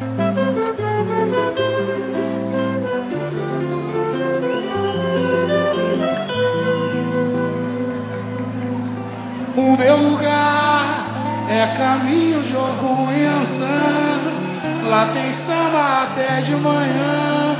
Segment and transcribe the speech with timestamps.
[0.00, 0.04] O
[9.76, 10.84] meu lugar
[11.50, 13.68] é caminho de Orgulhança.
[14.88, 17.56] Lá tem samba até de manhã,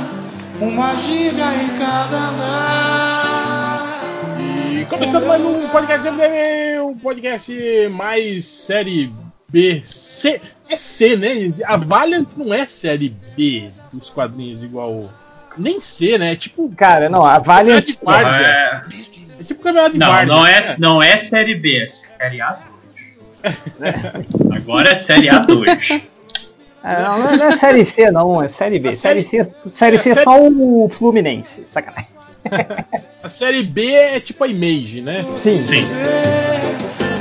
[0.59, 4.01] uma giga em cada andar.
[4.71, 9.13] E começando mais um podcast MDM, um podcast mais série
[9.47, 10.41] B, C,
[10.73, 11.53] é C, né?
[11.65, 15.09] A Valiant não é série B dos quadrinhos igual
[15.57, 16.33] nem C, né?
[16.33, 17.83] É tipo Cara, não, a Valiant.
[17.85, 18.47] de Várzea.
[18.47, 18.81] É,
[19.39, 20.75] É tipo campeonato de não, Várzea, não é, né?
[20.79, 22.57] não é Série B, é Série A2.
[24.55, 26.01] Agora é Série A2.
[26.83, 28.89] Ah, não, não é série C, não, é série B.
[28.89, 31.65] A Série, série- C, série é, C é série- só o Fluminense.
[31.67, 32.07] Sacanagem.
[33.23, 35.23] A série B é tipo a Image, né?
[35.37, 35.61] Sim.
[35.61, 35.83] Sim.
[35.85, 37.19] É,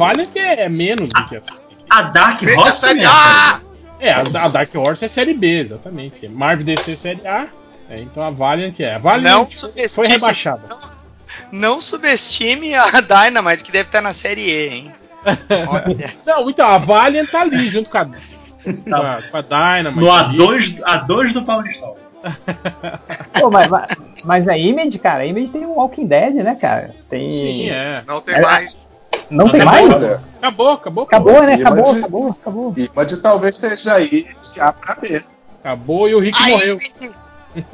[0.00, 1.56] Valiant é, menos do que essa.
[1.88, 3.60] A Dark Horse a série é A!
[4.00, 6.26] É, a, a Dark Horse é série B, exatamente.
[6.28, 7.46] Marvel DC é série A.
[7.90, 8.94] é, então a Valiant é.
[8.94, 9.24] A Valiant
[9.62, 10.62] Não foi rebaixada.
[11.52, 14.94] não subestime a Dynamite, que deve estar na série E, hein?
[16.24, 20.00] Não, então a Valiant tá ali junto com a, com a, com a Dynamite.
[20.00, 20.38] No ali.
[20.38, 21.94] A2, A2 do Paulistão.
[23.38, 23.68] Pô, mas,
[24.24, 26.94] mas- a Image, cara, a Image tem o Walking Dead, né, cara?
[27.10, 27.30] Tem.
[27.32, 28.02] Sim, é.
[28.06, 28.40] Não tem É.
[28.40, 28.79] mais.
[29.30, 29.94] Não tem Acabou, mais?
[29.94, 31.04] Olha, Acabou, acabou.
[31.04, 31.54] Acabou, né?
[31.54, 32.74] Acabou, acabou, acabou.
[32.94, 35.22] Image talvez esteja aí de A pra B.
[35.60, 36.78] Acabou e o Rick A morreu.
[36.78, 37.16] Image,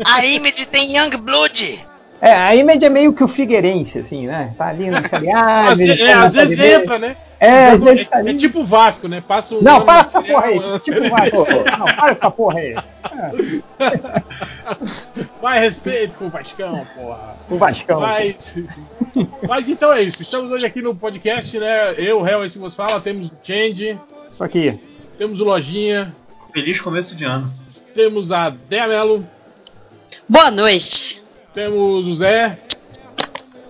[0.05, 1.87] a Image tem Young Blood.
[2.27, 4.53] É, a Image é meio que o Figueirense, assim, né?
[4.59, 7.17] Tá ali na série A, Às, é, tá às vezes entra, né?
[7.39, 8.35] É, às É, tá é ali.
[8.37, 9.23] tipo o Vasco, né?
[9.27, 10.81] Passa um Não, ano para na essa Série A, porra aí.
[10.81, 11.31] Tipo vai.
[11.31, 11.37] B.
[11.79, 12.75] Não, para essa porra aí.
[15.43, 17.37] Mais respeito com o Vascão, porra.
[17.49, 18.01] O Vascão.
[18.01, 18.55] Mas,
[19.47, 20.23] mas então é isso.
[20.23, 21.95] Estamos hoje aqui no podcast, né?
[21.97, 23.01] Eu, o Hell, esse que fala.
[23.01, 23.97] Temos o Change,
[24.33, 24.81] Isso aqui.
[25.17, 26.13] temos o Lojinha,
[26.53, 27.49] Feliz começo de ano.
[27.95, 29.25] temos a Dea Mello,
[30.29, 31.23] Boa noite.
[31.67, 32.59] Temos o Zé.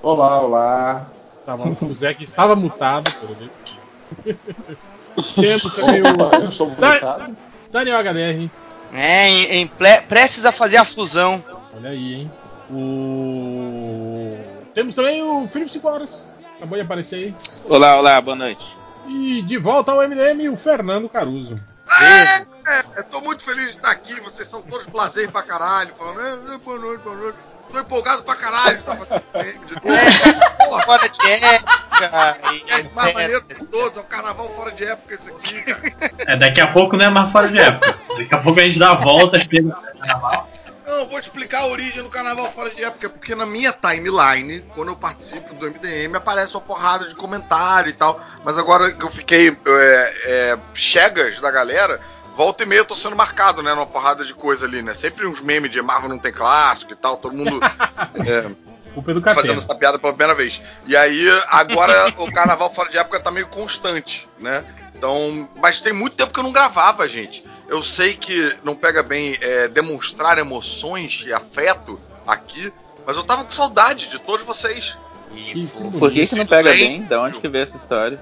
[0.03, 1.07] Olá, olá.
[1.47, 4.35] Tava, o Zé que estava mutado, pelo menos.
[5.37, 7.37] temos também Opa, eu o estou Da- mutado.
[7.71, 8.51] Daniel HDR.
[8.93, 11.43] É, em, em ple- prestes a fazer a fusão.
[11.77, 12.33] Olha aí, hein?
[12.69, 14.37] O...
[14.75, 16.35] Temos também o Felipe 5 Horas.
[16.57, 17.37] Acabou de aparecer aí.
[17.69, 18.77] Olá, olá, boa noite.
[19.07, 21.55] E de volta ao MDM, o Fernando Caruso.
[21.89, 22.41] É,
[22.79, 24.21] é, eu tô muito feliz de estar aqui.
[24.21, 25.95] Vocês são todos blazer pra caralho.
[25.97, 26.21] Falando,
[26.51, 27.39] é, é, boa noite, boa noite.
[27.71, 28.83] Tô empolgado pra caralho.
[28.87, 29.07] novo.
[29.07, 32.39] Porra, fora de época.
[32.53, 33.97] E, É o mais maneiro de todos.
[33.97, 36.13] É um carnaval fora de época esse aqui, cara.
[36.27, 37.99] É, daqui a pouco não é mais fora de época.
[38.17, 40.49] Daqui a pouco a gente dá voltas pelo carnaval.
[40.87, 44.61] Não, eu vou explicar a origem do carnaval fora de época, porque na minha timeline,
[44.73, 48.21] quando eu participo do MDM, aparece uma porrada de comentário e tal.
[48.45, 52.01] Mas agora que eu fiquei é, é, chegas da galera,
[52.37, 53.75] volta e meia eu tô sendo marcado, né?
[53.75, 54.95] Numa porrada de coisa ali, né?
[54.95, 57.59] Sempre uns memes de Marvel não tem clássico e tal, todo mundo
[58.27, 58.51] é,
[58.95, 60.63] Culpa do fazendo essa piada pela primeira vez.
[60.87, 64.65] E aí, agora o carnaval fora de época tá meio constante, né?
[64.95, 67.45] Então, mas tem muito tempo que eu não gravava, gente.
[67.69, 72.73] Eu sei que não pega bem é, demonstrar emoções e afeto aqui,
[73.07, 74.97] mas eu tava com saudade de todos vocês.
[75.31, 77.03] Que- que Por que, que não pega Bem, bem?
[77.03, 78.19] Da onde que veio essa história?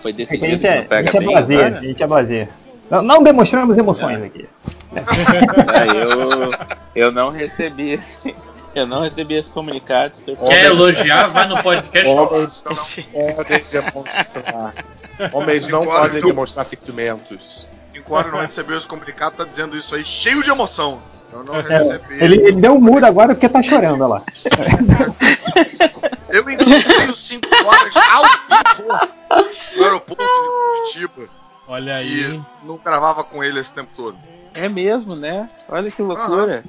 [0.00, 1.82] Foi É que a decidido gente é, não a gente é bem blazer, a agora?
[1.84, 2.48] gente é blazer.
[2.90, 4.48] Não, não demonstramos emoções aqui.
[4.94, 5.02] É,
[5.90, 6.50] eu,
[7.06, 8.34] eu não recebi esse.
[8.74, 10.12] Eu não recebi esse comunicado.
[10.14, 12.08] Estou Quer elogiar, vai no podcast.
[12.08, 14.74] Homens não podem demonstrar.
[15.32, 17.66] Homens não Agora, podem tu- demonstrar sentimentos.
[17.94, 21.00] Enquanto não recebeu esse comunicado, tá dizendo isso aí cheio de emoção.
[21.32, 22.24] Eu não É, recebi.
[22.24, 24.22] ele, ele deu um mudo agora porque tá chorando, olha lá.
[26.28, 29.08] Eu encontrei os 5 horas ao vivo
[29.76, 31.28] no aeroporto de Curitiba
[31.66, 32.34] Olha aí.
[32.34, 34.16] e não gravava com ele esse tempo todo.
[34.54, 35.48] É mesmo, né?
[35.68, 36.64] Olha que loucura.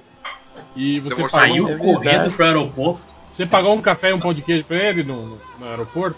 [0.75, 3.01] E você Saiu É correndo pro aeroporto.
[3.31, 6.17] você pagou um café e um pão de queijo pra ele no, no- no aeroporto?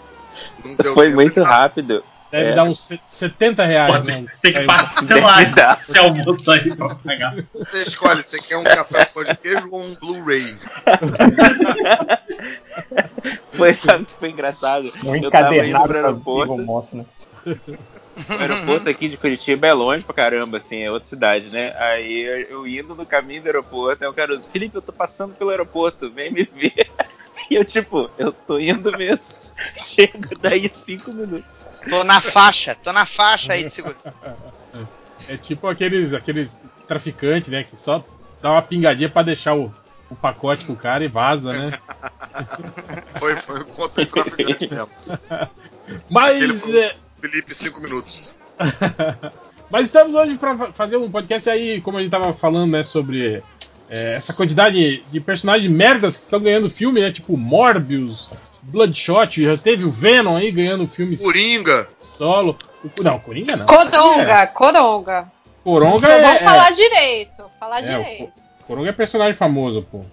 [0.64, 2.02] Não deu Foi muito rápido.
[2.32, 2.54] Deve É.
[2.54, 4.24] dar uns se- 70 reais, Pô, né?
[4.40, 5.42] tem que parcelar
[5.78, 7.34] esse almoço aí pra pagar.
[7.52, 10.56] Você escolhe, você quer um café com de queijo ou um Blu-ray?
[13.52, 14.90] Foi, sabe que foi engraçado?
[15.04, 16.56] Um eu tava indo encadernado pro aeroporto.
[16.56, 17.04] Vivo Moço, né?
[17.46, 21.74] O aeroporto aqui de Curitiba é longe pra caramba, assim, é outra cidade, né?
[21.78, 24.92] Aí eu, eu indo no caminho do aeroporto, aí o cara diz, Felipe, eu tô
[24.92, 26.90] passando pelo aeroporto, vem me ver.
[27.50, 29.20] E eu, tipo, eu tô indo mesmo.
[29.82, 31.58] Chego daí cinco minutos.
[31.88, 34.14] Tô na faixa, tô na faixa aí de segurança.
[35.28, 37.64] É tipo aqueles, aqueles traficantes, né?
[37.64, 38.04] Que só
[38.40, 39.72] dá uma pingadinha pra deixar o,
[40.10, 41.78] o pacote pro cara e vaza, né?
[43.18, 44.90] Foi, foi conta de traficante mesmo.
[46.08, 46.64] Mas.
[46.64, 48.34] Aquele é, Felipe, cinco minutos.
[49.70, 53.42] Mas estamos hoje para fazer um podcast aí, como a gente tava falando, né, sobre
[53.88, 58.30] é, essa quantidade de personagens merdas que estão ganhando filme, né, tipo Morbius,
[58.62, 61.88] Bloodshot, já teve o Venom aí ganhando filme Coringa.
[62.00, 62.56] solo.
[62.98, 63.66] O- Não, Coringa não.
[63.66, 65.32] Coronga, coronga.
[65.64, 67.44] Coronga Então, é, vamos é- falar direito.
[67.60, 68.24] Falar é, direito.
[68.26, 68.32] Co-
[68.66, 70.04] Coronga é personagem famoso, pô.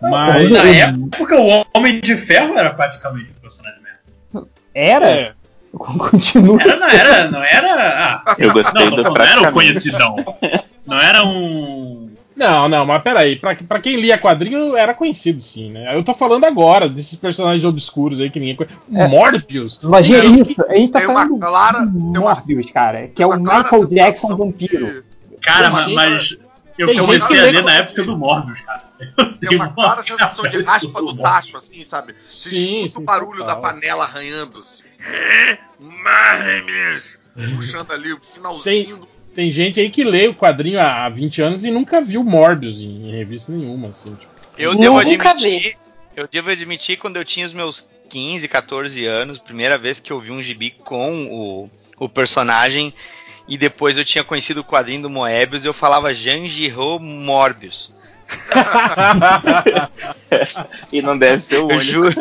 [0.00, 4.48] Mas Na época, o Homem de Ferro era praticamente um personagem merda.
[4.74, 5.10] Era?
[5.10, 5.32] é,
[5.72, 6.60] Continua.
[6.60, 8.22] Era, não era, não era.
[8.26, 10.16] Ah, Eu gostei não, do falando, não era um conhecidão.
[10.86, 11.99] Não era um.
[12.40, 15.94] Não, não, mas peraí, pra, pra quem lia quadrinho era conhecido sim, né?
[15.94, 18.76] Eu tô falando agora desses personagens obscuros aí que ninguém conhece.
[18.94, 19.06] É.
[19.06, 19.80] Morbius.
[19.82, 23.30] Imagina isso, a gente tá Tem uma falando clara- uma- Morbius, cara, que é o
[23.42, 24.86] clara Michael Jackson vampiro.
[25.30, 26.38] de- Cara, mas, mas
[26.78, 28.84] eu comecei que a lê ler na época do Morbius, cara.
[29.38, 32.14] Tem uma clara sensação de raspa do tacho, assim, sabe?
[32.28, 33.56] Se Sim, escuta sim, o barulho total.
[33.56, 34.58] da panela arranhando.
[34.60, 34.82] Assim.
[35.12, 37.02] É, Marmes!
[37.56, 39.08] Puxando ali o finalzinho do.
[39.34, 43.08] Tem gente aí que lê o quadrinho há 20 anos e nunca viu Morbius em,
[43.08, 44.14] em revista nenhuma, assim.
[44.14, 44.30] Tipo.
[44.58, 45.14] Eu Nunca devo vi.
[45.28, 45.76] admitir.
[46.16, 50.20] Eu devo admitir quando eu tinha os meus 15, 14 anos, primeira vez que eu
[50.20, 51.70] vi um gibi com o,
[52.04, 52.92] o personagem,
[53.48, 57.92] e depois eu tinha conhecido o quadrinho do Moebius e eu falava Janjiro Morbius.
[60.92, 61.82] e não deve ser o Eu único.
[61.82, 62.14] juro.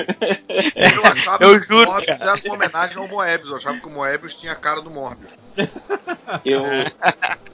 [0.76, 3.50] Eu achava Eu que juro, o Morbius era uma homenagem ao Moebius.
[3.52, 5.32] Eu achava que o Moebius tinha a cara do Morbius.
[6.46, 6.64] Eu,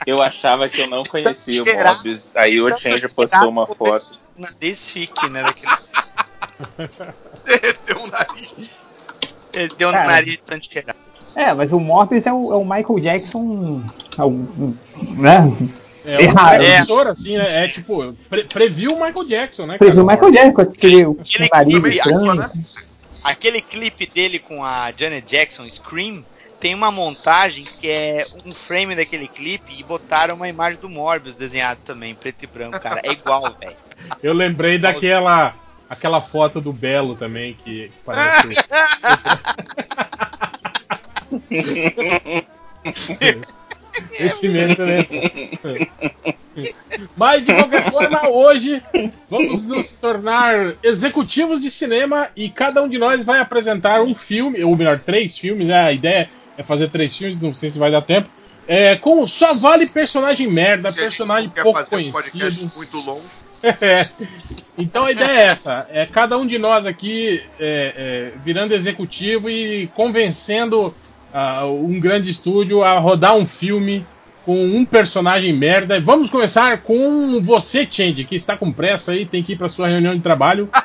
[0.06, 1.66] eu achava que eu não conhecia o.
[1.66, 2.36] Morbius.
[2.36, 4.20] Aí o Changer postou uma foto.
[4.38, 5.44] Nariz fique, né?
[5.44, 5.72] Daquele...
[7.46, 8.70] Derreteu o nariz.
[9.54, 10.08] Ele deu um Cara.
[10.08, 10.96] nariz de tanto cheirar.
[11.36, 13.84] É, mas o Morbius é o, é o Michael Jackson,
[14.18, 14.76] é o-
[15.18, 15.42] né?
[16.06, 16.62] É Errado.
[16.62, 17.66] um precursor, assim, né?
[17.66, 19.78] É tipo, pre- previu o Michael Jackson, né?
[19.78, 20.06] Previu o?
[20.06, 22.52] Michael Jackson, aquele, Aquele aquele atua, né?
[23.24, 26.24] Aquele clipe dele com a Janet Jackson, Scream,
[26.60, 31.34] tem uma montagem que é um frame daquele clipe e botaram uma imagem do Morbius
[31.34, 33.02] desenhado também, preto e branco, cara.
[33.04, 33.76] É igual, velho.
[34.22, 35.56] Eu lembrei daquela
[35.90, 38.60] aquela foto do Belo também, que parece.
[44.20, 45.08] Esse mesmo também.
[47.16, 48.82] Mas de qualquer forma, hoje
[49.30, 54.64] vamos nos tornar executivos de cinema e cada um de nós vai apresentar um filme,
[54.64, 55.84] ou melhor, três filmes, né?
[55.84, 58.30] A ideia é fazer três filmes, não sei se vai dar tempo.
[58.68, 62.72] É, com só vale personagem merda, Se personagem pouco fazer um conhecido.
[62.76, 63.24] muito longo.
[63.82, 64.08] É.
[64.78, 69.50] Então a ideia é essa: é cada um de nós aqui é, é, virando executivo
[69.50, 70.94] e convencendo
[71.38, 74.06] ah, um grande estúdio a rodar um filme
[74.46, 76.00] com um personagem merda.
[76.00, 79.88] Vamos começar com você, Change, que está com pressa aí, tem que ir para sua
[79.90, 80.70] reunião de trabalho.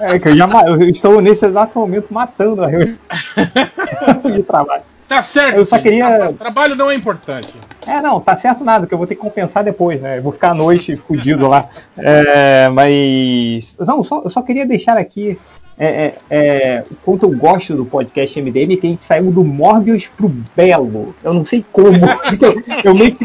[0.00, 2.96] É, que eu, já, eu estou nesse exato momento matando a reunião
[4.34, 4.82] de trabalho.
[5.06, 5.56] Tá certo.
[5.56, 7.54] Eu só queria- Traba- Trabalho não é importante.
[7.86, 10.18] É, não, tá certo nada, que eu vou ter que compensar depois, né?
[10.18, 11.68] Eu vou ficar à noite fudido lá.
[11.96, 13.76] É, mas.
[13.78, 15.38] Não, só, eu só queria deixar aqui
[15.78, 19.44] é, é, é, o quanto eu gosto do podcast MDM, que a gente saiu do
[19.44, 21.14] Morbius pro Belo.
[21.22, 21.88] Eu não sei como.
[21.94, 23.24] eu, eu meio que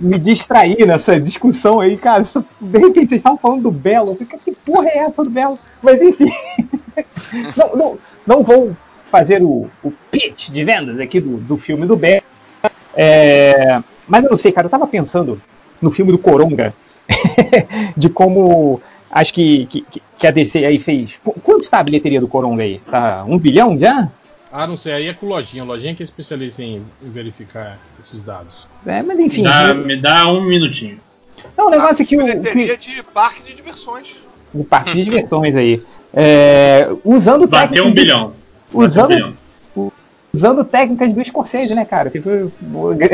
[0.00, 2.22] me distraí nessa discussão aí, cara.
[2.22, 4.12] Isso- de repente vocês estavam falando do Belo.
[4.12, 5.58] Eu fiquei, que porra é essa do Belo?
[5.82, 6.30] Mas enfim.
[7.56, 8.74] não, não, não vou
[9.10, 12.22] fazer o, o pitch de vendas aqui do, do filme do Belo.
[12.94, 15.40] É, mas eu não sei, cara, eu tava pensando
[15.80, 16.72] no filme do Coronga,
[17.94, 19.84] de como acho que, que,
[20.18, 21.18] que a DC aí fez.
[21.24, 22.80] Qu- Quanto está a bilheteria do Coronga aí?
[22.90, 24.08] Tá um bilhão já?
[24.52, 25.64] Ah, não sei, aí é com lojinha.
[25.64, 28.66] Lojinha que é especialista em verificar esses dados.
[28.86, 29.42] É, mas enfim.
[29.42, 30.98] Dá- me dá um minutinho.
[31.56, 34.16] Não, o negócio é que o, Bilheteria que de parque de diversões.
[34.54, 35.82] o parque de diversões aí.
[36.14, 38.20] É, usando Bateu técnicas um bilhão.
[38.28, 39.92] Bateu um Usando, bilhão.
[40.32, 42.08] usando técnicas do Scorsese, né, cara?
[42.10, 42.50] Que foi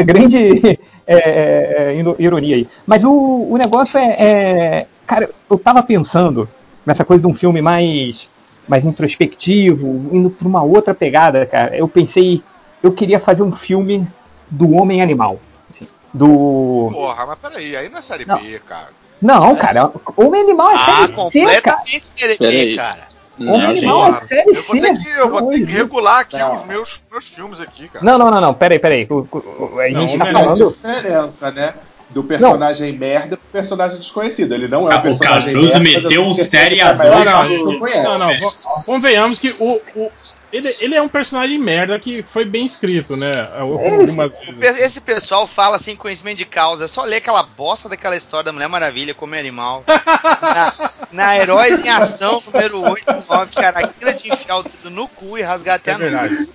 [0.05, 0.61] grande
[1.07, 2.69] é, é, é, ironia aí.
[2.87, 3.11] Mas o,
[3.51, 6.49] o negócio é, é- Cara, eu tava pensando
[6.87, 8.31] nessa coisa de um filme mais,
[8.67, 11.77] mais introspectivo, indo pra uma outra pegada, cara.
[11.77, 12.43] Eu pensei,
[12.83, 14.07] eu queria fazer um filme
[14.51, 15.39] do Homem Animal.
[15.71, 16.89] assim, do.
[16.93, 18.39] Porra, mas peraí, aí não é série Não.
[18.39, 18.89] B, cara.
[19.21, 21.13] Não, cara, Homem Animal é Ah, série C,
[21.61, 21.77] cara.
[21.77, 23.13] completamente série B, cara.
[23.39, 24.23] Homem Não, Animal gente.
[24.25, 24.81] é série Eu vou C.
[24.81, 26.55] ter que, eu vou ter que regular aqui Não.
[26.55, 28.03] os meus, meus filmes aqui, cara.
[28.05, 29.07] Não, não, não, não, peraí, peraí.
[29.11, 30.69] A Não, gente tá Homem-Aranha falando.
[30.73, 31.75] diferença, né?
[32.13, 34.53] Do personagem merda pro personagem desconhecido.
[34.55, 35.91] Ele não é Ah, um o personagem Caruso merda.
[35.95, 38.03] mas meteu eu um série que é eu conheço.
[38.03, 40.11] Não, não, co- convenhamos que o, o-
[40.53, 43.49] ele, ele é um personagem merda que foi bem escrito, né?
[43.59, 44.83] Algumas Pe- vezes.
[44.83, 46.85] Esse pessoal fala sem conhecimento de causa.
[46.85, 49.83] É só ler aquela bosta daquela história da Mulher Maravilha como animal.
[49.89, 53.79] na, na Heróis em Ação, número 8, 9, cara.
[53.81, 56.49] Aquilo é de enfiar o dedo no cu e rasgar até É a verdade.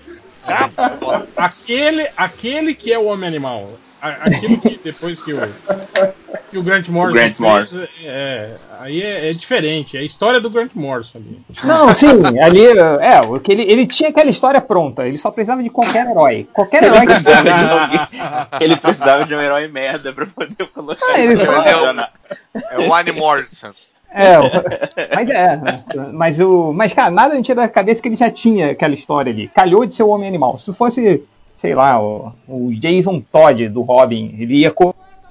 [0.46, 0.70] Tá.
[1.36, 3.72] Aquele, aquele que é o homem animal.
[4.22, 5.40] Aquilo que depois que o,
[6.52, 7.88] que o Grant Morrison Grant fez, Morrison.
[8.04, 9.96] é, aí é, é diferente.
[9.98, 11.42] É a história do Grant Morrison ali.
[11.64, 12.08] Não, sim,
[12.42, 12.66] ali,
[13.02, 16.48] é, o que ele, ele tinha aquela história pronta, ele só precisava de qualquer herói.
[16.54, 18.00] Qualquer herói que precisava de alguém.
[18.62, 21.52] Ele precisava de um herói merda pra poder colocar Ah, ele só-.
[22.72, 23.72] É o Annie Morrison.
[24.10, 24.44] É, o-
[25.14, 25.60] mas é,
[26.14, 26.72] mas o.
[26.74, 29.50] Mas, cara, nada me tira da cabeça que ele já tinha aquela história ali.
[29.50, 30.58] Calhou de ser o homem animal.
[30.58, 31.24] Se fosse,
[31.58, 34.74] sei lá, o, o Jason Todd do Robin, ele ia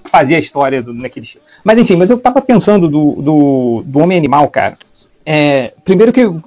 [0.05, 1.29] fazer a história do, naquele.
[1.65, 4.77] Mas enfim, mas eu tava pensando do, do, do homem animal, cara.
[5.25, 6.43] É, primeiro que eu,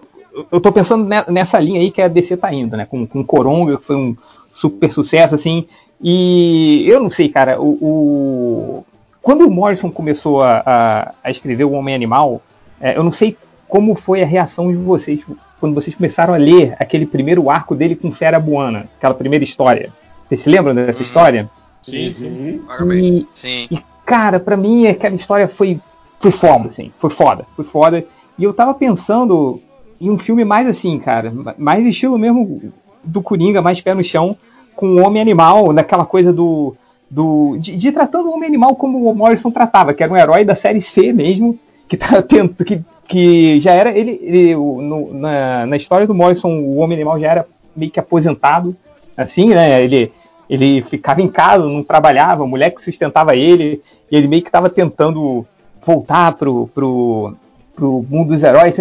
[0.52, 2.86] eu tô pensando ne- nessa linha aí que a DC tá indo, né?
[2.86, 4.16] Com, com Coronga, que foi um
[4.54, 5.66] super sucesso, assim.
[6.02, 8.86] E eu não sei, cara, o, o-
[9.22, 12.42] quando o Morrison começou a, a- a escrever o Homem Animal,
[12.80, 13.36] é, eu não sei
[13.68, 15.22] como foi a reação de vocês
[15.60, 19.92] quando vocês começaram a ler aquele primeiro arco dele com Fera Buana, aquela primeira história.
[20.28, 21.50] Vocês se lembram dessa história?
[21.82, 22.62] Sim, sim.
[22.94, 23.68] E, Sim.
[23.72, 25.80] e, cara, pra mim aquela história foi,
[26.20, 26.92] foi foda, assim.
[27.00, 28.06] Foi foda, foi foda.
[28.38, 29.60] E eu tava pensando
[30.00, 32.72] em um filme mais assim, cara, mais estilo mesmo
[33.04, 34.36] do Coringa, mais pé no chão,
[34.76, 36.74] com o Homem Animal, naquela coisa do.
[37.10, 40.46] do de, de tratando o Homem Animal como o Morrison tratava, que era um herói
[40.46, 42.54] da série C mesmo, que tá tendo.
[42.64, 43.92] Que, que já era.
[43.98, 48.00] Ele, ele no- na, na história do Morrison, o Homem Animal já era meio que
[48.00, 48.76] aposentado,
[49.18, 49.84] assim, né?
[49.84, 50.12] Ele,
[50.50, 54.48] ele ficava em casa, não trabalhava, a mulher que sustentava ele, e ele meio que
[54.50, 55.46] estava tentando
[55.86, 57.36] voltar pro, pro,
[57.76, 58.78] pro mundo dos heróis.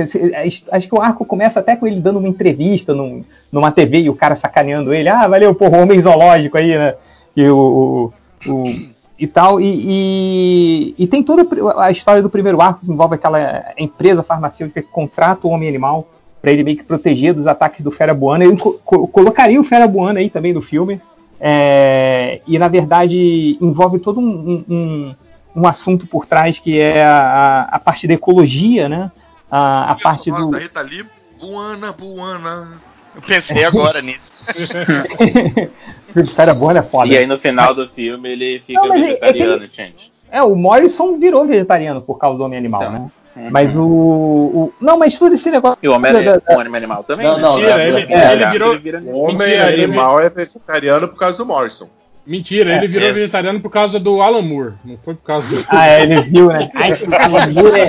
[0.70, 4.10] Acho que o arco começa até com ele dando uma entrevista num, numa TV e
[4.10, 5.08] o cara sacaneando ele.
[5.08, 6.94] Ah, valeu, porra, homem zoológico aí, né?
[7.36, 8.12] E o.
[8.46, 11.44] o- o- e tal, e, e, e tem toda
[11.82, 16.08] a história do primeiro arco que envolve aquela empresa farmacêutica que contrata o homem animal
[16.40, 18.44] para ele meio que proteger dos ataques do Fera Buana.
[18.44, 21.00] Eu co- co- colocaria o Fera Buana aí também no filme.
[21.40, 25.14] É, e na verdade envolve todo um, um-
[25.54, 29.10] um, assunto por trás que é a, a parte da ecologia, né?
[29.50, 30.50] A, a parte do.
[30.50, 31.04] Rita Lee,
[31.40, 32.80] Buana, Buana.
[33.14, 34.46] Eu pensei agora nisso.
[36.22, 37.08] o Fera Buana é foda.
[37.12, 40.12] E aí no final do filme ele fica Não, é- é vegetariano, gente.
[40.30, 42.92] É, o Morrison virou vegetariano por causa do Homem Animal, Então.
[42.92, 43.10] né?
[43.52, 45.78] Mas o, o- Não, mas todo esse negócio.
[45.80, 47.24] E o homem da- da- o homem animal também?
[47.24, 47.42] Não, né?
[47.42, 48.50] não, Mentira, é- ele, é, ele é.
[48.50, 48.70] virou.
[48.72, 51.88] Ele vira- O homem Mentira, ele- animal é vegetariano por causa do Morrison.
[52.28, 53.12] Mentira, ele virou É.
[53.12, 54.74] vegetariano por causa do Alan Moore.
[54.84, 55.64] Não foi por causa do.
[55.70, 56.70] Ah, é, ele viu, né?
[56.74, 57.88] Ai, que Alan é.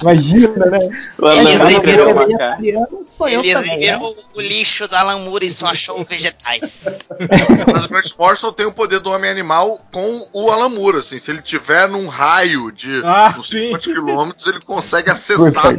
[0.00, 0.78] Imagina, né?
[1.18, 2.58] O Alan Ele Moore virou- virou uma cara.
[2.62, 3.78] eu Ele também.
[3.78, 3.86] né?
[3.86, 7.06] revirou o lixo da Alan Moore e só achou vegetais.
[7.70, 11.18] Mas o Grant Morrison tem o poder do homem animal com o Alan Moore, assim.
[11.18, 13.66] Se ele tiver num raio de Ah, uns sim.
[13.72, 15.78] 50 quilômetros, ele consegue acessar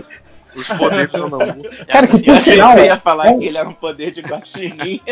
[0.56, 1.70] os poderes do Alan Moore.
[1.90, 2.74] Cara, que por Eu sinal.
[2.74, 5.02] você ia falar é que ele era um poder de guaxinim.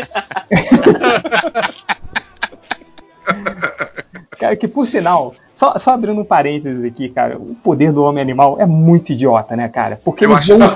[4.38, 8.20] Cara, que por sinal, só, só abrindo um parênteses aqui, cara, o poder do homem
[8.20, 9.98] animal é muito idiota, né, cara?
[10.04, 10.68] Porque ele acho vê, um,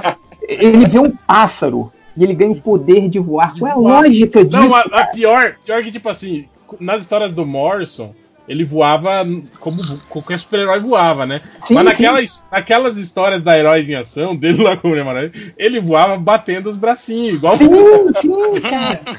[0.49, 3.55] ele vê um pássaro e ele ganha o poder de voar.
[3.59, 4.03] Qual é a voar.
[4.03, 4.59] lógica disso?
[4.59, 6.47] Não, a, a pior, pior que, tipo assim,
[6.81, 8.15] nas histórias do Morrison,
[8.49, 9.25] ele voava
[9.61, 9.79] como
[10.09, 11.43] qualquer super-herói voava, né?
[11.65, 11.91] Sim, Mas sim.
[11.91, 16.17] naquelas, naquelas histórias da Heróis em Ação, dele lá com o Mulher Maravilha, ele voava
[16.17, 17.69] batendo os bracinhos, igual Sim,
[18.17, 18.61] sim,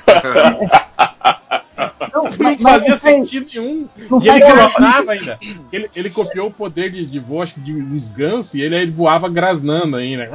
[0.05, 1.60] cara.
[2.13, 3.89] Não, não mas- mas fazia faz- sentido nenhum.
[4.09, 4.43] não e ele
[5.11, 5.39] ainda.
[5.71, 8.75] Ele, ele copiou o poder de, de voo, acho que de uns gansos, e ele,
[8.75, 10.29] ele voava grasnando ainda.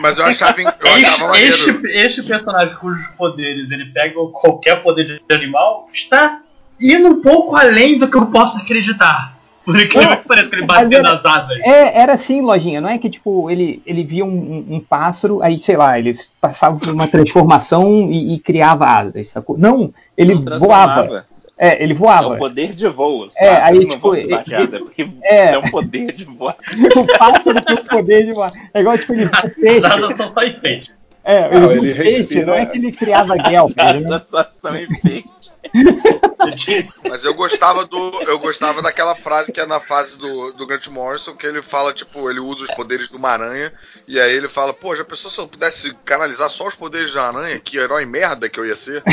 [0.00, 5.04] Mas eu achava, eu achava Este, este, este personagem cujos poderes ele pega qualquer poder
[5.04, 6.40] de animal está
[6.80, 9.33] indo um pouco além do que eu posso acreditar.
[9.64, 11.58] Por incrível Não, que pareça que ele bateu era- nas asas.
[11.60, 12.80] É, era assim, lojinha.
[12.80, 16.76] Não é que, tipo, ele, ele via um, um- pássaro, aí, sei lá, ele passava
[16.78, 19.56] por uma transformação e, e criava asas, sacou?
[19.56, 21.24] Não, ele Não voava.
[21.56, 22.34] É, ele É voava.
[22.34, 23.24] o poder de voo.
[23.26, 25.52] Os É, aí, não tipo, de asa, é porque é.
[25.52, 26.56] é um poder de voar.
[26.96, 28.52] o pássaro tem o poder de voar.
[28.74, 30.90] É igual, tipo, ele o As asas são só enfeite.
[31.22, 34.14] É, Não, ele, ele o peixe, respira- não é que ele criava guelpes, né?
[34.16, 35.28] As só são enfeite.
[37.08, 38.22] Mas eu gostava do.
[38.22, 41.92] Eu gostava daquela frase que é na fase do, do Grant Morrison, que ele fala,
[41.92, 43.72] tipo, ele usa os poderes de uma aranha,
[44.06, 47.28] e aí ele fala, pô, já pensou se eu pudesse canalizar só os poderes da
[47.28, 47.58] aranha?
[47.58, 49.02] Que herói merda que eu ia ser.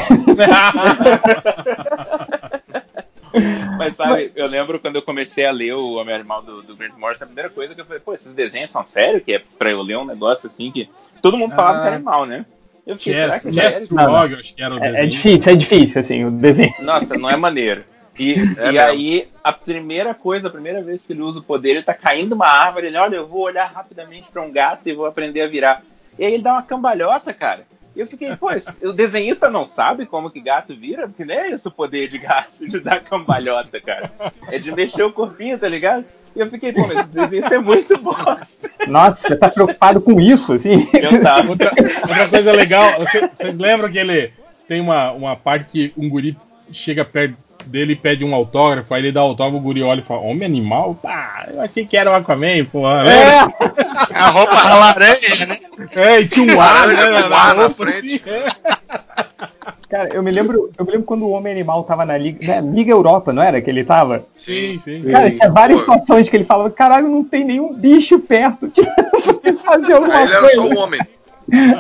[3.78, 6.94] Mas sabe, eu lembro quando eu comecei a ler o Homem Animal do, do Grant
[6.98, 9.24] Morrison, a primeira coisa que eu falei, pô, esses desenhos são sérios?
[9.24, 10.90] Que é pra eu ler um negócio assim que.
[11.22, 11.82] Todo mundo falava Ah.
[11.82, 12.46] que era animal, né?
[12.86, 15.10] Eu fiquei, será Chess, que é Chess eu acho que era o É, é desenho.
[15.10, 16.74] difícil, é difícil, assim, o desenho.
[16.80, 17.84] Nossa, não é maneiro.
[18.20, 21.70] E, É e aí, a primeira coisa, a primeira vez que ele usa o poder,
[21.72, 24.94] ele tá caindo uma árvore, ele, olha, eu vou olhar rapidamente pra um gato e
[24.94, 25.82] vou aprender a virar.
[26.20, 27.62] E aí ele dá uma cambalhota, cara.
[27.96, 28.48] E eu fiquei, pô,
[28.84, 31.08] o desenhista não sabe como que gato vira?
[31.08, 34.12] Porque não é esse o poder de gato, de dar cambalhota, cara.
[34.48, 36.06] É de mexer o corpinho, tá ligado?
[36.36, 38.70] E eu fiquei, pô, mas esse desenhista é muito bosta.
[38.88, 40.88] Nossa, você tá preocupado com isso, assim?
[40.94, 41.50] Eu tava.
[41.50, 41.72] Outra,
[42.08, 44.32] outra coisa legal, você- vocês lembram que ele
[44.68, 46.38] tem uma, uma parte que um guri
[46.72, 47.36] chega perto
[47.66, 50.46] dele e pede um autógrafo, aí ele dá autógrafo, o guri olha e fala, homem
[50.46, 50.96] animal?
[50.96, 53.04] Pá, eu achei que era o Aquaman, porra.
[53.04, 53.54] lembra?
[54.10, 55.58] É, A roupa laranja, né?
[55.96, 57.98] É, e tinha um ar, né, com na ar na roupa, frente.
[57.98, 58.48] assim, é.
[59.92, 62.62] Cara, eu me lembro, eu me lembro quando o Homem Animal tava na Liga, né,
[62.74, 64.26] Liga Europa, não era que ele tava?
[64.38, 64.96] Sim, sim.
[64.96, 65.12] Sim.
[65.12, 65.92] Cara, tinha várias Pô.
[65.92, 68.72] situações que ele falava, caralho, não tem nenhum bicho perto.
[68.72, 68.90] Tipo,
[69.64, 70.56] fazer alguma Aí ele era coisa.
[70.56, 71.00] só um homem.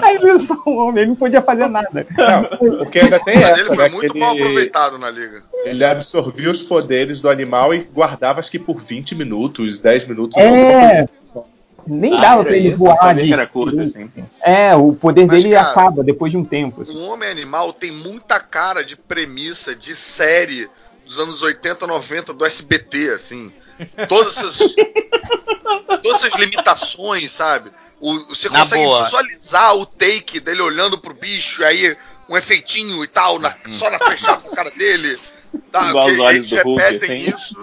[0.01, 2.05] Aí ele era só um homem, ele não podia fazer nada.
[2.17, 3.89] Não, porque ainda tem Mas essa, ele foi né?
[3.89, 5.41] muito mal ele, aproveitado na liga.
[5.63, 10.37] ele absorvia os poderes do animal e guardava acho que por 20 minutos, 10 minutos.
[10.37, 11.07] É,
[11.87, 12.77] nem Ah, dava pra ele isso?
[12.77, 13.27] Voar de.
[13.27, 14.23] que era curto, assim, sim.
[14.41, 16.81] É, o poder Mas, dele cara, acaba depois de um tempo.
[16.81, 16.95] assim.
[16.97, 20.69] Um homem animal tem muita cara de premissa de série
[21.05, 23.51] dos anos 80, 90 do SBT, assim.
[24.07, 24.59] Todas essas,
[26.01, 27.71] todas essas limitações, sabe?
[27.99, 29.03] O, você Na consegue boa.
[29.03, 31.95] visualizar o take dele olhando pro bicho, aí
[32.29, 35.17] um efeitinho e tal, na- só na fechada da cara dele.
[35.71, 37.35] Tá, Igual os olhos do Hulk, repetem assim.
[37.35, 37.55] isso.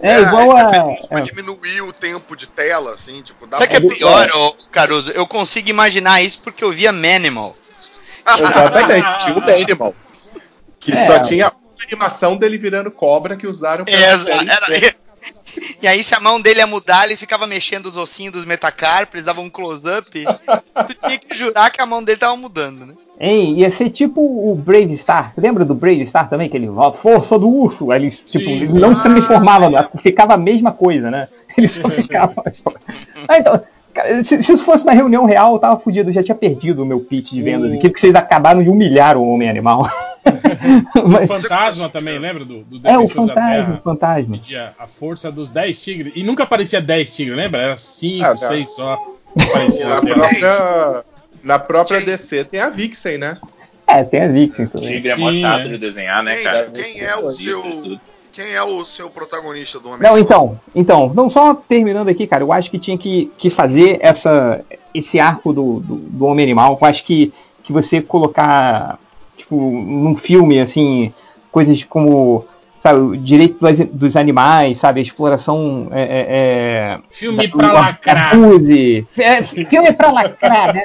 [0.00, 0.92] É, igual eles a.
[0.94, 1.22] isso pra é.
[1.22, 4.52] diminuir o tempo de tela, assim, tipo, dá Sabe o que é pra- pior, ô,
[4.70, 5.10] Caruso?
[5.12, 7.56] Eu consigo imaginar isso porque eu via Manimal.
[8.26, 9.94] Exatamente, tinha o Danimal.
[10.80, 11.06] Que É.
[11.06, 14.94] só tinha uma animação dele virando cobra que usaram pela É, série era-.
[15.82, 19.24] E aí, se a mão dele ia mudar, ele ficava mexendo os ossinhos dos metacarpes,
[19.24, 20.10] dava um close-up.
[20.86, 22.94] Tu tinha que jurar que a mão dele tava mudando, né?
[23.20, 25.32] Hein, ia ser tipo o Brave Star.
[25.36, 26.48] Lembra do Brave Star também?
[26.48, 27.90] Que ele, a força do urso.
[27.90, 28.48] Aí ele, tipo,
[28.78, 31.26] não se transformava, ficava a mesma coisa, né?
[31.56, 32.34] Ele só ficava.
[32.50, 32.72] tipo...
[33.26, 33.60] Ah, então,
[33.92, 36.84] cara, se, se isso fosse na reunião real, eu tava fudido, eu já tinha perdido
[36.84, 39.88] o meu pitch de vendas O- aqui, porque vocês acabaram de humilhar o homem animal.
[41.02, 42.44] O Mas- fantasma também, lembra?
[42.44, 44.36] Do, do é, o fantasma, o fantasma.
[44.36, 46.12] Pedia a força dos 10 tigres.
[46.16, 47.60] E nunca aparecia 10 tigres, lembra?
[47.60, 48.36] Era 5, Ah, tá.
[48.36, 48.98] 6 só.
[49.40, 50.00] Aparecia tela.
[50.02, 51.04] própria,
[51.48, 52.00] na própria.
[52.00, 53.38] DC tem a Vixen, né?
[53.86, 54.88] É, tem a Vixen também.
[54.88, 55.68] Tigre é mó chato é.
[55.68, 56.70] de desenhar, né, Quem, cara?
[56.72, 57.98] quem é o seu.
[58.34, 62.44] Quem é o seu protagonista do homem Não, então, então, não só terminando aqui, cara,
[62.44, 64.60] eu acho que tinha que, que fazer essa,
[64.94, 66.78] esse arco do, do, do Homem Animal.
[66.80, 67.32] Eu acho que,
[67.64, 68.96] que você colocar,
[69.36, 71.12] tipo, num filme, assim,
[71.50, 72.46] coisas como,
[72.78, 75.88] sabe, o direito dos, dos animais, sabe, a exploração.
[75.90, 78.34] É, é, é, Filme da- pra lacrar.
[78.34, 79.04] abuse.
[79.18, 80.84] É, filme pra lacrar, né?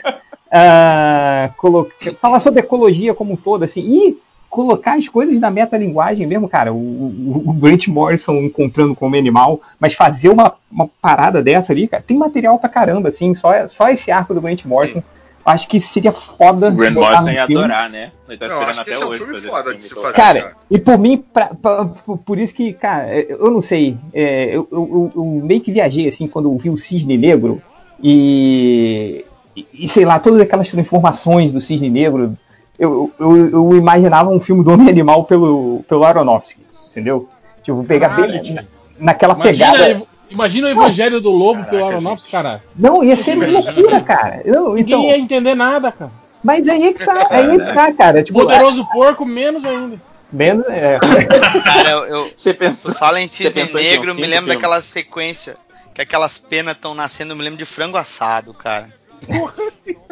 [0.55, 4.17] Ah, coloca, falar sobre ecologia como um todo, assim, e
[4.49, 6.71] colocar as coisas na metalinguagem mesmo, cara.
[6.71, 11.87] O, o, o Grant Morrison encontrando como animal, mas fazer uma, uma parada dessa ali,
[11.87, 15.01] cara, tem material pra caramba, assim, só, só esse arco do Grant Morrison.
[15.45, 16.69] Acho que seria foda.
[16.69, 17.63] O Grant Morrison no ia filme.
[17.65, 18.11] adorar, né?
[18.29, 19.23] Ele tá esperando acho que até é um hoje.
[19.25, 20.13] filme foda de se fazer.
[20.13, 20.55] Cara, cara.
[20.71, 24.65] e por mim, pra- pra- por- por isso que, cara, eu não sei, é, eu,
[24.71, 27.61] eu- eu meio que viajei assim quando eu vi o Cisne Negro
[28.01, 32.37] e, e, e sei lá, todas aquelas transformações do Cisne Negro,
[32.77, 37.29] eu, eu, eu imaginava um filme do Homem Animal pelo, pelo Aronofsky, entendeu?
[37.63, 38.59] Tipo, pegar Caralho, bem
[38.99, 40.03] naquela Imagina, pegada.
[40.29, 42.63] imagina o Evangelho do Lobo Caraca, pelo Aronofsky, cara.
[42.75, 44.41] Não, ia ser loucura, cara.
[44.43, 46.11] Eu, Ninguém então, ia entender nada, cara.
[46.43, 48.23] mas aí é que tá, aí é que tá, cara.
[48.23, 49.99] Tipo, Poderoso Porco, menos ainda.
[50.31, 50.99] menos, é,
[51.63, 52.93] Cara, eu, eu Você pensou.
[52.95, 54.55] fala em cisne negro, um me lembro filme?
[54.55, 55.55] daquela sequência
[55.93, 58.91] que aquelas penas estão nascendo, eu me lembro de frango assado, cara.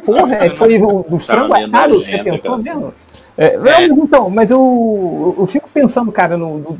[0.05, 2.93] Porra, é, foi o do frango assado você pensou mesmo?
[3.37, 6.79] É, mas então, mas eu, eu fico pensando, cara, no, no-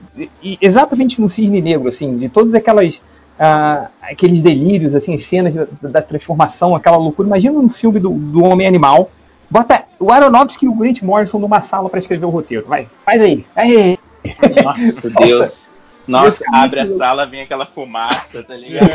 [0.62, 3.02] exatamente no Cisne Negro, assim, de todas aquelas
[3.39, 7.28] ah, aqueles delírios, assim, cenas da, da transformação, aquela loucura.
[7.28, 9.10] Imagina um filme do, do Homem Animal.
[9.50, 12.65] Bota o Aronofsky e o Grant Morrison numa sala pra escrever o roteiro.
[12.67, 13.46] Vai, faz aí.
[13.56, 13.98] aí.
[14.63, 15.71] Nossa, Deus.
[16.08, 18.90] Nossa, é abre a sala, vem aquela fumaça, tá ligado?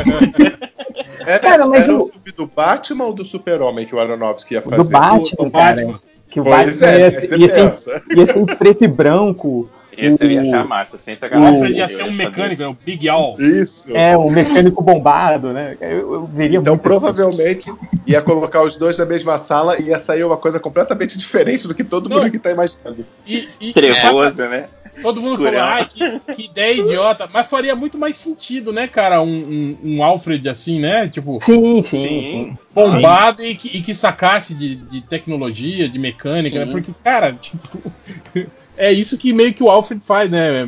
[1.19, 4.61] Era, Cara, mas era o filme do Batman ou do Super-Homem que o Aronofsky ia
[4.61, 4.77] fazer?
[4.77, 5.75] Do Batman, do cara.
[5.75, 5.99] Batman.
[6.29, 9.69] Que o Pois Batman é, ia, você ia, ser, ia ser em preto e branco.
[9.97, 11.55] Esse eu ia O- achar massa, sem O sacanagem.
[11.55, 13.35] Alfred ia ser um mecânico, é o Big Al.
[13.39, 13.97] Isso.
[13.97, 15.75] É, um mecânico bombado, né?
[15.81, 17.73] Eu, eu veria Então muito provavelmente
[18.05, 21.73] ia colocar os dois na mesma sala e ia sair uma coisa completamente diferente do
[21.73, 22.17] que todo Não.
[22.19, 23.03] mundo que tá imaginando.
[23.25, 24.65] E, e, Trevoso, né?
[25.01, 25.51] Todo mundo Escurão.
[25.59, 27.29] falou, ai, que, que ideia idiota.
[27.31, 29.21] Mas faria muito mais sentido, né, cara?
[29.21, 29.27] Um,
[29.83, 31.07] um, um Alfred assim, né?
[31.07, 31.81] Tipo, Sim, sim.
[31.81, 32.57] Sim.
[32.57, 32.57] sim.
[32.73, 36.65] bombado e que, e que sacasse de, de tecnologia, de mecânica, Sim.
[36.65, 36.71] né?
[36.71, 37.91] Porque, cara, tipo,
[38.75, 40.67] é isso que meio que o Alfred faz, né?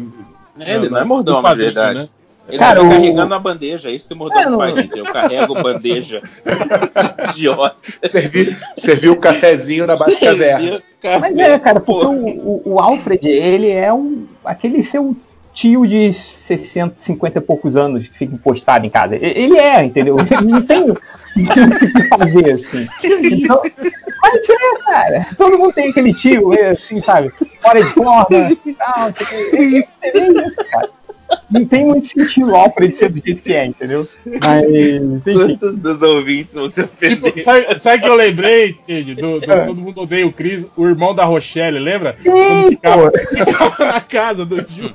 [0.60, 2.00] É, ele não é No mordomo, quadrinho, verdade.
[2.00, 2.10] né?
[2.50, 4.76] Ele Cara, tá o- carregando a bandeja, é isso que o mordomo É, não- faz,
[4.76, 4.98] gente.
[4.98, 6.22] Eu carrego bandeja.
[7.32, 7.76] Idiota.
[8.08, 10.82] Serviu, serviu um cafezinho na base caverna.
[11.22, 15.16] Mas é, cara, porque o, o- o Alfred, ele é um, aquele seu
[15.54, 19.16] tio de 60, 50 e poucos anos que fica postado em casa.
[19.16, 20.16] Ele é, entendeu?
[20.44, 22.88] Não tem o que fazer, assim.
[23.04, 23.62] Então,
[24.22, 25.26] mas é, cara.
[25.38, 27.30] Todo mundo tem aquele tio, assim, sabe?
[27.62, 28.26] Fora de forma
[28.78, 29.10] tal.
[29.10, 29.86] o quê.
[30.02, 30.90] É, é isso, cara.
[31.50, 34.08] Não tem muito sentido o Alfred ser do jeito que é, entendeu?
[34.26, 35.34] Mas, enfim.
[35.34, 37.10] Quantos dos ouvintes ofender?
[37.18, 39.66] Tipo, sabe, sabe que eu lembrei, Tid, do, do É.
[39.66, 42.16] Todo Mundo Odeia o Chris, o irmão da Rochelle, lembra?
[42.22, 44.92] Sim, Quando ficava, ficava na casa do Gil.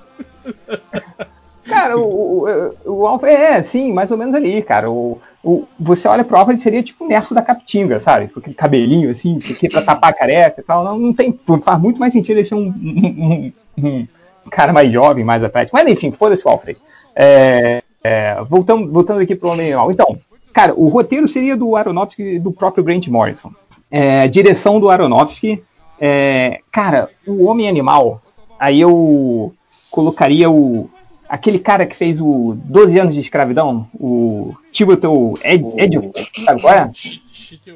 [1.67, 2.47] Cara, o,
[2.85, 4.91] o, o Alfred é, sim, mais ou menos ali, cara.
[4.91, 8.29] O, o, você olha pro Alfred, seria tipo o Nerso da Capitinga, sabe?
[8.29, 10.85] Com aquele cabelinho assim, isso aqui pra tapar a careca e tal.
[10.85, 11.39] Não, não tem.
[11.63, 14.07] Faz muito mais sentido ele ser um, um, um- um
[14.51, 15.77] cara mais jovem, mais atlético.
[15.77, 16.79] Mas enfim, foda-se o Alfred.
[17.15, 19.91] É, é, voltando, voltando aqui pro Homem Animal.
[19.93, 20.17] Então,
[20.53, 23.53] cara, o roteiro seria do Aronofsky e do próprio Grant Morrison.
[23.91, 25.63] É, direção do Aronofsky.
[26.01, 28.21] É, cara, o Homem Animal,
[28.59, 29.55] aí eu
[29.91, 30.91] colocaria o.
[31.29, 35.99] Aquele cara que fez o 12 anos de escravidão, o Chiwetel Ed, Ed,
[36.45, 36.91] sabe qual é?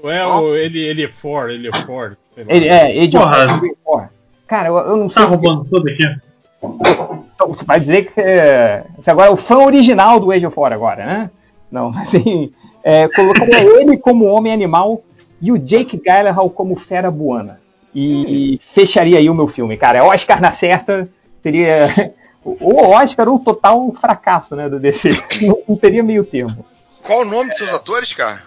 [0.05, 2.17] É, o, ele, ele é for, ele é for.
[2.37, 3.17] Ele é, Ed
[3.85, 4.11] Porra.
[4.47, 5.25] Cara, eu, eu não Tá sei.
[5.25, 6.05] roubando tudo aqui.
[6.63, 10.59] Então, Você vai dizer que é, você agora é o fã original do Age of
[10.59, 11.31] War agora, né?
[11.71, 12.51] Não, assim,
[12.83, 15.03] é, colocaria ele como homem animal
[15.41, 17.61] e o Jake Gyllenhaal como fera buana.
[17.95, 20.05] E, e fecharia aí o meu filme, cara.
[20.05, 21.09] Oscar na certa
[21.41, 22.13] seria
[22.45, 25.11] ou Oscar ou total fracasso, né, do DC.
[25.43, 26.65] Não, não teria meio termo.
[27.03, 28.43] Qual o nome dos seus atores, cara?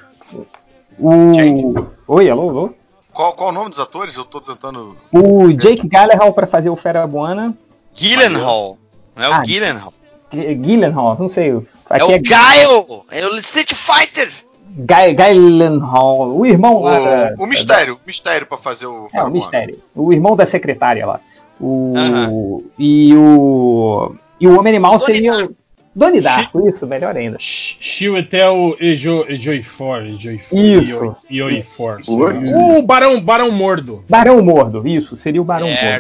[1.00, 1.74] O...
[2.08, 2.74] Oi, alô, alô?
[3.13, 4.15] Qual, qual o nome dos atores?
[4.15, 4.95] Eu tô tentando.
[5.12, 7.58] O Jake Gyllenhaal para fazer o fera buana.
[8.07, 8.77] Gyllenhaal.
[9.15, 9.93] Não é o Ah, Gyllenhaal.
[10.31, 11.51] Gyllenhaal, não sei.
[11.51, 13.03] É Aqui o Guile!
[13.11, 14.31] É o Street Fighter!
[14.73, 19.09] Gy- Gyllenhaal, o irmão lá da- O, o mistério, o mistério pra fazer o.
[19.13, 19.79] É, o mistério.
[19.93, 21.19] O irmão da secretária lá.
[21.59, 22.61] O, Aham.
[22.79, 24.15] E o.
[24.39, 25.49] E o Homem Animal seria.
[25.93, 27.36] Doni Darko, isso, melhor ainda.
[27.39, 30.06] Chiwetel Ejo- Ejoifor.
[30.06, 31.15] Ejoifor, Isso.
[31.30, 31.99] E Oifor.
[32.08, 34.04] O Barão, Barão Mordo.
[34.10, 35.99] Barão Mordo, isso, seria o Barão É.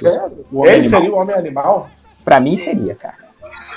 [0.51, 0.69] Mordo.
[0.71, 1.01] Ele Animal.
[1.01, 1.89] seria o homem animal?
[2.23, 3.15] Pra mim seria, cara.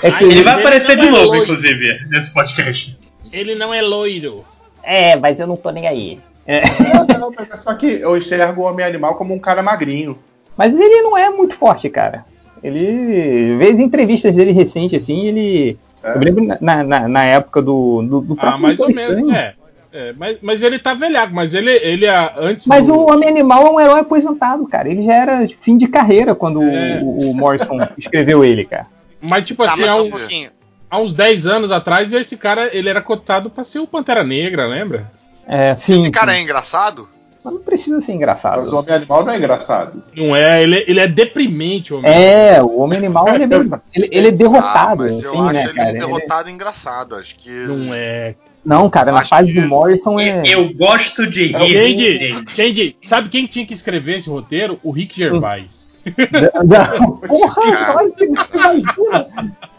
[0.01, 1.43] É, que- Ai, Ele vai Ele aparecer de é novo, loiro.
[1.43, 2.97] inclusive, nesse podcast.
[3.33, 4.45] Ele não é loiro.
[4.83, 6.19] é, mas eu não tô nem aí.
[6.47, 6.61] É,
[6.93, 10.17] Não, não, mas é só que eu enxergo o homem animal como um cara magrinho.
[10.55, 12.23] mas ele não é muito forte, cara.
[12.63, 13.57] Ele.
[13.57, 15.77] Vê as entrevistas dele recente, assim, ele.
[16.05, 16.15] É.
[16.15, 19.17] Eu lembro na, na, na época do, do, do Ah, mais ou menos.
[19.17, 19.35] Estranho.
[19.35, 19.55] É.
[19.97, 22.05] É, mas, mas ele tá velhaco, mas ele, ele
[22.37, 22.67] antes.
[22.67, 24.89] Mas do- o Homem Animal é um herói aposentado, cara.
[24.89, 26.99] Ele já era de fim de carreira quando É.
[27.01, 28.87] o, o Morrison escreveu ele, cara.
[29.21, 30.49] Mas, tipo Tá, assim, mas há um uns, pouquinho.
[30.91, 34.67] há uns 10 anos atrás, esse cara ele era cotado pra ser o Pantera Negra,
[34.67, 35.09] lembra?
[35.47, 35.93] É, sim.
[35.93, 36.39] Esse cara sim.
[36.39, 37.07] é engraçado?
[37.45, 38.57] Mas não precisa ser engraçado.
[38.57, 40.01] Mas o homem animal não é engraçado.
[40.17, 42.11] Não é, ele, ele é deprimente, homem.
[42.11, 43.61] É, o Homem Animal ele é, bem,
[43.93, 45.89] ele, ele é derrotado, Ah, mas eu assim, acho né, ele cara?
[45.91, 47.15] Ele- derrotado engraçado.
[47.15, 47.51] Acho que.
[47.51, 48.33] Não é.
[48.65, 50.41] Não, cara, na fase que- do Morrison é.
[50.43, 51.69] Eu gosto de rir.
[51.69, 54.79] Change, Change, sabe quem tinha que escrever esse roteiro?
[54.83, 55.87] O Rick Gervais.
[56.65, 57.97] Não, Porra, Cara.
[57.97, 59.27] olha que imagina.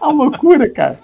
[0.01, 0.99] É uma loucura, cara.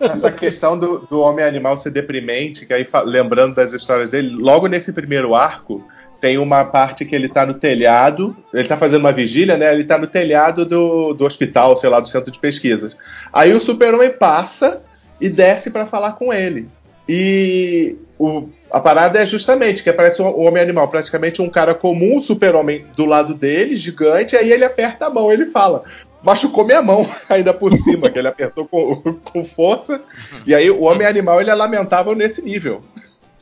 [0.00, 4.66] Essa questão do, do homem animal ser deprimente, que aí lembrando das histórias dele, logo
[4.66, 5.86] nesse primeiro arco,
[6.20, 9.72] tem uma parte que ele tá no telhado, ele tá fazendo uma vigília, né?
[9.72, 12.96] Ele tá no telhado do, do hospital, sei lá, do centro de pesquisas.
[13.32, 14.82] Aí o super-homem passa
[15.20, 16.68] e desce pra falar com ele.
[17.08, 21.74] E o- a parada é justamente que aparece o o homem animal, praticamente um cara
[21.74, 25.82] comum, o super-homem do lado dele, gigante, aí ele aperta a mão, ele fala.
[26.22, 30.00] Machucou minha mão ainda por cima, que ele apertou com, com força.
[30.46, 32.80] E aí o homem animal ele é lamentável nesse nível.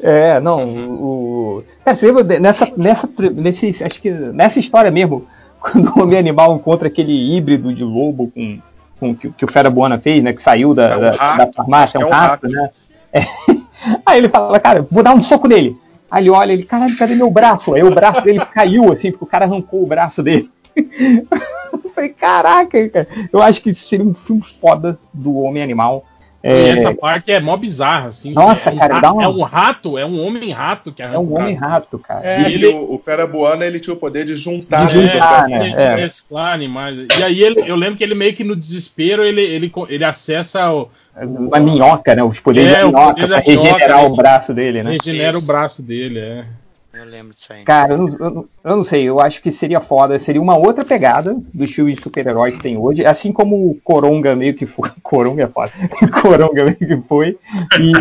[0.03, 1.63] É, não, o.
[1.85, 5.27] Cara, você lembra nessa, nessa, nesse, acho que nessa história mesmo,
[5.61, 8.59] quando o Homem Animal encontra aquele híbrido de lobo com,
[8.99, 10.33] com que, que o Fera Buana fez, né?
[10.33, 12.49] Que saiu da, É um da, rato, da farmácia, é um é um rato, rato.
[12.49, 12.71] né?
[13.13, 13.21] É.
[14.07, 15.77] Aí ele fala, cara, vou dar um soco nele.
[16.11, 17.75] Aí ele olha, ele, caralho, cadê meu braço?
[17.75, 20.51] Aí o braço dele caiu, assim, porque o cara arrancou o braço dele.
[20.77, 23.09] Eu falei, caraca, cara.
[23.33, 26.05] Eu acho que seria um filme foda do Homem Animal.
[26.43, 28.33] E É, essa parte é mó bizarra, assim.
[28.33, 31.03] Nossa, é um cara, rato, dá um- É um rato, é um homem rato que
[31.03, 31.61] é um o homem braço.
[31.61, 32.27] rato, cara.
[32.27, 34.87] É, E ele, o, o Ferabuana ele tinha o poder de juntar.
[34.87, 35.59] De juntar, né?
[35.59, 35.65] né?
[35.69, 35.97] de, de É.
[35.97, 36.97] mesclar animais.
[37.19, 40.73] E aí ele, eu lembro que ele meio que no desespero ele, ele, ele acessa
[40.73, 40.89] o.
[41.23, 42.23] Uma minhoca, né?
[42.25, 44.09] Os poderes É, da o minhoca poder pra da minhoca, regenerar né?
[44.09, 44.91] o braço dele, né?
[44.93, 45.45] regenera Isso.
[45.45, 46.45] o braço dele, é.
[46.93, 47.63] Eu lembro disso aí.
[47.65, 50.57] Cara, eu não, eu não- eu não sei, eu acho que seria foda, seria uma
[50.59, 54.67] outra pegada dos filmes de super-heróis que tem hoje, assim como o Coronga meio que
[54.67, 54.91] foi.
[55.03, 55.73] Coronga é foda.
[56.21, 57.39] Coronga meio que foi.
[57.79, 57.93] E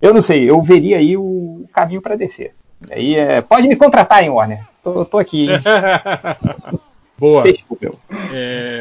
[0.00, 2.54] eu não sei, eu veria aí o caminho pra descer.
[2.90, 4.60] Aí é, pode me contratar, hein, Warner?
[4.82, 5.58] Tô, tô aqui, hein?
[7.18, 7.44] Boa.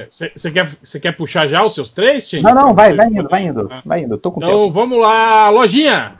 [0.10, 2.39] Você quer, cê quer puxar já os seus três, Tim?
[2.41, 4.51] Não, não, vai, vai indo, vai indo, vai indo, tô com tempo.
[4.53, 6.13] Então vamos lá, lojinha!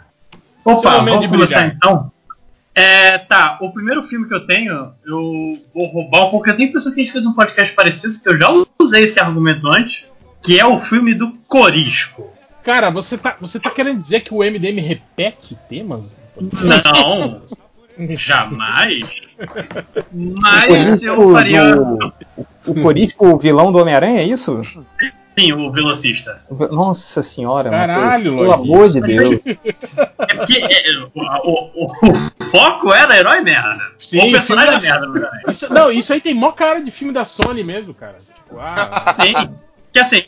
[0.66, 2.12] Opa, momento vamos começar então?
[2.76, 6.50] É, tá, o primeiro filme que eu tenho, eu vou roubar um pouco.
[6.50, 8.48] Eu tenho a impressão que a gente fez um podcast parecido, que eu já
[8.80, 10.08] usei esse argumento antes,
[10.42, 12.30] que é o filme do Corisco.
[12.64, 16.22] Cara, você tá, você tá querendo dizer que o MDM repete temas?
[16.40, 17.42] Não,
[18.16, 19.22] jamais.
[20.14, 21.76] O Mas eu faria.
[21.76, 22.14] do-
[22.68, 24.62] o Corisco, o vilão do Homem-Aranha, é isso?
[25.40, 26.42] Sim, o velocista.
[26.72, 29.36] Nossa senhora, Caralho, Matheus, pelo amor de Deus.
[30.30, 33.80] É porque é, o, o- o- o foco era herói merda.
[33.98, 35.42] Sim, o personagem é da- merda, né?
[35.48, 38.18] Isso, não, isso aí tem mó cara de filme da Sony mesmo, cara.
[38.26, 39.34] Tipo, ah, Sim.
[39.92, 40.24] Que assim,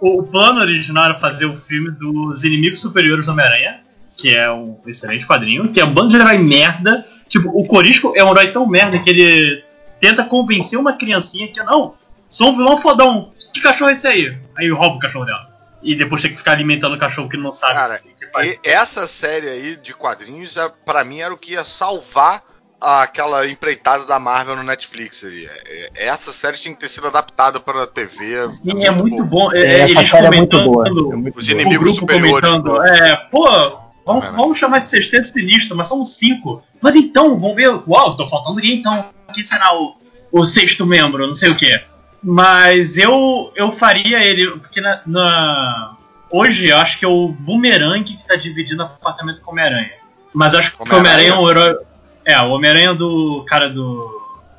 [0.00, 3.80] o, o plano original era fazer o filme dos inimigos superiores do Homem-Aranha,
[4.16, 7.06] que é um excelente quadrinho, que é um bando de herói merda.
[7.28, 9.62] Tipo, o Corisco é um herói tão merda que ele
[10.00, 11.94] tenta convencer uma criancinha que, não,
[12.28, 13.32] sou um vilão fodão.
[13.56, 14.36] Que cachorro é esse aí?
[14.56, 15.48] Aí rouba o cachorro dela.
[15.82, 17.74] E depois tem que ficar alimentando o cachorro que não sabe.
[17.74, 18.46] Cara, o que faz.
[18.46, 22.42] E essa série aí de quadrinhos, é- pra mim, era o que ia salvar
[22.80, 25.22] aquela empreitada da Marvel no Netflix.
[25.24, 25.46] aí.
[25.46, 28.48] É- é- Essa série tinha que ter sido adaptada pra TV.
[28.48, 29.50] Sim, é muito bom.
[29.52, 30.84] É, eles é muito boa.
[30.84, 32.48] comentando, É muito Os o inimigos grupo superiores.
[32.48, 33.44] comentando, é, pô,
[34.04, 34.36] vamos, É, né?
[34.36, 36.62] vamos chamar de sexteto sinistro, mas somos cinco.
[36.80, 39.06] Mas então, vamos ver, uau, tô faltando alguém então.
[39.32, 39.94] Quem será o,
[40.32, 41.80] o sexto membro, não sei o que.
[42.28, 45.92] Mas eu eu faria ele, porque na, na-
[46.28, 49.92] hoje eu acho que é o Boomerang que tá dividindo apartamento com o Homem-Aranha.
[50.34, 51.76] Mas eu acho que o Homem-Aranha é um herói.
[52.24, 54.10] É, o Homem-Aranha do cara do,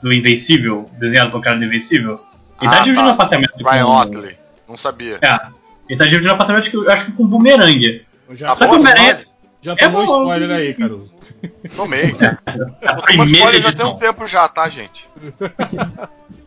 [0.02, 2.22] do Invencível, desenhado pelo cara do Invencível.
[2.62, 3.14] Ele tá Ah, dividindo tá.
[3.14, 4.38] apartamento Ryan com- Otley.
[4.70, 5.20] Não sabia.
[5.22, 5.40] é.
[5.90, 8.06] Ele tá dividindo apartamento, que eu acho que com bumerangue.
[8.32, 9.20] já, Só Tá que o Homem-Aranha.
[9.76, 10.22] Já é tomou bom.
[10.24, 11.14] spoiler aí, Caruso.
[11.76, 12.16] Tomei.
[13.06, 13.26] Primeira
[13.58, 15.08] spoiler já tem um tempo já, tá, gente?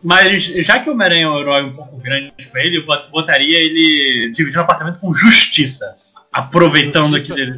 [0.03, 3.09] Mas já que o Homem-Aranha é um herói um pouco grande pra ele, eu bot-
[3.11, 5.95] botaria ele dividindo apartamento com justiça.
[6.31, 7.35] Aproveitando Justiça.
[7.35, 7.51] que ele.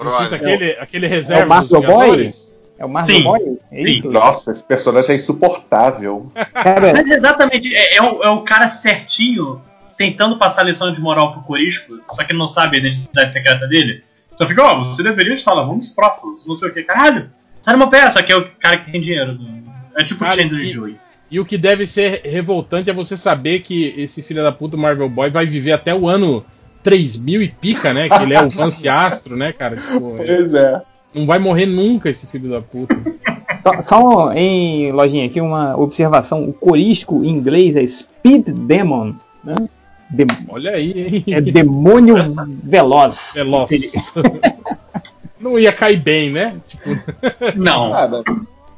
[0.00, 0.54] Justiça, Brother.
[0.54, 2.58] aquele, aquele reserva É o Vingadores?
[2.78, 2.78] Boy?
[2.78, 3.22] É o Sim.
[3.24, 3.58] Boy?
[3.72, 4.10] É isso?
[4.10, 6.30] Nossa, esse personagem é insuportável.
[6.54, 9.60] Cara, Mas exatamente, é, é o, é o cara certinho
[9.96, 13.32] tentando passar a lição de moral pro Corisco, só que ele não sabe a identidade
[13.32, 14.04] secreta dele.
[14.38, 16.84] Só fica, ó, você deveria estar lavando os próprios, não sei o que.
[16.84, 17.28] Caralho,
[17.60, 19.36] sai pé, só que é o cara que tem dinheiro.
[19.96, 20.96] É tipo o Chandler e- Joey.
[21.28, 25.08] E o que deve ser revoltante é você saber que esse filho da puta Marvel
[25.08, 26.44] Boy vai viver até o ano
[26.84, 28.08] 3000 e pica, né?
[28.08, 29.76] Que ele é o Vance Astro, né, cara?
[29.76, 30.80] Tipo, Pois é.
[31.12, 32.96] não vai morrer nunca esse filho da puta.
[33.64, 36.48] só, só em lojinha aqui uma observação.
[36.48, 39.14] O corisco em inglês é Speed Demon.
[39.42, 39.68] Né?
[40.10, 41.34] De- Olha aí, hein?
[41.34, 42.16] é demônio
[42.64, 43.32] veloz.
[43.34, 44.14] Veloz.
[45.40, 46.60] Não ia cair bem, né?
[46.66, 46.88] Tipo,
[47.56, 47.92] Não.
[47.92, 48.22] Cara,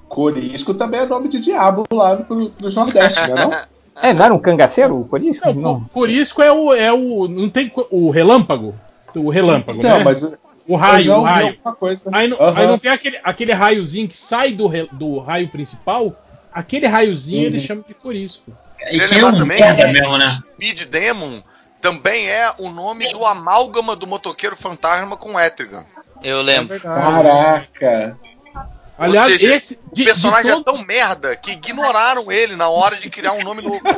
[0.09, 3.35] Corisco também é nome de diabo lá pro Nordeste, né?
[3.35, 3.51] Não?
[4.03, 5.47] É, não era um cangaceiro o corisco?
[5.53, 5.81] não, Não.
[5.81, 7.29] co- Corisco é o, é o.
[7.29, 8.75] Não tem o relâmpago?
[9.15, 10.05] O relâmpago, Então, né?
[10.05, 10.23] mas
[10.67, 11.59] O raio, o raio.
[12.11, 12.59] Aí não, Aham.
[12.59, 16.15] aí não tem aquele, aquele raiozinho que sai do, do raio principal?
[16.51, 17.47] Aquele raiozinho Uhum.
[17.49, 18.51] eles chamam de corisco.
[18.89, 20.39] E que é lembrar um também merda que mesmo, né?
[20.55, 21.43] Speed Demon
[21.81, 25.85] também é o nome do amálgama do motoqueiro fantasma com Etrigan.
[26.23, 26.79] Eu lembro.
[26.81, 28.19] Caraca.
[29.05, 29.81] Aliás, seja, esse.
[29.91, 33.33] O De, personagem de é todo- tão merda que ignoraram ele na hora de criar
[33.33, 33.81] um nome novo.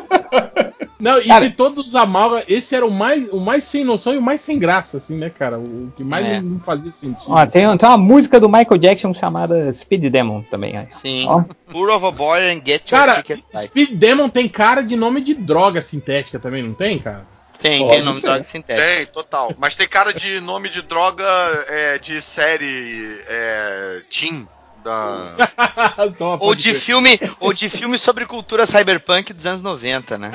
[0.98, 4.14] Não, e Cara- de todos os amálgamas, esse era o mais, o mais sem noção
[4.14, 5.58] e o mais sem graça, assim, né, cara?
[5.58, 6.40] O que mais É.
[6.40, 7.24] não, fazia sentido.
[7.32, 10.76] Ó, tem, tem uma música do Michael Jackson chamada Speed Demon também.
[10.76, 10.98] acho.
[10.98, 11.26] Sim.
[11.26, 11.42] Ó.
[11.72, 13.40] Tour of a Boy and Get Your Cara, Ticket.
[13.56, 17.26] Speed Demon tem cara de nome de droga sintética também, não tem, cara?
[17.60, 18.26] Tem, Pode tem nome de ser.
[18.28, 18.86] droga sintética.
[18.88, 19.54] Tem, total.
[19.58, 21.24] Mas tem cara de nome de droga
[21.68, 24.46] é, de série é, Teen.
[24.82, 25.36] Da...
[26.40, 30.30] Ou de filme, ou de filme sobre cultura cyberpunk dos anos 90, né?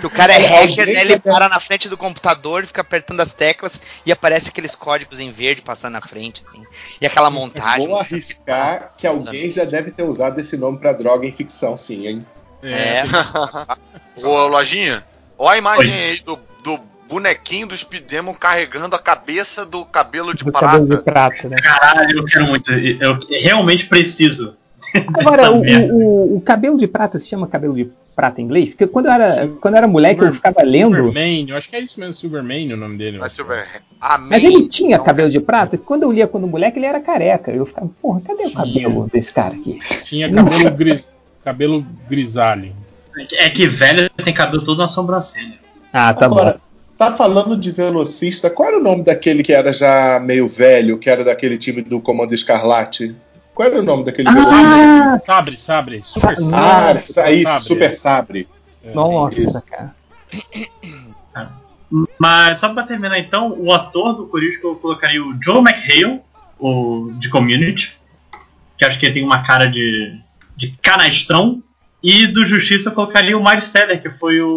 [0.00, 1.00] Que o cara é hacker, né?
[1.00, 5.30] Ele para na frente do computador, fica apertando as teclas e aparece aqueles códigos em
[5.30, 6.64] verde passando na frente, assim.
[7.00, 7.86] E aquela montagem.
[7.86, 12.06] Vou arriscar que alguém já deve ter usado esse nome pra droga em ficção, sim,
[12.06, 12.26] hein?
[12.62, 13.02] É.
[14.22, 15.04] Ô, Lojinha,
[15.36, 20.34] ó a imagem aí do, do bonequinho do Speed Demon carregando a cabeça do cabelo
[20.34, 20.66] de Do prata.
[20.66, 21.56] cabelo de prata, né?
[21.62, 22.70] Caralho, eu quero muito.
[22.72, 24.56] Eu realmente preciso.
[25.14, 28.70] Agora, o, o, o cabelo de prata se chama cabelo de prata em inglês?
[28.70, 30.94] Porque quando eu era, quando eu era moleque, eu ficava lendo.
[30.96, 33.18] Silvermane, eu acho que é isso mesmo, Silvermane o nome dele.
[33.18, 33.36] Mas, né?
[33.36, 33.66] Silver,
[34.00, 34.28] amém.
[34.30, 35.76] Mas ele tinha Então, cabelo de prata?
[35.78, 37.50] Quando eu lia quando moleque, ele era careca.
[37.50, 38.56] Eu ficava, porra, cadê o Tinha.
[38.64, 39.78] cabelo desse cara aqui?
[40.04, 41.10] Tinha cabelo, gris,
[41.44, 42.72] cabelo grisalho.
[43.32, 45.58] É que velho tem cabelo todo na sobrancelha.
[45.92, 46.60] Ah, tá Agora, bom.
[46.98, 51.08] Tá falando de velocista, qual era o nome daquele que era já meio velho, que
[51.08, 53.14] era daquele time do Comando Escarlate?
[53.54, 54.56] Qual era o nome daquele velocista?
[54.56, 56.00] Ah, Sabre, sabre.
[56.04, 57.00] Super Sa- Ah, sabre.
[57.00, 57.60] isso, sabre.
[57.64, 58.48] Super Sabre.
[58.84, 59.62] É, nossa, isso.
[59.64, 59.94] cara.
[62.18, 66.20] Mas só pra terminar então, o ator do Corisco eu colocaria o Joe McHale,
[66.58, 67.98] o de Community,
[68.76, 70.14] que acho que ele tem uma cara de,
[70.56, 71.62] de canastrão.
[72.02, 74.48] E do Justiça eu colocaria o Miles Teller, que foi o,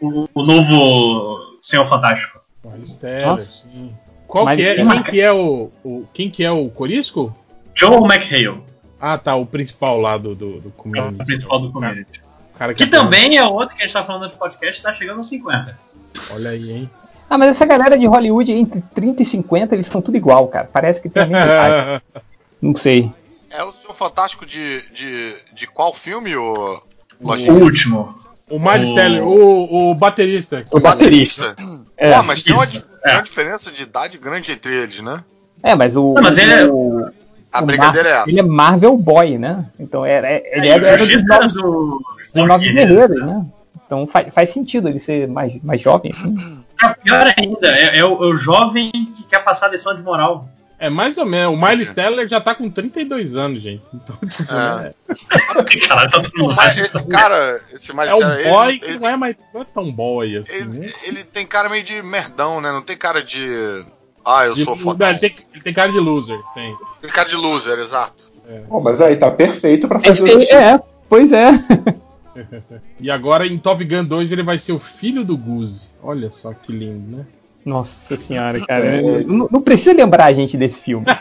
[0.00, 2.40] o, o novo Senhor Fantástico.
[2.64, 3.40] Nossa.
[3.50, 3.92] sim.
[4.26, 4.74] Qual que é?
[4.84, 7.34] Quem que é o, o- Quem que é o Corisco?
[7.74, 8.60] Joe McHale,
[9.00, 11.22] Ah, tá, o principal lá do, do, do é community.
[11.22, 12.20] o principal do Community.
[12.54, 13.04] O cara Que aparece.
[13.04, 15.78] também é outro que a gente tá falando de podcast, tá chegando aos 50.
[16.32, 16.90] Olha aí, hein?
[17.28, 20.68] Ah, mas essa galera de Hollywood, entre 30 e 50, eles são tudo igual, cara.
[20.72, 22.02] Parece que tem a mesma idade.
[22.62, 23.10] Não sei.
[23.50, 26.80] É o Senhor Fantástico de, de, de qual filme, o
[27.20, 28.14] O último.
[28.50, 30.66] O Miles O- Teller, o, o baterista.
[30.70, 31.54] O baterista.
[31.96, 33.12] É, Pô, mas tem uma, isso, é.
[33.14, 35.24] uma diferença de idade grande entre eles, né?
[35.62, 36.14] é mas o.
[36.14, 37.10] Não, mas ele é- o-
[37.52, 38.30] A o brincadeira é essa.
[38.30, 39.64] Ele é Marvel Boy, né?
[39.80, 42.02] Então era, é- ele É, era, era dos era novos, do-
[42.34, 43.46] dos novos guerreiros, né?
[43.86, 46.12] Então faz, faz sentido ele ser mais, mais jovem.
[46.12, 46.34] Assim.
[46.82, 50.02] É, pior ainda, é, é o, é o jovem que quer passar a lição de
[50.02, 50.46] moral.
[50.78, 51.54] É mais ou menos.
[51.54, 53.82] O Miles Teller já tá com 32 anos, gente.
[53.94, 54.92] Então, tipo, É.
[55.88, 59.08] Caralho, tá mundo mas esse cara, esse mais é um ele- boy ele, que não
[59.08, 60.92] é, mais, não é tão boy assim, ele, né?
[61.02, 62.70] ele tem cara meio de merdão, né?
[62.72, 63.84] Não tem cara de.
[64.24, 65.08] Ah, eu De- sou não, fodão.
[65.08, 66.76] ele, tem, ele tem cara de loser, tem.
[67.00, 68.26] Tem cara de loser, exato.
[68.68, 71.50] Pô, mas aí tá perfeito pra É, fazer o é, é, pois é.
[73.00, 75.90] E agora em Top Gun 2 ele vai ser o filho do Goose.
[76.02, 77.24] Olha só que lindo, né?
[77.66, 79.02] Nossa senhora, cara.
[79.24, 81.04] Não, não precisa lembrar a gente desse filme.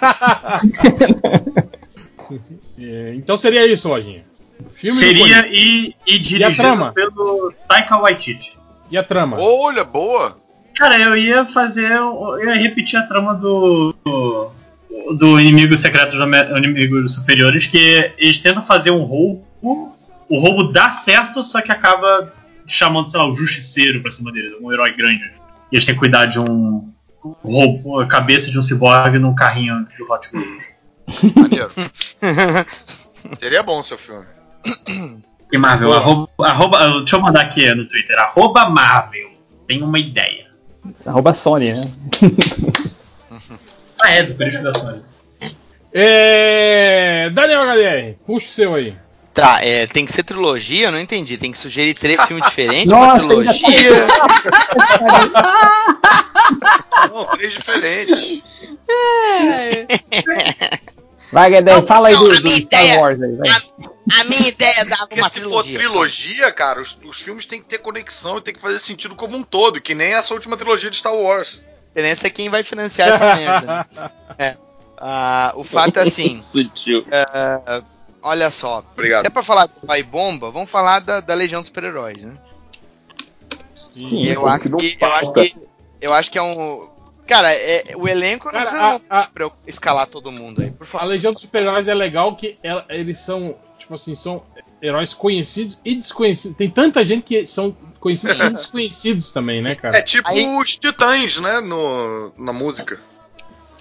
[2.77, 4.23] É, então seria isso, Lojinha.
[4.69, 6.91] Filme do Seria e, e dirigido trama?
[6.91, 8.58] pelo Taika Waititi.
[8.89, 9.38] E a trama?
[9.39, 10.38] Olha, boa!
[10.75, 11.89] Cara, eu ia fazer.
[11.91, 13.95] Eu ia repetir a trama do.
[14.03, 14.51] do,
[15.13, 19.45] do inimigo secreto dos inimigos superiores, que eles tentam fazer um roubo.
[19.62, 22.34] O roubo dá certo, só que acaba
[22.67, 25.31] chamando, sei lá, o justiceiro pra cima deles, um herói grande.
[25.71, 26.91] E eles têm que cuidar de um
[27.43, 30.63] roubo, a cabeça de um ciborgue num carrinho do Hot Wheels.
[31.36, 31.67] Maneiro.
[33.39, 34.25] Seria bom o seu filme.
[35.51, 39.32] E Marvel, arroba, arroba- deixa eu mandar aqui no Twitter, arroba Marvel.
[39.67, 40.45] Tem uma ideia.
[41.06, 41.91] Arroba Sony, né?
[44.01, 45.01] Ah, é, do período da Sony.
[45.93, 47.30] É...
[47.32, 48.95] Daniel HDR, puxa o seu aí.
[49.36, 51.38] Tá, é, tem que ser trilogia, eu não entendi.
[51.38, 54.08] Tem que sugerir três filmes diferentes, Nossa, uma trilogia.
[57.12, 58.41] Não, três diferentes.
[61.32, 63.50] Vai, Guedé, Não, fala aí não, do, a do minha Star ideia- Wars aí, vai.
[63.50, 65.80] A minha ideia dava Porque uma se for trilogia.
[65.80, 69.36] trilogia, cara, os, os filmes têm que ter conexão e tem que fazer sentido como
[69.36, 71.60] um todo, que nem essa última trilogia de Star Wars.
[71.60, 73.86] A diferença é quem vai financiar essa merda.
[73.91, 74.12] né?
[74.38, 74.56] É.
[74.98, 76.39] Ah, o fato é assim.
[76.41, 77.06] Sutil.
[77.12, 77.82] ah,
[78.25, 78.83] olha só.
[78.93, 79.21] Obrigado.
[79.21, 82.38] Se é pra falar do Pai Bomba, vamos falar da, da Legião dos Super-Heróis, né?
[83.73, 85.53] Sim, eu, acho que não que, eu acho que
[86.01, 86.89] eu acho que é um.
[87.27, 90.61] Cara, é, o elenco não Cara, precisa não a- a- pra eu escalar todo mundo
[90.61, 91.07] aí, por A favor.
[91.07, 94.43] Legião dos Super-Heróis é legal que ela- eles são, tipo assim, são
[94.81, 96.55] heróis conhecidos e desconhecidos.
[96.55, 99.97] Tem tanta gente que são conhecidos e desconhecidos também, né, cara?
[99.97, 102.99] É tipo Aí- os Titãs, né, no, na música.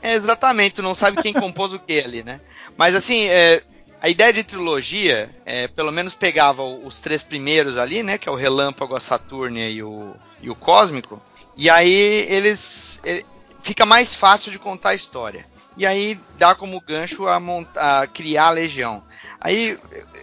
[0.00, 2.40] É, exatamente, tu não sabe quem compôs o que ali, né?
[2.78, 3.62] Mas assim, é,
[4.04, 8.18] a ideia de trilogia, é, pelo menos pegava os três primeiros ali, né?
[8.18, 11.22] Que é o Relâmpago, a Saturnia e o, e o Cósmico.
[11.56, 13.00] E aí eles.
[13.02, 13.24] é,
[13.62, 15.46] fica mais fácil de contar a história.
[15.74, 19.02] E aí dá como gancho a, monta- a criar a Legião.
[19.40, 19.78] Aí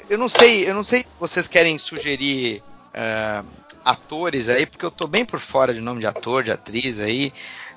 [0.07, 2.61] eu não sei, eu não sei se vocês querem sugerir
[2.93, 3.43] é,
[3.83, 7.33] atores aí, porque eu tô bem por fora de nome de ator, de atriz aí.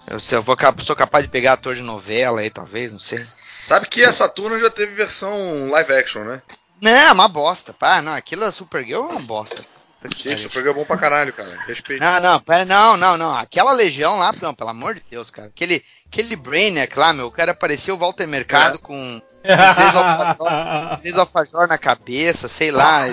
[0.07, 3.27] Eu, eu vou, sou capaz de pegar ator de novela aí, talvez, não sei.
[3.67, 6.43] Sabe que a Saturno já teve versão live action, né?
[6.83, 9.65] Não, é uma bosta, pá, não, aquilo da Supergirl é uma bosta.
[10.15, 11.59] Isso, foi bom pra caralho, cara.
[11.67, 11.99] Respeito.
[12.03, 13.35] Não, não, pera, não, não, não.
[13.35, 15.49] Aquela legião lá, não, pelo amor de Deus, cara.
[15.49, 21.17] Aquele, aquele Brainiac lá, meu, o cara parecia o Walter Mercado com três alfajor, três
[21.17, 23.07] alfajor na cabeça, sei lá.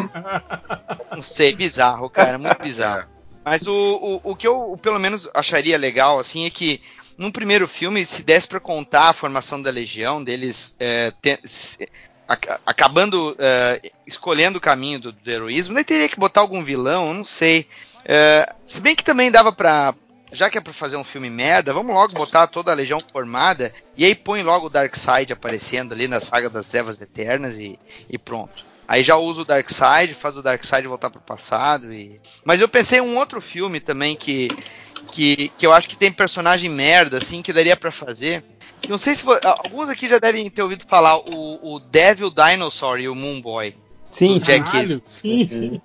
[1.16, 3.08] Não sei, bizarro, cara, muito bizarro.
[3.46, 6.82] Mas o, o, o que eu pelo menos acharia legal, assim, é que
[7.18, 11.88] num primeiro filme, se desse pra contar a formação da Legião, deles é, te- se-
[12.28, 17.14] ac- acabando é, escolhendo o caminho do, do heroísmo, nem teria que botar algum vilão,
[17.14, 17.68] não sei.
[18.06, 19.94] É, se bem que também dava pra.
[20.34, 23.74] Já que é pra fazer um filme merda, vamos logo botar toda a Legião formada
[23.98, 27.78] e aí põe logo o Darkseid aparecendo ali na saga das Trevas Eternas e,
[28.10, 28.64] e pronto.
[28.88, 32.18] Aí já usa o Darkseid, faz o Darkseid voltar pro passado e.
[32.46, 34.48] Mas eu pensei em um outro filme também que
[35.12, 38.44] que, que eu acho que tem personagem merda assim que daria pra fazer.
[38.90, 43.00] Não sei se vo- alguns aqui já devem ter ouvido falar o, o Devil Dinosaur
[43.00, 43.76] e o Moon Boy.
[44.10, 45.82] Sim, Jack Caralho, sim, sim.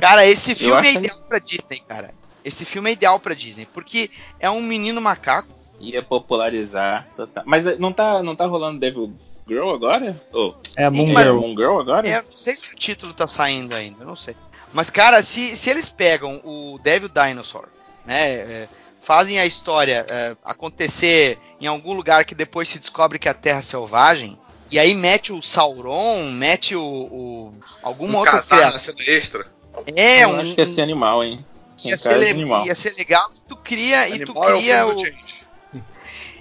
[0.00, 2.14] Cara, esse filme é ideal pra Disney, cara.
[2.44, 5.48] Esse filme é ideal pra Disney, porque é um menino macaco.
[5.80, 7.06] Ia popularizar.
[7.44, 9.12] Mas não tá, não tá rolando Devil
[9.46, 10.20] Girl agora?
[10.32, 11.40] Oh, é Moon mas- Girl.
[11.40, 12.08] Moon Girl agora?
[12.08, 14.34] É, eu não sei se o título tá saindo ainda, eu não sei.
[14.72, 17.66] Mas, cara, se, se eles pegam o Devil Dinosaur,
[18.08, 18.30] né?
[18.30, 18.68] é,
[19.02, 23.34] fazem a história é, acontecer em algum lugar que depois se descobre que é a
[23.34, 24.38] Terra é selvagem,
[24.70, 26.82] e aí mete o Sauron, mete o.
[26.82, 28.74] o alguma Um outra cena
[29.06, 29.46] extra.
[29.94, 31.44] É, eu um, acho que ia ser animal, hein?
[31.84, 32.66] ia, Um ser le- animal.
[32.66, 35.14] ia ser legal e tu cria, e tu Animal é o cria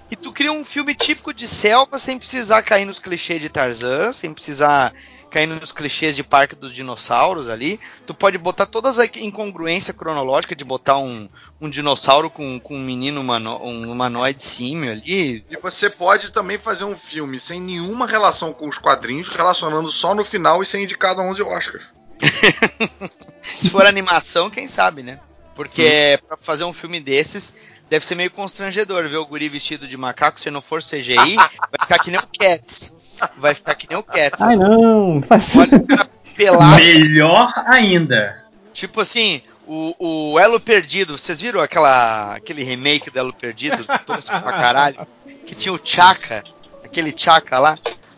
[0.10, 4.14] e tu cria um filme típico de selva sem precisar cair nos clichês de Tarzan,
[4.14, 4.94] sem precisar
[5.30, 7.80] cair nos clichês de Parque dos Dinossauros ali.
[8.06, 11.30] Tu pode botar todas a incongruência cronológica de botar um,
[11.62, 15.46] um dinossauro com, com um menino humano, um humanoide símio ali.
[15.50, 20.16] E você pode também fazer um filme sem nenhuma relação com os quadrinhos, relacionando só
[20.16, 21.86] no final e ser indicado a 11 Oscars.
[23.60, 25.20] Se for animação, quem sabe, né?
[25.56, 27.54] Porque pra fazer um filme desses
[27.90, 31.80] deve ser meio constrangedor ver o guri vestido de macaco, se não for CGI, vai
[31.82, 32.94] ficar que nem o Cats.
[33.38, 34.42] Vai ficar que nem o Cats.
[34.42, 36.76] Ai não, faz Olha o cara pelado.
[36.76, 38.44] Melhor ainda.
[38.74, 44.40] Tipo assim, o, o Elo Perdido, vocês viram aquela, aquele remake do Elo Perdido, tosco
[44.40, 45.08] pra caralho,
[45.46, 46.44] que tinha o Chaka,
[46.84, 47.78] aquele Chaka lá?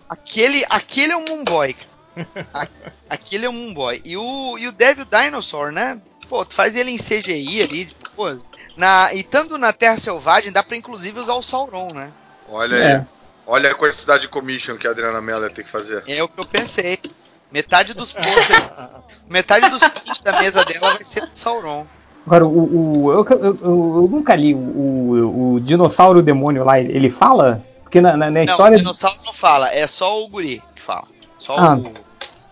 [0.10, 1.76] Aquele, aquele é um Moonboy.
[3.10, 4.02] Aquele é um Moonboy.
[4.04, 6.02] E o, e o Devil Dinosaur, né?
[6.28, 8.38] Pô, tu faz ele em CGI ali, tipo, pô,
[8.80, 12.10] na, e tanto na Terra Selvagem, dá pra inclusive usar o Sauron, né?
[12.50, 12.96] Olha É.
[12.96, 13.02] aí.
[13.46, 16.04] Olha a quantidade de commission que a Adriana Mello ia ter que fazer.
[16.08, 16.98] É o que eu pensei.
[17.52, 18.64] Metade dos posters,
[19.28, 21.86] metade dos prints da mesa dela vai ser do Sauron.
[22.28, 26.80] Agora, o, o- eu, eu- eu- eu nunca li o, o, o dinossauro demônio lá,
[26.80, 27.64] ele fala?
[27.82, 28.76] Porque na, na, na Não, história.
[28.76, 31.06] o dinossauro não fala, é só o guri que fala.
[31.40, 31.76] Só Ah.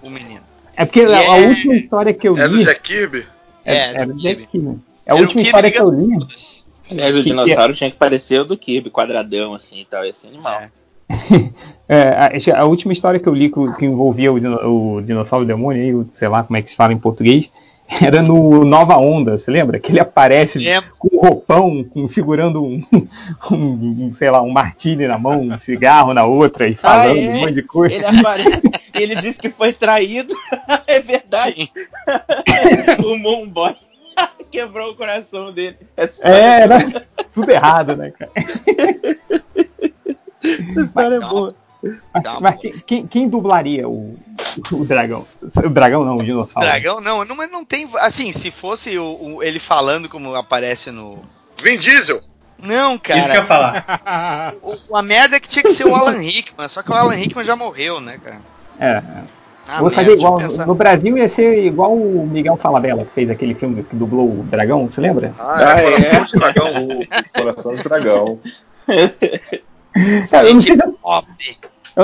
[0.02, 0.42] o, o menino.
[0.76, 2.66] É porque a- a, última história que eu É do li.
[2.66, 3.28] Jack Kirby?
[3.64, 4.80] É, é, do do Jack Kirby.
[5.08, 6.08] É o Kirby história que eu li.
[6.92, 10.14] Aliás, o Que- dinossauro tinha que parecer o do Kirby, quadradão assim e tal, ia
[10.14, 10.62] ser animal.
[10.62, 10.70] É.
[11.90, 14.60] É, a, a última história que eu li que, que envolvia o, dino-
[14.98, 17.50] o dinossauro demônio, aí, o- sei lá como é que se fala em português,
[18.04, 19.80] era no Nova Onda, você lembra?
[19.80, 20.90] Que ele aparece Lembro.
[21.00, 22.84] com um roupão, com, segurando um,
[23.52, 23.56] um,
[24.08, 27.30] um, sei lá, um martini na mão, um cigarro na outra e falando Ah, é?
[27.30, 27.96] um monte de coisa.
[27.96, 28.62] Ele aparece
[28.94, 30.34] e ele disse que foi traído.
[30.86, 31.72] é verdade.
[31.72, 33.06] Sim.
[33.06, 33.74] o Moonboy
[34.52, 35.78] quebrou o coração dele.
[36.22, 38.32] É, era tudo errado, né, cara?
[40.70, 41.56] Essa história é Mas boa.
[42.24, 42.60] Tá Mas bom.
[42.62, 44.18] quem, quem, quem dublaria o,
[44.72, 45.26] o dragão?
[45.42, 46.68] O dragão não, o dinossauro.
[46.68, 47.88] Dragão não, não, mas não tem.
[48.00, 49.04] Assim, se fosse o,
[49.36, 51.20] o- ele falando como aparece no.
[51.62, 52.22] Vin Diesel!
[52.60, 53.20] Não, cara.
[53.20, 54.54] Isso que eu ia falar.
[54.64, 57.14] o- a merda é que tinha que ser o Alan Rickman, só que o Alan
[57.14, 58.42] Rickman já morreu, né, cara?
[58.80, 59.24] É, é.
[59.68, 60.38] Ah, Vou fazer igual.
[60.38, 60.66] pensar.
[60.66, 64.44] No Brasil ia ser igual o Miguel Falabella, que fez aquele filme que dublou o
[64.50, 65.34] dragão, você lembra?
[65.38, 66.26] Ah, Ah, é, Coração é?
[66.26, 67.00] de Dragão.
[67.00, 68.40] O Coração de Dragão.
[70.30, 70.96] Cara, eu, não sei se eu,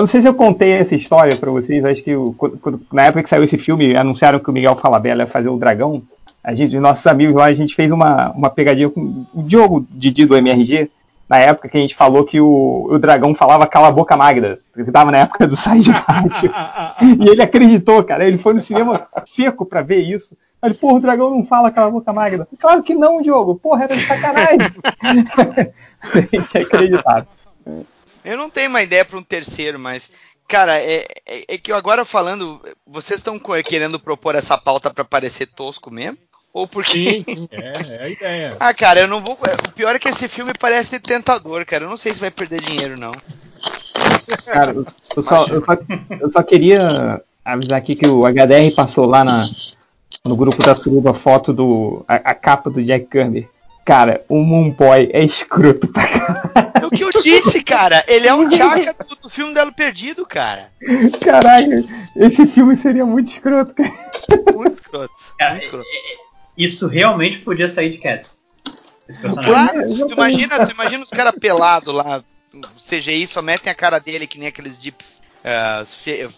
[0.02, 1.84] não sei se eu contei essa história pra vocês.
[1.86, 5.24] Acho que o- quando- na época que saiu esse filme, anunciaram que o Miguel Falabella
[5.24, 6.02] ia fazer o dragão.
[6.44, 10.26] A gente, nossos amigos lá, a gente fez uma, uma pegadinha com o Diogo Didi
[10.26, 10.90] do MRG.
[11.34, 14.60] Na época que a gente falou que o, o dragão falava cala a boca Magda,
[14.72, 16.46] que tava na época do Sai de Baixo.
[17.02, 18.24] E ele acreditou, cara.
[18.24, 20.38] Ele foi no cinema seco pra ver isso.
[20.62, 22.48] Aí ele, porra, o dragão não fala cala a boca Magda.
[22.60, 23.56] Claro que não, Diogo.
[23.56, 24.60] Porra, era de sacanagem.
[26.14, 27.28] a gente acreditava.
[28.24, 30.12] Eu não tenho uma ideia para um terceiro, mas.
[30.48, 35.04] Cara, é, é, é que eu agora falando, vocês estão querendo propor essa pauta para
[35.04, 36.20] parecer tosco mesmo?
[36.54, 37.24] Ou porque.
[37.28, 38.58] Sim, é, é a ideia.
[38.62, 39.34] Ah, cara, eu não vou.
[39.34, 41.86] O pior é que esse filme parece tentador, cara.
[41.86, 43.12] Eu não sei se vai perder dinheiro, não.
[44.46, 44.86] Cara, eu,
[45.18, 45.74] eu só, eu, só,
[46.22, 49.44] eu só queria avisar aqui que o HDR passou lá na,
[50.24, 52.06] no grupo da Suruba foto do.
[52.08, 53.50] A, a capa do Jack Kirby.
[53.84, 56.04] Cara, o Moonboy é escroto pra
[56.82, 58.02] É o que eu disse, cara.
[58.08, 60.72] Ele é um Chaka do, do filme Delo Perdido, cara.
[61.22, 61.84] caralho.
[62.16, 63.92] Esse filme seria muito escroto, cara.
[64.56, 65.14] Muito escroto.
[65.38, 65.86] Cara, Muito escroto.
[66.58, 68.42] Isso realmente podia sair de Cats.
[69.08, 69.54] Esse personagem.
[69.54, 72.24] Claro, tu imagina, tu imagina os caras pelados lá,
[72.78, 75.04] CGI só metem a cara dele que nem aqueles deep
[75.44, 75.86] uh,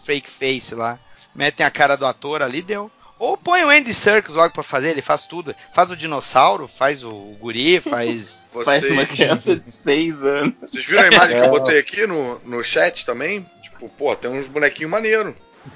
[0.04, 0.98] fake face lá.
[1.36, 2.90] Metem a cara do ator ali, deu.
[3.20, 5.56] Ou põe o Andy Serkis logo pra fazer, ele faz tudo.
[5.74, 8.48] Faz o dinossauro, faz o guri, faz.
[8.66, 10.54] Parece uma Vocês, criança de 6 anos.
[10.62, 11.46] vocês viram a imagem que É.
[11.46, 13.46] eu botei aqui no, no chat também?
[13.62, 15.34] Tipo, pô, tem uns bonequinhos maneiros.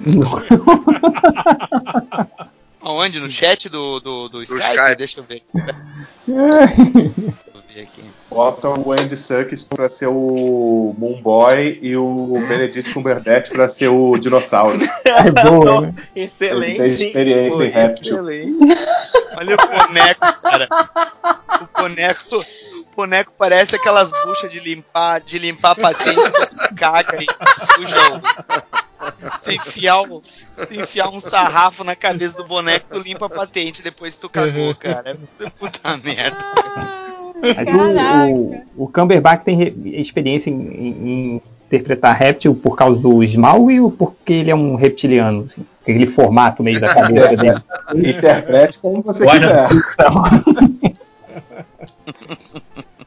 [2.82, 3.20] Aonde?
[3.20, 4.62] No chat do, do, do Skype?
[4.62, 4.96] Skype.
[4.96, 5.42] Deixa eu ver.
[6.26, 8.02] Deixa eu ver aqui.
[8.28, 14.16] Botam o Andy Serkis pra ser o Moonboy e o Benedict Cumberbatch pra ser o
[14.16, 14.78] dinossauro.
[15.04, 15.94] É boa, né?
[16.14, 16.80] Excelente.
[16.80, 18.30] Ele tem experiência em réptil.
[18.30, 18.78] Excelente.
[19.36, 20.68] Olha o boneco, cara.
[21.60, 22.44] O boneco.
[22.92, 26.20] O boneco parece aquelas buchas de limpar, de limpar patente
[26.76, 27.26] caga e
[27.74, 29.40] suja o.
[29.42, 30.22] Tu enfiar, o,
[30.66, 34.28] tu enfiar um sarrafo na cabeça do boneco, tu limpa a patente depois que tu
[34.28, 35.16] cagou, cara.
[35.40, 36.36] É puta merda.
[37.42, 38.34] Mas o,
[38.76, 43.90] o, o Cumberbatch tem experiência em, em- em interpretar réptil por causa do Smallville ou
[43.92, 45.46] porque ele é um reptiliano?
[45.50, 47.62] Assim, aquele formato meio da cabeça dele.
[48.10, 49.68] Interprete como você Why quiser.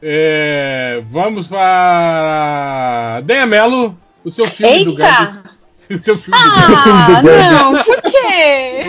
[0.02, 3.22] É, vamos para.
[3.24, 5.04] Deia Mello, o seu filme do Eita!
[5.04, 5.40] Gambit.
[5.40, 5.53] O
[6.02, 8.84] seu filme do Ah, do não, por quê?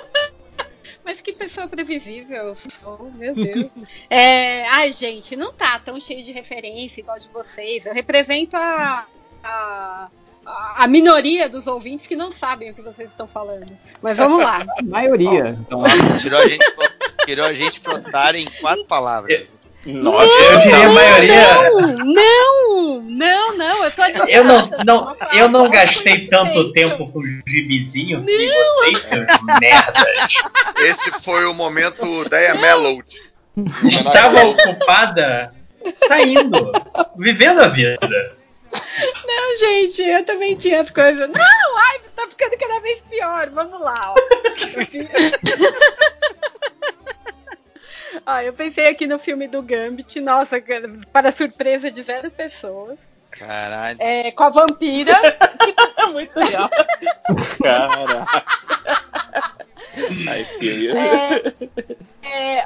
[1.04, 2.54] Mas que pessoa previsível.
[2.84, 3.70] Oh, meu Deus.
[4.08, 7.84] É, ai, gente, não tá tão cheio de referência igual de vocês.
[7.84, 9.06] Eu represento a,
[9.42, 10.08] a,
[10.76, 13.76] a minoria dos ouvintes que não sabem o que vocês estão falando.
[14.00, 14.64] Mas vamos lá.
[14.78, 15.56] A maioria.
[15.58, 16.66] Então, Nossa, tirou a gente,
[17.26, 19.50] tirou a gente pro otário em quatro palavras.
[19.86, 21.54] Nossa, eu diria a maioria.
[21.64, 24.30] Não, não, não, não, eu tô admirada.
[24.30, 29.02] Eu não, não, Uma eu não palavra gastei tanto tempo com o gibizinho que vocês,
[29.02, 29.26] seus
[29.60, 30.34] merdas.
[30.76, 33.30] Esse foi o momento Deia Mellowed.
[33.84, 35.54] Estava ocupada
[35.96, 36.72] saindo,
[37.16, 37.98] vivendo a vida.
[39.26, 41.28] Não, gente, eu também tinha as coisas.
[41.28, 43.50] Não, ai, tá ficando cada vez pior.
[43.50, 44.14] Vamos lá, ó.
[48.26, 50.56] Ó, eu pensei aqui no filme do Gambit, nossa,
[51.12, 52.98] para surpresa de zero pessoas.
[53.30, 53.96] Caralho.
[54.00, 55.14] É, com a vampira.
[56.12, 56.68] muito real.
[57.62, 58.26] Cara.
[60.28, 60.96] Ai, filho.
[62.22, 62.64] É,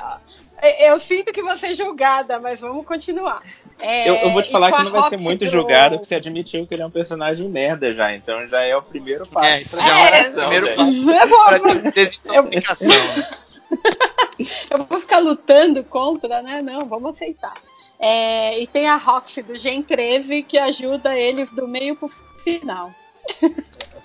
[0.62, 3.42] é, eu sinto que vou ser julgada, mas vamos continuar.
[3.80, 6.07] É, Eu, eu vou te falar que a não vai ser muito do- julgado, porque
[6.09, 8.14] você admitiu que ele é um personagem merda já.
[8.14, 9.47] Então já é o primeiro passo.
[9.47, 9.92] É, isso já é
[10.22, 10.74] o superação, primeiro né?
[10.76, 10.90] passo
[11.20, 12.95] Eu vou, pra desintoxicação.
[12.95, 13.24] eu
[14.88, 16.60] vou ficar lutando contra, né?
[16.62, 17.54] Não, vamos aceitar.
[17.98, 22.10] É, e tem a Roxy do Gen 13 que ajuda eles do meio pro
[22.42, 22.92] final.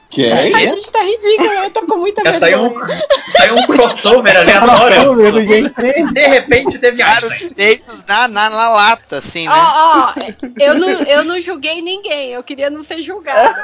[0.09, 0.31] Quem?
[0.31, 2.95] A gente tá ridículo, eu tô com muita Já saiu vergonha.
[2.95, 5.31] um, saiu um crossover aleatório.
[5.31, 6.13] do Gen 13.
[6.13, 9.53] De repente teve os direitos na, na, na lata, assim, né?
[9.53, 10.13] Ó, ó,
[10.59, 13.63] eu não, eu não julguei ninguém, eu queria não ser julgada.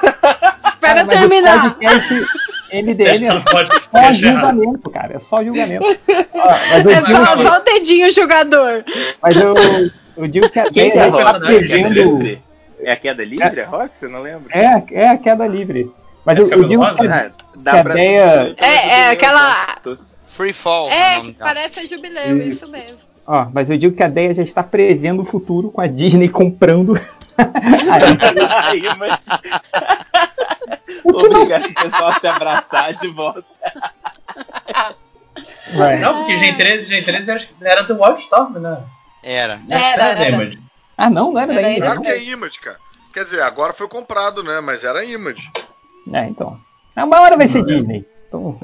[0.73, 1.75] Espera terminar.
[1.75, 2.25] podcast
[2.72, 3.43] MDM é
[4.07, 5.16] só julgamento, cara.
[5.16, 5.86] É só julgamento.
[6.34, 8.84] Ó, mas eu É digo, só, só o dedinho julgador.
[9.22, 9.53] mas eu,
[10.18, 12.39] eu digo que a Quem que é a Deia já tá prevendo.
[12.82, 14.05] É a queda livre, a Roxy?
[14.05, 14.49] Eu não lembro.
[14.51, 15.89] É, é a queda livre.
[16.26, 17.07] Mas É eu, eu digo que?
[17.07, 19.78] Ah, dá que a ideia- É, é, aquela-.
[20.28, 20.89] Free Fall.
[20.89, 21.53] É, nome dela.
[21.53, 22.72] parece a jubileu, isso, Isso.
[22.72, 22.97] mesmo.
[23.26, 26.28] Ó, mas eu digo que a Deia já está prevendo o futuro com a Disney
[26.28, 26.99] comprando.
[27.38, 29.19] A Aí, mas
[31.03, 33.43] O que não obrigar esse pessoal a se abraçar de volta.
[35.75, 35.99] Vai.
[35.99, 38.83] Não, porque Gen 13, Gen 13 era, era do Wildstorm, né?
[39.23, 39.59] Era.
[39.69, 40.36] Era, da era.
[40.36, 40.59] Image.
[40.97, 41.71] Ah, não, não era Era da.
[41.71, 42.03] Indra, Claro não?
[42.03, 42.77] que é Image, cara.
[43.13, 44.59] Quer dizer, agora foi comprado, né?
[44.61, 45.51] Mas era Image.
[46.13, 46.59] É, então.
[46.95, 48.05] Uma hora vai ser Disney.
[48.27, 48.59] Então,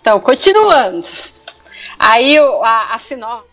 [0.00, 1.06] Então, continuando.
[1.98, 3.48] Aí a, a sinopse,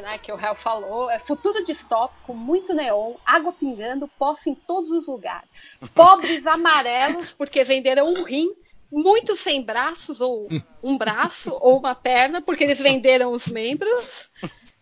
[0.00, 4.90] né, que o réu falou, é futuro distópico, muito neon, água pingando, poça em todos
[4.90, 5.48] os lugares.
[5.94, 8.52] Pobres amarelos, porque venderam um rim,
[8.90, 10.48] muitos sem braços, ou
[10.82, 14.28] um braço, ou uma perna, porque eles venderam os membros.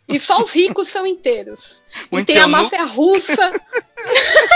[0.08, 1.82] E só os ricos são inteiros.
[1.94, 3.52] E Muitos tem a máfia russa.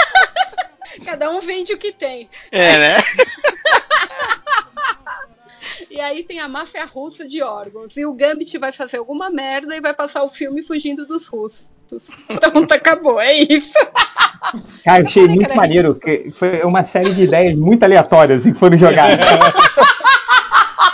[1.04, 2.28] Cada um vende o que tem.
[2.50, 2.96] É, né?
[5.90, 7.96] E aí tem a máfia russa de órgãos.
[7.96, 11.70] E o Gambit vai fazer alguma merda e vai passar o filme fugindo dos russos.
[12.40, 13.20] Pronto, acabou.
[13.20, 13.72] É isso.
[14.84, 15.94] cara, eu achei muito maneiro.
[15.94, 19.18] Que foi uma série de ideias muito aleatórias assim, que foram jogadas.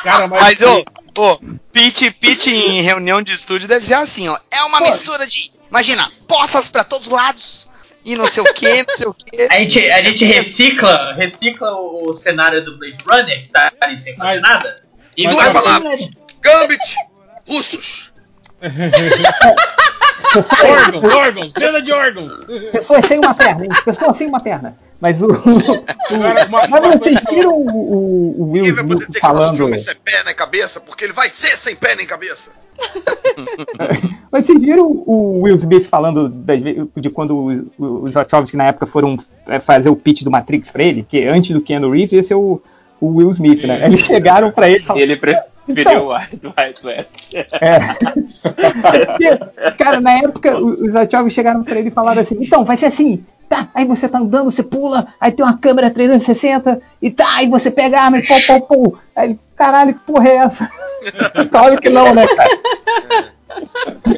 [0.02, 0.42] Cara, mas.
[0.42, 0.84] Mas, ô,
[1.18, 1.38] ô,
[1.72, 4.38] pitch, pitch em reunião de estúdio deve ser assim, ó.
[4.50, 7.57] É uma mistura de, imagina, poças pra todos os lados
[8.08, 9.42] e não sei o que, não sei o que.
[9.50, 14.00] A gente, a gente recicla, recicla o, o cenário do Blade Runner, que tá ali
[14.00, 14.40] sem fazer Ai.
[14.40, 14.76] nada,
[15.14, 15.82] E vai falar
[16.40, 16.96] Gambit,
[17.46, 18.10] russos.
[20.34, 22.44] órgãos, órgãos, venda de órgãos.
[22.72, 23.70] Pessoas sem uma perna, hein?
[23.84, 24.76] Pessoas sem uma perna.
[25.00, 25.26] Mas o.
[25.32, 29.20] Agora, uma- Mas vocês que viram o, o- o Will Ninguém vai poder Smith dizer
[29.20, 29.84] que o nosso falando.
[29.84, 32.50] sem pé nem cabeça, porque ele vai ser sem pé nem cabeça.
[34.30, 38.64] Mas vocês viram o Will Smith falando das de quando o- o- os Wachowski na
[38.66, 39.16] época foram
[39.46, 41.04] é, fazer o pitch do Matrix pra ele?
[41.08, 42.60] Que antes do Keanu Reeves, esse é o,
[43.00, 43.84] o Will Smith, né?
[43.84, 45.02] Eles chegaram pra ele e falaram.
[45.02, 46.06] Ele preferiu Então.
[46.06, 47.34] o Wild Wild West.
[47.34, 47.46] É.
[49.76, 53.24] Cara, na época os Wachowski chegaram pra ele e falaram assim: então, vai ser assim.
[53.48, 57.48] Tá, aí você tá andando, você pula, aí tem uma câmera 360 e tá, aí
[57.48, 58.98] você pega a arma e pô, pô, pô.
[59.16, 60.70] Aí ele, caralho, que porra é essa?
[61.50, 62.58] claro que não, né, cara?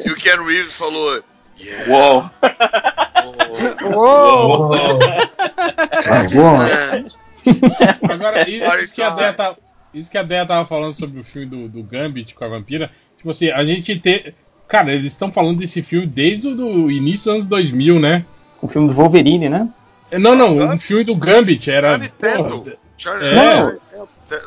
[0.05, 1.23] E o Ken Reeves falou.
[1.57, 2.29] Yeah.
[3.95, 4.71] Uou!
[6.33, 9.55] oh, Agora, i- Party isso que, a time.
[9.93, 12.89] Isso que a Deia tava falando sobre o filme do, do Gambit com a vampira,
[13.17, 14.33] tipo assim, a gente tem.
[14.67, 18.25] Cara, eles estão falando desse filme desde o do início dos anos 2000, né?
[18.61, 19.67] O filme do Wolverine, né?
[20.09, 21.99] É, Não, não, o filme do Gambit era.
[21.99, 23.79] Porra, Charlie É.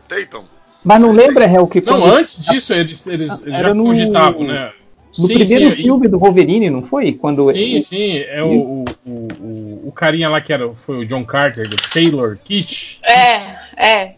[0.09, 0.45] Tatum.
[0.85, 4.71] Mas não lembra, Hel, que Não, antes disso eles, eles, já no- cogitavam, né?
[5.19, 7.13] no Sim, primeiro sim, filme do Wolverine, não foi?
[7.13, 11.07] Quando Sim, sim, é o, o, o, o- o carinha lá que era, foi o
[11.07, 12.99] John Carter, do Taylor Kitsch.
[13.03, 14.15] É, é.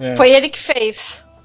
[0.00, 0.98] É, Foi ele que fez.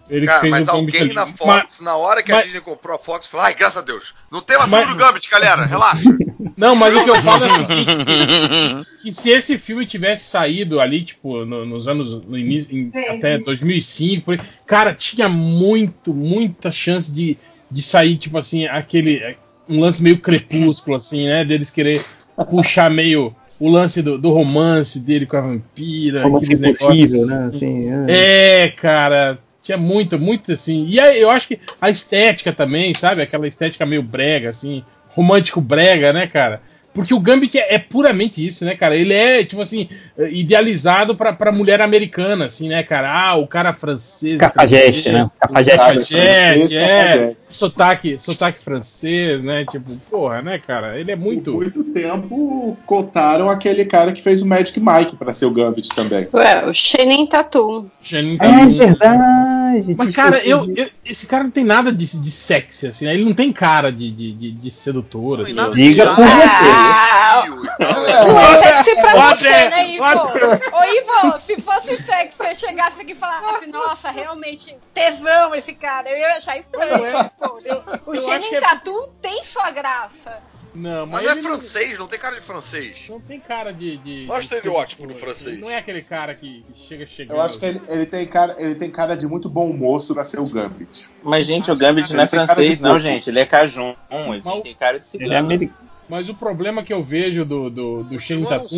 [0.09, 2.61] ele Cara, que fez mas alguém na Mas- Fox, na hora que a mas- Disney
[2.61, 5.29] comprou a Fox, falou: ai, graças a Deus, não tem mais Mas- filme do Gambit,
[5.29, 6.03] galera, relaxa.
[6.57, 10.79] Não, mas o que eu falo é o seguinte, que se esse filme tivesse saído
[10.79, 16.13] ali, tipo, no- nos anos, no início, em- até 2005, por aí, cara, tinha muito,
[16.13, 17.37] muita chance de,
[17.69, 19.35] de sair, tipo assim, aquele,
[19.67, 22.05] um lance meio crepúsculo, assim, né, deles querer
[22.49, 27.49] puxar meio o lance do, do romance dele com a vampira, aqueles negócios, né?
[27.53, 28.63] Assim, é.
[28.63, 30.85] é, cara, tinha muito, muito assim.
[30.87, 33.21] E aí, eu acho que a estética também, sabe?
[33.21, 36.61] Aquela estética meio brega, assim, romântico brega, né, cara?
[36.95, 38.95] Porque o Gambit é, é puramente isso, né, cara?
[38.95, 43.11] Ele é, tipo assim, idealizado pra, pra mulher americana, assim, né, cara?
[43.11, 44.39] Ah, o cara francês.
[44.39, 45.29] Cafajeste, né?
[45.37, 45.77] Cafajeste.
[45.77, 47.35] Cafajeste, é.
[47.55, 49.65] Sotaque, sotaque francês, né?
[49.69, 50.99] Tipo, porra, né, cara?
[50.99, 51.53] Ele é Por muito.
[51.53, 56.27] muito tempo cotaram aquele cara que fez o Magic Mike pra ser o Gambit também.
[56.33, 57.87] Ué, o Chenin Tatum.
[58.01, 58.67] Channing É Tatum.
[58.77, 59.95] verdade.
[59.97, 63.13] Mas, cara, eu, eu- esse cara não tem nada de, de sexy, assim, né?
[63.13, 65.71] Ele não tem cara de, de, de, de sedutor, Não assim.
[65.73, 67.43] Diga de por graça, Ah.
[67.79, 70.03] Não é sexy pra você, né, Ivo?
[70.05, 76.09] Ô, Ivo, se fosse sexy, você chegasse aqui e falasse, nossa, realmente, tesão esse cara.
[76.09, 77.31] Eu ia achar estranho.
[77.47, 77.83] Não.
[78.05, 80.41] O Chenin que é- Tatum tem sua graça.
[80.75, 83.05] Não, Mas mas não é francês, não tem cara de francês.
[83.07, 83.95] Não, não tem cara de.
[83.95, 85.59] de o de estereótipo sedutor, do francês.
[85.59, 87.37] Não é aquele cara que chega chegando.
[87.37, 90.25] Eu acho que ele, ele tem cara, ele tem cara de muito bom moço pra
[90.25, 91.07] ser o Gambit.
[91.23, 93.29] Mas, gente, o Gambit não é francês, não, gente.
[93.29, 93.95] Ele é cajun.
[94.11, 95.45] Ele Mas tem cara de Ele é cigano.
[95.45, 95.85] americano.
[96.09, 98.77] Mas o problema que eu vejo do, do, do Shane Não Tatum.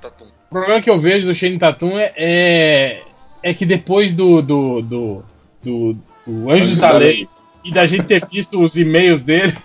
[0.00, 0.26] Tatum.
[0.26, 3.02] O problema que eu vejo do Shane Tatum é, é,
[3.42, 5.24] é que depois do, do, do,
[5.62, 7.28] do, do Anjos da Lei
[7.64, 9.54] e da gente ter visto os e-mails dele.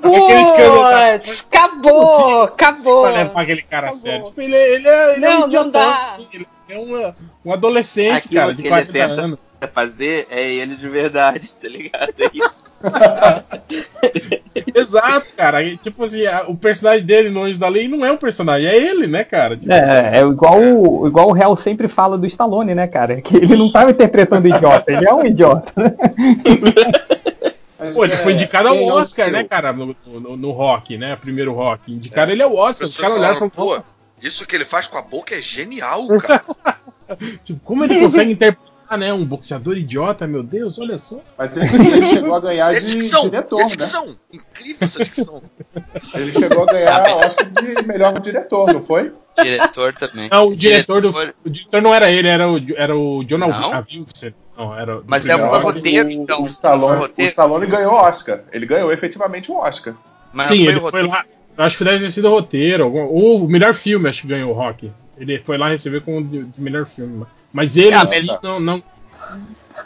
[0.00, 3.02] Putz, acabou, acabou.
[3.02, 4.00] Pra aquele cara Acabou.
[4.02, 4.26] sério.
[4.26, 6.16] Tipo, ele, ele é, ele é Não, um não idiotão, dá.
[6.32, 9.38] Ele é uma- um adolescente, Aquilo cara, de que ele 40 tenta anos.
[9.72, 12.12] fazer é ele de verdade, tá ligado?
[12.18, 12.61] É isso.
[14.74, 15.62] Exato, cara.
[15.62, 18.66] E, tipo assim, a- o personagem dele no Anjos da Lei não é um personagem,
[18.68, 19.56] é ele, né, cara?
[19.56, 23.20] Tipo, É, é igual, o- igual o Hell sempre fala do Stallone, né, cara?
[23.20, 25.72] Que ele não tava interpretando idiota, ele é um idiota.
[25.76, 25.94] né?
[27.78, 29.72] Mas, Pô, ele foi é, indicado ao é o Oscar, né, cara?
[29.72, 31.16] No, no, no rock, né?
[31.16, 31.92] Primeiro rock.
[31.92, 32.86] Indicaram ele ao Oscar.
[32.88, 33.80] Os caras olharam e falaram, pô,
[34.22, 36.44] isso que ele faz com a boca é genial, cara.
[37.42, 39.12] tipo, como ele consegue interpretar, né?
[39.12, 41.20] Um boxeador idiota, meu Deus, olha só.
[41.38, 41.66] Mas ele,
[41.96, 44.14] ele chegou a ganhar É de dicção, diretor, é né?
[44.32, 45.42] Incrível essa dicção.
[46.14, 49.12] Ele chegou a ganhar Oscar de melhor diretor, não foi?
[49.42, 50.28] Diretor também.
[50.30, 51.34] Não, o diretor, Diretor- do.
[51.44, 53.38] O diretor não era ele, era o, era o John?
[53.46, 54.32] Wilson.
[54.56, 56.42] Não, era Mas é o roteiro, o, então.
[56.42, 57.28] O Stallone, O roteiro.
[57.28, 58.40] o Stallone ganhou Oscar.
[58.52, 59.94] Ele ganhou efetivamente um Oscar.
[60.32, 61.08] Mas Sim, não ele o foi roteiro.
[61.08, 61.24] lá.
[61.56, 62.84] Acho que deve ter sido o roteiro.
[62.84, 64.90] algum- Ou o melhor filme, acho que ganhou o rock.
[65.16, 67.24] Ele foi lá receber como de, de melhor filme.
[67.52, 68.40] Mas ele si melhor.
[68.42, 68.82] não, não.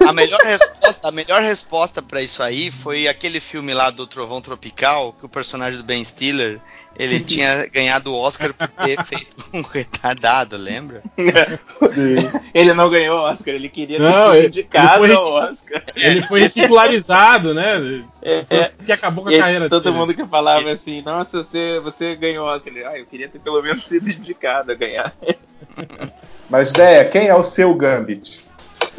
[0.04, 4.42] A melhor resposta, a melhor resposta para isso aí foi aquele filme lá do Trovão
[4.42, 6.60] Tropical, que o personagem do Ben Stiller,
[6.98, 11.02] ele tinha ganhado o Oscar por ter feito um retardado, lembra?
[12.52, 15.82] Ele não ganhou Oscar, ele queria ter Não, sido ele- indicado ele foi- ao Oscar.
[15.94, 18.04] Ele foi ridicularizado, né?
[18.22, 18.72] É, é.
[18.80, 19.96] o que acabou com a carreira todo dele.
[19.96, 22.72] mundo que falava assim, nossa, você, você ganhou Oscar.
[22.72, 25.14] Ele, ah, eu queria ter pelo menos sido indicado a ganhar.
[26.48, 28.44] Mas, Deia, quem é o seu Gambit?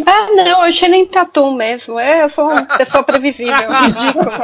[0.06, 1.98] Ah, não, eu achei nem tatu mesmo.
[2.00, 4.40] É, Eu sou uma pessoa previsível, ridícula.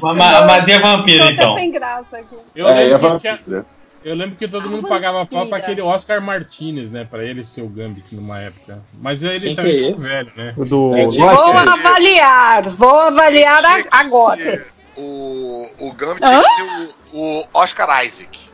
[0.00, 0.16] Mas,
[0.46, 1.54] mas e a vampira, então?
[1.54, 2.36] sem graça aqui.
[2.54, 3.66] Eu, É, a lembro que, que- vampira.
[4.04, 5.56] eu lembro que todo A mundo pagava pau pra vampira.
[5.58, 7.06] aquele Oscar Martinez, né?
[7.08, 8.82] Pra ele ser o Gambit numa época.
[8.94, 10.54] Mas ele Quem que também é ficou velho, né?
[10.56, 11.06] O do É.
[11.06, 14.66] Vou avaliar, vou avaliar agora.
[14.96, 16.28] O, o Gambit Hã?
[16.30, 18.45] tinha que ser o, o Oscar Isaac.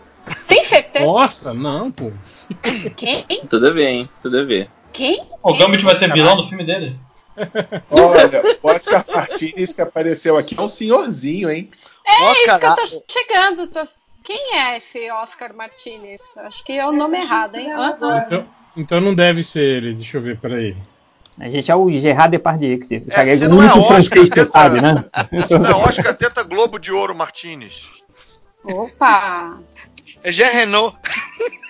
[0.47, 1.05] Tem certeza?
[1.05, 2.11] Nossa, não, pô.
[2.97, 3.25] Quem?
[3.49, 4.09] Tudo a ver, hein?
[4.23, 4.71] Tudo a ver.
[4.93, 5.27] Quem?
[5.43, 6.99] O Gambit vai ser vilão do filme dele?
[7.91, 11.71] Olha, o Oscar Martinez que apareceu aqui é um senhorzinho, hein?
[12.07, 13.67] É isso Oscar, que eu tô chegando.
[13.69, 13.89] tô-
[14.23, 16.21] Quem é esse Oscar Martinez?
[16.37, 17.69] Acho que é o nome errado, hein?
[18.27, 18.47] Então,
[18.77, 19.95] então não deve ser ele.
[19.95, 20.77] Deixa eu ver, peraí.
[21.41, 23.07] A gente é o Gerard Depardieu, que teve.
[23.11, 25.03] É, se o não é Oscar, tenta- sabe, né?
[25.51, 28.03] Não é Oscar tenta Globo de Ouro Martinez.
[28.63, 29.59] Opa!
[30.25, 30.97] É Jean Renault.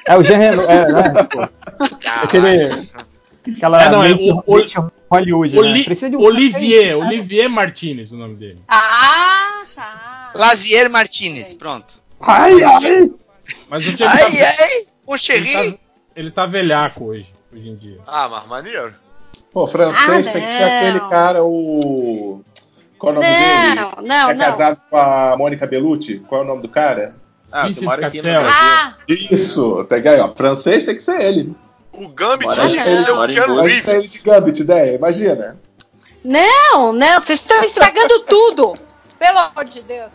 [0.06, 1.02] É o Jean Reno, é, né?
[2.22, 2.90] Aquele,
[3.56, 5.84] aquela É, não, é mente- o- o- Hollywood, Oli- né?
[5.84, 7.04] Precisa de um Olivier, né?
[7.06, 8.58] Olivier Martinez, o nome dele.
[8.66, 10.32] Ah, tá.
[10.34, 11.94] Lazier Martinez, pronto.
[12.20, 13.10] Ai, ai!
[13.68, 14.68] Mas o Diego Ai, tá, ai,
[15.06, 15.78] mon ele, tá,
[16.16, 17.98] ele tá velhaco hoje, hoje em dia.
[18.06, 18.94] Ah, mas maneiro.
[19.52, 22.42] Pô, francês Ah, tem que ser aquele cara, o.
[22.98, 23.74] Qual é o nome dele?
[23.74, 24.44] Não, não, é não.
[24.46, 26.20] casado com a Mônica Bellucci?
[26.26, 27.14] Qual é o nome do cara?
[27.52, 28.42] Ah, Vincent Cassel.
[28.46, 30.28] Ah, Isso, tem aí, ó.
[30.28, 31.54] Francês tem que ser ele.
[31.92, 33.54] O Gambit aí, que ser o Keanu.
[33.54, 34.10] Imagina ele Reeves.
[34.10, 35.56] de Gambit, ideia, imagina.
[36.24, 38.76] não, não, vocês estão estragando tudo.
[39.18, 40.10] Pelo amor de Deus.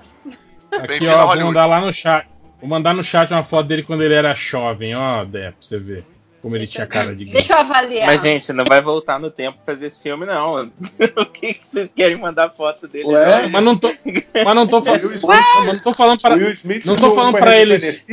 [0.72, 2.28] Aqui, ó, vou mandar lá no chat.
[2.60, 5.78] Vou mandar no chat uma foto dele quando ele era jovem, ó, Dé, pra você
[5.80, 6.04] ver
[6.42, 8.08] como ele tinha cara de Deixa eu avaliar.
[8.08, 10.72] Mas, gente, não vai voltar no tempo pra fazer esse filme, não.
[11.18, 13.06] o que, que vocês querem mandar foto dele?
[13.08, 13.42] Ué?
[13.44, 13.50] não?
[13.50, 13.92] Mas não tô,
[14.46, 17.58] mas não tô, fa- Will Smith, mas não tô falando Smith não tô falando pra
[17.58, 18.08] eles.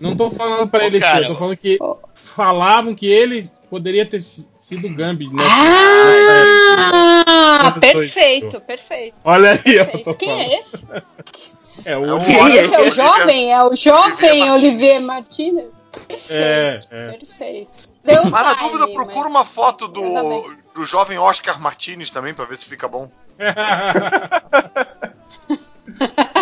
[0.00, 1.78] não tô falando para Ô, ele cara, tô falando que
[2.14, 5.42] falavam que ele poderia ter si- sido o Gambit, né?
[6.40, 9.14] Ah, foi perfeito, perfeito.
[9.24, 9.84] Olha aí, ó.
[9.84, 10.14] perfeito.
[10.14, 10.70] Quem é esse?
[11.84, 13.52] É o É o Esse é o jovem?
[13.52, 15.68] É o jovem Olivier Olivier
[16.08, 16.30] Martinez?
[16.30, 17.12] É, é.
[17.12, 17.88] Perfeito.
[18.04, 20.58] Deu Mas na dúvida, procura mas- uma foto do, Exatamente.
[20.74, 23.10] do jovem Oscar Martinez também, pra ver se fica bom.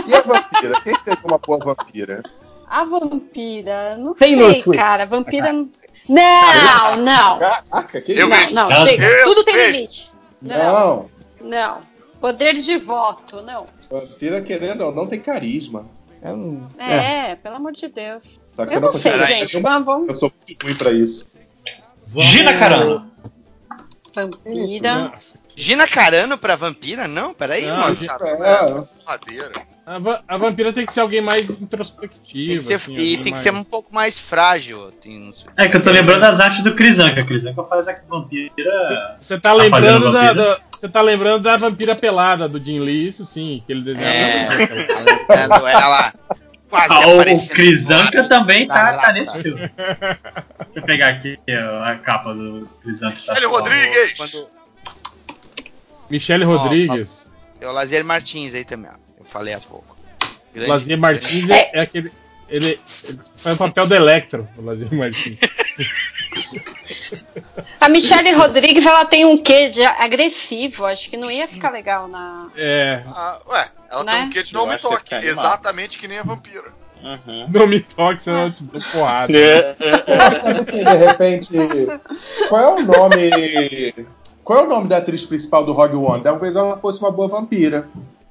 [0.07, 0.81] E a vampira?
[0.83, 2.23] Quem seria uma boa vampira?
[2.69, 5.07] A vampira, não Taylor sei, cara.
[5.07, 5.53] Vampira.
[5.53, 5.71] não-
[6.09, 7.39] Não, não.
[7.39, 8.29] Caraca, que Eu.
[8.29, 9.05] Não, não, Ela- chega.
[9.07, 9.73] eu Tudo tem vejo.
[9.73, 10.13] limite.
[10.43, 10.57] Não,
[11.41, 11.81] Não, não.
[12.21, 13.67] Poder de voto, não.
[13.91, 15.87] vampira querendo ou não tem carisma.
[16.23, 17.31] É um- é.
[17.31, 18.23] É, pelo amor de Deus.
[18.57, 19.61] Só que Eu não sei, gente.
[19.61, 20.09] Vamos, vamos.
[20.09, 21.29] Eu sou muito ruim pra isso.
[22.07, 23.11] Vamos- Gina Carano.
[24.15, 25.13] Vampira.
[25.55, 27.07] Gina Carano pra vampira?
[27.09, 27.95] Não, peraí, Não, mano.
[27.95, 29.53] Gi- É, Madeira.
[29.87, 32.55] A, va- a vampira tem que ser alguém mais Tem introspectivo.
[32.59, 34.91] que ser, assim, e tem que mais- ser um pouco mais frágil.
[35.01, 35.47] Tem, não sei.
[35.57, 37.25] É que eu tô lembrando das artes do Crisanca.
[37.25, 39.17] Crisanca faz a vampira.
[39.21, 43.07] Você tá Tá lembrando fazendo da, você tá lembrando da vampira pelada do Jim Lee,
[43.07, 44.15] isso sim, que ele desenhava.
[44.15, 46.15] É, ela, ela
[46.69, 49.61] quase Ah, o aparecendo Crisanca do também tá, tá nesse filme.
[49.77, 50.19] Deixa
[50.75, 51.39] eu pegar aqui
[51.85, 53.17] a capa do Crisanca.
[53.27, 54.15] Tá Ele Rodrigues!
[54.17, 54.49] Quando,
[56.11, 57.37] Michele Rodrigues.
[57.61, 58.97] é o Lazier Martins aí também, ó.
[59.19, 59.97] Eu falei há pouco.
[60.55, 62.13] Grande- Lazier Martins é, é aquele.
[62.49, 65.39] Ele, ele faz o papel do Electro, o Lazier Martins.
[67.81, 70.85] A Michelle Rodrigues, ela tem um quê de agressivo.
[70.85, 72.49] Acho que não ia ficar legal na.
[72.57, 73.03] É.
[73.07, 74.13] Ah, ué, ela Né?
[74.13, 75.15] tem um quê de Eu não me toque.
[75.15, 76.73] Exatamente que nem a vampira.
[77.03, 77.47] Uhum.
[77.49, 79.37] Não me toque, senão eu te dou porrada.
[79.39, 81.51] É, Sabe que, de repente.
[82.49, 83.95] Qual é o nome.
[84.43, 86.23] Qual é o nome da atriz principal do Rogue One?
[86.23, 87.87] Talvez ela fosse uma boa vampira.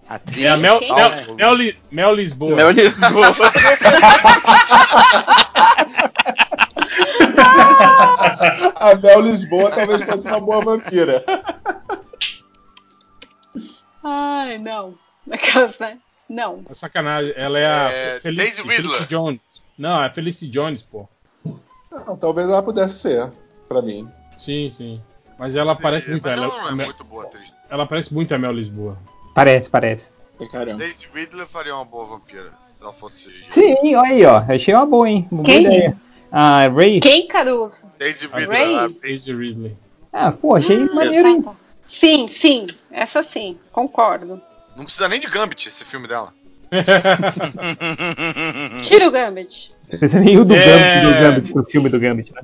[0.08, 0.44] Atriz.
[0.44, 0.80] É a Mel?
[0.82, 2.56] Mel, Mel, Li- Mel Lisboa.
[2.56, 3.36] Mel Lisboa.
[8.76, 11.24] A Mel Lisboa talvez fosse uma boa vampira.
[14.04, 14.96] Ai, não.
[15.26, 15.98] Naquelas, né?
[16.30, 16.64] Não.
[16.70, 17.34] É sacanagem.
[17.36, 19.40] Ela é a É, Felicity, Jones.
[19.78, 21.08] Não, é Felicity Jones, pô.
[21.92, 23.32] Não, talvez ela pudesse ser,
[23.70, 24.10] pra mim.
[24.38, 25.02] Sim, sim.
[25.38, 26.24] Mas ela parece muito.
[26.24, 27.52] Mas Ela, ela não é a muito boa atriz.
[27.70, 28.98] ela parece muito a Mel Lisboa.
[29.36, 30.12] Parece, parece.
[30.52, 30.80] Caramba.
[30.80, 32.52] Daisy Ridley faria uma boa vampira.
[32.78, 33.30] Se ela fosse.
[33.50, 34.38] Sim, olha aí, ó.
[34.50, 35.28] Achei uma boa, hein?
[35.32, 35.64] Uma Quem?
[35.64, 35.98] boa ideia.
[36.32, 37.00] Ah, Ray.
[37.02, 37.86] Quem, Caruso?
[38.00, 38.46] Daisy Ray?
[38.46, 38.76] Ridley.
[38.78, 39.78] a- Daisy Ridley.
[40.12, 41.42] Ah, pô, achei maneiro, hein?
[41.44, 41.56] Tá, tá.
[41.88, 42.66] Sim, sim.
[42.92, 43.58] Essa sim.
[43.72, 44.42] Concordo.
[44.76, 46.34] Não precisa nem de Gambit esse filme dela.
[48.84, 49.74] Tira o Gambit.
[50.02, 50.66] Você veio do É.
[50.66, 52.42] Gambit, do Gambit, pro filme do Gambit, né?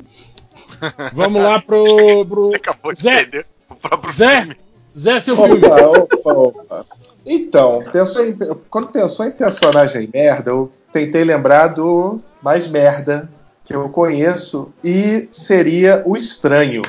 [1.13, 2.25] Vamos lá pro.
[2.25, 2.53] pro...
[2.55, 3.15] Acabou de Zé.
[3.23, 4.55] perder o próprio Zé, filme.
[4.97, 5.61] Zé, seu filme.
[5.65, 6.85] Opa, opa, opa.
[7.25, 8.37] Então, pensou em-
[8.69, 13.29] quando pensou em personagem merda, eu tentei lembrar do mais merda
[13.63, 16.81] que eu conheço e seria o Estranho.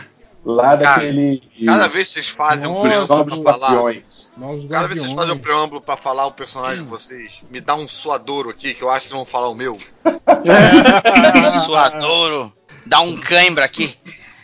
[0.44, 1.40] Lá Cara, daquele.
[1.64, 3.94] Cada vez que vocês fazem um Nossa, preâmbulo pra falar.
[4.68, 7.76] Cada vez que vocês fazem um preâmbulo pra falar o personagem de vocês, me dá
[7.76, 9.78] um suadouro aqui, que eu acho que vocês vão falar o meu.
[11.64, 12.52] Suadouro.
[12.84, 13.96] Dá um cãibra aqui.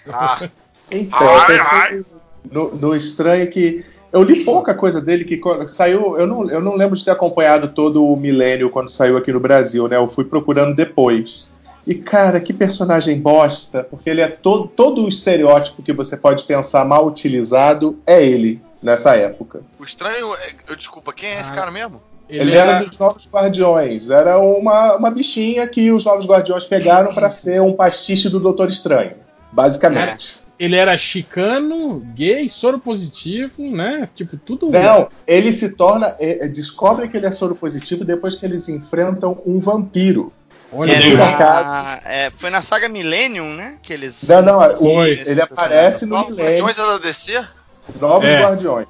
[0.07, 0.49] Tá?
[0.91, 2.05] Então, eu pensei
[2.51, 3.85] no, no estranho que.
[4.11, 6.17] Eu li pouca coisa dele que saiu.
[6.19, 9.39] Eu não, eu não lembro de ter acompanhado todo o milênio quando saiu aqui no
[9.41, 9.97] Brasil, né?
[9.97, 11.51] Eu fui procurando depois.
[11.87, 16.45] E, cara, que personagem bosta, porque ele é todo, todo o estereótipo que você pode
[16.45, 19.63] pensar mal utilizado é ele nessa época.
[19.79, 21.55] O estranho, é- eu desculpa, quem é esse Ah.
[21.55, 22.01] cara mesmo?
[22.29, 22.83] Ele, era...
[22.83, 27.73] dos Novos Guardiões, era uma, uma bichinha que os Novos Guardiões pegaram pra ser um
[27.73, 29.15] pastiche do Doutor Estranho,
[29.51, 30.39] basicamente.
[30.59, 34.09] Ele era chicano, gay, soro positivo, né?
[34.15, 34.71] Tipo, tudo.
[34.71, 36.17] Não, ele se torna.
[36.19, 40.33] é, é, descobre que ele é soro positivo depois que eles enfrentam um vampiro.
[40.73, 42.01] Olha, É por na- acaso.
[42.05, 43.79] é, foi na saga Millennium, né?
[43.83, 44.23] Que eles.
[44.29, 45.23] Não, não, o- Foi.
[45.25, 47.45] ele aparece no Novos Milênio, Guardiões é da DC?
[48.01, 48.43] Novos É.
[48.43, 48.89] Guardiões.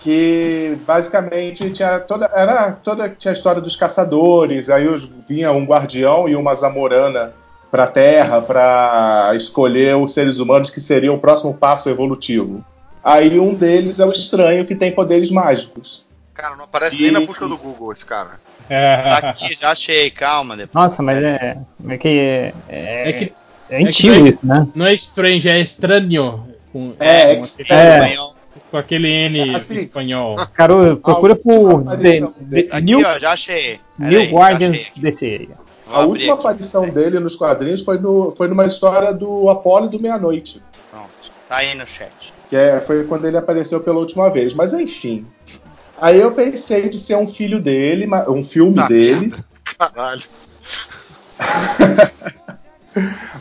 [0.00, 2.30] Que basicamente tinha toda.
[2.34, 3.08] Era toda.
[3.10, 7.34] Tinha a história dos caçadores, aí os, vinha um guardião e uma zamorana
[7.70, 12.64] pra Terra pra escolher os seres humanos que seriam o próximo passo evolutivo.
[13.02, 16.04] Aí um deles é o estranho que tem poderes mágicos.
[16.34, 18.40] Cara, não aparece E- nem na busca do Google esse cara.
[18.68, 18.96] É.
[19.20, 20.56] Tá aqui, já achei, calma.
[20.56, 20.84] Depois.
[20.84, 21.56] Nossa, mas é.
[21.88, 22.54] É que é.
[22.68, 23.32] É, É que-
[23.70, 24.66] é que antigo nós- isso, né?
[24.74, 26.44] Não é estranho, é estranho.
[26.72, 27.98] Com, É, com, é- aquele, É.
[28.04, 28.34] Espanhol.
[28.70, 29.74] com aquele N Assim.
[29.76, 30.36] espanhol.
[30.54, 31.96] Cara, procura A por The, The
[32.44, 32.68] dele.
[32.70, 33.80] Aqui, New, ó, já achei.
[33.98, 34.78] New Guardians.
[34.96, 35.48] DC.
[35.90, 36.40] Vou A última aqui.
[36.40, 40.62] aparição dele nos quadrinhos foi, no, foi numa história do Apolo do Meia-Noite.
[40.90, 41.10] Pronto,
[41.48, 42.32] tá aí no chat.
[42.48, 44.54] Que é, foi quando ele apareceu pela última vez.
[44.54, 45.26] Mas enfim.
[46.00, 49.34] Aí eu pensei de ser um filho dele, um filme Tá dele,
[49.78, 50.22] Caralho.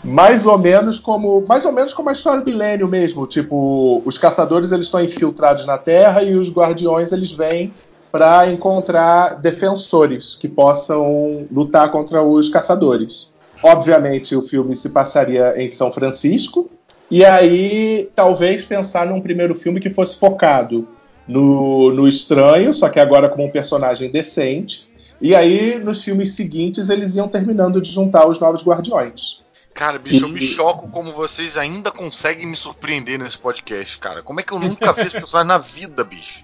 [0.04, 3.26] mais ou menos como mais ou menos como a história do Milênio mesmo.
[3.28, 7.74] Tipo, os caçadores eles estão infiltrados na Terra e os guardiões eles vêm
[8.12, 13.28] para encontrar defensores que possam lutar contra os caçadores.
[13.64, 16.70] Obviamente o filme se passaria em São Francisco
[17.12, 20.88] e aí talvez pensar num primeiro filme que fosse focado
[21.28, 24.90] no, no estranho, só que agora como um personagem decente.
[25.22, 29.42] E aí, nos filmes seguintes, eles iam terminando de juntar os novos guardiões.
[29.74, 34.24] Cara, bicho, eu me choco como vocês ainda conseguem me surpreender nesse podcast, cara.
[34.24, 36.44] Como é que eu nunca vi esse personagem na vida, bicho?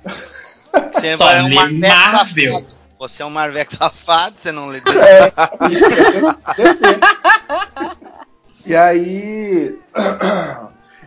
[0.94, 1.82] Você Só é um Marvel.
[2.54, 2.66] safado.
[2.98, 4.82] Você é um Marveco safado, você não lê.
[8.66, 9.78] E aí.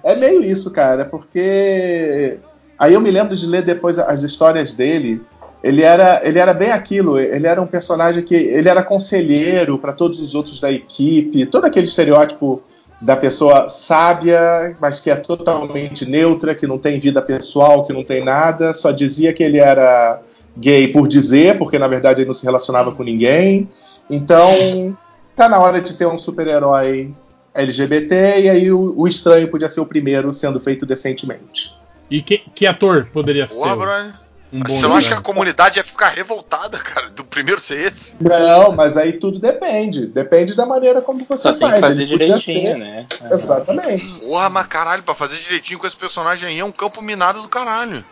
[0.05, 2.39] É meio isso, cara, porque.
[2.79, 5.21] Aí eu me lembro de ler depois as histórias dele.
[5.63, 8.35] Ele era, ele era bem aquilo, ele era um personagem que.
[8.35, 12.63] Ele era conselheiro para todos os outros da equipe, todo aquele estereótipo
[13.01, 18.03] da pessoa sábia, mas que é totalmente neutra, que não tem vida pessoal, que não
[18.03, 20.21] tem nada, só dizia que ele era
[20.57, 23.69] gay por dizer, porque na verdade ele não se relacionava com ninguém.
[24.11, 24.97] Então,
[25.37, 27.15] tá na hora de ter um super-herói
[27.55, 31.73] LGBT e aí o, o estranho podia ser o primeiro sendo feito decentemente.
[32.11, 34.15] E que, que ator poderia ser brother.
[34.53, 37.87] Um Mas você não acha que a comunidade ia ficar revoltada, cara, do primeiro ser
[37.89, 38.15] esse?
[38.21, 40.07] Não, mas aí tudo depende.
[40.07, 41.75] Depende da maneira como você Só tem faz.
[41.75, 43.07] que fazer Ele direitinho, ser- né?
[43.31, 44.07] Exatamente.
[44.21, 47.49] Porra, mas caralho, pra fazer direitinho com esse personagem aí é um campo minado do
[47.49, 48.05] caralho.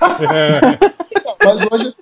[1.44, 1.94] Mas hoje.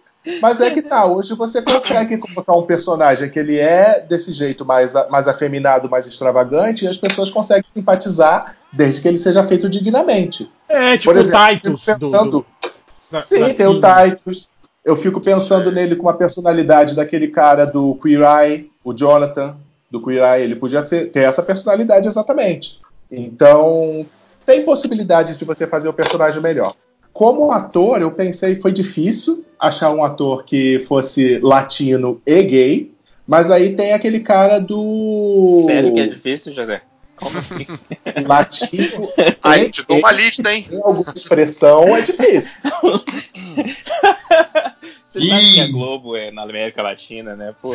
[0.42, 4.64] Mas é que tá, hoje você consegue colocar um personagem que ele é desse jeito
[4.64, 9.68] mais, mais afeminado, mais extravagante, e as pessoas conseguem simpatizar desde que ele seja feito
[9.68, 10.50] dignamente.
[10.68, 12.46] É, tipo Por exemplo, o Titus do, do-
[13.10, 14.48] da- Sim, da- tem o Titus.
[14.84, 19.56] Eu fico pensando nele com a personalidade daquele cara do Queer Eye, o Jonathan,
[19.90, 20.44] do Queer Eye.
[20.44, 22.78] Ele podia ser- ter essa personalidade exatamente.
[23.10, 24.06] Então,
[24.44, 26.74] tem possibilidades de você fazer o personagem melhor.
[27.12, 32.92] Como ator, eu pensei foi difícil achar um ator que fosse latino e gay,
[33.26, 36.82] mas aí tem aquele cara do Sério que é difícil, José?
[37.16, 37.66] Como assim?
[38.26, 39.08] latino
[39.42, 40.66] Aí, te dou uma lista, hein?
[40.68, 42.58] tem alguma expressão, é difícil.
[45.06, 47.54] Você sabe que a Globo é na América Latina, né?
[47.62, 47.74] Pô,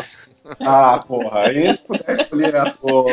[0.59, 3.09] Ah, porra, aí se puder escolher ator.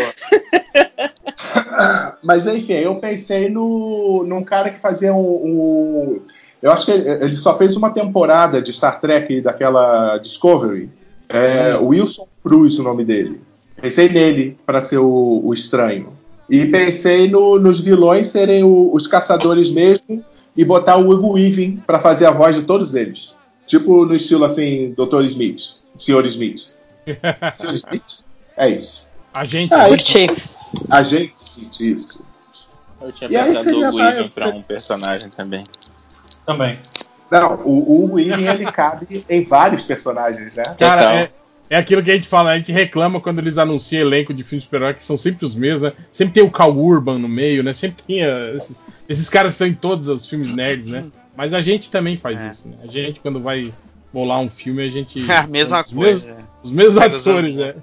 [2.22, 5.18] Mas enfim, eu pensei no, num cara que fazia o.
[5.20, 6.22] o-
[6.60, 10.90] eu acho que ele, ele só fez uma temporada de Star Trek daquela Discovery.
[11.28, 13.40] É, Wilson Cruz, o nome dele.
[13.80, 16.17] Pensei nele para ser o, o estranho.
[16.50, 20.24] E pensei no- nos vilões serem o- os caçadores mesmo
[20.56, 23.34] e botar o Hugo Weaving para fazer a voz de todos eles.
[23.66, 25.22] Tipo no estilo assim, Dr.
[25.24, 25.60] Smith,
[25.96, 26.24] Sr.
[26.26, 26.70] Smith.
[27.54, 27.72] Sr.
[27.74, 28.20] Smith?
[28.56, 29.06] É isso.
[29.34, 29.72] A gente.
[29.74, 30.26] Ah, Curti.
[30.90, 31.34] A gente
[31.80, 32.20] isso.
[33.00, 35.64] Eu tinha E aí pensado você no já William vai- pra um personagem também.
[36.46, 36.78] Também.
[37.30, 40.62] Não, o, o William ele cabe em vários personagens, né?
[40.78, 41.12] Cara, Total.
[41.14, 41.30] é,
[41.70, 44.68] é aquilo que a gente fala, a gente reclama quando eles anunciam elenco de filmes
[44.68, 45.92] de que são sempre os mesmos, né?
[46.12, 47.72] Sempre tem o Cal Urban no meio, né?
[47.72, 51.10] Sempre tem ah, esses, esses caras estão em todos os filmes nerds, né?
[51.36, 52.50] Mas a gente também faz É.
[52.50, 52.76] isso, né?
[52.82, 53.72] A gente, quando vai
[54.12, 55.20] bolar um filme, a gente.
[55.30, 56.26] A mesma os coisa.
[56.26, 57.74] Mesmos, os mesmos os atores, né?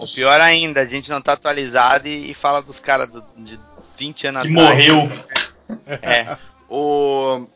[0.00, 3.58] O pior ainda, a gente não tá atualizado e, e fala dos caras do- de
[3.96, 4.88] 20 anos Que atrás.
[4.88, 5.10] morreu.
[6.02, 6.36] É.
[6.68, 7.46] O.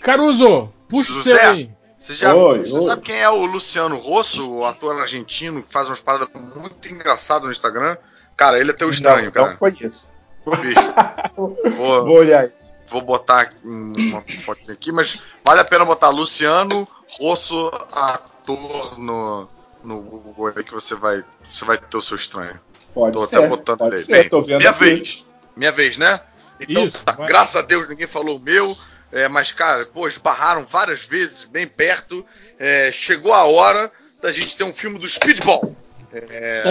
[0.00, 1.70] Caruso, puxa o seu aí.
[2.06, 2.86] Você já Oi, você oi.
[2.86, 7.46] sabe quem é o Luciano Rosso, o ator argentino que faz umas paradas muito engraçadas
[7.46, 7.96] no Instagram?
[8.36, 9.50] Cara, ele é teu estranho, não, cara.
[9.50, 10.12] Não conheço.
[10.44, 12.48] Vou, Vou olhar
[12.88, 16.86] vou botar uma fotinha aqui, mas vale a pena botar Luciano
[17.18, 19.48] Rosso, ator no,
[19.82, 22.60] no Google aí que você vai, você vai ter o seu estranho.
[22.94, 23.36] Pode Tô ser.
[23.36, 24.04] até botando pode ele aí.
[24.04, 24.78] ser, Bem, minha aqui.
[24.78, 25.24] vez.
[25.56, 26.20] Minha vez, né?
[26.60, 28.76] Então, Isso, tá, graças a Deus ninguém falou o meu.
[29.12, 32.24] É, mas, cara, pô, esbarraram várias vezes, bem perto.
[32.58, 33.90] É, chegou a hora
[34.22, 35.74] da gente ter um filme do Speedball.
[36.12, 36.62] É,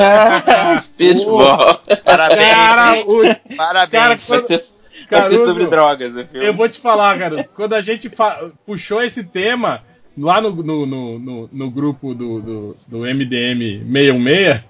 [0.80, 1.80] Speedball.
[2.04, 3.92] Parabéns, Cara, o- Parabéns.
[4.02, 4.76] Cara, Vai ser, vai ser
[5.10, 6.14] Caruso, sobre drogas.
[6.34, 9.84] Eu vou te falar, cara, quando a gente fa- puxou esse tema
[10.18, 14.64] lá no, no, no, no- no grupo do, do, do MDM 616,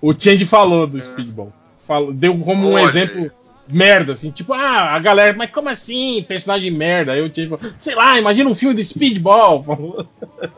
[0.00, 1.52] o Change falou do Speedball.
[1.86, 3.30] Falou, deu como um Olha exemplo
[3.68, 7.12] merda, assim, tipo, ah, a galera, mas como assim, personagem merda?
[7.12, 9.64] Aí o Change falou, sei lá, imagina um filme do Speedball.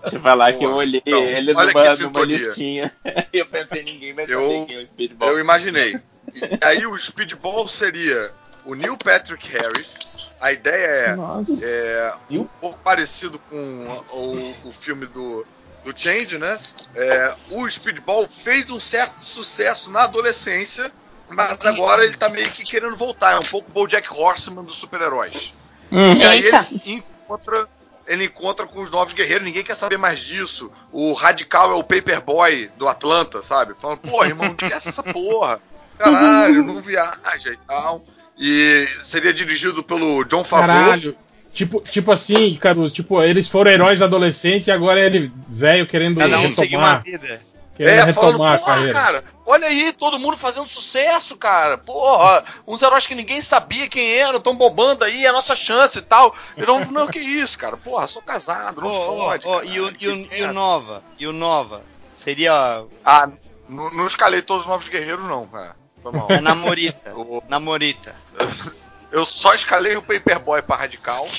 [0.03, 0.81] Deixa eu falar que eu Boa.
[0.81, 2.93] olhei Então, ele olha numa, que numa listinha
[3.33, 5.29] e eu pensei, ninguém vai Eu- saber quem é o Speedball.
[5.29, 5.99] eu imaginei.
[6.35, 8.31] E aí o Speedball seria
[8.65, 10.33] o Neil Patrick Harris.
[10.41, 11.17] A ideia
[11.63, 15.47] é, é um pouco parecido com o, o filme do,
[15.85, 16.59] do Change, né?
[16.95, 20.91] É, o Speedball fez um certo sucesso na adolescência,
[21.35, 23.35] mas agora ele tá meio que querendo voltar.
[23.35, 25.53] É um pouco o BoJack Horseman dos super-heróis.
[25.91, 26.67] E aí Eita.
[26.71, 27.69] ele encontra,
[28.07, 30.71] ele encontra com os novos guerreiros, ninguém quer saber mais disso.
[30.93, 33.75] O radical é o Paperboy do Atlanta, sabe?
[33.81, 35.61] Falando, porra, irmão, esquece essa porra.
[35.99, 38.05] Caralho, não viaja e tal.
[38.39, 40.77] E seria dirigido pelo John Favreau.
[40.85, 41.17] Caralho.
[41.53, 46.41] Tipo, tipo assim, Caruso, tipo, eles foram heróis adolescentes e agora ele velho querendo Cada
[46.41, 47.41] um seguir uma retomar, vida.
[47.77, 48.93] querendo É, falando, retomar a porra, carreira.
[48.93, 51.79] cara, olha aí, todo mundo fazendo sucesso, cara.
[51.79, 55.99] Porra, uns heróis que ninguém sabia quem eram, estão bombando aí, é a nossa chance
[55.99, 56.35] e tal.
[56.57, 57.77] Eu não, não, que isso, cara.
[57.77, 59.47] Porra, sou casado, não ô, fode.
[59.47, 59.65] ô, cara.
[59.67, 60.53] e, o, e, o, e o.
[60.53, 61.03] Nova?
[61.19, 61.83] E o Nova?
[62.15, 63.29] Seria Ah,
[63.69, 65.75] não, não escalei todos os novos guerreiros, não, cara.
[66.03, 66.27] Foi mal.
[66.31, 67.13] a Namorita.
[67.17, 68.15] O- Namorita.
[69.11, 71.27] Eu só escalei o Paperboy pra radical.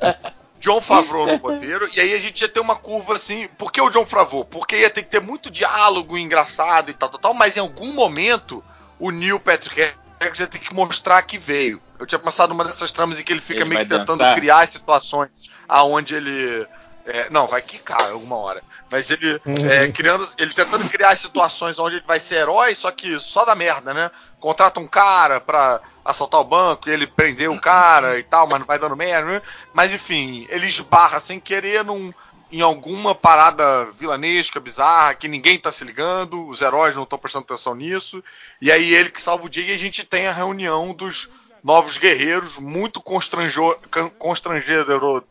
[0.00, 0.27] É,
[0.68, 1.88] John Favreau no roteiro.
[1.94, 3.48] E aí a gente ia ter uma curva assim.
[3.56, 4.44] Por que o John Favreau?
[4.44, 7.34] Porque ia ter que ter muito diálogo engraçado e tal, tal, tal.
[7.34, 8.62] Mas em algum momento
[8.98, 11.80] o Neil Patrick Harris ia ter que mostrar que veio.
[11.98, 14.34] Eu tinha passado uma dessas tramas em que ele fica Ele meio que tentando dançar?
[14.36, 15.30] criar situações
[15.68, 16.66] aonde ele.
[17.06, 18.62] é, não, vai quicar alguma hora.
[18.90, 19.40] Mas ele
[19.70, 20.28] é, criando.
[20.38, 24.10] Ele tentando criar situações onde ele vai ser herói, só que só da merda, né?
[24.38, 28.58] Contrata um cara pra assaltar o banco e ele prendeu o cara e tal, mas
[28.58, 29.30] não vai dando merda.
[29.30, 29.42] né?
[29.74, 32.10] Mas enfim, ele esbarra sem querer num,
[32.50, 37.44] em alguma parada vilanesca, bizarra, que ninguém tá se ligando, os heróis não estão prestando
[37.44, 38.24] atenção nisso.
[38.60, 41.28] E aí ele que salva o dia e a gente tem a reunião dos
[41.62, 43.78] novos guerreiros, muito constrangedor,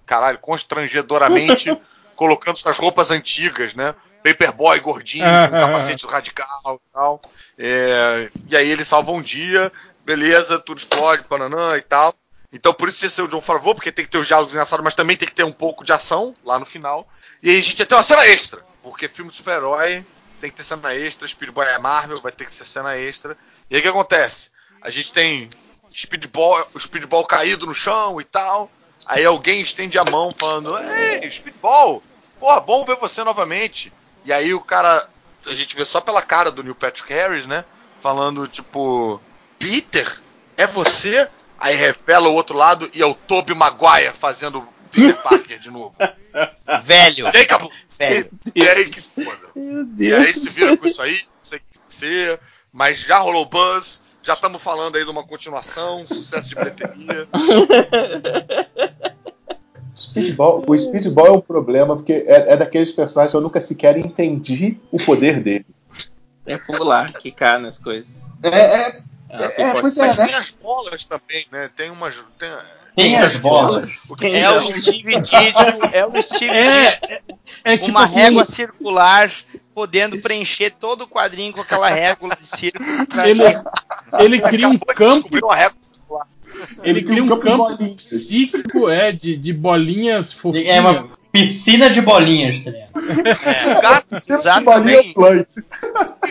[0.05, 1.75] caralho, constrangedoramente,
[2.15, 3.95] colocando suas roupas antigas, né?
[4.23, 7.21] Paperboy gordinho, capacete radical e tal.
[7.57, 9.71] É, e aí eles salvam um dia,
[10.07, 12.15] beleza, tudo explode, pananã e tal.
[12.51, 14.81] Então por isso ia ser o John Favreau, porque tem que ter os diálogos engraçados,
[14.81, 17.05] mas também tem que ter um pouco de ação lá no final.
[17.43, 20.05] E aí a gente ia ter uma cena extra, porque filme de super-herói
[20.39, 23.37] tem que ter cena extra, Speedball é Marvel, vai ter que ser cena extra.
[23.69, 24.49] E aí o que acontece?
[24.81, 25.49] A gente tem
[25.93, 28.71] Speedball, o Speedball caído no chão e tal.
[29.05, 32.01] Aí alguém estende a mão falando: Ei, Speedball,
[32.39, 33.91] porra, bom ver você novamente.
[34.23, 35.09] E aí o cara,
[35.45, 37.65] a gente vê só pela cara do Neil Patrick Harris, né?
[38.01, 39.19] Falando tipo:
[39.59, 40.19] Peter,
[40.55, 41.27] é você?
[41.59, 45.71] Aí revela o outro lado e é o Tobey Maguire fazendo o Peter Parker de
[45.71, 45.95] novo.
[46.83, 47.25] Velho.
[47.33, 47.71] E aí acabou.
[47.97, 48.29] Velho.
[48.55, 49.47] E aí que se foda.
[49.55, 52.39] Meu E aí se vira com isso aí, não sei o que ser,
[52.71, 57.27] mas já rolou buzz, já estamos falando aí de uma continuação, sucesso de bilheteria.
[59.97, 63.97] Speedball, o Speedball é um problema, porque é, é daqueles personagens que eu nunca sequer
[63.97, 65.65] entendi o poder dele.
[66.45, 68.21] É pular, quicar nas coisas.
[68.43, 69.81] É, é, É uma É, pipoca.
[69.81, 70.25] pois é, Mas né?
[70.27, 71.69] tem as bolas também, né?
[71.75, 72.15] Tem umas.
[72.37, 72.49] Tem,
[72.95, 74.03] Tem as bolas.
[74.17, 77.07] que É o Steve Ditko, é o Steve É, Ditko,
[77.63, 79.31] é tipo uma assim, régua circular
[79.73, 82.79] podendo preencher todo o quadrinho com aquela régula de circo.
[83.25, 83.43] Ele,
[84.19, 86.27] ele cria um de campo, uma régua circular.
[86.83, 87.95] ele cria um campo de campo bolinhas.
[87.95, 90.67] psíquico, é, de, de bolinhas fofinhas.
[90.67, 93.77] É uma piscina de bolinhas, tá ligado?
[93.77, 95.13] O gato, exatamente.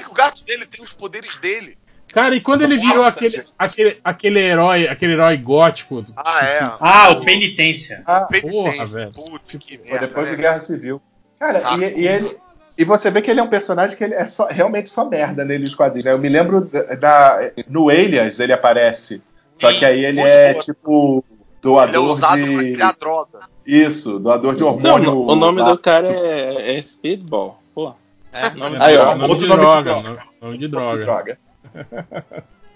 [0.08, 1.76] O gato dele tem os poderes dele.
[2.16, 3.46] Cara, e quando ele virou Nossa, aquele, gente.
[3.58, 6.60] aquele, aquele herói, aquele herói gótico, Ah, é.
[6.80, 8.02] Ah, o penitência.
[8.40, 9.12] Porra, velho.
[9.12, 10.06] Puta que Foi merda.
[10.06, 10.42] depois de né?
[10.42, 11.02] Guerra Civil.
[11.38, 11.82] Cara, Saco.
[11.82, 12.34] e, e ele.
[12.78, 15.44] E você vê que ele é um personagem que ele é só- realmente só merda
[15.44, 16.06] nele nos quadrinhos.
[16.06, 16.12] né?
[16.12, 17.38] Eu me lembro da, da-
[17.68, 19.22] no Aliens ele aparece.
[19.54, 20.60] Só Sim, que aí ele é bom.
[20.60, 22.72] tipo Ele é doador usado pra de.
[22.72, 23.38] criar droga.
[23.66, 25.20] Isso, doador de Não, hormônio.
[25.20, 25.68] o nome lá.
[25.70, 27.60] do cara é, é Speedball.
[27.74, 27.92] Pô.
[28.32, 28.48] É.
[28.50, 30.08] Nome Aí, ó, nome, de outro nome de droga, droga.
[30.08, 30.68] nome, nome de De
[31.04, 31.38] droga.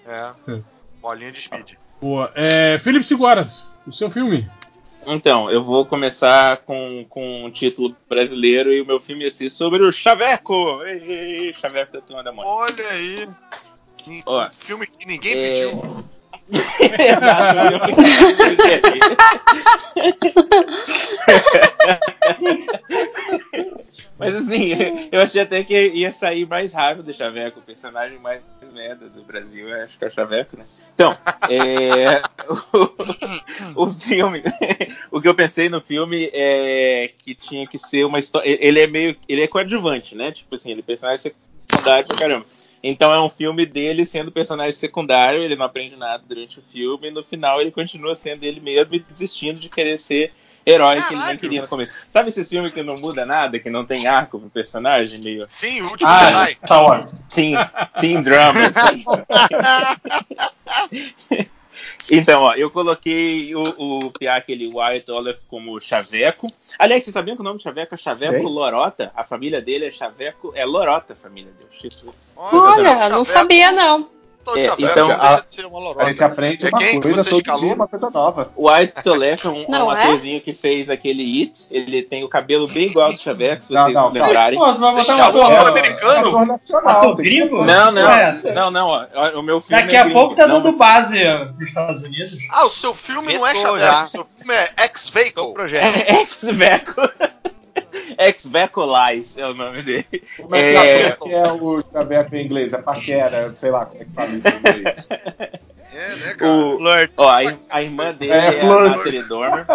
[0.05, 0.31] É.
[1.01, 1.73] Bolinha de speed.
[2.01, 2.31] Boa.
[2.35, 4.49] É, Felipe Seguaras, o seu filme.
[5.05, 9.49] Então, eu vou começar com, com um título brasileiro e o meu filme ia ser
[9.49, 10.83] sobre o Chaveco!
[10.83, 12.53] Ei, Chaveco da Turma da Mônica.
[12.53, 13.27] Olha aí.
[13.97, 16.05] Que Ó, filme que ninguém é- pediu.
[16.51, 17.95] Exato,
[24.17, 24.73] Mas assim,
[25.11, 28.41] eu achei até que ia sair mais rápido o Chaveco, o personagem mais
[28.71, 30.65] merda do Brasil, acho que é o Chaveco, né?
[30.93, 31.17] Então,
[31.49, 32.21] é,
[33.75, 34.43] o, o filme,
[35.09, 38.57] o que eu pensei no filme é que tinha que ser uma história.
[38.61, 39.15] Ele é meio.
[39.27, 40.31] Ele é coadjuvante, né?
[40.31, 41.33] Tipo assim, ele é personagem
[41.67, 42.45] secundário pra caramba.
[42.83, 47.07] Então é um filme dele sendo personagem secundário, ele não aprende nada durante o filme,
[47.07, 50.33] e no final ele continua sendo ele mesmo e desistindo de querer ser
[50.65, 51.39] herói que ele nem Caralho.
[51.39, 51.91] queria no começo.
[52.09, 55.19] Sabe esse filme que não muda nada, que não tem arco pro personagem?
[55.19, 55.45] Meio.
[55.47, 56.57] Sim, o último Ah, Jedi.
[56.71, 57.23] Wars.
[57.29, 57.55] Teen,
[57.99, 58.59] teen drama.
[58.67, 59.03] assim.
[62.09, 63.63] Então, ó, eu coloquei o,
[64.05, 66.47] o Piá, aquele White Olive como Chaveco.
[66.77, 68.47] Aliás, vocês sabiam que o nome do Chaveco é Chaveco.
[68.47, 69.11] Lorota?
[69.15, 71.69] A família dele é Chaveco, é Lorota, a família dele.
[71.83, 72.13] Isso.
[72.35, 74.09] Olha, não sabia não.
[74.41, 75.43] Então, É, então, não a-.
[75.99, 77.61] A gente aprende É uma quem que coisa você todo escalou?
[77.61, 78.51] dia, uma coisa nova.
[78.55, 80.03] O White Olive é um, Não um é?
[80.03, 81.67] atorzinho que fez aquele It.
[81.69, 84.57] Ele tem o cabelo bem igual ao do Chaveco, se Não, vocês não, se lembrarem.
[84.59, 85.27] Pô, tu vai botar porra.
[85.27, 86.27] ator É americano?
[86.29, 86.97] ator nacional.
[87.01, 87.55] Ator que gringo?
[87.57, 87.65] ator.
[87.67, 90.47] Não, não, é não, não, ó, o meu filme Daqui é a gringo, pouco tá
[90.47, 91.19] não- dando base
[91.55, 92.37] pros Estados Unidos.
[92.49, 94.05] Ah, o seu filme não é já.
[94.05, 95.53] O seu filme é X-Vehicle.
[95.53, 97.11] Qual
[98.85, 99.37] projeto?
[99.37, 100.23] É o nome dele.
[100.37, 101.01] Como é que É.
[101.07, 102.73] é, que é o chaveco em inglês?
[102.73, 105.07] É paquera, sei lá como é que fala isso em inglês.
[105.93, 106.49] É, né, cara?
[106.49, 107.11] O, Lord.
[107.17, 109.65] ó, a, a irmã dele É, é, a Natalie Dormer.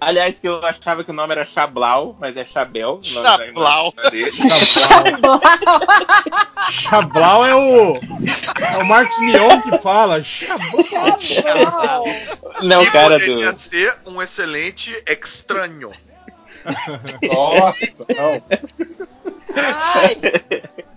[0.00, 3.00] Aliás, que eu achava que o nome era Chablau, mas é Chabel.
[3.02, 3.92] Chablau.
[4.12, 4.30] dele.
[6.70, 7.96] Chablau é o.
[7.96, 10.22] É o Marcos Mion que fala.
[10.22, 12.04] Chablau.
[12.62, 13.58] Não, E o cara poderia do.
[13.58, 15.90] ser um excelente estranho.
[17.22, 18.06] Nossa,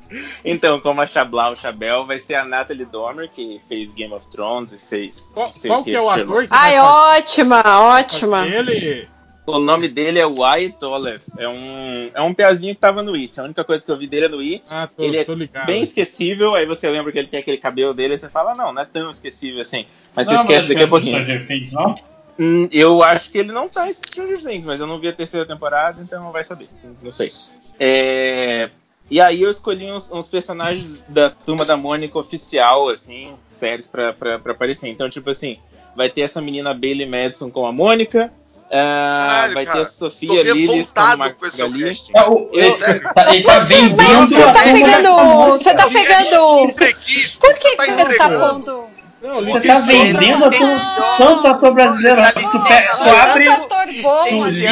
[0.43, 4.73] Então, como a Chablau Chabel, vai ser a Natalie Dormer, que fez Game of Thrones
[4.73, 5.31] e fez.
[5.33, 8.45] Qual, qual que é o ator que ai ótima, ótima.
[8.45, 9.07] ele?
[9.45, 11.23] O nome dele é Wyatt Olive.
[11.37, 13.39] É um, é um piazinho que tava no It.
[13.39, 14.63] A única coisa que eu vi dele é no It.
[14.69, 15.65] Ah, tô, ele é tô ligado.
[15.65, 18.71] bem esquecível, aí você lembra que ele tem aquele cabelo dele, e você fala, não,
[18.71, 19.85] não é tão esquecível assim.
[20.15, 21.25] Mas você Não, esquece daqui a pouquinho.
[21.71, 22.10] Não?
[22.43, 25.13] Hum, eu acho que ele não tá em Stranger Things, mas eu não vi a
[25.13, 26.67] terceira temporada, então não vai saber.
[27.03, 27.31] Não sei.
[27.79, 28.71] É,
[29.11, 34.11] E aí eu escolhi uns, uns personagens da Turma da Mônica oficial, assim, séries pra,
[34.11, 34.87] pra, pra aparecer.
[34.89, 35.59] Então, tipo assim,
[35.95, 38.33] vai ter essa menina Bailey Madison com a Mônica,
[38.73, 39.77] ah, Caralho, vai cara.
[39.79, 41.83] ter a Sofia Lillis com esse Magali.
[41.83, 45.57] É, ele, tá, tá vendendo você tá pegando.
[45.57, 46.73] Você tá pegando.
[46.73, 48.90] Por que, tá que você tá pondo?
[49.21, 50.75] Não, Você tá vendendo a turma,
[51.17, 52.21] tanto ator brasileiro.
[52.33, 53.45] Tu, licença, pe- tu dá abre.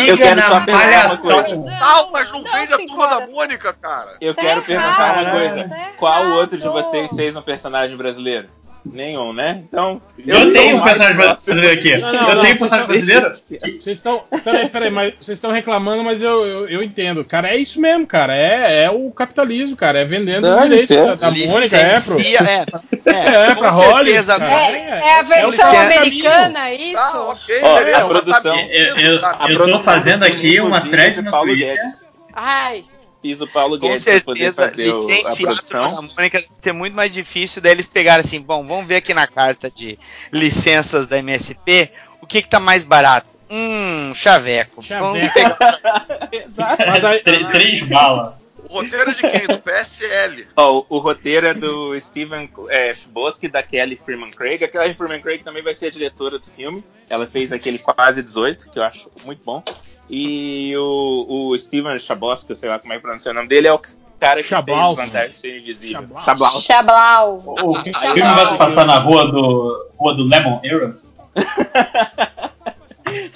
[0.07, 1.77] Eu quero só perguntar uma coisa.
[1.79, 3.27] Tal, mas não vende a turma da.
[3.27, 4.17] Mônica, cara.
[4.19, 5.69] Eu Tá quero perguntar uma coisa.
[5.69, 8.49] tá Qual outro de vocês fez um personagem brasileiro?
[8.85, 9.61] Nenhum, né?
[9.67, 10.01] Então.
[10.25, 11.97] Eu tenho um personagem brasileiro aqui.
[11.97, 13.81] Não, não, Eu não, tenho um vocês personagem estão- brasileiro?
[13.81, 14.23] Vocês estão.
[14.43, 17.23] Peraí, peraí, mas vocês estão reclamando, mas eu, eu, eu entendo.
[17.25, 18.35] Cara, é isso mesmo, cara.
[18.35, 19.99] É, é o capitalismo, cara.
[19.99, 21.05] É vendendo os direitos é.
[21.05, 22.19] da, da Mônica, é pro.
[23.05, 24.27] É, É, com pra Hollywood.
[24.27, 24.45] cara.
[24.49, 25.79] É, é a versão licença.
[25.81, 26.93] americana, é isso?
[26.93, 27.59] Tá, ok.
[27.61, 29.37] Ó, beleza, a produção- tá Eu, eu, tá.
[29.49, 31.75] eu tô fazendo aqui uma thread no Paulo Twitter.
[31.75, 32.05] Guedes.
[32.33, 32.85] Ai,
[33.21, 36.07] Fiz o Paulo Com Guedes pra poder certeza, fazer o, a produção.
[36.15, 39.27] Mônica deve ser muito mais difícil daí eles pegarem assim, bom, vamos ver aqui na
[39.27, 39.99] carta de
[40.31, 41.91] licenças da MSP,
[42.21, 43.27] o que que tá mais barato?
[43.49, 44.81] Hum, chaveco.
[44.81, 45.39] Chaveco.
[46.31, 46.83] Exato.
[47.23, 48.39] Três, três balas.
[48.69, 49.47] O roteiro é de quem?
[49.47, 50.47] Do PSL.
[50.55, 54.63] Ó, o, roteiro é do Steven é, Chbosky e da Kelly Freeman Craig.
[54.63, 56.83] A Kelly Freeman Craig também vai ser a diretora do filme.
[57.09, 59.63] Ela fez aquele Quase 18, que eu acho muito bom.
[60.09, 63.67] E o, o Steven Chabosky, eu sei lá como é que pronuncia o nome dele,
[63.67, 63.79] é o
[64.19, 64.95] cara que Chablau.
[64.95, 66.01] fez Vantagem Ser Invisível.
[66.23, 66.61] Chablau.
[66.61, 66.61] Chablau.
[66.61, 67.43] Chablau.
[67.69, 70.97] O filme vai se passar na rua do, rua do Lemon Era?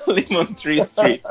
[0.08, 1.22] Lemon Tree Street.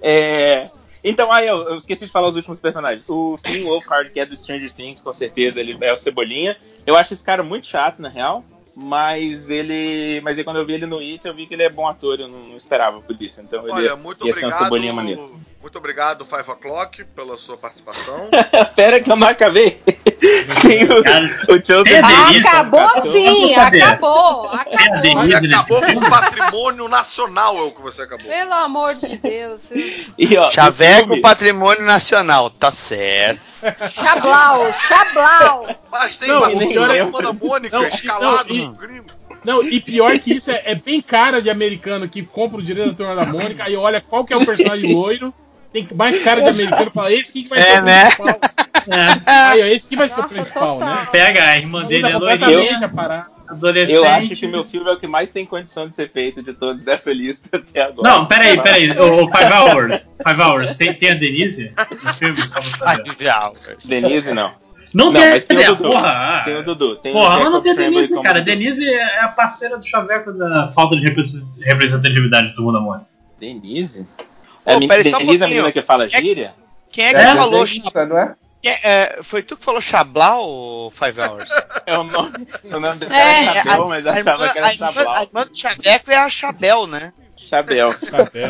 [0.00, 0.68] É,
[1.02, 3.04] Então, aí eu, eu esqueci de falar os últimos personagens.
[3.08, 6.56] O Finn Wolfhard, que é do Stranger Things, com certeza, ele é o Cebolinha.
[6.86, 8.44] Eu acho esse cara muito chato, na real.
[8.80, 10.20] Mas ele.
[10.22, 12.20] Mas aí quando eu vi ele no It, eu vi que ele é bom ator,
[12.20, 13.40] eu não, não esperava por isso.
[13.40, 14.64] Então ele Olha, muito ia ser um obrigado.
[14.64, 15.38] cebolinha maneiro.
[15.60, 18.28] Muito obrigado, Five O'Clock, pela sua participação.
[18.76, 19.82] Pera que eu não acabei.
[20.62, 25.00] Tem o, Cara, o Chosen tem a Denise, Acabou sim, acabou, acabou.
[25.02, 28.26] Denise nesse acabou com o patrimônio nacional, é o que você acabou.
[28.26, 29.60] Pelo amor de Deus.
[30.16, 33.40] E, ó, Chaveco Patrimônio Nacional, tá certo.
[33.90, 35.66] Chablau, Chablau.
[35.90, 39.02] Mas tem Não, e pior da é- da Mônica não, escalado não, e- no crime.
[39.44, 42.90] Não, e pior que isso, é, é bem cara de americano que compra o direito
[42.90, 45.32] da turma da Mônica, aí olha qual que é o personagem loiro,
[45.72, 48.04] tem mais cara de americano, fala, esse que vai É, ser o né?
[48.04, 48.40] principal.
[48.90, 50.94] É, Aí, ó, esse que vai ser o Nossa, principal, total.
[50.94, 51.08] né?
[51.12, 53.26] pega a irmã dele, é loirinha, completamente a parada.
[53.48, 53.92] Adolescente.
[53.94, 56.42] Eu acho que o meu filme é o que mais tem condição de ser feito
[56.42, 58.08] de todos dessa lista até agora.
[58.08, 58.90] Não, peraí, peraí.
[58.92, 60.08] O, o Five Hours.
[60.26, 60.76] Five Hours.
[60.76, 61.72] Tem, tem a Denise
[62.02, 62.48] no filme?
[62.48, 63.14] Só pra saber.
[63.20, 63.52] já.
[63.84, 64.52] Denise não.
[64.94, 65.90] Não, Não, tem, mas tem o a Dudu.
[65.90, 66.42] porra.
[66.46, 66.96] Tem o Dudu.
[66.96, 68.40] Tem o Porra, mas não tem a Denise, cara.
[68.40, 71.22] Denise é a parceira do Chaveco da falta de repre-
[71.60, 73.00] representatividade do mundo amor.
[73.38, 74.06] Denise?
[74.64, 75.48] Ô, É só um Denise é a pouquinho.
[75.48, 76.54] menina que fala É- gíria?
[76.90, 77.64] Quem é que É, falou?
[77.64, 78.34] desenhista, não é?
[78.64, 81.50] É- é, foi tu que falou Chablau ou Five Hours?
[81.86, 84.58] É o nome, o nome dela É, é Chabel, mas eu a, irmã, achava que
[84.58, 85.22] era irmã, a Chablau.
[85.22, 87.12] irmã do Chaveco é a Chabel, né?
[87.38, 87.90] Chabel.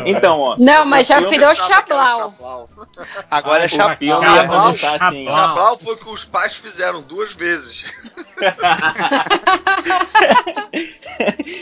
[0.05, 0.55] Então, ó.
[0.57, 2.33] Não, mas já virou Chablau.
[2.37, 2.69] Chablau.
[3.29, 4.23] Agora é o filme Chablau.
[4.35, 5.25] ia Chablau, começar assim.
[5.25, 7.85] Chablau foi o que os pais fizeram duas vezes.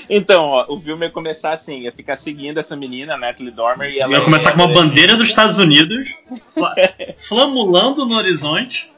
[0.10, 4.00] Então, ó, o filme ia começar assim, ia ficar seguindo essa menina, Natalie Dormer, e
[4.00, 6.10] ela Vai começar é com uma bandeira dos Estados Unidos,
[6.54, 6.76] fla-
[7.28, 8.92] flamulando no horizonte.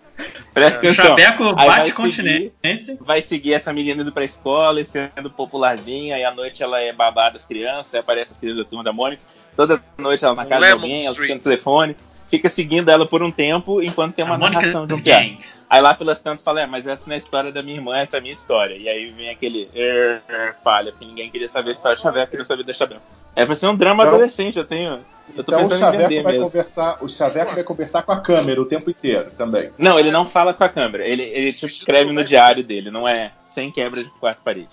[0.54, 1.06] Presta O atenção.
[1.06, 2.98] Chaveco Aí vai bate seguir- continência.
[3.02, 6.91] vai seguir essa menina indo pra escola e sendo popularzinha, e à noite ela é
[6.91, 9.22] babada das crianças, aí aparece as crianças da turma da Mônica.
[9.56, 11.28] Toda noite ela na casa de Lemon alguém, ela Street.
[11.28, 11.96] fica no telefone,
[12.30, 15.04] fica seguindo ela por um tempo, enquanto tem uma A Mônica narração de um do
[15.04, 15.26] piada.
[15.70, 17.96] Aí lá pelas tantas fala, é, mas essa não é a história da minha irmã,
[17.98, 18.76] essa é a minha história.
[18.76, 22.28] E aí vem aquele er, er, falha, porque ninguém queria saber a história de Xavier,
[22.28, 23.00] queria saber da Xavier.
[23.36, 25.06] É pra ser um drama Então- adolescente, eu tenho.
[25.36, 26.46] Eu tô Então o pensando em Chaveco vender vai mesmo.
[26.48, 29.72] conversar, o Chaveco vai conversar com a câmera o tempo inteiro também.
[29.78, 33.08] Não, ele não fala com a câmera, ele, ele tipo, escreve no diário dele, não
[33.08, 34.70] é sem quebra de quarto parede.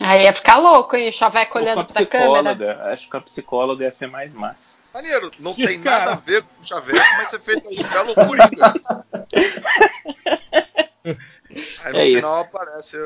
[0.00, 1.10] Aí ia ficar louco, hein?
[1.10, 2.92] O com olhando a pra câmera.
[2.92, 4.67] acho que com a psicóloga ia ser mais massa.
[4.98, 5.98] Maneiro, não Que tem cara.
[6.06, 8.74] nada a ver com o Chaveco, mas você fez aí um belo Coringa.
[11.84, 12.26] Aí no É final isso.
[12.26, 12.96] aparece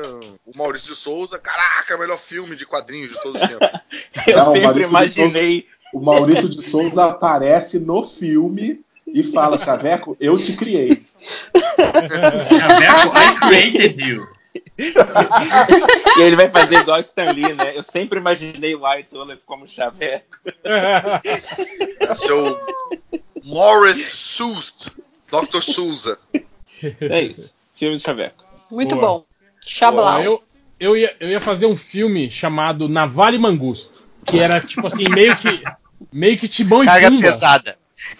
[0.43, 3.69] o Maurício de Souza, caraca, melhor filme de quadrinhos de todos os tempos.
[4.27, 5.67] Eu Não, sempre imaginei.
[5.93, 11.05] O Maurício de Souza aparece no filme e fala: Chaveco, eu te criei.
[12.49, 14.32] Chaveco, I created you.
[14.77, 17.77] E ele vai fazer igual Stan Lee, né?
[17.77, 20.37] Eu sempre imaginei o White Olaf como chaveco.
[22.15, 22.59] Seu
[23.43, 24.91] Morris Souza,
[25.31, 25.61] Dr.
[25.61, 26.17] Souza.
[26.99, 27.53] É isso.
[27.73, 28.43] Filme de chaveco.
[28.69, 29.07] Muito Boa.
[29.07, 29.25] bom.
[29.65, 30.21] Chablau.
[30.21, 30.43] eu,
[30.79, 34.03] eu, ia, eu ia fazer um filme chamado Navalha e Mangusto.
[34.25, 35.63] Que era tipo assim, meio que.
[36.11, 37.21] Meio que Timão e Carga Pumba.
[37.21, 37.77] pesada.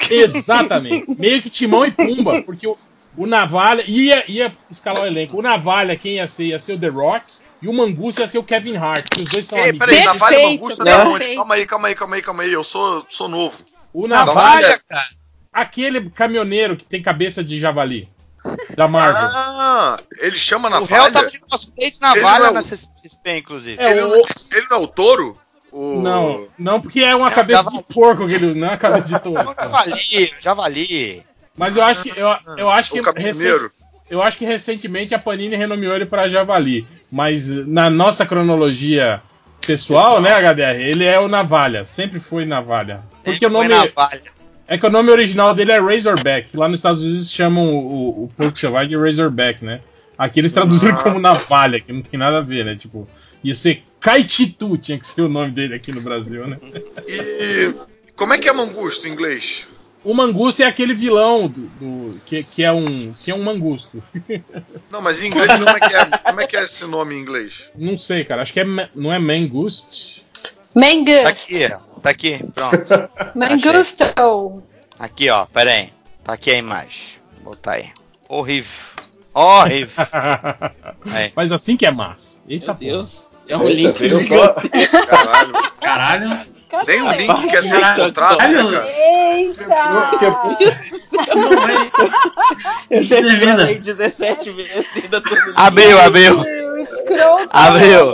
[0.10, 1.20] Exatamente.
[1.20, 2.42] Meio que Timão e Pumba.
[2.44, 2.78] Porque o,
[3.18, 3.84] o Navalha.
[3.88, 5.38] Ia, ia escalar o elenco.
[5.38, 6.46] O Navalha, quem ia ser?
[6.46, 7.26] Ia ser o The Rock.
[7.62, 9.08] E o Mangusto ia ser o Kevin Hart.
[9.10, 9.86] Que os dois são Ei, amigos.
[9.86, 11.10] peraí, Navalha Mangusta tá perfeito.
[11.16, 11.36] onde?
[11.36, 12.52] Calma aí, calma aí, calma aí, calma aí.
[12.54, 13.56] Eu sou, sou novo.
[13.94, 15.06] O Navalha, Navalha, cara.
[15.54, 18.10] aquele caminhoneiro que tem cabeça de javali.
[18.76, 19.22] Da Marvel.
[19.34, 21.12] Ah, ele chama O réu Navalha?
[21.14, 23.82] tava de cosplay de navalha é o- na CCXP, inclusive.
[23.82, 24.18] É, ele, o- não,
[24.52, 25.38] ele não é o touro?
[25.72, 26.02] O...
[26.02, 27.78] Não, não, porque é uma É, cabeça javali.
[27.78, 29.56] de porco aquele, não é uma cabeça de touro.
[29.58, 31.26] Javali, javali.
[31.58, 32.28] Mas eu acho que eu,
[32.58, 33.02] eu acho que
[34.10, 39.22] eu acho que recentemente a Panini renomeou ele para Javali, mas na nossa cronologia
[39.66, 43.02] pessoal, né, HDR, ele é o Navalha, sempre foi Navalha.
[43.24, 43.74] Porque o nome
[44.68, 46.56] é que o nome original dele é Razorback.
[46.56, 49.82] Lá nos Estados Unidos chamam o, o, porco selvagem de Razorback, né?
[50.18, 51.04] Aqui eles traduziram Ah.
[51.04, 52.76] como Navalha, que não tem nada a ver, né?
[52.76, 53.08] Tipo,
[53.44, 56.58] ia ser Kaititu, tinha que ser o nome dele aqui no Brasil, né?
[57.08, 57.74] E
[58.16, 59.66] como é que é mangusto em inglês?
[60.04, 64.04] O Mangusto é aquele vilão do, do- que, que é um que é um mangusto.
[64.92, 67.20] Não, mas em inglês como é que é, como é, que é esse nome em
[67.20, 67.64] inglês?
[67.76, 68.42] Não sei, cara.
[68.42, 70.22] Acho que é não é Mangust.
[70.44, 71.26] Tá Mangus.
[71.26, 72.00] aqui, ó.
[72.02, 73.10] Tá aqui, pronto.
[73.36, 74.04] Mangusto.
[75.00, 75.46] Aqui, ó.
[75.46, 75.90] Pera aí.
[76.24, 77.04] Tá aqui a imagem.
[77.42, 77.90] Vou botar aí.
[78.28, 78.94] Horrível.
[79.34, 80.06] Horrível.
[81.12, 81.32] Aí.
[81.36, 82.40] Mas assim que é massa.
[82.48, 82.92] Eita Meu porra.
[82.92, 83.28] Deus.
[83.48, 83.98] É um link
[85.08, 85.54] Caralho.
[85.82, 86.53] Caralho.
[86.74, 86.92] Cadê?
[86.98, 88.90] Nem o link quer ser encontrado, né, cara?
[88.90, 89.76] Eita!
[92.90, 93.76] Eu já é verdade.
[93.76, 96.40] 17 vezes ainda tô no Abriu, abriu.
[96.82, 97.50] Escroto.
[97.52, 98.14] Abriu.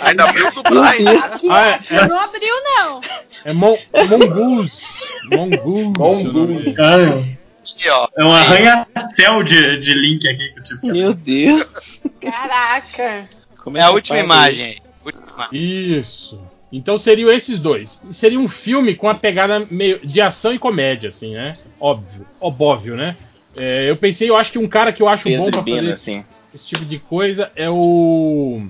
[0.00, 1.18] Ainda abriu do Brian.
[1.18, 1.74] Aqui, Ah, é.
[1.74, 3.00] aqui não abriu, não.
[3.44, 3.76] É Mon
[4.08, 5.08] Mongoose.
[5.32, 5.84] Mongoose.
[5.98, 6.28] Mongoose.
[6.28, 6.76] o nome dele.
[6.78, 7.38] Ah,
[7.74, 8.08] Aqui, ó.
[8.18, 10.80] É um arranha-céu de, de link aqui que eu tive.
[10.80, 12.00] que- Meu Deus.
[12.20, 13.28] Caraca.
[13.64, 14.78] Como É a última imagem aí.
[15.04, 15.98] Última imagem.
[15.98, 16.40] Isso.
[16.70, 18.02] Então seriam esses dois.
[18.10, 21.54] Seria um filme com a pegada meio de ação e comédia, assim, né?
[21.80, 22.26] Óbvio.
[22.40, 23.16] Óbvio, né?
[23.56, 25.64] É, eu pensei, eu acho que um cara que eu acho Pedro bom pra e
[25.64, 26.24] Bina, fazer esse, assim.
[26.54, 28.66] esse tipo de coisa é o.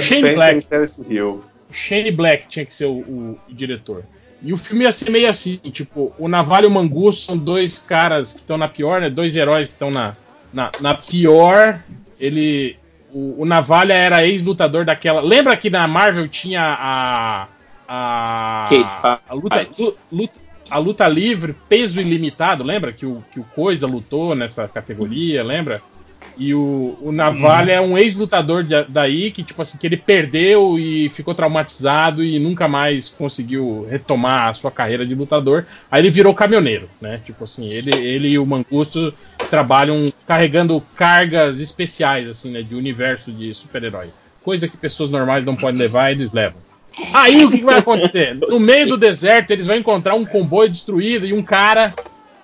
[0.00, 0.66] Shane Black.
[1.08, 1.42] Hill.
[1.70, 4.04] Shane Black tinha que ser o, o diretor.
[4.42, 7.78] E o filme ia ser meio assim, tipo, o Navalha e o Mangu são dois
[7.78, 9.08] caras que estão na pior, né?
[9.08, 10.16] Dois heróis que estão na,
[10.52, 11.80] na, na pior.
[12.18, 12.76] Ele.
[13.12, 15.20] O, o Navalha era ex-lutador daquela.
[15.20, 17.46] Lembra que na Marvel tinha a.
[17.88, 18.66] A.
[19.28, 20.40] A luta, lu- luta-
[20.70, 22.92] a luta livre, peso ilimitado, lembra?
[22.92, 25.82] Que o, que o Coisa lutou nessa categoria, lembra?
[26.36, 30.78] E o, o Navalha é um ex-lutador da- daí que, tipo assim, que ele perdeu
[30.78, 35.66] e ficou traumatizado e nunca mais conseguiu retomar a sua carreira de lutador.
[35.90, 37.20] Aí ele virou caminhoneiro, né?
[37.24, 39.12] Tipo assim, ele, ele e o Mangusto
[39.50, 42.62] trabalham carregando cargas especiais, assim, né?
[42.62, 44.08] De universo de super-herói.
[44.42, 46.60] Coisa que pessoas normais não podem levar, eles levam.
[47.14, 48.34] Aí o que, que vai acontecer?
[48.34, 51.94] No meio do deserto, eles vão encontrar um comboio destruído e um cara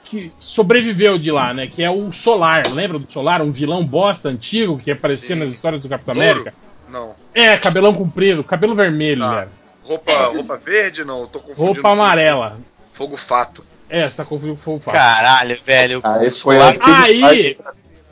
[0.08, 1.66] que sobreviveu de lá, né?
[1.66, 2.66] Que é o Solar.
[2.72, 3.42] Lembra do Solar?
[3.42, 5.40] Um vilão bosta antigo que aparecia Sim.
[5.42, 6.30] nas histórias do Capitão Louro?
[6.30, 6.54] América?
[6.90, 7.14] Não.
[7.34, 9.30] É, cabelão comprido, cabelo vermelho, Tá.
[9.30, 9.48] cara.
[9.84, 11.04] Roupa, roupa verde?
[11.04, 11.66] Não, eu tô confundindo.
[11.74, 12.58] Roupa amarela.
[12.92, 13.64] Fogo fato.
[13.88, 14.94] É, você tá confundindo com o fato.
[14.94, 16.00] Caralho, velho.
[16.02, 16.84] Ah, esse foi antigo.
[16.94, 17.56] Aí,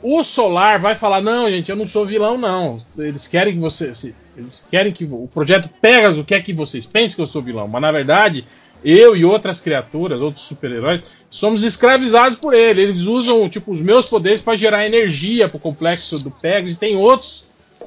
[0.01, 2.79] o Solar vai falar: não, gente, eu não sou vilão, não.
[2.97, 3.91] Eles querem que você.
[4.35, 5.03] Eles querem que.
[5.03, 7.67] O projeto Pegasus quer que vocês pensem que eu sou vilão.
[7.67, 8.45] Mas na verdade,
[8.83, 12.81] eu e outras criaturas, outros super-heróis, somos escravizados por ele.
[12.81, 16.75] Eles usam, tipo, os meus poderes para gerar energia pro complexo do Pegasus.
[16.75, 17.45] E tem outros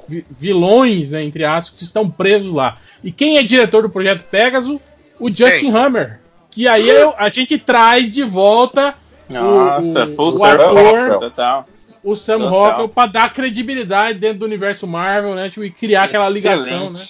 [0.08, 2.78] vi- vilões, né, entre aspas, que estão presos lá.
[3.02, 4.78] E quem é diretor do projeto Pegasus?
[5.18, 6.20] O Justin Hammer.
[6.50, 8.94] Que aí eu- a gente traz de volta
[9.28, 10.64] Nossa, o, full o circle.
[10.64, 11.68] ator, Total.
[12.02, 12.48] o Sam.
[12.48, 15.48] Rockwell, pra dar credibilidade dentro do universo Marvel, né?
[15.48, 17.06] Tipo, e criar aquela ligação, né?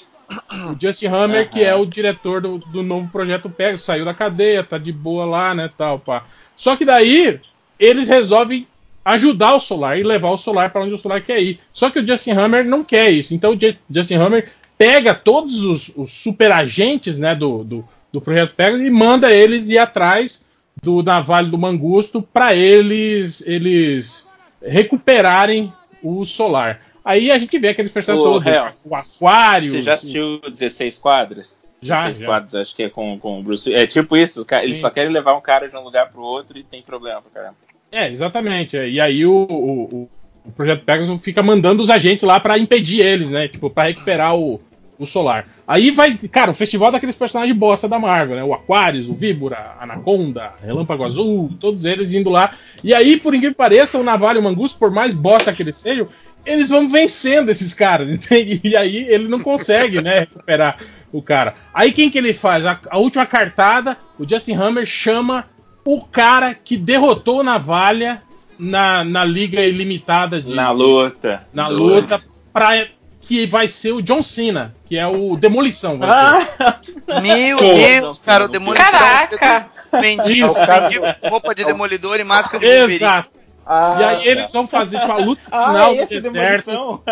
[0.70, 1.48] O Justin Hammer, Aham.
[1.50, 5.24] que é o diretor do, do novo projeto Pegasus, saiu da cadeia, tá de boa
[5.24, 6.24] lá, né, tal, pá.
[6.56, 7.40] Só que daí
[7.78, 8.66] eles resolvem
[9.04, 11.58] ajudar o Solar e levar o Solar para onde o Solar quer ir.
[11.72, 13.34] Só que o Justin Hammer não quer isso.
[13.34, 18.20] Então o Ju- Justin Hammer pega todos os, os super agentes, né, do, do, do
[18.20, 20.44] projeto Pegasus e manda eles ir atrás
[20.82, 24.28] do Navalho do Mangusto para eles eles
[24.62, 26.80] recuperarem o Solar.
[27.10, 31.58] Aí a gente vê aqueles personagens todos, Hel, o Aquário, Você já assistiu 16 quadros?
[31.82, 32.26] Já, 16 já.
[32.26, 33.72] quadros, acho que é com, com o Bruce.
[33.74, 34.82] É tipo isso, eles Sim.
[34.82, 37.56] só querem levar um cara de um lugar pro outro e tem problema pra caramba.
[37.90, 38.76] É, exatamente.
[38.76, 38.88] é.
[38.88, 43.30] E aí o, o, o- Projeto Pegasus fica mandando os agentes lá pra impedir eles,
[43.30, 43.46] né?
[43.48, 44.60] Tipo, pra recuperar o,
[44.98, 45.46] o Solar.
[45.66, 48.44] Aí vai, cara, o festival daqueles personagens bosta da Marvel, né?
[48.44, 52.52] O Aquarius, o Víbora, a Anaconda, Relâmpago Azul, todos eles indo lá.
[52.82, 55.62] E aí, por incrível que pareça, o Navalha e o Mangus, por mais bosta que
[55.62, 56.08] eles sejam,
[56.44, 58.60] eles vão vencendo esses caras, entende?
[58.64, 60.78] E aí ele não consegue, né, recuperar
[61.12, 61.54] o cara.
[61.74, 62.64] Aí quem que ele faz?
[62.64, 65.48] A, a última cartada, o Justin Hammer chama
[65.84, 68.22] o cara que derrotou o Navalha
[68.58, 71.46] na, na Liga Ilimitada de, Na luta.
[71.52, 72.20] na luta
[72.52, 72.86] pra,
[73.20, 75.98] que vai ser o John Cena, que é o Demolição.
[75.98, 77.22] Vai ser.
[77.22, 78.90] Meu Pô, Deus, cara, o demolição.
[78.90, 79.66] Caraca!
[80.00, 80.54] Vendi, Isso.
[80.54, 80.98] vendi
[81.28, 82.96] roupa de demolidor e máscara de Wolverine.
[82.96, 83.30] Exato.
[83.72, 87.02] Ah, E aí eles vão fazer tipo, a luta Ah, final do esse deserto.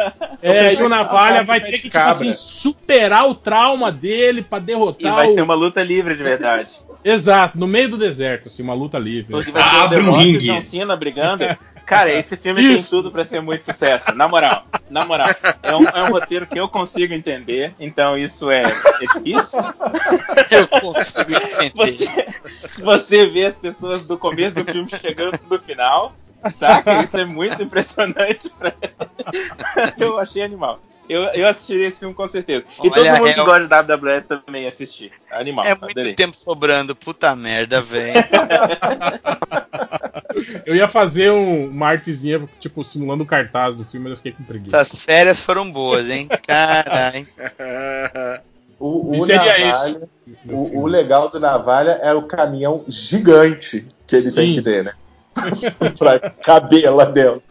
[0.43, 4.63] É, e o Navalha vai ter que, tipo assim, superar o trauma dele pra E
[4.63, 5.35] derrotar vai o...
[5.35, 6.69] ser uma luta livre de verdade.
[7.05, 9.31] Exato, no meio do deserto, assim, uma luta livre.
[9.31, 10.47] Porque vai ter o The um Rock e ringue.
[10.47, 11.45] John Cena brigando.
[11.87, 12.91] Cara, esse filme Isso.
[12.91, 14.15] tem tudo pra ser muito sucesso.
[14.15, 15.29] Na moral, na moral.
[15.63, 19.59] É um, é um roteiro que eu consigo entender, então isso é, é difícil.
[20.51, 21.73] Eu consigo entender.
[21.75, 22.09] Você,
[22.83, 26.13] você vê as pessoas do começo do filme chegando no final,
[26.47, 27.03] saca?
[27.03, 28.51] Isso é muito impressionante.
[28.51, 28.75] Pra...
[29.99, 30.81] Eu achei animal.
[31.09, 32.67] Eu, eu assistiria esse filme com certeza.
[32.77, 35.11] E Olha, todo mundo que é- gosta de WWE também assistir.
[35.31, 35.65] Animal.
[35.65, 36.15] É muito adorei.
[36.15, 38.13] tempo sobrando, puta merda, velho.
[40.65, 44.33] Eu ia fazer um, uma artezinha, tipo, simulando o cartaz do filme, mas eu fiquei
[44.33, 44.77] com preguiça.
[44.77, 46.29] Essas férias foram boas, hein?
[46.47, 47.27] Caralho.
[48.81, 50.09] O, E o seria Navalha,
[50.49, 54.55] o, o legal do Navalha é o caminhão gigante que ele tem Sim.
[54.55, 54.93] que ter, né?
[55.99, 57.43] pra caber lá dentro.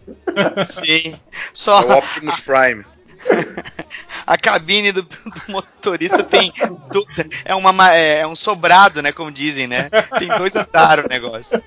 [0.65, 1.13] Sim.
[1.13, 1.19] É
[1.53, 2.85] Só o Optimus Prime.
[4.25, 5.11] a cabine do, do
[5.49, 6.51] motorista tem.
[6.91, 7.05] du-
[7.43, 9.11] é, uma, ma- é um sobrado, né?
[9.11, 9.89] Como dizem, né?
[10.17, 11.61] Tem dois andares o negócio.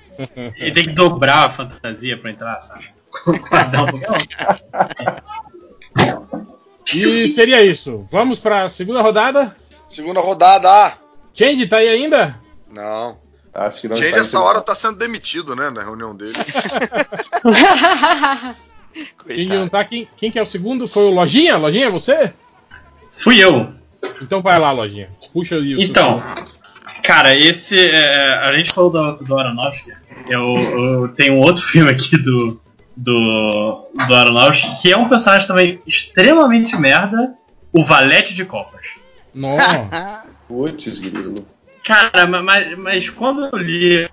[0.57, 2.85] Ele tem que dobrar a fantasia pra entrar, sabe?
[6.93, 8.05] E seria isso.
[8.11, 9.55] Vamos pra segunda rodada.
[9.87, 10.93] Segunda rodada,
[11.33, 12.39] Change tá aí ainda?
[12.71, 13.19] não.
[13.53, 16.33] Acho que não está essa hora tá sendo demitido, né, na reunião dele.
[19.27, 19.83] Change não tá.
[19.83, 20.87] Quem, quem que é o segundo?
[20.87, 21.57] Foi o Lojinha?
[21.57, 22.33] Lojinha, é você?
[23.09, 23.73] Fui eu.
[24.21, 25.09] Então vai lá, Lojinha.
[25.33, 26.23] Puxa aí o seu Então,
[27.03, 27.77] cara, esse.
[27.77, 29.91] é, a gente falou do, do Aronofsky.
[30.27, 32.59] Eu, eu tenho um outro filme aqui do,
[32.95, 37.33] do, do Aronofsky, que é um personagem também extremamente merda,
[37.71, 38.81] o Valete de Copas.
[39.33, 40.23] Nossa.
[40.47, 41.45] Putz, grilo.
[41.83, 44.09] Cara, ma- mas, mas quando eu li.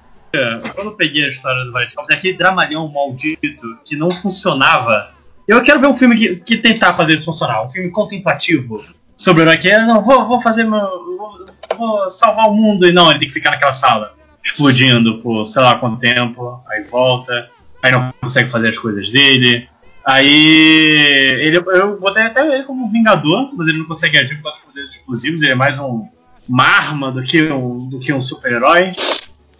[0.75, 5.11] Quando eu peguei a história do é aquele dramalhão maldito que não funcionava.
[5.47, 7.65] Eu quero ver um filme que, que tentar fazer isso funcionar.
[7.65, 8.79] Um filme contemplativo
[9.17, 10.81] sobre o herói que não, vou, vou fazer meu.
[10.81, 11.47] Vou,
[11.77, 12.87] vou salvar o mundo.
[12.87, 14.15] E não, ele tem que ficar naquela sala,
[14.45, 17.49] explodindo por sei lá quanto tempo, aí volta,
[17.83, 19.69] aí não consegue fazer as coisas dele.
[20.05, 24.59] Aí ele, eu botei até ele como um vingador, mas ele não consegue agir causa
[24.59, 26.09] dos poderes explosivos, ele é mais um,
[26.49, 28.93] uma arma do que um, do que um super-herói.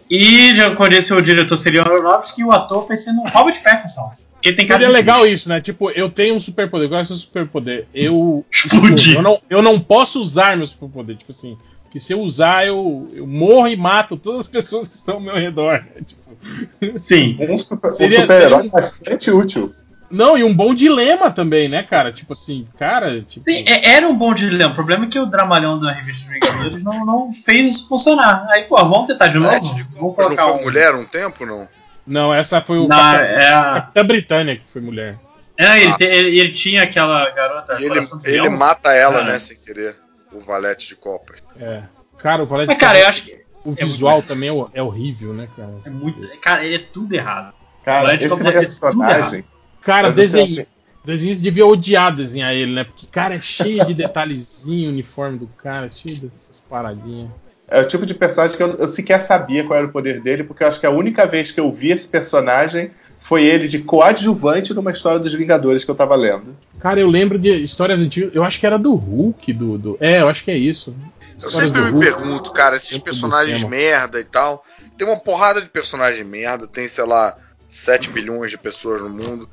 [0.09, 4.11] E já conheci o diretor seria o Aronofsky e o ator pensei no Robert Pattinson.
[4.41, 5.59] Que tem Seria de legal isso, né?
[5.59, 7.87] Tipo, eu tenho um superpoder, qual é o seu superpoder?
[7.93, 8.45] Eu.
[8.51, 9.15] Explodir.
[9.17, 11.17] Eu não, eu não posso usar meu superpoder.
[11.17, 11.57] Tipo assim,
[11.91, 15.21] que se eu usar, eu, eu morro e mato todas as pessoas que estão ao
[15.21, 15.83] meu redor.
[15.83, 16.01] né?
[16.07, 17.37] Tipo, Sim.
[17.41, 19.73] Um super- um super-herói seria- bastante útil.
[20.09, 22.11] Não, e um bom dilema também, né, cara?
[22.11, 23.43] Tipo assim, cara, tipo.
[23.43, 24.71] Sim, é- era um bom dilema.
[24.71, 28.47] O problema é que o dramalhão da revista Vingadores não, não fez isso funcionar.
[28.49, 29.49] Aí, pô, vamos tentar de novo?
[29.51, 30.63] Valete de Vamos Copas não colocar foi um.
[30.63, 31.67] mulher um tempo, não?
[32.07, 35.15] Não, essa foi o Na- Capitão, é a- Capitã Britânia que foi mulher.
[35.55, 35.97] É, ele, Ah.
[35.97, 38.57] te- ele- ele tinha aquela garota E ele, de ele leão.
[38.57, 39.23] mata ela, Ah.
[39.25, 39.95] né, sem querer.
[40.31, 41.39] O Valete de Copas.
[41.59, 41.83] É.
[42.17, 44.81] Cara, o Valete Mas, cara, eu acho que o é visual muito- também é, é
[44.81, 45.69] horrível, né, cara?
[45.85, 46.27] é muito.
[46.39, 47.53] Cara, é tudo errado.
[47.83, 49.45] Cara, Valete esse Copas é tudo personagem.
[49.89, 50.65] Cara, não desenho.
[51.03, 52.83] Desenhista devia odiar desenhar ele, né?
[52.83, 57.29] Porque, cara, é cheio de detalhezinho o uniforme do cara, cheio dessas paradinhas.
[57.71, 60.43] É o tipo de personagem que eu, eu sequer sabia qual era o poder dele,
[60.43, 62.91] porque eu acho que a única vez que eu vi esse personagem
[63.21, 66.55] foi ele de coadjuvante numa história dos Vingadores que eu tava lendo.
[66.79, 68.33] Cara, eu lembro de histórias antigas.
[68.33, 69.77] Eu acho que era do Hulk, do.
[69.77, 70.95] do- É, eu acho que é isso.
[71.41, 72.05] Eu sempre me Hulk.
[72.05, 74.65] pergunto, cara, esses personagens merda e tal.
[74.97, 77.37] Tem uma porrada de personagem merda, tem, sei lá,
[77.69, 79.49] 7 bilhões de pessoas no mundo.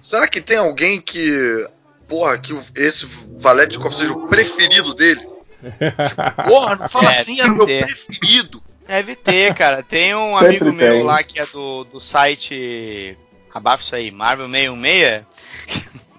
[0.00, 1.66] Será que tem alguém que.
[2.08, 3.06] Porra, que esse
[3.38, 5.20] Valete de Copas seja o preferido dele?
[5.20, 8.60] Tipo, porra, não fala É, assim, era o meu preferido.
[8.86, 9.82] Deve ter, cara.
[9.84, 11.02] Tem um Sempre amigo meu tem.
[11.04, 13.16] lá que é do, do site.
[13.54, 15.24] Abafa isso aí, Marvel 616.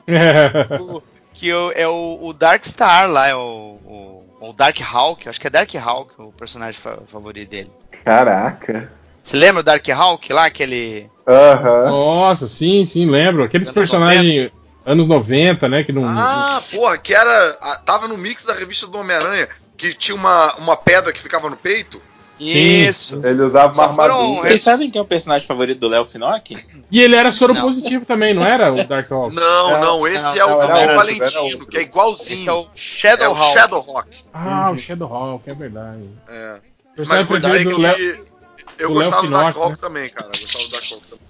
[0.80, 1.02] o-
[1.34, 5.40] que o- é o, o Dark Star lá, é o, o, o Dark Hawk, acho
[5.41, 7.72] que é Dark Hawk o personagem fa- favorito dele.
[8.03, 8.91] Caraca.
[9.23, 11.10] Você lembra o Dark Hawk lá, aquele.
[11.27, 11.89] Aham.
[11.89, 13.43] Nossa, sim, sim, lembro.
[13.43, 14.52] Aqueles Anos personagens
[14.85, 15.84] anos 90, né?
[15.84, 16.03] Que não.
[16.07, 17.53] Ah, porra, que era.
[17.85, 21.56] Tava no mix da revista do Homem-Aranha, que tinha uma, uma pedra que ficava no
[21.56, 22.02] peito.
[22.39, 22.88] Sim.
[22.88, 23.22] Isso.
[23.23, 24.41] Ele usava uma armadura.
[24.48, 26.57] Vocês sabem quem é o personagem favorito do Léo Finock?
[26.89, 28.73] E ele era soro positivo também, não era?
[28.73, 29.35] O Dark Hawk?
[29.35, 32.49] Não, Não, não, esse não, é o, é o outro, Valentino, que é Esse igualzinho.
[32.49, 33.53] é o É Shadow o Hawk.
[33.53, 34.10] Shadowhawk.
[34.34, 36.10] Ah, o Shadow Hawk, é verdade.
[36.27, 36.56] É.
[36.98, 38.31] O Mas personagem vou dizer
[38.77, 39.77] eu Léo gostava do Dark Hawk né?
[39.79, 40.27] também, cara.
[40.33, 41.21] Eu gostava do Dark Hawk também.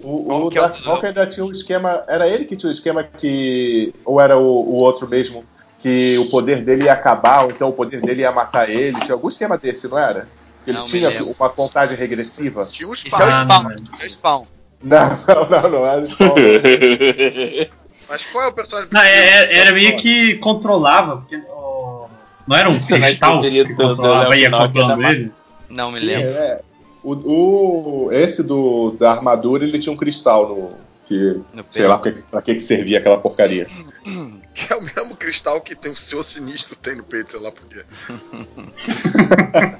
[0.00, 2.04] O, o é o Dark Hawk ainda tinha um esquema.
[2.06, 3.94] Era ele que tinha o esquema que.
[4.04, 5.44] Ou era o, o outro mesmo?
[5.80, 9.00] Que o poder dele ia acabar, ou então o poder dele ia matar ele.
[9.00, 10.28] Tinha algum esquema desse, não era?
[10.66, 12.66] Ele Não tinha uma contagem regressiva?
[12.70, 13.70] Tinha um Esse é o Spawn.
[14.00, 14.46] É o Spawn.
[14.82, 16.16] Não, não, não, não era isso.
[18.08, 19.60] Mas qual é o personagem Não, é- é- preferido?
[19.60, 22.06] era meio que controlava, porque o-
[22.46, 25.32] não era um Personagem cristal que controlava e ia é controlando ele.
[25.74, 26.30] Não me lembro.
[26.36, 26.60] é.
[27.02, 30.84] O, o- esse do, da armadura, ele tinha um cristal no.
[31.04, 31.18] Que,
[31.52, 31.88] No sei peito.
[31.88, 33.66] lá pra que, pra que que servia aquela porcaria.
[34.54, 37.50] Que é o mesmo cristal que tem o seu sinistro tem no peito, sei lá
[37.50, 37.82] por quê.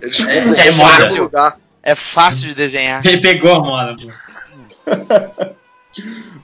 [0.00, 1.58] Eles É- compram é lugar.
[1.82, 3.04] É fácil de desenhar.
[3.06, 3.96] Ele pegou a moda.
[3.96, 4.06] pô.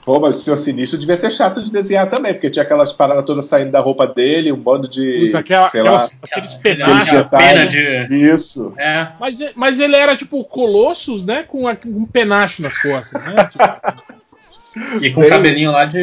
[0.05, 3.25] Pô, mas o Senhor Sinistro devia ser chato de desenhar também, porque tinha aquelas paradas
[3.25, 5.27] todas saindo da roupa dele, um bando de.
[5.27, 6.19] Puta, aquela, sei aquelas- lá.
[6.25, 7.09] aqueles pedaços.
[7.33, 7.71] Aqueles
[8.09, 8.17] de.
[8.33, 8.75] Isso.
[8.77, 9.09] É.
[9.21, 11.45] Mas, mas ele era tipo Colossus, né?
[11.45, 13.45] Com, um penacho nas costas, né?
[13.47, 13.65] Tipo,
[15.01, 15.99] E com Bem- o cabelinho lá de.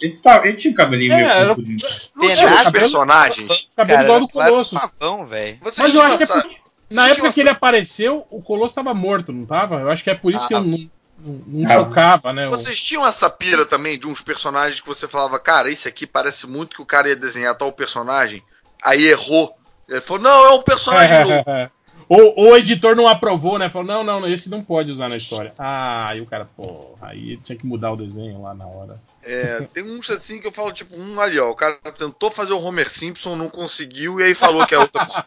[0.00, 3.68] Ele, tá- ele tinha um cabelinho É, meio era- os cabelo- personagens.
[3.76, 4.78] cabelo igual do Colossus.
[4.80, 5.26] pavão,
[5.60, 6.56] Mas eu acho que é porque,
[6.90, 9.80] na época que ele apareceu, o Colosso tava morto, não tava?
[9.80, 10.58] Eu acho que é por isso que Ah.
[10.58, 10.78] eu não,
[11.24, 11.72] Não, não Ah.
[11.72, 12.48] chocava, né?
[12.48, 16.46] Vocês tinham essa pira também de uns personagens que você falava, cara, esse aqui parece
[16.46, 18.42] muito que o cara ia desenhar tal personagem,
[18.82, 19.56] aí errou.
[19.88, 21.44] Ele falou, não, é um personagem novo.
[22.08, 23.70] ou, ou o editor não aprovou, né?
[23.70, 25.54] Falou, não, não, esse não pode usar na história.
[25.58, 29.00] Ah, aí o cara, pô, aí tinha que mudar o desenho lá na hora.
[29.22, 32.52] É, tem uns assim que eu falo, tipo, um ali, ó, o cara tentou fazer
[32.52, 35.24] o Homer Simpson, não conseguiu, e aí falou que é outra pessoa.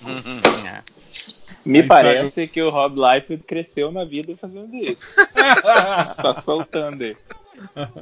[1.64, 5.06] Me Aí parece que o Rob Liefeld cresceu na vida fazendo isso.
[6.20, 7.16] Só soltando ele.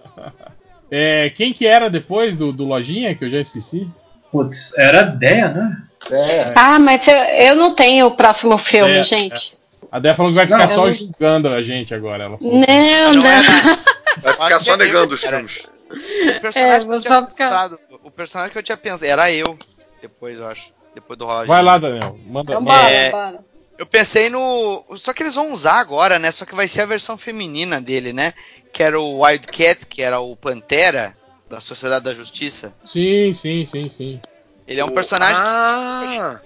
[0.93, 3.89] É, quem que era depois do, do Lojinha, que eu já esqueci?
[4.33, 5.83] Putz, era a ideia, né?
[6.11, 9.57] É, Ah, mas eu, eu não tenho o próximo filme, É, gente.
[9.93, 12.25] A Dé falou que vai ficar Não, só eu- julgando a gente agora.
[12.25, 12.53] Ela falou.
[12.55, 13.27] Não, Não não.
[13.27, 13.79] era.
[14.21, 15.63] Vai ficar só é negando os filmes.
[15.89, 17.79] O personagem É, que eu vou tinha só ficar- pensado.
[18.03, 19.57] O personagem que eu tinha pensado era eu.
[20.03, 20.73] Depois, eu acho.
[20.93, 21.47] Depois do Roger.
[21.47, 22.19] Vai lá, Daniel.
[22.27, 22.51] Manda.
[22.53, 23.11] Então bora, É.
[23.13, 23.39] bora.
[23.81, 24.85] Eu pensei no.
[24.99, 26.31] Só que eles vão usar agora, né?
[26.31, 28.35] Só que vai ser a versão feminina dele, né?
[28.75, 31.17] Que era o Wildcat, que era o Pantera
[31.49, 32.75] da Sociedade da Justiça.
[32.85, 34.21] Sim, sim, sim, sim.
[34.69, 36.41] Ele é um personagem Ah,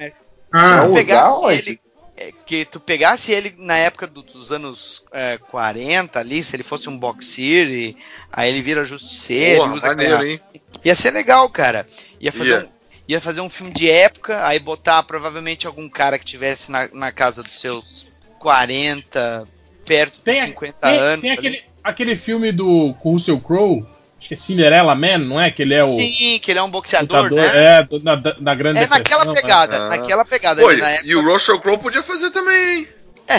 [0.53, 1.81] Ah, Vamos tu pegasse usar ele.
[2.17, 6.63] é, que tu pegasse ele na época do- dos anos é, 40 ali, se ele
[6.63, 7.97] fosse um boxer, e
[8.33, 10.41] aí ele vira justiceiro, porra, usa maneiro, aquela- hein?
[10.85, 11.85] Ia ser legal, cara.
[12.21, 12.74] Ia fazer, Ia.
[13.09, 16.89] Um, ia fazer um filme de época, aí botar provavelmente algum cara que tivesse na,
[16.93, 18.07] na casa dos seus
[18.39, 19.47] 40,
[19.85, 21.21] perto Tem, dos a- 50 tem, anos.
[21.23, 23.85] tem aquele, aquele filme do com o Russell Crowe,
[24.19, 25.51] acho que é Cinderella Man, não é?
[25.51, 27.79] Que ele é o Sim, que ele é um boxeador, lutador, né?
[27.81, 29.89] é, na, da grande É naquela pegada, Ah.
[29.91, 30.63] naquela pegada.
[30.63, 32.89] Pô, na e, época, e o Russell Crowe podia fazer também, hein?
[33.27, 33.37] é,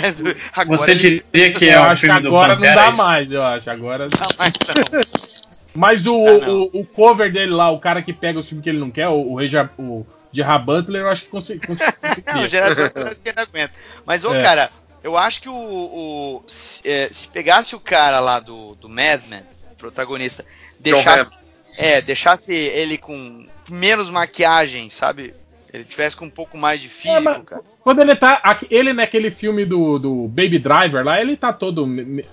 [0.54, 1.00] agora você ele
[1.34, 2.76] diria que Eu é que filme do agora não Pantera?
[2.76, 2.94] dá aí?
[2.96, 3.70] mais, eu acho.
[3.70, 4.06] Agora.
[4.06, 5.35] não, mas não.
[5.76, 8.70] Mas o, Ah, o, o cover dele lá, o cara que pega os filmes que
[8.70, 11.92] ele não quer, o, o, Reja- o Gerard Butler, eu acho que consegui- consegui-
[12.26, 12.50] Não, o conseguiria.
[12.50, 13.74] gerador que ele aguenta.
[14.06, 14.42] Mas, ô, É.
[14.42, 14.72] cara,
[15.04, 15.54] eu acho que o.
[15.54, 19.42] o- se, é, se pegasse o cara lá do, do Mad Men,
[19.78, 20.44] protagonista,
[20.80, 21.32] deixasse.
[21.78, 25.34] É, deixasse ele com menos maquiagem, sabe?
[25.74, 27.62] Ele tivesse com um pouco mais de físico, É, mas- cara.
[27.82, 28.42] Quando ele tá.
[28.72, 31.86] Ele naquele filme do, do Baby Driver lá, ele tá todo.
[31.86, 32.24] Ele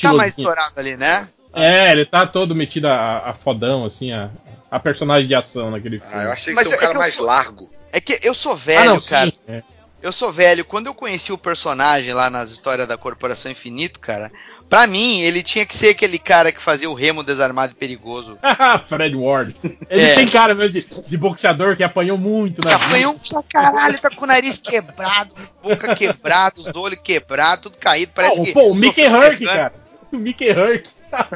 [0.00, 1.28] tá mais estourado ali, né?
[1.54, 4.30] É, ele tá todo metido a, a fodão, assim, a,
[4.70, 6.14] a personagem de ação naquele filme.
[6.14, 7.70] Ah, eu achei que Mas ser um é cara que eu mais sou- largo.
[7.92, 9.30] É que eu sou ah, velho, não, cara.
[9.30, 9.38] sim.
[9.48, 9.62] é.
[10.02, 10.66] Eu sou velho.
[10.66, 14.30] Quando eu conheci o personagem lá nas histórias da Corporação Infinito, cara,
[14.68, 18.36] pra mim, ele tinha que ser aquele cara que fazia o remo desarmado e perigoso.
[18.86, 19.56] Fred Ward.
[19.88, 20.14] Ele É.
[20.14, 22.84] tem cara mesmo de, de boxeador que apanhou muito na vida.
[22.86, 28.12] Apanhou pra caralho, tá com o nariz quebrado, boca quebrada, os olhos quebrados, tudo caído.
[28.14, 28.52] Parece Pô, que.
[28.52, 29.72] pô, o Mickey Herc, cara.
[30.12, 30.86] O Mickey Herc.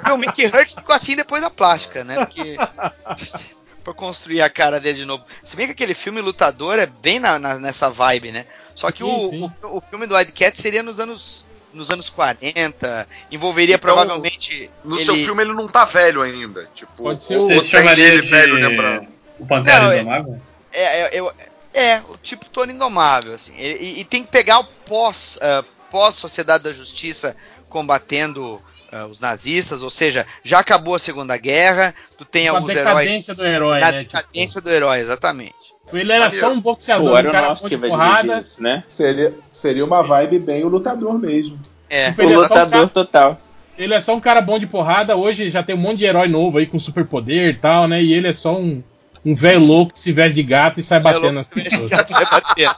[0.06, 2.16] Não, o Mickey Hurt ficou assim depois da plástica, né?
[2.24, 2.56] Porque.
[3.84, 5.24] pra construir a cara dele de novo.
[5.42, 8.44] Se bem que aquele filme Lutador é bem na- na- nessa vibe, né?
[8.74, 9.52] Só que Sim, o, sim.
[9.62, 11.46] o, o filme do Wildcat seria nos anos.
[11.70, 14.70] Nos anos 40, envolveria Então, provavelmente.
[14.82, 16.66] No ele- seu filme ele não tá velho ainda.
[16.74, 19.06] Tipo, Pode ser Você chamaria ele de velho lembrando.
[19.38, 20.40] o Pantera Não, é- Indomável?
[20.72, 21.32] É, é, eu-
[21.74, 23.52] é, o tipo Tony Indomável, assim.
[23.59, 27.36] E, e tem que pegar o pós, ah, pós-Sociedade da Justiça
[27.68, 28.60] combatendo
[28.90, 32.74] ah, os nazistas, ou seja, já acabou a Segunda Guerra, tu tem Com a alguns
[32.74, 33.36] decadência heróis.
[33.39, 33.98] do herói, na né?
[33.98, 35.55] decadência do herói, exatamente.
[35.85, 38.40] Tipo, ele era só um boxeador, um cara bom Aronofsky de porrada.
[38.40, 38.85] isso, né?
[38.89, 41.59] Seria, seria uma vibe bem o lutador mesmo.
[41.89, 42.10] É.
[42.10, 43.40] Tipo, O ele, é só um lutador cara, total.
[43.78, 45.16] ele é só um cara bom de porrada.
[45.16, 48.02] Hoje já tem um monte de herói novo aí com superpoder e tal, né?
[48.02, 48.82] E ele é só um,
[49.24, 51.90] um velho louco que se veste de gato e sai batendo nas pessoas.
[51.90, 52.69] Você bater.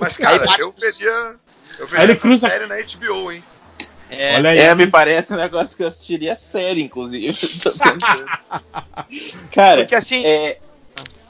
[0.00, 1.08] Mas, cara, Aí eu veria.
[1.78, 3.44] Eu Aí veria ele essa cruza- série na HBO, hein?
[4.10, 4.58] É, Olha aí.
[4.58, 7.36] É, me parece um negócio que eu assistiria série, inclusive.
[9.52, 10.24] Cara, Porque assim.
[10.26, 10.58] é,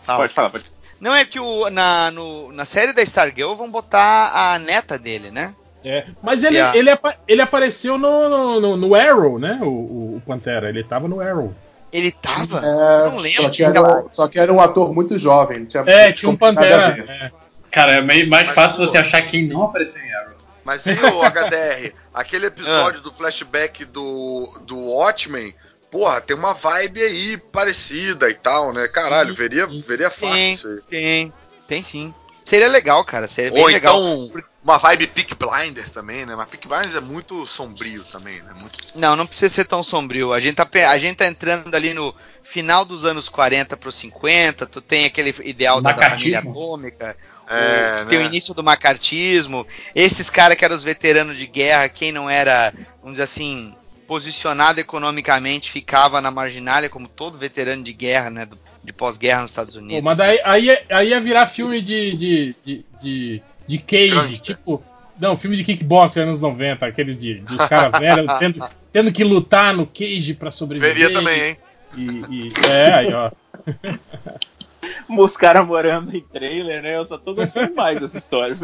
[0.05, 0.19] fala.
[0.21, 0.65] pode falar, pode
[1.01, 5.31] Não é que o, na, no- na série da Stargirl vão botar a neta dele,
[5.31, 5.55] né?
[5.85, 9.59] É, Mas ele, a- ele, apa- ele apareceu no, no, no- no Arrow, né?
[9.63, 10.69] O, o- o Pantera.
[10.69, 11.55] Ele tava no Arrow.
[11.93, 12.59] Ele tava?
[12.59, 13.43] É, não lembro.
[13.43, 15.65] só, que era, um- só que era um ator muito jovem.
[15.65, 17.05] Tinha, É, tinha um Pantera.
[17.09, 17.31] é.
[17.71, 20.38] Cara, é meio mais Mas, fácil pô- você achar quem não apareceu em Arrow.
[20.69, 21.95] Mas e o HDR?
[22.12, 22.49] Aquele Ah.
[22.49, 25.55] episódio do flashback do, do Watchmen,
[25.90, 28.86] porra, tem uma vibe aí parecida e tal, né?
[28.89, 30.81] Caralho, veria, veria fácil Tem, isso aí.
[30.82, 31.32] tem,
[31.66, 32.15] tem sim.
[32.45, 33.27] Seria legal, cara.
[33.27, 33.99] Seria bem Ou legal.
[33.99, 36.36] então uma vibe Peak Blinders também, né?
[36.36, 38.53] Mas Peak Blinders é muito sombrio também, né?
[38.55, 38.77] Muito...
[38.95, 40.35] Não, não precisa ser tão sombrio.
[40.35, 44.66] A gente tá, a gente tá entrando ali no final dos anos 40 pro 50.
[44.66, 47.16] Tu tem aquele ideal da, da família atômica.
[47.51, 48.27] É, o- Tem o né?
[48.27, 49.66] início do macartismo.
[49.95, 53.75] Esses caras que eram os veteranos de guerra, quem não era, vamos dizer assim,
[54.07, 58.47] posicionado economicamente, ficava na marginália, como todo veterano de guerra, né?
[58.47, 60.03] do- de pós-guerra nos Estados Pô, Unidos.
[60.03, 63.79] mas daí aí, ia- aí ia virar filme de, de, de, de, de.
[64.09, 64.41] Gangster.
[64.41, 64.83] Tipo,
[65.20, 69.75] Não, filme de kickboxer anos 90, aqueles de, dos caras velhos tendo, tendo que lutar
[69.75, 70.95] no cage pra sobreviver.
[70.95, 71.57] Veria também, hein?
[71.97, 73.31] E, e- é, aí, ó.
[75.09, 76.97] Os caras morando em trailer, né?
[76.97, 78.55] Eu só tô gostando mais dessa história.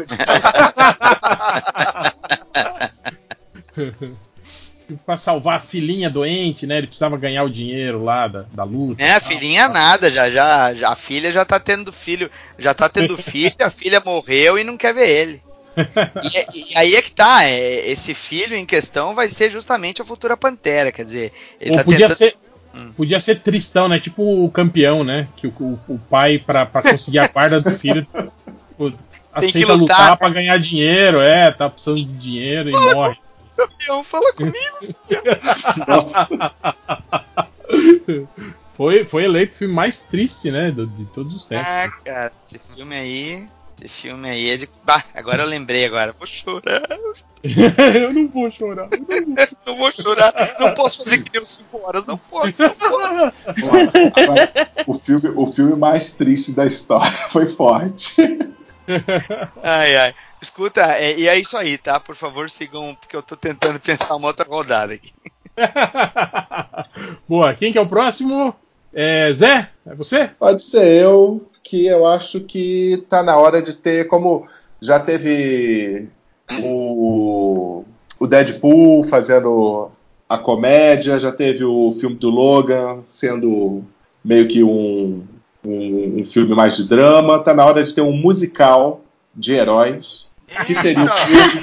[5.05, 6.77] pra salvar a filhinha doente, né?
[6.77, 9.01] Ele precisava ganhar o dinheiro lá da, da luta.
[9.03, 12.87] É, a filhinha nada, já, já, já- a filha já tá tendo filho, já tá
[12.87, 15.41] tendo filho, a filha morreu e não quer ver ele.
[16.23, 20.05] E, e aí é que tá, é, esse filho em questão vai ser justamente a
[20.05, 22.17] futura Pantera, quer dizer, ele Ou tá podia tentando...
[22.17, 22.37] ser.
[22.75, 22.91] Hum.
[22.95, 23.99] Podia ser tristão, né?
[23.99, 25.27] Tipo o campeão, né?
[25.37, 28.05] Que o, o- pai, pra, pra conseguir a guarda do filho,
[29.33, 30.17] aceita lutar, lutar.
[30.17, 33.15] pra ganhar dinheiro, é, tá precisando de dinheiro e morre.
[33.55, 34.95] Campeão, fala comigo.
[38.71, 40.69] Foi, foi eleito o filme mais triste, né?
[40.69, 41.65] do- de todos os tempos.
[41.65, 43.47] Ah, cara, esse filme aí,
[43.81, 44.69] esse filme aí é de...
[44.83, 46.87] Bah, agora eu lembrei agora, vou chorar,
[47.95, 48.87] eu não vou chorar.
[49.65, 52.95] não vou chorar, não posso fazer que nem 5 horas, não posso, não posso.
[52.95, 53.33] Agora,
[54.87, 58.21] o, filme, o filme mais triste da história foi forte.
[59.63, 60.15] Ai, ai.
[60.41, 61.99] Escuta, é, e é isso aí, tá?
[61.99, 65.11] Por favor, sigam, porque eu tô tentando pensar uma outra rodada aqui.
[67.27, 68.55] Boa, quem que é o próximo?
[68.93, 69.69] É, Zé?
[69.85, 70.27] É você?
[70.39, 74.47] Pode ser eu, que eu acho que tá na hora de ter, como
[74.79, 76.07] já teve
[76.61, 77.83] o,
[78.19, 79.89] o Deadpool fazendo
[80.29, 83.83] a comédia, já teve o filme do Logan sendo
[84.23, 85.25] meio que um,
[85.65, 89.01] um, um filme mais de drama, tá na hora de ter um musical
[89.33, 90.27] de heróis,
[90.67, 91.61] que seria o filme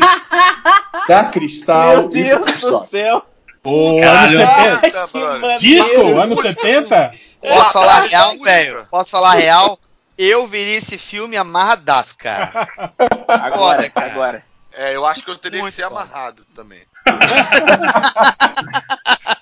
[1.09, 2.87] da Cristal Meu e do Deus do Cristóvão.
[2.89, 3.23] céu!
[3.65, 4.41] O Caralho.
[4.41, 4.87] anos 70.
[4.87, 5.41] Eita, que brother.
[5.41, 5.61] maneiro.
[5.61, 7.13] Disco, anos 70?
[7.41, 8.87] Posso falar real, velho?
[8.91, 9.79] Posso falar real?
[10.19, 12.69] Eu viria esse filme amarradaço, cara.
[13.29, 14.11] Agora, Foda, cara.
[14.13, 14.45] agora.
[14.75, 16.01] É, eu acho que eu teria Muito que ser foda.
[16.03, 16.83] amarrado também.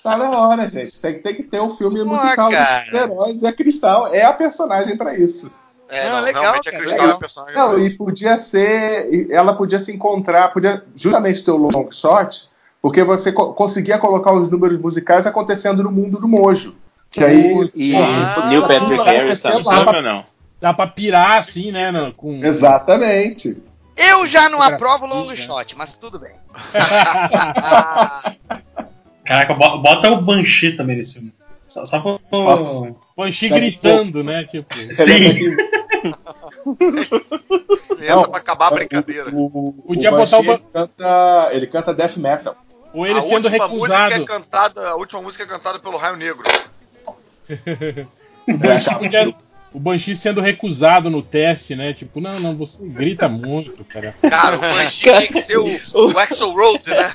[0.03, 0.99] Tá na hora, gente.
[0.99, 2.83] Tem, tem que ter um filme Pô, musical cara.
[2.85, 5.51] dos heróis e a Cristal é a personagem pra isso.
[5.89, 7.13] É, Não, não, legal, realmente a cara, Cristal legal.
[7.13, 7.55] é a personagem.
[7.59, 9.09] Não, e podia ser.
[9.13, 12.49] e Ela podia se encontrar, podia justamente ter o long shot,
[12.81, 16.75] porque você co- conseguia colocar os números musicais acontecendo no mundo do Mojo.
[17.11, 17.71] Que aí.
[17.75, 20.25] E Ah, Neil Patrick vai Harris tá no filme ou não?
[20.61, 21.91] Dá pra pirar assim, né?
[21.91, 22.43] no- com...
[22.45, 23.57] Exatamente.
[23.97, 26.31] Eu já não aprovo long shot, mas tudo bem.
[29.25, 31.33] Caraca, bo- bota o Banshee também nesse filme.
[31.67, 32.19] Só, só pra.
[32.31, 32.93] Nossa.
[33.15, 34.43] Banshee gritando, né?
[34.45, 34.73] Tipo.
[34.75, 35.55] Sim.
[38.01, 39.29] Entra pra acabar a brincadeira.
[39.33, 42.55] O, o, Podia o botar o ele canta, ele canta death metal.
[42.93, 44.25] Ou ele a sendo última música é recusado.
[44.25, 46.43] cantada, a última música é cantada pelo Raio Negro.
[48.47, 49.33] O Banshee, podia-
[49.73, 51.93] o Banshee sendo recusado no teste, né?
[51.93, 54.13] Tipo, não, não, você grita muito, cara.
[54.21, 57.13] Cara, o Banshee tinha que ser o, o Axel Rose, né?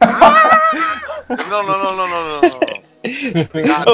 [1.50, 2.84] não, não, não, não, não, não, não.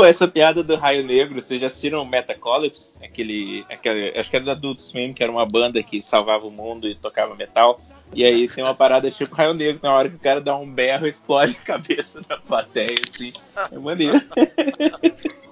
[0.00, 2.96] Oh, essa piada do Raio Negro, vocês já assistiram Metacolypse?
[3.02, 4.16] Aquele, aquele.
[4.16, 6.94] Acho que era da Adult Swim, que era uma banda que salvava o mundo e
[6.94, 7.80] tocava metal.
[8.12, 10.68] E aí tem uma parada tipo Raio Negro, na hora que o cara dá um
[10.68, 13.32] berro, explode a cabeça da plateia, assim.
[13.70, 14.20] É maneiro.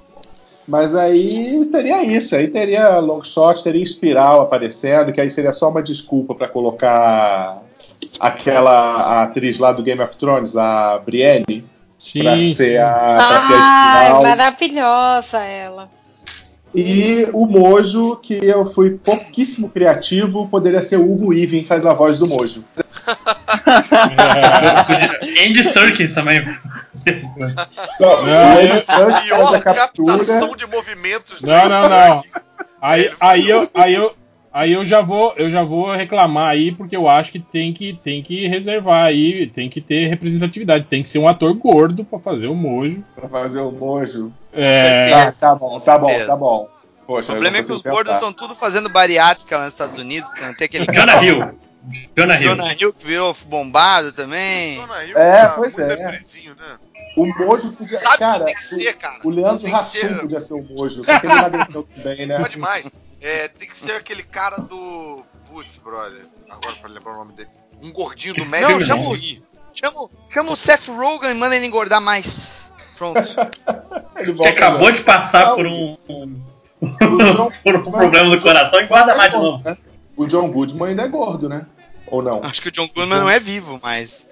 [0.68, 5.70] Mas aí teria isso, aí teria long shot, teria espiral aparecendo, que aí seria só
[5.70, 7.62] uma desculpa pra colocar
[8.20, 11.64] aquela atriz lá do Game of Thrones, a Brienne,
[12.12, 12.54] pra Sim.
[12.54, 14.22] ser a, pra ser a espiral.
[14.22, 15.88] maravilhosa ela.
[16.74, 21.94] E o Mojo, que eu fui pouquíssimo criativo, poderia ser o Hugo Even faz a
[21.94, 22.62] voz do Mojo.
[25.46, 26.44] Andy Serkis também.
[28.00, 30.18] Não, Não, o Andy Serkis faz a captura.
[30.18, 31.40] captação de movimentos.
[31.40, 32.22] Não, não, não.
[32.80, 34.14] Aí, aí, eu, aí, eu,
[34.52, 37.98] aí eu já vou eu já vou reclamar aí porque eu acho que tem que
[38.04, 42.20] tem que reservar aí tem que ter representatividade tem que ser um ator gordo pra
[42.20, 44.32] fazer o mojo Pra fazer o Mojo.
[44.52, 46.68] é, Tá, tá bom, tá bom, tá bom.
[47.02, 50.30] O Poxa, problema é que os gordos estão tudo fazendo bariátrica lá nos Estados Unidos,
[50.32, 51.58] tem até aquele Jonah Hill.
[52.16, 52.54] Jonah Hill.
[52.56, 54.76] Jonah Hill que virou bombado também.
[54.76, 55.96] Jonah Hill É, tá pois é.
[55.96, 56.22] né?
[57.16, 57.98] O Mojo podia.
[57.98, 59.18] Sabe cara, tem que ser, cara?
[59.24, 61.86] o Leandro ser- podia ser o Mojo, porque ele emagreceu
[62.26, 62.38] né?
[62.38, 62.86] Pode mais.
[63.20, 65.24] É, tem que ser aquele cara do.
[65.50, 66.26] Putz, brother.
[66.48, 67.48] Agora pra lembrar o nome dele.
[67.82, 68.72] Um gordinho do médico.
[68.72, 72.70] Não, chama o, chama, chama o Seth Rogen e manda ele engordar mais.
[72.96, 73.18] Pronto.
[74.18, 74.92] Ele Que acabou agora.
[74.96, 75.54] de passar Não.
[75.56, 75.96] por um.
[76.08, 76.42] um-
[77.34, 79.62] John- por um problema do coração e guarda mais de novo.
[79.64, 79.76] né?
[80.16, 81.64] O John Goodman ainda é gordo, né?
[82.10, 82.40] Ou não?
[82.44, 84.26] Acho que o John Goodman não é vivo, mas.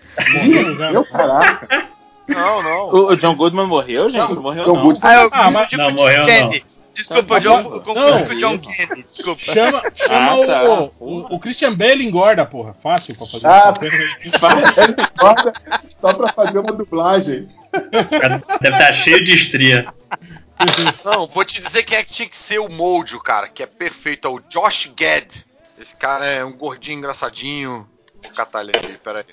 [0.92, 1.88] Meu caraca.
[2.28, 2.82] Não, não.
[2.90, 4.18] O, o John Goodman morreu, gente?
[4.20, 4.82] Não, Não morreu, John não.
[4.82, 6.64] Goodman- Ah, eu Ah, mas- o tipo Não, de morreu Candy.
[6.94, 8.26] Desculpa, o Não, John, confundi não.
[8.26, 9.40] com o John Kennedy, desculpa.
[9.42, 10.62] Chama, chama Ah, o, tá.
[10.98, 12.72] o, o Christian Bale engorda, porra.
[12.72, 13.74] Fácil pra fazer Ah,
[14.22, 14.38] isso.
[15.22, 15.52] Olha,
[16.00, 17.48] Só pra fazer uma dublagem.
[18.62, 19.84] Deve estar cheio de estria.
[21.04, 23.66] Não, vou te dizer quem é que tinha que ser o Mojo, cara, que é
[23.66, 24.26] perfeito.
[24.26, 25.26] É o Josh Gad.
[25.78, 27.86] Esse cara é um gordinho engraçadinho.
[28.22, 29.24] Vou catar ele aqui, peraí.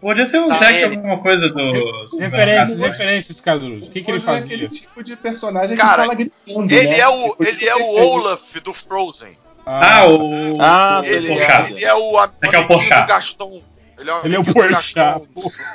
[0.00, 0.96] Podia ser um Tá Zack ele.
[0.96, 2.18] alguma coisa do.
[2.18, 3.88] Referências, referências, Carlos.
[3.88, 6.88] O que, que ele Hoje é aquele tipo de personagem que Cara, fala gritando, Ele
[6.88, 6.98] né?
[6.98, 7.96] é o, Tipo, ele é o.
[7.98, 9.36] Olaf do Frozen.
[9.64, 10.54] Ah, o.
[10.60, 11.70] Ah, Ele, ligado.
[11.70, 13.62] ele é o am- É que é o do Gaston.
[13.98, 14.94] Ele é o, Ele é o Porchat.
[14.94, 15.26] Gaston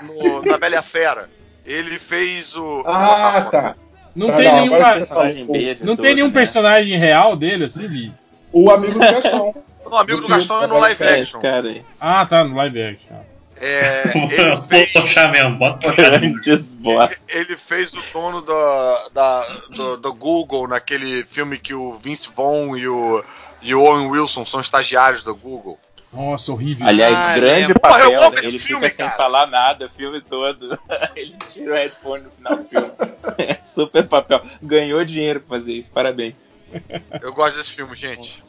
[0.04, 1.28] no- na Bela a Fera.
[1.66, 2.84] Ele fez o.
[2.86, 3.76] Ah, tá.
[4.16, 4.78] Não Tá, tem não, nenhuma.
[4.78, 6.34] agora Personagem B de Não todo, tem nenhum né?
[6.34, 8.14] personagem real dele, assim, Li?
[8.54, 9.54] O amigo do Gaston.
[9.84, 11.42] O amigo do Do Gaston é no live É, action.
[11.42, 11.82] cara.
[12.00, 13.18] Ah, tá, no live action.
[13.60, 15.92] É, ele, fez, Poxa mesmo, bota.
[15.94, 17.18] Grandes bosta.
[17.28, 22.30] ele, ele fez o dono da, da- do, do Google naquele filme que o Vince
[22.34, 23.22] Vaughn e o,
[23.62, 25.78] e o Owen Wilson são estagiários do Google.
[26.14, 26.88] Nossa, horrível.
[26.88, 27.80] Aliás, Ah, grande lembro.
[27.82, 28.24] Porra, eu papel.
[28.24, 28.42] amo né?
[28.46, 29.18] Ele filme, fica sem cara.
[29.18, 30.80] falar nada o filme todo.
[31.18, 32.92] Ele tira o headphone no final do filme.
[33.40, 34.42] É super papel.
[34.62, 35.92] Ganhou dinheiro pra fazer isso.
[35.92, 36.51] Parabéns.
[37.22, 38.44] Eu gosto desse filme, gente.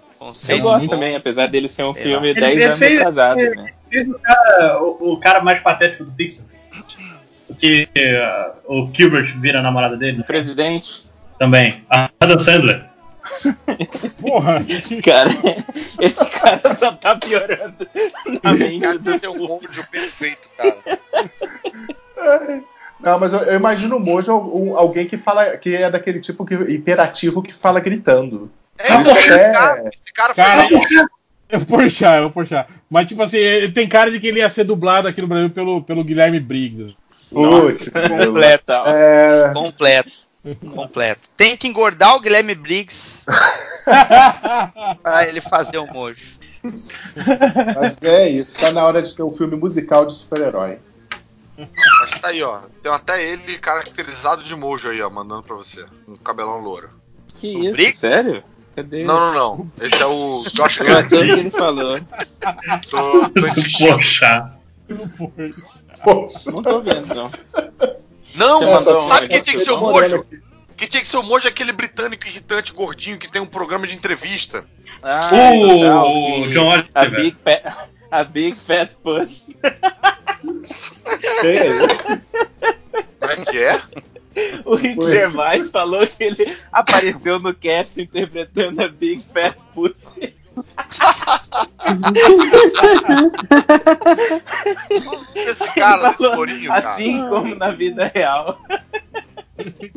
[0.48, 0.92] Eu gosto bom.
[0.92, 3.72] também, apesar dele ser um Sei filme Ele- 10 ele anos fez- atrasado, ele- né?
[3.90, 6.46] Fez o cara, o, o cara mais patético do Pixar.
[7.58, 11.04] Que eh, o Gilbert vira a namorada dele O presidente,
[11.38, 11.84] também.
[11.90, 12.84] A Adam Sandler.
[14.22, 14.58] Porra.
[15.04, 15.30] cara,
[16.00, 17.86] esse cara só tá piorando
[18.42, 20.76] na mente Cara, do esse é um Mojo perfeito, cara.
[23.02, 26.44] Não, mas eu, eu imagino o Mojo um- alguém que fala que é daquele tipo
[26.44, 28.50] que, hiperativo que fala gritando.
[28.78, 30.68] É, Isso esse, é- cara, esse cara foi Cara,
[31.50, 32.32] eu vou puxar, eu.
[32.88, 35.50] Mas, tipo assim, ele tem cara de que ele ia ser dublado aqui no Brasil
[35.50, 36.94] pelo, pelo Guilherme Briggs.
[37.30, 38.72] Putz, Completo.
[38.72, 40.16] é, Completo.
[40.74, 41.20] Completo.
[41.36, 43.24] Tem que engordar o Guilherme Briggs
[45.02, 46.40] pra ele fazer o mojo.
[47.76, 50.78] mas é isso, tá na hora de ter um filme musical de super-herói.
[51.56, 52.60] Mas tá aí, ó.
[52.82, 55.84] Tem até ele caracterizado de Mojo aí, ó, mandando pra você.
[56.08, 56.90] Um cabelão louro.
[57.38, 57.98] Que O isso, Briggs?
[57.98, 58.42] sério?
[58.74, 59.04] Cadê?
[59.04, 59.70] Não, não, não.
[59.80, 61.04] Esse é o Josh O Gad.
[61.06, 61.98] ator que ele falou.
[62.90, 63.92] Tô, tô insistindo.
[63.96, 64.52] Poxa.
[66.04, 66.50] Poxa.
[66.50, 67.30] Não tô vendo, não.
[68.34, 70.24] Não, Você mandou sabe quem tinha que ser o Mojo?
[70.76, 73.86] Quem tinha que ser o Mojo é aquele britânico irritante, gordinho, que tem um programa
[73.86, 74.64] de entrevista.
[75.02, 76.08] Ah, O- legal,
[76.40, 76.90] o John Oliver.
[76.94, 79.56] A Big, Fat, a Big Fat Puss.
[81.40, 81.88] Quem é ele?
[83.18, 83.82] Como é que é?
[84.64, 85.08] O Rick Pois.
[85.08, 90.34] Gervais falou que ele apareceu no Cats interpretando a Big Fat Pussy.
[95.34, 96.74] Esse cara desse Falou cara.
[96.78, 98.60] assim como na vida real.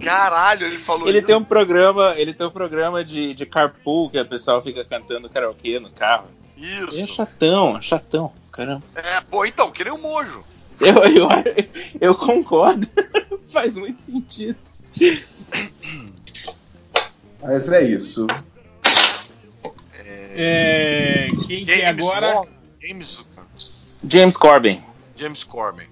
[0.04, 1.28] Caralho, ele falou Ele isso.
[1.28, 5.30] tem um programa, ele tem um programa de, de carpool que a pessoa fica cantando
[5.30, 6.28] karaokê no carro.
[6.58, 7.16] É Isso.
[7.16, 8.84] chatão, chatão, caramba.
[8.96, 10.44] É, pô, então, que nem o Mojo.
[10.80, 11.28] Eu, eu,
[12.02, 12.88] eu concordo.
[13.50, 14.58] Faz muito sentido.
[17.42, 18.28] Mas é isso.
[20.38, 22.44] É, quem que é agora?
[22.82, 23.26] James,
[24.08, 24.82] James Corbin.
[25.16, 25.86] James Corbin.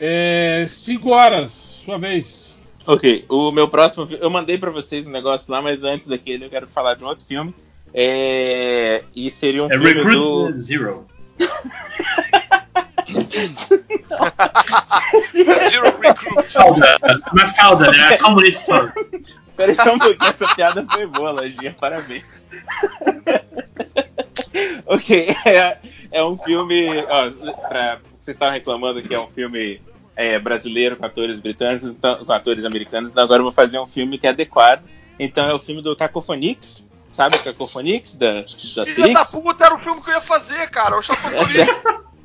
[0.00, 2.58] É, cinco horas, sua vez.
[2.86, 4.08] Ok, o meu próximo.
[4.20, 7.08] Eu mandei pra vocês um negócio lá, mas antes daquele eu quero falar de um
[7.08, 7.54] outro filme.
[7.98, 10.58] É, e seria um É filme Recruit do.
[10.58, 11.06] Zero.
[15.70, 16.52] Zero Recruit.
[16.52, 16.98] Calda.
[17.32, 18.08] Mafalda, né?
[18.08, 18.92] A Communist Story.
[19.56, 22.46] Peraí só um pouquinho, essa piada foi boa, Lojinha, parabéns.
[24.84, 25.78] ok, é,
[26.12, 26.88] é um filme.
[27.08, 27.30] Ó,
[27.66, 29.80] pra, vocês estavam reclamando que é um filme
[30.14, 33.86] é, brasileiro com atores britânicos, então, com atores americanos, então agora eu vou fazer um
[33.86, 34.84] filme que é adequado.
[35.18, 36.86] Então é o filme do Cacophonix,
[37.16, 40.68] sabe o Cacophonix da, do Filha da puta, era o filme que eu ia fazer,
[40.68, 40.98] cara.
[40.98, 42.16] Essa é-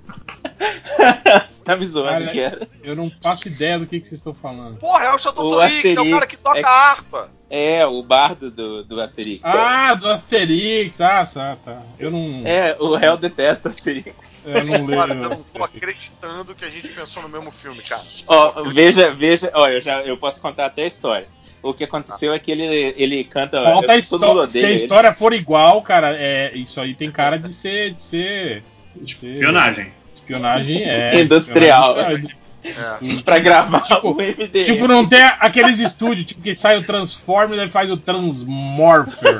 [1.49, 2.67] Você tá me zoando Cara, que era?
[2.83, 4.77] Eu não faço ideia do que, que vocês estão falando.
[4.77, 7.31] Porra, é o Chateau O Toric, é o cara que toca é- a harpa.
[7.49, 9.41] É, o bardo do, do Asterix.
[9.43, 11.01] Ah, do Asterix.
[11.01, 11.81] Ah, tá, tá.
[11.99, 14.41] Eu não, É, o réu detesta Asterix.
[14.45, 14.99] eu não leio.
[15.01, 18.03] Cara, eu não tô acreditando que a gente pensou no mesmo filme, cara.
[18.27, 21.27] Ó, veja, veja, ó, eu já eu posso contar até a história.
[21.63, 23.63] O que aconteceu é que ele, ele canta.
[23.63, 24.49] Falta a todo mundo história.
[24.49, 24.75] Se a odeia ele.
[24.75, 27.93] história for igual, cara, é, isso aí tem cara de ser.
[27.93, 28.63] De ser,
[28.95, 29.91] de ser Espionagem.
[30.13, 31.21] espionagem é.
[31.21, 31.97] Industrial.
[31.97, 33.21] espionagem É.
[33.23, 34.63] Pra gravar Tipo- o MD.
[34.63, 39.39] Tipo, não tem aqueles estúdios, tipo, que sai o Transformers e faz o Transmorpher.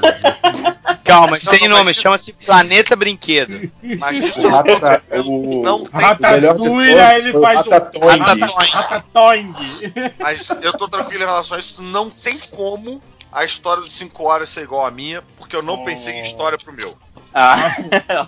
[1.03, 3.72] Calma, isso tem nome, chama-se Planeta Brinquedo.
[3.99, 5.99] Mas O não Rata- o- Não tem.
[6.31, 9.53] melhor de Ratatouille, aí ele faz o Ratatouille.
[10.19, 11.81] Mas eu tô tranquilo em relação a isso.
[11.81, 15.76] Não tem como a história dos 5 horas ser igual à minha, porque eu não
[15.76, 15.85] Oh.
[15.85, 16.95] pensei em história pro meu.
[17.34, 17.76] Ah,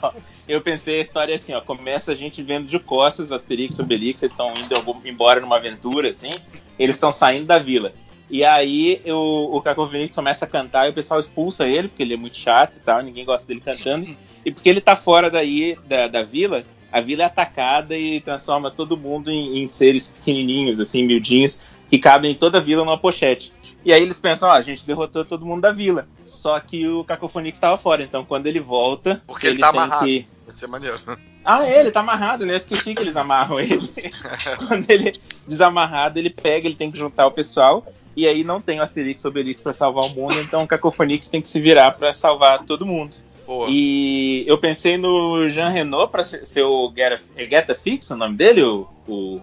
[0.01, 0.11] ó,
[0.47, 1.61] eu pensei a história assim, ó.
[1.61, 5.57] Começa a gente vendo de costas Asterix e Obelix, eles estão indo algum- embora numa
[5.57, 6.29] aventura, assim.
[6.77, 7.93] Eles estão saindo da vila.
[8.29, 12.13] E aí o, o Cacofonix começa a cantar e o pessoal expulsa ele, porque ele
[12.15, 14.07] é muito chato e tal, ninguém gosta dele cantando.
[14.45, 18.71] E porque ele tá fora daí da, da vila, a vila é atacada e transforma
[18.71, 21.59] todo mundo em, em seres pequenininhos, assim, miudinhos,
[21.89, 23.53] que cabem em toda a vila numa pochete.
[23.85, 26.07] E aí eles pensam, ó, a gente derrotou todo mundo da vila.
[26.25, 30.05] Só que o Cacofonix estava fora, então quando ele volta, Porque ele tá tem amarrado.
[30.05, 30.99] que Vai ser maneiro.
[31.43, 32.53] ah, é, ele tá amarrado, né?
[32.53, 33.89] Eu esqueci que eles amarram ele.
[34.67, 35.13] Quando ele é
[35.47, 37.85] desamarrado, ele pega, ele tem que juntar o pessoal.
[38.15, 41.27] E aí não tem o Asterix e Obelix pra salvar o mundo, então o Cacofonix
[41.27, 43.15] tem que se virar pra salvar todo mundo.
[43.45, 43.67] Boa.
[43.69, 48.37] E eu pensei no Jean Renault pra ser o Geta, é Geta Fix, o nome
[48.37, 48.61] dele?
[48.61, 49.41] O, o...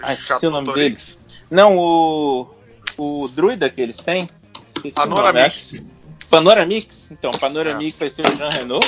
[0.00, 0.96] Ah, esqueci o nome dele.
[1.50, 2.46] Não, o.
[2.98, 4.28] O druida que eles têm.
[4.64, 5.80] Esqueci o nome, Panoramix.
[6.30, 7.10] Panoramix.
[7.10, 8.86] Então, Panoramix vai ser o Jean Renault,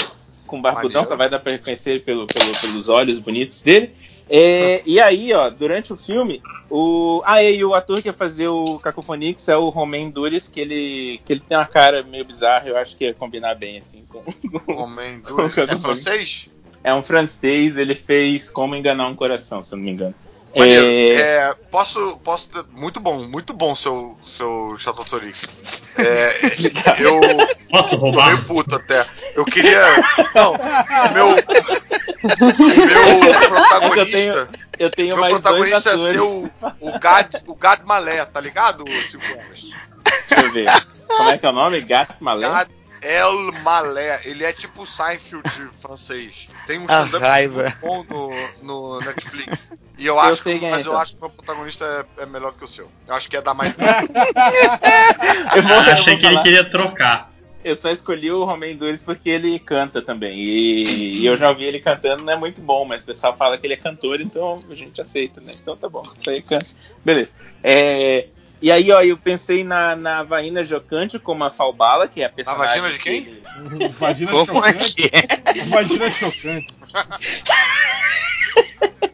[0.48, 3.92] com barbudão, só vai dar pra reconhecer ele pelo, pelo- pelos olhos bonitos dele.
[4.28, 7.22] É, e aí, ó, durante o filme, o.
[7.24, 11.20] Ah, e o ator que ia fazer o Cacofonix é o Romain Duris, que ele,
[11.24, 14.22] que ele tem uma cara meio bizarra, eu acho que ia combinar bem, assim, com,
[14.74, 15.34] Homem do...
[15.34, 16.50] Com É francês?
[16.84, 20.14] É um francês, ele fez Como Enganar um Coração, se eu não me engano.
[20.58, 20.86] Maneiro.
[20.86, 22.50] É, É, posso, posso.
[22.70, 25.96] Muito bom, muito bom seu, seu Chateautorix.
[25.98, 26.34] É,
[26.98, 27.20] eu
[27.70, 28.26] Posso tô roubar?
[28.28, 29.06] meio puto até.
[29.34, 29.80] Eu queria.
[30.34, 31.28] Não, o meu.
[32.28, 34.48] Meu protagonista.
[34.78, 36.12] eu tenho meu mais dois protagonista é atores.
[36.12, 38.84] ser o, o, Gad, o Gad Malé, tá ligado?
[38.88, 39.08] Horas.
[40.28, 40.68] Deixa eu ver.
[41.06, 41.80] Como é que é o nome?
[41.80, 42.48] Gato Malé?
[42.48, 42.68] Gad
[43.02, 44.20] El Malé.
[44.24, 45.42] Ele é tipo o Seinfeld
[45.80, 46.46] francês.
[46.66, 48.04] Tem um A stand-up muito bom
[48.62, 49.70] no, no Netflix.
[49.96, 50.98] E eu Eu acho que, é, mas eu então.
[51.00, 52.90] acho que o meu protagonista é, é melhor do que o seu.
[53.06, 53.76] Eu acho que ia dar mais.
[55.56, 56.42] Eu vou- Ah, eu achei vou que ele falar.
[56.42, 57.32] queria trocar.
[57.64, 60.38] Eu só escolhi o Romain Duris porque ele canta também.
[60.38, 63.58] E, e eu já ouvi ele cantando, não é muito bom, mas o pessoal fala
[63.58, 65.50] que ele é cantor, então a gente aceita, né?
[65.60, 66.66] Então tá bom, isso aí canta.
[67.04, 67.34] Beleza.
[67.62, 68.28] É,
[68.60, 72.30] e aí, ó, eu pensei na, na Vaina Jocante como a Falbala, que é a
[72.30, 72.80] personagem.
[72.80, 73.24] vagina de quem?
[73.24, 73.42] que ele-
[73.98, 74.94] Vagina Como é chocante.
[74.94, 75.62] que é?
[75.66, 76.78] Vagina chocante.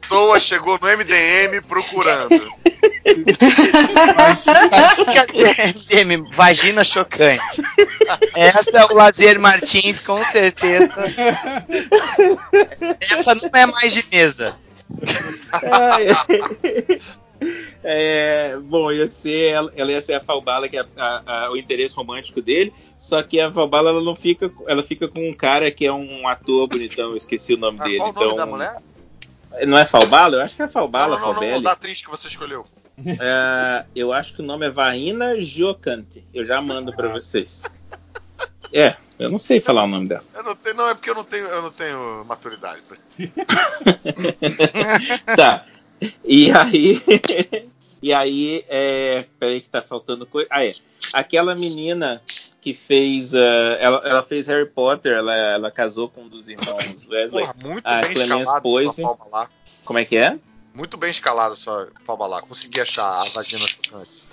[0.08, 2.28] Toa chegou no MDM procurando.
[5.90, 7.42] MDM, vagina chocante.
[8.34, 10.92] Essa é o Lazier Martins, com certeza.
[13.00, 14.56] Essa não é mais de mesa.
[17.86, 21.94] É, bom, ia ser, ela, ia ser a Falbala, que é a- a- o interesse
[21.94, 22.72] romântico dele.
[22.98, 26.26] Só que a Falbala ela não fica, ela fica com um cara que é um
[26.26, 27.98] ator bonitão, eu esqueci o nome Ah, dele.
[27.98, 28.82] qual o nome então, da mulher?
[29.66, 30.36] Não é Falbala?
[30.36, 31.62] Eu acho que é Falbala, não, não, não, Falbelli.
[31.62, 32.64] da atriz que você escolheu.
[33.06, 36.24] É, eu acho que o nome é Vaina Giocante.
[36.32, 37.62] Eu já mando pra vocês.
[38.72, 40.24] É, eu não sei falar o nome dela.
[40.34, 42.82] Eu não tenho, não, é porque eu não tenho, eu não tenho maturidade.
[45.36, 45.64] tá.
[46.24, 47.00] E aí.
[48.04, 49.24] E aí, é.
[49.38, 50.46] Peraí que tá faltando coisa.
[50.50, 50.74] Ah, é.
[51.10, 52.20] Aquela menina
[52.60, 53.34] que fez.
[53.34, 57.46] ah, ela, ela fez Harry Potter, ela, ela casou com um dos irmãos Wesley.
[57.46, 59.00] Porra, muito a bem Clemence Poise.
[59.32, 59.48] lá.
[59.86, 60.38] Como é que é?
[60.74, 62.42] Muito bem escalado sua palma lá.
[62.42, 64.24] Consegui achar a vagina chocante.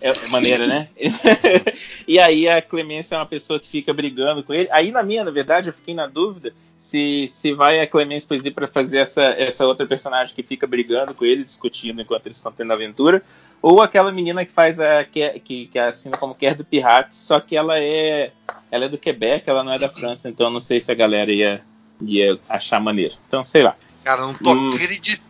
[0.00, 0.88] É maneira, né?
[2.06, 4.68] e aí a Clemência é uma pessoa que fica brigando com ele.
[4.70, 8.52] Aí na minha, na verdade, eu fiquei na dúvida se, se vai a Clemência Poesia
[8.52, 12.52] para fazer essa, essa outra personagem que fica brigando com ele, discutindo enquanto eles estão
[12.52, 13.22] tendo aventura,
[13.60, 17.40] ou aquela menina que faz a que, que, que assina como quer do Pirates, só
[17.40, 18.32] que ela é
[18.70, 20.94] ela é do Quebec, ela não é da França, então eu não sei se a
[20.94, 21.62] galera ia,
[22.02, 23.14] ia achar maneiro.
[23.26, 23.74] Então, sei lá.
[24.04, 24.74] Cara, eu não tô Hum.
[24.74, 25.26] acreditando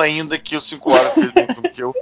[0.00, 1.94] ainda que o 5 horas fez o mesmo filme que eu.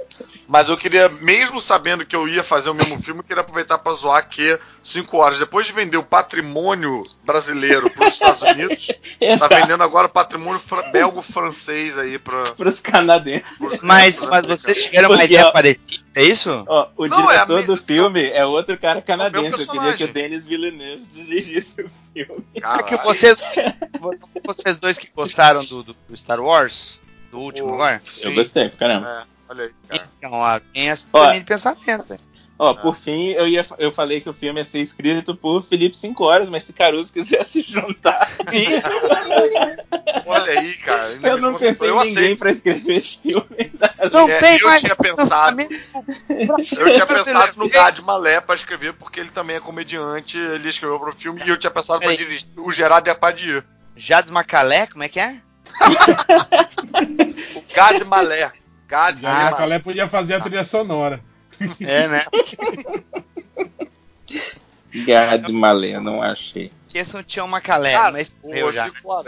[0.47, 3.77] Mas eu queria, mesmo sabendo que eu ia fazer o mesmo filme, eu queria aproveitar
[3.79, 8.87] pra zoar que 5 horas, depois de vender o patrimônio brasileiro pros Estados Unidos,
[9.39, 12.19] tá vendendo agora o patrimônio fra- belgo-francês aí.
[12.19, 13.57] Para os canadenses.
[13.57, 16.63] pros- Mas, mas vocês tiveram uma ideia parecida, é isso?
[16.67, 19.61] Ó, o Não, é diretor do mesma- filme é outro cara canadense.
[19.61, 22.45] Eu queria que o Denis Villeneuve dirigisse o filme.
[22.61, 22.83] Caralho.
[22.83, 23.37] Porque vocês,
[24.45, 26.99] vocês dois que gostaram do, do Star Wars,
[27.31, 28.01] do último O- agora.
[28.05, 29.07] Sim, Eu gostei, caramba.
[29.07, 30.09] É, olha aí, cara.
[30.17, 31.27] Então, ó, tem essa Ó.
[31.27, 32.17] linha de pensamento.
[32.57, 32.73] Ó, Ah.
[32.75, 36.23] por fim, eu, ia, eu falei que o filme ia ser escrito por Felipe 5
[36.23, 38.29] horas, mas se Caruso quiser se juntar.
[40.25, 41.19] Olha aí, cara.
[41.21, 42.39] eu não conta- pensei eu em ninguém aceito.
[42.39, 43.45] pra escrever esse filme.
[44.11, 44.81] Não É, tem eu mais.
[44.81, 45.61] tinha pensado-
[46.29, 50.99] Eu tinha pensado no Gad Malé pra escrever, porque ele também é comediante, ele escreveu
[50.99, 53.63] pro filme, e eu tinha pensado pra dirigir o Gerard Depardieu.
[53.97, 55.41] Jades Macalé, como é que é?
[57.55, 58.51] O Gad Malé.
[58.87, 59.57] Gad Já a Malé.
[59.57, 61.21] Calé podia fazer a trilha sonora.
[61.79, 62.25] É, né?
[65.05, 66.71] Gad Malé, não achei.
[66.89, 68.85] Que esse não tinha uma calé, Cara, mas eu já.
[68.85, 69.23] Chico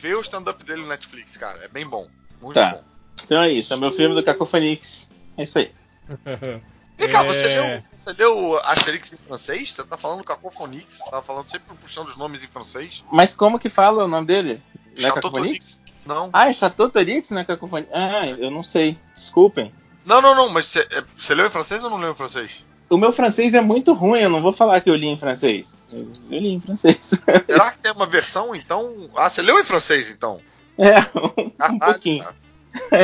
[0.00, 1.64] vê o stand-up dele no Netflix, cara.
[1.64, 2.08] É bem bom.
[2.40, 2.70] Muito Tá.
[2.72, 2.84] bom.
[3.24, 5.08] Então é isso, é meu filme do Cacofonix.
[5.36, 5.70] É isso aí.
[6.98, 7.26] Vem cá, É.
[7.26, 9.72] você, leu, você leu Asterix em francês?
[9.72, 10.98] Você tá falando Cacophonix?
[10.98, 13.02] Você tá falando sempre puxando os nomes em francês?
[13.10, 14.62] Mas como que fala o nome dele?
[14.96, 15.81] Não é Chateau Cacofonix?
[16.06, 16.30] Não.
[16.32, 17.88] Ah, é Chateau Torix, não é Cacofonix?
[17.92, 18.98] Ah, eu não sei.
[19.14, 19.72] Desculpem.
[20.04, 22.64] Não, não, não, mas você, é, leu em francês ou não leu em francês?
[22.90, 25.76] O meu francês é muito ruim, eu não vou falar que eu li em francês.
[25.92, 26.98] Eu eu li em francês.
[27.46, 29.08] Será que tem uma versão, então?
[29.16, 30.40] Ah, você leu em francês, então?
[30.76, 32.24] É, um, um pouquinho.
[32.24, 32.36] cara.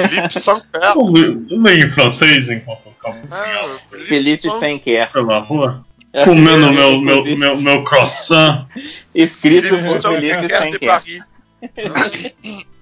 [0.09, 0.95] Philippe Saint-Père.
[0.97, 5.11] Eu leio eu leio em francês enquanto eu caminho Ah, Felipe Senquer.
[5.13, 5.85] pela rua.
[6.13, 8.67] É Comendo meu, meu, inclusive, meu, meu croissant.
[9.15, 11.23] Escrito por Felipe Saint-Père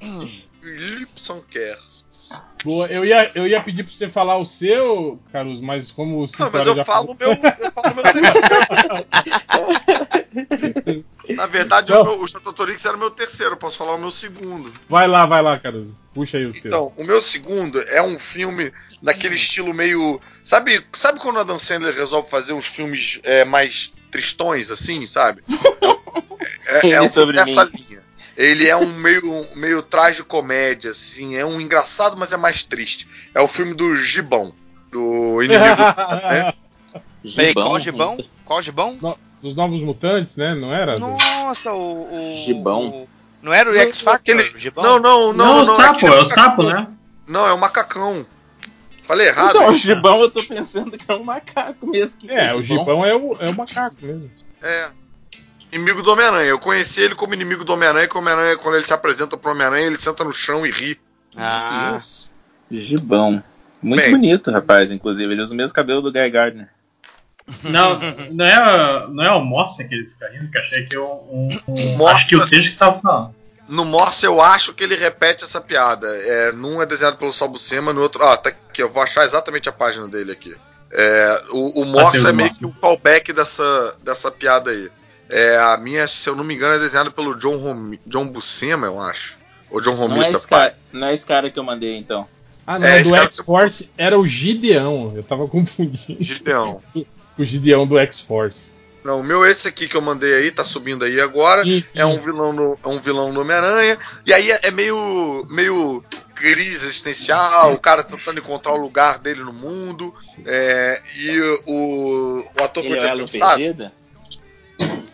[0.61, 1.79] Philippe Saint-Père.
[2.65, 6.27] Boa, eu ia, eu ia pedir pra você falar o seu, Caruso, mas como o
[6.39, 7.31] Não, mas eu já falo o meu.
[7.31, 7.37] Eu
[7.71, 8.05] falo o meu
[11.37, 13.99] Na verdade, o, meu, o Chateau Torix era o meu terceiro, eu posso falar o
[13.99, 14.73] meu segundo.
[14.89, 15.97] Vai lá, vai lá, Caruso.
[16.15, 16.69] Puxa aí o seu.
[16.69, 18.73] Então, o meu segundo é um filme
[19.03, 20.21] daquele estilo meio.
[20.43, 25.43] Sabe, sabe quando o Adam Sandler resolve fazer uns filmes é, mais tristões, assim, sabe?
[26.69, 27.86] É, é filme sobre dessa mim.
[28.37, 29.85] Ele é um meio, meio
[30.27, 33.09] comédia, assim, é um engraçado, mas é mais triste.
[33.35, 34.53] É o filme do Gibão,
[34.93, 35.65] do inimigo.
[36.23, 36.53] né?
[37.35, 38.29] Peraí, qual Gibão, gibão?
[38.45, 39.19] Qual gibão?
[39.43, 40.55] Dos Novos Mutantes, né?
[40.55, 40.99] Não era?
[40.99, 42.33] Nossa, o.
[42.33, 42.89] o Gibão.
[42.89, 43.09] o-
[43.43, 44.35] não era o Não, X Factor?
[44.37, 44.83] aquele- gibão?
[44.85, 45.75] Não, não, Não, não, o não.
[45.77, 46.87] sapo, aquele é o sapo, né?
[47.27, 48.27] Não, é o macacão.
[49.07, 49.51] Falei errado.
[49.51, 49.79] Então, o hein?
[49.79, 52.17] gibão eu tô pensando que é um macaco mesmo.
[52.19, 54.29] Que É, o Gibão é o, é o macaco mesmo.
[54.61, 54.89] É.
[55.73, 56.49] Inimigo do Homem-Aranha.
[56.49, 59.51] Eu conheci ele como inimigo do Homem-Aranha, que o Homem-Aranha, quando ele se apresenta pro
[59.51, 61.01] Homem-Aranha, ele senta no chão e ri.
[61.37, 62.33] Ah, Isso.
[62.71, 63.43] Gibão.
[63.83, 64.11] Muito Bem.
[64.11, 65.33] bonito, rapaz, inclusive.
[65.33, 66.69] Ele usa o mesmo cabelo do Guy Gardner.
[67.65, 67.99] Não,
[68.33, 71.05] não é, não é o Morse que ele fica rindo, que achei que eu.
[71.31, 72.15] Um, um- Morse.
[72.17, 73.35] acho que o texto que estava falando.
[73.69, 76.07] No Morse, eu acho que ele repete essa piada.
[76.09, 78.25] É, num é desenhado pelo Sal Buscema, no outro.
[78.25, 80.55] Ah, tá aqui, eu vou achar exatamente a página dele aqui.
[80.93, 82.59] É, o, o Morse é meio Morse.
[82.61, 84.89] que um callback dessa, dessa piada aí.
[85.29, 88.87] É, a minha, se eu não me engano, é desenhada pelo John, Rom, John Buscema,
[88.87, 89.37] eu acho.
[89.71, 90.71] Ou John Não é, Romita, esse pai.
[90.71, 92.27] cara, não é esse cara que eu mandei, então.
[92.67, 95.13] Ah, não, É, do X-Force era o Gideão.
[95.15, 96.83] Eu tava confundindo Gideão.
[97.39, 98.75] o Gideão do X-Force.
[99.05, 101.63] Não, o meu esse aqui que eu mandei aí, tá subindo aí agora.
[101.65, 101.99] Sim, sim.
[101.99, 103.99] É um vilão no, é um vilão no Homem-Aranha.
[104.25, 105.47] E aí é, é meio.
[105.49, 106.03] meio
[106.35, 110.13] crise existencial, o cara tentando encontrar o lugar dele no mundo.
[110.45, 113.57] é, e o, o ator que eu é o tinha pensado.
[113.57, 113.93] Perdida?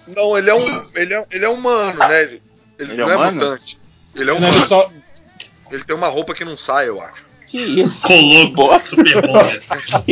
[0.06, 0.84] Não, ele é um.
[0.94, 2.22] Ele é, ele é humano, né?
[2.22, 2.42] Ele,
[2.78, 3.32] ele Ele é não é humano?
[3.34, 3.78] mutante.
[4.14, 4.66] Ele é Não, ele humano.
[4.66, 4.90] só,
[5.70, 7.24] Ele tem uma roupa que não sai, eu acho.
[7.48, 8.06] Que isso?
[8.06, 8.96] Coloco, bosta.
[9.22, 10.02] bosta.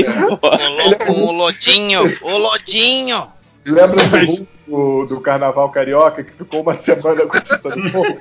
[0.77, 3.33] Colocou o Lodinho, o Lodinho.
[3.67, 8.19] Lembra do, Hulk do, do Carnaval Carioca que ficou uma semana com tinta no corpo?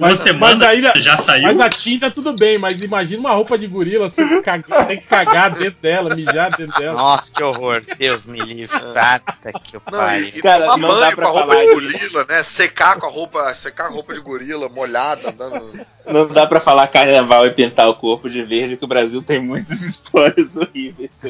[0.00, 1.42] Uma semana mas ainda- já saiu.
[1.42, 5.06] mas a tinta tudo bem, mas imagina uma roupa de gorila, você caga- tem que
[5.06, 6.96] cagar dentro dela, mijar dentro dela.
[6.96, 7.82] Nossa, que horror.
[7.98, 8.78] Deus me livre.
[8.92, 10.24] Prata que eu pariu.
[10.26, 12.42] e, e Cara, tomar não dá banho pra com a roupa falar de gorila, né?
[12.42, 13.54] Secar com a roupa.
[13.54, 15.80] Secar a roupa de gorila, molhada, andando.
[16.06, 19.40] Não dá pra falar carnaval e pintar o corpo de verde, que o Brasil tem
[19.40, 21.20] muitas histórias horríveis.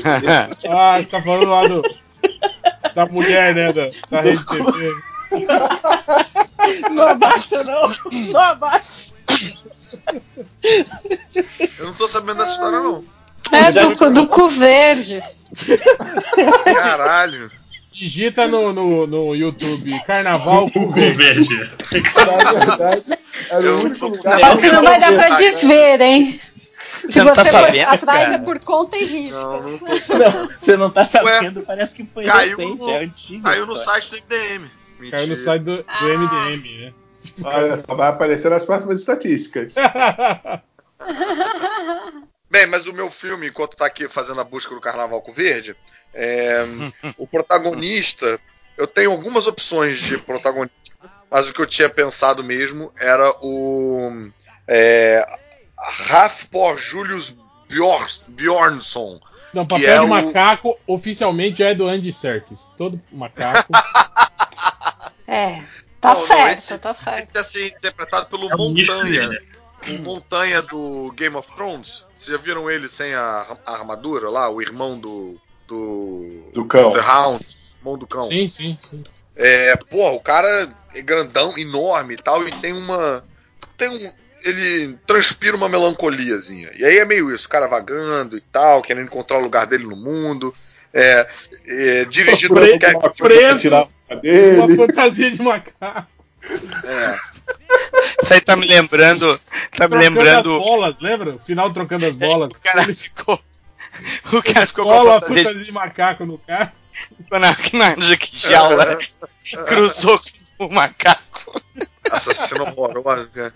[0.68, 1.82] Ah, você tá falando lá do.
[2.94, 3.72] Da mulher, né?
[3.72, 4.92] Da, da Rede TV.
[6.90, 7.92] Não abaixa, não!
[8.32, 9.10] Não abaixa!
[11.78, 13.04] Eu não tô sabendo dessa história, não.
[13.52, 15.20] É do, do cu verde.
[16.64, 17.50] Caralho.
[17.92, 21.54] Digita no, no, no YouTube Carnaval cu verde.
[21.58, 23.18] Na verdade,
[23.50, 24.40] era Eu o único lugar.
[24.56, 26.40] Você não vai dar pra desver, hein?
[27.02, 28.34] Se Você não tá você for sabendo, atrás cara?
[28.34, 29.32] é por conta e risco.
[29.38, 30.32] Não, não tô sabendo.
[30.38, 33.42] Não, você não tá sabendo, parece que foi Caiu recente, no- é antigo.
[33.42, 34.70] Caiu no site do MDM.
[35.00, 35.18] Mentira.
[35.18, 36.04] Caiu no site do, do Ah.
[36.04, 36.94] MDM, né?
[37.44, 39.74] Olha, só vai aparecer nas próximas estatísticas.
[42.50, 45.76] Bem, mas o meu filme, enquanto tá aqui fazendo a busca do Carnaval com Verde,
[46.12, 46.64] é,
[47.16, 48.40] o protagonista.
[48.76, 50.74] Eu tenho algumas opções de protagonista,
[51.30, 54.30] mas o que eu tinha pensado mesmo era o.
[54.66, 55.24] É,
[55.78, 57.34] Ralph por Julius
[57.68, 59.20] Bjor- Bjornsson.
[59.52, 62.72] Não, Que papel é de o- macaco oficialmente já é do Andy Serkis.
[62.76, 63.72] Todo macaco.
[65.26, 65.62] É,
[66.00, 67.18] tá Não, não, certo, esse- tá certo.
[67.28, 69.28] Esse é ser interpretado pelo É Montanha.
[69.28, 69.40] dele.
[69.88, 72.04] O Montanha do Game of Thrones.
[72.14, 74.50] Vocês já viram ele sem a, a armadura lá?
[74.50, 75.40] O irmão do.
[75.68, 76.50] Do.
[76.52, 76.92] Do cão.
[76.92, 77.46] The Hound.
[77.78, 78.24] Irmão do cão.
[78.24, 79.04] sim, sim, sim.
[79.36, 83.24] É, porra, o cara é grandão, enorme e tal, e tem uma.
[83.76, 84.12] Tem um.
[84.42, 86.70] Ele transpira uma melancoliazinha.
[86.76, 89.84] E aí é meio isso, o cara vagando e tal, querendo encontrar o lugar dele
[89.84, 90.52] no mundo.
[90.92, 91.26] É,
[91.66, 93.68] é, dirigido Pre- pelo Kevin Uma preso.
[94.10, 96.08] Uma fantasia de macaco.
[96.84, 97.18] É.
[98.20, 99.38] Isso aí tá me lembrando.
[99.76, 100.56] Tá me Trocando lembrando.
[100.56, 101.34] as bolas, lembra?
[101.36, 102.56] O final trocando as bolas.
[102.58, 103.38] O cara ficou.
[104.32, 106.72] O cara ficou com a fantasia fantasia de macaco no carro.
[107.18, 108.98] ficou na, na jaula.
[109.66, 110.20] cruzou
[110.56, 111.60] com o macaco.
[112.20, 113.54] Cena horrorosa, cara.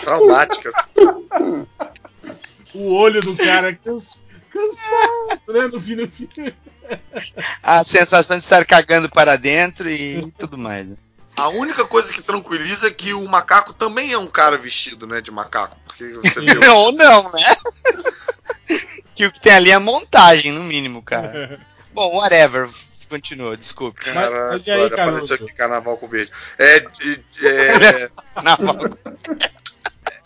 [0.00, 0.70] Traumática.
[2.74, 4.20] O olho do cara cansa-
[4.52, 5.66] cansado, né?
[5.72, 6.54] No fim do filme.
[7.62, 10.86] A sensação de estar cagando para dentro e tudo mais.
[10.86, 10.96] né?
[11.36, 15.20] A única coisa que tranquiliza é que o macaco também é um cara vestido, né,
[15.20, 15.76] de macaco.
[15.86, 16.74] Porque você viu.
[16.74, 17.56] Ou não, né?
[19.14, 21.60] que o que tem ali é montagem, no mínimo, cara.
[21.92, 22.68] Bom, whatever.
[23.08, 24.04] Continua, desculpe.
[24.04, 26.30] Cara, mas e aí, apareceu aqui carnaval com verde.
[26.58, 28.10] É, de- é,
[28.44, 28.56] Não,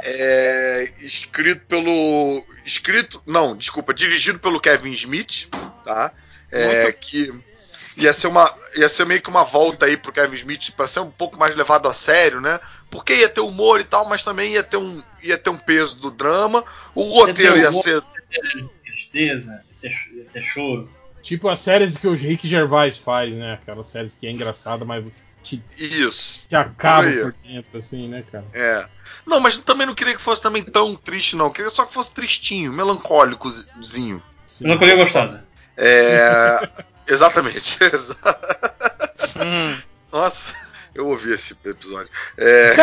[0.03, 2.45] é escrito pelo.
[2.65, 3.23] Escrito.
[3.27, 5.49] Não, desculpa, dirigido pelo Kevin Smith,
[5.85, 6.13] tá?
[6.51, 7.33] É, que
[7.97, 8.53] ia ser uma.
[8.75, 11.55] Ia ser meio que uma volta aí pro Kevin Smith para ser um pouco mais
[11.55, 12.59] levado a sério, né?
[12.91, 15.99] Porque ia ter humor e tal, mas também ia ter um, ia ter um peso
[15.99, 16.65] do drama.
[16.95, 17.83] O roteiro ia humor.
[17.83, 18.03] ser.
[18.85, 19.93] Tristeza, ter,
[20.33, 20.91] ter choro.
[21.23, 23.55] Tipo as séries que o Rick Gervais faz, né?
[23.55, 25.05] Aquelas séries que é engraçada, mas
[25.43, 26.47] te, Isso.
[26.49, 27.21] te acaba Por aí.
[27.23, 28.45] por dentro, assim, né, cara?
[28.53, 28.87] É.
[29.27, 31.51] Não, mas também não queria que fosse também tão triste, não.
[31.51, 34.23] Queria só que fosse tristinho, melancólicozinho.
[34.47, 34.65] Sim.
[34.65, 35.45] Melancolia gostosa.
[35.77, 36.59] É.
[37.07, 37.79] Exatamente.
[37.83, 38.17] Exa-
[39.45, 39.81] Hum,
[40.13, 40.55] Nossa,
[40.95, 42.11] eu ouvi esse episódio.
[42.37, 42.75] É...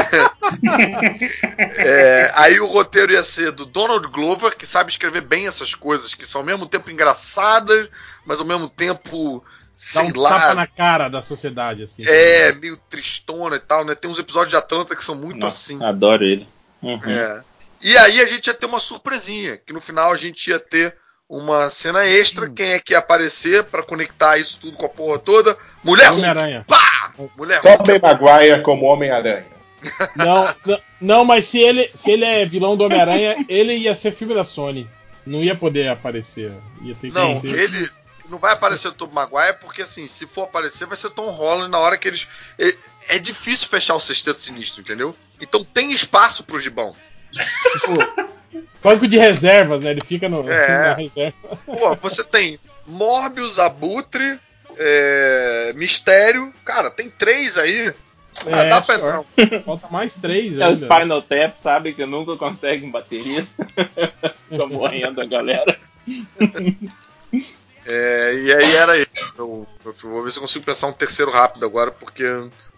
[1.77, 6.13] É, Aí o roteiro ia ser do Donald Glover, que sabe escrever bem essas coisas,
[6.13, 7.89] que são ao mesmo tempo engraçadas,
[8.25, 9.45] mas ao mesmo tempo, Dá
[9.75, 10.29] sei um lá.
[10.29, 12.03] tapa na cara da sociedade, assim.
[12.05, 13.95] É, meio tristona e tal, né?
[13.95, 15.83] Tem uns episódios de Atlanta que são muito Nossa, assim.
[15.83, 16.47] adoro ele.
[16.81, 16.99] Uhum.
[17.05, 17.43] É.
[17.81, 20.95] E aí a gente ia ter uma surpresinha, que no final a gente ia ter
[21.29, 25.19] uma cena extra, quem é que ia aparecer pra conectar isso tudo com a porra
[25.19, 25.55] toda?
[25.83, 26.11] Mulher.
[26.11, 26.65] Homem-Aranha.
[26.67, 27.13] Pá!
[27.37, 27.77] Mulher Hulk.
[27.77, 29.59] Tobey Maguire como Homem-Aranha.
[30.13, 34.11] Não, não, não, mas se ele, se ele é vilão do Homem-Aranha, ele ia ser
[34.11, 34.85] filme da Sony.
[35.25, 36.51] Não ia poder aparecer.
[36.81, 37.89] Ia ter que Não, ele
[38.29, 41.71] não vai aparecer o Tom Maguire, porque assim, se for aparecer, vai ser Tom Holland
[41.71, 42.27] na hora que eles.
[42.57, 45.15] É, é difícil fechar o sexteto sinistro, entendeu?
[45.39, 46.93] Então tem espaço pro gibão.
[48.83, 49.91] Banco de reservas, né?
[49.91, 50.89] Ele fica no, É.
[50.89, 51.37] na reserva.
[51.65, 54.39] Pô, você tem Morbius, Abutre,
[54.77, 56.51] é, Mistério.
[56.65, 57.93] Cara, tem três aí.
[58.45, 59.23] Ah, É, dá pra entrar.
[59.65, 60.75] Falta mais três É o.
[60.75, 61.93] Spinal Tap, sabe?
[61.93, 63.67] Que nunca consegue um baterista.
[64.55, 65.77] Tô morrendo a galera.
[67.85, 69.33] É, e aí era isso.
[69.37, 72.23] Eu, eu vou ver se eu consigo pensar um terceiro rápido agora, porque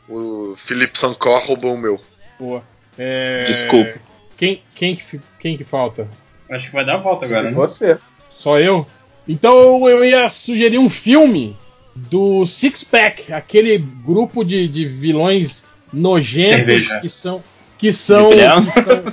[0.07, 1.99] o Felipe Sancor roubou o meu.
[2.39, 2.63] Boa.
[2.97, 3.99] É, Desculpa.
[4.41, 4.99] Quem, quem,
[5.39, 6.07] quem que falta?
[6.49, 7.51] Acho que vai dar a volta agora, né?
[7.51, 7.95] Você.
[8.33, 8.87] Só eu?
[9.27, 11.55] Então eu ia sugerir um filme
[11.95, 16.99] do Six Pack, aquele grupo de, de vilões nojentos Cerveja.
[17.01, 17.43] que são.
[17.77, 19.03] Que são, que são-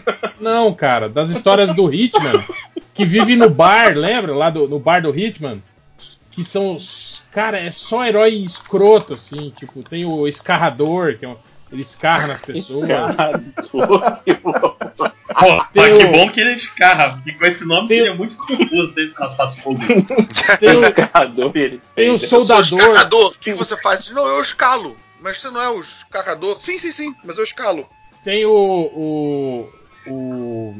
[0.40, 2.42] Não, cara, das histórias do Hitman,
[2.94, 4.34] que vive no bar, lembra?
[4.34, 5.62] Lá do, no bar do Hitman?
[6.30, 6.74] Que são.
[6.76, 9.52] os- Cara, é só herói escroto, assim.
[9.58, 11.36] Tipo, tem o escarrador, que é um,
[11.70, 12.88] ele escarra nas pessoas.
[15.38, 19.12] Pô, mas que bom que ele escarra, porque com esse nome seria muito confuso se
[19.16, 19.78] elas fazem fogo.
[20.58, 22.80] Tem Escarrador, ele Eu sou soldador.
[22.80, 23.30] escarrador.
[23.32, 24.10] O que você faz?
[24.10, 24.96] Não, eu escalo.
[25.20, 26.60] Mas você não é o escarrador?
[26.60, 27.86] Sim, sim, sim, mas eu escalo.
[28.24, 29.68] Tem o, o,
[30.10, 30.74] o.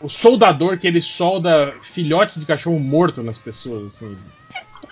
[0.00, 4.16] o soldador que ele solda filhotes de cachorro morto nas pessoas, assim.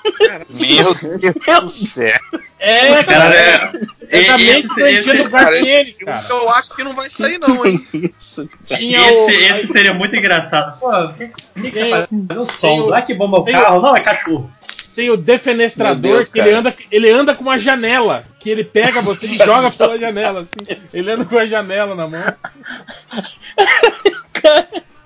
[0.51, 2.19] Meu Deus do céu.
[2.59, 3.71] É, Cara, é,
[4.09, 4.45] É da esse-
[4.77, 6.27] mente esse- do Cara, esse cara.
[6.29, 7.87] eu acho que não vai sair, não, hein?
[8.19, 8.49] Isso.
[8.67, 9.31] Tinha o.
[9.31, 10.79] esse, esse seria muito engraçado.
[10.79, 12.07] Pô, o que, que, é
[12.39, 12.81] o som?
[12.81, 14.51] o- Não é que bomba o carro, não, é cachorro.
[14.95, 18.25] Tem o defenestrador Deus, que ele anda, ele anda com uma janela.
[18.41, 20.67] Que ele pega você e joga pela janela, assim.
[20.93, 22.23] Ele anda com a janela na mão.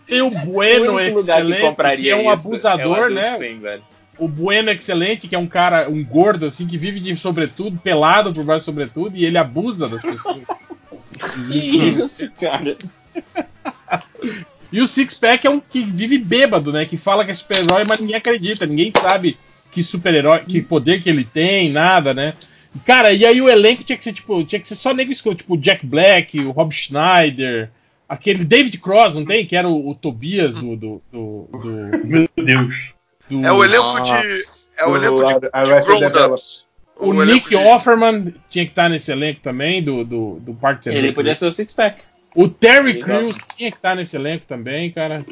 [0.06, 2.88] Tem o O Bueno único lugar que Excelente, compraria que é um isso abusador, é
[3.00, 3.36] o Adult né?
[3.38, 3.82] Velho.
[4.18, 8.32] O Bueno Excelente, que é um cara, um gordo, assim, que vive de sobretudo, pelado
[8.32, 10.42] por baixo de sobretudo, e ele abusa das pessoas.
[11.48, 12.76] Que isso, cara?
[14.72, 16.84] E o Six Pack é um que vive bêbado, né?
[16.84, 19.36] Que fala que é super-herói, mas ninguém acredita, ninguém sabe
[19.70, 22.34] que super-herói, que poder que ele tem, nada, né?
[22.84, 25.36] Cara, e aí o elenco tinha que ser tipo, tinha que ser só nego escuro,
[25.36, 27.70] tipo o Jack Black, o Rob Schneider,
[28.08, 29.46] aquele David Cross, não tem?
[29.46, 30.74] Que era o, o Tobias do.
[30.74, 32.93] do, do, do- Meu Deus.
[33.28, 34.10] Do- É o elenco de.
[34.10, 34.64] Nossa.
[34.76, 35.34] É o elenco de,
[35.92, 36.64] O de grown-ups.
[36.96, 40.86] O, elenco Nick de- Offerman tinha que estar nesse elenco também, do, do, do Park
[40.86, 42.02] Ele podia ser o Six Pack.
[42.34, 43.00] O Terry.
[43.00, 45.24] Crews tinha que estar nesse elenco também, cara.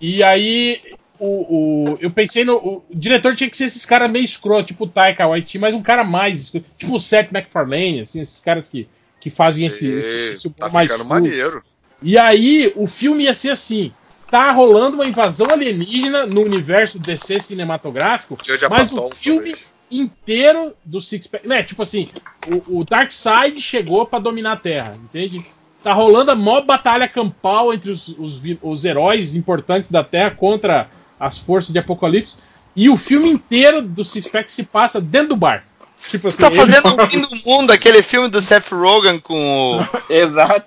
[0.00, 0.80] E aí
[1.18, 2.56] o, o, eu pensei no.
[2.56, 5.82] O diretor tinha que ser esses caras meio escroto, tipo o Taika Waititi, mas um
[5.82, 8.88] cara mais escroto, tipo o Seth MacFarlane, assim, esses caras que,
[9.20, 11.62] que fazem esse, esse, esse humor tá mais maneiro.
[12.00, 13.92] E aí, o filme ia ser assim:
[14.30, 18.38] tá rolando uma invasão alienígena no universo DC cinematográfico,
[18.70, 19.66] mas o filme talvez.
[19.90, 21.46] inteiro do Six Pack.
[21.48, 22.10] Né, tipo assim,
[22.46, 25.44] o, o Darkseid chegou pra dominar a Terra, entende?
[25.82, 30.90] Tá rolando a maior batalha campal entre os, os, os heróis importantes da Terra contra
[31.18, 32.36] as forças de Apocalipse.
[32.76, 35.64] E o filme inteiro do Six Pack se passa dentro do bar.
[35.96, 39.78] Tipo assim, Tá ele- fazendo o fim do mundo, aquele filme do Seth Rogen com
[39.80, 39.80] o.
[40.12, 40.66] Exato.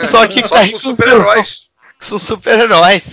[0.00, 1.69] Só que Só com super-heróis.
[2.06, 3.10] São super-heróis.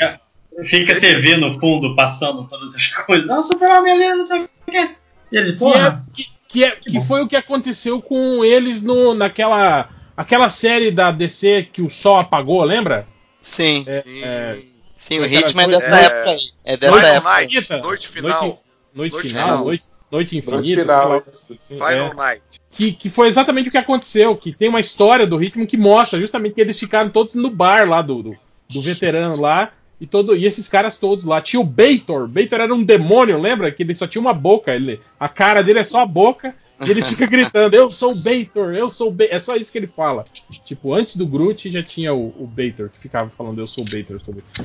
[0.65, 3.29] Fica a TV no fundo passando todas as coisas.
[3.29, 4.89] Ah, o super-homem ali, não sei o quê.
[5.31, 6.05] E ele, que, é, porra.
[6.13, 11.11] que, que, é- que foi o que aconteceu com eles no, naquela aquela série da
[11.11, 13.07] DC que o Sol apagou, lembra?
[13.41, 13.83] Sim.
[13.87, 14.23] É, Sim.
[14.23, 14.59] é,
[14.95, 16.39] Sim, o ritmo é dessa é, época aí.
[16.65, 17.29] É dessa Final época.
[17.29, 18.41] Night, Infinita, noite final.
[18.41, 18.59] Noite,
[18.95, 19.65] noite Noite final, final.
[19.65, 22.13] noite, noite infinita, Noite final, assim, Final é.
[22.15, 22.41] Night.
[22.71, 26.19] que, que foi exatamente o que aconteceu, que tem uma história do ritmo que mostra
[26.19, 28.37] justamente que eles ficaram todos no bar lá do, do,
[28.69, 31.41] do veterano lá, e, todo, e esses caras todos lá.
[31.41, 33.71] Tinha o Beitor, Beitor era um demônio, lembra?
[33.71, 36.91] Que ele só tinha uma boca, ele, a cara dele é só a boca, e
[36.91, 39.77] ele fica gritando, eu sou o Beitor, eu sou o Beitor, é só isso que
[39.79, 40.25] ele fala.
[40.63, 43.89] Tipo, antes do Groot já tinha o, o Beitor, que ficava falando, eu sou o
[43.89, 44.21] Beitor.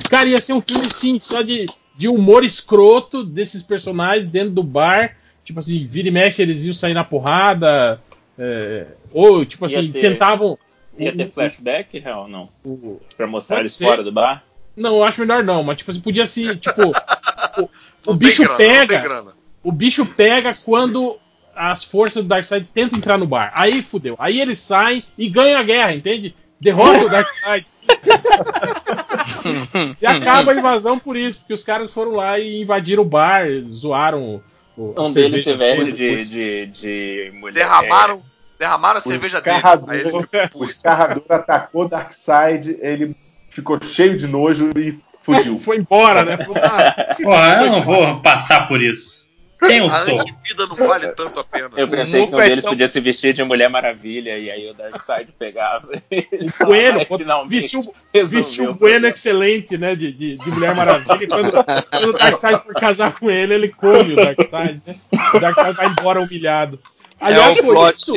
[0.09, 1.67] Cara, ia ser um filme sim, só de,
[1.97, 6.73] de humor escroto desses personagens dentro do bar, tipo assim, vira e mexe eles iam
[6.73, 7.99] sair na porrada,
[8.37, 10.57] é, ou, tipo assim, ter- tentavam.
[10.97, 12.49] Ia ter flashback, real, não?
[12.63, 13.85] o- Pra mostrar Pode eles ser.
[13.85, 14.43] fora do bar?
[14.75, 16.81] Não, eu acho melhor não, mas tipo assim, podia ser, tipo.
[17.57, 17.69] o,
[18.07, 19.25] o bicho grana, pega.
[19.63, 21.17] O bicho pega quando
[21.55, 23.51] as forças do Darkseid tentam entrar no bar.
[23.55, 24.15] Aí fudeu.
[24.19, 26.35] Aí eles saem e ganham a guerra, entende?
[26.59, 27.65] Derrota o Darkseid.
[30.01, 33.47] e acaba a invasão por isso, porque os caras foram lá e invadiram o bar,
[33.69, 34.41] zoaram
[34.77, 34.93] o.
[34.99, 37.53] Um deles se veste de, de, de mulher.
[37.63, 38.23] Derramaram,
[38.63, 39.57] derramaram a O cerveja dele.
[39.57, 40.25] escarrador, Aí ele ficou
[40.61, 43.15] o escarrador atacou Darkseid, ele
[43.49, 45.59] ficou cheio de nojo e fugiu.
[45.59, 46.37] Foi embora, né?
[46.61, 49.23] Ah, Porra, eu não vou passar por isso.
[49.65, 50.19] Quem eu A sou?
[50.19, 51.69] antivida não vale tanto a pena.
[51.77, 54.37] Eu pensei O que um Muco é deles tão- podia se vestir de Mulher Maravilha
[54.37, 55.87] e aí o Darkseid pegava.
[56.59, 59.95] O Bueno, falava, "Finalmente vestiu, vestiu o Bueno problema." excelente, né?
[59.95, 61.17] De, de, de Mulher Maravilha.
[61.23, 61.51] E quando,
[61.89, 64.95] quando o Darkseid for casar com ele, ele come o Darkseid, né?
[65.33, 66.77] O Darkseid vai embora humilhado.
[67.21, 67.93] Aliás, É o foi plot.
[67.93, 68.13] isso,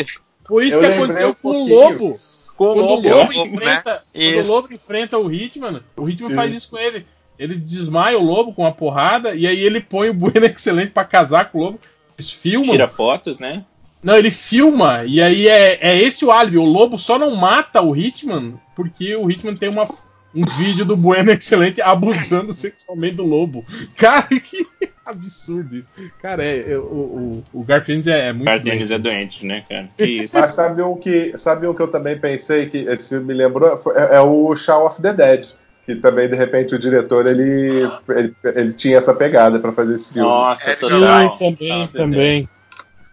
[0.47, 1.68] foi isso Eu que aconteceu um com o.
[1.68, 2.20] Lobo.
[2.56, 3.09] Com Quando o lobo.
[3.09, 4.52] Lobo enfrenta, quando o Isso.
[4.52, 7.06] Lobo enfrenta o Hitman, o Hitman faz isso com ele.
[7.39, 11.05] Eles desmaiam o Lobo com uma porrada e aí ele põe o Bueno excelente pra
[11.05, 11.81] casar com o Lobo.
[12.16, 12.70] Eles filmam.
[12.70, 13.62] Tira fotos, né?
[14.02, 16.59] Não, ele filma, e aí é, é esse o álibi.
[16.59, 19.89] O lobo só não mata o Hitman porque o Hitman tem uma,
[20.37, 23.65] um vídeo do Bueno Excelente abusando sexualmente do lobo.
[23.97, 24.67] Cara, que
[25.05, 25.93] absurdo isso.
[26.21, 29.41] Cara, é, é, o, o, o Garfield é, é muito Cardenis é doente.
[29.41, 29.89] doente, né, cara?
[29.97, 30.39] Que isso.
[30.39, 33.81] Mas sabe um que, sabe um que eu também pensei que esse filme me lembrou?
[33.95, 35.47] É, é o Shaun of the Dead.
[35.85, 40.13] Que também, de repente, o diretor ele, ele, ele tinha essa pegada pra fazer esse
[40.13, 40.29] filme.
[40.29, 41.39] Nossa, É, total.
[41.39, 42.49] Sim, também, também.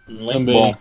[0.08, 0.54] Muito também.
[0.54, 0.74] bom.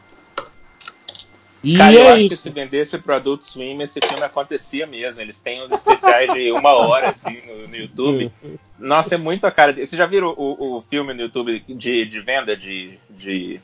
[1.63, 2.43] E Cara, eu é acho que isso.
[2.43, 5.21] se vendesse pro Adult Swim, esse filme acontecia mesmo.
[5.21, 8.31] Eles têm uns especiais de uma hora, assim, no, no YouTube.
[8.77, 9.71] Nossa, é muito a cara.
[9.71, 12.99] de- Vocês já viram o, o filme no YouTube de, de venda de.
[13.09, 13.61] de...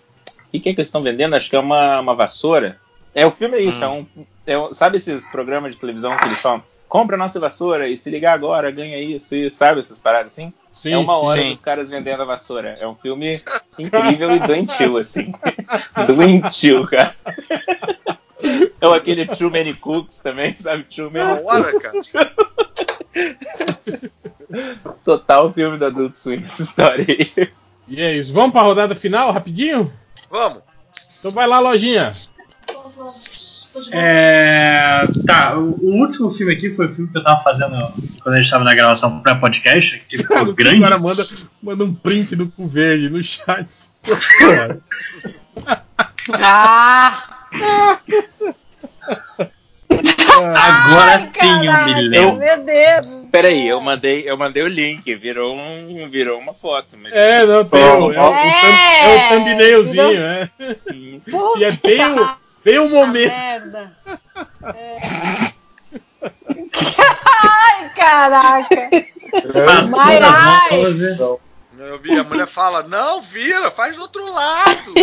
[0.47, 1.35] O que, que é que eles estão vendendo?
[1.35, 2.79] Acho que é uma, uma vassoura.
[3.13, 3.83] É, o filme é isso.
[3.83, 4.05] É um,
[4.47, 6.63] é um- sabe esses programas de televisão que eles falam?
[6.87, 10.51] Compra a nossa vassoura e se ligar agora, ganha isso, e sabe essas paradas assim?
[10.79, 11.49] Sim, é uma hora sim.
[11.49, 12.73] dos caras vendendo a vassoura.
[12.79, 13.43] É um filme
[13.77, 15.33] incrível e doentio, assim.
[16.07, 17.13] doentio, cara.
[18.79, 20.83] É aquele Too Many Cooks também, sabe?
[20.83, 22.33] Too Uma Many hora, cara.
[25.03, 27.51] Total filme do Adult Swim, essa história aí.
[27.85, 28.31] E é isso.
[28.31, 29.91] Vamos pra rodada final, rapidinho?
[30.31, 30.63] Vamos.
[31.19, 32.15] Então vai lá, lojinha.
[33.91, 37.75] É, tá, o, último filme aqui foi o filme que eu tava fazendo
[38.21, 40.83] quando a gente tava na gravação pré-podcast, que ficou grande.
[40.83, 41.27] agora manda,
[41.61, 43.67] manda um print do cu verde no chat.
[46.33, 47.25] Ah!
[50.55, 52.35] Agora tem um Caraca, milhão.
[52.37, 53.19] Meu Deus!
[53.31, 56.97] Peraí, eu mandei, eu mandei o link, virou, um, virou uma foto.
[56.97, 57.13] Mas...
[57.13, 60.49] É, não, tem o, é, o, é o thumbnailzinho, é.
[61.29, 63.31] Puta E é bem o, bem o momento.
[63.31, 63.91] merda!
[64.73, 64.97] É.
[67.43, 68.75] Ai, caraca!
[69.41, 70.19] Passou das Ai,
[70.71, 70.99] mãos.
[70.99, 71.17] né?
[71.79, 74.93] Eu vi, a mulher fala, não, vira, faz do outro lado.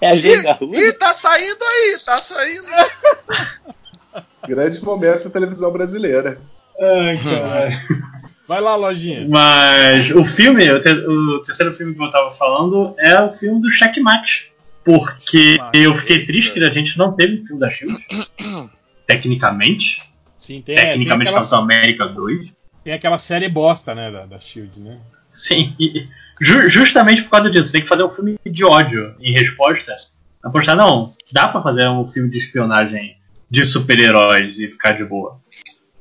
[0.00, 2.68] É a Ginga Ih, tá saindo aí, tá saindo.
[4.46, 6.40] Grandes momentos da televisão brasileira.
[6.80, 8.12] Ai, caralho.
[8.48, 9.26] Vai lá, lojinha.
[9.28, 13.60] Mas o filme, o, te- o terceiro filme que eu tava falando é o filme
[13.60, 14.50] do Checkmate.
[14.82, 17.94] Porque eu fiquei triste que a gente não teve o filme da Shield.
[19.06, 20.02] Tecnicamente.
[20.38, 22.54] Sim, tem, é, tem, Tecnicamente, aquela, Capitão América 2.
[22.84, 24.98] tem aquela série bosta, né, da, da Shield, né?
[25.30, 26.06] Sim, e
[26.40, 29.94] ju- justamente por causa disso, tem que fazer um filme de ódio em resposta.
[30.42, 33.16] Apostar, não, dá pra fazer um filme de espionagem
[33.50, 35.38] de super-heróis e ficar de boa.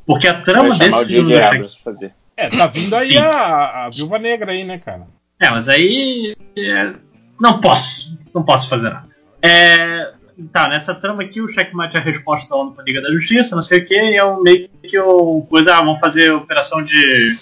[0.06, 1.60] Porque a trama desse filme J.J.
[1.60, 2.14] do fazer.
[2.38, 3.18] É, tá vindo aí Sim.
[3.18, 5.08] a, a, a Viúva Negra aí, né, cara?
[5.40, 6.36] É, mas aí.
[6.56, 6.94] é,
[7.42, 8.18] não posso.
[8.34, 9.08] Não posso fazer nada.
[9.42, 10.14] É,
[10.52, 13.56] tá, nessa trama aqui, o checkmate é a resposta da ONU pra Liga da Justiça,
[13.56, 15.42] não sei o que, e é um meio que o.
[15.50, 17.38] Coisa, ah, vamos fazer operação de,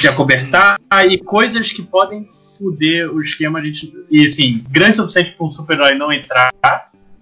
[0.00, 2.26] de acobertar e coisas que podem
[2.58, 3.58] fuder o esquema.
[3.58, 6.52] A gente, e assim, grande o suficiente pra um super-herói não entrar,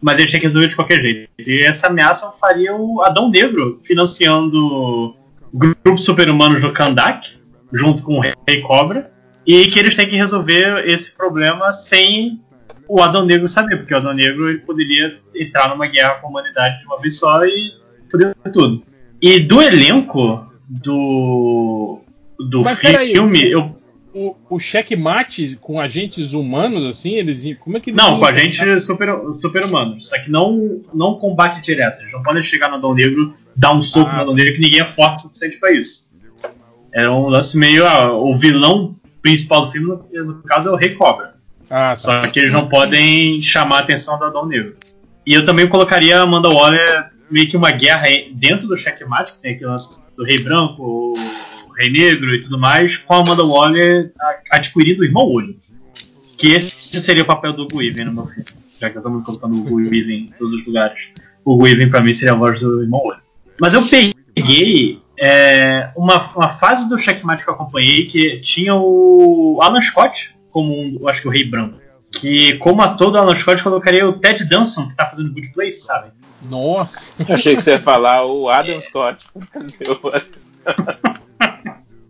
[0.01, 1.29] mas eles têm que resolver de qualquer jeito.
[1.39, 5.15] E essa ameaça faria o Adão Negro financiando
[5.53, 7.29] grupos super-humanos do Kandak,
[7.73, 9.11] junto com o Rei Cobra,
[9.47, 12.41] e que eles têm que resolver esse problema sem
[12.89, 16.31] o Adão Negro saber, porque o Adão Negro ele poderia entrar numa guerra com a
[16.31, 17.73] humanidade de uma vez só e
[18.11, 18.83] foder tudo.
[19.21, 22.01] E do elenco do
[22.39, 23.75] do Mas filme, eu
[24.15, 27.57] O, o checkmate com agentes humanos, assim, eles.
[27.59, 29.09] Como é que não, com a tentar- gente super,
[29.41, 32.03] super humanos, só que não não combate direto.
[32.03, 34.21] Eles não podem chegar no Adão Negro, dar um soco Ah.
[34.21, 36.11] Adão Negro que ninguém é forte o suficiente pra isso.
[36.93, 40.77] É um lance meio ah, o vilão principal do filme, no, no caso é o
[40.77, 41.35] Rei Cobra.
[41.71, 42.29] Ah, Só tá.
[42.29, 44.77] que eles não podem chamar a atenção do Adão Negro.
[45.25, 49.41] E eu também colocaria a Amanda Waller meio que uma guerra dentro do checkmate, que
[49.41, 53.43] tem aquele lance do Rei Branco, o Rei Negro e tudo mais, com a Amanda
[53.45, 54.13] Waller
[54.51, 55.57] adquirindo o Irmão Olho.
[56.37, 58.45] Que esse seria o papel do Guiven no meu filme.
[58.81, 61.09] Já que estamos colocando o Guiven em todos os lugares.
[61.45, 63.21] O Guiven pra mim seria a voz do Irmão Olho.
[63.61, 69.59] Mas eu peguei é, uma, uma fase do checkmate que eu acompanhei que tinha o
[69.63, 71.81] Alan Scott como um, eu acho que o Rei Branco.
[72.11, 75.53] Que como ator do Alan Scott eu colocaria o Ted Danson, que tá fazendo Good
[75.55, 76.11] Place, sabe?
[76.51, 77.15] Nossa.
[77.33, 79.27] Achei que você ia falar o Adam Scott.
[79.53, 80.11] Fazer o-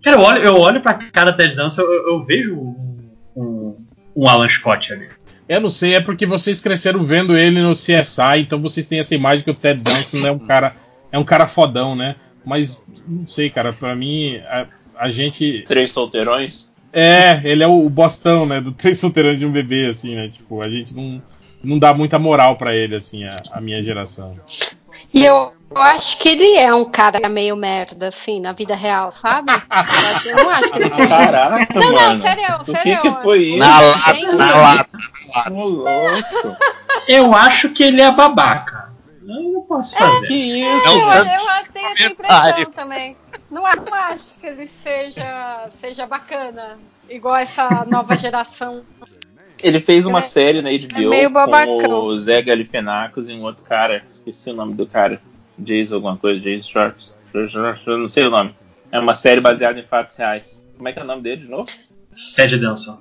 [0.02, 2.98] Cara, eu olho, eu olho pra cara Ted Danson, eu, eu vejo um,
[3.36, 3.76] um,
[4.16, 5.06] um Alan Scott ali.
[5.48, 9.14] Eu não sei, é porque vocês cresceram vendo ele no CSI, então vocês têm essa
[9.14, 10.74] imagem que o Ted Danson é um cara,
[11.12, 12.16] é um cara fodão, né?
[12.44, 14.66] Mas não sei, cara, pra mim a,
[14.98, 16.72] a gente Três solteirões.
[16.92, 20.28] é, ele é o Bostão, né, do Três Solteirões de um Bebê assim, né?
[20.28, 21.22] Tipo, a gente não
[21.62, 24.36] não dá muita moral pra ele assim, a, a minha geração.
[25.14, 29.12] E eu, eu acho que ele é um cara meio merda, assim, na vida real,
[29.12, 29.52] sabe?
[30.26, 31.08] Eu não acho que ele seja.
[31.08, 32.22] Caraca, Não, não, mano.
[32.22, 33.00] sério, O que, sério.
[33.02, 33.58] que foi isso?
[33.58, 34.88] Na lata, na lata.
[37.08, 38.91] Eu acho que ele é babaca.
[39.26, 40.26] Eu não posso fazer.
[40.26, 40.86] Que isso?
[40.86, 42.62] Não, Eu, eu acho- tenho essa comentário.
[42.62, 43.16] impressão também.
[43.50, 46.78] Não, acho que ele seja, seja bacana,
[47.08, 48.82] igual essa nova geração.
[49.62, 53.62] Ele fez uma é- série na HBO meio com o Zé Galifianakis e um outro
[53.62, 54.04] cara.
[54.10, 55.20] Esqueci o nome do cara.
[55.56, 56.40] Jason alguma coisa.
[56.40, 57.14] Jason Sharks.
[57.86, 58.54] Eu não sei o nome.
[58.90, 60.66] É uma série baseada em fatos reais.
[60.76, 61.70] Como é que é o nome dele de novo?
[62.34, 62.98] Ted Danson.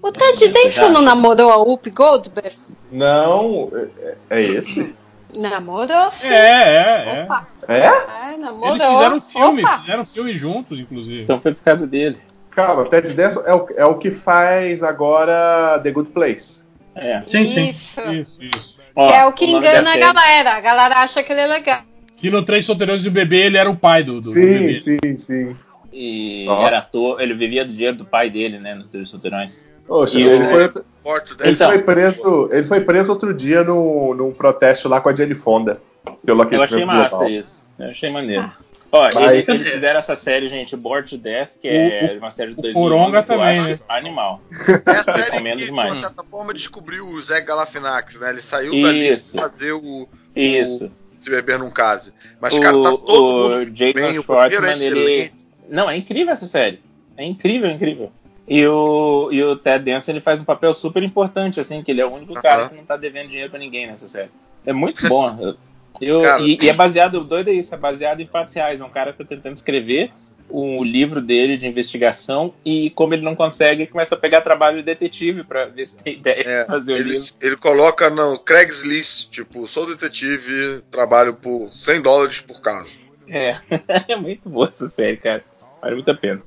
[0.00, 0.88] O Ted Danson já.
[0.90, 2.56] não namorou a Whoopi Goldberg?
[2.92, 3.70] Não,
[4.00, 4.96] é, é esse?
[5.34, 6.10] Namorou?
[6.12, 6.26] sim.
[6.26, 7.22] É, é, é.
[7.24, 8.32] Opa, É?
[8.34, 8.74] é, namorou.
[8.76, 9.78] Eles fizeram um filme, Opa.
[9.80, 11.22] fizeram um filme juntos, inclusive.
[11.22, 12.16] Então foi por causa dele.
[12.50, 16.64] Calma, Ted Danson é o, é o que faz agora The Good Place.
[16.94, 17.22] É.
[17.24, 17.70] Sim, sim.
[17.70, 18.00] Isso.
[18.12, 18.78] Isso, isso.
[18.96, 20.50] Ó, Que é o que da engana a galera.
[20.54, 21.82] A galera acha que ele é legal.
[22.16, 24.40] Que no Três Solteirões de um Bebê ele era o pai do, do, do Sim,
[24.40, 24.74] bebê.
[24.74, 25.56] sim, sim.
[25.92, 26.66] E Nossa.
[26.66, 28.74] era ator, ele vivia do dinheiro do pai dele, né?
[28.74, 29.62] No Três Solteirões.
[29.86, 31.70] Poxa, E ele, o- Morto ele, Então.
[31.70, 35.80] foi preso, ele foi preso outro dia no, num protesto lá com a Jenny Fonda.
[36.24, 37.28] Pelo Eu achei aquecimento massa global.
[37.30, 37.66] isso.
[37.78, 38.52] Eu achei maneiro.
[38.92, 42.52] Ó, Mas- eles, eles fizeram essa série, gente, Bored to Death, que é uma série
[42.54, 43.78] de o 2011, Coronga também, né?
[43.88, 44.40] Animal.
[44.86, 45.92] É a série Recomendo que, demais.
[45.92, 48.30] de uma certa forma, descobriu o Zé Galafinax, né?
[48.30, 50.90] Ele saiu dali pra fazer o Isso.
[51.20, 52.12] Se Beber Num Case.
[52.40, 55.32] Mas, o, cara, tá todo o mundo Jason bem, o roteiro é Schwartzman, ele...
[55.68, 56.80] Não, é incrível essa série.
[57.16, 58.12] É incrível, incrível.
[58.48, 62.00] E o, e o Ted Danson, ele faz um papel super importante, assim, que ele
[62.00, 64.30] é o único cara que não tá devendo dinheiro pra ninguém nessa série.
[64.64, 65.54] É muito bom.
[66.00, 66.42] Eu, Cara.
[66.42, 68.80] e, e é baseado, o doido é isso, é baseado em fatos reais.
[68.80, 70.12] É um cara que tá tentando escrever
[70.48, 74.78] o livro dele de investigação e como ele não consegue, ele começa a pegar trabalho
[74.78, 77.28] de detetive pra ver se tem ideia É, de fazer o ele, livro.
[77.40, 82.94] ele coloca no Craigslist, tipo, sou detetive, trabalho por 100 dólares por caso.
[83.28, 83.56] É,
[84.08, 85.44] é muito boa essa série, cara.
[85.82, 86.42] Vale muito a pena.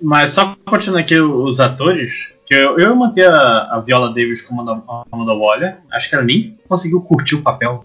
[0.00, 4.42] Mas só continuando aqui os atores, que eu, eu ia manter a, a Viola Davis
[4.42, 4.82] como Amanda,
[5.12, 5.78] Amanda Waller.
[5.92, 7.84] Acho que ela nem conseguiu curtir o papel.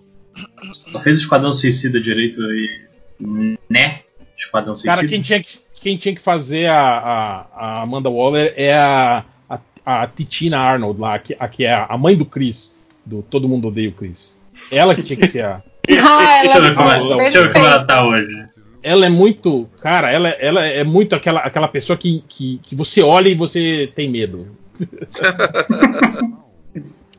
[0.72, 3.58] Só fez o Esquadrão Suicida direito e.
[3.70, 4.00] né?
[4.38, 5.08] Esquadrão Esquadrão Cara, Suicida.
[5.10, 5.50] quem tinha que,
[5.82, 9.60] quem tinha que fazer a, a, a Amanda Waller é a, a,
[10.04, 13.68] a Titina Arnold lá, que, a, que é a mãe do Chris, do Todo Mundo
[13.68, 14.38] Odeia o Chris.
[14.72, 15.62] Ela que tinha que ser a.
[15.90, 18.46] Ah, Deixa eu ver ela como, Ah, ela- deixa eu ver como ela tá hoje.
[18.88, 19.70] Ela é muito.
[19.82, 23.92] Cara, ela, ela é muito aquela, aquela pessoa que, que, que você olha e você
[23.96, 24.48] tem medo.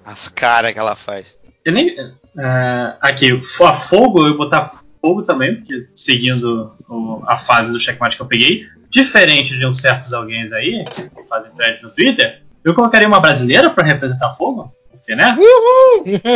[0.05, 1.37] As caras que ela faz.
[1.65, 1.95] Eu nem,
[2.39, 4.71] é, aqui, a fogo, eu ia botar
[5.03, 9.81] fogo também, porque seguindo o- a fase do checkmate que eu peguei, diferente de uns
[9.81, 14.73] certos alguém aí, que fazem thread no Twitter, eu colocaria uma brasileira pra representar fogo,
[14.91, 15.37] porque, né?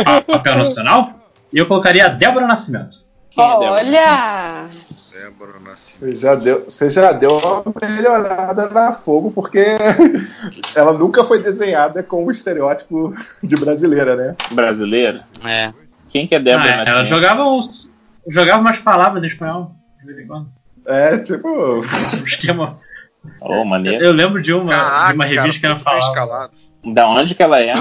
[0.03, 1.19] Pa- Papel nacional.
[1.51, 2.97] E eu colocaria a Débora Nascimento.
[3.31, 3.47] Quem é
[5.29, 5.59] Débora?
[5.59, 6.15] Nascimento.
[6.15, 9.59] Você já, deu, você já deu uma melhorada na fogo, porque
[10.75, 14.35] ela nunca foi desenhada com o estereótipo de brasileira, né?
[14.51, 15.23] Brasileira?
[15.45, 15.71] É.
[16.09, 17.07] Quem que é Débora Ah, ela Nascimento?
[17.09, 17.89] jogava, uns,
[18.27, 20.47] jogava umas palavras em espanhol, de vez em quando.
[20.85, 21.47] É, tipo.
[22.21, 22.79] Um esquema.
[23.39, 24.03] Oh, maneiro.
[24.03, 26.51] Eu lembro de uma, Caraca, de uma revista que ela falava.
[26.83, 27.71] Da onde que ela é?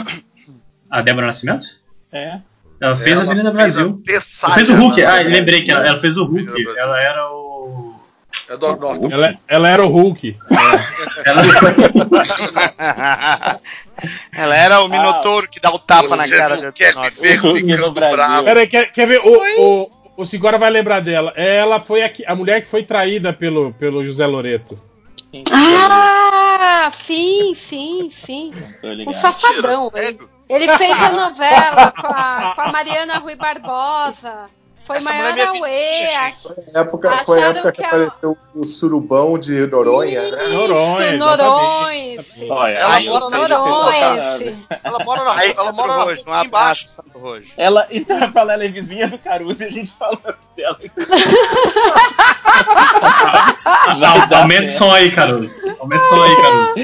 [0.89, 1.67] A Débora Nascimento?
[2.13, 2.39] É.
[2.81, 4.03] Ela fez a Ela Avenida fez Brasil.
[4.09, 5.03] a Ela fez o Hulk.
[5.03, 6.65] na- Ah, lembrei que ela, ela fez o Hulk.
[6.77, 7.32] Ela era o.
[8.53, 9.11] É do Norte.
[9.11, 10.37] Ela, ela era o Hulk.
[11.25, 11.43] Ela
[14.31, 17.93] Ela era o Minotouro que dá o tapa na cara do quer me ver ficando
[17.93, 18.45] bravo.
[18.45, 19.23] Pera aí, quer, quer ver?
[19.25, 21.33] O, o, o Sigora vai lembrar dela.
[21.35, 24.79] Ela foi a, a mulher que foi traída pelo, pelo José Loreto.
[25.33, 25.43] É?
[25.51, 28.53] Ah, sim, sim, sim.
[28.83, 29.15] Um ligado.
[29.15, 29.91] safadão.
[29.95, 34.45] Ele, ele fez a novela com a, com a Mariana Rui Barbosa.
[34.85, 35.61] Foi Essa é minha auê.
[35.61, 39.67] vizinha, ach- Foi a época, foi a época que, que a- apareceu o surubão de
[39.69, 40.47] Noronha, né?
[40.49, 41.19] Noronha, Isso.
[41.19, 42.27] Norões.
[42.51, 43.67] Olha, Ela eu mora no.
[43.67, 44.59] Norões.
[44.83, 46.89] Ela mora na ela mora na Rojo, um rua embaixo.
[46.89, 47.53] Sandro Rojo.
[47.57, 50.79] Ela, então eu falo, ela é vizinha do Caruso e a gente falando dela.
[54.29, 55.53] Dar Aumenta o som aí, Caruso.
[55.79, 56.75] Aumenta o som aí, Caruso.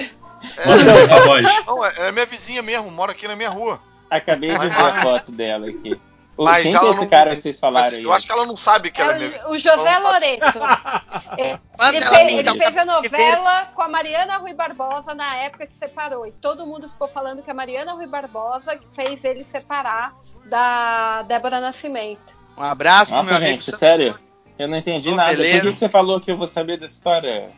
[0.66, 1.42] Manda a voz.
[1.66, 3.80] Não, é, é minha vizinha mesmo, mora aqui na minha rua.
[4.10, 6.00] Acabei de ver a foto dela aqui.
[6.38, 8.04] Mas Quem que é esse não- cara que vocês falaram aí?
[8.04, 10.58] eu acho que ela não sabe que ela é minha É o, José Loreto.
[11.38, 16.26] Ele, fez, ele fez a novela com a Mariana Rui Barbosa na época que separou.
[16.26, 20.14] E todo mundo ficou falando que a Mariana Rui Barbosa que fez ele separar
[20.46, 22.36] da Débora Nascimento.
[22.56, 24.18] Um abraço Nossa, meu amigo gente, Sandro sério?
[24.58, 25.30] Eu não entendi nada.
[25.30, 25.66] Por Noveleiro.
[25.66, 27.50] que, que você falou que eu vou saber dessa história?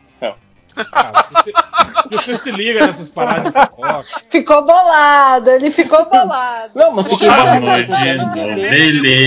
[0.93, 1.53] Ah, você,
[2.09, 4.05] você se liga nessas paradas de fofoca.
[4.29, 6.71] Ficou bolado, ele ficou bolado.
[6.75, 8.57] Não, mas fiquei falando de eu não entendi.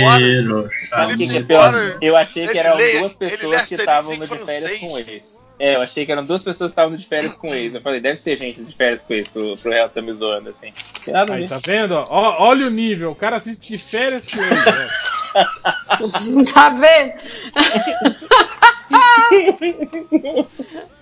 [0.00, 0.70] noveleiro.
[0.88, 1.72] Sabe o que, que é Ele pior?
[1.72, 5.44] fora- Eu achei que eram duas pessoas que estavam de férias com ex.
[5.56, 7.74] É, eu achei que eram duas pessoas que estavam de férias com ex.
[7.74, 10.50] Eu falei, deve ser gente de férias com ex, pro, pro Real tá me zoando,
[10.50, 10.72] assim.
[11.06, 11.94] Nada Aí, tá vendo?
[11.94, 13.12] Ó, olha o nível.
[13.12, 14.54] O cara assiste de férias com ele.
[14.54, 14.88] né?
[16.54, 17.12] Tá vendo?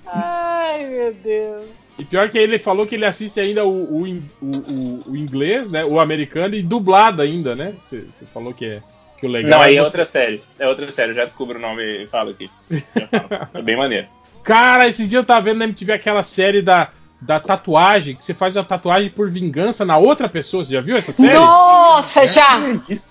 [0.07, 1.63] Ai, meu Deus.
[1.99, 4.07] E pior que ele falou que ele assiste ainda o, o,
[4.41, 5.85] o, o- inglês, né?
[5.85, 7.75] O americano e dublado ainda, né?
[7.81, 8.83] Você falou que, é,
[9.19, 10.43] que o legal Não, aí é outra série.
[10.59, 12.51] É outra série, eu já descubro o nome e falo aqui.
[13.11, 13.49] Falo.
[13.55, 14.07] É bem maneiro.
[14.43, 16.91] Cara, esses dias eu tava vendo na MTV aquela série da,
[17.25, 20.65] da tatuagem, que você faz uma tatuagem por vingança na outra pessoa.
[20.65, 21.35] Você já viu essa série?
[21.39, 22.61] Nossa, já!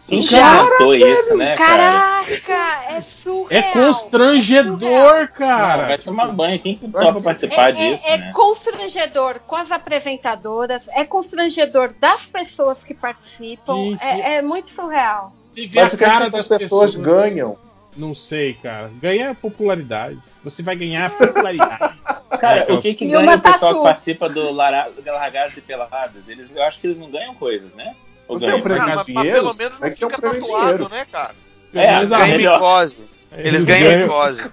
[0.08, 0.68] Quem Já.
[0.98, 2.24] isso, né, cara?
[2.26, 3.48] Caraca, é surreal.
[3.50, 3.88] É surreal.
[3.88, 5.88] constrangedor, Não, cara.
[5.88, 6.60] vai tomar banho.
[6.60, 8.32] Quem que topa participar É, disso, é- é né?
[8.34, 14.06] constrangedor com as apresentadoras, é constrangedor das pessoas que participam, Sim, sim.
[14.06, 15.34] É, é muito surreal.
[15.74, 16.96] Mas a o que, é essas das pessoas pessoas.
[16.96, 17.58] ganham?
[17.96, 18.90] Não sei, cara.
[19.02, 20.18] Ganhar popularidade.
[20.44, 22.00] Você vai ganhar popularidade.
[22.40, 26.30] Cara, É, o que que ganha o pessoal que participa do Largados e Pelados?
[26.30, 27.94] Eles, eu acho que eles não ganham coisas, né?
[28.28, 28.62] Ou Não tem um ganham?
[28.64, 30.64] prêmio Cara, de mas, mas pelo menos não É que é um fica de tatuado,
[30.74, 30.90] dinheiro.
[30.90, 31.36] né, cara?
[31.74, 33.04] É, Mas Eles ganham micose.
[33.34, 34.50] Eles Eles ganham ganham- micose.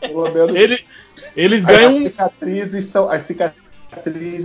[0.00, 0.84] Pelo menos Ele-
[1.36, 3.65] eles As ganham um cicatrizes são as cicatrizes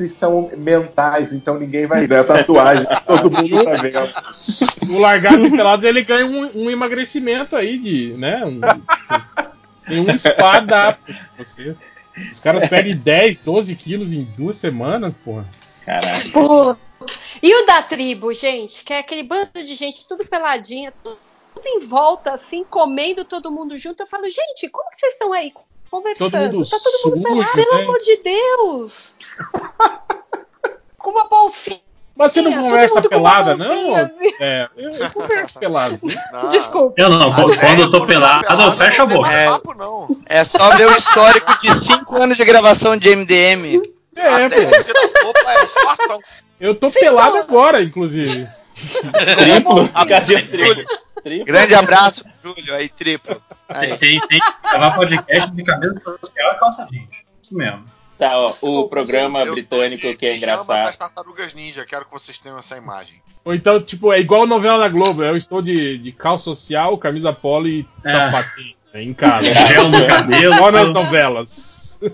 [0.10, 2.86] são mentais, então ninguém vai ver a tatuagem.
[3.06, 4.94] Todo mundo tá vendo.
[4.94, 8.46] o largado pelados ele ganha um, um emagrecimento aí de, né?
[8.46, 8.60] Um,
[9.88, 10.98] tem um espada
[11.38, 11.76] você.
[12.32, 15.48] Os caras perdem 10, 12 quilos em duas semanas, porra.
[15.86, 16.32] Caralho.
[16.32, 16.78] Pô.
[17.42, 21.18] E o da tribo, gente, que é aquele bando de gente tudo peladinha, tudo,
[21.66, 24.02] em volta, assim, comendo todo mundo junto.
[24.02, 25.54] Eu falo, gente, como que vocês estão aí
[25.90, 26.32] conversando?
[26.32, 27.84] Todo mundo tá todo mundo sujo, pelado, pelo né?
[27.84, 29.16] amor de Deus!
[30.98, 31.82] Com uma bolsinha.
[32.16, 33.96] Mas você não todo conversa pelada, não?
[33.96, 34.34] assim.
[34.40, 36.00] É, eu, eu converso pelado.
[36.32, 36.50] Não.
[36.50, 36.94] Desculpa.
[37.02, 39.32] Eu não, quando, quando eu tô pelado, eu fecho a não boca.
[39.32, 39.46] É.
[39.48, 40.18] papo, não.
[40.26, 43.82] É só ver o histórico de 5 anos de gravação de MDM.
[44.16, 45.24] É, Até pô.
[45.24, 46.20] roupa é só ação.
[46.60, 48.48] Eu tô pelado agora, inclusive.
[49.38, 49.90] Triplo?
[49.90, 50.86] Cadê o triplo?
[51.24, 51.46] Triplo?
[51.46, 53.42] Grande abraço, Júlio, aí triplo.
[53.80, 57.10] Tem, tem, tem que gravar podcast de camisa social e calça jeans.
[57.42, 57.86] Isso mesmo.
[58.22, 60.86] Tá, ó, o programa Eu britânico de que é engraçado.
[60.86, 63.20] das tartarugas ninja, quero que vocês tenham essa imagem.
[63.44, 65.24] Ou então, tipo, é igual novela da Globo.
[65.24, 68.12] Eu estou de, de calça social, camisa polo e É.
[68.12, 69.52] sapatinho né, em casa.
[69.66, 70.54] Gel no cabelo.
[70.54, 72.00] Igual nas novelas.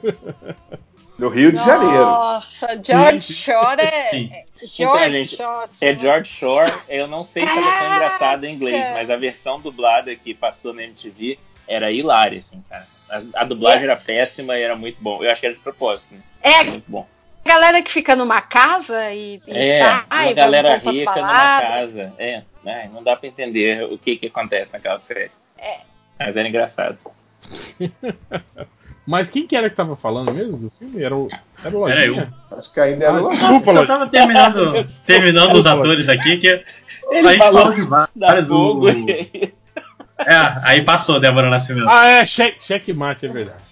[1.18, 1.96] No Rio de Janeiro.
[2.06, 3.34] Nossa, George Sim.
[3.34, 4.10] Shore é.
[4.12, 4.30] Sim.
[4.32, 5.70] é- Então, George gente, Shore.
[5.82, 9.18] É George Shore, eu não sei se ela é tão engraçada em inglês, mas a
[9.18, 12.86] versão dublada que passou na MTV era hilária, assim, cara.
[13.10, 15.24] A, a dublagem era péssima e era muito bom.
[15.24, 16.20] Eu acho que era de propósito, né?
[16.42, 17.08] É Muito bom.
[17.46, 19.80] a galera que fica numa casa e, e É,
[20.10, 22.14] sai, uma galera rica numa casa.
[22.18, 22.90] É, né?
[22.94, 25.32] não dá pra entender o que que acontece naquela série.
[25.58, 25.80] É.
[26.20, 26.98] Mas era engraçado.
[29.06, 31.02] Mas quem que era que tava falando mesmo do filme?
[31.02, 31.30] Era o,
[31.64, 32.34] era o Era Lojinha?
[32.52, 33.88] Acho que ainda era Ah, o desculpa, Só Lojinha.
[33.88, 34.74] tava terminando,
[35.08, 36.48] terminando os atores aqui, que
[37.10, 38.50] Ele a gente falou de Da vários.
[38.50, 38.88] o- fogo.
[40.20, 41.88] É, aí passou Débora Nascimento.
[41.90, 43.64] Ah, é, cheque, checkmate, é verdade.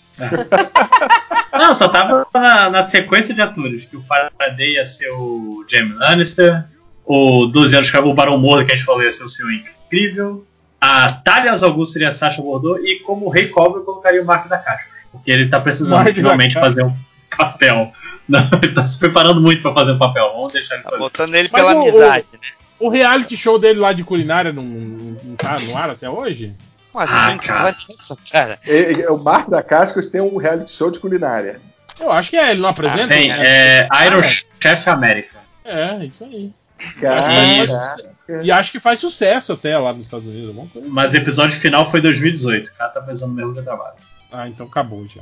[1.52, 5.94] Não, só tava na, na sequência de atores, que o Faraday ia ser o Jamie
[5.94, 6.66] Lannister,
[7.06, 10.46] o 12 anos o Barão Mordo que a gente falou ia ser o Senhor Incrível,
[10.80, 14.48] a Talias Augusto seria a Sasha Bordeaux e como Rei Cobra eu colocaria o Mark
[14.48, 16.94] da Caixa, porque ele tá precisando Mark finalmente fazer um
[17.36, 17.92] papel.
[18.28, 21.02] Não, ele tá se preparando muito pra fazer um papel, vamos deixar ele Tá fazer.
[21.02, 22.40] botando ele Mas pela o- amizade, né?
[22.80, 26.54] O reality show dele lá de culinária não, não, não tá no ar até hoje?
[26.94, 27.70] Mas Ah, que cara.
[27.70, 28.60] é essa, cara?
[28.66, 31.58] E- e- O Marco da Cascos tem um reality show de culinária.
[32.00, 33.08] Eu acho que é, ele não apresenta?
[33.08, 33.38] Tem, né?
[33.46, 34.24] é Iron Ah,
[34.62, 35.38] Chef América.
[35.64, 36.52] É, isso aí.
[37.00, 38.16] Caraca.
[38.44, 40.54] E acho que faz sucesso até lá nos Estados Unidos.
[40.88, 42.68] Mas o episódio final foi 2018.
[42.70, 43.96] O cara tá precisando mesmo de trabalho.
[44.32, 45.22] Ah, então acabou já.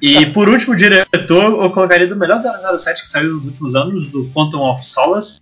[0.00, 4.30] E por último, diretor, eu colocaria do melhor 007 que saiu nos últimos anos, do
[4.32, 5.40] Quantum of Solace,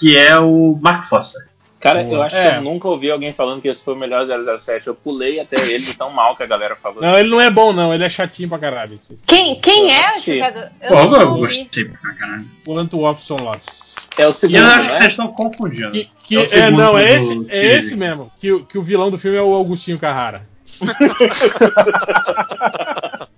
[0.00, 1.48] que é o Mark Foster.
[1.78, 2.16] Cara, Boa.
[2.16, 2.50] eu acho É.
[2.50, 4.86] que eu nunca ouvi alguém falando que esse foi o melhor 007.
[4.86, 7.00] Eu pulei até ele de tão mal que a galera falou.
[7.00, 7.94] Não, ele não é bom, não.
[7.94, 8.96] Ele é chatinho pra caralho.
[8.96, 9.16] Esse.
[9.26, 10.18] Quem, quem é?
[10.20, 10.40] Sim.
[10.82, 12.44] Eu Pô, eu, gostei pra caralho.
[12.66, 13.96] Quanto of Solace.
[14.18, 15.00] É o E segundo, eu acho que né?
[15.00, 15.90] vocês estão confundindo.
[15.92, 18.30] Que, que- É o é, não, é do esse, é esse mesmo.
[18.38, 20.46] Que, o- que o vilão do filme é o Augustinho Carrara.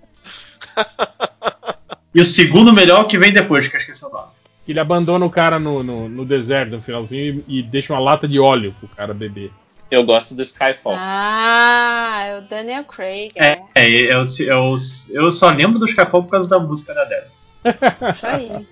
[2.15, 4.27] E o segundo melhor que vem depois, que eu esqueci o nome.
[4.65, 7.93] Que ele abandona o cara no, no, no deserto no final do filme e deixa
[7.93, 9.51] uma lata de óleo pro cara beber.
[9.91, 10.95] Eu gosto do Skyfall.
[10.97, 13.31] Ah, é o Daniel Craig.
[13.35, 14.75] É, É, é, eu, eu,
[15.11, 18.13] eu só lembro do Skyfall por causa da música da Débora.
[18.15, 18.67] isso aí.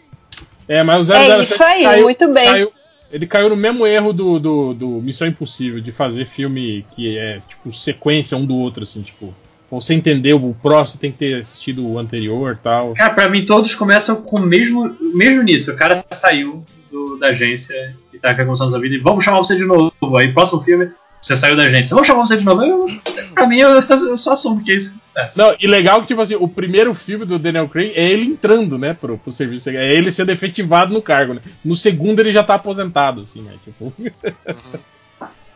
[0.67, 2.45] É, mas o É 007 isso aí, caiu- muito bem.
[2.45, 2.73] caiu-
[3.11, 7.39] ele caiu no mesmo erro do, do, do Missão Impossível, de fazer filme que é,
[7.45, 9.35] tipo, sequência um do outro, assim, tipo.
[9.71, 12.93] Pra Você entender o próximo, tem que ter assistido o anterior e tal.
[12.93, 15.71] Cara, pra mim todos começam com o mesmo, mesmo nisso.
[15.71, 19.55] O cara saiu do- da agência e tá começando a vida e vamos chamar você
[19.55, 19.93] de novo.
[20.17, 20.91] Aí, próximo filme,
[21.21, 21.93] você saiu da agência.
[21.95, 22.61] Vamos chamar você de novo.
[22.63, 22.85] Eu,
[23.33, 25.37] pra mim, eu, eu só assumo que é isso que acontece.
[25.37, 28.77] Não, e legal que, tipo assim, o primeiro filme do Daniel Craig é ele entrando,
[28.77, 29.69] né, pro, pro serviço.
[29.69, 31.41] É ele sendo efetivado no cargo, né?
[31.63, 33.53] No segundo ele já tá aposentado, assim, né?
[33.63, 33.93] Tipo.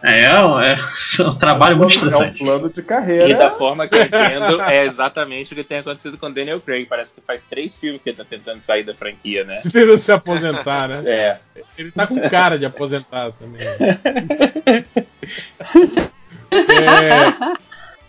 [0.03, 0.77] É, é, um- é
[1.21, 2.43] um trabalho muito É um estressante.
[2.43, 3.35] plano de E carreira.
[3.35, 6.85] da forma que eu entendo, é exatamente o que tem acontecido com Daniel Craig.
[6.85, 9.55] Parece que faz três filmes que ele tá tentando sair da franquia, né?
[9.63, 11.03] Tentando se aposentar, né?
[11.09, 11.37] É.
[11.77, 13.61] Ele tá com cara de aposentado também.
[13.65, 14.85] né?
[16.51, 17.57] É,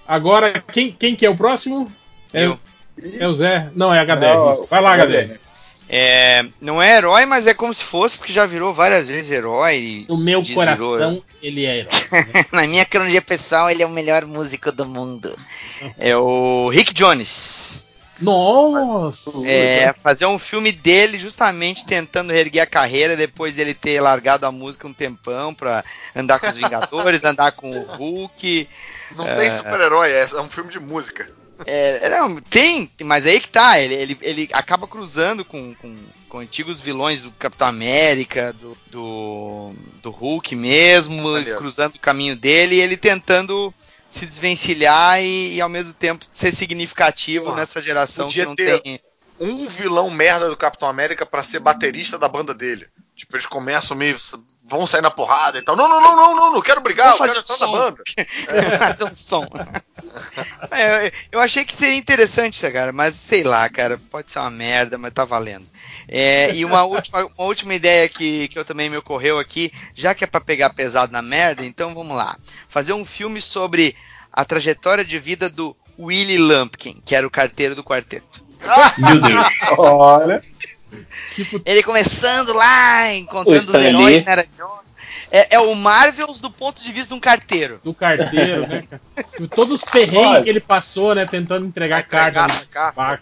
[0.06, 1.90] agora, quem, quem que é o próximo?
[2.32, 2.58] É, Eu.
[3.18, 3.70] é o Zé?
[3.74, 4.34] Não, é HDR.
[4.34, 4.92] Não, Vai lá?
[4.96, 5.40] HDR.
[5.88, 10.04] É, não é herói, mas é como se fosse, porque já virou várias vezes herói.
[10.08, 10.64] No meu desvirou.
[10.98, 11.92] coração, ele é herói.
[12.52, 15.38] Na minha cronologia pessoal, ele é o melhor músico do mundo.
[15.96, 17.84] É o Rick Jones.
[18.20, 19.30] Nossa!
[19.46, 24.50] É, fazer um filme dele justamente tentando reerguer a carreira depois dele ter largado a
[24.52, 25.84] música um tempão pra
[26.14, 28.68] andar com os Vingadores, andar com o Hulk.
[29.14, 29.56] Não tem É.
[29.56, 31.28] super-herói, é, é um filme de música.
[31.64, 35.96] É, não, tem, mas aí que tá, ele, ele, ele acaba cruzando com, com,
[36.28, 39.72] com antigos vilões do Capitão América, do, do,
[40.02, 41.58] do Hulk mesmo, Maneiro.
[41.58, 43.72] cruzando o caminho dele e ele tentando
[44.10, 49.00] se desvencilhar e, e ao mesmo tempo ser significativo nessa geração que não ter- tem.
[49.38, 52.86] Um vilão merda do Capitão América pra ser baterista da banda dele.
[53.16, 54.18] Tipo, eles começam meio.
[54.62, 55.74] vão sair na porrada e tal.
[55.74, 57.72] Não, não, não, não, não, não quero brigar, eu quero som.
[57.72, 58.02] banda.
[58.78, 59.46] fazer um som.
[60.70, 64.38] É, eu, eu achei que seria interessante isso, cara, mas sei lá, cara, pode ser
[64.38, 65.66] uma merda, mas tá valendo.
[66.06, 70.14] É, e uma última, uma última ideia que, que eu também me ocorreu aqui, já
[70.14, 72.36] que é pra pegar pesado na merda, então vamos lá.
[72.68, 73.96] Fazer um filme sobre
[74.32, 78.44] a trajetória de vida do Willie Lumpkin, que era o carteiro do quarteto.
[78.98, 79.46] Meu Deus.
[79.78, 80.40] Olha.
[81.34, 84.18] Tipo, Ele começando lá, encontrando os heróis, Lee.
[84.18, 84.86] Indiana Jones.
[85.30, 87.80] É, é o Marvels do ponto de vista de um carteiro.
[87.82, 89.00] Do carteiro, né, cara?
[89.54, 90.42] Todos os perrengues Olha.
[90.44, 91.26] que ele passou, né?
[91.26, 92.46] Tentando entregar carta.
[92.70, 93.20] Carta.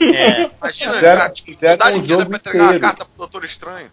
[0.00, 0.50] É.
[0.58, 2.84] Imagina, Fizeram- cara, tipo, fizeram um jogo pra entregar inteiro.
[2.84, 3.88] a carta pro Doutor Estranho.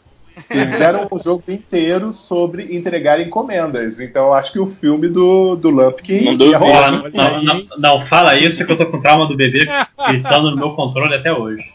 [0.48, 4.00] Fizeram um jogo inteiro sobre entregar encomendas.
[4.00, 8.38] Então eu acho que o filme do, do Lumpkin Não não, não, não, não fala
[8.38, 9.68] isso que eu tô com trauma do bebê
[10.08, 11.66] gritando no meu controle até hoje.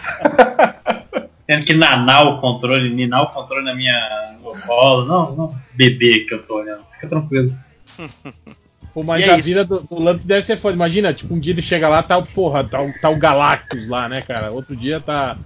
[1.46, 4.34] Tendo que nanar o controle, ninar o controle na minha
[4.66, 5.04] colo.
[5.06, 6.82] Não, não, bebê que eu tô olhando.
[6.94, 7.54] Fica tranquilo.
[8.94, 9.46] Pô, mas E é a isso.
[9.48, 10.74] vida do, do Lamp deve ser foda.
[10.74, 13.88] Imagina, tipo, um dia ele chega lá, tá o porra, tá, o- tá o Galactus
[13.88, 14.52] lá, né, cara?
[14.52, 15.36] Outro dia tá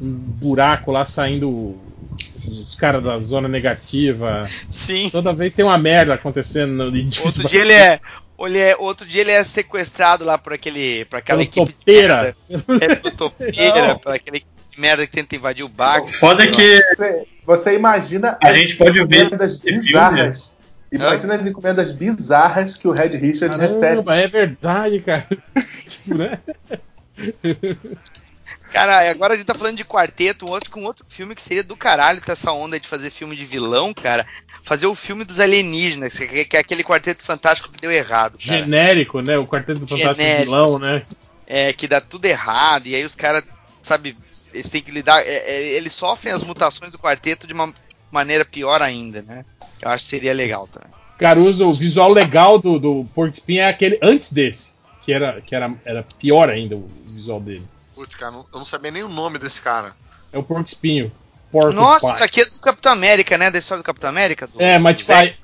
[0.00, 1.78] um buraco lá saindo
[2.46, 4.48] os caras da zona negativa.
[4.70, 5.10] Sim.
[5.10, 7.24] Toda vez tem uma merda acontecendo no.
[7.24, 8.00] Outro dia ele é.
[8.46, 11.04] Ele é, outro dia ele é sequestrado lá por aquele.
[11.06, 12.36] por aquela Pelo equipe topeira.
[12.48, 12.84] de merda.
[12.84, 16.08] É topeira, por aquela equipe de merda que tenta invadir o barco.
[16.18, 19.84] Foda é que Você, você imagina A as gente pode ver encomendas esse filme.
[19.84, 20.56] bizarras.
[20.90, 23.80] Imagina as encomendas bizarras que o Red Richard recebe.
[24.02, 25.26] Caramba, é verdade, cara.
[28.72, 31.62] Cara, agora a gente tá falando de quarteto, um outro com outro filme que seria
[31.62, 34.26] do caralho ter essa onda de fazer filme de vilão, cara.
[34.62, 38.60] Fazer o filme dos alienígenas, que que é aquele quarteto fantástico que deu errado, cara.
[38.60, 39.36] Genérico, né?
[39.36, 40.44] O Quarteto Fantástico Genérico.
[40.44, 41.02] Vilão, né?
[41.46, 43.44] É, que dá tudo errado, e aí os caras,
[43.82, 44.16] sabe,
[44.54, 45.20] eles têm que lidar.
[45.20, 47.70] é, é, eles sofrem as mutações do quarteto de uma
[48.10, 49.44] maneira pior ainda, né?
[49.82, 50.88] Eu acho que seria legal também.
[51.18, 54.72] Caruso, o visual legal do, do Porco Espinho é aquele antes desse,
[55.02, 57.64] que era, que era, era pior ainda o visual dele.
[57.94, 59.94] Putz, cara, eu não sabia nem o nome desse cara.
[60.32, 61.12] É o Porco Espinho.
[61.50, 62.14] Porco Nossa, Pie.
[62.14, 63.50] isso aqui é do Capitão América, né?
[63.50, 64.46] Da história do Capitão América?
[64.46, 65.34] do- É, mas tipo, aí,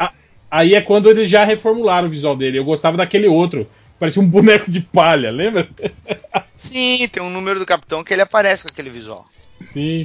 [0.51, 2.59] aí é quando eles já reformularam o visual dele.
[2.59, 3.69] Eu gostava daquele outro.
[3.99, 5.69] Parecia um boneco de palha, lembra?
[6.57, 9.27] Sim, tem um número do Capitão que ele aparece com aquele visual.
[9.69, 10.05] Sim.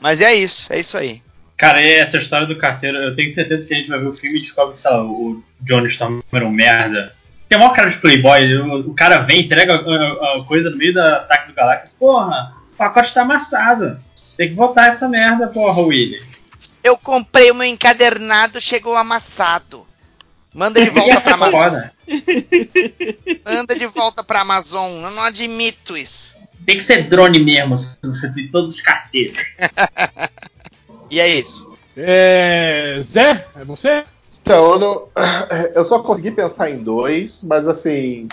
[0.00, 1.22] Mas é isso, é isso aí.
[1.56, 4.14] Cara, e essa história do carteiro, eu tenho certeza que a gente vai ver o
[4.14, 7.14] filme e descobre que, sei lá, o Johnny Storm era um merda.
[7.52, 10.94] Tem maior cara de playboy, o, o cara vem, entrega a, a coisa no meio
[10.94, 11.90] do ataque do Galactus.
[11.98, 14.00] Porra, o pacote tá amassado.
[14.38, 16.18] Tem que voltar essa merda, porra, Willy.
[16.82, 19.86] Eu comprei o meu encadernado, chegou amassado.
[20.54, 21.82] Manda de volta pra Amazon.
[23.44, 24.90] Manda de volta pra Amazon.
[24.90, 26.34] Eu não admito isso.
[26.64, 29.44] Tem que ser drone mesmo, se você tem todos os carteiros.
[31.10, 31.76] E é isso.
[31.94, 34.02] É, Zé, é você?
[34.52, 35.08] Então, eu, não-
[35.74, 38.28] eu só consegui pensar em dois, mas assim.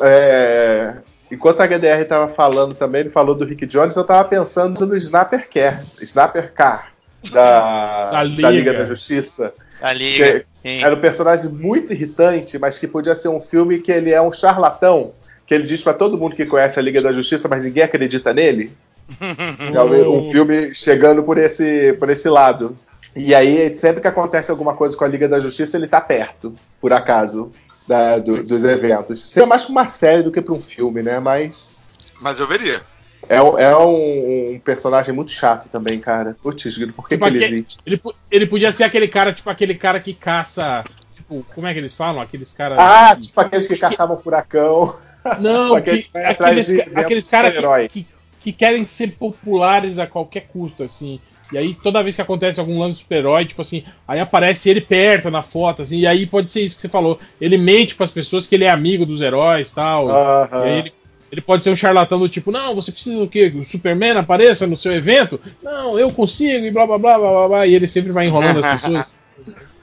[0.00, 0.94] é,
[1.30, 4.96] enquanto a HDR tava falando também, ele falou do Rick Jones, eu tava pensando no
[4.96, 6.92] Snapper Car, Snapper Car
[7.30, 8.50] da, Da da, Liga.
[8.50, 8.72] Liga.
[8.74, 9.52] da Justiça.
[9.80, 10.44] A liga.
[10.54, 10.82] Sim.
[10.82, 14.30] Era um personagem muito irritante, mas que podia ser um filme que ele é um
[14.32, 15.12] charlatão,
[15.46, 18.32] que ele diz pra todo mundo que conhece a Liga da Justiça, mas ninguém acredita
[18.32, 18.72] nele.
[19.74, 22.76] É um, um filme chegando por esse, por esse lado.
[23.14, 26.54] E aí, sempre que acontece alguma coisa com a Liga da Justiça, ele tá perto,
[26.80, 27.52] por acaso,
[27.86, 29.22] da- do- dos eventos.
[29.22, 31.18] Seria mais pra uma série do que pra um filme, né?
[31.18, 31.84] Mas.
[32.20, 32.80] Mas eu veria.
[33.28, 36.36] É, um- é um, um personagem muito chato também, cara.
[36.42, 37.78] Putz, Guido, por que, Tipo, que ele existe?
[37.86, 38.00] ele,
[38.30, 40.82] ele podia ser aquele cara, tipo aquele cara que caça.
[41.12, 42.20] Tipo, como é que eles falam?
[42.20, 42.78] Aqueles caras.
[42.80, 44.94] Ah, tipo aqueles que caçavam furacão.
[45.38, 47.54] Não, que- que aqueles, eventos aqueles caras
[47.92, 48.06] que, que,
[48.40, 51.20] que querem ser populares a qualquer custo, assim.
[51.52, 54.80] E aí, toda vez que acontece algum lance de super-herói, tipo assim, aí aparece ele
[54.80, 57.20] perto na foto, assim, e aí pode ser isso que você falou.
[57.40, 60.08] Ele mente para as pessoas que ele é amigo dos heróis tal.
[60.08, 60.64] Aham.
[60.64, 60.92] E aí ele,
[61.30, 63.50] ele pode ser um charlatão do tipo, não, você precisa do quê?
[63.50, 65.38] Que o Superman apareça no seu evento?
[65.62, 67.66] Não, eu consigo, e blá blá blá blá blá, blá.
[67.66, 69.06] E ele sempre vai enrolando as pessoas.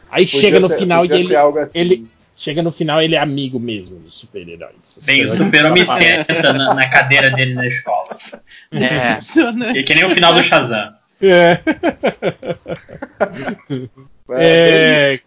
[0.09, 1.69] Aí Podia chega no ser- final e ele, assim.
[1.73, 2.07] ele.
[2.35, 4.97] Chega no final ele é amigo mesmo dos super-heróis.
[5.01, 8.17] Vem o super-homem senta na, na cadeira dele na escola.
[8.71, 9.77] É.
[9.77, 10.93] E que nem o final do Shazam.
[11.21, 11.61] É.
[14.29, 15.19] É,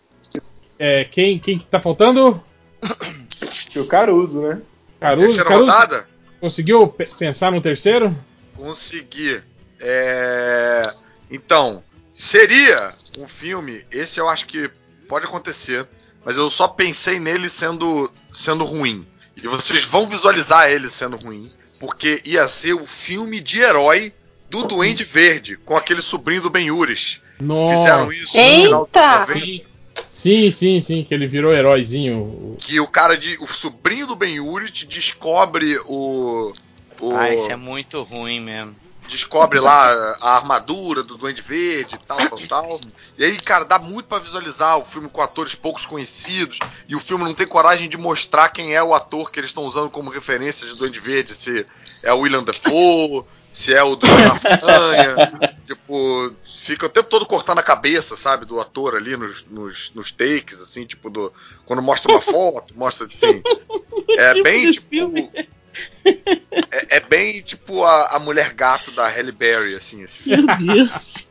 [0.79, 2.43] É, é, quem, quem que tá faltando?
[3.77, 4.61] o Caruso, né?
[5.01, 6.09] Caruso, Terceira Caruso rodada?
[6.41, 8.17] conseguiu pe- pensar no terceiro?
[8.57, 9.43] Consegui.
[9.81, 10.83] É,
[11.31, 11.83] Então,
[12.15, 13.85] seria um filme.
[13.91, 14.71] Esse eu acho que
[15.09, 15.87] pode acontecer.
[16.25, 19.07] Mas eu só pensei nele sendo, sendo ruim.
[19.37, 21.51] E vocês vão visualizar ele sendo ruim.
[21.81, 24.13] Porque ia ser o filme de herói
[24.53, 25.57] do Duende Verde.
[25.57, 27.21] Com aquele sobrinho do Ben Uris.
[27.41, 27.77] Nossa.
[27.77, 28.67] Fizeram isso no Eita!
[28.69, 29.73] final dos 90.
[30.09, 32.57] Sim, sim, sim, que ele virou heróizinho.
[32.61, 33.37] Que o cara de.
[33.41, 36.53] O sobrinho do Ben Urit descobre o.
[37.01, 38.77] o Ah, isso é muito ruim mesmo.
[39.09, 42.81] descobre lá a armadura do Duende Verde e tal, tal, tal.
[43.19, 46.59] E aí, cara, dá muito pra visualizar o filme com atores poucos conhecidos.
[46.89, 49.65] E o filme não tem coragem de mostrar quem é o ator que eles estão
[49.65, 51.35] usando como referência de Duende Verde.
[51.35, 51.67] Se
[52.03, 55.53] é o William Defoe, se é o do Homem-Aranha.
[55.67, 60.11] Tipo, fica o tempo todo cortando a cabeça, sabe, do ator ali nos, nos, nos
[60.11, 61.33] takes, assim, tipo, do,
[61.65, 63.43] quando mostra uma foto, mostra, enfim.
[64.11, 64.89] É Tipo bem, tipo.
[64.89, 65.31] filme.
[66.05, 70.47] É, é bem tipo a, a mulher gato da Halle Berry, assim, esse filme.
[70.61, 71.29] Meu Deus.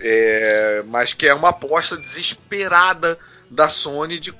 [0.00, 3.18] É, mas que é uma aposta desesperada
[3.50, 4.32] da Sony de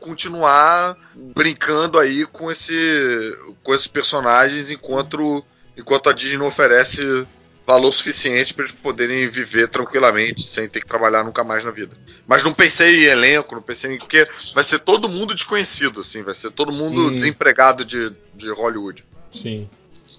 [0.00, 5.44] continuar brincando aí com esse com esses personagens enquanto
[5.76, 7.26] enquanto a Disney não oferece
[7.66, 11.96] valor suficiente para eles poderem viver tranquilamente sem ter que trabalhar nunca mais na vida.
[12.26, 16.22] Mas não pensei em elenco, não pensei em porque vai ser todo mundo desconhecido assim,
[16.22, 17.14] vai ser todo mundo Hum.
[17.14, 19.04] desempregado de, de Hollywood.
[19.30, 19.68] Sim.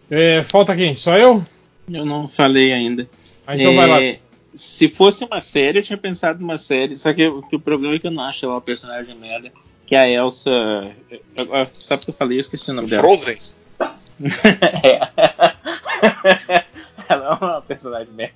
[0.09, 0.95] É, falta quem?
[0.95, 1.45] Só eu?
[1.91, 3.07] Eu não falei ainda.
[3.45, 4.01] Ah, então vai lá.
[4.01, 4.19] É,
[4.55, 6.95] Se fosse uma série, eu tinha pensado numa série.
[6.95, 9.51] Só que, o- que o problema é que eu não acho ela uma personagem merda.
[9.85, 10.49] Que é a Elsa.
[11.11, 13.01] eu- eu- Só porque eu falei, eu esqueci o nome dela.
[13.01, 13.37] Frozen?
[14.83, 14.99] É.
[17.09, 18.33] ela é uma personagem merda.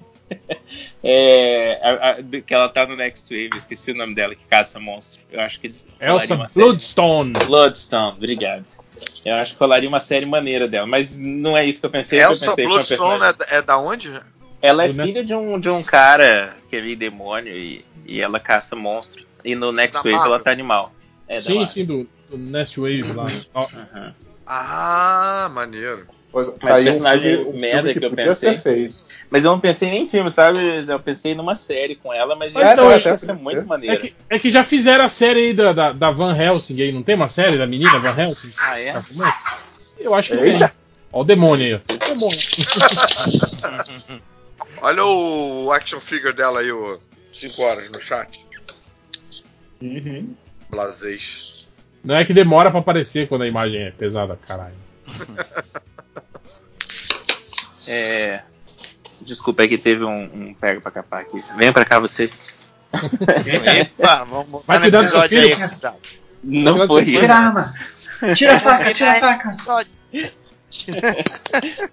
[1.03, 4.79] É, a- a- que ela tá no Next Wave, esqueci o nome dela, que caça
[4.79, 5.21] monstro.
[5.31, 5.73] Eu acho que.
[5.99, 7.33] Elsa uma série- Bloodstone.
[7.45, 8.65] Bloodstone, obrigado.
[9.23, 12.19] Eu acho que rolaria uma série maneira dela, mas não é isso que eu pensei.
[12.19, 14.21] eu Elsa pensei que foi uma Bloodstone personagem- é, é da onde?
[14.61, 18.19] Ela é Do filha de um, de um cara que é meio demônio e, e
[18.21, 19.25] ela caça monstro.
[19.45, 20.33] E no Next Da Wave Marvel.
[20.33, 20.91] ela tá animal.
[21.27, 23.25] É, sim, sim, do, do Nest Wave lá.
[23.55, 24.13] Aham.
[24.47, 26.07] Ah, maneiro.
[26.31, 28.55] Pois, Mas aí um personagem filme, um merda filme que, que eu podia pensei.
[28.57, 28.95] ser feito.
[29.29, 30.59] Mas eu não pensei nem em filme, sabe?
[30.87, 33.43] Eu pensei numa série com ela, mas, eu não, acho que até ia ser podia
[33.43, 33.65] muito ser.
[33.67, 33.95] maneiro.
[33.95, 36.91] É que, é que já fizeram a série aí da, da, da Van Helsing aí,
[36.91, 38.51] não tem uma série da menina Van Helsing?
[38.57, 38.93] Ah, é?
[38.93, 39.03] Tá?
[39.99, 40.69] Eu acho que Eita.
[40.69, 40.77] tem.
[41.11, 41.97] Ó o demônio aí, ó.
[42.05, 42.37] Demônio.
[44.81, 48.45] Olha o action figure dela aí, o 5 horas no chat.
[49.81, 50.35] Uhum.
[50.69, 51.56] Blasez.
[52.07, 54.73] Não é que demora pra aparecer quando a imagem é pesada, caralho.
[57.89, 58.41] É...
[59.21, 61.37] Desculpa, é que teve um, um pega pra capar aqui.
[61.55, 62.69] Venha pra cá, vocês.
[63.79, 65.69] Epa, vamos botar Vai cuidar do seu episódio aí, filho.
[65.69, 65.99] pesado.
[66.43, 67.21] Não foi isso.
[67.21, 67.73] Tira a arma.
[68.35, 69.55] Tira a faca, tira a faca.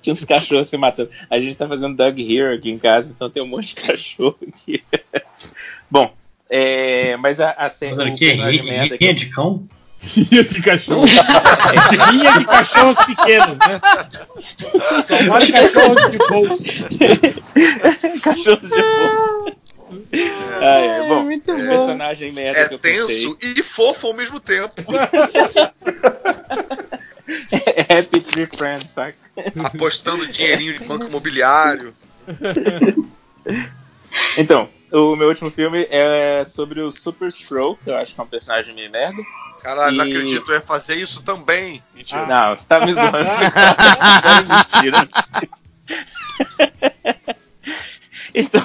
[0.02, 1.10] Tinha uns cachorros se matando.
[1.30, 4.36] A gente tá fazendo Dog Hero aqui em casa, então tem um monte de cachorro
[4.48, 4.82] aqui.
[5.88, 6.12] Bom,
[6.50, 7.94] é, mas a, a série.
[7.94, 9.68] Mas o merda que- Rinha de cão?
[10.07, 11.05] Rinha de cachorro.
[12.10, 13.81] Rinha de cachorros pequenos, né?
[15.07, 16.70] Só vale cachorros de bolso.
[18.23, 19.57] Cachorros de bolsa.
[20.60, 21.08] Ah, é.
[21.08, 21.39] Bom, bom.
[21.39, 23.07] personagem merda É que eu pensei.
[23.07, 24.74] tenso e fofo ao mesmo tempo.
[27.26, 29.16] É Happy Tree Friends, saca?
[29.65, 31.94] apostando dinheirinho de banco imobiliário.
[34.36, 38.24] Então, o meu último filme é sobre o Super Scroll, que eu acho que é
[38.24, 39.23] um personagem meio merda.
[39.64, 41.82] Caralho, não E- acredito, eu ia fazer isso também.
[41.94, 42.26] Mentira.
[42.26, 43.16] Não, você tá me zoando.
[44.84, 45.08] mentira.
[48.34, 48.62] então,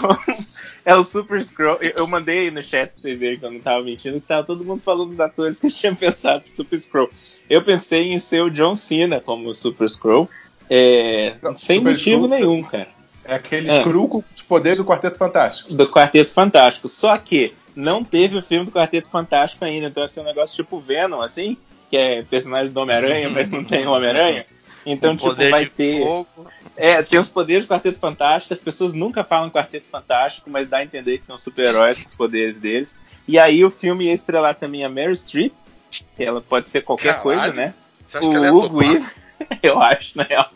[0.86, 1.78] é o Super Scroll.
[1.82, 4.28] Eu eu mandei aí no chat pra vocês verem que eu não tava mentindo, que
[4.28, 7.10] tava todo mundo falando dos atores que eu tinha pensado pro Super Scroll.
[7.50, 10.30] Eu pensei em ser o John Cena como Super Scroll.
[10.70, 12.90] é, Não, sem Super motivo Scroll, nenhum, cara.
[13.24, 13.80] É aquele É.
[13.82, 15.74] screw com os poderes do Quarteto Fantástico.
[15.74, 16.88] do Quarteto Fantástico.
[16.90, 19.88] Só que não teve o filme do Quarteto Fantástico ainda.
[19.88, 21.58] Então, assim, um negócio tipo Venom, assim,
[21.90, 24.46] que é personagem do Homem-Aranha, mas não tem o Homem-Aranha.
[24.86, 26.04] Então, tipo, vai ter.
[26.04, 26.28] fogo.
[26.76, 28.54] É, tem os poderes do Quarteto Fantástico.
[28.54, 32.16] As pessoas nunca falam Quarteto Fantástico, mas dá a entender que são super-heróis com os
[32.16, 32.96] poderes deles.
[33.28, 35.54] E aí o filme ia estrelar também a Mary Streep,
[35.92, 37.24] que ela pode ser qualquer Caralho.
[37.24, 37.74] coisa, né?
[38.08, 38.78] Você acha O que ela ia Hugo?
[38.78, 39.06] Weaving,
[39.62, 40.50] eu acho, na real.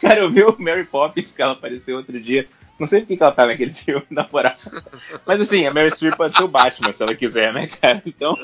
[0.00, 2.48] Cara, eu vi o Mary Poppins que ela apareceu outro dia.
[2.78, 4.54] Não sei por que que ela tá naquele filme, na moral.
[5.24, 8.02] Mas assim, a Mary Streep pode ser o Batman, se ela quiser, né, cara?
[8.04, 8.36] Então,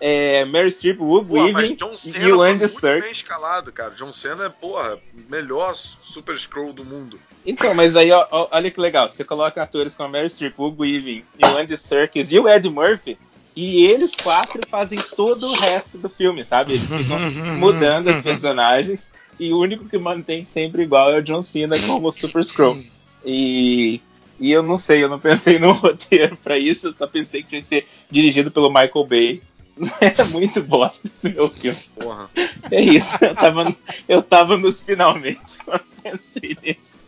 [0.00, 3.02] é, Mary Streep, mas Weaving John Cena e o Andy muito Serkis.
[3.04, 3.94] bem escalado, cara.
[3.94, 4.98] John Cena é, porra,
[5.30, 7.18] melhor super scroll do mundo.
[7.46, 9.08] Então, mas aí, ó, ó, olha que legal.
[9.08, 12.38] Você coloca atores como a Mary Streep, o Hugo Weaving e o Andy Serkis e
[12.38, 13.16] o Ed Murphy,
[13.54, 16.72] e eles quatro fazem todo o resto do filme, sabe?
[16.72, 17.18] Eles ficam
[17.58, 22.10] mudando os personagens e o único que mantém sempre igual é o John Cena como
[22.10, 22.76] Super Scroll.
[23.24, 24.00] E,
[24.38, 27.50] e eu não sei, eu não pensei no roteiro pra isso, eu só pensei que
[27.50, 29.42] tinha que ser dirigido pelo Michael Bay.
[30.00, 31.78] É muito bosta esse meu filme.
[31.98, 32.30] Porra.
[32.70, 33.76] É isso, eu tava,
[34.06, 36.98] eu tava nos finalmente quando pensei nisso.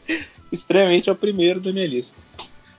[0.50, 2.16] Extremamente é o primeiro da minha lista.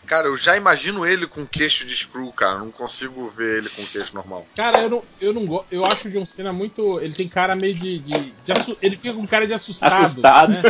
[0.05, 2.59] Cara, eu já imagino ele com queixo de screw, cara.
[2.59, 4.45] Não consigo ver ele com queixo normal.
[4.55, 5.67] Cara, eu não, eu não gosto.
[5.71, 6.99] Eu acho o John Cena muito.
[7.01, 7.99] Ele tem cara meio de.
[7.99, 9.93] de- de assu- ele fica com cara de assustado.
[10.03, 10.53] Assustado.
[10.53, 10.61] né?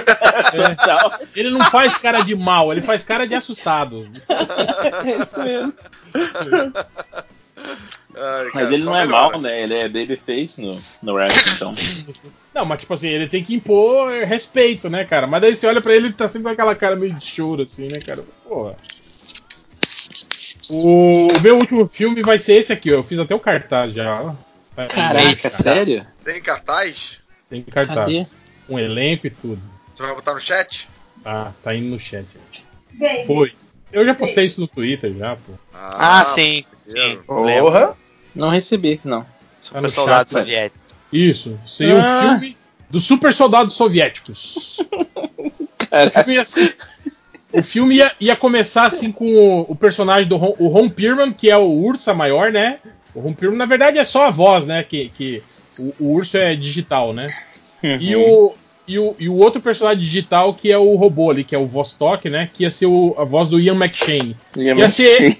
[0.76, 1.20] Total.
[1.36, 4.10] Ele não faz cara de mal, ele faz cara de assustado.
[4.30, 5.74] É isso mesmo.
[8.18, 9.64] Ai, Mas ele não é mal, né?
[9.64, 11.76] Ele é babyface no, no wrestling, então.
[12.54, 15.28] Não, mas tipo assim, ele tem que impor respeito, né, cara?
[15.28, 17.64] Mas daí você olha pra ele, ele tá sempre com aquela cara meio de choro,
[17.64, 18.24] assim, né, cara?
[18.48, 18.76] Porra.
[20.70, 22.96] O, o meu último filme vai ser esse aqui, ó.
[22.98, 24.36] Eu fiz até o cartaz já.
[24.76, 26.06] Tá Caraca, sério?
[26.24, 27.20] Tem cartaz?
[27.50, 27.96] Tem cartaz.
[27.98, 28.26] Cadê?
[28.68, 29.62] Um elenco e tudo.
[29.96, 30.90] Você vai botar no chat?
[31.24, 32.26] Tá, tá indo no chat.
[33.26, 33.54] Foi.
[33.92, 35.54] Eu já postei isso no Twitter já, pô.
[35.74, 36.66] Ah, sim.
[36.88, 36.98] Sim.
[37.00, 37.24] Lembro.
[37.26, 37.96] Porra!
[38.34, 39.22] Não recebi, não.
[39.22, 39.28] Tá
[39.62, 40.42] Super no soldado chat, né?
[40.42, 40.86] soviético.
[41.14, 41.60] Isso.
[41.66, 42.26] Seria Ah.
[42.26, 42.58] um filme
[42.90, 44.80] dos super soldados soviéticos.
[44.80, 46.76] O filme ia, ser-
[47.60, 51.32] o filme ia, ia começar assim com o, o personagem do Ron, o Ron Perlman,
[51.32, 52.80] que é o Ursa maior, né?
[53.14, 54.84] O Ron Perlman, na verdade, é só a voz, né?
[54.84, 55.44] Que, que
[55.80, 57.34] o, o urso é digital, né?
[58.02, 58.54] E, o,
[58.88, 61.66] e, o, e o outro personagem digital que é o robô ali, que é o
[61.68, 62.50] Vostok, né?
[62.54, 64.36] Que ia ser o- a voz do Ian McShane.
[64.80, 65.38] Ia ser,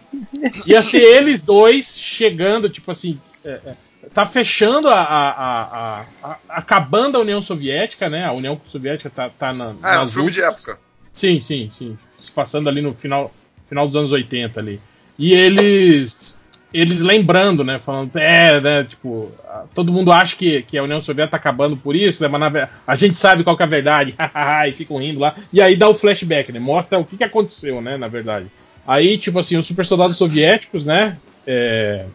[0.66, 3.20] ia ser eles dois chegando, tipo assim.
[3.44, 3.74] é, é,
[4.14, 8.24] tá fechando a, a- a- a- a- acabando a União Soviética, né?
[8.26, 10.80] A União Soviética tá, tá na, Ah, é um nas filme de época.
[11.16, 11.98] Sim, sim, sim.
[12.20, 13.34] Se Passando ali no final,
[13.68, 14.80] final dos anos 80 ali.
[15.18, 16.38] E eles.
[16.72, 17.80] Eles lembrando, né?
[17.80, 18.84] Falando, é, né?
[18.84, 19.32] Tipo,
[19.74, 22.28] todo mundo acha que, que a União Soviética tá acabando por isso, né?
[22.28, 24.14] Mas na a gente sabe qual que é a verdade,
[24.68, 25.34] e ficam rindo lá.
[25.54, 26.60] E aí dá o flashback, né?
[26.60, 27.96] Mostra o que, que aconteceu, né?
[27.96, 28.48] Na verdade.
[28.86, 31.18] Aí, tipo assim, os super soldados soviéticos, né?
[31.46, 32.06] é,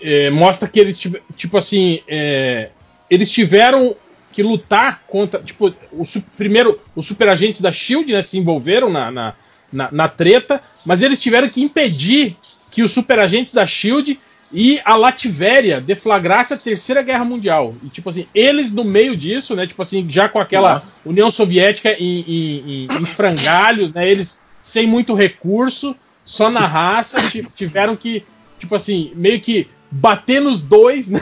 [0.00, 0.98] é, mostra que eles,
[1.36, 2.70] tipo assim, é,
[3.10, 3.94] eles tiveram
[4.38, 6.04] que lutar contra, tipo, o
[6.36, 9.34] primeiro, os super agentes da Shield, né, se envolveram na, na,
[9.72, 12.36] na, na treta, mas eles tiveram que impedir
[12.70, 14.16] que os super agentes da Shield
[14.52, 17.74] e a Latvéria deflagrasse a terceira guerra mundial.
[17.82, 21.00] E tipo assim, eles no meio disso, né, tipo assim, já com aquela Nossa.
[21.04, 27.28] União Soviética em, em, em- em frangalhos, né, eles sem muito recurso, só na raça,
[27.28, 28.22] ti- tiveram que,
[28.56, 31.20] tipo assim, meio que bater nos dois, né?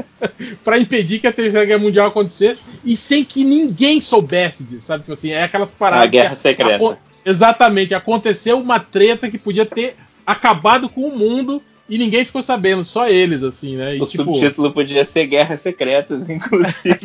[0.64, 5.02] para impedir que a Terceira Guerra Mundial acontecesse e sem que ninguém soubesse disso, sabe?
[5.02, 6.04] Tipo assim, é aquelas paradas.
[6.06, 6.74] A guerra secreta.
[6.76, 9.96] acon- Exatamente, aconteceu uma treta que podia ter
[10.26, 13.96] acabado com o mundo e ninguém ficou sabendo, só eles, assim, né?
[13.96, 16.98] E, O tipo, subtítulo podia ser Guerras Secretas, inclusive.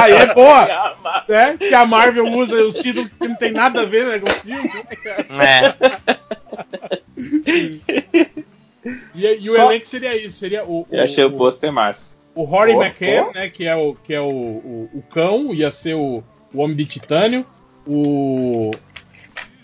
[0.00, 1.56] aí é boa, né?
[1.58, 4.34] Que a Marvel usa os títulos que não tem nada a ver né, com o
[4.34, 4.70] filme,
[5.04, 5.74] né?
[7.16, 8.39] É.
[9.14, 12.14] E, e o Só- elenco seria isso, seria o, Eu achei o o, pôster massa.
[12.34, 15.94] o Rory McCann, né, que é o que é o, o, o cão, ia ser
[15.94, 16.22] o,
[16.54, 17.44] o homem de titânio,
[17.86, 18.70] o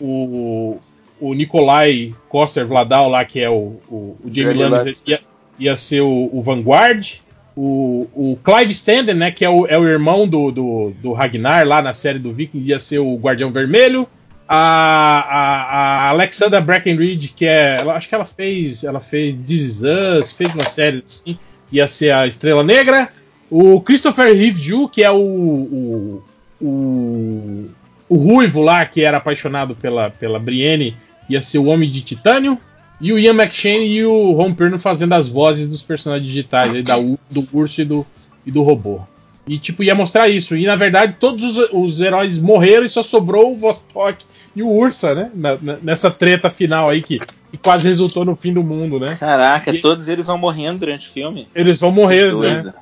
[0.01, 0.79] o,
[1.21, 5.21] o Nikolai Koster Vladal lá, que é o, o, o Jamie Lannister,
[5.59, 7.15] ia, ia ser o, o Vanguard,
[7.57, 11.67] o, o Clive Standen, né, que é o, é o irmão do, do, do Ragnar
[11.67, 14.07] lá na série do Vikings, ia ser o Guardião Vermelho.
[14.49, 17.79] A, a, a Alexandra Breckenridge, que é.
[17.81, 18.85] Ela, acho que ela fez.
[18.85, 21.39] Ela fez This Is Us, fez uma série assim,
[21.73, 23.09] ia ser a Estrela Negra.
[23.51, 26.23] O Christopher Reeve que é o, o,
[26.61, 27.65] o,
[28.09, 30.97] o Ruivo lá, que era apaixonado pela, pela Brienne,
[31.29, 32.59] ia ser o Homem de Titânio.
[33.01, 36.83] E o Ian McShane e o Ron Perlman fazendo as vozes dos personagens digitais aí,
[36.83, 38.07] da, do urso e do,
[38.45, 39.01] e do robô.
[39.47, 40.57] E tipo, ia mostrar isso.
[40.57, 44.25] E na verdade, todos os, os heróis morreram e só sobrou o Vostok
[44.57, 45.31] e o Ursa, né?
[45.35, 49.15] Na- na- nessa treta final aí que, que quase resultou no fim do mundo, né?
[49.21, 51.47] Caraca, E- todos eles vão morrendo durante o filme.
[51.55, 52.73] Eles vão morrer, né?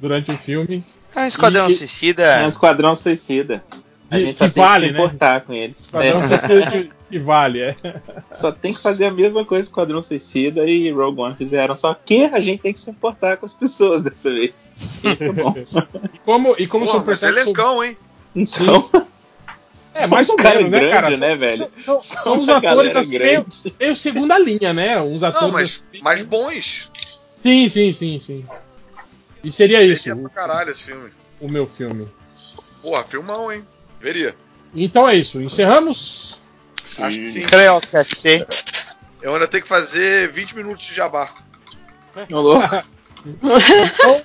[0.00, 0.84] durante o filme.
[1.14, 2.22] É um Esquadrão E- Suicida.
[2.24, 3.62] É um esquadrão suicida.
[4.10, 5.04] A Que- gente só que tem vale, que se né?
[5.04, 5.78] importar com eles.
[5.80, 6.28] Esquadrão É.
[6.28, 7.76] Suicida que, que vale, é.
[8.32, 11.74] Só tem que fazer a mesma coisa que Esquadrão Suicida e Rogue One fizeram.
[11.74, 14.72] Só que a gente tem que se importar com as pessoas dessa vez.
[14.76, 15.54] Isso é bom.
[16.14, 17.44] E como, e como Pô, mas personagens.
[17.46, 17.96] elencão, hein?
[18.34, 18.82] Então,
[19.94, 21.16] É, mais ou cara menos, né, grande, cara?
[21.16, 21.72] né, velho?
[21.76, 25.00] São, são uma uns atores assim, meio, segunda linha, né?
[25.00, 25.46] Uns atores.
[25.46, 26.90] Não, mas, assim, mas bons.
[27.42, 28.46] Sim, sim, sim, sim.
[29.44, 31.10] E seria isso, Veria pra caralho esse filme.
[31.40, 32.08] o meu filme.
[32.80, 33.66] Porra, filmão, hein?
[34.00, 34.34] Veria.
[34.74, 35.40] Então é isso.
[35.42, 36.40] Encerramos.
[36.98, 37.40] Acho que sim.
[37.42, 38.46] Creio que é C.
[39.20, 41.34] Eu ainda tenho que fazer 20 minutos de jabá.
[42.32, 42.68] Ô, louco.
[43.24, 44.22] Então,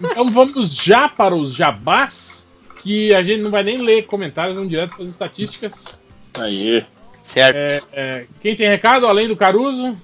[0.00, 2.43] então vamos já para os jabás,
[2.84, 6.04] que a gente não vai nem ler comentários, vamos direto para as estatísticas.
[6.34, 6.84] Aí.
[7.22, 7.56] Certo.
[7.56, 9.96] É, é, quem tem recado, além do Caruso?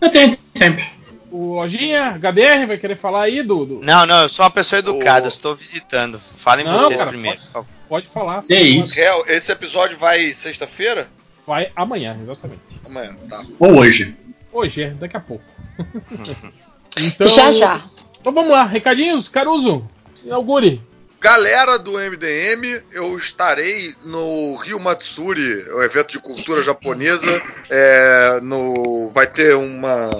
[0.00, 0.84] Eu tento sempre.
[1.30, 3.64] O Lojinha, HDR, vai querer falar aí do.
[3.64, 6.18] do- Não, não, eu sou uma pessoa educada, eu estou visitando.
[6.18, 7.40] Falem Não, vocês cara, primeiro.
[7.88, 8.42] Pode falar.
[8.42, 8.96] Que isso?
[8.96, 11.08] Real, esse episódio vai sexta-feira?
[11.46, 12.60] Vai amanhã, exatamente.
[12.84, 13.44] Amanhã, tá.
[13.60, 14.16] Ou hoje.
[14.52, 15.44] Hoje, é, daqui a pouco.
[17.00, 17.80] então, Já já.
[18.20, 19.88] Então vamos lá, recadinhos, Caruso.
[20.24, 20.80] Inaugure.
[21.24, 27.42] Galera do MDM, eu estarei no Rio Matsuri, o evento de cultura japonesa.
[27.70, 30.10] É, no, vai ter uma,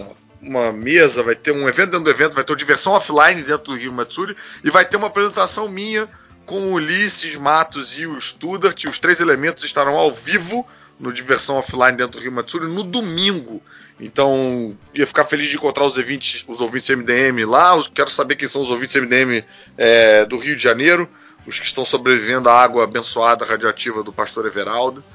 [0.41, 3.65] uma mesa, vai ter um evento dentro do evento, vai ter uma diversão offline dentro
[3.65, 4.35] do Rio Matsuri
[4.65, 6.09] e vai ter uma apresentação minha
[6.47, 8.85] com o Ulisses, Matos e o Studart.
[8.87, 10.67] Os três elementos estarão ao vivo
[11.05, 13.63] no Diversão Offline dentro do Rio Matsuri no domingo.
[14.01, 17.77] Então, ia ficar feliz de encontrar os ouvintes, os ouvintes MDM lá.
[17.77, 19.45] Eu quero saber quem são os ouvintes MDM
[19.79, 21.09] é, do Rio de Janeiro.
[21.47, 25.05] Os que estão sobrevivendo à água abençoada radioativa do pastor Everaldo.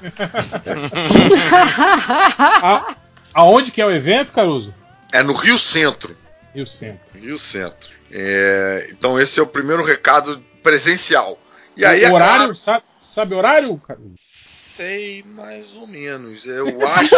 [2.62, 2.94] A-
[3.34, 4.72] aonde que é o evento, Caruso?
[5.12, 6.16] É no Rio Centro.
[6.54, 7.18] Rio Centro.
[7.18, 7.90] Rio Centro.
[8.12, 11.38] É, então esse é o primeiro recado presencial.
[11.76, 14.14] E aí, o horário, claro, sabe, sabe horário, Caruso?
[14.70, 16.46] Sei mais ou menos.
[16.46, 17.14] Eu acho.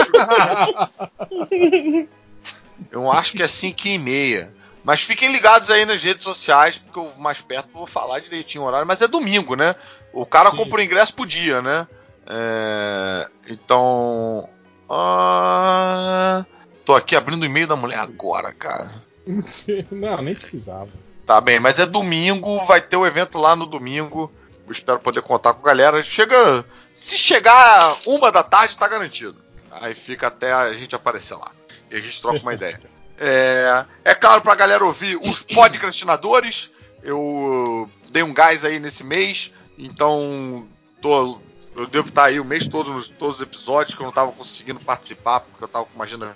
[2.91, 4.53] eu acho que é 5 e meia.
[4.83, 8.67] Mas fiquem ligados aí nas redes sociais, porque eu mais perto vou falar direitinho o
[8.67, 9.77] horário, mas é domingo, né?
[10.13, 10.57] O cara Sim.
[10.57, 11.87] compra o ingresso por dia, né?
[12.27, 14.49] É, então.
[14.91, 16.45] ah,
[16.85, 18.91] tô aqui abrindo o e-mail da mulher agora, cara.
[19.91, 20.91] Não, nem precisava.
[21.25, 24.33] Tá bem, mas é domingo, vai ter o evento lá no domingo.
[24.73, 26.03] Eu espero poder contar com a galera.
[26.03, 26.65] Chega.
[26.95, 29.39] Se chegar uma da tarde, tá garantido.
[29.71, 31.53] Aí fica até a gente aparecer lá.
[31.91, 32.81] E a gente troca uma ideia.
[33.25, 36.71] É, é claro pra galera ouvir os podcastinadores.
[37.05, 39.53] Eu dei um gás aí nesse mês.
[39.79, 40.67] Então
[41.01, 41.39] tô,
[41.77, 44.33] eu devo estar aí o mês todo nos todos os episódios que eu não tava
[44.33, 46.35] conseguindo participar, porque eu tava com uma agenda.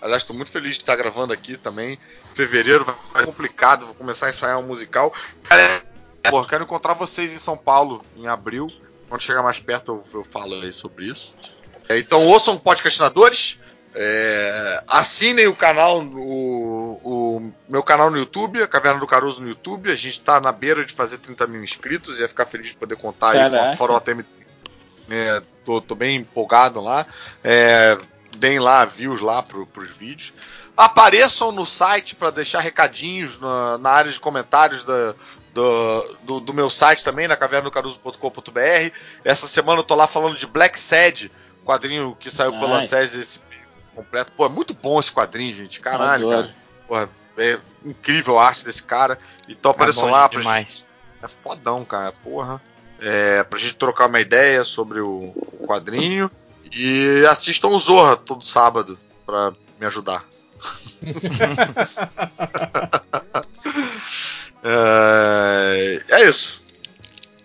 [0.00, 1.98] Aliás, estou muito feliz de estar gravando aqui também.
[2.34, 5.12] Fevereiro vai ser complicado, vou começar a ensaiar um musical.
[5.48, 5.82] Galera,
[6.30, 8.70] Pô, quero encontrar vocês em São Paulo em abril.
[9.08, 11.34] Quando chegar mais perto eu, eu falo aí sobre isso.
[11.88, 13.58] É, então ouçam podcastinadores.
[13.96, 19.48] É, assinem o canal, o, o meu canal no YouTube, a Caverna do Caruso no
[19.48, 19.92] YouTube.
[19.92, 22.18] A gente tá na beira de fazer 30 mil inscritos.
[22.18, 23.76] Ia ficar feliz de poder contar aí com a Caraca.
[23.76, 24.24] Farol TM.
[25.10, 27.06] É, tô, tô bem empolgado lá.
[27.42, 27.98] É,
[28.36, 30.32] deem lá views lá pro, pros vídeos.
[30.76, 35.14] Apareçam no site para deixar recadinhos na, na área de comentários da,
[35.54, 38.90] do, do, do meu site também, na cavernadocaruso.com.br.
[39.24, 41.30] Essa semana eu tô lá falando de Black Sad,
[41.64, 42.88] quadrinho que saiu pela Nice.
[42.88, 43.40] SESI esse
[43.94, 44.32] completo.
[44.36, 45.80] Pô, é muito bom esse quadrinho, gente.
[45.80, 46.54] Caralho, cara.
[46.86, 47.08] Porra,
[47.38, 49.16] é incrível a arte desse cara.
[49.48, 50.84] Então apareçam bom lá pra demais.
[51.22, 52.60] é fodão, cara, porra.
[53.00, 55.32] É, pra gente trocar uma ideia sobre o
[55.64, 56.30] o quadrinho.
[56.72, 60.24] E assistam o Zorra todo sábado pra me ajudar.
[64.64, 66.62] é, é isso.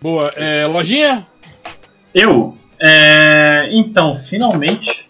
[0.00, 0.28] Boa.
[0.36, 1.26] É, lojinha?
[2.14, 2.56] Eu?
[2.78, 5.06] É, então, finalmente,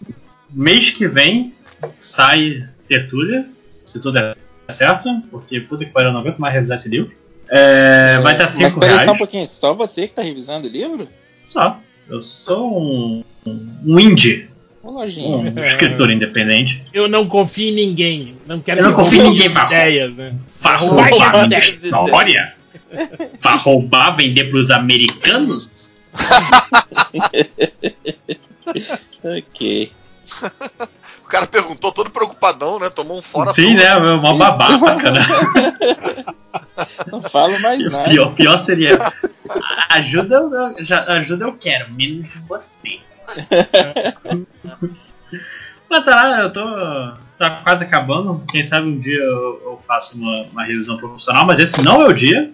[0.49, 1.53] mês que vem
[1.97, 3.47] sai Tertúlia,
[3.85, 4.37] se tudo der
[4.69, 7.13] certo, porque puta que pariu, eu não aguento mais revisar esse livro.
[7.49, 9.05] É, vai estar Mas 5 peraí reais.
[9.05, 11.07] só um pouquinho, só você que tá revisando o livro?
[11.45, 11.79] Só.
[12.09, 14.49] Eu sou um, um indie,
[14.83, 15.53] Ô, lojinha.
[15.55, 16.83] um escritor independente.
[16.93, 18.37] Eu não confio em ninguém.
[18.47, 20.33] Não quero Eu não confio em ninguém, ideias, né?
[20.61, 22.51] Vai Roubar minha história?
[23.39, 25.91] Vai roubar, vender pros americanos?
[29.23, 29.91] Ok.
[31.23, 32.89] O cara perguntou todo preocupadão, né?
[32.89, 33.95] Tomou um fora Sim, né?
[33.95, 35.21] Uma babaca, né?
[37.11, 38.09] Não falo mais nada.
[38.09, 38.97] Pior, pior seria.
[39.89, 42.99] Ajuda, eu- já- ajuda eu quero, menos você.
[45.89, 46.63] Mas tá, eu tô.
[47.37, 48.43] Tá quase acabando.
[48.49, 52.07] Quem sabe um dia eu, eu faço uma, uma revisão profissional, mas esse não é
[52.07, 52.51] o dia.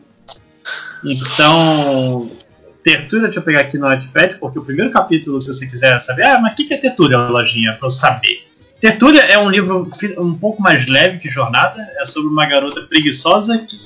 [1.03, 2.31] Então.
[2.83, 6.23] Tertúlia, deixa eu pegar aqui no Notepad, porque o primeiro capítulo, se você quiser saber,
[6.23, 8.47] ah, mas o que que é Tertúlia, lojinha, pra eu saber.
[8.79, 13.57] Tertúlia é um livro um pouco mais leve que Jornada, é sobre uma garota preguiçosa
[13.57, 13.77] que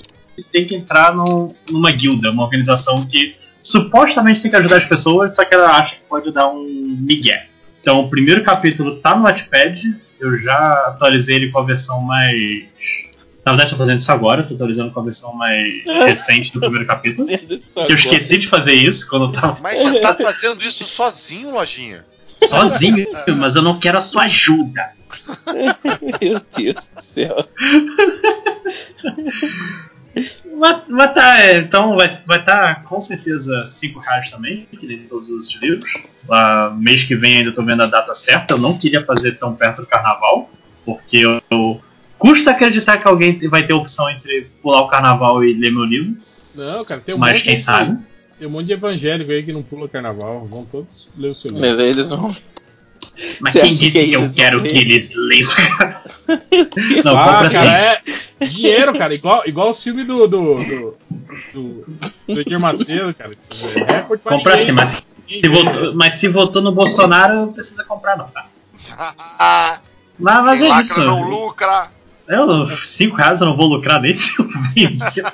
[0.51, 5.35] tem que entrar num- numa guilda, uma organização que supostamente tem que ajudar as pessoas,
[5.35, 6.65] só que ela acha que pode dar um
[6.99, 7.47] migué.
[7.81, 9.81] Então o primeiro capítulo tá no Notepad,
[10.19, 12.71] eu já atualizei ele com a versão mais.
[13.43, 16.85] Na verdade, tô fazendo isso agora, tô atualizando com a versão mais recente do primeiro
[16.85, 17.27] capítulo.
[17.27, 21.51] Que eu esqueci de fazer isso quando eu tava Mas você tá fazendo isso sozinho,
[21.51, 22.05] lojinha?
[22.47, 23.07] sozinho,
[23.37, 24.91] mas eu não quero a sua ajuda.
[26.21, 27.47] Meu Deus do céu.
[30.57, 34.85] Mas, mas tá, é, então vai estar vai tá, com certeza 5 reais também, que
[34.85, 35.93] nem todos os livros.
[36.27, 38.53] Lá, mês que vem ainda tô vendo a data certa.
[38.53, 40.49] Eu não queria fazer tão perto do carnaval,
[40.85, 41.81] porque eu, eu-
[42.17, 46.15] custa acreditar que alguém vai ter opção entre pular o carnaval e ler meu livro.
[46.53, 47.97] Não, cara, tem um mas monte quem de- sabe?
[48.37, 50.45] Tem um monte de evangélico aí que não pula carnaval.
[50.47, 51.67] Vão todos ler o seu livro.
[51.67, 52.35] Mas aí eles vão.
[53.39, 55.55] Mas Você quem disse que que, eu quero que eles leiam isso?
[57.03, 57.57] não, ah, compra assim.
[57.57, 58.01] cara,
[58.39, 59.13] é dinheiro, cara.
[59.13, 60.27] Igual, igual o filme do.
[60.27, 60.55] do.
[60.55, 60.97] do.
[61.53, 61.85] do,
[62.27, 63.31] do Edir Macedo, cara.
[63.75, 68.27] É Compra assim, mas se, votou, mas se votou no Bolsonaro, não precisa comprar, não,
[68.27, 68.45] tá?
[70.19, 70.99] Mas, mas é isso.
[70.99, 71.89] não lucra.
[72.27, 75.25] Eu, 5 reais eu não vou lucrar nem se eu vender.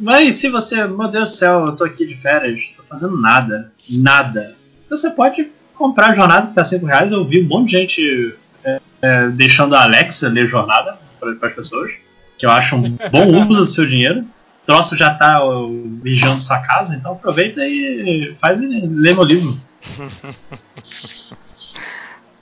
[0.00, 3.72] Mas se você, meu Deus do céu, eu tô aqui de férias, tô fazendo nada,
[3.88, 4.56] nada.
[4.92, 7.12] Você pode comprar a jornada por 5 reais.
[7.12, 11.54] Eu vi um monte de gente é, é, deixando a Alexa ler jornada para as
[11.54, 11.92] pessoas,
[12.38, 14.20] que eu acho um bom uso do seu dinheiro.
[14.20, 15.66] O troço já tá ó,
[16.02, 19.58] vigiando sua casa, então aproveita e faz e lê meu livro.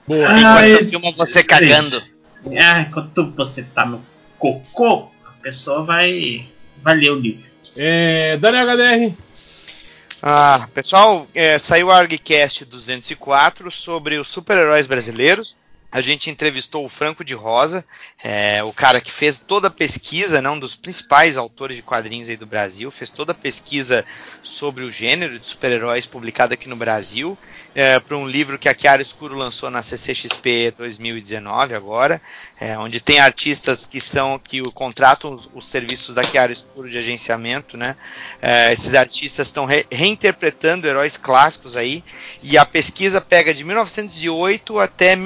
[0.06, 0.28] Boa.
[0.28, 2.02] Ah, Enquanto esse- filma você cagando.
[2.50, 4.02] É, enquanto você tá no
[4.38, 6.46] cocô, a pessoa vai,
[6.82, 7.44] vai ler o livro.
[7.76, 9.14] É, Daniel HDR.
[10.22, 15.56] Ah, pessoal, é, saiu o ArgCast 204 sobre os super-heróis brasileiros.
[15.92, 17.84] A gente entrevistou o Franco de Rosa,
[18.22, 22.28] é, o cara que fez toda a pesquisa, né, um dos principais autores de quadrinhos
[22.28, 24.04] aí do Brasil, fez toda a pesquisa
[24.40, 27.36] sobre o gênero de super-heróis publicado aqui no Brasil,
[27.74, 32.22] é, para um livro que a Chiara Escuro lançou na CCXP 2019 agora,
[32.60, 36.98] é, onde tem artistas que são que contratam os, os serviços da Chiara Escuro de
[36.98, 37.96] agenciamento, né?
[38.40, 42.04] É, esses artistas estão re- reinterpretando heróis clássicos aí,
[42.42, 45.16] e a pesquisa pega de 1908 até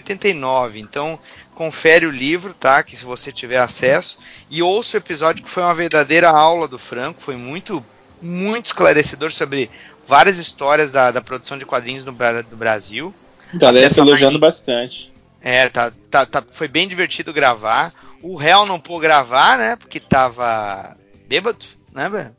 [0.00, 0.80] 1989.
[0.80, 1.18] Então,
[1.54, 2.82] confere o livro, tá?
[2.82, 4.18] Que se você tiver acesso,
[4.50, 7.84] e ouça o episódio que foi uma verdadeira aula do Franco, foi muito,
[8.20, 9.70] muito esclarecedor sobre
[10.06, 13.14] várias histórias da, da produção de quadrinhos no, do Brasil.
[13.54, 15.12] Galera Acessa tá elogiando em- bastante.
[15.42, 17.92] É, tá, tá, tá- foi bem divertido gravar.
[18.22, 19.76] O réu não pôde gravar, né?
[19.76, 20.96] Porque tava
[21.26, 21.64] bêbado,
[21.94, 22.36] né, velho?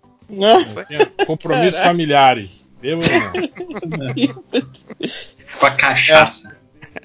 [0.88, 1.90] Tinha Compromissos Caraca.
[1.90, 2.70] familiares.
[2.80, 4.42] Bêbado não.
[5.60, 6.56] Com a cachaça.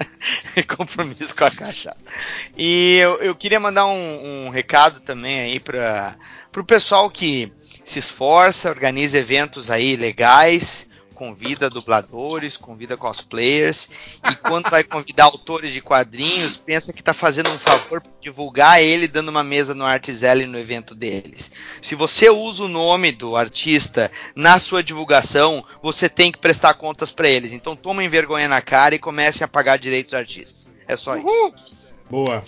[0.77, 1.97] compromisso com a cachaça.
[2.57, 6.17] E eu, eu queria mandar um, um recado também aí para
[6.57, 7.53] o pessoal que
[7.85, 10.86] se esforça, organiza eventos aí legais,
[11.17, 13.89] convida dubladores, convida cosplayers
[14.31, 18.81] e quando vai convidar autores de quadrinhos, pensa que está fazendo um favor para divulgar
[18.83, 21.51] ele dando uma mesa no Artizelli no evento deles.
[21.81, 27.11] Se você usa o nome do artista na sua divulgação, você tem que prestar contas
[27.11, 27.53] para eles.
[27.53, 30.69] Então tomem vergonha na cara e comecem a pagar direitos dos artistas.
[30.87, 31.27] É só isso.
[32.09, 32.45] Boa.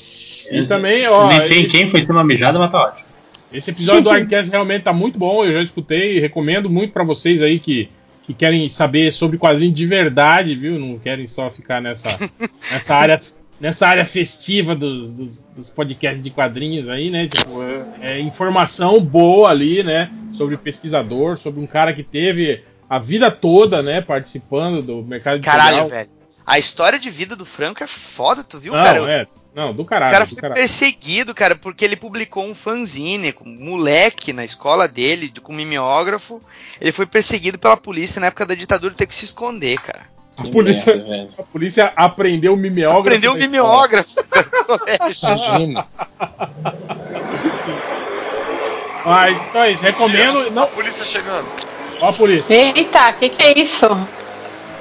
[0.53, 1.27] E também, ó.
[1.29, 3.09] Nem sei em esse- quem foi ser uma mijada, mas tá ótimo.
[3.51, 7.41] Esse episódio do Arcast realmente tá muito bom, eu já escutei, recomendo muito pra vocês
[7.41, 7.89] aí que,
[8.29, 10.79] que querem saber sobre quadrinhos de verdade, viu?
[10.79, 12.11] Não querem só ficar nessa,
[12.71, 13.19] nessa área
[13.59, 17.27] nessa área festiva dos, dos, dos podcasts de quadrinhos aí, né?
[17.27, 20.11] Tipo, é, é informação boa ali, né?
[20.31, 24.03] Sobre pesquisador, sobre um cara que teve a vida toda, né?
[24.03, 25.89] Participando do mercado Caralho, editorial.
[25.89, 26.11] velho.
[26.47, 29.11] A história de vida do Franco é foda, tu viu, Não, cara?
[29.11, 30.13] é, não, do O caralho.
[30.13, 30.61] cara do foi caralho.
[30.61, 36.41] perseguido, cara, porque ele publicou um fanzine com um moleque na escola dele, com mimeógrafo.
[36.81, 40.03] Ele foi perseguido pela polícia na época da ditadura teve que se esconder, cara.
[40.37, 40.95] A polícia,
[41.37, 43.01] a polícia aprendeu o mimeógrafo.
[43.09, 43.51] Aprendeu escola.
[43.51, 44.15] mimeógrafo.
[49.05, 50.51] Mas, então é isso, recomendo.
[50.53, 51.49] Não, A polícia chegando.
[52.01, 52.53] ó, a polícia.
[52.55, 53.87] Eita, o que, que é isso?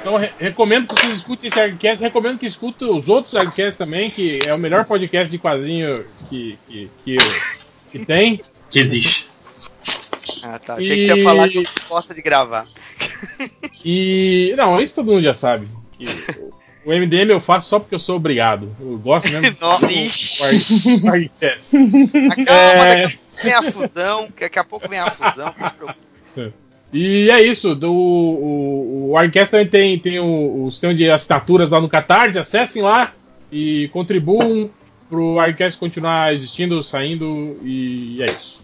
[0.08, 2.02] Então, re- recomendo que vocês escutem esse Argcast.
[2.02, 6.58] Recomendo que escutem os outros Argcasts também, que é o melhor podcast de quadrinho que,
[6.66, 7.16] que, que,
[7.92, 8.40] que tem.
[8.70, 9.28] Que existe.
[10.42, 10.74] Ah, tá.
[10.76, 12.66] Achei que ia falar que eu gosta de gravar.
[13.84, 14.54] E.
[14.56, 15.68] Não, isso todo mundo já sabe.
[15.92, 16.04] Que
[16.84, 18.74] o MDM eu faço só porque eu sou obrigado.
[18.80, 19.42] Eu gosto mesmo.
[19.54, 20.42] de Nossa, o ixi.
[21.06, 21.70] Arg- Argcast.
[22.44, 23.02] Calma, É.
[23.06, 24.26] daqui a pouco vem a fusão.
[24.40, 25.54] Daqui a pouco vem a fusão.
[25.58, 26.54] não se preocupe.
[26.92, 31.80] E é isso, do, o, o também tem, tem o, o sistema de assinaturas lá
[31.80, 33.12] no Catarse, acessem lá
[33.52, 34.70] e contribuam
[35.08, 38.60] pro Argcast continuar existindo, saindo e é isso.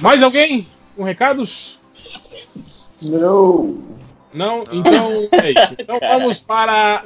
[0.00, 0.66] Mais alguém
[0.96, 1.78] com recados?
[3.00, 3.78] Não.
[4.32, 4.64] Não?
[4.72, 5.76] Então é isso.
[5.78, 7.04] Então vamos para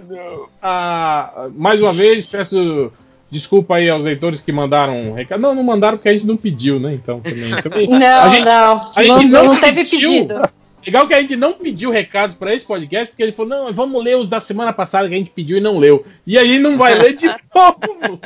[0.62, 2.92] a, mais uma vez, peço
[3.30, 5.40] desculpa aí aos leitores que mandaram recado.
[5.40, 6.94] Não, não mandaram porque a gente não pediu, né?
[6.94, 7.50] Então também.
[7.56, 8.92] também Não, a gente, não.
[8.94, 10.10] a gente não, não não teve pediu.
[10.10, 10.48] pedido.
[10.86, 14.04] Legal que a gente não pediu recados para esse podcast, porque ele falou: não, vamos
[14.04, 16.06] ler os da semana passada que a gente pediu e não leu.
[16.24, 18.20] E aí não vai ler de novo.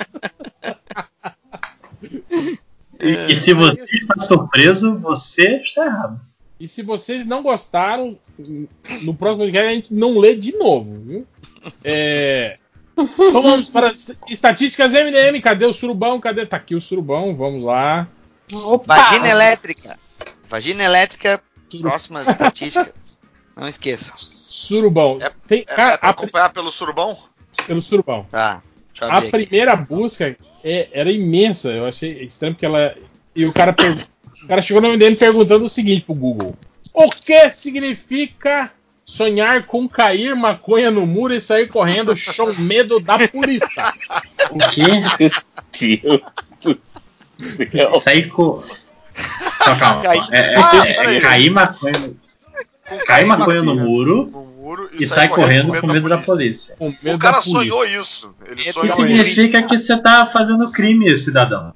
[3.03, 6.21] E, e se você está surpreso, você está errado.
[6.61, 8.19] E se vocês não gostaram,
[9.03, 11.27] no próximo podcast a gente não lê de novo, viu?
[11.83, 12.59] É...
[13.01, 15.41] Então vamos para as estatísticas MDM.
[15.41, 16.21] Cadê o surubão?
[16.21, 16.45] Cadê?
[16.47, 18.07] Tá aqui o surubão, vamos lá.
[18.53, 18.97] Opa!
[18.97, 19.99] Vagina elétrica.
[20.49, 21.41] Vagina elétrica,
[21.81, 23.19] próximas estatísticas.
[23.57, 24.15] Não esqueçam.
[24.17, 25.19] Surubão.
[25.21, 27.17] É- Tem, É, cara, é pra acompanhar pelo surubão?
[27.67, 28.27] pelo surubão.
[28.31, 28.63] Tá.
[28.93, 29.31] Deixa eu A aqui.
[29.31, 31.69] primeira busca é- era imensa.
[31.71, 32.95] Eu achei estranho porque ela.
[33.35, 33.97] E o cara, per-
[34.45, 36.57] o cara chegou no MDM perguntando o seguinte pro Google:
[36.93, 38.73] O que significa
[39.11, 43.69] sonhar com cair maconha no muro e sair correndo com medo da polícia.
[44.51, 45.03] O quê?
[46.03, 46.13] Deus
[46.63, 46.81] do
[47.71, 47.93] céu.
[47.97, 48.63] Isso aí com.
[49.59, 50.03] Calma, calma.
[50.03, 50.55] Cair- É, é-
[51.15, 52.15] é- é cair maconha,
[53.07, 56.77] cair maconha no muro no muro e sai correndo com medo da polícia.
[56.79, 57.59] Com medo O cara da polícia.
[57.61, 58.35] sonhou isso.
[58.47, 58.97] Ele sonhou Isso da isso.
[58.97, 61.75] significa que você tá fazendo crime, cidadão.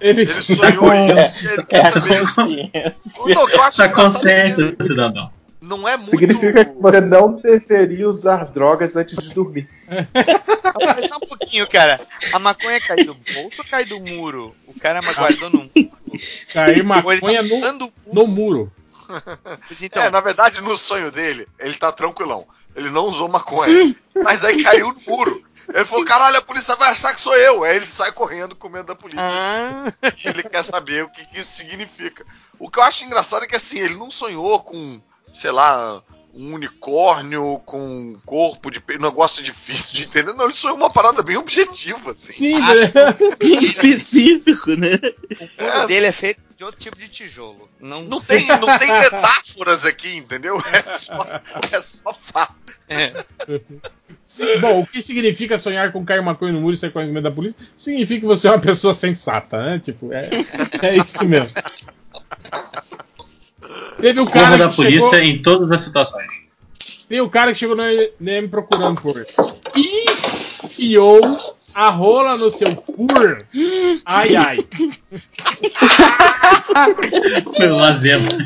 [0.00, 1.12] Ele, Ele sonhou isso.
[1.12, 1.80] Ele É
[2.22, 2.96] consciência.
[3.04, 5.30] Tá engraçado é consciente, que cidadão.
[5.66, 6.10] Não é muito.
[6.10, 9.68] Significa que você não deveria usar drogas antes de dormir.
[10.84, 12.00] Mas só um pouquinho, cara.
[12.32, 14.54] A maconha cai do bolso ou cai do muro?
[14.66, 15.68] O cara guardou num.
[16.52, 18.72] cair Ou ele maconha tá no, no muro.
[19.80, 22.46] Então, É, na verdade, no sonho dele, ele tá tranquilão.
[22.74, 23.94] Ele não usou maconha.
[24.22, 25.42] mas aí caiu no muro.
[25.72, 27.64] Ele falou: caralho, a polícia vai achar que sou eu.
[27.64, 29.22] Aí ele sai correndo com medo da polícia.
[29.22, 32.24] ah, E ele quer saber o que, que isso significa.
[32.58, 35.00] O que eu acho engraçado é que assim, ele não sonhou com,
[35.32, 36.02] sei lá,
[36.36, 40.34] um unicórnio com um corpo de um negócio difícil de entender.
[40.34, 42.32] Não, ele sonhou uma parada bem objetiva, assim.
[42.32, 42.92] Sim, Acho né?
[43.40, 44.90] Bem específico, né?
[45.40, 47.68] o muro dele é feito de outro tipo de tijolo.
[47.80, 50.62] Não, Não tem, não tem metáforas aqui, entendeu?
[50.72, 51.26] É só,
[51.72, 52.54] é só fato.
[52.88, 53.12] É.
[54.24, 57.30] Sim, Bom, o que significa sonhar com cair maconha no muro e com medo da
[57.30, 57.58] polícia?
[57.76, 59.78] Significa que você é uma pessoa sensata, né?
[59.78, 60.28] Tipo, é,
[60.82, 61.50] é isso mesmo.
[64.00, 66.28] Teve o Corra cara da polícia chegou, em todas as situações.
[67.08, 67.82] tem o cara que chegou no
[68.20, 69.26] NM procurando por
[69.74, 70.04] e
[70.64, 73.38] enfiou a rola no seu cur.
[74.04, 74.58] Ai, ai.
[77.56, 78.36] Foi um exemplo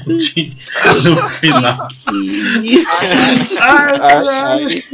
[1.05, 1.89] no final.
[3.61, 4.85] Ai,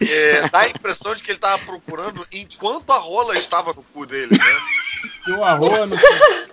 [0.00, 4.04] É, dá a impressão de que ele tava procurando enquanto a rola estava no cu
[4.04, 4.44] dele, né?
[5.20, 6.10] Enfiou a rola no seu...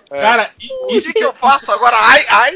[0.09, 1.97] Cara, i- O isso que, que eu faço agora?
[1.97, 2.53] Ai, ai!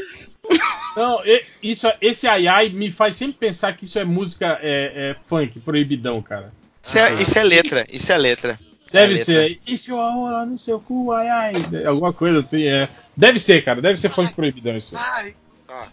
[0.96, 1.20] Não,
[1.62, 5.60] isso, esse ai ai me faz sempre pensar que isso é música é, é funk,
[5.60, 6.52] proibidão, cara.
[6.82, 8.58] Isso, é, isso é letra, isso é letra.
[8.92, 9.24] Deve É letra.
[9.24, 9.60] ser.
[9.66, 11.84] Enfiou a rola no seu cu, ai ai.
[11.84, 12.88] Alguma coisa assim, é.
[13.16, 13.82] Deve ser, cara.
[13.82, 14.96] Deve ser funk proibidão isso.
[14.96, 15.34] Ai!
[15.66, 15.88] Tá.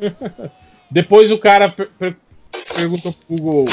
[0.90, 2.16] Depois o cara per- per-
[2.74, 3.64] perguntou pro Google: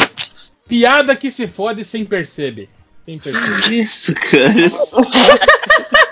[0.67, 2.67] Piada que se fode sem perceber.
[3.03, 3.73] Sem perceber.
[3.73, 4.53] Isso, cara.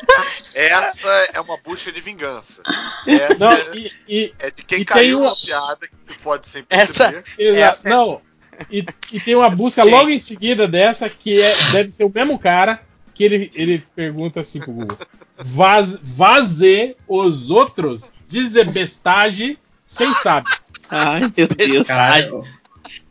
[0.53, 2.61] Essa é uma busca de vingança.
[3.07, 6.17] Essa Não, é, e, e- é de quem e caiu tem na uma- piada que
[6.19, 8.21] pode sempre Essa- Essa é- não.
[8.69, 12.37] E, e tem uma busca logo em seguida dessa que é, deve ser o mesmo
[12.37, 12.81] cara
[13.13, 14.97] que ele, ele pergunta assim pro Google:
[15.37, 19.57] Vaz, Vaze os outros desebestage
[19.87, 20.51] sem saber.
[20.89, 21.83] Ai, meu Deus.
[21.87, 22.43] Caralho.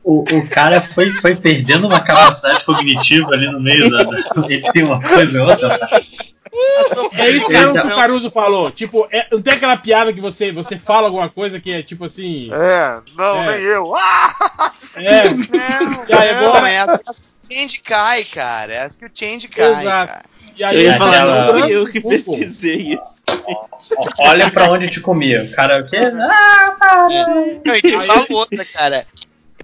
[0.03, 4.19] O, o cara foi, foi perdendo uma capacidade cognitiva ali no meio da, da-
[4.53, 6.30] entre uma coisa e outra, sabe?
[7.15, 8.71] É isso mesmo que Então- o Caruso falou.
[8.71, 12.05] Tipo, é- não tem aquela piada que você, você fala alguma coisa que é tipo
[12.05, 12.51] assim.
[12.53, 13.57] É, não, É.
[13.57, 13.95] nem eu.
[13.95, 14.73] Ah!
[14.97, 15.39] É, Não,
[16.09, 18.73] E aí, não, agora- é essa que o Change cai, cara.
[18.73, 19.71] É essa que o Change cai.
[19.83, 20.13] Exato.
[20.13, 20.23] cara.
[20.57, 23.23] e aí Eu falar, não fala, fui eu que pesquisei isso.
[24.19, 25.45] Olha pra onde te comia.
[25.45, 25.97] O cara o quê?
[25.99, 27.09] Ah, para!
[27.65, 29.07] Não, e te falo outra, cara.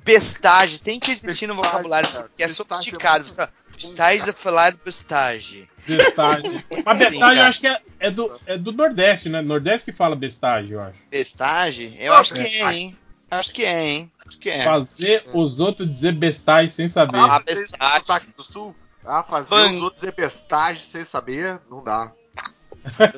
[0.05, 2.25] Bestagem tem que existir no vocabulário, cara.
[2.25, 3.29] porque é Bestagem é sofisticado.
[3.29, 3.49] Você
[3.79, 5.69] Estás a falar bestagem.
[5.87, 6.65] Bestagem.
[6.85, 9.41] Mas Sim, bestagem eu acho que é, é do, é do Nordeste, né?
[9.41, 10.99] Nordeste que fala bestagem, eu acho.
[11.11, 11.97] Bestagem?
[11.99, 12.99] Eu acho que é, hein?
[13.31, 14.13] Acho que é, hein?
[14.27, 14.65] Acho que é.
[14.65, 17.19] Fazer os outros dizer bestagem sem saber.
[17.19, 18.01] Ah, bestagem.
[18.01, 18.75] sotaque do sul?
[19.05, 22.13] Ah, fazer os outros é bestagem sem saber, não dá.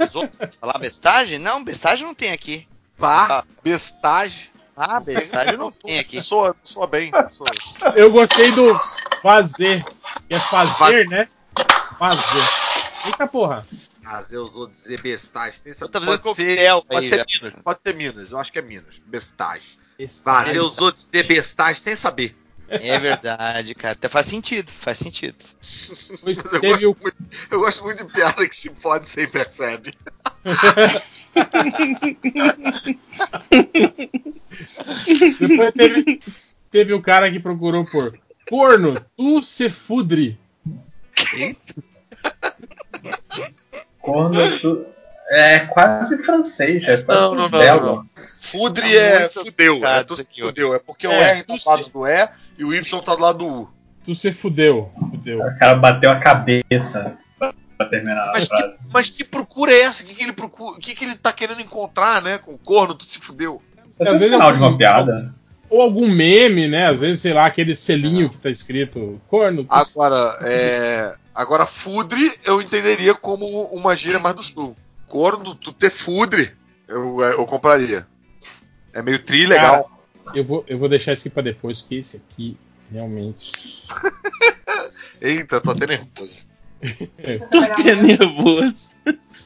[0.07, 1.39] Os outros falar bestagem?
[1.39, 2.67] Não, bestagem não tem aqui.
[2.97, 4.49] Pá, bestagem.
[4.77, 6.23] Ah, bestagem não tem aqui.
[6.23, 7.11] Soa, soa bem.
[7.33, 7.95] Soa.
[7.97, 8.79] Eu gostei do
[9.23, 9.85] fazer.
[10.29, 11.29] Que é fazer, né?
[11.99, 12.49] Fazer.
[13.07, 13.63] Eita porra.
[14.03, 15.93] Fazer os outros dizer bestagem sem saber.
[15.93, 17.27] Pode ser, coquetel pode aí, ser?
[17.27, 19.01] Minas, pode ser Minas, eu acho que é Minas.
[19.05, 19.79] Bestagem.
[19.99, 20.47] Bestagem.
[20.47, 22.37] Fazer os outros dizer bestagem sem saber.
[22.69, 23.95] É verdade, cara.
[23.95, 25.37] Até faz sentido, faz sentido.
[26.23, 27.17] Eu teve o gosto, muito,
[27.51, 29.95] eu gosto muito de piada que se pode sem percebe.
[35.41, 36.21] Depois teve,
[36.71, 38.19] teve o cara que procurou por
[38.49, 40.39] corno, tu se fudre.
[44.01, 44.87] Quando tu...
[45.31, 47.97] É quase francês, é quase Não, não, não, belo.
[47.97, 48.09] não,
[48.41, 49.87] Fudre Tá é muito fudeu.
[49.87, 50.75] É, tu se fudeu.
[50.75, 53.21] É porque o É, R tá do lado do E e o Y tá do
[53.21, 53.69] lado do U.
[54.07, 54.91] Tu se fudeu.
[54.99, 55.39] Fudeu.
[55.39, 57.53] O cara bateu a cabeça pra,
[57.91, 58.63] terminar a Mas frase.
[58.73, 60.03] que, mas que procura é essa?
[60.03, 60.79] O que, que ele procura?
[60.79, 62.39] O que, que ele tá querendo encontrar, né?
[62.39, 63.61] Com o corno, tu se fudeu.
[64.01, 65.35] Esse às é o vezes final de uma piada.
[65.71, 66.87] Ou algum meme, né?
[66.87, 69.67] Às vezes, sei lá, aquele selinho que tá escrito corno.
[69.69, 71.15] Agora, é.
[71.35, 74.77] Agora, fudre eu entenderia como uma gíria mais do sul.
[75.07, 76.51] Corno, tu ter fudre,
[76.87, 78.07] eu, eu compraria.
[78.93, 79.91] É meio tri legal.
[80.35, 82.57] eu vou, eu vou deixar esse aqui pra depois, porque esse aqui
[82.91, 83.53] realmente.
[85.21, 86.49] Eita, tô até nervoso.
[87.51, 88.91] Tô até nervoso.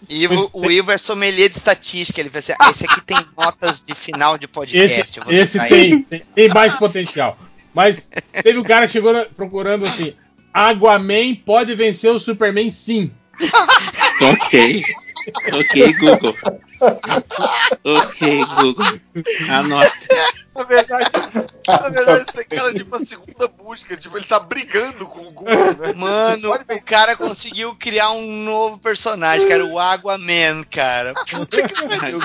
[0.09, 2.21] Ivo, o Ivo é sommelier de estatística.
[2.21, 2.57] Ele vai ser.
[2.71, 5.01] Esse aqui tem notas de final de podcast.
[5.01, 7.39] Esse, esse tem, tem, tem mais potencial.
[7.75, 8.11] Mas
[8.43, 10.13] teve um cara que chegou na- procurando assim:
[10.53, 13.11] Aquaman pode vencer o Superman sim.
[14.21, 14.83] Ok.
[15.53, 16.35] Ok, Google.
[17.85, 19.01] Ok, Google.
[19.51, 19.93] Anota.
[20.55, 21.11] Na verdade,
[21.67, 23.97] na verdade, esse cara é tipo a segunda busca.
[23.97, 25.93] Tipo, ele tá brigando com o Google, né?
[25.97, 31.15] Mano, o cara conseguiu criar um novo personagem, cara, o Aquaman, cara.
[31.15, 32.21] Puta que pariu,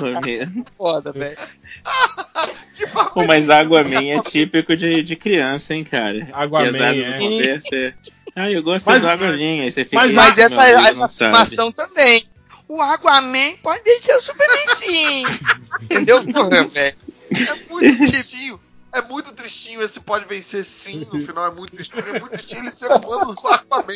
[0.78, 1.38] foda, velho.
[3.14, 6.28] Pô, mas Aquaman é típico de, de criança, hein, cara.
[6.34, 7.18] Aquaman, Pesadas é.
[7.18, 7.98] conversa.
[8.36, 9.34] Ah, eu gosto Mas- do Aquaman.
[9.62, 9.96] Aí você fica.
[9.96, 12.24] mas- "Ih, Mas meu essa, essa não sabe." afirmação também.
[12.68, 15.24] O Aquaman pode vencer o Superman sim.
[15.84, 16.98] Entendeu, porra, velho?
[17.32, 18.60] É muito tristinho.
[18.92, 21.08] É muito tristinho esse pode vencer sim.
[21.12, 22.08] No final é muito tristinho.
[22.08, 23.94] É muito tristinho ele ser fã do Aquaman.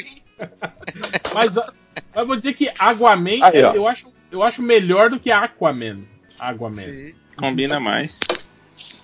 [1.33, 1.66] Mas, mas
[2.16, 6.01] eu vou dizer que Aquaman Aí, eu, acho, eu acho melhor do que Aquaman.
[6.40, 6.82] Aquaman.
[6.82, 7.16] Sim.
[7.35, 8.19] Combina mais.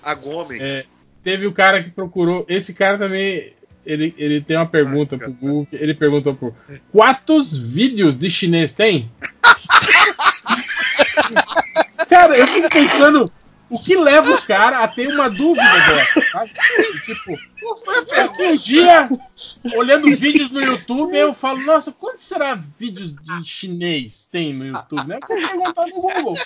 [0.04, 0.62] A Gomen.
[0.62, 0.86] É,
[1.24, 2.46] teve o cara que procurou.
[2.48, 3.54] Esse cara também.
[3.88, 5.66] Ele, ele tem uma pergunta pro Google.
[5.72, 6.54] Ele perguntou por
[6.92, 9.10] quantos vídeos de chinês tem?
[12.10, 13.32] cara, eu fico pensando
[13.70, 16.52] o que leva o cara a ter uma dúvida dessa, sabe?
[16.80, 17.38] E, tipo,
[18.42, 19.10] um dia,
[19.74, 25.08] olhando vídeos no YouTube, eu falo, nossa, quantos será vídeos de chinês tem no YouTube?
[25.08, 25.20] Né?
[25.22, 26.38] Eu vou perguntar no Google.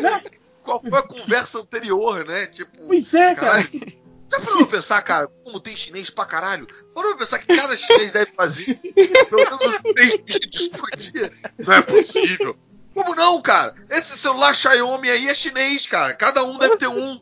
[0.00, 0.22] Né?
[0.62, 2.46] Qual foi a conversa anterior, né?
[2.46, 2.86] Tipo.
[2.86, 3.62] Pois é, cara.
[3.62, 4.01] Caralho.
[4.32, 6.66] Já parou pra pensar, cara, como tem chinês pra caralho?
[6.94, 11.30] Parou pra pensar que cada chinês deve fazer pelo menos uns três vídeos por dia?
[11.58, 12.56] Não é possível.
[12.94, 13.74] Como não, cara?
[13.90, 16.14] Esse celular Xiaomi aí é chinês, cara.
[16.14, 17.20] Cada um deve ter um.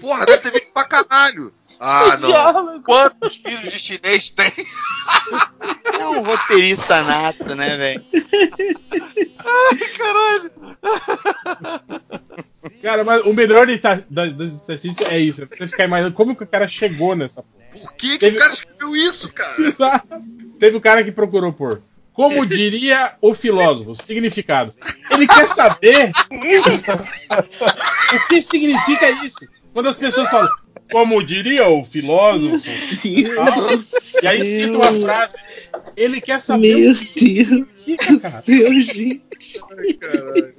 [0.00, 1.54] Porra, deve ter vídeo pra caralho.
[1.78, 2.82] Ah, não.
[2.82, 4.52] Quantos filhos de chinês tem?
[5.84, 8.04] É um roteirista nato, né, velho?
[9.96, 10.52] Caralho.
[12.82, 15.42] Cara, mas o melhor de ta- das, das estatísticas é isso.
[15.42, 17.58] é Você ficar imaginando como que o cara chegou nessa porra.
[17.72, 19.54] Por que, que o cara escreveu isso, cara?
[19.66, 20.22] Exato.
[20.58, 21.82] Teve o cara que procurou por.
[22.12, 24.74] Como diria o filósofo, significado.
[25.10, 26.10] Ele quer saber
[28.12, 29.46] o que significa isso.
[29.72, 30.50] Quando as pessoas falam,
[30.90, 32.58] como diria o filósofo,
[33.34, 33.68] tal,
[34.22, 35.36] e aí cita uma frase,
[35.96, 37.68] ele quer saber Meu o que Deus.
[37.76, 38.42] significa, cara.
[38.46, 39.22] Deus, gente.
[39.78, 40.54] Ai, caralho.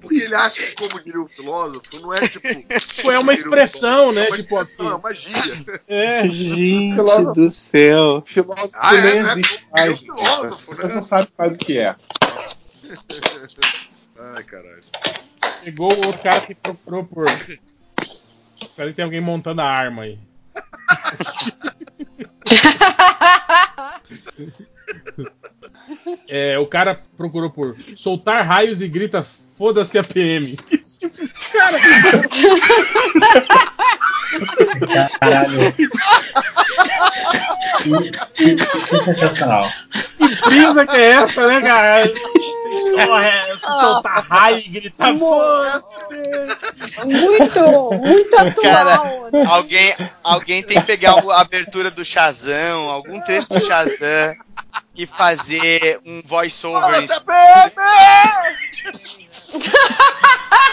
[0.00, 2.46] Porque ele acha que, como diria o filósofo, não é tipo.
[3.02, 4.26] Foi uma expressão, né?
[4.26, 5.32] É uma Tipo, expressão, é magia.
[5.88, 7.32] É, Gente Filósofo.
[7.32, 8.22] do céu.
[8.26, 9.32] Filósofo Ah, é, nem né?
[9.32, 10.00] existe É mais.
[10.00, 10.94] filósofo, pessoas né?
[10.94, 11.96] não sabem mais o que é.
[14.36, 14.80] Ai, caralho.
[15.62, 17.26] chegou o outro cara que procurou por.
[17.28, 20.18] Espera que tem alguém montando a arma aí.
[26.28, 30.56] É, o cara procurou por soltar raios e grita foda-se a PM.
[35.20, 35.72] Caralho.
[37.82, 39.70] Que, que, que sensacional.
[40.18, 42.00] Que brisa que é essa, né, cara?
[42.00, 42.12] É
[43.50, 45.12] essa, soltar raio e gritar.
[47.04, 47.60] Muito,
[47.94, 48.62] muito atual.
[48.62, 49.44] Cara, né?
[49.48, 54.36] Alguém, alguém tem que pegar a abertura do Shazam, algum trecho do Shazam
[54.96, 57.06] e fazer um voice-over.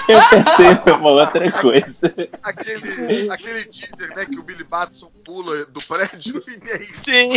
[0.08, 2.14] Eu pensei numa outra coisa.
[2.44, 7.32] Aquele, aquele teaser, né, que o Billy Batson pula do prédio e aí Sim.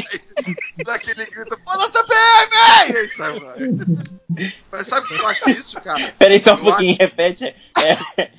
[0.84, 2.92] daquele grita, foda-se a PM!
[2.92, 4.52] E aí sai.
[4.73, 6.12] Mas sabe o que eu acho isso, cara?
[6.18, 7.44] Peraí só um Eu pouquinho, repete.
[7.44, 8.31] É,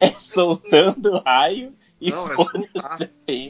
[0.00, 2.98] é soltando raio e Não, é soltar.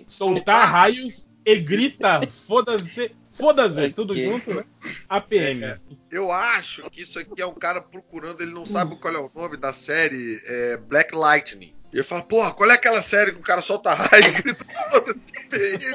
[0.07, 3.15] Soltar raios e grita foda-se.
[3.35, 4.65] Foda-se, tudo junto, né?
[5.09, 5.65] APM.
[5.65, 5.79] É,
[6.11, 9.31] Eu acho que isso aqui é um cara procurando, ele não sabe qual é o
[9.35, 11.75] nome da série é, Black Lightning.
[11.93, 14.65] E ele fala, porra, qual é aquela série que o cara solta raio e grita
[14.91, 15.19] foda-se
[15.51, 15.85] PM?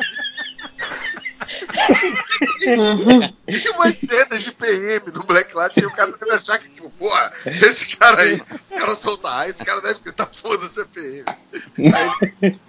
[3.46, 6.90] Tem umas cenas de PM no Black Lightning e o cara deve achar que, tipo,
[6.92, 11.26] porra, esse cara aí, o cara solta raio, esse cara deve gritar foda-se PM.
[11.80, 12.60] Aí,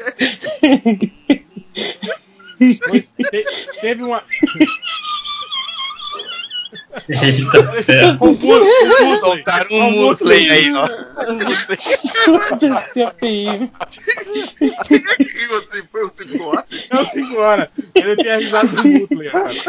[0.00, 2.10] Pois
[2.68, 3.44] te-
[3.80, 4.22] teve uma.
[7.08, 9.16] Eita, Um um musley.
[9.18, 10.86] Soltaram um musley aí, ó.
[12.24, 13.10] Foda-se a
[15.56, 15.82] assim?
[15.90, 16.86] Foi o Ciclope?
[16.90, 17.68] É o 5 horas.
[17.94, 19.50] Ele tem a risada do musley, cara.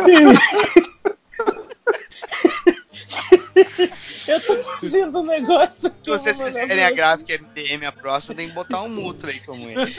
[4.80, 8.90] fazendo um negócio Se vocês fizerem a gráfica MDM a próxima, tem que botar um
[8.90, 9.94] mútuo aí como ele.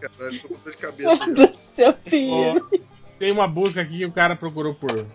[0.00, 1.26] Caralho, tô com dor de cabeça.
[1.26, 1.94] Meu Deus do céu.
[2.30, 2.60] Ó,
[3.18, 5.06] tem uma busca aqui que o cara procurou por.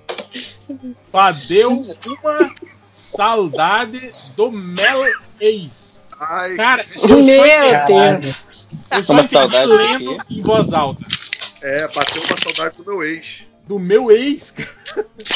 [1.12, 1.72] Padeu
[2.08, 2.56] uma
[2.88, 5.04] saudade do Mel
[5.40, 6.08] Ex.
[6.20, 7.24] Ai, Cara, eu Meu
[7.88, 8.36] Deus.
[8.92, 11.04] eu só Uma saudade de lendo em voz alta.
[11.64, 13.47] é, bateu uma saudade do meu ex.
[13.68, 14.56] Do meu ex.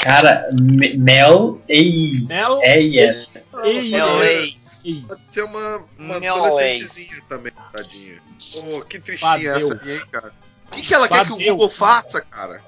[0.02, 2.80] Cara, Me- Mel e Mel É.
[2.80, 3.50] Ex.
[3.54, 4.86] Meu ex.
[4.86, 5.02] Ex.
[5.08, 8.18] Pode ser uma, uma adolescentezinha também, tadinha.
[8.54, 9.74] Pô, que tristinha Badeu.
[9.74, 10.34] essa aí, hein, cara.
[10.68, 11.54] O que, que ela quer que o Badeu.
[11.56, 12.62] Google faça, cara?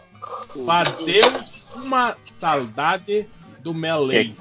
[0.66, 1.32] Padeu
[1.76, 3.26] uma saudade
[3.60, 4.32] do Mel Quer-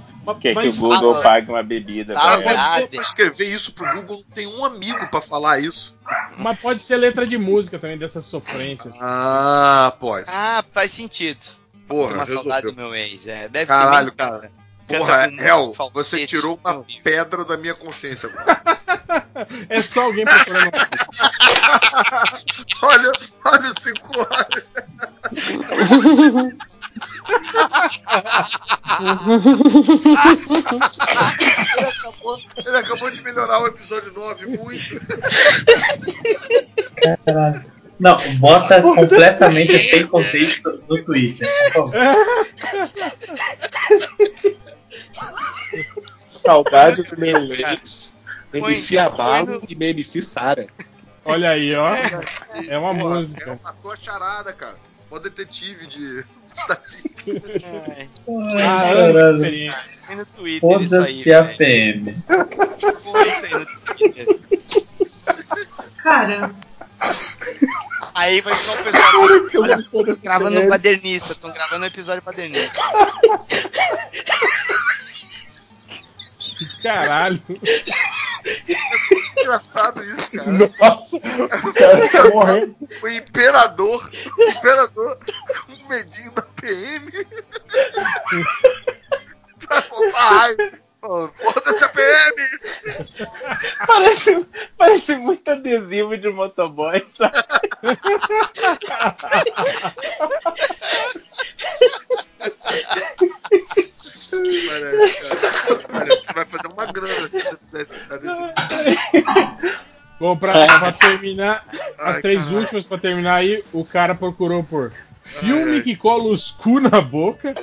[0.40, 2.76] Quer que Mas- o Google Ah, pague uma bebida tá, pra ela?
[2.76, 5.94] Ah, Pra escrever isso pro Google, não tem um amigo pra falar isso.
[6.38, 8.94] Mas pode ser letra de música também, dessas sofrências.
[9.00, 10.26] Ah, pode.
[10.28, 11.40] Ah, faz sentido.
[11.88, 12.90] Porra, uma saudade do resolveu.
[12.90, 13.26] meu ex.
[13.26, 14.52] É, deve Caralho, ter cara.
[14.86, 18.62] Porra, com Hel, você tirou uma pedra da minha consciência agora.
[19.68, 20.70] É só alguém procurando.
[22.82, 23.12] olha,
[23.44, 24.68] olha os cinco horas.
[31.76, 35.00] Ele acabou, ele acabou de melhorar o episódio 9 muito.
[37.24, 37.72] Caralho.
[37.98, 42.14] Não, bota completamente sem contexto no Twitter, por favor.
[46.34, 48.12] Saudade do meu ex.
[48.52, 50.66] MC Abalo no- e MC Sara.
[51.24, 51.88] Olha aí, ó.
[52.68, 53.44] É uma Porra, música.
[53.44, 54.76] Ela matou a charada, cara.
[55.10, 56.24] Ó detetive de
[56.54, 57.30] estatística.
[57.30, 58.08] É,
[58.50, 60.60] Ah, no Twitter.
[60.60, 61.44] Foda-se a.
[61.44, 62.16] PM.
[66.02, 66.50] Cara,
[68.14, 69.62] Aí vai ficar o pessoal.
[69.62, 71.34] Olha, tô gravando um badernista.
[71.34, 72.72] Tô gravando um episódio badernista.
[76.82, 77.40] Caralho.
[79.38, 80.52] Engraçado isso, cara.
[80.52, 82.76] Nossa, o cara tá morrendo.
[83.02, 85.18] O imperador, o imperador
[85.66, 87.10] com medinho da PM
[89.66, 90.82] pra soltar raiva.
[91.02, 92.36] Foda-se a PM!
[93.86, 94.46] Parece,
[94.78, 97.32] parece muito adesivo de motoboy, sabe?
[104.36, 106.16] Parece, cara.
[106.16, 109.78] Que vai fazer uma grana se você pudesse dar desse.
[110.20, 111.66] Bom, pra, pra terminar,
[111.98, 112.58] as Ai, três caralho.
[112.60, 114.92] últimas pra terminar aí, o cara procurou por
[115.24, 115.82] filme Ai, ai.
[115.82, 117.54] que cola os cu na boca.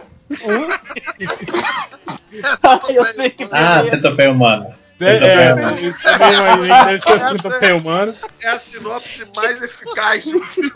[2.61, 3.95] Ah, eu sei que Ah, beleza.
[3.95, 4.77] centopeia humana.
[5.01, 8.15] É, é, Centopeia eu também imaginei que deve ser centopeia humano.
[8.41, 10.71] É a sinopse mais eficaz do filme.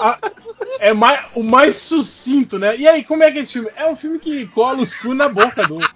[0.00, 0.18] Ah,
[0.80, 2.76] é mais, o mais sucinto, né?
[2.76, 3.70] E aí, como é que é esse filme?
[3.76, 5.94] É um filme que cola os cu na boca do outro.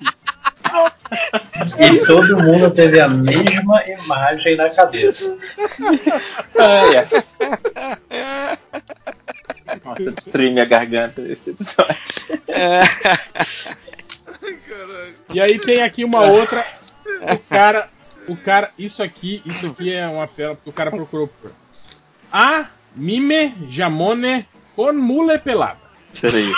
[1.78, 5.36] E todo mundo teve a mesma imagem na cabeça.
[6.58, 7.08] Ai, ai.
[9.84, 11.96] Nossa, destruí minha garganta nesse episódio.
[12.46, 13.85] Caralho.
[15.32, 16.66] E aí tem aqui uma outra.
[17.22, 17.88] O cara.
[18.28, 18.70] O cara.
[18.78, 21.52] Isso aqui, isso aqui é uma tela porque o cara procurou por.
[22.32, 25.78] A mime jamone con mule pelada.
[26.20, 26.50] Peraí,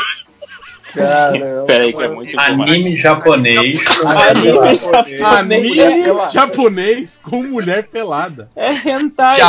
[0.94, 1.64] Caramba.
[1.66, 2.40] peraí, que é muito.
[2.40, 3.80] Anime japonês.
[4.06, 5.22] Anime japonês.
[5.22, 8.48] Anime japonês com mulher pelada.
[8.56, 9.40] É hentai.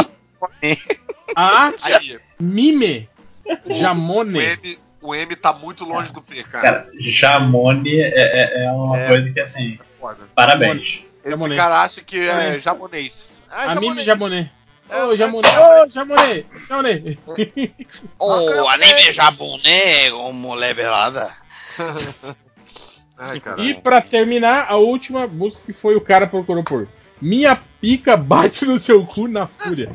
[1.35, 1.71] A
[2.39, 3.07] mime
[3.67, 4.79] jamone.
[5.01, 6.61] O M tá muito longe do P, cara.
[6.61, 9.07] Cara, Jamone é, é- é uma É.
[9.07, 9.79] coisa que assim.
[9.99, 10.27] Foda.
[10.35, 11.01] Parabéns.
[11.23, 11.61] Esse Jamonês.
[11.61, 13.41] cara acha que é japonês.
[13.49, 14.47] Ah, A mime japonês.
[14.89, 15.47] Ô, jamone.
[15.47, 16.45] Ô, jamone.
[16.67, 17.19] Jamone.
[18.17, 21.29] O anime japonês mulher pelada.
[23.17, 23.41] Ai.
[23.59, 26.87] E pra terminar, a última música que foi o cara procurou por.
[27.21, 29.91] Minha pica bate no seu cu na fúria.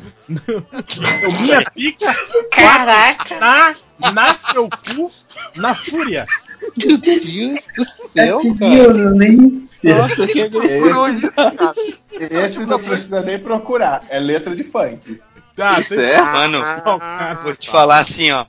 [1.41, 2.15] Minha pica
[2.51, 3.39] caraca.
[3.39, 5.11] na, na seu cu
[5.55, 6.25] na fúria.
[6.85, 7.53] Meu Deus do
[8.19, 8.71] É céu, que cara.
[8.75, 9.95] violência.
[9.95, 10.49] Nossa, que.
[10.49, 11.73] Procurou isso, cara.
[12.11, 14.01] Esse não precisa nem procurar.
[14.09, 15.21] É letra de funk.
[15.55, 16.21] Tá, Isso é?
[16.21, 18.45] Mano, Não, cara, vou te falar assim, ó.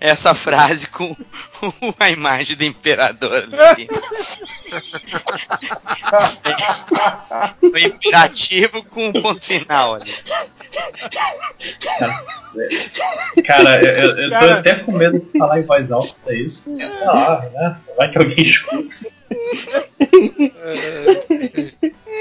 [0.00, 1.14] Essa frase com
[2.00, 3.88] a imagem do imperador ali.
[7.62, 10.12] O imperativo com o ponto final ali.
[13.44, 14.58] Cara, eu, eu- eu tô Cara.
[14.58, 16.74] até com medo de falar em voz alta isso.
[16.76, 17.76] Sei lá, né?
[17.96, 18.96] Vai que alguém escuta.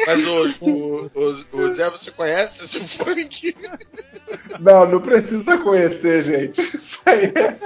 [0.07, 3.55] Mas o, o, o, o Zé, você conhece esse funk?
[4.59, 6.61] Não, não precisa conhecer, gente.
[6.61, 7.59] Isso aí é-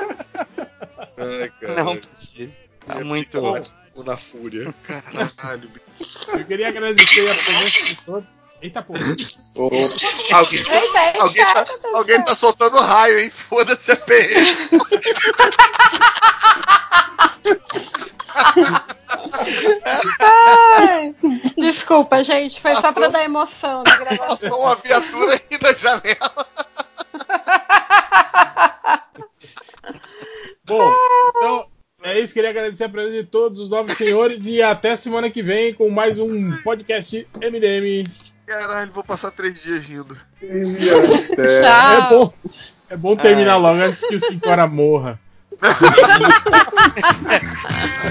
[1.17, 1.83] Ai, cara.
[1.83, 2.51] Não precisa.
[2.85, 3.39] Tá muito.
[3.95, 4.73] Ou na fúria.
[5.37, 6.19] Caralho, bicho.
[6.31, 8.25] Eu queria agradecer a presença de todos.
[8.63, 9.01] Eita porra.
[9.55, 9.63] Ô,
[10.31, 13.29] alguém, Eita, alguém, tá, alguém tá soltando raio, hein?
[13.29, 14.57] Foda-se a PM.
[20.21, 21.13] Ai,
[21.57, 24.27] Desculpa, gente, foi só pra dar emoção na gravação.
[24.27, 26.47] Passou uma viatura aí na janela.
[30.65, 30.93] Bom,
[31.35, 31.67] então
[32.01, 32.33] é isso.
[32.33, 35.89] Queria agradecer a presença de todos os novos senhores e até semana que vem com
[35.89, 38.09] mais um podcast MDM.
[38.45, 40.17] Caralho, vou passar três dias rindo.
[40.41, 40.63] É,
[41.97, 42.33] É bom,
[42.89, 45.19] é bom terminar logo antes que o 5 horas morra.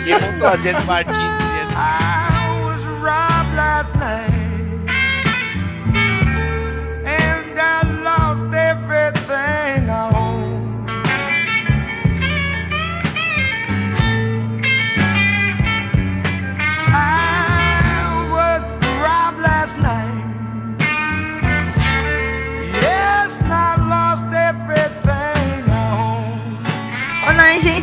[0.07, 1.17] E vão trazer Martins.
[1.75, 4.32] I was robbed last night,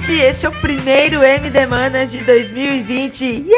[0.09, 3.25] gente, este é o primeiro MD Manas de 2020.
[3.25, 3.55] Yay!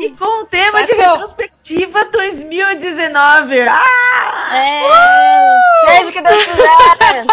[0.00, 3.60] E com o tema de retrospectiva 2019.
[3.62, 4.50] Ah!
[4.52, 7.26] É, seja o que Deus quiser.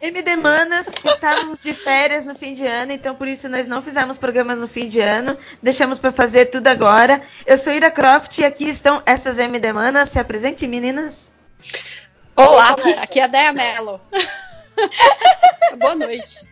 [0.00, 4.18] MD Manas, estávamos de férias no fim de ano, então por isso nós não fizemos
[4.18, 7.22] programas no fim de ano, deixamos para fazer tudo agora.
[7.46, 10.08] Eu sou Ira Croft e aqui estão essas MD Manas.
[10.08, 11.30] Se apresente, meninas.
[12.34, 14.00] Olá, aqui é a Deia Mello.
[15.78, 16.46] Boa noite.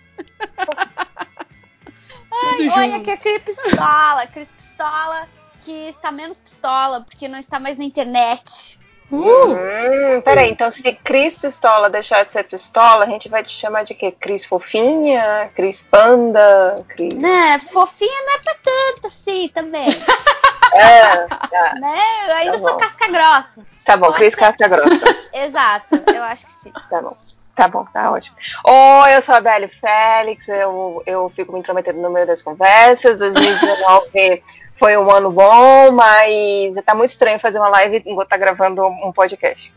[2.32, 4.26] Ai, oi, aqui é a Cris Pistola.
[4.26, 5.28] Cris Pistola,
[5.62, 8.78] que está menos pistola, porque não está mais na internet.
[9.12, 13.82] Hum, peraí, então se Cris Pistola deixar de ser pistola, a gente vai te chamar
[13.84, 14.12] de quê?
[14.12, 15.50] Cris Fofinha?
[15.54, 16.78] Cris Panda?
[16.88, 17.14] Cris.
[17.14, 19.88] Né, fofinha não é pra tanto assim também.
[20.72, 21.98] É, tá, né?
[22.28, 23.66] Eu ainda Tá sou casca grossa.
[23.84, 24.38] tá bom, Cris ser.
[24.38, 25.04] Casca Grossa.
[25.34, 26.72] Exato, eu acho que sim.
[26.88, 27.16] Tá bom.
[27.60, 28.34] Tá bom, tá ótimo.
[28.64, 33.18] Oi, eu sou a Belle Félix, eu, eu fico me intrometendo no meio das conversas.
[33.18, 34.42] 2019
[34.76, 39.12] foi um ano bom, mas tá muito estranho fazer uma live enquanto tá gravando um
[39.12, 39.70] podcast.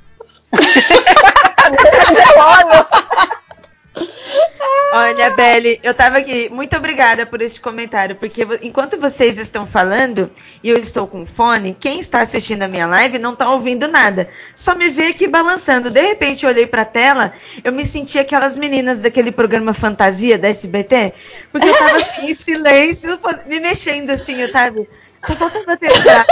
[4.93, 6.49] Olha, Belle, eu tava aqui.
[6.49, 10.29] Muito obrigada por esse comentário, porque enquanto vocês estão falando
[10.63, 14.29] e eu estou com fone, quem está assistindo a minha live não tá ouvindo nada.
[14.55, 15.89] Só me vê aqui balançando.
[15.89, 17.33] De repente eu olhei pra tela,
[17.63, 21.13] eu me senti aquelas meninas daquele programa Fantasia da SBT,
[21.51, 24.87] porque eu tava assim em silêncio, me mexendo assim, sabe?
[25.25, 26.27] Só falta bater o braço.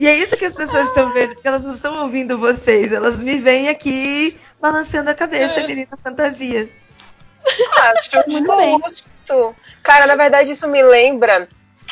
[0.00, 3.22] E é isso que as pessoas estão vendo, porque elas não estão ouvindo vocês, elas
[3.22, 6.70] me veem aqui balançando a cabeça, menina fantasia.
[7.76, 8.78] Acho Muito bem.
[8.88, 9.54] justo.
[9.82, 11.48] Cara, na verdade, isso me lembra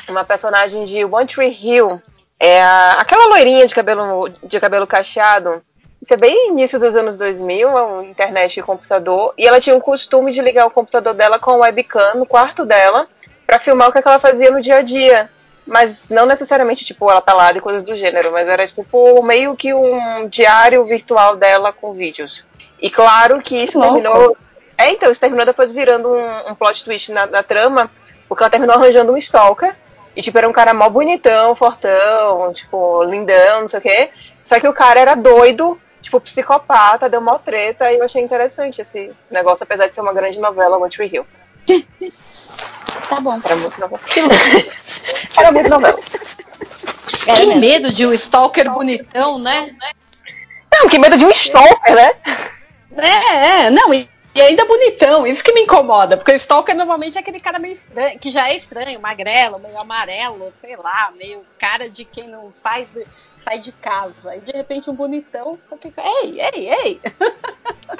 [0.09, 2.01] uma personagem de One Tree Hill.
[2.41, 5.63] É a- aquela loirinha de cabelo, de cabelo cacheado.
[6.01, 9.35] Isso é bem início dos anos 2000, a internet e computador.
[9.37, 12.65] E ela tinha o costume de ligar o computador dela com o webcam no quarto
[12.65, 13.07] dela
[13.47, 15.29] pra filmar o que, é que ela fazia no dia a dia.
[15.69, 19.75] Mas não necessariamente, tipo, ela pelada e coisas do gênero, mas era, tipo, meio que
[19.75, 22.43] um diário virtual dela com vídeos.
[22.81, 23.95] E claro que isso Louco.
[23.95, 24.37] terminou.
[24.79, 27.91] É, então, isso terminou depois virando um, um plot twist na, na trama,
[28.27, 29.77] porque ela terminou arranjando um stalker.
[30.17, 34.11] E, tipo, era um cara mó bonitão, fortão, tipo, lindão, não sei o quê.
[34.45, 38.81] Só que o cara era doido, tipo, psicopata, deu mó treta, e eu achei interessante
[38.81, 41.27] esse negócio, apesar de ser uma grande novela, One Tree Hill.
[43.09, 43.41] Tá bom.
[43.45, 44.01] Era muito novela.
[45.39, 45.99] era muito novela.
[47.25, 47.61] Que mesmo.
[47.61, 49.75] medo de um stalker bonitão, né?
[50.73, 52.13] Não, que medo de um stalker, né?
[52.97, 57.17] É, é, não, e, e ainda bonitão, isso que me incomoda, porque o stalker normalmente
[57.17, 61.45] é aquele cara meio estranho, que já é estranho, magrelo, meio amarelo, sei lá, meio
[61.59, 62.89] cara de quem não faz,
[63.49, 64.37] sai de casa.
[64.37, 67.01] E de repente um bonitão, fica, ei, ei, ei.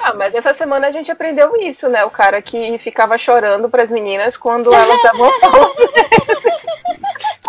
[0.01, 2.05] Ah, mas essa semana a gente aprendeu isso, né?
[2.05, 5.75] O cara que ficava chorando pras meninas quando elas estavam falando.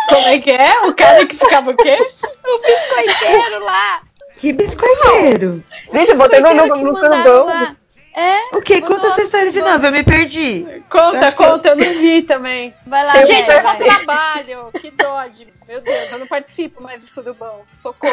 [0.09, 0.81] Como é que é?
[0.87, 1.99] O cara que ficava o quê?
[1.99, 4.01] O biscoiteiro lá.
[4.39, 5.63] Que biscoiteiro!
[5.93, 7.77] Gente, eu botei no, no, no lá.
[8.15, 8.39] É?
[8.57, 8.61] O?
[8.61, 10.67] Botou Conta essa história de novo, eu me perdi.
[10.91, 12.75] Conta, que- conta, eu não vi também.
[12.87, 15.49] Vai lá, Gente, eu só trabalho, que dode.
[15.69, 17.61] Meu Deus, eu não participo mais do surubão.
[17.83, 18.13] Socorro.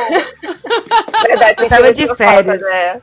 [1.25, 2.61] Verdade, gente Tava não de férias.
[2.61, 3.01] né?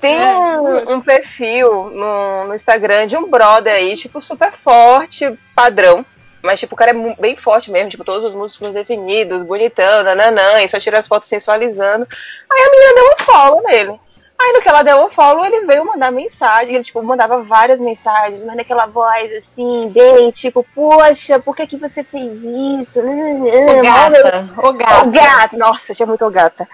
[0.00, 5.38] Tem É, um, um perfil no, no Instagram de um brother aí, tipo, super forte,
[5.54, 6.04] padrão.
[6.42, 10.60] Mas, tipo, o cara é bem forte mesmo, tipo, todos os músculos definidos, bonitão, nananã,
[10.62, 12.06] e só tira as fotos sensualizando.
[12.50, 14.00] Aí a menina deu um follow nele.
[14.40, 16.74] Aí no que ela deu o follow, ele veio mandar mensagem.
[16.74, 21.76] Ele, tipo, mandava várias mensagens, mas naquela voz assim, bem, tipo, poxa, por que que
[21.76, 23.00] você fez isso?
[23.00, 25.06] Ô gata, ô gata.
[25.06, 25.56] Ô gata.
[25.56, 26.68] Nossa, tinha muito gata.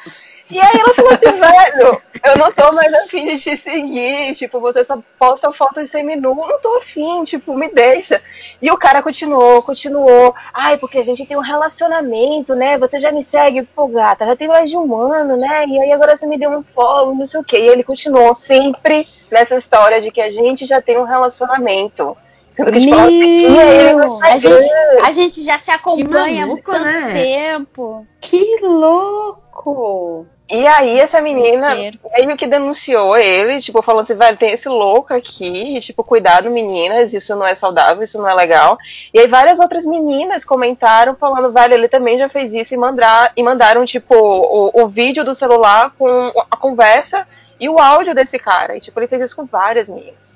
[0.51, 4.59] E aí ela falou assim, velho, eu não tô mais afim de te seguir, tipo,
[4.61, 8.21] você só posta fotos seminu, eu não tô afim, tipo, me deixa.
[8.61, 13.13] E o cara continuou, continuou, ai, porque a gente tem um relacionamento, né, você já
[13.13, 16.27] me segue, pô, gata, já tem mais de um ano, né, e aí agora você
[16.27, 17.59] me deu um follow, não sei o quê.
[17.59, 22.17] E ele continuou sempre nessa história de que a gente já tem um relacionamento.
[22.53, 24.73] Sendo que, tipo, ele no a, gente,
[25.07, 27.13] a gente já se acompanha há tanto né?
[27.13, 28.07] tempo.
[28.21, 30.27] Que louco!
[30.51, 35.15] E aí essa menina meio que denunciou ele, tipo, falando assim, velho, tem esse louco
[35.15, 38.77] aqui, e, tipo, cuidado meninas, isso não é saudável, isso não é legal.
[39.15, 43.33] E aí várias outras meninas comentaram falando, velho, ele também já fez isso e, mandar,
[43.37, 47.27] e mandaram, tipo, o, o vídeo do celular com a conversa
[47.61, 48.77] e o áudio desse cara.
[48.77, 50.35] E tipo, ele fez isso com várias meninas.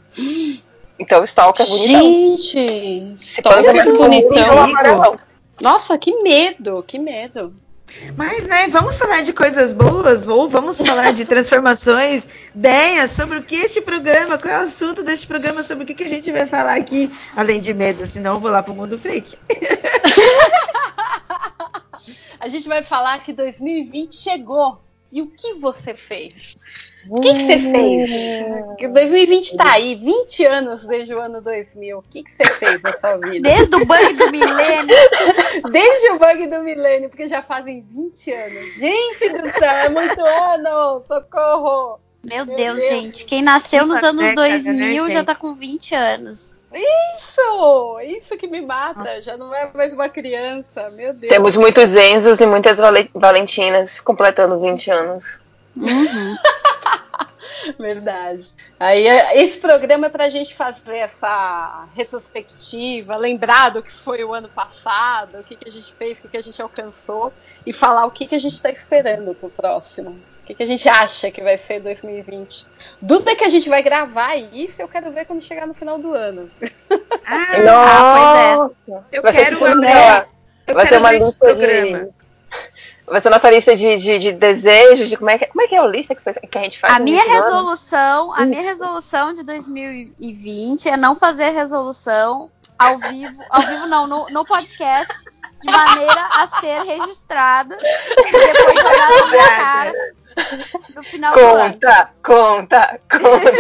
[0.99, 2.03] Então o Stalker é bonitão.
[2.03, 5.17] Gente, Stalker é bonitão.
[5.61, 7.55] Nossa, que medo, que medo.
[8.17, 13.43] Mas, né, vamos falar de coisas boas, ou vamos falar de transformações, ideias sobre o
[13.43, 16.31] que este programa, qual é o assunto deste programa, sobre o que, que a gente
[16.31, 19.37] vai falar aqui, além de medo, senão eu vou lá pro mundo freak.
[22.45, 24.79] A gente vai falar que 2020 chegou.
[25.11, 26.55] E o que você fez?
[27.09, 28.11] O que, que você fez?
[28.79, 31.99] Que 2020 tá aí, 20 anos desde o ano 2000.
[31.99, 33.49] O que, que você fez na sua vida?
[33.49, 34.97] Desde o bug do milênio.
[35.71, 38.75] Desde o bug do milênio, porque já fazem 20 anos.
[38.75, 41.03] Gente do céu, é muito ano!
[41.07, 42.01] Socorro!
[42.29, 42.89] Meu Meu Deus, Deus.
[42.89, 43.25] gente.
[43.27, 46.55] Quem nasceu nos anos década, né, 2000 já tá com 20 anos.
[46.73, 48.01] Isso!
[48.01, 48.99] Isso que me mata.
[49.01, 49.21] Nossa.
[49.23, 50.91] Já não é mais uma criança.
[50.97, 51.33] Meu Deus.
[51.33, 55.39] Temos muitos Enzos e muitas Vale- Valentinas completando 20 anos.
[55.77, 56.37] Uhum.
[57.79, 58.49] Verdade.
[58.79, 64.33] Aí é- esse programa é pra gente fazer essa retrospectiva, lembrar do que foi o
[64.35, 67.33] ano passado, o que, que a gente fez, o que, que a gente alcançou
[67.67, 70.19] e falar o que, que a gente tá esperando pro próximo.
[70.43, 72.67] O que, que a gente acha que vai ser 2020.
[73.01, 76.13] Dúvida que a gente vai gravar isso eu quero ver quando chegar no final do
[76.13, 76.51] ano.
[77.25, 79.05] Ah, Nossa!
[79.11, 80.27] eu vai ser quero tipo abrir, uma-
[80.67, 81.99] eu vai ser quero uma esse lista programa.
[82.05, 82.24] de.
[83.07, 85.75] Vai ser nossa lista de, de, de desejos, de como é, que, como é que
[85.75, 86.95] é a lista que, que a gente faz?
[86.95, 93.63] A minha resolução, a minha resolução de 2020 é não fazer resolução ao vivo, ao
[93.63, 95.13] vivo não, no, no podcast,
[95.63, 99.93] de maneira a ser registrada e depois jogada na minha cara
[100.95, 101.75] no final do ano.
[101.75, 103.51] Conta, conta, conta.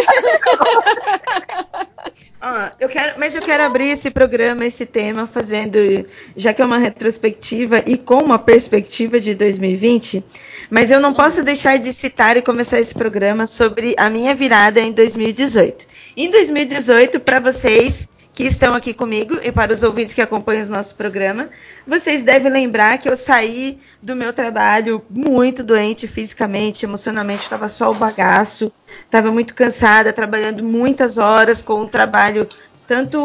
[2.79, 5.79] Eu quero, mas eu quero abrir esse programa, esse tema, fazendo,
[6.37, 10.23] já que é uma retrospectiva e com uma perspectiva de 2020,
[10.69, 14.79] mas eu não posso deixar de citar e começar esse programa sobre a minha virada
[14.79, 15.87] em 2018.
[16.17, 20.71] Em 2018, para vocês que estão aqui comigo e para os ouvintes que acompanham o
[20.71, 21.49] nosso programa,
[21.87, 27.93] vocês devem lembrar que eu saí do meu trabalho muito doente fisicamente, emocionalmente, estava só
[27.93, 28.73] o bagaço,
[29.05, 32.49] estava muito cansada, trabalhando muitas horas com um trabalho
[32.89, 33.19] tanto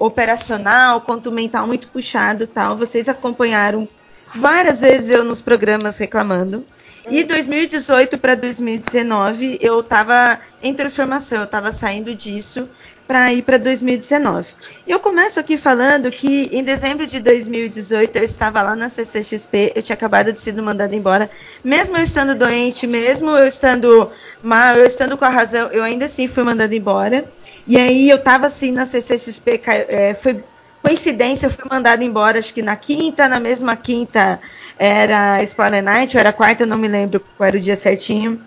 [0.00, 2.74] operacional quanto mental muito puxado, tal.
[2.74, 3.86] Vocês acompanharam
[4.34, 6.64] várias vezes eu nos programas reclamando.
[7.10, 12.66] E 2018 para 2019 eu estava em transformação, eu estava saindo disso
[13.06, 14.48] para ir para 2019.
[14.86, 19.72] E eu começo aqui falando que em dezembro de 2018 eu estava lá na CCXP,
[19.74, 21.30] eu tinha acabado de ser mandada embora,
[21.62, 24.10] mesmo eu estando doente, mesmo eu estando
[24.42, 27.24] mal, eu estando com a razão, eu ainda assim fui mandada embora.
[27.66, 30.42] E aí eu tava assim na CCXP, é, foi
[30.82, 34.38] coincidência, eu fui mandada embora, acho que na quinta, na mesma quinta
[34.78, 38.40] era Spoiler Night, ou era quarta, eu não me lembro qual era o dia certinho.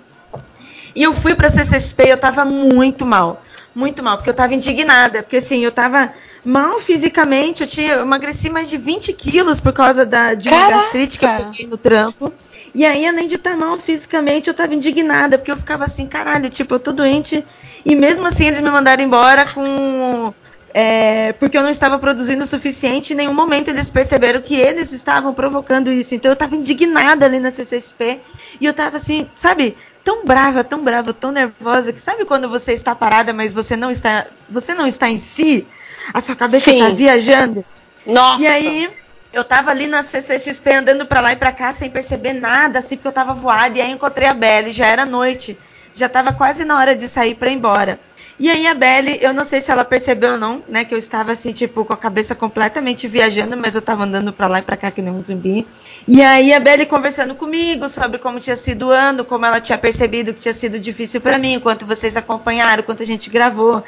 [0.95, 3.41] E eu fui pra CCXP, eu tava muito mal.
[3.77, 5.21] Muito mal, porque eu tava indignada.
[5.21, 6.11] Porque assim, eu tava
[6.43, 10.57] mal fisicamente, eu tinha eu emagreci mais de 20 quilos por causa da, de uma
[10.57, 10.81] Caraca!
[10.81, 12.33] gastrite que eu peguei no trampo.
[12.73, 16.49] E aí, além de estar mal fisicamente, eu tava indignada, porque eu ficava assim, caralho,
[16.49, 17.45] tipo, eu tô doente.
[17.85, 20.33] E mesmo assim eles me mandaram embora com.
[20.73, 24.91] é, porque eu não estava produzindo o suficiente, em nenhum momento eles perceberam que eles
[24.91, 26.15] estavam provocando isso.
[26.15, 28.21] Então eu tava indignada ali na CCSP.
[28.59, 29.77] E eu tava assim, sabe,
[30.07, 33.91] tão brava, tão brava, tão nervosa, que sabe quando você está parada, mas você não
[33.91, 34.25] está.
[34.49, 35.67] Você não está em si?
[36.13, 37.65] A sua cabeça está viajando?
[38.05, 38.41] Nossa!
[38.41, 38.89] E aí,
[39.33, 42.95] eu tava ali na CCXP andando pra lá e pra cá sem perceber nada, assim,
[42.95, 43.77] porque eu tava voada.
[43.77, 45.57] E aí encontrei a Belle, já era noite,
[45.93, 47.99] já tava quase na hora de sair pra ir embora.
[48.39, 50.97] E aí a Belle, eu não sei se ela percebeu ou não, né, que eu
[50.97, 54.61] estava assim, tipo, com a cabeça completamente viajando, mas eu estava andando para lá e
[54.61, 55.67] para cá que nem um zumbi.
[56.07, 59.77] E aí a Belle conversando comigo sobre como tinha sido o ano, como ela tinha
[59.77, 63.83] percebido que tinha sido difícil para mim, enquanto vocês acompanharam, quanto a gente gravou.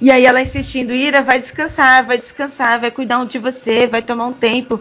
[0.00, 4.26] E aí ela insistindo, Ira, vai descansar, vai descansar, vai cuidar de você, vai tomar
[4.26, 4.80] um tempo.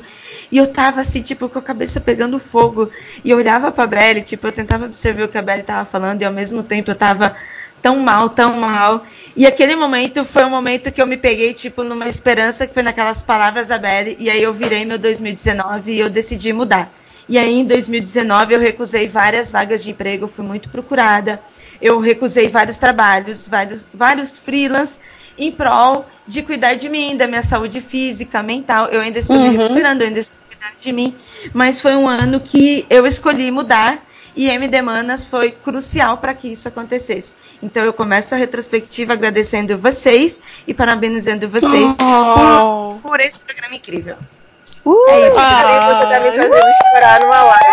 [0.52, 2.92] E eu tava assim, tipo, com a cabeça pegando fogo.
[3.26, 6.22] E eu olhava pra Belle, tipo, eu tentava observar o que a Belle tava falando,
[6.22, 7.36] e ao mesmo tempo eu tava
[7.82, 9.04] tão mal, tão mal.
[9.36, 12.84] E aquele momento foi um momento que eu me peguei, tipo, numa esperança, que foi
[12.84, 16.94] naquelas palavras da Belle, e aí eu virei meu 2019 e eu decidi mudar.
[17.28, 21.42] E aí em 2019 eu recusei várias vagas de emprego, fui muito procurada.
[21.82, 25.00] Eu recusei vários trabalhos, vários, vários freelas
[25.38, 28.88] em prol de cuidar de mim, da minha saúde física, mental.
[28.88, 29.50] Eu ainda estou Uhum.
[29.52, 31.16] me recuperando, eu ainda estou cuidando de mim.
[31.54, 34.00] Mas foi um ano que eu escolhi mudar
[34.36, 37.36] e MD Manas foi crucial para que isso acontecesse.
[37.62, 44.16] Então eu começo a retrospectiva agradecendo vocês e parabenizando vocês por, por esse programa incrível.
[44.16, 45.38] é isso.
[45.38, 47.66] Adorei, você tá me fazendo chorar numa live.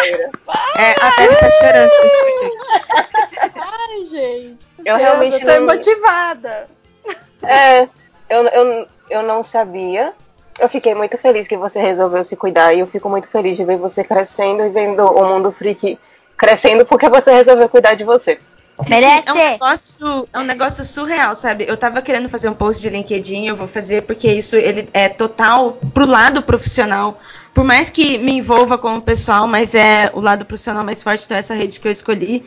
[0.00, 0.30] brincadeira.
[0.76, 1.90] É, a Bela tá chorando.
[3.56, 4.66] Ai, gente.
[4.78, 6.68] Eu Deus, realmente eu tô não- motivada.
[7.42, 7.82] É,
[8.28, 10.12] eu, eu, eu não sabia.
[10.58, 13.64] Eu fiquei muito feliz que você resolveu se cuidar e eu fico muito feliz de
[13.64, 15.98] ver você crescendo e vendo o mundo freak
[16.36, 18.38] crescendo porque você resolveu cuidar de você.
[18.90, 21.64] É um, negócio, é um negócio surreal, sabe?
[21.68, 25.08] Eu tava querendo fazer um post de LinkedIn, eu vou fazer porque isso ele é
[25.08, 27.20] total pro lado profissional.
[27.52, 31.24] Por mais que me envolva com o pessoal, mas é o lado profissional mais forte,
[31.24, 32.44] então é essa rede que eu escolhi.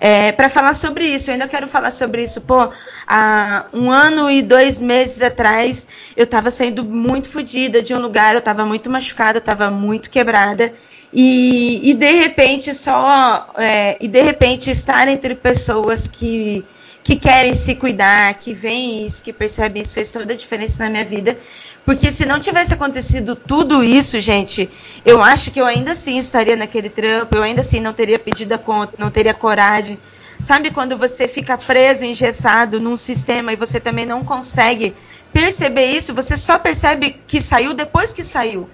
[0.00, 2.40] É, para falar sobre isso, eu ainda quero falar sobre isso.
[2.40, 2.70] Pô,
[3.06, 8.34] há um ano e dois meses atrás, eu tava saindo muito fodida de um lugar,
[8.34, 10.72] eu tava muito machucada, eu tava muito quebrada.
[11.12, 16.64] E, e de repente só é, e de repente estar entre pessoas que
[17.06, 20.90] que querem se cuidar, que veem isso, que percebem isso, fez toda a diferença na
[20.90, 21.38] minha vida.
[21.86, 24.68] Porque se não tivesse acontecido tudo isso, gente,
[25.04, 28.52] eu acho que eu ainda assim estaria naquele trampo, eu ainda assim não teria pedido
[28.52, 29.96] a conta, não teria coragem.
[30.40, 34.94] Sabe quando você fica preso, engessado num sistema e você também não consegue
[35.32, 38.68] perceber isso, você só percebe que saiu depois que saiu.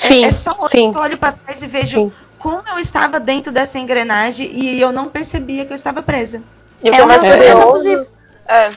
[0.00, 0.92] É- Sim, é, só hoje sim.
[0.92, 4.92] que eu olho para trás e vejo como eu estava dentro dessa engrenagem e eu
[4.92, 6.42] não percebia que eu estava presa.
[6.82, 8.12] E o que é mais curioso.
[8.48, 8.70] É.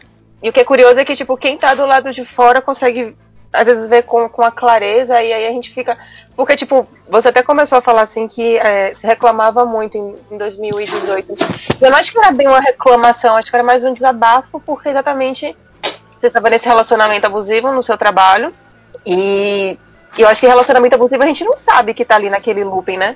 [0.44, 3.16] E o que é curioso é que, tipo, quem tá do lado de fora consegue,
[3.52, 5.98] às vezes, ver com, com a clareza, e aí a gente fica.
[6.36, 10.38] Porque, tipo, você até começou a falar assim que é, se reclamava muito em, em
[10.38, 11.36] 2018.
[11.82, 14.90] Eu não acho que era bem uma reclamação, acho que era mais um desabafo, porque
[14.90, 15.56] exatamente
[16.20, 18.54] você estava nesse relacionamento abusivo no seu trabalho.
[19.06, 19.78] E
[20.18, 23.16] eu acho que relacionamento abusivo a gente não sabe que tá ali naquele looping, né?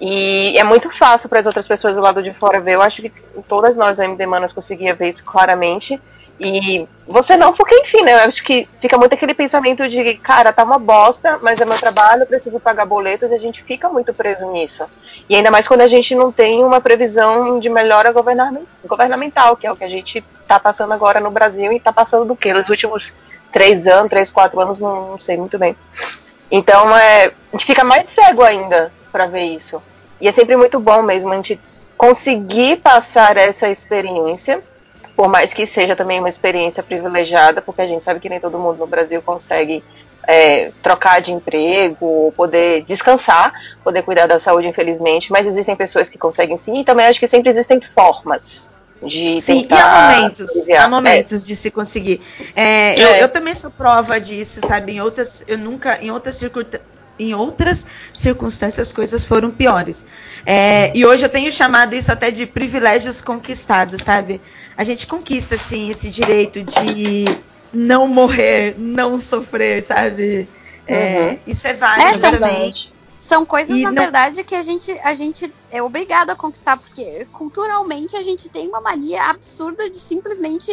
[0.00, 2.72] E é muito fácil para as outras pessoas do lado de fora ver.
[2.72, 3.12] Eu acho que
[3.46, 6.00] todas nós, MD Manas, conseguia ver isso claramente.
[6.44, 8.14] E você não, porque enfim, né?
[8.14, 11.78] Eu acho que fica muito aquele pensamento de, cara, tá uma bosta, mas é meu
[11.78, 14.84] trabalho, preciso pagar boletos, e a gente fica muito preso nisso.
[15.28, 19.68] E ainda mais quando a gente não tem uma previsão de melhora govername- governamental, que
[19.68, 22.52] é o que a gente tá passando agora no Brasil e tá passando do quê?
[22.52, 23.12] Nos últimos
[23.52, 25.76] três anos, três, quatro anos, não, não sei muito bem.
[26.50, 29.80] Então, é, a gente fica mais cego ainda para ver isso.
[30.20, 31.60] E é sempre muito bom mesmo a gente
[31.96, 34.60] conseguir passar essa experiência,
[35.16, 38.58] por mais que seja também uma experiência privilegiada, porque a gente sabe que nem todo
[38.58, 39.82] mundo no Brasil consegue
[40.26, 46.18] é, trocar de emprego, poder descansar, poder cuidar da saúde, infelizmente, mas existem pessoas que
[46.18, 48.70] conseguem sim, e também acho que sempre existem formas
[49.04, 52.20] de Sim, e há momentos, há momentos de se conseguir.
[52.54, 53.22] É, eu, É.
[53.24, 54.92] eu também sou prova disso, sabe?
[54.92, 56.92] Em outras, eu nunca, em outras circunstâncias.
[57.18, 60.04] Em outras circunstâncias, as coisas foram piores.
[60.46, 64.40] É, e hoje eu tenho chamado isso até de privilégios conquistados, sabe?
[64.76, 67.24] A gente conquista, assim, esse direito de
[67.72, 70.48] não morrer, não sofrer, sabe?
[70.86, 71.38] É, Uhum.
[71.46, 72.74] Isso é válido É, são- também.
[73.18, 76.76] São coisas, E na não- verdade, que a gente, a gente é obrigado a conquistar,
[76.76, 80.72] porque culturalmente a gente tem uma mania absurda de simplesmente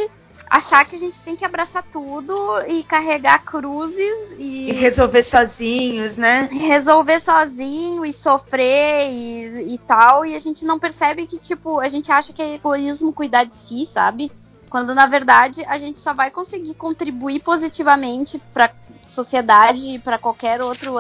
[0.50, 2.34] achar que a gente tem que abraçar tudo
[2.68, 6.50] e carregar cruzes e, E resolver sozinhos, né?
[6.52, 10.26] resolver sozinho e sofrer e, e tal.
[10.26, 13.56] E a gente não percebe que, tipo, a gente acha que é egoísmo cuidar de
[13.56, 14.32] si, sabe?
[14.70, 18.72] Quando na verdade a gente só vai conseguir contribuir positivamente para
[19.08, 20.94] sociedade e para qualquer outro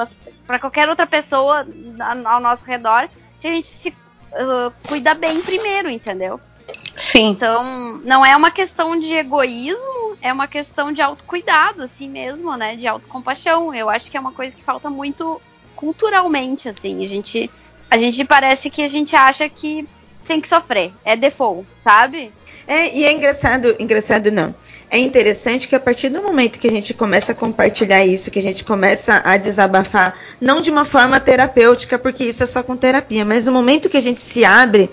[0.47, 1.63] para qualquer outra pessoa
[2.25, 3.07] ao nosso redor
[3.39, 6.39] se a gente se uh, cuida bem primeiro, entendeu?
[7.11, 7.29] Sim.
[7.29, 12.75] Então, não é uma questão de egoísmo, é uma questão de autocuidado, assim mesmo, né?
[12.75, 13.73] De autocompaixão.
[13.73, 15.41] Eu acho que é uma coisa que falta muito
[15.75, 17.03] culturalmente, assim.
[17.03, 17.49] A gente,
[17.89, 19.87] a gente parece que a gente acha que
[20.27, 20.93] tem que sofrer.
[21.03, 22.31] É default, sabe?
[22.67, 24.53] É, e é engraçado, engraçado não.
[24.91, 28.37] É interessante que a partir do momento que a gente começa a compartilhar isso, que
[28.37, 32.77] a gente começa a desabafar, não de uma forma terapêutica, porque isso é só com
[32.77, 34.89] terapia, mas no momento que a gente se abre,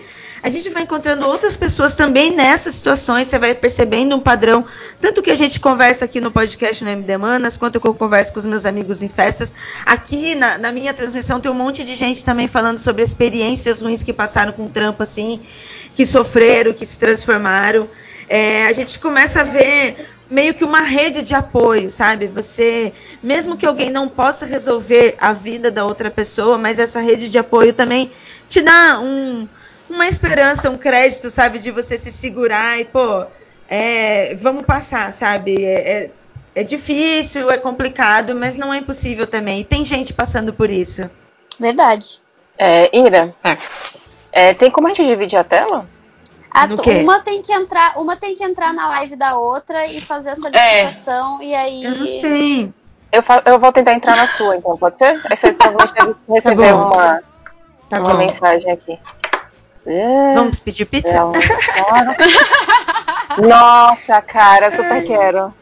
[0.47, 4.65] a gente vai encontrando outras pessoas também nessas situações, você vai percebendo um padrão,
[5.01, 8.33] tanto que a gente conversa aqui no podcast no MD Manas, quanto que eu converso
[8.33, 9.53] com os meus amigos em festas.
[9.85, 14.05] Aqui na, na minha transmissão tem um monte de gente também falando sobre experiências ruins
[14.05, 15.41] que passaram com trampo, assim,
[15.97, 17.89] que sofreram, que se transformaram.
[18.29, 22.29] É, a gente começa a ver meio que uma rede de apoio, sabe?
[22.29, 27.29] Você, mesmo que alguém não possa resolver a vida da outra pessoa, mas essa rede
[27.29, 28.13] de apoio também
[28.49, 29.49] te dá um,
[29.89, 33.25] uma esperança, um crédito, sabe, de você se segurar e, pô,
[33.69, 35.65] é, vamos passar, sabe?
[35.65, 36.11] É, é,
[36.55, 39.61] é difícil, é complicado, mas não é impossível também.
[39.61, 41.09] E tem gente passando por isso.
[41.59, 42.21] Verdade.
[42.59, 43.35] É, Ira,
[44.33, 45.87] é, tem como a gente dividir a tela?
[46.51, 46.65] A
[47.03, 50.37] uma tem que entrar, uma tem que entrar na live da outra e fazer a
[50.37, 52.73] solicitação e aí Eu não sei.
[53.13, 55.21] Eu, eu vou tentar entrar na sua, então, pode ser?
[55.31, 56.87] Aí você provavelmente deve receber bom.
[56.87, 57.21] uma,
[57.89, 58.19] Tá uma bom.
[58.19, 58.99] mensagem aqui.
[59.87, 61.17] É, Vamos pedir pizza?
[61.17, 61.21] é.
[63.41, 65.53] Nossa, cara, super quero.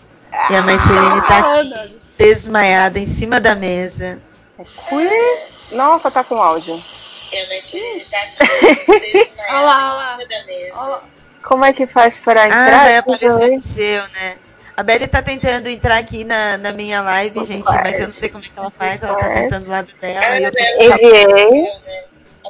[0.51, 4.21] E a Marceline tá aqui, desmaiada em cima da mesa.
[4.91, 5.09] Ui,
[5.73, 6.83] Nossa, tá com áudio.
[9.51, 11.03] Olha lá, olha lá.
[11.43, 12.85] Como é que faz para Ah, entrar?
[12.85, 14.37] vai aparecer no seu, né?
[14.77, 18.29] A Belly tá tentando entrar aqui na, na minha live, gente, mas eu não sei
[18.29, 19.03] como é que ela faz.
[19.03, 21.69] Ela tá tentando do lado dela e eu tô Enviei.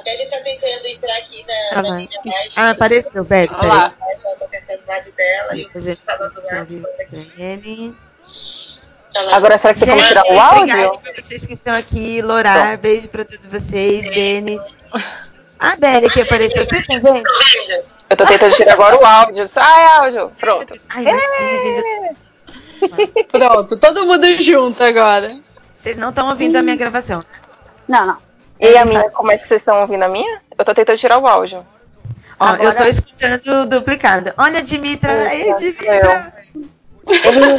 [0.05, 1.97] A Belly tá tentando entrar aqui Ah, na, na vai.
[1.97, 2.49] minha live.
[2.57, 3.49] Ah, apareceu, Belly.
[3.53, 3.89] Olha lá.
[3.89, 4.19] peraí.
[4.23, 6.63] Ela tá tentando do lado dela e eu tô transmissão lá.
[6.65, 7.95] de Belly.
[9.31, 10.61] Agora, será que tem como tirar o áudio?
[10.75, 12.21] Obrigada pra vocês que estão aqui.
[12.21, 14.07] Lorar, beijo pra todos vocês.
[14.09, 14.77] Denis.
[15.57, 16.63] A Belly que apareceu.
[16.65, 17.23] Vocês estão vendo?
[18.09, 19.47] Eu tô tentando tirar agora o áudio.
[19.47, 20.31] Sai, áudio.
[20.39, 20.75] Pronto.
[20.89, 21.81] Ai, Marceline
[22.81, 23.27] vindo.
[23.31, 25.35] Pronto, todo mundo junto agora.
[25.73, 27.23] Vocês não estão ouvindo a minha gravação.
[27.87, 28.24] Não, não.
[28.59, 30.41] E a minha, como é que vocês estão ouvindo a minha?
[30.57, 31.65] Eu tô tentando tirar o áudio.
[32.39, 34.33] Ó, Agora- eu tô escutando duplicado.
[34.37, 35.33] Olha, Dimitra.
[35.33, 36.33] Ei, Dimitra.
[37.07, 37.57] Ele,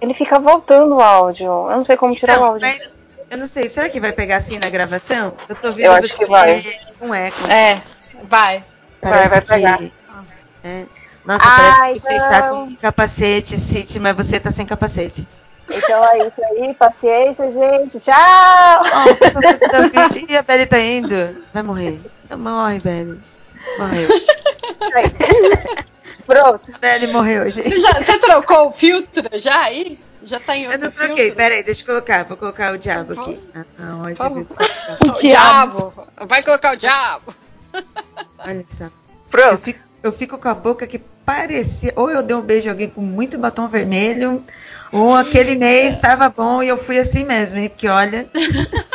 [0.00, 1.46] ele fica voltando o áudio.
[1.46, 2.68] Eu não sei como tirar o Então, áudio.
[2.68, 3.00] mas
[3.30, 5.34] eu não sei, será que vai pegar assim na gravação?
[5.48, 6.78] Eu tô ouvindo Eu acho você que vai.
[6.98, 7.46] com eco.
[7.48, 7.80] É,
[8.24, 8.62] vai.
[9.00, 9.78] Parece vai pegar.
[9.78, 9.92] que-
[10.64, 10.84] é.
[11.24, 15.28] Nossa, Ai, parece que você está com capacete, City, mas você tá sem capacete.
[15.70, 16.74] Então é isso aí.
[16.74, 18.00] Paciência, gente.
[18.00, 18.82] Tchau!
[18.94, 19.44] Ó, o pessoal
[20.04, 20.30] ouvindo.
[20.30, 21.44] Ih, a Belly tá indo.
[21.52, 22.00] Vai morrer.
[22.30, 23.20] Não morre, Belly.
[23.78, 24.08] Morreu.
[26.26, 26.72] Pronto.
[26.74, 27.68] A Belly morreu, gente.
[27.68, 29.98] Você, já, você trocou o filtro já aí?
[30.22, 31.36] Já tá em Eu outro não troquei, filtro?
[31.36, 32.24] peraí, deixa eu colocar.
[32.24, 33.40] Vou colocar o diabo aqui.
[33.54, 35.92] Ah, não, que O diabo.
[36.26, 37.34] Vai colocar o diabo.
[38.38, 38.84] Olha só.
[38.84, 38.90] Eu
[39.30, 39.58] Pronto.
[39.58, 41.92] fico, eu fico com a boca que parecia.
[41.96, 44.42] Ou eu dei um beijo a alguém com muito batom vermelho,
[44.92, 47.68] ou aquele mês estava bom e eu fui assim mesmo, hein?
[47.68, 48.26] Porque olha.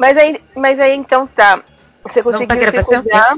[0.00, 1.62] Mas aí, mas aí então tá.
[2.04, 3.34] Você Vamos pra conseguiu se cuidar?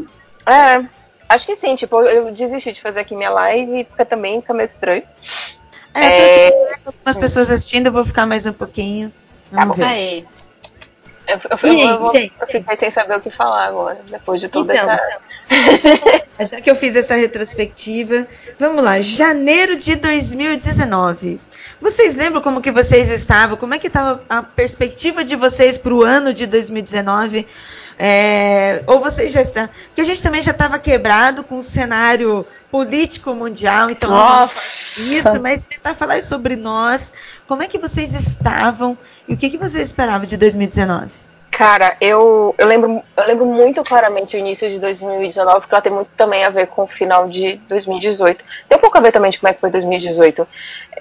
[0.47, 0.85] É.
[1.29, 4.67] Acho que sim, tipo, eu desisti de fazer aqui minha live, porque também fica meio
[4.67, 5.03] estranho.
[5.93, 9.13] É, eu tô aqui com algumas pessoas assistindo, eu vou ficar mais um pouquinho.
[9.51, 9.85] Vamos ver.
[9.85, 10.27] Aí.
[11.33, 14.49] Eu, eu, aí, eu, vou- eu fiquei sem saber o que falar agora, depois de
[14.49, 14.91] toda Então.
[14.91, 15.19] essa.
[16.57, 18.27] Já que eu fiz essa retrospectiva,
[18.59, 19.01] vamos lá.
[19.01, 21.41] Janeiro de 2019.
[21.81, 23.57] Vocês lembram como que vocês estavam?
[23.57, 27.47] Como é que estava a perspectiva de vocês para o ano de 2019?
[27.99, 29.69] É, ou vocês já estão?
[29.87, 34.55] Porque a gente também já estava quebrado com o cenário político mundial, então Nossa.
[34.97, 37.13] isso, mas tentar falar sobre nós.
[37.53, 38.97] Como é que vocês estavam
[39.29, 41.11] e o que, que vocês esperavam de 2019?
[41.51, 45.93] Cara, eu, eu, lembro, eu lembro muito claramente o início de 2019, porque ela tem
[45.93, 48.43] muito também a ver com o final de 2018.
[48.67, 50.49] Tem um pouco a ver também de como é que foi 2018.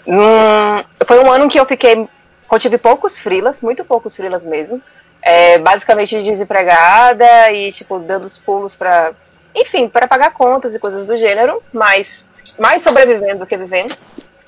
[0.05, 2.05] Hum, foi um ano que eu fiquei.
[2.51, 4.81] Eu tive poucos frilas, muito poucos frilas mesmo.
[5.21, 9.13] É, basicamente desempregada e, tipo, dando os pulos pra.
[9.55, 12.25] Enfim, para pagar contas e coisas do gênero, mas
[12.59, 13.95] mais sobrevivendo do que vivendo.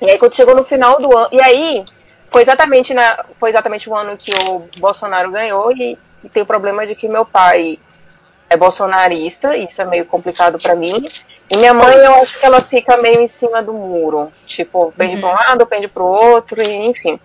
[0.00, 1.28] E aí quando chegou no final do ano.
[1.32, 1.84] E aí,
[2.34, 6.46] foi exatamente, na, foi exatamente o ano que o Bolsonaro ganhou e, e tem o
[6.46, 7.78] problema de que meu pai
[8.50, 11.06] é bolsonarista, isso é meio complicado pra mim.
[11.48, 14.32] E minha mãe, eu acho que ela fica meio em cima do muro.
[14.48, 17.20] Tipo, pende pra um lado, pende pro outro, e, enfim.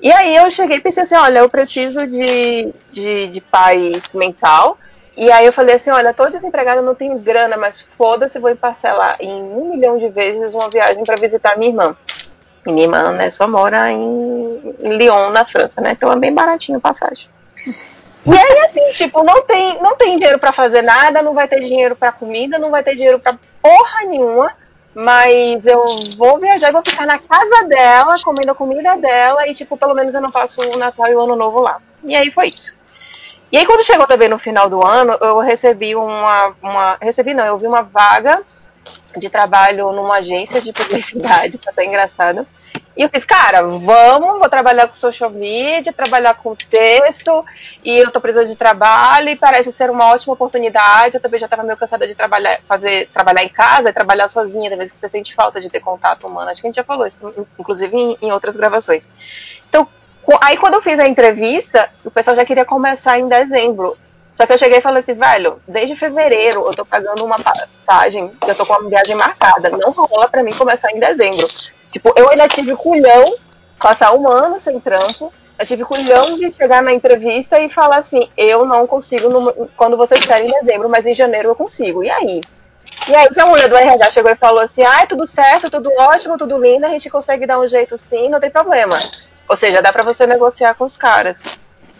[0.00, 4.78] E aí eu cheguei e pensei assim, olha, eu preciso de, de, de paz mental.
[5.16, 9.16] E aí eu falei assim, olha, tô desempregada, não tenho grana, mas foda-se, vou parcelar
[9.18, 11.96] em um milhão de vezes uma viagem pra visitar minha irmã.
[12.64, 15.92] Minha irmã, né, só mora em, Lyon, na França, né?
[15.92, 17.28] Então é bem baratinho a passagem.
[18.24, 21.60] E aí, assim, tipo, não tem, não tem dinheiro pra fazer nada, não vai ter
[21.60, 24.52] dinheiro pra comida, não vai ter dinheiro pra porra nenhuma.
[24.94, 25.82] Mas eu
[26.16, 29.94] vou viajar e vou ficar na casa dela, comendo a comida dela, e, tipo, pelo
[29.94, 31.78] menos eu não passo o Natal e o Ano Novo lá.
[32.04, 32.74] E aí foi isso.
[33.50, 36.54] E aí, quando chegou também no final do ano, eu recebi uma.
[36.62, 38.42] uma recebi não, eu vi uma vaga
[39.18, 42.46] de trabalho numa agência de publicidade, que até engraçado.
[42.96, 47.44] E eu fiz, cara, vamos, vou trabalhar com social media, trabalhar com texto,
[47.82, 51.16] e eu tô precisando de trabalho, e parece ser uma ótima oportunidade.
[51.16, 54.70] Eu também já estava meio cansada de trabalhar, fazer, trabalhar em casa e trabalhar sozinha,
[54.70, 56.50] da vez que você sente falta de ter contato humano.
[56.50, 59.08] Acho que a gente já falou isso, inclusive em, em outras gravações.
[59.68, 59.88] Então,
[60.42, 63.96] aí quando eu fiz a entrevista, o pessoal já queria começar em dezembro.
[64.34, 68.30] Só que eu cheguei e falei assim, velho, desde fevereiro eu tô pagando uma passagem,
[68.46, 69.70] eu tô com uma viagem marcada.
[69.70, 71.46] Não rola pra mim começar em dezembro.
[71.90, 73.36] Tipo, eu ainda tive culhão,
[73.78, 75.32] passar um ano sem trampo.
[75.58, 79.96] Eu tive culhão de chegar na entrevista e falar assim, eu não consigo no- quando
[79.96, 82.02] vocês querem em dezembro, mas em janeiro eu consigo.
[82.02, 82.40] E aí?
[83.08, 85.90] E aí que a mulher do RH chegou e falou assim, ai, tudo certo, tudo
[85.98, 88.98] ótimo, tudo lindo, a gente consegue dar um jeito sim, não tem problema.
[89.48, 91.42] Ou seja, dá pra você negociar com os caras.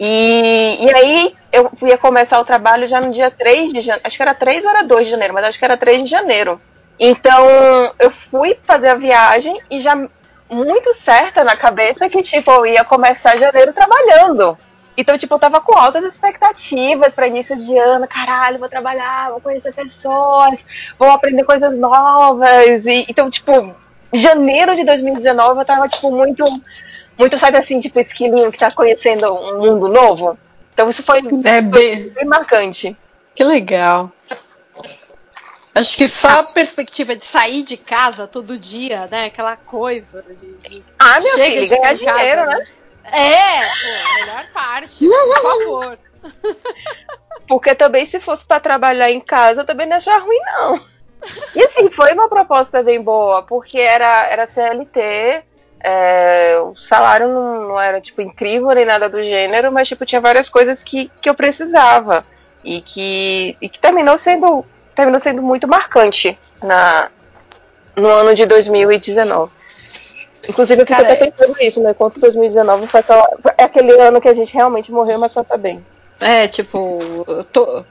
[0.05, 4.05] E, e aí eu ia começar o trabalho já no dia 3 de janeiro.
[4.05, 6.09] Acho que era 3 ou era 2 de janeiro, mas acho que era 3 de
[6.09, 6.59] janeiro.
[6.99, 7.47] Então
[7.97, 9.95] eu fui fazer a viagem e já
[10.49, 14.57] muito certa na cabeça que, tipo, eu ia começar janeiro trabalhando.
[14.97, 18.05] Então, tipo, eu tava com altas expectativas para início de ano.
[18.05, 20.65] Caralho, vou trabalhar, vou conhecer pessoas,
[20.99, 22.85] vou aprender coisas novas.
[22.85, 23.73] E, então, tipo,
[24.11, 26.43] janeiro de 2019 eu tava, tipo, muito
[27.17, 30.37] muito, sabe assim, tipo, esquilinho que tá conhecendo um mundo novo.
[30.73, 32.97] Então isso foi, É bem- foi bem marcante.
[33.35, 34.11] Que legal.
[35.75, 39.25] Acho que só a perspectiva de sair de casa todo dia, né?
[39.25, 40.45] Aquela coisa de.
[40.69, 42.67] de- Ah, meu chega filho, de ganhar casa, dinheiro, né?
[43.05, 45.99] É, pô, melhor parte, por favor.
[47.47, 50.81] Porque também se fosse pra trabalhar em casa, eu também não achava ruim, não.
[51.55, 55.43] E assim, foi uma proposta bem boa, porque era, era CLT,
[55.83, 60.21] é, o salário não, não era, tipo, incrível nem nada do gênero, mas, tipo, tinha
[60.21, 62.25] várias coisas que, que eu precisava.
[62.63, 67.09] E que, e que terminou sendo terminou sendo muito marcante na,
[67.95, 69.51] no ano de 2019.
[70.47, 71.93] Inclusive, eu fico Cara, até pensando isso, né?
[71.93, 75.83] Quanto 2019 foi, aquela, foi aquele ano que a gente realmente morreu, mas passa bem.
[76.19, 76.99] É, tipo,
[77.51, 77.83] tô-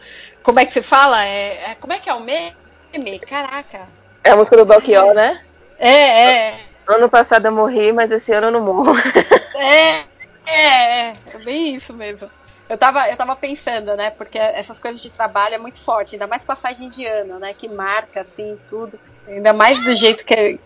[0.43, 1.25] como é que se fala?
[1.25, 3.19] É, é- como é que é o meme?
[3.27, 3.89] Caraca.
[4.25, 5.41] É a música do Belchior, né?
[5.79, 6.55] É, é.
[6.95, 8.93] Ano passado eu morri, mas esse ano eu não morro.
[9.55, 10.01] É,
[10.47, 12.29] é, é, é bem isso mesmo.
[12.69, 14.11] Eu tava, eu tava pensando, né?
[14.11, 17.53] Porque essas coisas de trabalho é muito forte, ainda mais passagem de ano, né?
[17.55, 18.99] Que marca, assim, tudo.
[19.29, 20.35] Ainda mais do jeito que.
[20.35, 20.59] é-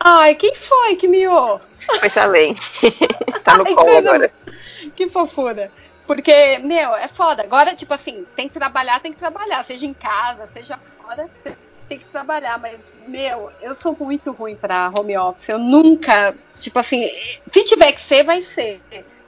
[0.00, 1.60] Ai, quem foi que miou?
[2.00, 2.54] Foi Salem.
[3.44, 4.32] tá no Ai, colo coisa- agora.
[4.96, 5.72] Que fofura.
[6.06, 7.42] Porque, meu, é foda.
[7.42, 9.64] Agora, tipo assim, tem que trabalhar, tem que trabalhar.
[9.64, 11.28] Seja em casa, seja fora,
[11.88, 12.58] tem que trabalhar.
[12.58, 15.48] Mas, meu, eu sou muito ruim pra home office.
[15.48, 17.08] Eu nunca, tipo assim,
[17.52, 18.80] se tiver que ser, vai ser.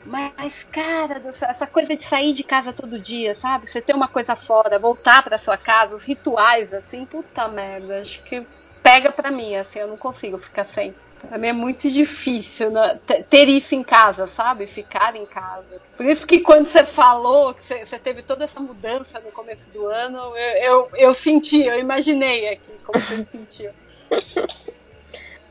[0.04, 3.66] Mas, cara, essa coisa de sair de casa todo dia, sabe?
[3.66, 8.00] Você ter uma coisa fora, voltar pra sua casa, os rituais, assim, puta merda.
[8.00, 8.46] Acho que
[8.82, 10.94] pega pra mim, assim, eu não consigo ficar sem.
[11.26, 14.66] Pra mim é muito difícil né, te- ter isso em casa, sabe?
[14.66, 15.80] Ficar em casa.
[15.96, 19.86] Por isso que quando você falou que você, teve toda essa mudança no começo do
[19.86, 23.70] ano, eu, eu, eu senti, eu imaginei aqui como você se sentiu.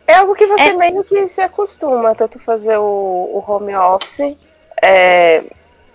[0.08, 4.38] É algo que você meio que se acostuma, tanto fazer o, o home office.
[4.82, 5.44] é,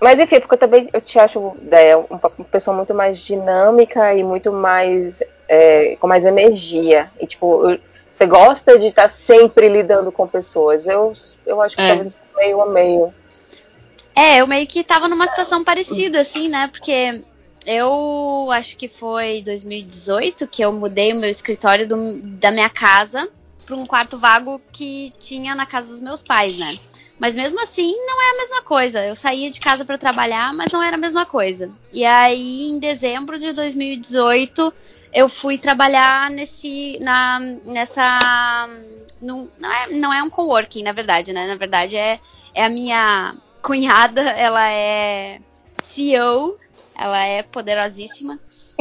[0.00, 4.14] Mas enfim, porque eu também eu te acho é, uma, uma pessoa muito mais dinâmica
[4.14, 7.10] e muito mais é, com mais energia.
[7.18, 7.80] E tipo, eu-
[8.22, 10.86] você gosta de estar sempre lidando com pessoas.
[10.86, 11.12] Eu,
[11.44, 11.88] eu acho que É.
[11.88, 13.12] talvez meio a meio.
[14.14, 16.68] É, eu meio que tava numa situação parecida, assim, né?
[16.68, 17.24] Porque
[17.66, 23.28] eu acho que foi 2018 que eu mudei o meu escritório do- da minha casa
[23.64, 26.78] para um quarto vago que tinha na casa dos meus pais, né?
[27.22, 29.06] Mas mesmo assim, não é a mesma coisa.
[29.06, 31.70] Eu saía de casa para trabalhar, mas não era a mesma coisa.
[31.92, 34.74] E aí, em dezembro de 2018,
[35.14, 38.66] eu fui trabalhar nesse, na, nessa,
[39.20, 41.46] num- não, é, não é um coworking, na verdade, né?
[41.46, 42.18] Na verdade, é,
[42.54, 45.40] é a minha cunhada, ela é
[45.80, 46.58] CEO,
[46.94, 48.38] ela é poderosíssima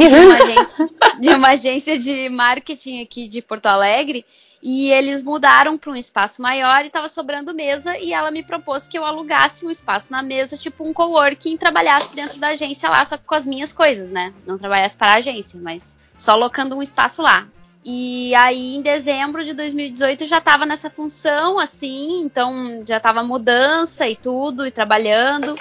[0.09, 0.89] de uma agência
[1.19, 4.25] de, uma agência de marketing aqui de Porto Alegre.
[4.61, 7.97] E eles mudaram para um espaço maior e estava sobrando mesa.
[7.97, 12.15] E ela me propôs que eu alugasse um espaço na mesa, tipo um coworking, trabalhasse
[12.15, 14.33] dentro da agência lá, só que com as minhas coisas, né?
[14.45, 17.47] Não trabalhasse para a agência, mas só locando um espaço lá.
[17.83, 23.23] E aí, em dezembro de 2018, eu já estava nessa função, assim, então já estava
[23.23, 25.57] mudança e tudo, e trabalhando.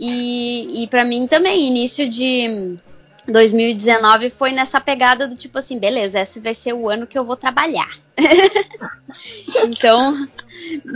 [0.00, 2.76] E, e para mim também, início de
[3.28, 7.24] 2019 foi nessa pegada do tipo assim, beleza, esse vai ser o ano que eu
[7.24, 7.88] vou trabalhar.
[9.64, 10.28] então,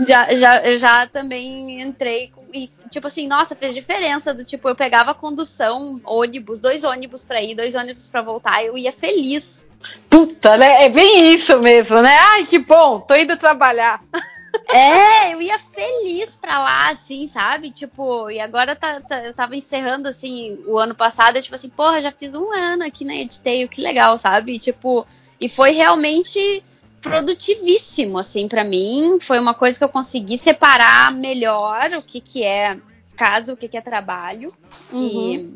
[0.07, 4.75] já, já, já também entrei com, e tipo assim, nossa, fez diferença do tipo, eu
[4.75, 9.67] pegava condução, ônibus, dois ônibus para ir, dois ônibus para voltar, eu ia feliz.
[10.11, 10.85] Puta, né?
[10.85, 12.17] É bem isso mesmo, né?
[12.17, 14.03] Ai, que bom, tô indo trabalhar.
[14.68, 17.70] É, eu ia feliz pra lá, assim, sabe?
[17.70, 21.68] Tipo, e agora tá, tá- eu tava encerrando, assim, o ano passado, eu, tipo assim,
[21.68, 24.55] porra, já fiz um ano aqui na Editeio, que legal, sabe?
[24.55, 25.07] E, tipo,
[25.41, 26.62] e foi realmente
[27.01, 29.18] produtivíssimo, assim, pra mim.
[29.20, 32.78] Foi uma coisa que eu consegui separar melhor o que que é
[33.17, 34.52] casa, o que que é trabalho.
[34.93, 35.51] E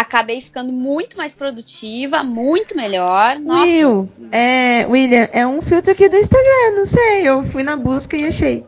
[0.00, 3.38] acabei ficando muito mais produtiva, muito melhor.
[3.38, 7.28] Nossa, Will, é, William, é um filtro aqui do Instagram, não sei.
[7.28, 8.64] Eu fui na busca e achei.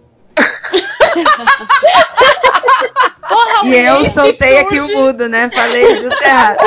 [3.29, 5.49] Porra, E eu soltei aqui o mudo, né?
[5.49, 6.59] Falei justo errado.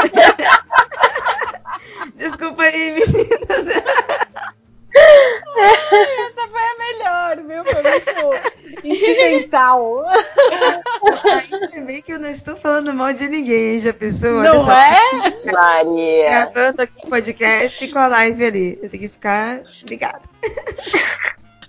[2.17, 4.24] Desculpa aí, meninas.
[4.95, 7.65] Essa foi a melhor, viu?
[7.65, 10.03] Foi muito incidental.
[11.25, 14.41] Ainda bem que eu não estou falando mal de ninguém, já pensou?
[14.41, 15.51] Não é?
[15.51, 16.29] Maria.
[16.29, 18.79] Gravando aqui podcast com a live ali.
[18.81, 20.29] Eu tenho que ficar ligado.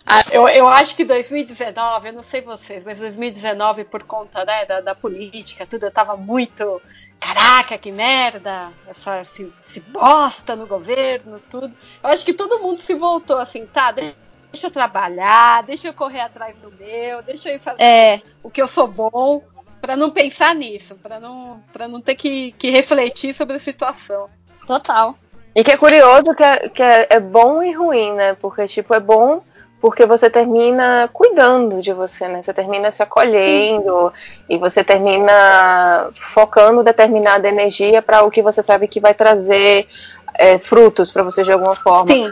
[0.08, 4.64] Ah, eu, eu acho que 2019, eu não sei vocês, mas 2019, por conta né,
[4.64, 6.80] da, da política, tudo, eu tava muito.
[7.20, 8.70] Caraca, que merda!
[8.86, 11.74] Essa, esse, esse bosta no governo, tudo.
[12.02, 13.90] Eu acho que todo mundo se voltou assim, tá?
[13.90, 18.22] Deixa eu trabalhar, deixa eu correr atrás do meu, deixa eu ir fazer É.
[18.42, 19.42] o que eu sou bom,
[19.80, 24.28] pra não pensar nisso, pra não, pra não ter que, que refletir sobre a situação.
[24.66, 25.14] Total.
[25.54, 28.34] E que é curioso que, é, que é, é bom e ruim, né?
[28.34, 29.42] Porque, tipo, é bom
[29.86, 32.42] porque você termina cuidando de você, né?
[32.42, 34.12] Você termina se acolhendo
[34.48, 39.86] e você termina focando determinada energia para o que você sabe que vai trazer
[40.34, 42.12] é, frutos para você de alguma forma.
[42.12, 42.28] Sim.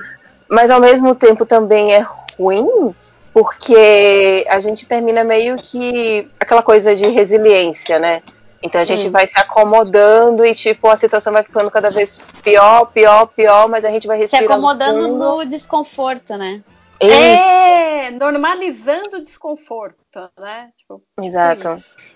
[0.51, 2.05] Mas ao mesmo tempo também é
[2.37, 2.93] ruim
[3.33, 8.21] porque a gente termina meio que aquela coisa de resiliência, né?
[8.61, 9.13] Então a gente Hum.
[9.13, 13.85] vai se acomodando e tipo a situação vai ficando cada vez pior, pior, pior, mas
[13.85, 15.19] a gente vai Se respirando acomodando fundo.
[15.37, 16.61] no desconforto, né?
[17.01, 19.97] É, normalizando o desconforto,
[20.39, 20.69] né?
[20.77, 21.61] Tipo, Exato.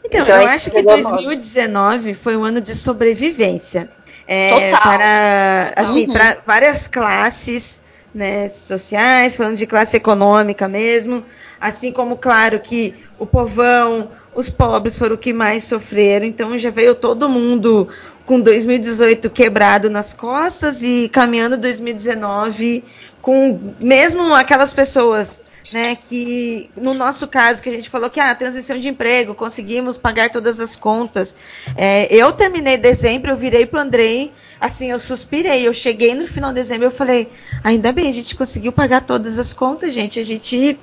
[0.05, 3.91] Então, Então, eu aí acho que chegou a 2019 foi um ano de sobrevivência.
[4.27, 4.83] É, Total.
[4.83, 6.13] Para, assim, Uhum.
[6.13, 7.83] para várias classes
[8.15, 11.25] né, sociais, falando de classe econômica mesmo.
[11.61, 16.27] Assim como, claro, que o povão, os pobres foram o que mais sofreram.
[16.27, 17.89] Então já veio todo mundo
[18.25, 22.85] com 2018 quebrado nas costas e caminhando 2019
[23.21, 28.31] com mesmo aquelas pessoas né, que no nosso caso que a gente falou que a
[28.31, 31.37] ah, transição de emprego, conseguimos pagar todas as contas.
[31.77, 36.51] É, eu terminei dezembro, eu virei pro Andrei, assim, eu suspirei, eu cheguei no final
[36.51, 37.29] de dezembro, eu falei,
[37.63, 40.79] ainda bem, a gente conseguiu pagar todas as contas, gente, a gente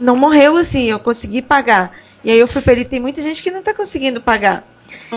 [0.00, 1.92] não morreu assim, eu consegui pagar.
[2.22, 4.66] E aí eu fui pra ele, tem muita gente que não tá conseguindo pagar.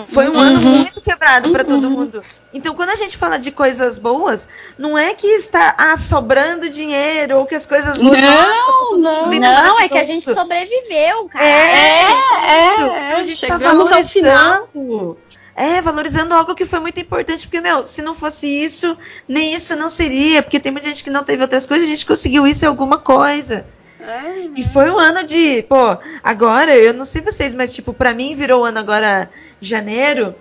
[0.05, 2.21] Foi um ano muito quebrado para todo mundo.
[2.53, 7.37] Então, quando a gente fala de coisas boas, não é que está ah, sobrando dinheiro
[7.37, 8.19] ou que as coisas boas.
[8.19, 9.27] Não, não.
[9.27, 11.45] Não, é que a gente sobreviveu, cara.
[11.45, 12.81] É, isso.
[12.81, 13.77] é, Então, a gente tá final.
[13.77, 15.17] valorizando.
[15.55, 18.95] É, valorizando algo que foi muito importante, porque, meu, se não fosse isso,
[19.27, 22.05] nem isso não seria, porque tem muita gente que não teve outras coisas, a gente
[22.05, 23.65] conseguiu isso em alguma coisa.
[24.55, 28.35] E foi um ano de, pô, agora, eu não sei vocês, mas tipo, pra mim
[28.35, 29.29] virou ano agora,
[29.61, 30.35] janeiro.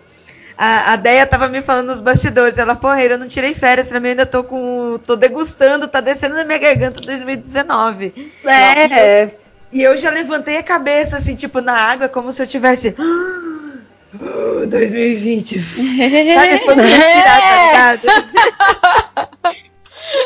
[0.59, 4.01] A, a Deia tava me falando nos bastidores, ela, porra, eu não tirei férias, pra
[4.01, 4.99] mim eu ainda tô com.
[5.07, 8.33] tô degustando, tá descendo na minha garganta 2019.
[8.45, 9.31] É.
[9.73, 12.95] E eu já levantei a cabeça, assim, tipo, na água, como se eu tivesse.
[12.99, 15.61] "Ah, 2020.
[15.61, 19.57] Sabe depois de respirar, tá ligado?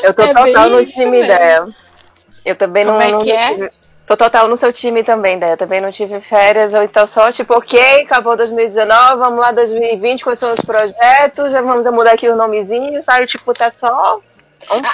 [0.03, 1.69] Eu tô É total no time dela.
[2.45, 3.71] Eu também Como não, é não que é?
[4.11, 5.55] Tô total no seu time também, Dé.
[5.55, 10.37] Também não tive férias, ou então só, tipo, ok, acabou 2019, vamos lá 2020, quais
[10.37, 13.29] são os projetos, já vamos mudar aqui os nomezinhos, sabe?
[13.29, 14.21] Tipo, tá só.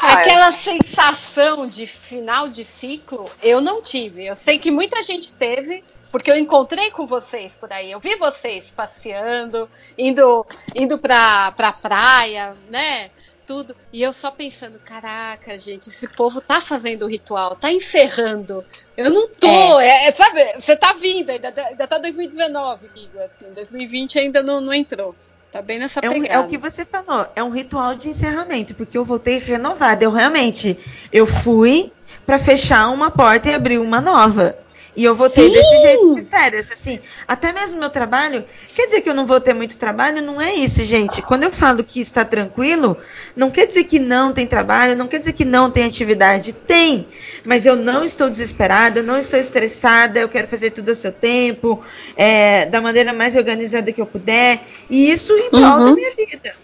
[0.02, 4.26] Aquela sensação de final de ciclo, eu não tive.
[4.26, 7.92] Eu sei que muita gente teve, porque eu encontrei com vocês por aí.
[7.92, 13.10] Eu vi vocês passeando, indo, indo pra, pra praia, né?
[13.46, 13.76] Tudo.
[13.92, 18.64] E eu só pensando, caraca, gente, esse povo tá fazendo o ritual, tá encerrando.
[18.96, 23.52] Eu não tô, é, é, sabe, você tá vindo, ainda, ainda tá 2019, digo, assim,
[23.54, 25.14] 2020 ainda não, não entrou.
[25.52, 28.74] Tá bem nessa É, um- é o que você falou, é um ritual de encerramento,
[28.74, 30.04] porque eu voltei renovada.
[30.04, 30.76] Eu realmente,
[31.12, 31.92] eu fui
[32.26, 34.58] pra fechar uma porta e abrir uma nova.
[34.96, 35.50] E eu vou ter Sim.
[35.52, 36.98] desse jeito de férias, assim.
[37.28, 38.44] Até mesmo meu trabalho,
[38.74, 40.22] quer dizer que eu não vou ter muito trabalho?
[40.22, 41.20] Não é isso, gente.
[41.20, 42.96] Quando eu falo que está tranquilo,
[43.36, 46.54] não quer dizer que não tem trabalho, não quer dizer que não tem atividade.
[46.54, 47.06] Tem.
[47.44, 51.12] Mas eu não estou desesperada, eu não estou estressada, eu quero fazer tudo a seu
[51.12, 51.84] tempo,
[52.16, 54.62] é, da maneira mais organizada que eu puder.
[54.88, 55.94] E isso em prol da Uhum.
[55.94, 56.54] minha vida.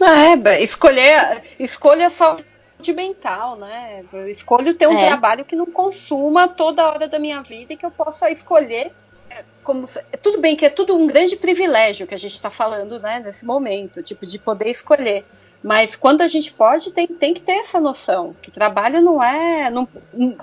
[0.00, 2.44] É, ba- escolher, escolha a saúde
[2.92, 4.04] mental, né?
[4.12, 5.06] Eu escolho ter um É.
[5.08, 8.92] trabalho que não consuma toda hora da minha vida e que eu possa escolher.
[9.30, 12.48] é, Como, se- tudo bem que é tudo um grande privilégio que a gente está
[12.48, 15.22] falando, né, nesse momento, tipo, de poder escolher.
[15.62, 18.34] Mas quando a gente pode, tem, tem que ter essa noção.
[18.40, 19.86] Que trabalho não é, não,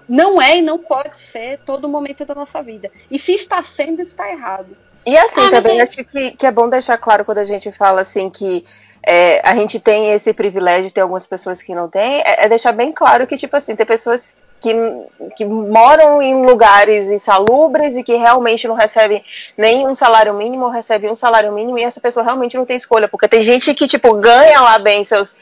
[0.07, 2.91] não é e não pode ser todo momento da nossa vida.
[3.09, 4.77] E se está sendo, está errado.
[5.05, 7.71] E assim, Ah, também é- acho que, que é bom deixar claro quando a gente
[7.71, 8.63] fala assim que
[9.05, 12.71] é, a gente tem esse privilégio, tem algumas pessoas que não têm, é, é deixar
[12.71, 14.73] bem claro que, tipo assim, tem pessoas que,
[15.37, 19.23] que moram em lugares insalubres e que realmente não recebem
[19.55, 23.07] nem um salário mínimo recebem um salário mínimo e essa pessoa realmente não tem escolha,
[23.07, 25.35] porque tem gente que, tipo, ganha lá bem seus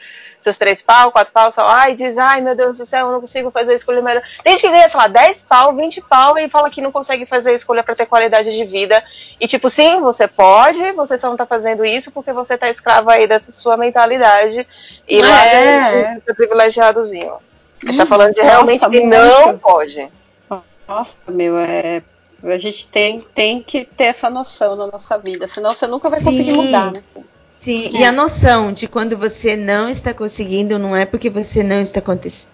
[0.44, 3.20] seus três pau, quatro pau, lá, e diz, ai meu Deus do céu, eu não
[3.20, 4.22] consigo fazer a escolha melhor.
[4.44, 7.26] Tem gente que ganha, sei lá, 10 pau, 20 pau e fala que não consegue
[7.26, 9.02] fazer a escolha para ter qualidade de vida.
[9.40, 13.10] E tipo, sim, você pode, você só não tá fazendo isso porque você tá escravo
[13.10, 14.66] aí dessa sua mentalidade
[15.08, 16.20] e lá É.
[16.24, 17.34] seu privilegiadozinho.
[17.82, 19.46] A gente tá Hum, falando de nossa, realmente que muito.
[19.46, 20.08] não pode.
[20.86, 22.02] Nossa, meu, é.
[22.42, 26.22] A gente tem, tem que ter essa noção na nossa vida, senão você nunca vai
[26.22, 26.52] conseguir Sim.
[26.52, 27.02] mudar, né?
[27.64, 28.00] Sim, É.
[28.00, 32.02] e a noção de quando você não está conseguindo, não é porque você não está,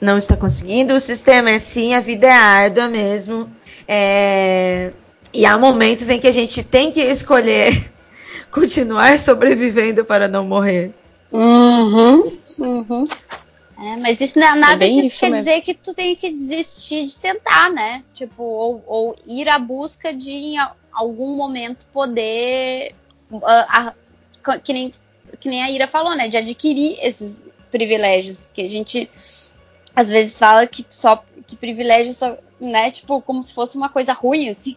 [0.01, 3.51] não está conseguindo, o sistema é assim, a vida é árdua mesmo.
[3.89, 4.93] é,
[5.33, 7.91] E há momentos em que a gente tem que escolher
[8.53, 10.93] continuar sobrevivendo para não morrer.
[11.33, 13.05] Uhum, uhum.
[13.83, 15.45] É, mas isso não, nada bem disso isso quer mesmo.
[15.51, 18.05] dizer que tu tem que desistir de tentar, né?
[18.13, 22.95] Tipo, ou, ou ir à busca de em a- algum momento poder.
[23.43, 23.95] ah,
[24.59, 24.93] que, nem,
[25.39, 26.29] que nem a Ira falou, né?
[26.29, 28.49] De adquirir esses privilégios.
[28.53, 29.11] Que a gente
[29.95, 32.91] às vezes fala que só que privilégio só, né?
[32.91, 34.77] Tipo, como se fosse uma coisa ruim, assim.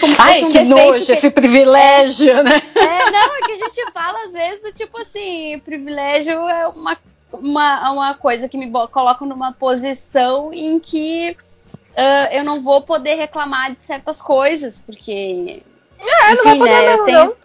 [0.00, 2.60] Como Ai, um que nojo, que- esse privilégio, né?
[2.74, 6.98] é, não, é que a gente fala às vezes do tipo assim, privilégio é uma,
[7.32, 11.36] uma, uma coisa que me coloca numa posição em que
[11.96, 15.62] ah, eu não vou poder reclamar de certas coisas, porque.
[15.98, 16.84] É, não vai enfim, poder né?
[16.84, 17.24] Eu mesmo, tenho.
[17.24, 17.36] não.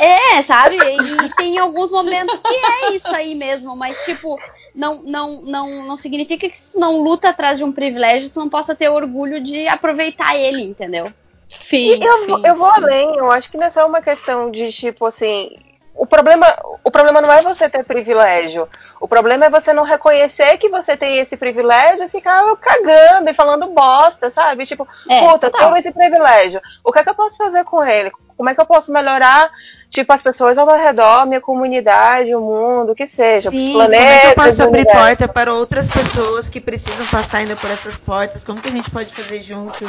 [0.00, 0.76] É, sabe?
[0.76, 4.38] E tem alguns momentos que é isso aí mesmo, mas tipo,
[4.74, 8.40] não, não, não, não significa que se tu não luta atrás de um privilégio, tu
[8.40, 11.12] não possa ter orgulho de aproveitar ele, entendeu?
[11.48, 15.06] Sim, eu, eu vou além, eu acho que não é só uma questão de tipo
[15.06, 15.50] assim.
[15.96, 16.46] O problema,
[16.82, 18.68] o problema não é você ter privilégio.
[19.00, 23.34] O problema é você não reconhecer que você tem esse privilégio e ficar cagando e
[23.34, 24.66] falando bosta, sabe?
[24.66, 25.60] Tipo, É, puta, eu total.
[25.68, 26.60] tenho esse privilégio.
[26.82, 28.10] O que é que eu posso fazer com ele?
[28.36, 29.48] Como é que eu posso melhorar,
[29.88, 33.72] tipo, as pessoas ao meu redor, minha comunidade, o mundo, o que seja, os Sim,
[33.72, 37.54] como é que eu planetas, posso abrir porta para outras pessoas que precisam passar ainda
[37.54, 38.42] por essas portas?
[38.42, 39.86] Como que a gente pode fazer junto?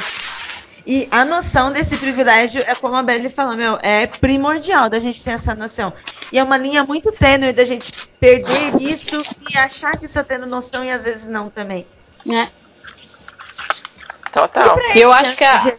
[0.85, 5.23] E a noção desse privilégio é como a Belle falou, meu, é primordial da gente
[5.23, 5.91] ter essa noção.
[6.31, 10.45] E é uma linha muito tênue da gente perder isso e achar que está tendo
[10.45, 11.87] noção e às vezes não também.
[12.31, 12.47] É.
[14.31, 14.77] Total.
[14.93, 15.75] E eu acho que a.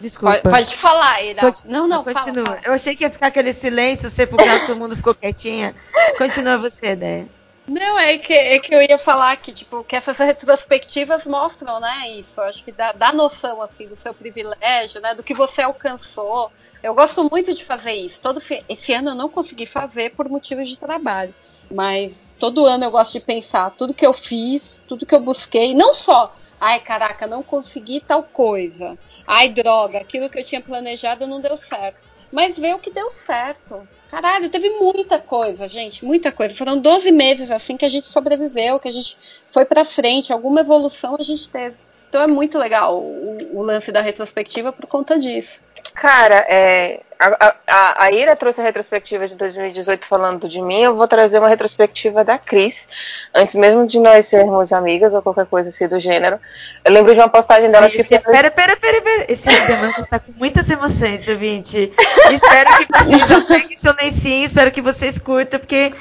[0.00, 0.38] Desculpa.
[0.38, 1.40] Pode, pode falar, Ira.
[1.40, 2.44] Conti- Não, não, fala, continua.
[2.46, 2.60] fala.
[2.64, 5.74] Eu achei que ia ficar aquele silêncio sepulcrado, todo mundo ficou quietinha.
[6.18, 7.26] Continua você, ideia.
[7.66, 12.10] Não, é que, é que eu ia falar que, tipo, que essas retrospectivas mostram, né,
[12.10, 12.38] isso.
[12.38, 16.52] Eu acho que dá, dá noção, assim, do seu privilégio, né, do que você alcançou.
[16.82, 18.20] Eu gosto muito de fazer isso.
[18.20, 21.34] Todo esse ano eu não consegui fazer por motivos de trabalho.
[21.70, 25.74] Mas todo ano eu gosto de pensar tudo que eu fiz, tudo que eu busquei.
[25.74, 28.98] Não só, ai, caraca, não consegui tal coisa.
[29.26, 31.98] Ai, droga, aquilo que eu tinha planejado não deu certo.
[32.34, 33.86] Mas ver o que deu certo.
[34.10, 36.54] Caralho, teve muita coisa, gente, muita coisa.
[36.54, 39.16] Foram 12 meses assim que a gente sobreviveu, que a gente
[39.52, 41.76] foi pra frente, alguma evolução a gente teve.
[42.08, 45.60] Então é muito legal o, o lance da retrospectiva por conta disso.
[45.94, 50.94] Cara, é, a, a, a Ira trouxe a retrospectiva de 2018 falando de mim, eu
[50.94, 52.86] vou trazer uma retrospectiva da Cris,
[53.34, 56.38] antes mesmo de nós sermos amigas ou qualquer coisa assim do gênero.
[56.84, 59.26] Eu lembro de uma postagem dela, acho que Esse, foi- pera, pera, pera, pera.
[59.32, 61.92] Esse demanda está com muitas emoções, ouvinte.
[62.30, 65.92] espero que vocês peguem seu lencinho, espero que vocês curtam, porque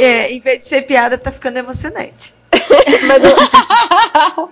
[0.00, 2.34] é, em vez de ser piada, tá ficando emocionante.
[3.06, 4.50] Mas eu-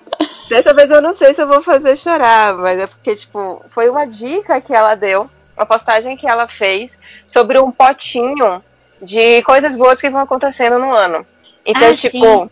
[0.49, 3.89] Dessa vez eu não sei se eu vou fazer chorar, mas é porque, tipo, foi
[3.89, 6.91] uma dica que ela deu, uma postagem que ela fez
[7.27, 8.63] sobre um potinho
[9.01, 11.27] de coisas boas que vão acontecendo no ano.
[11.65, 12.51] Então, Ah, tipo,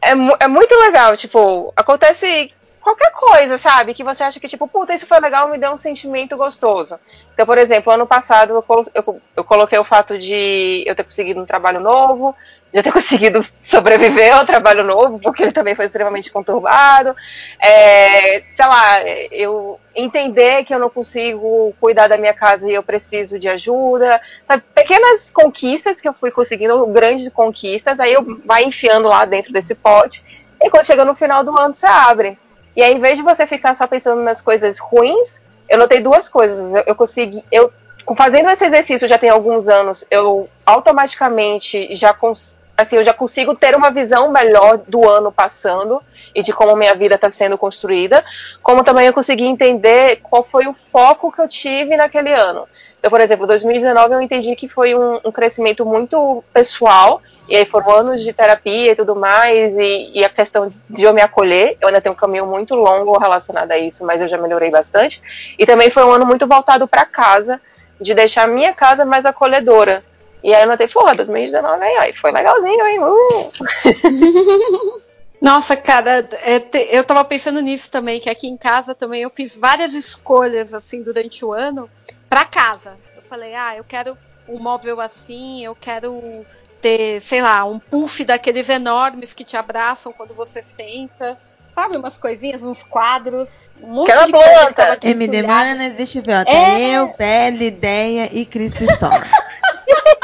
[0.00, 3.92] é, mu- é muito legal, tipo, acontece qualquer coisa, sabe?
[3.92, 6.98] Que você acha que, tipo, puta, isso foi legal, me deu um sentimento gostoso.
[7.34, 8.64] Então, por exemplo, ano passado eu,
[8.94, 12.34] eu, eu coloquei o fato de eu ter conseguido um trabalho novo,
[12.72, 17.16] de ter conseguido sobreviver ao trabalho novo, porque ele também foi extremamente conturbado.
[17.58, 22.82] É, sei lá, eu entender que eu não consigo cuidar da minha casa e eu
[22.82, 24.20] preciso de ajuda.
[24.46, 24.62] Sabe?
[24.74, 29.74] Pequenas conquistas que eu fui conseguindo, grandes conquistas, aí eu vai enfiando lá dentro desse
[29.74, 30.22] pote.
[30.60, 32.38] E quando chega no final do ano, você abre.
[32.76, 36.28] E aí, em vez de você ficar só pensando nas coisas ruins, eu notei duas
[36.28, 36.74] coisas.
[36.74, 37.42] Eu, eu consegui.
[37.50, 37.72] Eu,
[38.16, 43.56] fazendo esse exercício já tem alguns anos, eu automaticamente já cons, assim, eu já consigo
[43.56, 46.00] ter uma visão melhor do ano passando
[46.32, 48.24] e de como minha vida está sendo construída,
[48.62, 52.68] como também eu consegui entender qual foi o foco que eu tive naquele ano.
[52.98, 57.64] Então, por exemplo, 2019 eu entendi que foi um, um crescimento muito pessoal, e aí
[57.64, 61.76] foram anos de terapia e tudo mais, e, e a questão de eu me acolher,
[61.80, 65.20] eu ainda tenho um caminho muito longo relacionado a isso, mas eu já melhorei bastante.
[65.58, 67.60] E também foi um ano muito voltado para casa,
[68.00, 70.04] de deixar a minha casa mais acolhedora.
[70.42, 72.98] E aí eu notei, porra, 2019 aí, aí foi legalzinho, hein?
[73.00, 73.50] Uh!
[75.40, 79.30] Nossa, cara, é, te- eu tava pensando nisso também, que aqui em casa também eu
[79.30, 81.88] fiz várias escolhas assim durante o ano
[82.28, 82.96] pra casa.
[83.16, 84.18] Eu falei, ah, eu quero
[84.48, 86.44] um móvel assim, eu quero
[86.82, 91.38] ter, sei lá, um puff daqueles enormes que te abraçam quando você senta.
[91.72, 93.48] Sabe, umas coisinhas, uns quadros,
[93.80, 94.98] um monte Quero de planta.
[95.02, 95.42] MD.
[95.42, 96.44] Manas, deixa eu ver, ó.
[96.44, 96.80] Tá É.
[96.96, 99.22] eu, Belle, Ideia e Cris Pistola.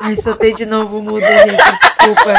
[0.00, 2.34] Ai, soltei de novo o mudo, gente, desculpa.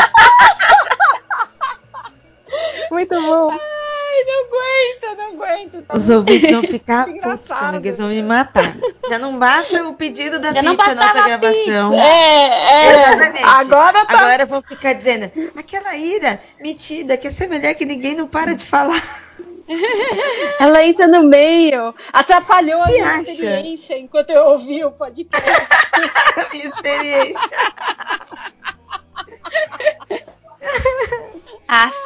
[2.92, 3.52] Muito bom.
[3.52, 5.82] Ai, não aguenta, não aguenta.
[5.88, 8.76] tá Os muito ouvintes vão ficar putos comigo, eles vão me matar.
[9.10, 11.92] Já não basta o pedido da Já pizza na outra gravação.
[11.92, 12.02] pizza.
[12.02, 13.14] É, é.
[13.14, 13.44] Exatamente.
[13.46, 18.28] Agora tá- Agora vão ficar dizendo, aquela ira metida, que essa mulher que ninguém não
[18.28, 19.02] para de falar.
[20.60, 23.32] Ela entra no meio, atrapalhou a Se minha acha?
[23.32, 25.42] experiência enquanto eu ouvi o podcast.
[26.52, 27.40] minha experiência.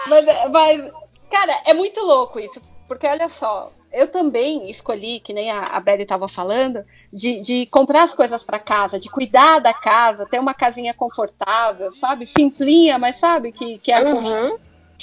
[0.07, 0.91] Mas, mas,
[1.29, 2.61] cara, é muito louco isso.
[2.87, 7.65] Porque olha só, eu também escolhi, que nem a, a Beli estava falando, de, de
[7.67, 12.27] comprar as coisas para casa, de cuidar da casa, ter uma casinha confortável, sabe?
[12.27, 14.57] Simplinha, mas sabe que, que é Uhum.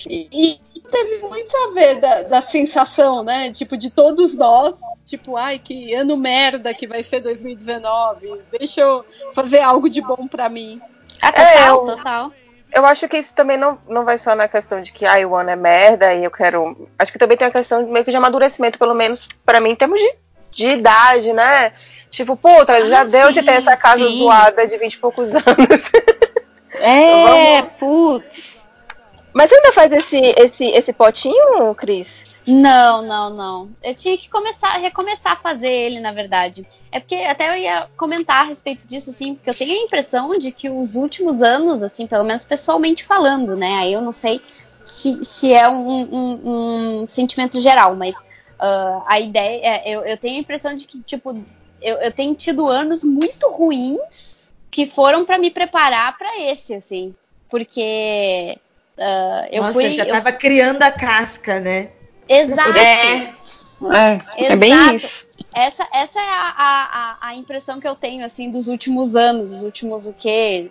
[0.08, 3.50] E, e teve muito a ver da, da sensação, né?
[3.52, 4.74] Tipo, de todos nós.
[5.04, 8.40] Tipo, ai, que ano merda que vai ser 2019.
[8.58, 9.04] Deixa eu
[9.34, 10.80] fazer algo de bom pra mim.
[11.20, 12.32] Ah, É, total, eu- total.
[12.74, 15.34] Eu acho que isso também não, não vai só na questão de que ai, o
[15.36, 16.88] ano é merda e eu quero.
[16.98, 19.70] Acho que também tem a questão de meio que de amadurecimento, pelo menos pra mim,
[19.70, 20.14] em termos de,
[20.52, 21.72] de idade, né?
[22.10, 24.20] Tipo, puta, já deu de ter essa casa sim.
[24.20, 25.90] zoada de 20 e poucos anos.
[26.80, 28.51] É, putz.
[29.32, 32.24] Mas ainda faz esse, esse, esse potinho, Cris?
[32.46, 33.70] Não, não, não.
[33.82, 36.66] Eu tinha que começar, recomeçar a fazer ele, na verdade.
[36.90, 40.36] É porque até eu ia comentar a respeito disso, assim, porque eu tenho a impressão
[40.38, 43.74] de que os últimos anos, assim, pelo menos pessoalmente falando, né?
[43.78, 44.40] Aí eu não sei
[44.84, 48.14] se, se é um, um- um sentimento geral, mas
[48.58, 49.60] ah, a ideia.
[49.64, 51.30] É, eu, eu tenho a impressão de que, tipo,
[51.80, 57.14] eu, eu tenho tido anos muito ruins que foram pra me preparar pra esse, assim.
[57.48, 58.58] Porque.
[58.98, 59.90] Ah, eu Nossa, fui.
[59.90, 61.90] já eu tava criando a casca, né?
[62.28, 62.78] Exato.
[62.78, 64.96] É, é bem Exato.
[64.96, 65.26] isso.
[65.54, 69.48] Essa, essa é a, a, a- a impressão que eu tenho, assim, dos últimos anos,
[69.50, 70.70] dos últimos, o quê?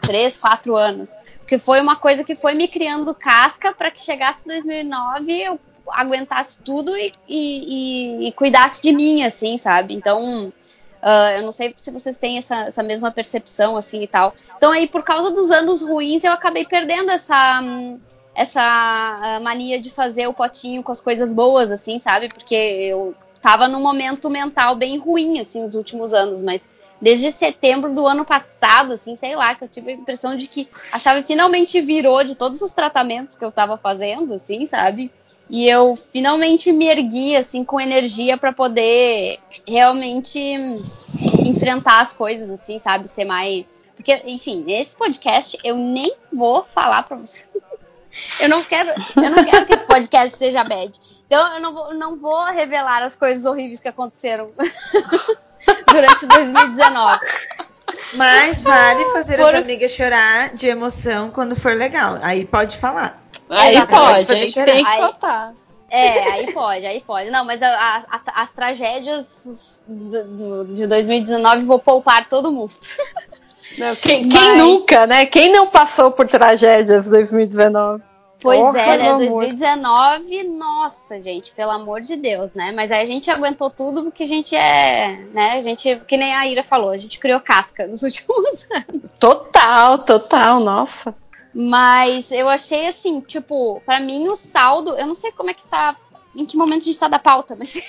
[0.00, 1.10] Três, quatro anos.
[1.38, 6.58] Porque foi uma coisa que foi me criando casca para que chegasse 2009 eu aguentasse
[6.64, 9.94] tudo e, e, e- e cuidasse de mim, assim, sabe?
[9.94, 10.52] Então,
[11.08, 14.34] ah, eu não sei se vocês têm essa, essa mesma percepção, assim, e tal.
[14.56, 17.60] Então, aí, por causa dos anos ruins, eu acabei perdendo essa...
[17.62, 18.00] hum,
[18.34, 22.28] essa ah, mania de fazer o potinho com as coisas boas, assim, sabe?
[22.28, 26.62] Porque eu tava num momento mental bem ruim, assim, nos últimos anos, mas
[27.00, 30.68] desde setembro do ano passado, assim, sei lá, que eu tive a impressão de que
[30.90, 35.12] a chave finalmente virou de todos os tratamentos que eu tava fazendo, assim, sabe?
[35.48, 40.38] E eu finalmente me ergui, assim, com energia para poder realmente
[41.44, 43.06] enfrentar as coisas, assim, sabe?
[43.08, 43.86] Ser mais.
[43.94, 47.44] Porque, enfim, nesse podcast eu nem vou falar pra você.
[48.40, 50.90] Eu não quero, eu não quero que esse podcast seja bad.
[51.26, 54.46] Então eu não vou, não vou revelar as coisas horríveis que aconteceram
[55.92, 57.20] durante 2019.
[58.14, 62.18] Mas vale fazer Foram- as amigas chorar de emoção quando for legal.
[62.22, 63.22] Aí pode falar.
[63.48, 64.66] Aí pode, aí chorar.
[64.66, 65.52] tem que contar.
[65.88, 67.30] É, aí pode, aí pode.
[67.30, 70.24] Não, mas a- a- a- as tragédias do-
[70.64, 72.72] do- de 2019 vou poupar todo mundo.
[73.78, 75.26] Não, Quem, quem Mas- nunca, né?
[75.26, 78.02] Quem não passou por tragédias em 2019?
[78.38, 79.04] Pois Porra, é, né?
[79.04, 79.40] meu amor.
[79.44, 82.70] 2019, nossa, gente, pelo amor de Deus, né?
[82.76, 85.52] Mas aí a gente aguentou tudo porque a gente é, né?
[85.58, 89.18] A gente, que nem a Ira falou, a gente criou casca nos últimos anos.
[89.18, 91.14] Total, total, nossa.
[91.58, 95.64] Mas eu achei assim, tipo, pra mim o saldo, eu não sei como é que
[95.64, 95.96] tá,
[96.34, 97.76] em que momento a gente tá da pauta, mas.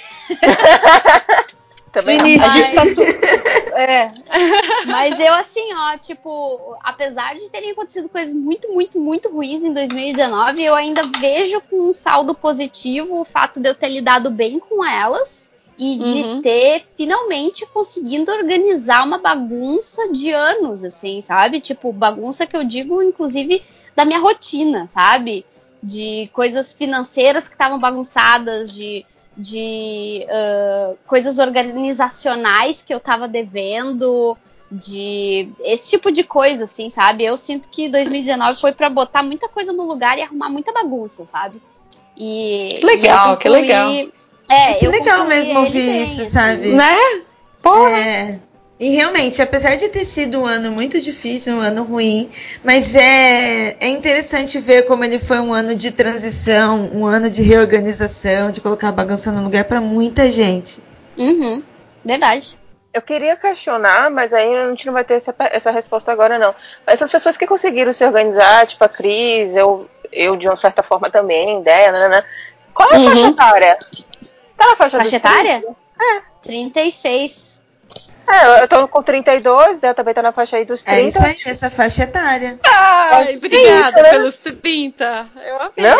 [1.91, 2.83] Também Mas- A gente tá
[3.77, 4.07] É.
[4.85, 9.73] Mas eu, assim, ó, tipo, apesar de terem acontecido coisas muito, muito, muito ruins em
[9.73, 14.59] 2019, eu ainda vejo com um saldo positivo o fato de eu ter lidado bem
[14.59, 15.46] com elas
[15.77, 16.41] e de Uhum.
[16.41, 21.59] ter finalmente conseguido organizar uma bagunça de anos, assim, sabe?
[21.59, 23.61] Tipo, bagunça que eu digo, inclusive,
[23.95, 25.45] da minha rotina, sabe?
[25.81, 29.05] De coisas financeiras que estavam bagunçadas, de
[29.39, 34.35] de ah, coisas organizacionais que eu tava devendo,
[34.71, 37.23] de esse tipo de coisa, assim, sabe?
[37.23, 41.25] Eu sinto que 2019 foi pra botar muita coisa no lugar e arrumar muita bagunça,
[41.25, 41.61] sabe?
[42.17, 43.91] E Que legal, e que legal.
[44.49, 46.29] É, que eu legal mesmo ouvir bem, isso, assim.
[46.29, 46.67] sabe?
[46.73, 46.95] Né?
[47.61, 47.99] Porra.
[47.99, 48.39] É.
[48.79, 52.29] E realmente, apesar de ter sido um ano muito difícil, um ano ruim,
[52.63, 57.41] mas é, é interessante ver como ele foi um ano de transição, um ano de
[57.41, 60.79] reorganização, de colocar a bagunça no lugar para muita gente.
[61.17, 61.63] Uhum,
[62.05, 62.55] verdade.
[62.93, 66.53] Eu queria questionar, mas aí a gente não vai ter essa, essa resposta agora, não.
[66.85, 71.09] Essas pessoas que conseguiram se organizar, tipo a Cris, eu, eu de uma certa forma
[71.09, 72.23] também, ideia, né?
[72.73, 73.05] Qual é a Uhum.
[73.09, 73.77] faixa etária?
[74.57, 75.61] Tá na faixa, Faixa etária?
[75.61, 75.75] 30?
[76.43, 77.57] 36.
[78.29, 79.93] É, eu tô com 32, né?
[79.93, 80.99] Também tá na faixa aí dos 30.
[80.99, 82.59] É isso aí, essa faixa etária.
[82.63, 84.09] Ai, obrigada isso, né?
[84.09, 85.27] pelos 30.
[85.45, 85.73] Eu amei.
[85.77, 85.97] Não?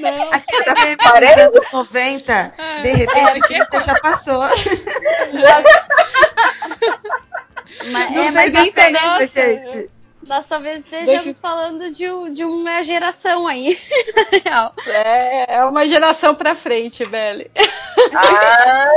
[0.00, 0.30] Não.
[0.30, 1.40] Meme dos Parece.
[1.40, 4.42] anos 90, de repente, 30 já passou.
[7.90, 9.90] Mas, Não é, faz mas nós, diferença, talvez, gente.
[10.28, 13.78] Nós talvez estejamos falando de, de uma geração aí.
[14.14, 14.72] na real.
[14.86, 17.50] É, é uma geração pra frente, Belle.
[18.14, 18.88] Ah,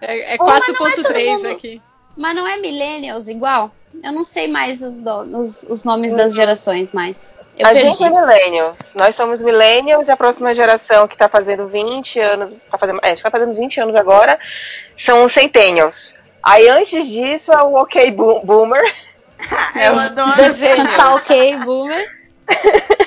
[0.00, 1.82] É, é Pô, mas não é todo 4.3 mundo- aqui.
[2.16, 3.70] Mas não é millennials igual?
[4.02, 7.34] Eu não sei mais os, do- os- os nomes das gerações mais.
[7.58, 7.86] Eu a perdi.
[7.88, 8.76] gente é millennials.
[8.94, 13.12] Nós somos millennials e a próxima geração que tá fazendo 20 anos, tá fazendo, é,
[13.12, 14.38] acho que tá fazendo 20 anos agora,
[14.96, 16.14] são os centennials.
[16.42, 18.82] Aí antes disso é o OK Bo- Boomer.
[19.76, 20.32] Eu adoro.
[20.96, 22.22] Tá ok, boomer.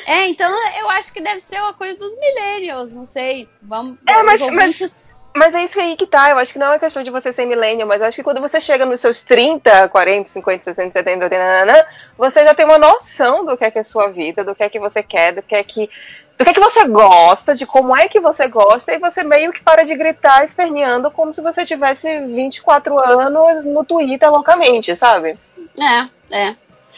[0.07, 0.49] É, então
[0.79, 3.47] eu acho que deve ser uma coisa dos millennials, não sei.
[3.61, 5.03] Vamos, É, mas- ouvintes-
[5.35, 6.29] Mas é isso aí que tá.
[6.29, 8.39] Eu acho que não é questão de você ser millennial, mas eu acho que quando
[8.39, 11.83] você chega nos seus 30, 40, 50, 60, 70, 80, nananã,
[12.17, 14.63] você já tem uma noção do que é que é a sua vida, do que
[14.63, 15.89] é que você quer, do que é que.
[16.37, 19.51] Do que é que você gosta, de como é que você gosta, e você meio
[19.53, 25.37] que para de gritar esperneando como se você tivesse 24 anos no Twitter loucamente, sabe?
[25.79, 26.55] É, é.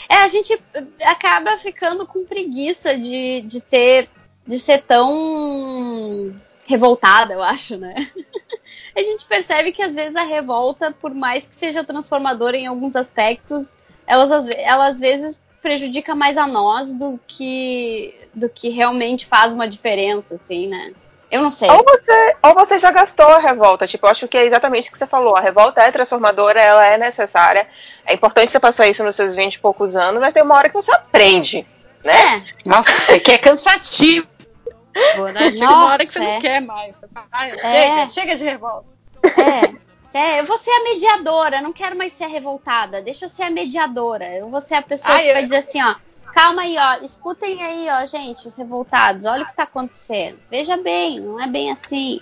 [0.09, 0.57] É, a gente
[1.05, 4.09] acaba ficando com preguiça de, de ter.
[4.45, 6.35] de ser tão
[6.67, 7.95] revoltada, eu acho, né?
[8.95, 12.95] A gente percebe que às vezes a revolta, por mais que seja transformadora em alguns
[12.95, 13.67] aspectos,
[14.05, 19.67] elas, ela às vezes prejudica mais a nós do que do que realmente faz uma
[19.67, 20.93] diferença, assim, né?
[21.29, 21.69] Eu não sei.
[21.69, 23.85] Ou você, ou você já gastou a revolta.
[23.85, 25.35] Tipo, eu acho que é exatamente o que você falou.
[25.35, 27.67] A revolta é transformadora, ela é necessária.
[28.05, 30.69] É importante você passar isso nos seus 20 e poucos anos, mas tem uma hora
[30.69, 31.67] que você aprende,
[32.03, 32.45] né?
[32.65, 34.25] Nossa, que é cansativo.
[35.33, 35.51] Né?
[35.51, 36.41] Chega uma hora que você Nossa, não é.
[36.41, 36.95] quer mais.
[37.31, 37.57] Ai, É.
[38.07, 38.87] chega, chega de revolta.
[39.23, 39.87] É.
[40.17, 43.01] É, eu vou ser a mediadora, não quero mais ser a revoltada.
[43.01, 44.25] Deixa eu ser a mediadora.
[44.33, 45.93] Eu vou ser a pessoa Ai, que eu- vai dizer assim, ó.
[46.37, 47.03] Calma aí, ó.
[47.03, 49.25] Escutem aí, ó, gente, os revoltados.
[49.25, 50.37] Olha o que tá acontecendo.
[50.51, 52.21] Veja bem, não é bem assim.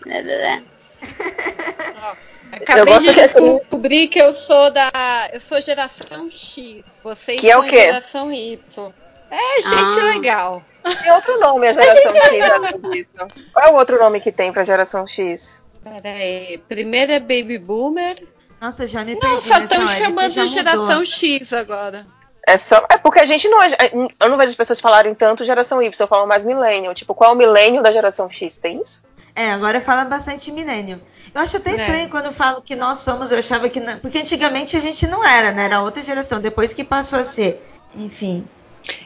[2.50, 4.90] Acabei gosto de que- descobrir que eu sou da.
[5.34, 6.82] Eu sou geração X.
[7.04, 7.78] Vocês Que é o são quê?
[7.82, 8.94] geração Y.
[9.30, 10.04] É gente Ah.
[10.14, 10.64] legal.
[10.84, 13.08] Tem outro nome, a geração X.
[13.52, 15.62] Qual é o outro nome que tem pra geração X?
[15.84, 16.58] Pera aí.
[16.70, 18.26] Primeiro é Baby Boomer.
[18.62, 22.08] Nossa, já me Não, perdi só nessa estão chamando de geração X agora.
[22.48, 22.86] É só.
[22.90, 23.62] É porque a gente não.
[23.64, 23.72] é-
[24.20, 26.94] Eu não vejo as pessoas falarem tanto geração Y, eu falo mais millennial.
[26.94, 28.58] Tipo, qual é o millennial da geração X?
[28.58, 29.02] Tem isso?
[29.36, 31.02] É, agora fala bastante milênio.
[31.34, 31.76] Eu acho até É.
[31.76, 33.80] estranho quando eu falo que nós somos, eu achava que.
[33.80, 35.66] Não, porque antigamente a gente não era, né?
[35.66, 37.62] Era outra geração, depois que passou a ser.
[37.96, 38.48] Enfim.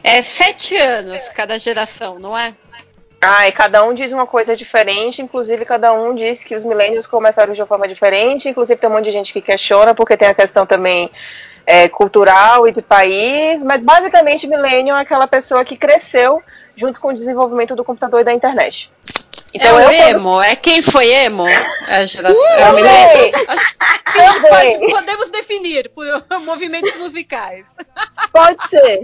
[0.04, 2.54] É sete anos cada geração, não é?
[3.22, 7.06] Ah, e cada um diz uma coisa diferente, inclusive cada um diz que os millennials
[7.06, 10.28] começaram de uma forma diferente, inclusive tem um monte de gente que questiona, porque tem
[10.28, 11.10] a questão também
[11.66, 16.42] é, cultural e de país, mas basicamente millennial é aquela pessoa que cresceu
[16.76, 18.90] junto com o desenvolvimento do computador e da internet.
[19.52, 20.40] Então é o eu- emo?
[20.40, 21.46] É quem foi emo?
[21.48, 22.42] É a geração.
[24.16, 26.04] É pode- podemos definir por
[26.44, 27.64] movimentos musicais.
[28.32, 29.00] Pode ser.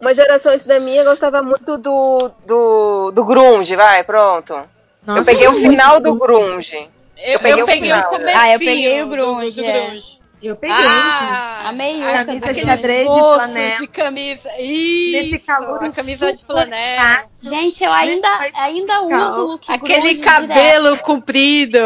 [0.00, 4.52] Uma geração antes da minha gostava muito do, do, do grunge, vai, pronto.
[4.54, 4.64] eu
[5.06, 6.88] Nossa, peguei o final do grunge.
[7.16, 8.00] Eu, peguei eu o peguei final.
[8.00, 9.72] o comecinho Ah, eu peguei o do- grunge, do é.
[9.90, 10.18] grunge.
[10.42, 10.76] Eu peguei.
[10.76, 12.66] Ah, Amei a o camisa cabelo.
[12.66, 13.76] xadrez de flanela.
[13.76, 14.48] de camisa.
[14.58, 17.24] Isso, Nesse calor a camisa de flanela.
[17.40, 21.78] Gente, eu ainda, ainda uso o look Aquele cabelo comprido.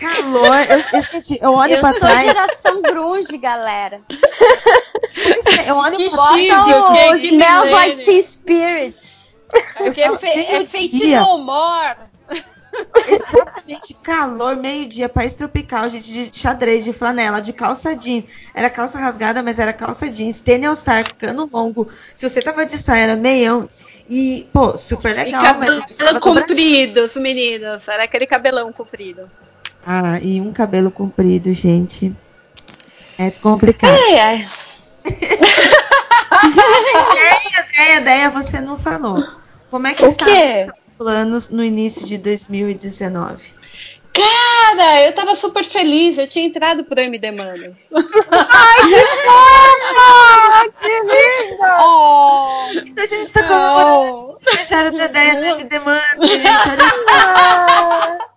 [0.00, 0.56] Calor.
[0.68, 2.20] Eu, eu, senti, eu olho Eu pra sou trás.
[2.22, 4.00] geração grunge, galera.
[5.66, 6.32] Eu olho Que pra
[7.18, 7.70] que Smells.
[7.70, 8.96] Like Teen Spirit.
[9.76, 11.96] Porque é, fe, é feito no humor.
[13.08, 18.26] Exatamente, calor, meio-dia, país tropical, gente, de xadrez, de flanela, de calça jeans.
[18.54, 21.88] Era calça rasgada, mas era calça jeans, tênis All Star, cano longo.
[22.14, 23.68] Se você tava de saia, era meião.
[24.08, 25.44] E, pô, super E legal.
[25.44, 25.82] eu cabelo
[26.20, 27.86] comprido, os meninos.
[27.86, 29.30] Era aquele cabelão comprido.
[29.86, 32.12] Ah, e um cabelo comprido, gente.
[33.18, 33.92] É complicado.
[33.92, 34.48] Ai, ai.
[36.44, 39.22] ideia, ideia, ideia, você não falou.
[39.70, 40.66] Como é que O estavam quê?
[41.04, 43.54] Planos no início de 2019?
[44.12, 46.18] Cara, eu tava super feliz.
[46.18, 47.74] Eu tinha entrado pro MD Manos.
[50.78, 51.60] que lindo!
[51.62, 56.46] Oh, Então a gente tá comemorando o aniversário da ideia do MD Mano, gente.
[56.68, 58.30] Olha só.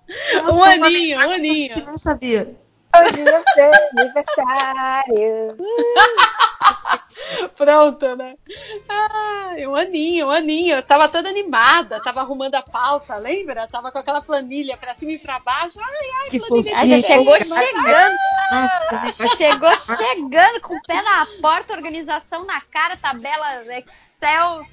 [0.54, 1.56] Um aninho, um que A aninho.
[1.70, 2.56] gente não sabia.
[2.96, 5.58] Hoje é seu aniversário.
[7.56, 8.36] Pronto, né?
[8.90, 10.76] Ai, um aninho, um aninho.
[10.78, 13.68] Eu tava toda animada, tava arrumando a pauta, lembra?
[13.68, 15.80] Tava com aquela planilha pra cima e pra baixo.
[15.80, 16.72] Ai, ai, Que planilha.
[16.72, 16.78] fofinho.
[16.78, 18.18] a gente chegou chegando.
[18.52, 24.66] Nossa, Chegou chegando com o pé na porta, organização na cara, tabela Excel.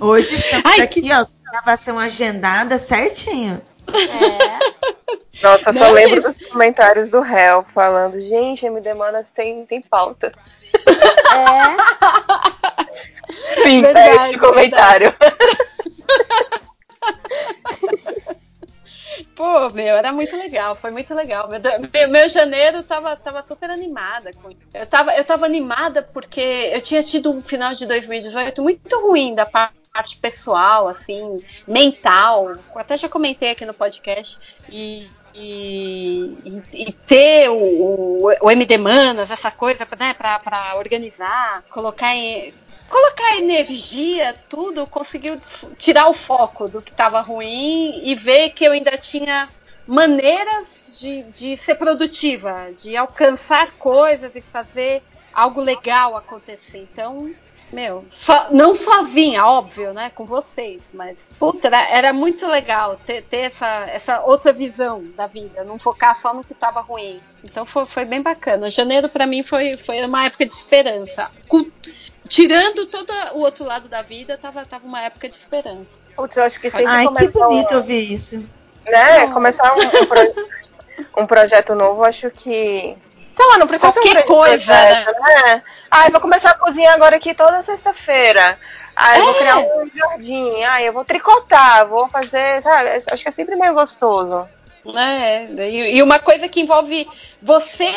[0.00, 3.60] Hoje estamos Ai, aqui, ó, gravação agendada certinho.
[3.88, 4.58] É.
[5.42, 10.32] Nossa, só lembro dos comentários do réu falando, gente, MD Manas tem, tem pauta.
[10.74, 10.82] É.
[13.62, 15.14] Sim, Verdade, perde de comentário.
[19.34, 21.48] Pô, meu, era muito legal, foi muito legal.
[21.48, 24.32] Meu, meu, meu janeiro tava, tava super animada.
[24.32, 24.66] com isso.
[24.74, 29.36] Eu tava, eu tava animada porque eu tinha tido um final de 2018 muito ruim
[29.36, 29.77] da parte
[30.16, 32.52] pessoal, assim, mental.
[32.74, 34.38] Até já comentei aqui no podcast.
[34.70, 42.52] E, e, e- ter o, o, MD Manas, essa coisa, né, pra organizar, colocar em.
[42.88, 45.38] Colocar energia, tudo, conseguiu
[45.76, 49.46] tirar o foco do que estava ruim e ver que eu ainda tinha
[49.86, 55.02] maneiras de, de ser produtiva, de alcançar coisas e fazer
[55.32, 56.88] algo legal acontecer.
[56.92, 57.30] Então,
[57.72, 63.22] meu, só- não sozinha, óbvio, né, com vocês, mas puta, era, era muito legal ter,
[63.22, 67.20] ter essa, essa outra visão da vida, não focar só no que estava ruim.
[67.44, 68.70] Então foi, foi bem bacana.
[68.70, 71.30] Janeiro para mim foi, foi uma época de esperança.
[71.46, 71.70] Com-
[72.28, 75.86] tirando todo o outro lado da vida, tava, tava uma época de esperança.
[76.16, 78.44] Putz, eu acho que sempre Ai, que começou, bonito ouvir isso.
[78.86, 80.48] né, começar um, um pro-
[81.22, 82.96] um projeto novo, acho que
[83.38, 85.62] sei lá, não precisa ser um Qualquer coisa, projeto, né?
[85.88, 88.58] Ah, vou começar a cozinhar agora aqui toda sexta-feira.
[88.96, 89.38] Ah, eu vou É.
[89.38, 90.64] criar um jardim.
[90.64, 92.88] Ah, eu vou tricotar, vou fazer, sabe?
[92.90, 94.48] Acho que é sempre meio gostoso.
[94.96, 97.06] É, e, uma coisa que envolve
[97.40, 97.92] você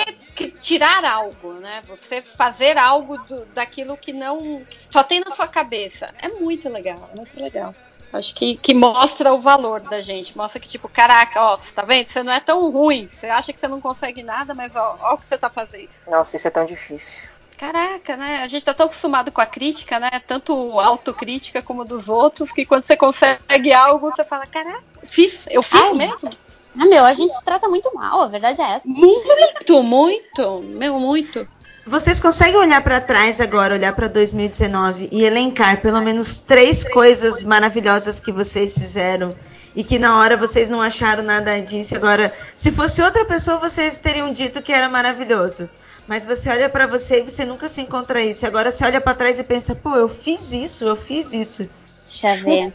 [0.59, 1.81] tirar algo, né?
[1.87, 6.13] Você fazer algo do- daquilo que não que só tem na sua cabeça.
[6.21, 7.73] É muito legal, é muito legal.
[8.13, 10.37] Acho que, que mostra o valor da gente.
[10.37, 12.11] Mostra que, tipo, caraca, ó, tá vendo?
[12.11, 13.09] Você não é tão ruim.
[13.13, 15.89] Você acha que você não consegue nada, mas ó, ó o que você tá fazendo.
[16.07, 17.23] Nossa, isso é tão difícil.
[17.57, 18.41] Caraca, né?
[18.43, 20.09] A gente tá tão acostumado com a crítica, né?
[20.27, 25.61] Tanto autocrítica como dos outros, que quando você consegue algo, você fala, caraca, fiz, eu
[25.61, 25.93] fiz Ai.
[25.93, 26.31] mesmo.
[26.79, 28.87] Ah, meu, a gente se trata muito mal, a verdade é essa.
[28.87, 31.47] Muito, muito, meu, muito.
[31.85, 37.41] Vocês conseguem olhar pra trás agora, olhar pra 2019 e elencar pelo menos três coisas
[37.41, 39.35] maravilhosas que vocês fizeram
[39.75, 41.95] e que na hora vocês não acharam nada disso.
[41.95, 45.67] Agora, se fosse outra pessoa, vocês teriam dito que era maravilhoso.
[46.07, 48.45] Mas você olha pra você e você nunca se encontra isso.
[48.45, 51.69] E agora você olha pra trás e pensa, pô, eu fiz isso, eu fiz isso.
[52.05, 52.73] Deixa eu ver.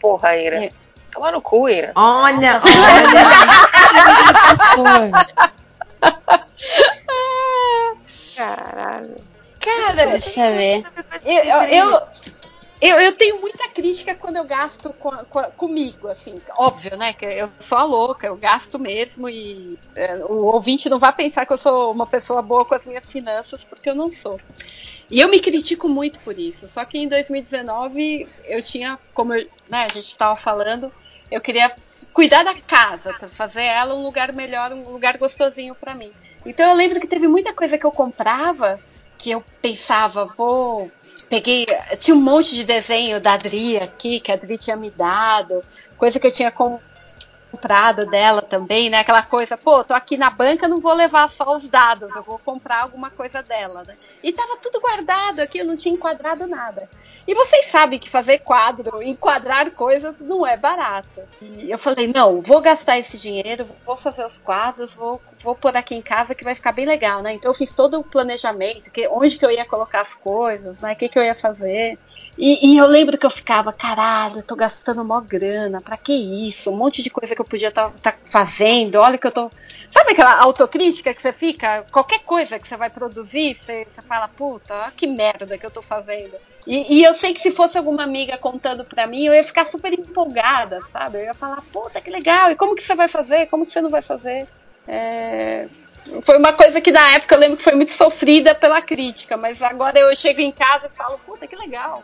[0.00, 0.70] Porra, Ira.
[1.12, 1.92] Toma no cu, Ira.
[1.94, 2.60] Olha,
[4.78, 5.50] olha.
[8.64, 9.14] Caralho.
[9.60, 10.82] Cara, Deixa eu ver.
[11.24, 12.00] eu, eu,
[12.80, 17.12] eu, eu tenho muita crítica quando eu gasto com, com- comigo, assim, óbvio, né?
[17.12, 21.46] Que eu sou a louca, eu gasto mesmo e é, o ouvinte não vai pensar
[21.46, 24.40] que eu sou uma pessoa boa com as minhas finanças, porque eu não sou.
[25.10, 26.66] E eu me critico muito por isso.
[26.68, 30.90] Só que em 2019 eu tinha, como eu, né, a gente estava falando,
[31.30, 31.74] eu queria
[32.12, 36.12] cuidar da casa, fazer ela um lugar melhor, um lugar gostosinho para mim.
[36.44, 38.78] Então eu lembro que teve muita coisa que eu comprava
[39.24, 40.90] que eu pensava, vou.
[41.30, 41.66] Peguei.
[41.98, 45.64] Tinha um monte de desenho da Adri aqui, que a Adri tinha me dado,
[45.96, 48.98] coisa que eu tinha comprado dela também, né?
[48.98, 52.38] Aquela coisa, pô, tô aqui na banca, não vou levar só os dados, eu vou
[52.38, 53.96] comprar alguma coisa dela, né?
[54.22, 56.86] E tava tudo guardado aqui, eu não tinha enquadrado nada.
[57.26, 61.22] E vocês sabem que fazer quadro, enquadrar coisas não é barato.
[61.40, 65.74] E eu falei, não, vou gastar esse dinheiro, vou fazer os quadros, vou, vou pôr
[65.76, 67.32] aqui em casa que vai ficar bem legal, né?
[67.32, 70.92] Então eu fiz todo o planejamento, que, onde que eu ia colocar as coisas, né?
[70.92, 71.98] O que, que eu ia fazer.
[72.36, 76.12] E, e, eu lembro que eu ficava, caralho, eu tô gastando mó grana, pra que
[76.12, 76.70] isso?
[76.70, 79.50] Um monte de coisa que eu podia estar tá, tá fazendo, olha que eu tô.
[79.96, 81.86] Sabe aquela autocrítica que você fica?
[81.92, 85.70] Qualquer coisa que você vai produzir, você, você fala, puta, olha que merda que eu
[85.70, 86.34] tô fazendo.
[86.66, 89.66] E, e, eu sei que se fosse alguma amiga contando pra mim, eu ia ficar
[89.66, 91.18] super empolgada, sabe?
[91.18, 93.46] Eu ia falar, puta, que legal, e como que você vai fazer?
[93.46, 94.48] Como que você não vai fazer?
[94.88, 95.68] É,
[96.24, 99.62] foi uma coisa que na época eu lembro que foi muito sofrida pela crítica, mas
[99.62, 102.02] agora eu chego em casa e falo, puta, que legal.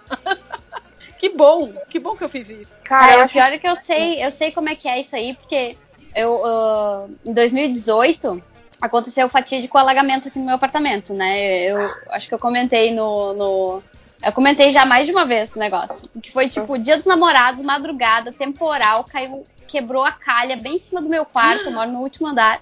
[1.19, 2.73] que bom, que bom que eu fiz isso.
[2.85, 5.35] Cara, o pior é que eu sei, eu sei como é que é isso aí,
[5.35, 5.77] porque
[6.15, 8.43] eu uh, em 2018
[8.81, 11.65] aconteceu o fatídico alagamento aqui no meu apartamento, né?
[11.65, 11.79] Eu
[12.11, 13.83] acho que eu comentei no, no
[14.23, 16.09] eu comentei já mais de uma vez o negócio.
[16.23, 21.01] Que foi tipo dia dos namorados, madrugada, temporal, caiu, quebrou a calha bem em cima
[21.01, 22.61] do meu quarto, eu moro no último andar.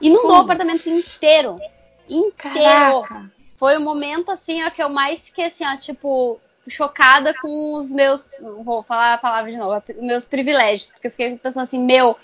[0.00, 1.60] Inundou o apartamento inteiro.
[2.08, 3.02] Inteiro.
[3.02, 3.30] Caraca.
[3.56, 7.92] Foi o momento, assim, ó, que eu mais fiquei, assim, ó, tipo, chocada com os
[7.92, 8.28] meus.
[8.62, 10.90] Vou falar a palavra de novo, meus privilégios.
[10.90, 12.16] Porque eu fiquei pensando assim, meu,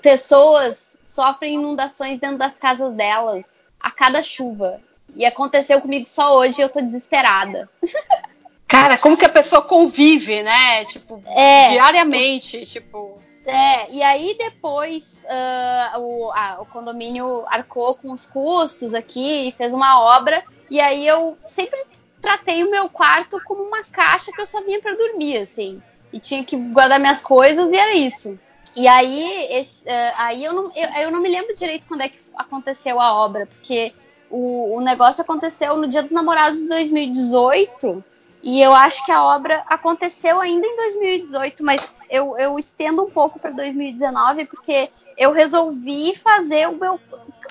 [0.00, 3.44] pessoas sofrem inundações dentro das casas delas
[3.78, 4.80] a cada chuva.
[5.14, 7.68] E aconteceu comigo só hoje e eu tô desesperada.
[8.66, 10.84] Cara, como que a pessoa convive, né?
[10.86, 13.22] Tipo, é, diariamente, tipo.
[13.46, 19.52] É, e aí depois uh, o, a, o condomínio arcou com os custos aqui e
[19.52, 20.42] fez uma obra.
[20.70, 21.84] E aí eu sempre
[22.20, 25.80] tratei o meu quarto como uma caixa que eu só vinha para dormir, assim.
[26.10, 28.38] E tinha que guardar minhas coisas e era isso.
[28.76, 32.08] E aí, esse, uh, aí eu, não, eu, eu, não me lembro direito quando é
[32.08, 33.94] que aconteceu a obra, porque
[34.28, 38.04] o, o negócio aconteceu no Dia dos Namorados de 2018.
[38.42, 41.80] E eu acho que a obra aconteceu ainda em 2018, mas
[42.10, 47.00] eu, eu estendo um pouco para 2019 porque eu resolvi fazer o meu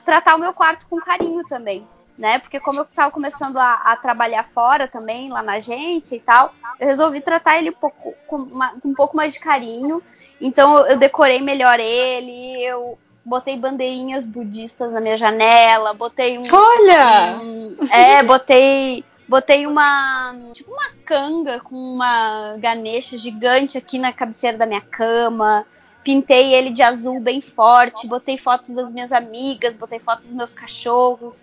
[0.05, 2.39] tratar o meu quarto com carinho também, né?
[2.39, 6.53] Porque como eu estava começando a, a, trabalhar fora também lá na agência e tal,
[6.79, 10.01] eu resolvi tratar ele um pouco com, uma, com um pouco mais de carinho.
[10.39, 17.37] Então eu decorei melhor ele, eu botei bandeirinhas budistas na minha janela, botei um Olha!
[17.41, 20.35] Um, é, botei Botei uma.
[20.53, 25.65] Tipo uma canga com uma ganesha gigante aqui na cabeceira da minha cama.
[26.03, 28.07] Pintei ele de azul bem forte.
[28.07, 29.75] Botei fotos das minhas amigas.
[29.75, 31.35] Botei fotos dos meus cachorros.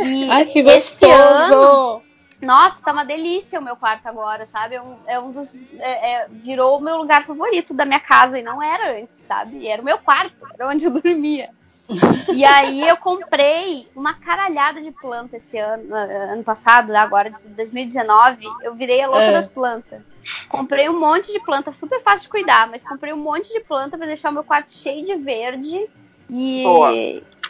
[0.00, 1.12] E Ai, que esse gostoso!
[1.12, 2.02] ano.
[2.40, 4.76] Nossa, tá uma delícia o meu quarto agora, sabe?
[4.76, 5.56] É um, é um dos.
[5.78, 9.66] É, é, virou o meu lugar favorito da minha casa e não era antes, sabe?
[9.66, 11.50] Era o meu quarto, era onde eu dormia.
[12.32, 18.44] E aí eu comprei uma caralhada de planta esse ano, ano passado, agora, de 2019,
[18.62, 19.32] eu virei a louca É.
[19.32, 20.00] das plantas.
[20.48, 23.98] Comprei um monte de planta, super fácil de cuidar, mas comprei um monte de planta
[23.98, 25.88] pra deixar o meu quarto cheio de verde.
[26.30, 26.92] E, Boa.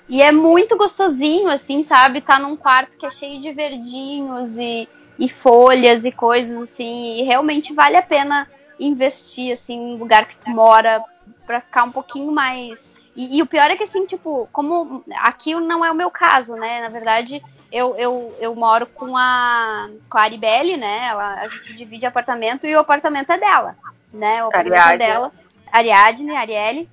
[0.09, 2.21] E é muito gostosinho, assim, sabe?
[2.21, 4.89] Tá num quarto que é cheio de verdinhos e,
[5.19, 7.21] e folhas e coisas assim.
[7.21, 8.49] E realmente vale a pena
[8.81, 11.05] investir, assim, no lugar que tu mora
[11.47, 12.99] pra ficar um pouquinho mais.
[13.15, 16.55] E, e o pior é que, assim, tipo, como aqui não é o meu caso,
[16.55, 16.81] né?
[16.81, 21.09] Na verdade, eu, eu, eu moro com a, com a Aribelle, né?
[21.09, 23.77] Ela, a gente divide apartamento e o apartamento é dela,
[24.13, 24.43] né?
[24.43, 25.07] O apartamento é Ariadne.
[25.07, 25.33] dela.
[25.71, 26.89] Ariadne, Arielle.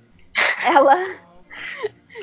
[0.64, 1.25] Ela.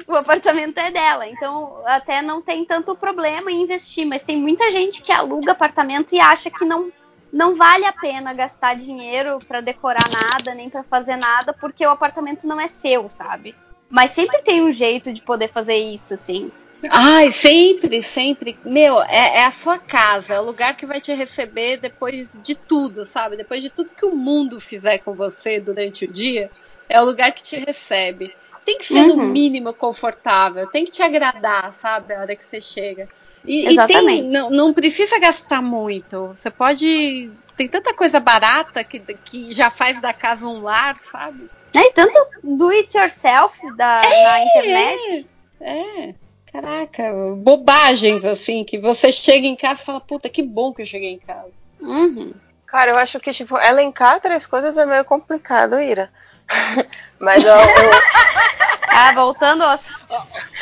[0.08, 1.28] O apartamento é dela.
[1.28, 6.14] Então, até não tem tanto problema em investir, mas tem muita gente que aluga apartamento
[6.14, 6.92] e acha que não,
[7.32, 11.90] não vale a pena gastar dinheiro pra decorar nada, nem pra fazer nada, porque o
[11.90, 13.56] apartamento não é seu, sabe?
[13.90, 16.52] Mas sempre tem um jeito de poder fazer isso, assim.
[16.90, 18.58] Ai, sempre, sempre.
[18.66, 22.56] Meu, é, é a sua casa, é o lugar que vai te receber depois de
[22.56, 23.38] tudo, sabe?
[23.38, 26.52] Depois de tudo que o mundo fizer com você durante o dia,
[26.90, 28.36] é o lugar que te recebe.
[28.66, 29.28] Tem que ser no Uhum.
[29.28, 32.14] mínimo confortável, tem que te agradar, sabe?
[32.14, 33.10] A hora que você chega.
[33.44, 34.28] E, e tem, Exatamente.
[34.28, 36.28] não, não precisa gastar muito.
[36.28, 37.32] Você pode.
[37.58, 41.50] Tem tanta coisa barata que, que já faz da casa um lar, sabe?
[41.74, 45.28] E tanto do it yourself da, na internet.
[45.60, 46.14] É.
[46.52, 47.04] caraca,
[47.38, 51.14] bobagens, assim, que você chega em casa e fala, puta, que bom que eu cheguei
[51.14, 51.50] em casa.
[51.82, 52.34] Uhum.
[52.68, 56.12] Cara, eu acho que, tipo, elencar três coisas é meio complicado, Ira.
[57.20, 57.56] Mas eu.
[57.56, 57.62] eu...
[58.90, 59.80] ah, voltando ao.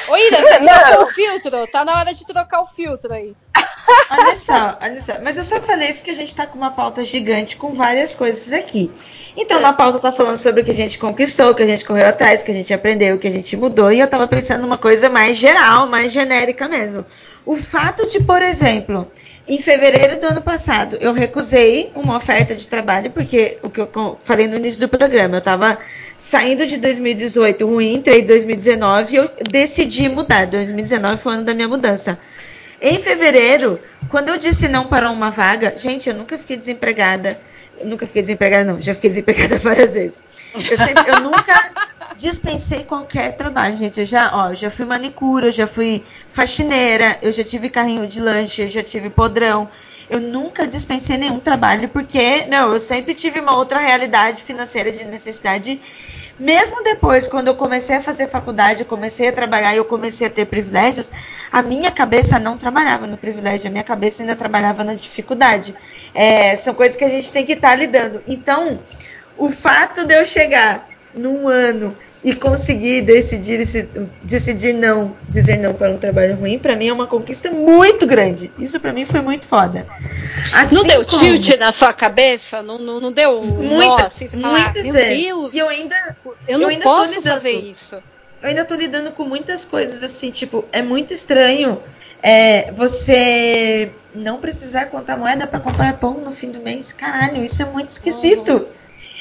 [0.08, 1.68] Ô, Ira, você trocou o filtro?
[1.68, 3.36] Tá na hora de trocar o filtro aí.
[4.10, 5.14] Olha só, olha só.
[5.22, 8.14] Mas eu só falei isso porque a gente tá com uma pauta gigante com várias
[8.14, 8.92] coisas aqui.
[9.36, 11.84] Então, na pauta tá falando sobre o que a gente conquistou, o que a gente
[11.84, 13.92] correu atrás, o que a gente aprendeu, o que a gente mudou.
[13.92, 17.06] E eu tava pensando numa coisa mais geral, mais genérica mesmo.
[17.46, 19.12] O fato de, por exemplo,
[19.52, 24.18] em fevereiro do ano passado, eu recusei uma oferta de trabalho, porque o que eu
[24.24, 25.78] falei no início do programa, eu estava
[26.16, 30.48] saindo de 2018 ruim, entrei em 2019 e eu decidi mudar.
[30.48, 32.18] 2019 foi o ano da minha mudança.
[32.82, 37.38] Em fevereiro, quando eu disse não para uma vaga, gente, eu nunca fiquei desempregada.
[37.78, 40.24] Eu nunca fiquei desempregada, não, já fiquei desempregada várias vezes.
[40.54, 41.72] Eu, sempre, eu nunca
[42.16, 44.00] dispensei qualquer trabalho, gente.
[44.00, 48.64] Eu já, ó, já fui manicura, já fui faxineira, eu já tive carrinho de lanche,
[48.64, 49.70] eu já tive podrão.
[50.10, 55.06] Eu nunca dispensei nenhum trabalho porque, meu, eu sempre tive uma outra realidade financeira de
[55.06, 55.80] necessidade.
[56.38, 60.28] Mesmo depois, quando eu comecei a fazer faculdade, eu comecei a trabalhar e eu comecei
[60.28, 61.12] a ter privilégios,
[61.52, 65.76] a minha cabeça não trabalhava no privilégio, a minha cabeça ainda trabalhava na dificuldade.
[66.14, 68.22] É, são coisas que a gente tem que estar tá lidando.
[68.28, 68.80] Então,
[69.38, 73.66] o fato de eu chegar num ano e conseguir decidir,
[74.22, 78.52] decidir não, dizer não para um trabalho ruim, para mim é uma conquista muito grande.
[78.60, 79.88] Isso para mim foi muito foda.
[80.54, 81.20] Assim não deu como...
[81.20, 82.62] tilt na sua cabeça?
[82.62, 85.24] Não, não, não deu muitas, assim, muitas falar, vezes.
[85.24, 86.18] Deus, e eu ainda
[86.48, 87.96] eu não ainda posso fazer isso.
[88.42, 91.82] Eu ainda tô lidando com muitas coisas assim, tipo, é muito estranho
[92.22, 96.94] é, você não precisar contar moeda para comprar pão no fim do mês.
[96.94, 98.68] Caralho, isso é muito esquisito.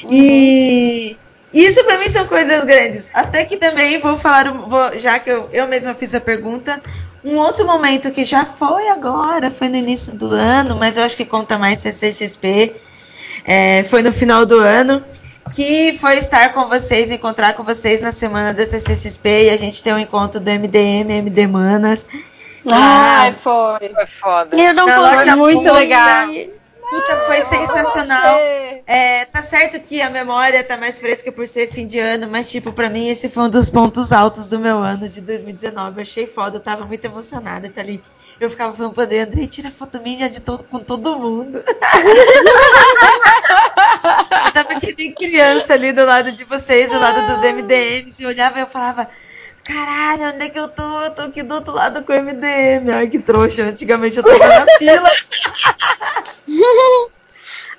[0.02, 0.12] Uhum.
[0.12, 1.16] E
[1.52, 3.10] isso para mim são coisas grandes.
[3.14, 6.80] Até que também vou falar, vou, já que eu, eu mesma fiz a pergunta,
[7.24, 11.16] um outro momento que já foi agora, foi no início do ano, mas eu acho
[11.16, 12.74] que conta mais CCXP,
[13.44, 15.04] é, foi no final do ano,
[15.52, 19.82] que foi estar com vocês, encontrar com vocês na semana da CCXP e a gente
[19.82, 22.08] ter um encontro do MDM, MD Manas.
[22.70, 23.88] Ah, foi.
[23.88, 24.56] Foi foda.
[24.56, 26.28] Eu não foi muito legal.
[26.90, 28.36] Puta, foi sensacional.
[28.84, 32.50] É, tá certo que a memória tá mais fresca por ser fim de ano, mas,
[32.50, 35.98] tipo, pra mim esse foi um dos pontos altos do meu ano de 2019.
[35.98, 38.02] Eu achei foda, eu tava muito emocionada, tá ali.
[38.40, 41.62] Eu ficava falando pra André, André, tira foto minha de todo, com todo mundo.
[44.46, 48.26] eu tava que nem criança ali do lado de vocês, do lado dos MDMs, e
[48.26, 49.08] olhava e eu falava,
[49.70, 51.02] caralho, onde é que eu tô?
[51.02, 52.90] Eu tô aqui do outro lado com o MDM.
[52.92, 53.64] Ai, que trouxa.
[53.64, 55.08] Antigamente eu tava na fila.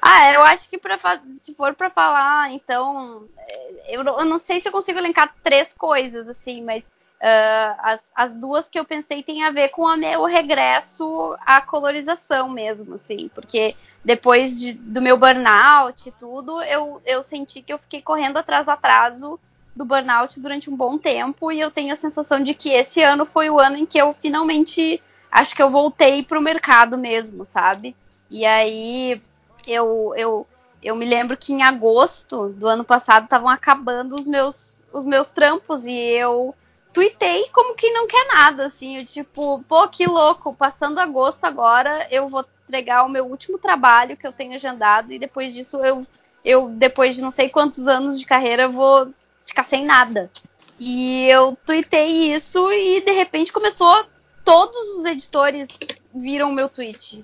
[0.01, 0.97] ah, eu acho que pra,
[1.41, 3.27] se for pra falar, então.
[3.37, 6.83] É, eu, eu não sei se eu consigo elencar três coisas, assim, mas.
[7.21, 11.61] Uh, as, as, duas que eu pensei tem a ver com o meu regresso à
[11.61, 17.71] colorização mesmo, assim, porque depois de, do meu burnout e tudo, eu, eu senti que
[17.71, 19.39] eu fiquei correndo atrás atraso
[19.75, 23.25] do burnout durante um bom tempo e eu tenho a sensação de que esse ano
[23.25, 25.01] foi o ano em que eu finalmente
[25.32, 27.95] acho que eu voltei pro mercado mesmo, sabe?
[28.30, 29.22] E aí
[29.66, 30.48] eu, eu,
[30.83, 35.30] eu me lembro que em agosto do ano passado estavam acabando os meus, os meus
[35.30, 36.53] trampos e eu
[36.93, 42.08] tuitei como que não quer nada, assim, eu, tipo, pô, que louco, passando agosto agora
[42.11, 46.06] eu vou entregar o meu último trabalho que eu tenho agendado e depois disso eu,
[46.43, 49.14] eu depois de não sei quantos anos de carreira, vou
[49.51, 50.31] ficar sem nada.
[50.80, 54.05] E eu tuitei isso e de repente começou.
[54.43, 55.67] Todos os editores
[56.13, 57.23] viram o meu tweet.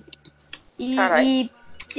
[0.78, 1.50] E, e,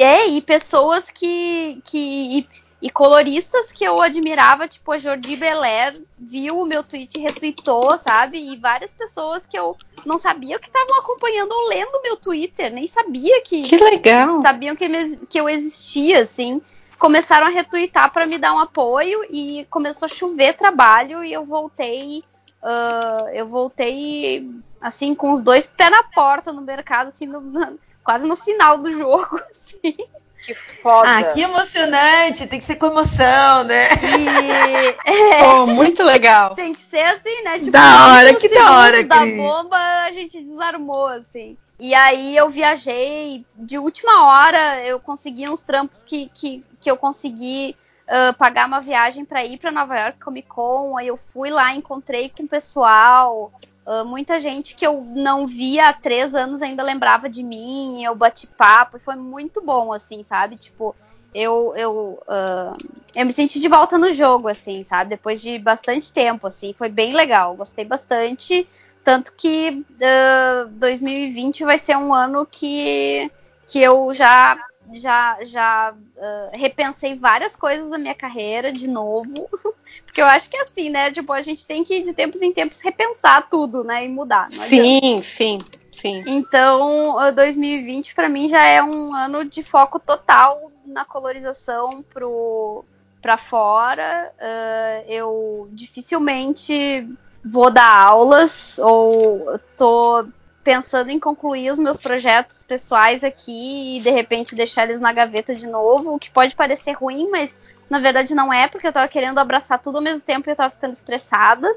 [0.02, 1.82] é, e pessoas que.
[1.84, 1.98] que
[2.40, 2.48] e,
[2.82, 7.98] e, coloristas que eu admirava, tipo a Jordi Belair, viu o meu tweet e retweetou,
[7.98, 8.40] sabe?
[8.40, 9.76] E várias pessoas que eu
[10.06, 13.64] não sabia que estavam acompanhando ou lendo o meu Twitter, nem sabia que.
[13.64, 14.42] Que legal!
[14.42, 14.88] Sabiam que,
[15.28, 16.62] que eu existia, assim
[17.00, 21.46] começaram a retweetar para me dar um apoio e começou a chover trabalho e eu
[21.46, 22.24] voltei.
[22.62, 27.80] Uh, eu voltei assim com os dois pés na porta no mercado, assim, no, no,
[28.04, 29.96] quase no final do jogo, assim.
[30.42, 31.18] Que foda.
[31.18, 33.90] Ah, que emocionante, tem que ser com emoção, né?
[33.92, 36.56] E, é, Pô, muito legal.
[36.56, 37.60] Tem que ser assim, né?
[37.60, 41.58] Tipo, da hora, que da hora, da bomba a gente desarmou, assim.
[41.80, 46.98] E aí eu viajei de última hora, eu consegui uns trampos que, que, que eu
[46.98, 47.76] consegui
[48.08, 50.98] uh, pagar uma viagem para ir para Nova York Comic Con.
[50.98, 53.52] Aí eu fui lá, encontrei com o pessoal.
[53.86, 58.14] Uh, muita gente que eu não via há três anos ainda lembrava de mim, eu
[58.14, 60.58] bati papo, e foi muito bom, assim, sabe?
[60.58, 60.96] Tipo,
[61.34, 62.78] eu, eu, uh,
[63.16, 65.12] eu me senti de volta no jogo, assim, sabe?
[65.12, 68.68] Depois de bastante tempo, assim, foi bem legal, gostei bastante
[69.04, 73.32] Tanto que uh, 2020 vai ser um ano que,
[73.68, 74.58] que eu já,
[74.94, 79.50] já, já uh, repensei várias coisas da minha carreira de novo.
[80.06, 81.12] Porque eu acho que é assim, né?
[81.12, 84.06] Tipo, a gente tem que de tempos em tempos repensar tudo, né?
[84.06, 84.50] E mudar.
[84.68, 85.60] Sim, sim,
[85.92, 86.24] sim.
[86.28, 92.84] Então, uh, 2020 para mim já é um ano de foco total na colorização pro
[93.22, 94.32] para fora.
[94.40, 97.08] Uh, eu dificilmente
[97.44, 100.26] vou dar aulas ou tô
[100.70, 105.56] pensando em concluir os meus projetos pessoais aqui e de repente deixar eles na gaveta
[105.56, 107.52] de novo, o que pode parecer ruim, mas
[107.90, 110.56] na verdade não é, porque eu tava querendo abraçar tudo ao mesmo tempo e eu
[110.56, 111.76] tava ficando estressada.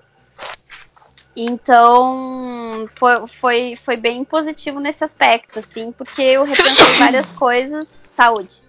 [1.34, 7.88] Então foi, foi, foi bem positivo nesse aspecto, assim, porque eu repensei várias coisas.
[8.10, 8.62] Saúde.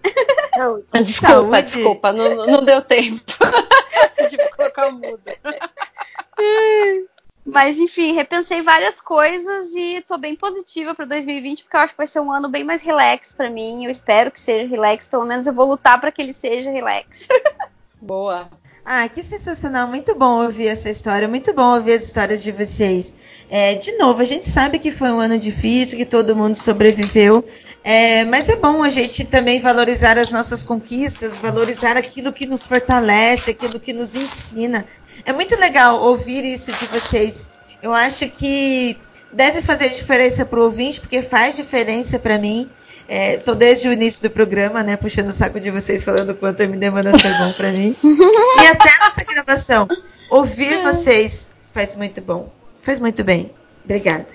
[1.02, 1.62] Desculpa, Saúde.
[1.64, 3.30] desculpa, não, não deu tempo
[4.30, 5.20] de colocar o mudo.
[7.44, 11.98] Mas enfim, repensei várias coisas e tô bem positiva para 2020, porque eu acho que
[11.98, 13.84] vai ser um ano bem mais relax para mim.
[13.84, 17.28] Eu espero que seja relax, pelo menos eu vou lutar para que ele seja relax.
[18.00, 18.48] Boa.
[18.84, 19.88] Ah, que sensacional.
[19.88, 21.26] Muito bom ouvir essa história.
[21.26, 23.14] Muito bom ouvir as histórias de vocês.
[23.48, 27.42] É, de novo, a gente sabe que foi um ano difícil, que todo mundo sobreviveu.
[27.82, 32.62] É, mas é bom a gente também valorizar as nossas conquistas, valorizar aquilo que nos
[32.62, 34.84] fortalece, aquilo que nos ensina.
[35.24, 37.50] É muito legal ouvir isso de vocês.
[37.82, 38.96] Eu acho que
[39.32, 42.70] deve fazer diferença para o ouvinte, porque faz diferença para mim.
[43.06, 46.34] É, tô desde o início do programa, né, puxando o saco de vocês falando o
[46.34, 47.94] quanto o MD Manas foi bom para mim.
[48.02, 49.86] E até nessa gravação,
[50.30, 52.50] ouvir vocês faz muito bom.
[52.80, 53.50] Faz muito bem.
[53.84, 54.26] Obrigada.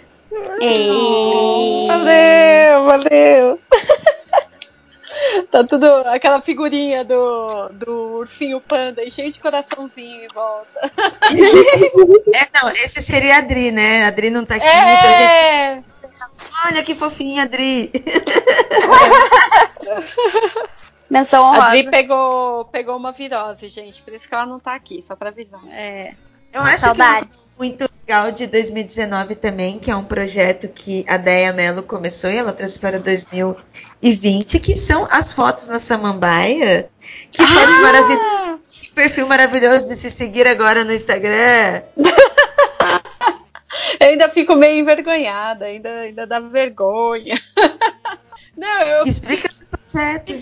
[1.88, 3.58] Valeu, valeu.
[5.52, 10.92] Tá tudo aquela figurinha do, do ursinho panda e cheio de coraçãozinho em volta.
[12.34, 14.06] É, não, esse seria a Adri, né?
[14.06, 15.86] A Adri não tá aqui, então a É, gente...
[16.66, 17.92] Olha que fofinha, Adri.
[21.10, 21.68] Menção a honrosa.
[21.68, 25.30] Adri pegou, pegou uma virose, gente, por isso que ela não tá aqui, só pra
[25.30, 25.62] avisar.
[25.70, 26.14] É.
[26.52, 27.52] Eu acho Saudades.
[27.53, 32.30] que muito legal de 2019 também, que é um projeto que a Deia Mello começou
[32.30, 36.90] e ela trouxe para 2020, que são as fotos na Samambaia.
[37.32, 38.60] Que fotos maravilhosas.
[38.72, 41.84] Que perfil maravilhoso de se seguir agora no Instagram.
[44.00, 47.40] Eu ainda fico meio envergonhada, ainda, ainda dá vergonha.
[48.58, 50.34] Não, eu Explica esse projeto.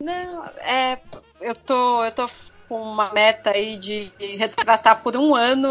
[0.00, 0.98] Não, é.
[1.42, 2.28] Eu tô, eu tô
[2.70, 5.68] com uma meta aí de retratar por um ano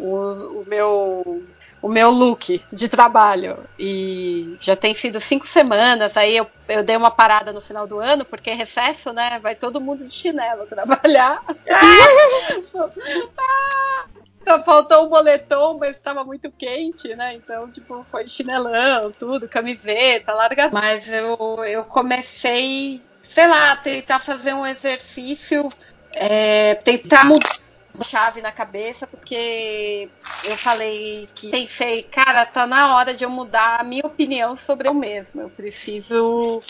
[0.00, 1.44] o, o meu.
[1.82, 3.58] O meu look de trabalho.
[3.78, 6.16] E já tem sido cinco semanas.
[6.16, 9.38] Aí eu, eu dei uma parada no final do ano, porque é recesso, né?
[9.38, 11.42] Vai todo mundo de chinelo trabalhar.
[14.48, 17.34] Só faltou o moletom, mas estava muito quente, né?
[17.34, 20.70] Então, tipo, foi chinelão, tudo, camiseta, larga.
[20.72, 21.36] Mas eu,
[21.66, 25.68] eu comecei, sei lá, tentar fazer um exercício,
[26.16, 27.58] é, tentar mudar
[27.98, 30.08] a chave na cabeça, porque
[30.44, 34.88] eu falei que pensei, cara, tá na hora de eu mudar a minha opinião sobre
[34.88, 35.42] eu mesma.
[35.42, 36.60] Eu preciso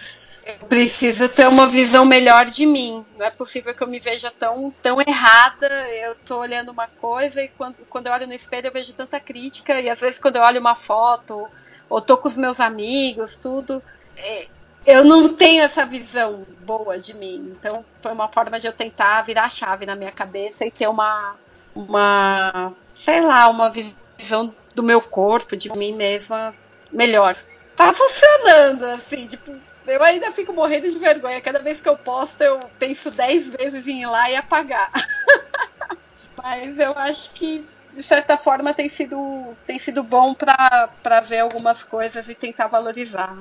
[0.46, 3.04] eu preciso ter uma visão melhor de mim.
[3.16, 5.66] Não é possível que eu me veja tão, tão errada.
[5.90, 9.18] Eu tô olhando uma coisa e quando, quando eu olho no espelho eu vejo tanta
[9.18, 9.80] crítica.
[9.80, 11.48] E às vezes quando eu olho uma foto
[11.88, 13.82] ou tô com os meus amigos, tudo,
[14.18, 14.46] é,
[14.86, 17.54] eu não tenho essa visão boa de mim.
[17.58, 20.88] Então foi uma forma de eu tentar virar a chave na minha cabeça e ter
[20.88, 21.36] uma,
[21.74, 26.54] uma sei lá, uma visão do meu corpo, de mim mesma,
[26.92, 27.36] melhor.
[27.76, 29.52] Tá funcionando, assim, tipo,
[29.86, 31.40] eu ainda fico morrendo de vergonha.
[31.40, 34.90] Cada vez que eu posto, eu penso dez vezes em ir lá e apagar.
[36.36, 41.82] Mas eu acho que, de certa forma, tem sido, tem sido bom para ver algumas
[41.82, 43.36] coisas e tentar valorizar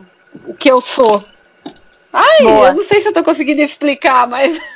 [0.45, 1.23] o que eu sou.
[2.13, 2.67] Ai, Boa.
[2.67, 4.57] eu não sei se eu tô conseguindo explicar, mas.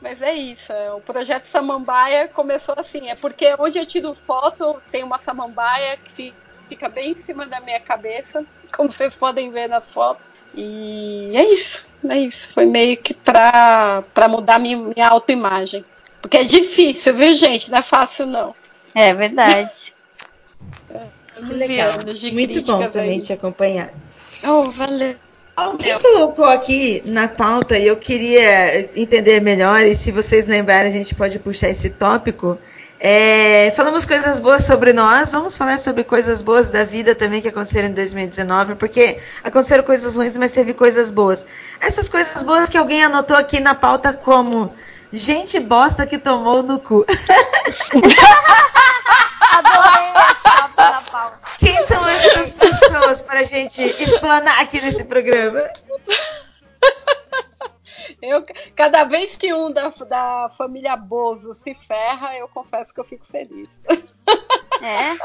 [0.00, 4.82] Mas é isso, é, o projeto Samambaia começou assim, é porque onde eu tiro foto
[4.90, 6.34] tem uma samambaia que fi-
[6.68, 8.44] fica bem em cima da minha cabeça,
[8.76, 10.24] como vocês podem ver nas fotos.
[10.56, 12.48] E é isso, é isso.
[12.50, 15.84] Foi meio que pra, pra mudar minha, minha autoimagem.
[16.20, 17.70] Porque é difícil, viu, gente?
[17.70, 18.56] Não é fácil, não.
[18.96, 19.94] É verdade.
[21.34, 21.92] Que legal.
[22.32, 23.20] Muito bom também aí.
[23.20, 23.90] te acompanhar.
[24.44, 25.14] Oh, valeu.
[25.54, 30.92] Alguém colocou aqui na pauta e eu queria entender melhor, e se vocês lembrarem, a
[30.92, 32.58] gente pode puxar esse tópico.
[32.98, 37.48] É, falamos coisas boas sobre nós, vamos falar sobre coisas boas da vida também que
[37.48, 41.46] aconteceram em 2019, porque aconteceram coisas ruins, mas teve coisas boas.
[41.80, 44.72] Essas coisas boas que alguém anotou aqui na pauta como
[45.12, 47.04] gente bosta que tomou no cu.
[49.52, 50.12] Adorei.
[51.58, 55.62] Quem são essas pessoas pra gente explanar aqui nesse programa?
[58.20, 58.44] Eu,
[58.76, 63.26] cada vez que um da, da família Bozo se ferra, eu confesso que eu fico
[63.26, 63.68] feliz.
[64.80, 65.16] É?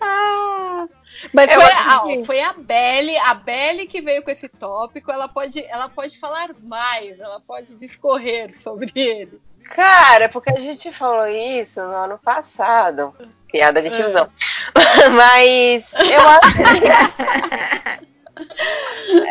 [0.00, 0.86] Ah,
[1.32, 5.10] mas Eu foi, a, que- foi a Belle, a Belle que veio com esse tópico,
[5.12, 9.40] ela pode, ela pode falar mais, ela pode discorrer sobre ele.
[9.74, 13.14] Cara, porque a gente falou isso no ano passado.
[13.50, 13.90] Piada de É.
[13.90, 14.28] tiozão.
[15.14, 18.02] Mas eu acho.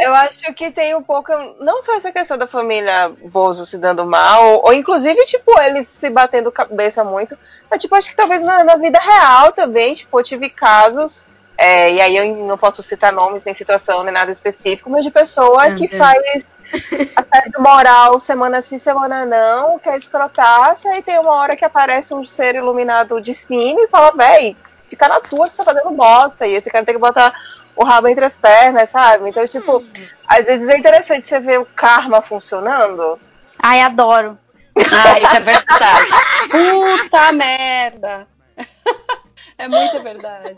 [0.02, 1.32] eu acho que tem um pouco.
[1.60, 6.10] Não só essa questão da família Bozo se dando mal, ou inclusive, tipo, eles se
[6.10, 7.38] batendo cabeça muito.
[7.70, 11.26] Mas, tipo, acho que talvez na, na vida real também, tipo, eu tive casos.
[11.58, 15.12] é, e aí eu não posso citar nomes, nem situação, nem nada específico, mas de
[15.12, 15.98] pessoa que Uhum.
[15.98, 16.44] faz
[17.16, 22.26] assédio moral semana sim, semana não, quer escrotaça, e tem uma hora que aparece um
[22.26, 24.58] ser iluminado de cima e fala, véi,
[24.88, 27.34] fica na tua que você tá fazendo bosta, e esse cara tem que botar
[27.76, 29.30] o rabo entre as pernas, sabe?
[29.30, 29.84] Então, tipo,
[30.28, 33.20] às vezes é interessante você ver o karma funcionando.
[33.62, 34.38] Ai, adoro.
[34.78, 36.10] Ah, isso é verdade.
[36.50, 38.28] Puta merda.
[39.58, 40.56] É muito verdade.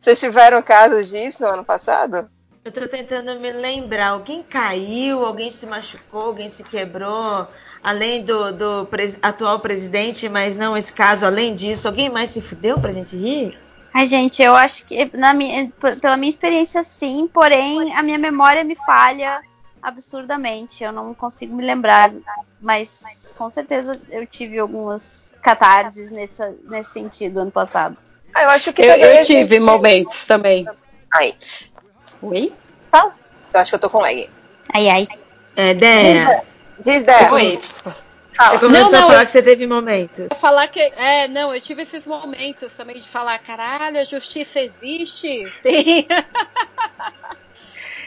[0.00, 2.30] Vocês tiveram casos disso no ano passado?
[2.64, 4.08] Eu tô tentando me lembrar.
[4.08, 7.46] Alguém caiu, alguém se machucou, alguém se quebrou,
[7.82, 12.40] além do, do pres- atual presidente, mas não esse caso, além disso, alguém mais se
[12.42, 13.58] fudeu pra gente rir?
[13.92, 18.62] Ai, gente, eu acho que na minha, pela minha experiência sim, porém a minha memória
[18.62, 19.40] me falha
[19.82, 20.84] absurdamente.
[20.84, 22.12] Eu não consigo me lembrar,
[22.60, 27.96] mas com certeza eu tive algumas catarses nessa, nesse sentido ano passado.
[28.34, 30.66] Ah, eu acho que Eu, eu a gente- tive momentos também.
[31.14, 31.34] Aí.
[32.20, 32.52] Oi?
[32.90, 33.12] Tá.
[33.54, 34.28] Eu acho que eu tô com lag.
[34.74, 35.08] Ai, ai.
[35.56, 36.44] É, Dé.
[36.78, 37.32] Diz, Dé.
[37.32, 37.60] Oi.
[38.38, 38.52] Fala.
[38.58, 40.28] Você começou Não, não, a falar eu- que você teve momentos.
[40.40, 40.78] Falar que.
[40.80, 45.44] É, não, eu tive esses momentos também de falar, caralho, a justiça existe?
[45.60, 46.06] Tem.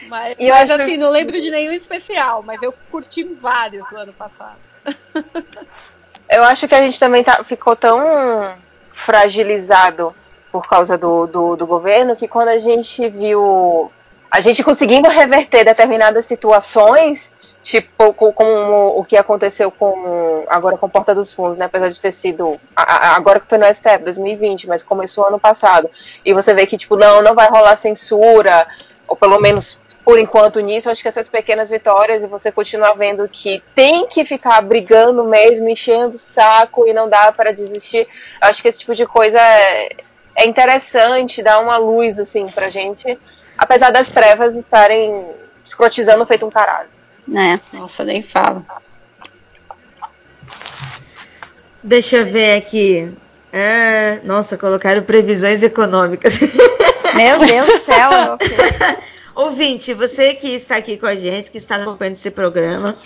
[0.08, 3.98] mas, eu mas, assim, que- não lembro de nenhum especial, mas eu curti vários no
[3.98, 4.58] ano passado.
[6.30, 8.56] Eu acho que a gente também tá, ficou tão
[8.94, 10.14] fragilizado
[10.50, 13.92] por causa do, do, do governo que quando a gente viu
[14.30, 17.30] a gente conseguindo reverter determinadas situações,
[17.62, 21.66] tipo co- como o que aconteceu com agora com Porta dos Fundos, né?
[21.66, 25.88] Apesar de ter sido agora que foi no STF 2020, mas começou ano passado.
[26.24, 28.66] E você vê que tipo não, não vai rolar censura,
[29.06, 33.28] ou pelo menos por enquanto nisso, acho que essas pequenas vitórias e você continuar vendo
[33.28, 38.08] que tem que ficar brigando mesmo, enchendo o saco e não dá para desistir.
[38.40, 39.90] Acho que esse tipo de coisa é,
[40.34, 43.16] é interessante, dá uma luz assim pra gente,
[43.56, 45.30] apesar das trevas estarem
[45.64, 46.88] escrotizando feito um caralho.
[47.26, 47.60] Né?
[47.72, 48.64] Nossa, nem falo.
[51.82, 53.10] Deixa eu ver aqui.
[53.52, 56.38] Ah, nossa, colocaram previsões econômicas.
[57.14, 58.10] Meu Deus do céu.
[59.34, 62.96] Ouvinte, você que está aqui com a gente, que está acompanhando esse programa,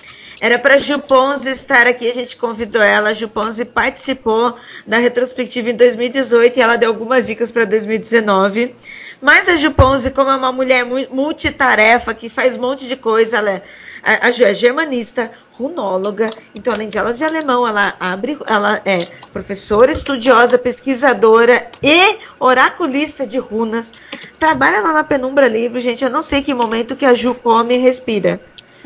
[0.41, 3.11] era para Ju Ponzi estar aqui, a gente convidou ela.
[3.11, 8.75] A Ju Ponzi participou da retrospectiva em 2018 e ela deu algumas dicas para 2019.
[9.21, 12.97] Mas a Ju Ponzi, como é uma mulher mu- multitarefa, que faz um monte de
[12.97, 13.63] coisa, ela é,
[14.03, 18.81] a, a Ju é germanista, runóloga, então além de aulas de alemão, ela abre, ela
[18.85, 23.93] é professora, estudiosa, pesquisadora e oraculista de runas.
[24.39, 26.05] Trabalha lá na Penumbra Livro, gente.
[26.05, 28.41] Eu não sei que momento que a Ju come e respira.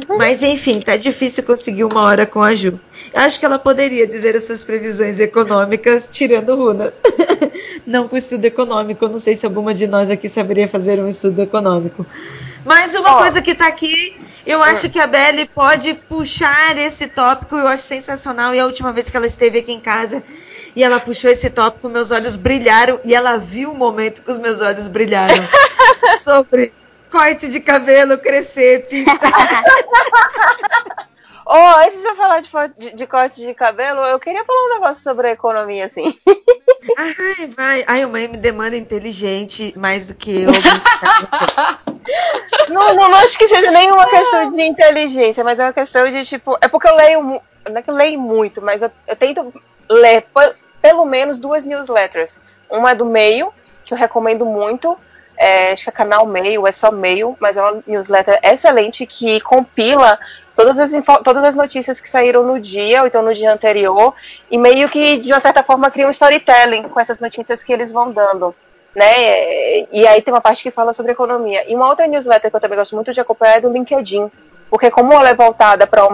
[0.09, 2.79] Mas enfim, tá difícil conseguir uma hora com a Ju.
[3.13, 7.03] Eu acho que ela poderia dizer essas previsões econômicas tirando runas.
[7.87, 9.09] não com estudo econômico.
[9.09, 12.07] Não sei se alguma de nós aqui saberia fazer um estudo econômico.
[12.65, 14.17] Mas uma coisa que tá aqui,
[14.47, 18.55] eu acho que a Belle pode puxar esse tópico, eu acho sensacional.
[18.55, 20.23] E a última vez que ela esteve aqui em casa
[20.75, 24.39] e ela puxou esse tópico, meus olhos brilharam e ela viu o momento que os
[24.39, 25.43] meus olhos brilharam.
[26.23, 26.73] Sobre
[27.11, 29.65] corte de cabelo, crescer, pintar.
[31.53, 32.49] Oh, antes de eu falar de,
[32.79, 36.15] de- de corte de cabelo, eu queria falar um negócio sobre a economia, assim.
[36.97, 37.85] Ai, vai.
[37.89, 40.51] Ai, uma me demanda inteligente mais do que eu.
[42.69, 46.25] Não, não, não acho que seja nenhuma questão de inteligência, mas é uma questão de,
[46.25, 46.57] tipo.
[46.61, 47.23] É porque eu leio.
[47.69, 49.53] Não é que eu leio muito, mas eu, eu tento
[49.89, 52.41] ler pe- pelo menos duas newsletters.
[52.71, 53.53] Uma é do meio,
[53.85, 54.97] que eu recomendo muito.
[55.37, 59.41] é, acho que é canal Meio, é só Meio, mas é uma newsletter excelente que
[59.41, 60.19] compila
[60.61, 60.91] todas as,
[61.25, 64.15] todas as notícias que saíram no dia, ou então no dia anterior,
[64.51, 67.91] e meio que, de uma certa forma, cria um storytelling com essas notícias que eles
[67.91, 68.55] vão dando.
[68.95, 69.87] Né?
[69.91, 71.65] E aí tem uma parte que fala sobre economia.
[71.71, 74.31] E uma outra newsletter que eu também gosto muito de acompanhar é do LinkedIn.
[74.71, 76.05] Porque como ela é voltada para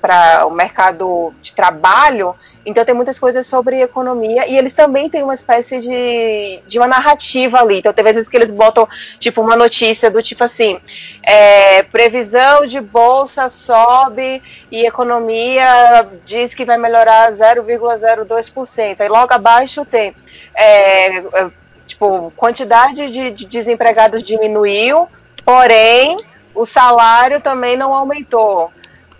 [0.00, 5.24] para o mercado de trabalho, então tem muitas coisas sobre economia e eles também têm
[5.24, 7.78] uma espécie de, de uma narrativa ali.
[7.78, 8.88] Então tem vezes que eles botam
[9.18, 10.78] tipo uma notícia do tipo assim,
[11.24, 19.00] é, previsão de bolsa sobe e economia diz que vai melhorar 0,02%.
[19.00, 20.14] Aí logo abaixo tem
[20.54, 21.50] é, é,
[21.84, 25.08] tipo quantidade de, de desempregados diminuiu,
[25.44, 26.16] porém
[26.56, 28.70] o salário também não aumentou,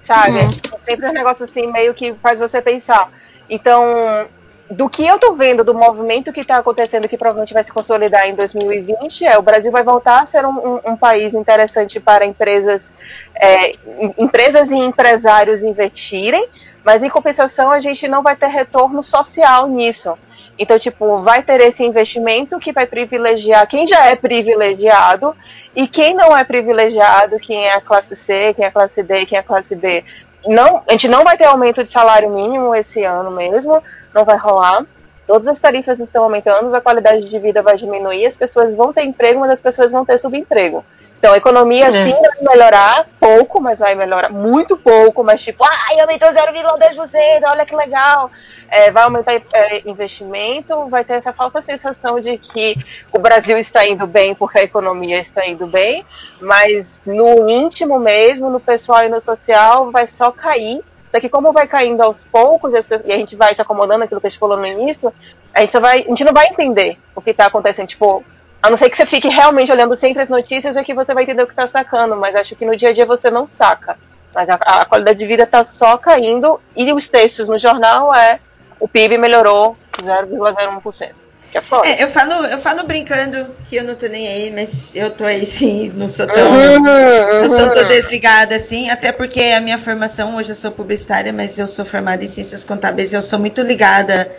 [0.03, 0.39] sabe?
[0.39, 0.51] Uhum.
[0.87, 3.09] É sempre um negócio assim meio que faz você pensar.
[3.49, 4.29] Então,
[4.69, 8.27] do que eu tô vendo do movimento que está acontecendo, que provavelmente vai se consolidar
[8.29, 12.27] em 2020, é o Brasil vai voltar a ser um, um- um país interessante para
[12.27, 12.93] empresas,
[13.35, 16.49] é, em- empresas e empresários investirem,
[16.85, 20.19] mas em compensação a gente não vai ter retorno social nisso.
[20.59, 25.37] Então, tipo, vai ter esse investimento que vai privilegiar quem já é privilegiado
[25.75, 29.27] e quem não é privilegiado, quem é a classe C, quem é a classe D,
[29.27, 30.03] quem é a classe B.
[30.47, 33.83] Não, a gente não vai ter aumento de salário mínimo esse ano mesmo,
[34.15, 34.85] não vai rolar.
[35.27, 39.03] Todas as tarifas estão aumentando, a qualidade de vida vai diminuir, as pessoas vão ter
[39.03, 40.85] emprego, mas as pessoas vão ter subemprego.
[41.19, 41.93] Então a economia É.
[42.05, 47.67] sim vai melhorar pouco, mas vai melhorar muito pouco, mas tipo, ai, aumentou 0,10%, olha
[47.67, 48.31] que legal.
[48.69, 52.77] É, vai aumentar é, investimento, vai ter essa falsa sensação de que
[53.13, 56.05] o Brasil está indo bem porque a economia está indo bem,
[56.41, 60.83] mas no íntimo mesmo, no pessoal e no social, vai só cair.
[61.13, 64.27] Só que como vai caindo aos poucos e, a gente vai se acomodando aquilo que
[64.27, 65.13] a gente falou no início,
[65.55, 67.87] a gente, só vai, a gente não vai entender o que está acontecendo.
[67.87, 68.25] Tipo,
[68.63, 71.23] a não ser que você fique realmente olhando sempre as notícias, é que você vai
[71.23, 73.97] entender o que está sacando, mas acho que no dia a dia você não saca.
[74.35, 78.41] Mas a, a qualidade de vida está só caindo e os textos no jornal é
[78.81, 81.11] o PIB melhorou 0,01%.
[81.51, 81.89] Que é foda.
[81.89, 85.25] É, eu falo, eu falo brincando que eu não tô nem aí, mas eu tô
[85.25, 86.51] aí sim, não sou tão.
[86.51, 87.89] Uhum, não sou tão uhum.
[87.89, 92.25] desligada assim, até porque a minha formação, hoje eu sou publicitária, mas eu sou formada
[92.25, 94.31] em ciências contábeis e eu sou muito ligada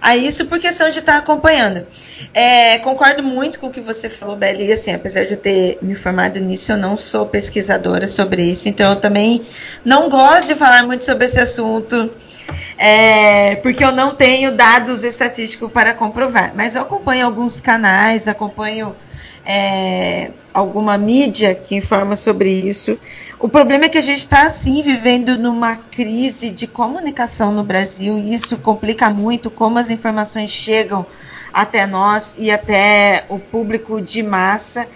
[0.00, 1.86] a isso por questão de estar acompanhando.
[2.32, 5.94] É, concordo muito com o que você falou, Beli, assim, apesar de eu ter me
[5.94, 9.46] formado nisso, eu não sou pesquisadora sobre isso, então eu também
[9.84, 12.10] não gosto de falar muito sobre esse assunto.
[12.76, 16.52] É, porque eu não tenho dados estatísticos para comprovar.
[16.54, 18.94] Mas eu acompanho alguns canais, acompanho
[19.44, 22.98] é, alguma mídia que informa sobre isso.
[23.38, 28.18] O problema é que a gente está assim vivendo numa crise de comunicação no Brasil
[28.18, 31.06] e isso complica muito como as informações chegam
[31.52, 34.86] até nós e até o público de massa.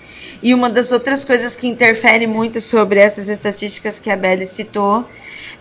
[0.42, 5.08] E uma das outras coisas que interfere muito sobre essas estatísticas que a Belle citou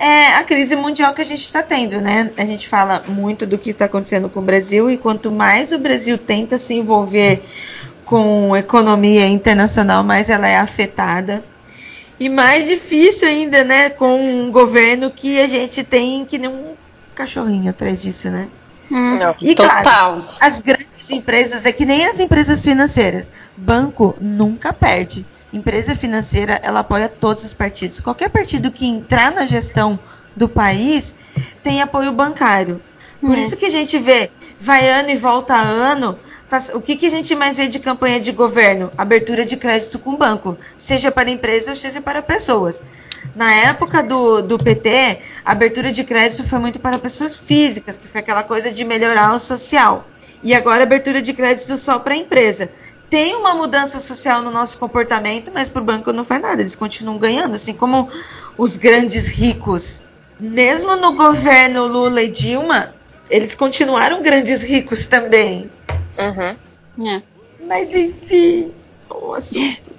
[0.02, 2.32] é a crise mundial que a gente está tendo, né?
[2.36, 5.78] A gente fala muito do que está acontecendo com o Brasil e quanto mais o
[5.78, 7.44] Brasil tenta se envolver
[8.04, 11.44] com economia internacional, mais ela é afetada.
[12.20, 13.92] E mais difícil ainda, né?
[13.92, 16.74] Com um governo que a gente tem que nem um
[17.14, 18.48] cachorrinho atrás disso, né?
[18.90, 19.84] Não, E Total.
[19.84, 23.32] claro, as grandes empresas é que nem as empresas financeiras.
[23.56, 25.26] Banco nunca perde.
[25.54, 28.00] Empresa financeira, ela apoia todos os partidos.
[28.00, 30.00] Qualquer partido que entrar na gestão
[30.36, 31.18] do país
[31.62, 32.82] tem apoio bancário.
[33.20, 33.42] Por Hum.
[33.42, 36.18] isso que a gente vê, vai ano e volta ano,
[36.50, 38.90] tá- o que, que a gente mais vê de campanha de governo?
[38.98, 42.82] Abertura de crédito com banco, seja para empresas ou seja para pessoas.
[43.36, 48.08] Na época do, do PT, a abertura de crédito foi muito para pessoas físicas, que
[48.08, 50.08] foi aquela coisa de melhorar o social.
[50.42, 52.72] E agora abertura de crédito só para empresa.
[53.11, 56.61] Tem uma mudança social no nosso comportamento, mas para o banco não faz nada.
[56.61, 58.09] Eles continuam ganhando, assim como
[58.57, 60.01] os grandes ricos.
[60.40, 62.95] Mesmo no governo Lula e Dilma,
[63.30, 65.69] eles continuaram grandes ricos também.
[66.17, 67.06] Uhum.
[67.07, 67.22] É.
[67.67, 68.73] Mas enfim,
[69.09, 69.91] o assunto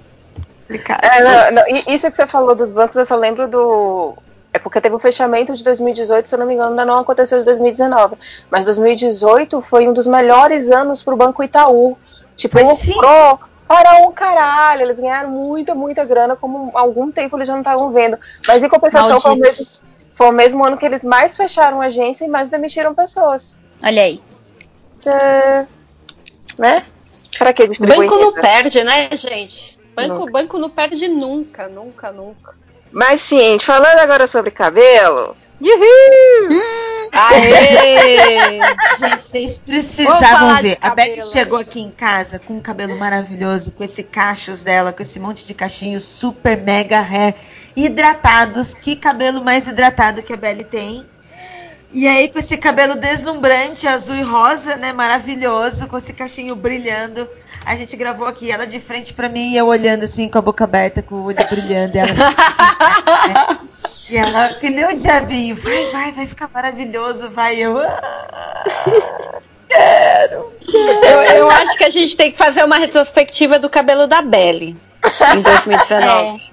[0.73, 1.03] complicado.
[1.03, 4.15] É, não, não, isso que você falou dos bancos, eu só lembro do.
[4.51, 7.39] É porque teve o fechamento de 2018, se eu não me engano, ainda não aconteceu
[7.39, 8.15] de 2019.
[8.51, 11.97] Mas 2018 foi um dos melhores anos pro Banco Itaú.
[12.35, 14.83] Tipo, ele lucrou para um caralho.
[14.83, 18.17] Eles ganharam muita, muita grana, como há algum tempo eles já não estavam vendo.
[18.47, 19.65] Mas em compensação, foi o, mesmo,
[20.13, 23.57] foi o mesmo ano que eles mais fecharam agência e mais demitiram pessoas.
[23.81, 24.21] Olha aí.
[25.05, 25.65] É,
[26.57, 26.85] né?
[27.37, 27.67] Pra que?
[27.67, 29.77] Banco não perde, né, gente?
[29.95, 30.31] Banco, Nunca.
[30.31, 32.55] banco não perde nunca, nunca, nunca.
[32.91, 35.35] Mas sim, falando agora sobre cabelo.
[35.61, 36.61] Uhul!
[37.11, 38.59] Aê!
[38.99, 40.77] Gente, vocês precisavam ver.
[40.81, 41.31] A Beth cabelo.
[41.31, 45.45] chegou aqui em casa com um cabelo maravilhoso, com esse cachos dela, com esse monte
[45.45, 47.35] de cachinhos super mega hair,
[47.75, 48.73] hidratados.
[48.73, 51.05] Que cabelo mais hidratado que a Belle tem.
[51.91, 54.91] E aí, com esse cabelo deslumbrante, azul e rosa, né?
[54.91, 57.29] Maravilhoso, com esse cachinho brilhando.
[57.63, 60.41] A gente gravou aqui, ela de frente pra mim e eu olhando assim, com a
[60.41, 61.95] boca aberta, com o olho brilhando.
[61.95, 62.09] E, ela...
[64.13, 67.55] E ela, que nem o diabinho, vai, vai, vai ficar maravilhoso, vai.
[67.55, 67.79] Eu.
[67.79, 68.63] "Ah,
[69.67, 74.21] quero, Eu, eu acho que a gente tem que fazer uma retrospectiva do cabelo da
[74.21, 74.77] Belly
[75.35, 76.51] em 2019.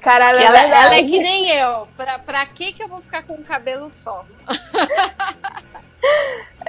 [0.00, 0.86] Caralho, Que é ela, verdade.
[0.86, 1.88] ela é que nem eu.
[1.96, 4.24] Pra, pra que, que eu vou ficar com o cabelo só?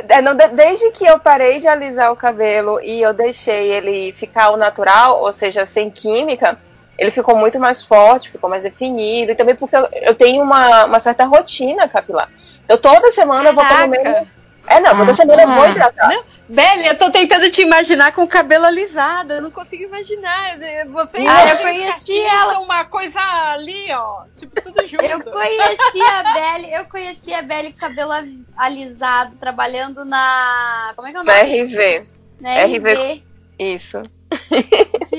[0.10, 4.12] É, não, de- desde que eu parei de alisar o cabelo e eu deixei ele
[4.14, 6.58] ficar ao natural, ou seja, sem química,
[6.98, 9.32] ele ficou muito mais forte, ficou mais definido.
[9.32, 12.30] E também porque eu, eu tenho uma, uma certa rotina capilar.
[12.68, 14.04] Eu toda semana eu vou pelo Caraca.
[14.04, 14.34] menos.
[14.68, 16.10] É, não, toda semana eu vou hidratar.
[16.10, 19.34] Não, Belly, eu tô tentando te imaginar com o cabelo alisado.
[19.34, 20.58] Eu não consigo imaginar.
[20.58, 22.60] Você Ah, eu conheci ela.
[22.60, 23.20] uma coisa
[23.54, 24.24] ali, ó.
[24.38, 25.04] Tipo, tudo junto.
[25.06, 28.12] Eu conheci a Belly, eu conheci a Belly com cabelo
[28.58, 30.94] alisado, trabalhando na.
[30.96, 31.62] Como é que é o Na nome?
[31.64, 32.08] RV.
[32.42, 32.78] Na RV.
[32.94, 33.24] RV.
[33.60, 34.02] Isso.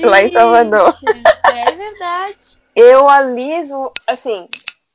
[0.03, 0.93] Lá em Salvador.
[1.43, 2.57] É verdade.
[2.75, 4.47] Eu aliso, assim,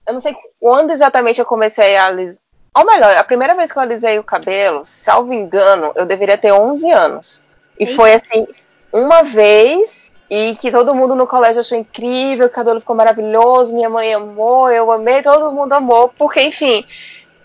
[0.06, 2.40] eu não sei quando exatamente eu comecei a alisar.
[2.74, 6.52] Ou melhor, a primeira vez que eu alisei o cabelo, salvo engano, eu deveria ter
[6.52, 7.44] 11 anos.
[7.78, 7.94] E Eita.
[7.94, 8.46] foi assim,
[8.92, 13.90] uma vez, e que todo mundo no colégio achou incrível, o cabelo ficou maravilhoso, minha
[13.90, 16.86] mãe amou, eu amei, todo mundo amou, porque, enfim,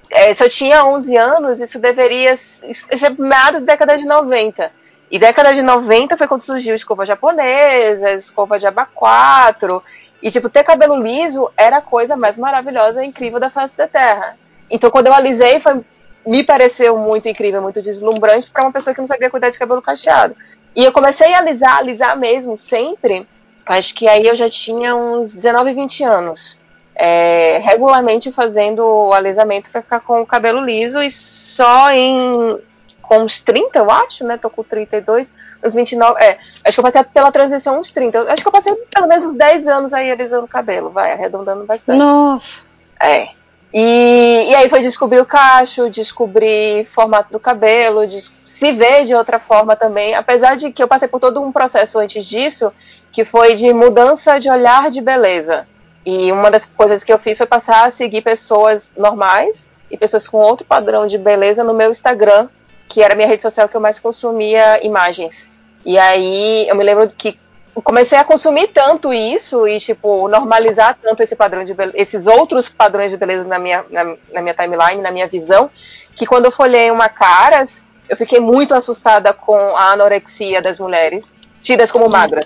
[0.10, 4.72] é, se eu tinha 11 anos, isso deveria ser meados da década de 90.
[5.10, 9.82] E década de 90 foi quando surgiu escova japonesa, escova de aba 4.
[10.22, 13.88] E, tipo, ter cabelo liso era a coisa mais maravilhosa e incrível da face da
[13.88, 14.36] Terra.
[14.70, 15.82] Então, quando eu alisei, foi,
[16.26, 19.82] me pareceu muito incrível, muito deslumbrante para uma pessoa que não sabia cuidar de cabelo
[19.82, 20.36] cacheado.
[20.76, 23.26] E eu comecei a alisar, alisar mesmo, sempre.
[23.66, 26.60] Acho que aí eu já tinha uns 19, 20 anos.
[26.94, 32.60] É, regularmente fazendo o alisamento para ficar com o cabelo liso e só em
[33.08, 34.38] com uns 30, eu acho, né?
[34.38, 35.32] Tô com 32,
[35.64, 36.22] uns 29.
[36.22, 38.18] É, acho que eu passei pela transição uns 30.
[38.18, 41.14] Eu Acho que eu passei pelo menos uns 10 anos aí alisando o cabelo, vai,
[41.14, 41.98] arredondando bastante.
[41.98, 42.62] Nossa.
[43.02, 43.30] É.
[43.74, 49.40] E, e aí foi descobrir o cacho, descobrir formato do cabelo, se ver de outra
[49.40, 50.14] forma também.
[50.14, 52.74] Apesar de que eu passei por todo um processo antes disso,
[53.12, 55.68] que foi de mudança de olhar de beleza.
[56.06, 60.28] E uma das coisas que eu fiz foi passar a seguir pessoas normais e pessoas
[60.28, 62.50] com outro padrão de beleza no meu Instagram,
[62.88, 65.50] que era a minha rede social que eu mais consumia imagens.
[65.86, 67.40] E aí eu me lembro que
[67.84, 72.68] comecei a consumir tanto isso e, tipo, normalizar tanto esse padrão de beleza, esses outros
[72.68, 75.70] padrões de beleza na minha, na, na minha timeline, na minha visão,
[76.16, 81.36] que quando eu folhei uma Caras, eu fiquei muito assustada com a anorexia das mulheres,
[81.62, 82.46] tidas como magras.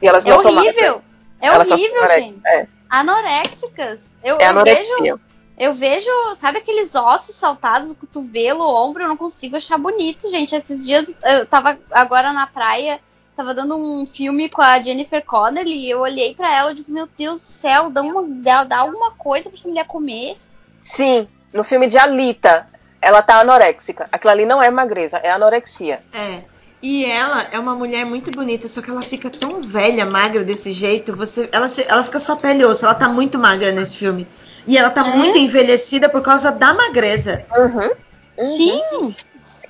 [0.00, 0.74] E elas É não são magras.
[0.76, 1.02] horrível.
[1.40, 2.40] É Elas horrível, gente.
[2.46, 2.66] É.
[2.88, 4.16] Anoréxicas.
[4.22, 5.20] Eu, É eu vejo.
[5.58, 10.30] Eu vejo, sabe aqueles ossos saltados, o cotovelo, o ombro, eu não consigo achar bonito,
[10.30, 10.54] gente.
[10.54, 13.00] Esses dias eu tava agora na praia,
[13.36, 16.92] tava dando um filme com a Jennifer Connelly e eu olhei pra ela e digo,
[16.92, 20.36] meu Deus do céu, dá, uma, dá, dá alguma coisa pra essa mulher comer.
[20.80, 22.68] Sim, no filme de Alita,
[23.02, 24.08] ela tá anoréxica.
[24.12, 26.02] Aquilo ali não é magreza, é anorexia.
[26.12, 26.42] É.
[26.80, 30.72] E ela é uma mulher muito bonita, só que ela fica tão velha, magra desse
[30.72, 31.14] jeito.
[31.16, 32.84] Você, ela, ela fica só pele e osso.
[32.84, 34.28] Ela tá muito magra nesse filme.
[34.68, 37.42] E ela tá muito envelhecida por causa da magreza.
[37.56, 37.90] Uhum.
[38.38, 39.16] Sim.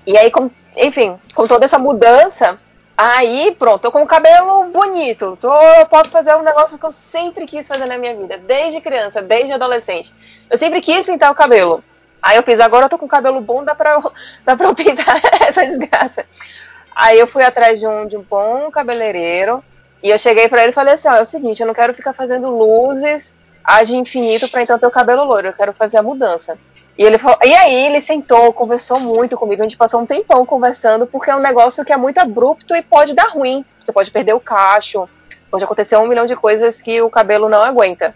[0.04, 2.58] E aí, com- enfim, com toda essa mudança,
[2.96, 5.38] aí pronto, tô com o cabelo bonito.
[5.40, 8.80] Tô, eu posso fazer um negócio que eu sempre quis fazer na minha vida, desde
[8.80, 10.12] criança, desde adolescente.
[10.50, 11.82] Eu sempre quis pintar o cabelo.
[12.20, 14.12] Aí eu fiz, agora eu tô com o cabelo bom, dá pra eu,
[14.44, 16.26] dá pra eu pintar essa desgraça.
[16.94, 19.62] Aí eu fui atrás de um, de um bom cabeleireiro.
[20.02, 21.94] E eu cheguei pra ele e falei assim: ó, é o seguinte, eu não quero
[21.94, 23.36] ficar fazendo luzes
[23.68, 26.58] ad infinito pra então ter o cabelo loiro, eu quero fazer a mudança.
[26.96, 30.44] E ele falou, e aí ele sentou, conversou muito comigo, a gente passou um tempão
[30.46, 33.62] conversando, porque é um negócio que é muito abrupto e pode dar ruim.
[33.78, 35.06] Você pode perder o cacho,
[35.50, 38.14] pode acontecer um milhão de coisas que o cabelo não aguenta.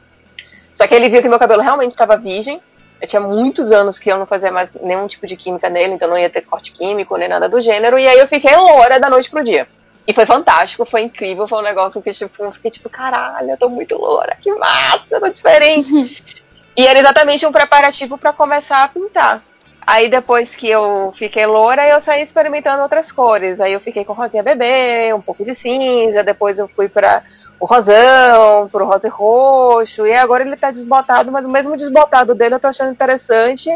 [0.75, 2.59] Só que ele viu que meu cabelo realmente estava virgem.
[2.99, 6.09] Eu tinha muitos anos que eu não fazia mais nenhum tipo de química nele, então
[6.09, 7.99] não ia ter corte químico nem nada do gênero.
[7.99, 9.69] E aí eu fiquei loura da noite pro dia.
[10.07, 13.57] E foi fantástico, foi incrível, foi um negócio que tipo, eu fiquei tipo, caralho, eu
[13.57, 16.23] tô muito loura, que massa, tô diferente.
[16.77, 19.43] e era exatamente um preparativo para começar a pintar.
[19.85, 23.61] Aí depois que eu fiquei loura, eu saí experimentando outras cores.
[23.61, 27.25] Aí eu fiquei com rosinha bebê, um pouco de cinza, depois eu fui para
[27.59, 32.35] o rosão, pro rosa e roxo, e agora ele tá desbotado, mas o mesmo desbotado
[32.35, 33.71] dele eu tô achando interessante.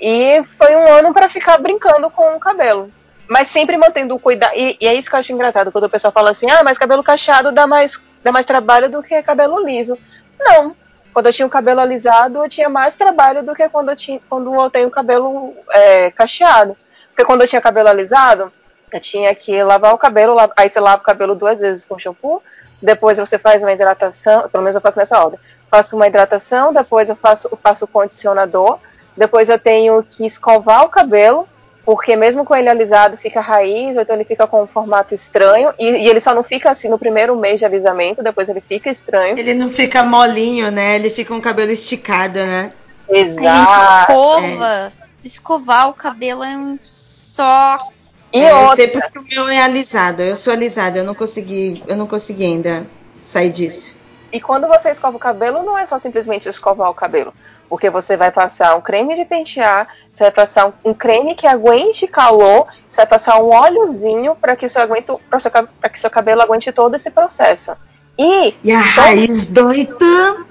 [0.00, 2.90] E foi um ano para ficar brincando com o cabelo.
[3.30, 4.52] Mas sempre mantendo o cuidado.
[4.56, 6.76] E, e é isso que eu acho engraçado, quando o pessoal fala assim, ah, mas
[6.76, 9.96] cabelo cacheado dá mais, dá mais trabalho do que cabelo liso.
[10.38, 10.74] Não.
[11.14, 14.20] Quando eu tinha o cabelo alisado, eu tinha mais trabalho do que quando eu, tinha,
[14.28, 16.76] quando eu tenho o cabelo é, cacheado.
[17.08, 18.52] Porque quando eu tinha cabelo alisado,
[18.92, 22.42] Eu tinha que lavar o cabelo, aí você lava o cabelo duas vezes com shampoo,
[22.82, 25.38] depois você faz uma hidratação, pelo menos eu faço nessa ordem.
[25.70, 28.78] Faço uma hidratação, depois eu faço, eu faço o condicionador,
[29.16, 31.48] depois eu tenho que escovar o cabelo,
[31.84, 35.72] porque mesmo com ele alisado fica raiz, ou então ele fica com um formato estranho,
[35.78, 38.90] e, e ele só não fica assim no primeiro mês de alisamento, depois ele fica
[38.90, 39.38] estranho.
[39.38, 40.94] Ele não fica molinho, né?
[40.96, 42.72] Ele fica um cabelo esticado, né?
[43.08, 44.92] A gente escova.
[45.24, 47.76] Escovar o cabelo é um só.
[48.32, 50.22] E É, eu outra- sei porque o meu é alisado.
[50.22, 52.86] Eu sou alisada, eu não consegui, eu não consegui ainda
[53.24, 53.92] sair disso.
[54.32, 57.34] E quando você escova o cabelo, não é só simplesmente escovar o cabelo.
[57.70, 62.06] Porque você vai passar um creme de pentear, você vai passar um, creme que aguente
[62.08, 64.82] calor, você vai passar um óleozinho para que, o seu
[65.30, 67.72] pra seu que seu cabelo aguente todo esse processo.
[68.18, 70.46] E, E a raiz dói tanto.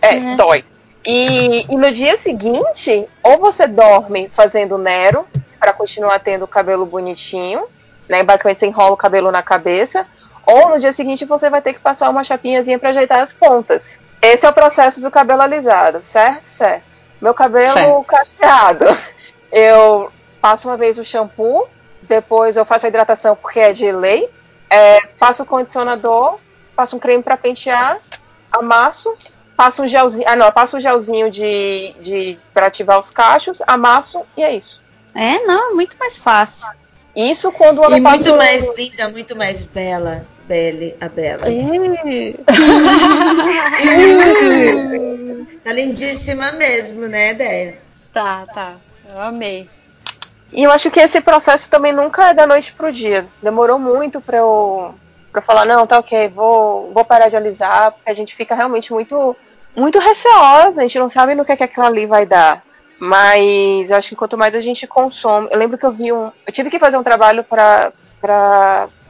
[0.00, 0.64] é, dói.
[1.04, 5.26] E, e no dia seguinte, ou você dorme fazendo Nero
[5.58, 7.64] para continuar tendo o cabelo bonitinho,
[8.08, 8.22] né?
[8.22, 10.06] Basicamente você enrola o cabelo na cabeça,
[10.46, 13.98] ou no dia seguinte você vai ter que passar uma chapinhazinha para ajeitar as pontas.
[14.24, 16.48] Esse é o processo do cabelo alisado, certo?
[16.48, 16.82] Certo.
[17.20, 18.86] Meu cabelo cacheado.
[19.52, 21.68] Eu passo uma vez o shampoo,
[22.02, 24.28] depois eu faço a hidratação porque é de lei,
[24.68, 26.38] é, passo o condicionador,
[26.74, 27.98] passo um creme para pentear,
[28.50, 29.14] amasso,
[29.56, 34.22] passo um gelzinho, ah não, passo um gelzinho de, de para ativar os cachos, amasso
[34.36, 34.82] e é isso.
[35.14, 36.68] É, não, muito mais fácil.
[37.14, 40.24] Isso quando o E muito mais linda, muito mais bela.
[40.46, 41.48] Belle, a Bela.
[45.64, 47.78] tá lindíssima mesmo, né, Ideia?
[48.12, 48.74] Tá, tá.
[49.08, 49.68] Eu amei.
[50.52, 53.26] E eu acho que esse processo também nunca é da noite pro dia.
[53.42, 54.94] Demorou muito pra eu,
[55.32, 58.54] pra eu falar, não, tá ok, vou, vou parar de alisar, porque a gente fica
[58.54, 59.36] realmente muito,
[59.74, 62.62] muito receosa, a gente não sabe no que, é que aquilo ali vai dar.
[62.98, 65.48] Mas eu acho que quanto mais a gente consome.
[65.50, 66.30] Eu lembro que eu vi um.
[66.46, 67.92] Eu tive que fazer um trabalho para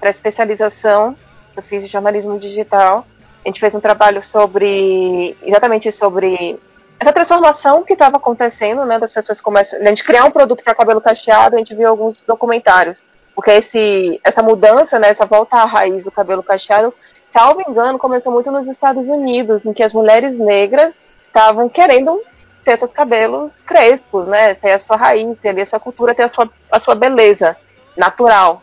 [0.03, 1.17] especialização,
[1.53, 3.07] que eu fiz de jornalismo digital.
[3.45, 5.37] A gente fez um trabalho sobre.
[5.43, 6.59] exatamente sobre
[6.99, 10.75] essa transformação que estava acontecendo, né, das pessoas começam, a gente criar um produto para
[10.75, 13.03] cabelo cacheado, a gente viu alguns documentários,
[13.35, 16.95] porque esse, essa mudança, né, essa volta à raiz do cabelo cacheado,
[17.31, 22.23] salvo engano, começou muito nos Estados Unidos, em que as mulheres negras estavam querendo
[22.65, 26.29] ter seus cabelos crespos, né, ter a sua raiz, ter a sua cultura, ter a
[26.29, 27.57] sua, a sua beleza
[27.97, 28.63] natural.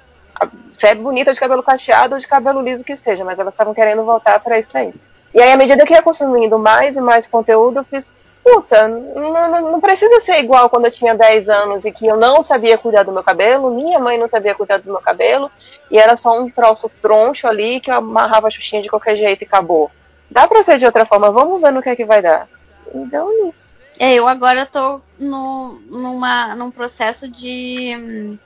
[0.84, 4.04] É bonita de cabelo cacheado ou de cabelo liso que seja, mas elas estavam querendo
[4.04, 4.94] voltar para isso aí.
[5.34, 8.12] E aí, à medida que eu ia consumindo mais e mais conteúdo, eu fiz,
[8.44, 12.18] puta, não, não, não precisa ser igual quando eu tinha 10 anos e que eu
[12.18, 15.50] não sabia cuidar do meu cabelo, minha mãe não sabia cuidar do meu cabelo,
[15.90, 19.44] e era só um troço troncho ali que eu amarrava a xuxinha de qualquer jeito
[19.44, 19.90] e acabou.
[20.30, 22.48] Dá pra ser de outra forma, vamos ver no que é que vai dar.
[22.94, 23.70] E deu nisso.
[24.00, 28.38] É, eu agora tô no, numa, num processo de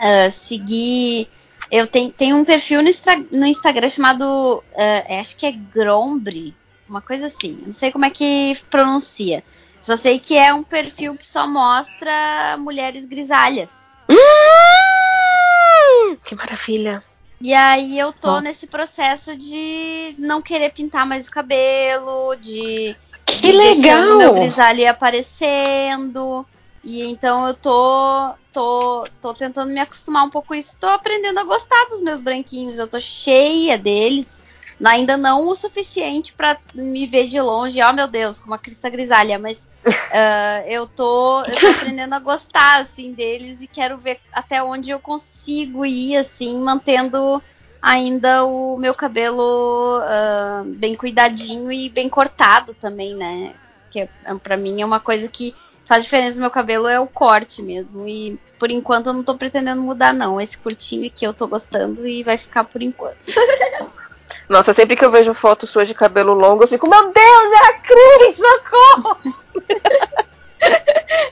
[0.00, 1.28] ah, seguir.
[1.70, 2.90] Eu tenho, tenho um perfil no,
[3.32, 4.62] no Instagram chamado.
[4.74, 6.54] é, acho que é Grombre,
[6.88, 7.58] uma coisa assim.
[7.66, 9.42] Não sei como é que pronuncia.
[9.80, 13.70] Só sei que é um perfil que só mostra mulheres grisalhas.
[16.24, 17.04] Que maravilha.
[17.40, 18.40] E aí eu tô Nossa.
[18.42, 23.74] nesse processo de não querer pintar mais o cabelo, de Que de legal!
[23.74, 26.46] deixando meu grisalho aparecendo.
[26.84, 30.76] E então eu tô, tô, tô tentando me acostumar um pouco com isso.
[30.78, 32.78] Tô aprendendo a gostar dos meus branquinhos.
[32.78, 34.42] Eu tô cheia deles.
[34.84, 37.82] Ainda não o suficiente pra me ver de longe.
[37.82, 39.38] Oh meu Deus, como a crista grisalha.
[39.38, 39.66] Mas
[40.12, 44.90] ah, eu, tô, eu tô aprendendo a gostar assim deles e quero ver até onde
[44.90, 47.42] eu consigo ir assim, mantendo
[47.80, 53.54] ainda o meu cabelo ah, bem cuidadinho e bem cortado também, né?
[53.90, 54.08] Que é,
[54.42, 55.54] pra mim é uma coisa que
[55.86, 58.06] faz diferença no meu cabelo é o corte mesmo.
[58.06, 60.40] E por enquanto eu não tô pretendendo mudar, não.
[60.40, 63.16] Esse curtinho aqui eu tô gostando e vai ficar por enquanto.
[64.48, 67.66] Nossa, sempre que eu vejo foto sua de cabelo longo, eu fico, meu Deus, é
[67.66, 69.18] a Cris, socorro!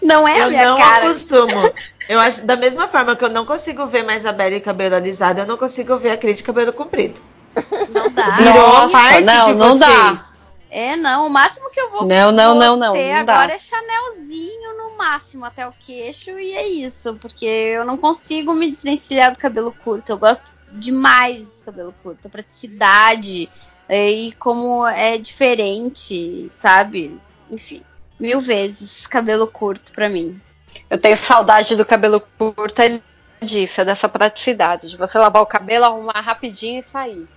[0.03, 1.05] Não é a eu minha não cara.
[1.05, 1.73] acostumo.
[2.09, 4.97] Eu acho, da mesma forma que eu não consigo ver mais a Belle de cabelo
[4.97, 7.21] alisado, eu não consigo ver a Cris de cabelo comprido.
[7.89, 8.31] Não dá.
[8.33, 10.15] Virou Nossa, parte não, de não dá.
[10.75, 11.27] É, não.
[11.27, 13.35] O máximo que eu vou, Não, não, vou não, não, ter não dá.
[13.35, 17.15] agora é Chanelzinho no máximo até o queixo e é isso.
[17.21, 20.11] Porque eu não consigo me desvencilhar do cabelo curto.
[20.11, 22.27] Eu gosto demais do cabelo curto.
[22.27, 23.51] A praticidade
[23.87, 27.21] é, e como é diferente, sabe?
[27.51, 27.83] Enfim,
[28.19, 30.41] mil vezes cabelo curto pra mim.
[30.89, 32.99] Eu tenho saudade do cabelo curto, é
[33.43, 37.29] disso, é dessa praticidade, de você lavar o cabelo, arrumar rapidinho e sair.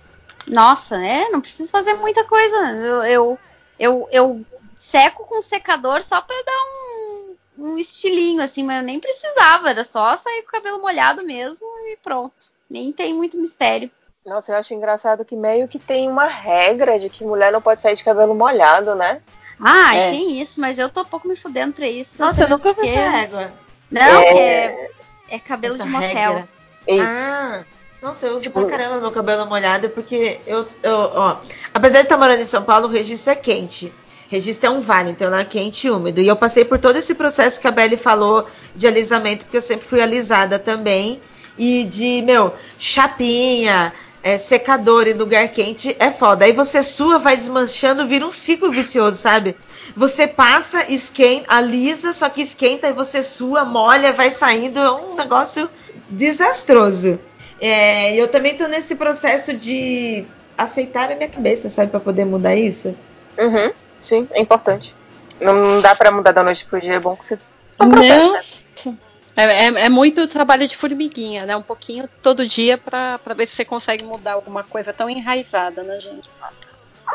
[0.46, 2.56] Nossa, é, não preciso fazer muita coisa.
[2.72, 3.38] Eu, eu,
[3.78, 9.00] eu, eu seco com secador só pra dar um, um estilinho, assim, mas eu nem
[9.00, 12.34] precisava, era só sair com o cabelo molhado mesmo e pronto.
[12.70, 13.90] Nem tem muito mistério.
[14.24, 17.80] Nossa, eu acho engraçado que meio que tem uma regra de que mulher não pode
[17.80, 19.22] sair de cabelo molhado, né?
[19.60, 20.10] Ah, É.
[20.10, 22.20] tem isso, mas eu tô um pouco me fudendo pra isso.
[22.20, 23.52] Nossa, eu nunca vi essa régua.
[23.90, 24.66] Não, É.
[24.66, 24.90] é,
[25.30, 26.08] é cabelo Essa de motel.
[26.08, 26.48] regra.
[27.08, 27.64] Ah,
[28.06, 31.38] nossa, eu uso pra caramba meu cabelo molhado porque eu, eu ó,
[31.74, 33.92] apesar de estar morando em São Paulo, o registro é quente.
[34.28, 36.20] Registro é um vale, então lá é quente e úmido.
[36.20, 39.60] E eu passei por todo esse processo que a Belly falou de alisamento, porque eu
[39.60, 41.20] sempre fui alisada também.
[41.58, 46.44] E de, meu, chapinha, é, secador em lugar quente é foda.
[46.44, 49.56] Aí você sua, vai desmanchando, vira um ciclo vicioso, sabe?
[49.96, 54.78] Você passa, esquenta, alisa, só que esquenta, e você sua, molha, vai saindo.
[54.78, 55.68] É um negócio
[56.08, 57.18] desastroso.
[57.60, 60.24] É, e eu também tô nesse processo de
[60.56, 62.96] aceitar a minha cabeça, sabe, pra poder mudar isso.
[63.38, 64.94] Uhum, sim, é importante.
[65.40, 67.38] Não dá pra mudar da noite pro dia, é bom que você.
[67.78, 68.36] Não.
[69.36, 71.54] É, é- é muito trabalho de formiguinha, né?
[71.54, 75.82] Um pouquinho todo dia pra, pra ver se você consegue mudar alguma coisa tão enraizada
[75.82, 76.26] na gente.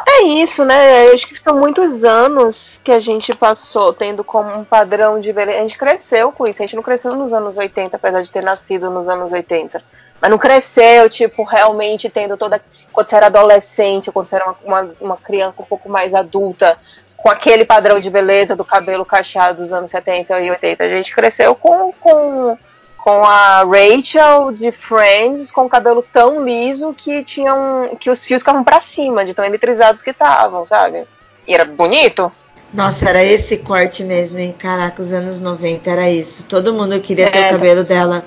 [0.08, 1.08] É isso, né?
[1.08, 5.34] Eu acho que são muitos anos que a gente passou tendo como um padrão de
[5.34, 5.58] beleza.
[5.58, 6.62] A gente cresceu com isso.
[6.62, 9.84] A gente não cresceu nos anos 80, apesar de ter nascido nos anos 80.
[10.22, 12.62] Mas não cresceu, tipo, realmente tendo toda.
[12.94, 16.78] Quando você era adolescente, quando você era uma, uma, uma criança um pouco mais adulta,
[17.18, 20.84] com aquele padrão de beleza do cabelo cacheado dos anos 70 e 80.
[20.84, 22.58] A gente cresceu com, com,
[22.98, 27.96] com a Rachel de Friends com o cabelo tão liso que tinham.
[28.00, 31.06] que os fios ficavam pra cima, de tão eletrizados que estavam, sabe?
[31.48, 32.32] E era bonito.
[32.74, 34.56] Nossa, era esse corte mesmo, hein?
[34.58, 36.44] Caraca, os anos 90 era isso.
[36.48, 37.48] Todo mundo queria ter É.
[37.48, 38.24] o cabelo dela.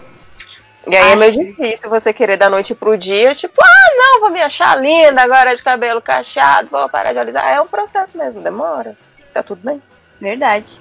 [0.87, 4.31] E aí é meio difícil você querer da noite pro dia, tipo, ah, não, vou
[4.31, 7.47] me achar linda agora de cabelo cacheado, vou parar de alisar.
[7.47, 8.97] É um processo mesmo, demora.
[9.33, 9.83] Tá tudo bem.
[10.21, 10.81] Verdade.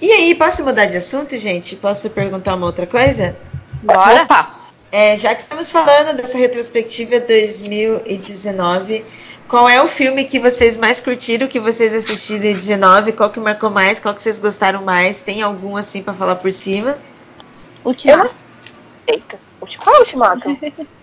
[0.00, 1.76] E aí, posso mudar de assunto, gente?
[1.76, 3.36] Posso perguntar uma outra coisa?
[3.82, 4.22] Bora.
[4.22, 4.60] Opa!
[4.90, 9.04] É, já que estamos falando dessa retrospectiva 2019,
[9.46, 13.12] qual é o filme que vocês mais curtiram, que vocês assistiram em 19?
[13.12, 14.00] Qual que marcou mais?
[14.00, 15.22] Qual que vocês gostaram mais?
[15.22, 16.96] Tem algum assim pra falar por cima?
[17.84, 18.49] Ultimato.
[19.12, 19.38] Eita.
[19.60, 20.48] ulti- Qual é o ultimato?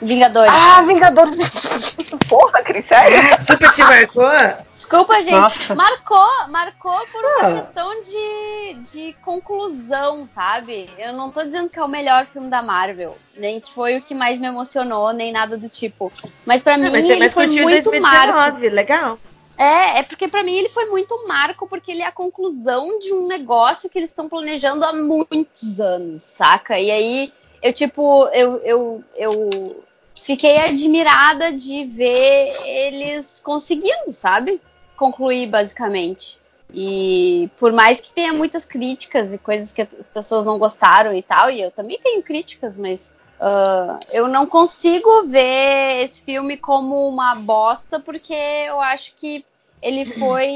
[0.00, 0.52] Vingadores.
[0.54, 1.36] Ah, Vingadores.
[2.28, 3.18] Porra, Cris, sério?
[3.44, 4.30] Super te marcou?
[4.70, 5.32] Desculpa, gente.
[5.32, 5.74] Nossa.
[5.74, 7.60] Marcou, marcou por uma Ah.
[7.60, 10.88] questão de, de conclusão, sabe?
[10.98, 14.02] Eu não tô dizendo que é o melhor filme da Marvel, nem que foi o
[14.02, 16.12] que mais me emocionou, nem nada do tipo.
[16.46, 18.00] Mas pra mim Ah, mas você ele mais foi muito 2019,
[18.40, 18.58] marco.
[18.68, 19.18] legal.
[19.58, 23.12] É, é porque pra mim ele foi muito marco porque ele é a conclusão de
[23.12, 26.78] um negócio que eles estão planejando há muitos anos, saca?
[26.78, 29.84] E aí eu tipo, eu, eu, eu
[30.22, 34.60] fiquei admirada de ver eles conseguindo, sabe?
[34.96, 36.40] Concluir basicamente.
[36.72, 41.22] E por mais que tenha muitas críticas e coisas que as pessoas não gostaram e
[41.22, 47.08] tal, e eu também tenho críticas, mas ah, eu não consigo ver esse filme como
[47.08, 49.44] uma bosta, porque eu acho que
[49.80, 50.48] ele foi.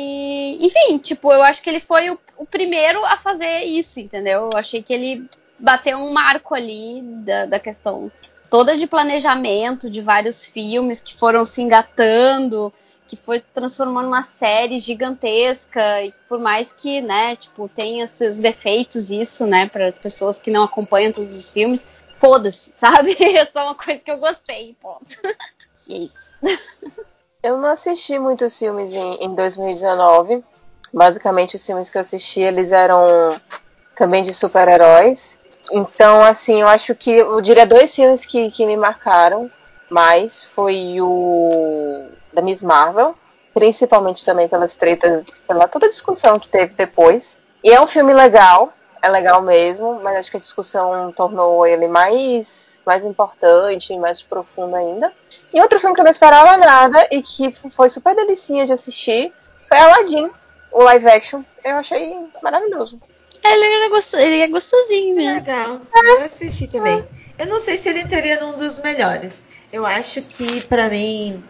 [0.60, 4.50] Enfim, tipo, eu acho que ele foi o, o primeiro a fazer isso, entendeu?
[4.52, 5.28] Eu achei que ele
[5.58, 8.10] bateu um marco ali da, da questão
[8.50, 12.70] toda de planejamento de vários filmes que foram se engatando,
[13.08, 19.10] que foi transformando uma série gigantesca, e por mais que, né, tipo, tenha esses defeitos
[19.10, 21.86] isso, né, para as pessoas que não acompanham todos os filmes,
[22.22, 23.16] foda-se, sabe?
[23.20, 25.16] É só uma coisa que eu gostei, ponto.
[25.88, 26.30] e é isso.
[27.42, 30.44] Eu não assisti muitos filmes em, em 2019.
[30.94, 33.40] Basicamente, os filmes que eu assisti, eles eram
[33.96, 35.36] também de super-heróis.
[35.72, 39.48] Então, assim, eu acho que eu diria dois filmes que, que me marcaram
[39.90, 43.14] mais foi o da Miss Marvel,
[43.52, 47.38] principalmente também pelas tretas, pela toda a discussão que teve depois.
[47.62, 51.88] E é um filme legal, é legal mesmo, mas acho que a discussão tornou ele
[51.88, 55.12] mais, mais importante, mais profundo ainda.
[55.52, 59.32] E outro filme que eu não esperava nada e que foi super delicinha de assistir
[59.68, 60.30] foi Aladdin,
[60.70, 61.42] o live action.
[61.64, 63.00] Eu achei maravilhoso.
[63.44, 64.16] Ele, era gosto...
[64.16, 65.40] ele é gostosinho mesmo.
[65.40, 65.80] Legal.
[65.92, 67.04] Eu assisti também.
[67.36, 69.44] Eu não sei se ele entraria num dos melhores.
[69.72, 71.42] Eu acho que, pra mim.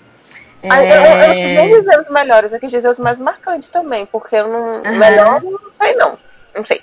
[0.70, 3.68] Ah, Eu, eu, eu não é, dizer os melhores, eu quis dizer os mais marcantes
[3.68, 4.74] também, porque eu não.
[4.76, 4.92] Aham.
[4.92, 6.18] Melhor não sei não.
[6.54, 6.82] Não sei.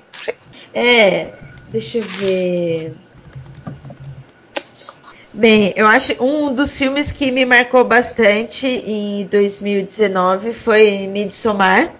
[0.73, 1.29] É,
[1.71, 2.93] deixa eu ver.
[5.31, 11.91] Bem, eu acho um dos filmes que me marcou bastante em 2019 foi Midsommar,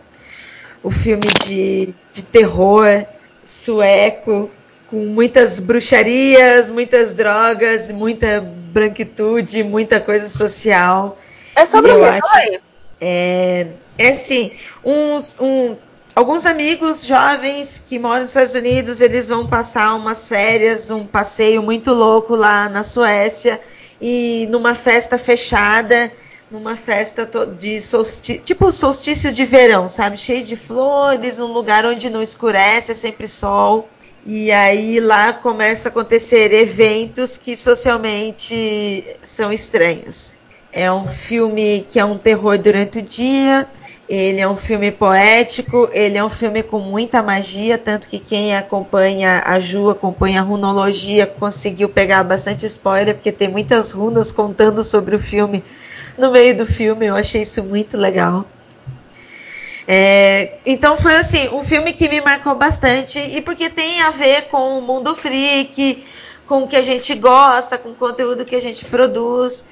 [0.81, 3.05] o filme de, de terror
[3.45, 4.49] sueco,
[4.87, 11.17] com muitas bruxarias, muitas drogas, muita branquitude, muita coisa social.
[11.55, 12.59] É sobre o acho- Fala aí.
[12.99, 13.67] É,
[13.97, 14.51] é assim,
[14.83, 15.75] um, um-
[16.15, 21.61] alguns amigos jovens que moram nos Estados Unidos, eles vão passar umas férias, um passeio
[21.61, 23.59] muito louco lá na Suécia
[24.01, 26.11] e numa festa fechada,
[26.49, 30.17] numa festa de solstício, tipo solstício de verão, sabe?
[30.17, 33.87] Cheio de flores, um lugar onde não escurece, é sempre sol.
[34.25, 40.35] E aí lá começa a acontecer eventos que socialmente são estranhos.
[40.71, 43.67] É um filme que é um terror durante o dia,
[44.09, 48.55] ele é um filme poético, ele é um filme com muita magia, tanto que quem
[48.55, 54.83] acompanha a Ju, acompanha a runologia, conseguiu pegar bastante spoiler, porque tem muitas runas contando
[54.83, 55.63] sobre o filme
[56.17, 58.45] no meio do filme, eu achei isso muito legal.
[59.87, 64.43] É, então foi assim, um filme que me marcou bastante e porque tem a ver
[64.43, 66.03] com o mundo freak,
[66.47, 69.65] com o que a gente gosta, com o conteúdo que a gente produz.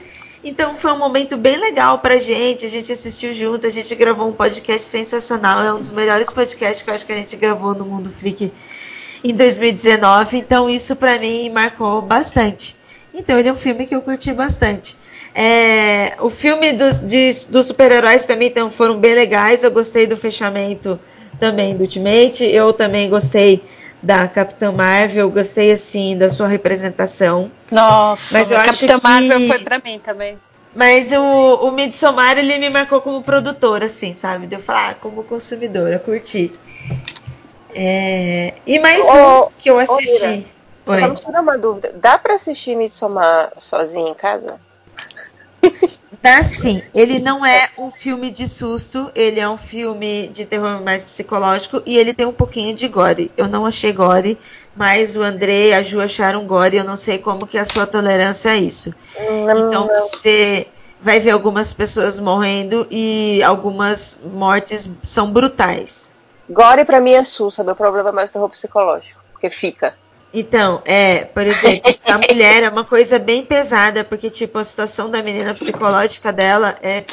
[0.49, 4.29] Então foi um momento bem legal pra gente, a gente assistiu junto, a gente gravou
[4.29, 7.75] um podcast sensacional, é um dos melhores podcasts que eu acho que a gente gravou
[7.75, 8.51] no Mundo Freak
[9.23, 12.77] em 2019, então isso pra mim marcou bastante.
[13.13, 14.95] Então ele é um filme que eu curti bastante.
[15.35, 19.63] É, o filme dos, de- dos super-heróis pra mim então, foram bem legais.
[19.63, 20.97] Eu gostei do fechamento
[21.39, 22.43] também do Ultimate.
[22.45, 23.61] Eu também gostei
[24.01, 25.29] da Capitã Marvel.
[25.29, 27.51] Gostei assim da sua representação.
[27.71, 30.37] Nossa, Mas eu a acho Capitã que- Marvel foi pra mim também.
[30.75, 34.45] Mas o, o Midsommar ele me marcou como produtora, assim, sabe?
[34.45, 36.51] De eu falar, ah, como consumidora, curti.
[37.73, 40.27] É, E mais Ô, um que eu ô, assisti.
[40.27, 40.43] Mira,
[40.87, 40.99] Oi.
[40.99, 41.91] Só me tirar uma dúvida.
[41.95, 44.59] Dá pra assistir Midsommar sozinho em casa?
[46.21, 46.81] Dá sim.
[46.93, 51.81] Ele não é um filme de susto, ele é um filme de terror mais psicológico
[51.85, 53.31] e ele tem um pouquinho de gore.
[53.37, 54.37] Eu não achei gore,
[54.75, 56.77] mas o André e a Ju acharam gore.
[56.77, 58.93] Eu não sei como que é a sua tolerância a isso.
[59.67, 60.67] Então você
[61.01, 66.11] vai ver algumas pessoas morrendo e algumas mortes são brutais.
[66.49, 69.21] Gore pra mim é sussa, meu problema é mais terror psicológico.
[69.31, 69.93] Porque fica.
[70.33, 75.09] Então, é, por exemplo, a mulher é uma coisa bem pesada, porque, tipo, a situação
[75.09, 77.05] da menina psicológica dela é,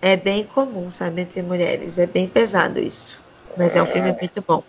[0.00, 1.98] é bem comum, sabe, entre mulheres.
[1.98, 3.20] É bem pesado isso.
[3.56, 4.62] Mas é um filme muito bom.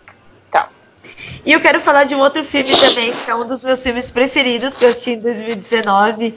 [0.50, 0.68] Tá.
[1.44, 4.10] E eu quero falar de um outro filme também, que é um dos meus filmes
[4.10, 6.34] preferidos, que eu assisti em 2019.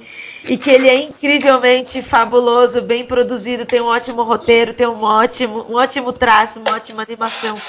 [0.50, 5.66] E que ele é incrivelmente fabuloso, bem produzido, tem um ótimo roteiro, tem um ótimo,
[5.70, 7.62] um ótimo traço, uma ótima animação.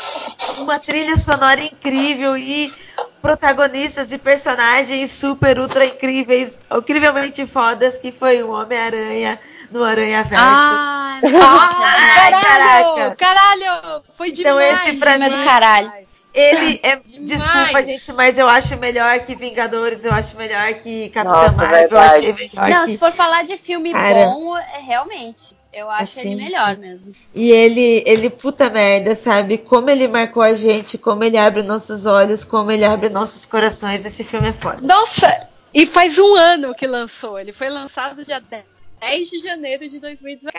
[0.59, 2.73] Uma trilha sonora incrível e
[3.21, 9.39] protagonistas e personagens super ultra incríveis, incrivelmente fodas, que foi o Homem-Aranha
[9.71, 10.45] no Aranha Verso.
[10.45, 13.17] Ai, Ai, caralho!
[13.17, 14.03] Caralho!
[14.17, 14.87] Foi Então demais!
[14.87, 15.93] esse pra Filme mim, do caralho.
[16.39, 21.37] Ele é, desculpa gente, mas eu acho melhor que Vingadores, eu acho melhor que Capitã
[21.37, 22.93] Nossa, Marvel, eu achei melhor Não, que...
[22.93, 24.15] se for falar de filme Cara.
[24.15, 25.57] bom, é, realmente.
[25.71, 27.15] Eu acho Assim, ele melhor mesmo.
[27.35, 29.59] E ele, ele, puta merda, sabe?
[29.59, 34.05] Como ele marcou a gente, como ele abre nossos olhos, como ele abre nossos corações.
[34.07, 34.79] Esse filme é foda.
[34.81, 35.49] Nossa!
[35.75, 37.39] E faz um ano que lançou.
[37.39, 40.53] Ele foi lançado dia 10 de janeiro de 2019.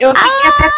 [0.00, 0.70] Eu fiquei até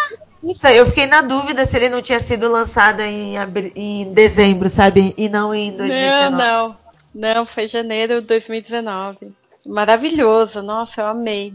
[0.43, 4.69] isso, eu fiquei na dúvida se ele não tinha sido lançado em, abri- em dezembro,
[4.69, 5.15] sabe?
[5.17, 6.31] E não em 2019.
[6.31, 6.77] Não, não.
[7.15, 9.33] Não, foi janeiro de 2019.
[9.67, 10.63] Maravilhoso.
[10.63, 11.53] Nossa, eu amei.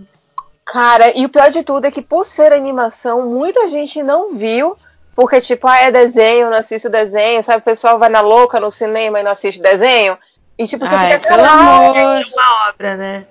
[0.65, 4.75] Cara, e o pior de tudo é que por ser animação, muita gente não viu.
[5.15, 7.59] Porque, tipo, ah, é desenho, não assiste desenho, sabe?
[7.59, 10.17] O pessoal vai na louca no cinema e não assiste desenho.
[10.57, 11.95] E, tipo, você Ai, fica, amor.
[11.95, 13.27] É uma obra, né?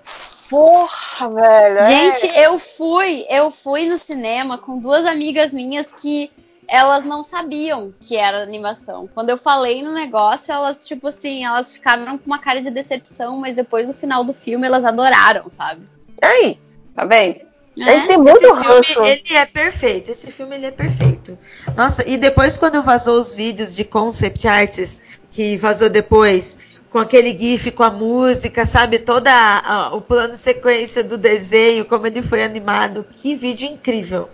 [0.57, 1.79] Porra, velho.
[1.79, 1.85] é.
[2.13, 6.31] Gente, eu fui, eu fui no cinema com duas amigas minhas que
[6.69, 9.09] elas não sabiam que era animação.
[9.13, 13.39] Quando eu falei no negócio, elas, tipo assim, elas ficaram com uma cara de decepção,
[13.39, 15.89] mas depois no final do filme elas adoraram, sabe?
[16.23, 16.59] Aí,
[16.95, 17.41] tá vendo?
[17.81, 17.95] A É?
[17.95, 18.93] gente tem muito Esse ranço.
[18.95, 20.11] filme, ele é perfeito.
[20.11, 21.39] Esse filme, ele é perfeito.
[21.75, 25.01] Nossa, e depois quando vazou os vídeos de concept arts,
[25.31, 26.59] que vazou depois,
[26.93, 28.99] com aquele gif, com a música, sabe?
[28.99, 33.05] Toda a- a- o plano sequência do desenho, como ele foi animado.
[33.17, 34.29] Que vídeo incrível.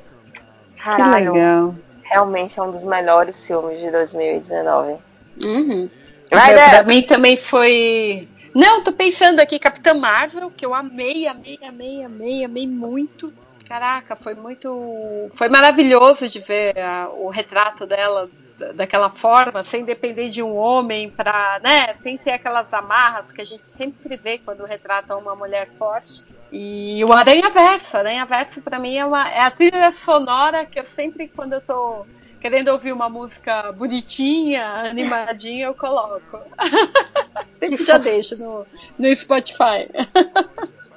[0.76, 1.74] Caralho, legal.
[2.02, 4.96] realmente é um dos melhores filmes de 2019.
[5.42, 5.88] Uhum.
[6.30, 8.28] Vai, pra mim também foi.
[8.54, 13.32] Não, tô pensando aqui, Capitã Marvel, que eu amei, amei, amei, amei, amei muito.
[13.68, 15.30] Caraca, foi muito.
[15.34, 18.28] Foi maravilhoso de ver a- o retrato dela
[18.74, 21.94] daquela forma, sem depender de um homem, pra, né?
[22.02, 26.24] Sem ter aquelas amarras que a gente sempre vê quando retrata uma mulher forte.
[26.50, 30.78] E o Aranha Verso, Aranha Verso pra mim é, uma, é a trilha sonora que
[30.80, 32.06] eu sempre, quando eu tô
[32.40, 36.40] querendo ouvir uma música bonitinha, animadinha, eu coloco.
[37.60, 38.66] sempre já deixo no,
[38.98, 39.88] no Spotify.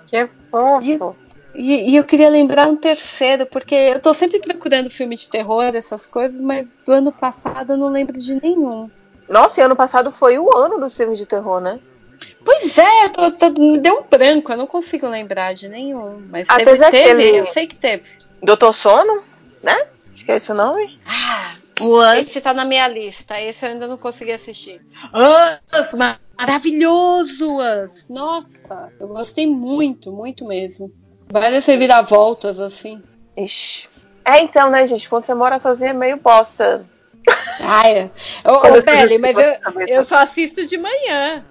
[0.08, 1.16] Que fofo.
[1.54, 5.76] E, e eu queria lembrar um terceiro, porque eu tô sempre procurando filme de terror,
[5.76, 8.90] essas coisas, mas do ano passado eu não lembro de nenhum.
[9.28, 11.80] Nossa, e ano passado foi o ano dos filmes de terror, né?
[12.44, 16.22] Pois é, tô- tô- me deu um branco, eu não consigo lembrar de nenhum.
[16.30, 18.04] Mas Ah, teve, teve aquele- eu sei que teve.
[18.42, 19.24] Doutor Sono,
[19.64, 19.76] né?
[20.14, 21.00] Acho que é esse o nome.
[22.20, 24.82] Esse tá na minha lista, esse eu ainda não consegui assistir.
[25.14, 27.58] Us, maravilhoso!
[27.58, 28.06] Us.
[28.10, 30.92] Nossa, eu gostei muito, muito mesmo.
[31.32, 33.02] Várias reviravoltas, assim.
[33.38, 33.90] Ixi.
[34.26, 35.10] É então, né, gente?
[35.10, 36.86] Quando você mora sozinho é meio bosta.
[37.60, 38.10] Ah, é.
[38.44, 41.44] Ô, ô se mas eu, eu só assisto de manhã.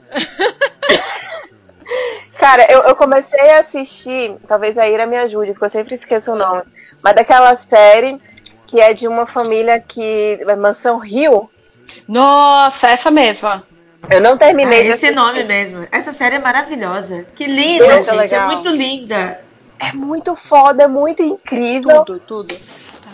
[2.38, 6.32] Cara, eu, eu comecei a assistir, talvez a Ira me ajude, porque eu sempre esqueço
[6.32, 6.62] o nome,
[7.02, 8.20] mas daquela série
[8.66, 10.38] que é de uma família que.
[10.40, 11.50] é Mansão Rio.
[12.06, 13.64] Nossa, essa mesma.
[14.08, 15.14] Eu não terminei Ah, esse assistir.
[15.14, 15.86] nome mesmo.
[15.92, 17.26] Essa série é maravilhosa.
[17.34, 18.16] Que linda, Muito gente.
[18.16, 18.50] legal.
[18.50, 19.40] É muito linda.
[19.80, 22.04] É muito foda, é muito incrível.
[22.04, 22.56] Tudo, tudo.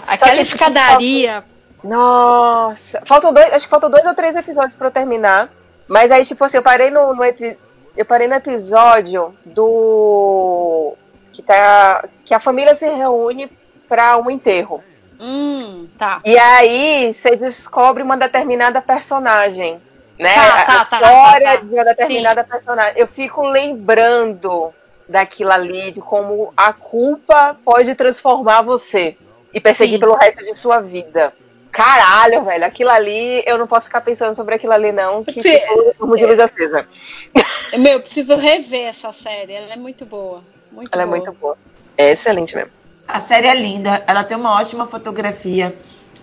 [0.06, 1.44] Aquela que, escadaria.
[1.82, 5.50] Nossa, faltam dois, acho que faltam dois ou três episódios pra eu terminar.
[5.86, 7.56] Mas aí, tipo assim, eu parei no, no epi-
[7.96, 10.94] eu parei no episódio do
[11.32, 13.50] que tá que a família se reúne
[13.88, 14.82] pra um enterro.
[15.20, 16.20] Hum, tá.
[16.24, 19.80] E aí você descobre uma determinada personagem,
[20.18, 20.34] né?
[20.34, 21.62] Tá, tá, a tá, história tá, tá.
[21.62, 22.92] de uma determinada personagem.
[22.96, 24.74] Eu fico lembrando
[25.08, 29.16] daquilo ali, de como a culpa pode transformar você
[29.52, 30.00] e perseguir Sim.
[30.00, 31.32] pelo resto de sua vida.
[31.70, 35.58] Caralho, velho, aquilo ali, eu não posso ficar pensando sobre aquilo ali, não, que Sim.
[35.58, 36.86] tipo, por de luz acesa.
[37.78, 39.52] Meu, eu preciso rever essa série.
[39.52, 40.42] Ela é muito boa.
[40.72, 41.18] Muito Ela é boa.
[41.18, 41.58] muito boa.
[41.98, 42.70] É excelente mesmo.
[43.06, 45.74] A série é linda, ela tem uma ótima fotografia.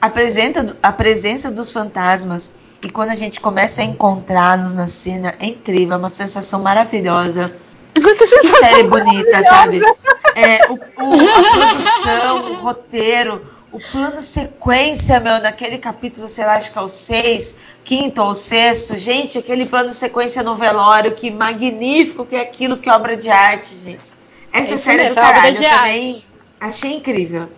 [0.02, 2.53] Apresenta a presença dos fantasmas
[2.84, 7.53] e quando a gente começa a encontrá-los na cena, é incrível, é uma sensação maravilhosa.
[7.94, 9.82] Que série bonita, sabe?
[10.36, 16.56] É, o, o- a produção, o roteiro, o plano sequência, meu, naquele capítulo, sei lá,
[16.56, 18.98] acho que é o 6, quinto ou sexto.
[18.98, 23.76] Gente, aquele plano sequência no velório, que magnífico que é aquilo, que obra de arte,
[23.84, 24.14] gente.
[24.52, 25.80] Essa Isso série é do é caralho, de eu arte.
[25.80, 26.26] também
[26.60, 27.50] achei incrível.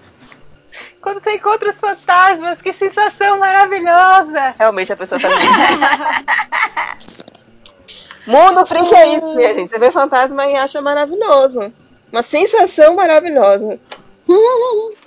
[1.02, 4.56] Quando você encontra os fantasmas, que sensação maravilhosa!
[4.58, 5.30] Realmente a pessoa tá
[8.28, 9.70] Mundo freak é isso, minha gente.
[9.70, 11.72] Você vê fantasma e acha maravilhoso.
[12.12, 13.80] Uma sensação maravilhosa.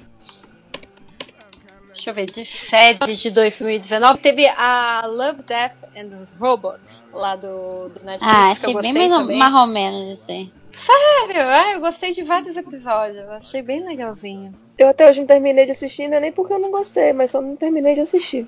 [1.99, 7.89] Deixa eu ver, de séries de 2019, teve a Love, Death and Robots, lá do,
[7.89, 8.23] do Netflix.
[8.23, 9.39] Ah, achei bem gostei mais, também.
[9.39, 10.53] mais ou menos assim.
[10.79, 11.43] Sério?
[11.43, 14.53] Ah, eu gostei de vários episódios, eu achei bem legalzinho.
[14.79, 17.33] Eu até hoje não terminei de assistir, não é nem porque eu não gostei, mas
[17.33, 18.47] só não terminei de assistir.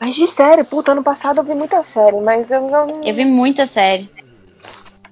[0.00, 2.86] Mas de série, puta, ano passado eu vi muita série, mas eu não.
[3.04, 4.10] Eu vi muita série.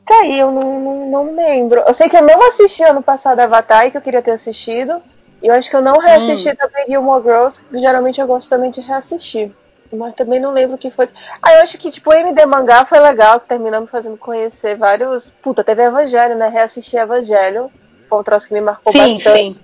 [0.06, 1.80] Tá aí, eu não, não, não lembro.
[1.80, 5.02] Eu sei que eu não assisti ano passado Avatar, que eu queria ter assistido.
[5.42, 8.70] E eu acho que eu não reassisti também Gilmore Girls, porque geralmente eu gosto também
[8.70, 9.52] de reassistir.
[9.92, 11.08] Mas também não lembro o que foi.
[11.42, 15.30] Ah, eu acho que, tipo, o MD Mangá foi legal, que terminamos fazendo conhecer vários.
[15.42, 16.48] Puta, teve Evangelho, né?
[16.48, 17.70] Reassistir Evangelho.
[18.08, 19.38] Foi um troço que me marcou Sim, bastante.
[19.38, 19.60] sim.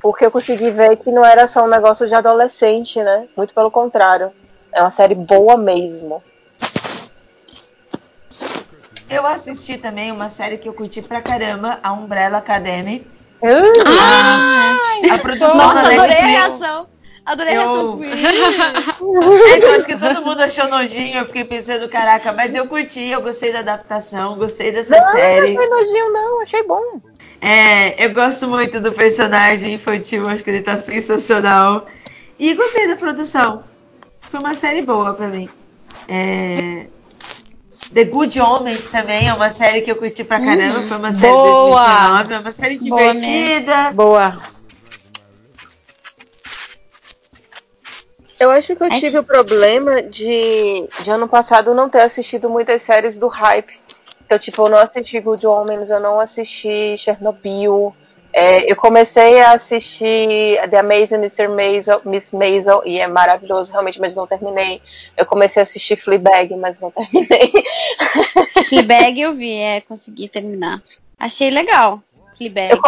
[0.00, 3.26] Porque eu consegui ver que não era só um negócio de adolescente, né?
[3.36, 4.30] Muito pelo contrário.
[4.72, 6.22] É uma série boa mesmo.
[9.08, 13.06] Eu assisti também uma série que eu curti pra caramba, a Umbrella Academy.
[13.42, 14.74] Ah,
[15.14, 16.30] a produção Nossa, da adorei a Netflix.
[16.32, 16.86] reação.
[17.24, 18.12] Adorei a reação Eu- do Will.
[19.48, 22.66] É que eu acho que todo mundo achou nojinho, eu fiquei pensando, caraca, mas eu
[22.66, 25.44] curti, eu gostei da adaptação, gostei dessa Não, não série.
[25.56, 27.00] achei nojinho, não, achei bom.
[27.40, 31.84] É, eu gosto muito do personagem infantil, acho que ele tá sensacional.
[32.38, 33.64] E gostei da produção.
[34.22, 35.48] Foi uma série boa pra mim.
[36.08, 36.86] É,
[37.92, 40.80] The Good Homens também é uma série que eu curti pra caramba.
[40.80, 40.86] Uhum.
[40.88, 41.86] Foi uma série de Boa!
[41.86, 43.90] 2019, é uma série Boa divertida.
[43.92, 44.40] Boa.
[48.38, 52.02] Eu acho que eu É tive que- o problema de, de ano passado não ter
[52.02, 53.80] assistido muitas séries do hype.
[54.26, 57.94] Então, tipo, eu não assisti Good Omens, eu não assisti Chernobyl.
[58.32, 61.48] É, eu comecei a assistir The Amazing Mr.
[61.48, 64.82] Maisel, Miss Maisel, e é maravilhoso realmente, mas não terminei.
[65.16, 67.52] Eu comecei a assistir Fleabag, mas não terminei.
[68.68, 70.82] Fleabag eu vi, é, consegui terminar.
[71.18, 72.02] Achei legal.
[72.36, 72.78] Fleabag.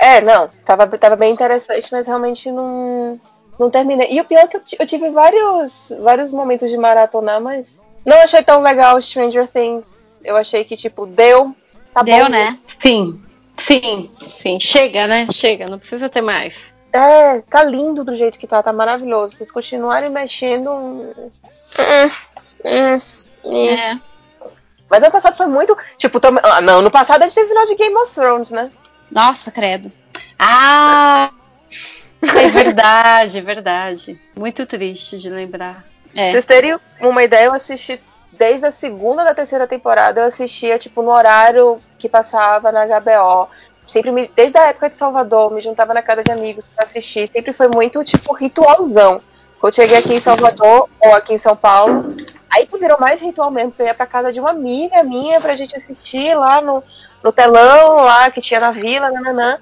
[0.00, 3.18] É, não, tava, tava bem interessante, mas realmente não,
[3.58, 4.08] não terminei.
[4.10, 8.18] E o pior é que eu, eu tive vários, vários momentos de maratonar, mas não
[8.18, 9.93] achei tão legal Stranger Things.
[10.24, 11.54] Eu achei que, tipo, deu.
[11.92, 12.30] Tá Deu, bom.
[12.30, 12.58] né?
[12.80, 13.22] Sim,
[13.58, 14.10] sim,
[14.42, 14.58] sim.
[14.58, 15.28] Chega, né?
[15.30, 16.54] Chega, não precisa ter mais.
[16.92, 19.36] É, tá lindo do jeito que tá, tá maravilhoso.
[19.36, 20.70] Vocês continuarem mexendo.
[20.70, 21.12] hum,
[22.64, 23.00] hum,
[23.44, 23.68] hum.
[23.68, 24.00] É.
[24.88, 25.76] Mas ano passado foi muito.
[25.98, 26.36] Tipo, tam...
[26.42, 28.70] ah, não, no passado a gente teve final de Game of Thrones, né?
[29.10, 29.90] Nossa, credo.
[30.38, 31.30] Ah!
[32.22, 34.20] É verdade, é verdade.
[34.36, 35.84] Muito triste de lembrar.
[36.14, 36.30] É.
[36.30, 38.00] Vocês terem uma ideia, eu assisti
[38.36, 43.48] desde a segunda da terceira temporada, eu assistia, tipo, no horário que passava na HBO.
[43.86, 47.28] Sempre me, desde a época de Salvador, me juntava na casa de amigos pra assistir.
[47.28, 49.20] Sempre foi muito, tipo, ritualzão.
[49.60, 52.14] Quando cheguei aqui em Salvador, ou aqui em São Paulo,
[52.50, 55.74] aí virou mais ritual mesmo, eu ia pra casa de uma amiga minha pra gente
[55.74, 56.82] assistir lá no,
[57.22, 59.58] no telão, lá que tinha na vila, nananã.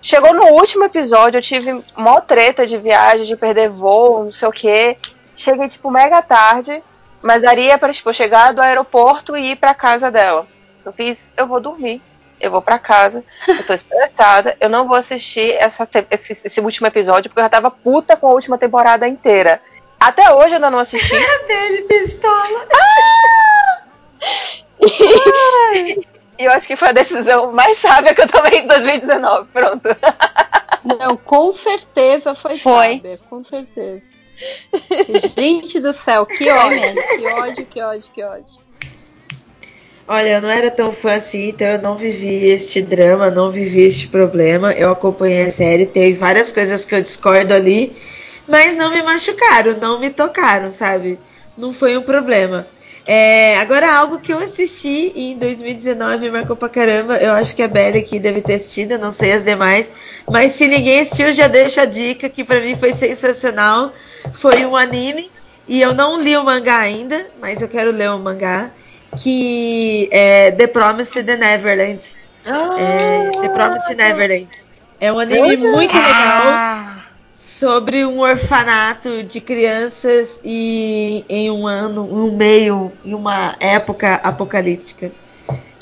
[0.00, 4.48] Chegou no último episódio, eu tive mó treta de viagem, de perder voo, não sei
[4.48, 4.96] o quê.
[5.34, 6.82] Cheguei, tipo, mega tarde,
[7.24, 10.46] mas daria pra, tipo, chegar do aeroporto e ir pra casa dela.
[10.84, 12.02] Eu fiz, eu vou dormir,
[12.38, 16.86] eu vou pra casa, eu tô estressada, eu não vou assistir essa esse, esse último
[16.86, 19.62] episódio, porque eu já tava puta com a última temporada inteira.
[19.98, 21.14] Até hoje eu ainda não assisti.
[21.48, 22.68] Dele pistola.
[26.38, 29.48] E eu acho que foi a decisão mais sábia que eu tomei em 2019.
[29.50, 29.88] Pronto.
[30.84, 32.96] Não, com certeza foi, Foi.
[32.96, 34.13] sábia, com certeza.
[35.36, 38.64] Gente do céu, que ódio, que ódio, que ódio, que ódio.
[40.06, 43.82] Olha, eu não era tão fã assim, então eu não vivi este drama, não vivi
[43.82, 44.72] este problema.
[44.72, 47.96] Eu acompanhei a série, tem várias coisas que eu discordo ali,
[48.46, 51.18] mas não me machucaram, não me tocaram, sabe?
[51.56, 52.66] Não foi um problema.
[53.06, 57.62] É, agora, algo que eu assisti em 2019 e marcou pra caramba, eu acho que
[57.62, 59.92] a Belle aqui deve ter assistido, eu não sei as demais,
[60.26, 63.92] mas se ninguém assistiu, já deixo a dica que pra mim foi sensacional.
[64.32, 65.30] Foi um anime,
[65.68, 68.70] e eu não li o mangá ainda, mas eu quero ler o mangá
[69.16, 72.16] que é The Promised Neverland.
[72.78, 74.48] É, The Promised Neverland.
[74.98, 76.93] É um anime muito legal
[77.58, 85.12] sobre um orfanato de crianças e em um ano, um meio, em uma época apocalíptica.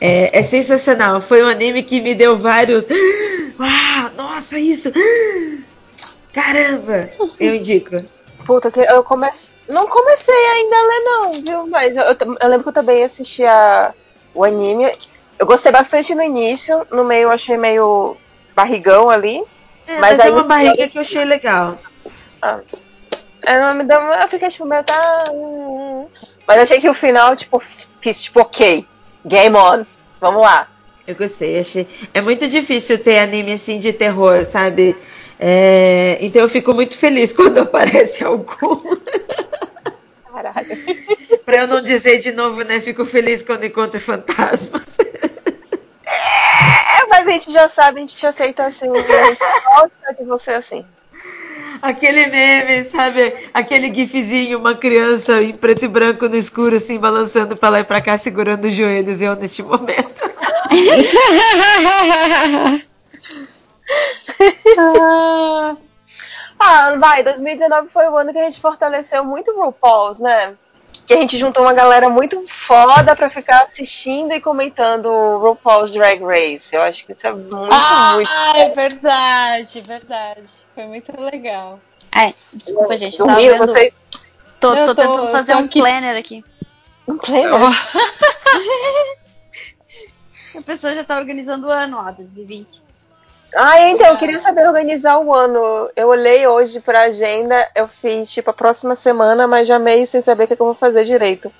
[0.01, 1.21] É, é sensacional.
[1.23, 2.87] Foi um anime que me deu vários.
[3.65, 4.91] Ah, nossa, isso!
[6.33, 7.11] Caramba!
[7.39, 8.03] Eu indico.
[8.47, 9.51] Puta, que eu comecei.
[9.69, 11.67] Não comecei ainda a ler, não, viu?
[11.69, 13.93] Mas eu, eu- eu lembro que eu também assisti a,
[14.35, 14.91] o anime.
[15.39, 18.17] Eu gostei bastante no início, no meio eu achei meio
[18.57, 19.43] barrigão ali.
[19.87, 21.79] É, mas, é aí uma barriga que eu achei legal.
[23.45, 25.25] É, não me deu, eu fiquei tipo, meio tá.
[25.33, 26.09] hum, hum.
[26.47, 27.63] Mas eu achei que o final, tipo,
[28.01, 28.87] fiz tipo, ok,
[29.25, 29.85] game on,
[30.21, 30.69] vamos lá.
[31.07, 31.87] Eu gostei, achei.
[32.15, 34.97] É muito difícil ter anime assim de terror, sabe?
[35.39, 38.97] É, Então eu fico muito feliz quando aparece algum.
[40.33, 40.79] Caralho.
[41.45, 42.81] pra eu não dizer de novo, né?
[42.81, 44.99] Fico feliz quando encontro fantasmas.
[47.23, 48.89] É, mas a gente já sabe, a gente te aceita assim.
[48.89, 50.85] Gosta de você assim.
[51.81, 53.49] Aquele meme, sabe?
[53.55, 57.85] Aquele gifzinho, uma criança em preto e branco no escuro, assim, balançando pra lá e
[57.85, 60.31] pra cá, segurando os joelhos, eu neste momento.
[66.65, 70.57] Ah, vai, 2019 foi o ano que a gente fortaleceu muito o RuPaul's, né?
[71.07, 75.91] Que a gente juntou uma galera muito foda pra ficar assistindo e comentando o RuPaul's
[75.91, 76.75] Drag Race.
[76.75, 78.31] Eu acho que isso é muito, ah, muito.
[78.57, 80.51] é verdade, verdade.
[80.75, 81.81] Foi muito legal.
[82.13, 83.19] Ai, desculpa, gente.
[83.19, 83.73] Eu tava Dormiu, vendo.
[83.73, 83.95] vocês?
[84.61, 85.81] Tô, tô tô- tentando fazer tô um aqui.
[85.81, 86.45] planner aqui.
[87.09, 87.51] Um planner?
[90.55, 92.81] A pessoa já tá organizando o ano, ó, 2020.
[93.55, 95.91] Ah, então, eu queria saber organizar o ano.
[95.95, 100.23] Eu olhei hoje pra agenda, eu fiz tipo a próxima semana, mas já meio sem
[100.23, 101.53] saber o que, que eu vou fazer direito.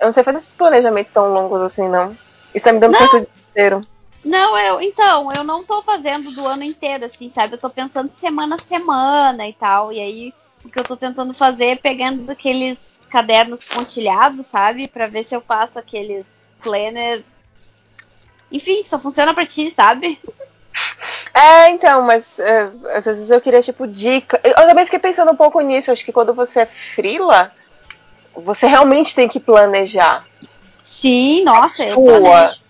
[0.00, 2.16] Eu não sei fazer esses planejamentos tão longos assim, não.
[2.54, 2.98] Isso tá me dando Não.
[2.98, 3.80] certo desespero.
[4.24, 7.54] Não, eu, então, eu não tô fazendo do ano inteiro, assim, sabe?
[7.54, 9.92] Eu tô pensando semana a semana e tal.
[9.92, 14.88] E aí, o que eu tô tentando fazer é pegando aqueles cadernos pontilhados, sabe?
[14.88, 16.24] Pra ver se eu faço aqueles
[16.62, 17.24] planner.
[18.50, 20.18] Enfim, só funciona pra ti, sabe?
[21.38, 24.40] É, então, mas é, às vezes eu queria, tipo, dica.
[24.42, 25.92] Eu também fiquei pensando um pouco nisso.
[25.92, 27.52] Acho que quando você é frila,
[28.34, 30.26] você realmente tem que planejar.
[30.82, 32.60] Sim, nossa, eu planejo.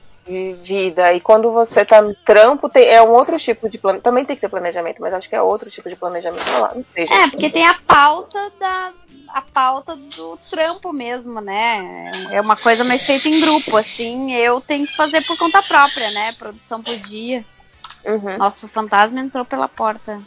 [0.62, 1.14] vida.
[1.14, 4.04] E quando você tá no trampo, tem, é um outro tipo de planejamento.
[4.04, 6.44] Também tem que ter planejamento, mas acho que é outro tipo de planejamento.
[6.60, 7.04] Lá, não sei.
[7.04, 8.92] É, porque tem a pauta da.
[9.28, 12.10] A pauta do trampo mesmo, né?
[12.32, 14.34] É uma coisa mais feita em grupo, assim.
[14.34, 16.32] Eu tenho que fazer por conta própria, né?
[16.32, 17.44] Produção por dia.
[18.08, 18.38] Uhum.
[18.38, 20.20] Nossa, o fantasma entrou pela porta.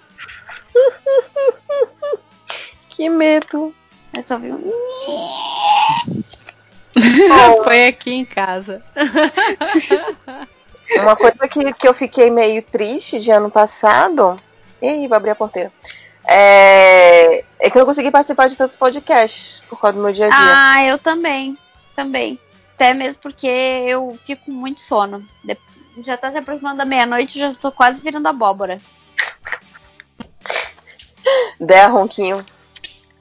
[2.91, 3.73] Que medo.
[4.13, 4.61] Eu só vi um.
[7.63, 8.83] Foi aqui em casa.
[11.01, 14.35] Uma coisa que, que eu fiquei meio triste de ano passado.
[14.81, 15.71] Ih, vou abrir a porteira.
[16.27, 20.27] É, é que eu não consegui participar de tantos podcasts por causa do meu dia
[20.27, 20.37] a dia.
[20.39, 21.57] Ah, eu também.
[21.95, 22.37] Também.
[22.75, 25.25] Até mesmo porque eu fico com muito sono.
[25.97, 28.79] Já tá se aproximando da meia-noite, já tô quase virando abóbora.
[31.59, 32.45] Der ronquinho.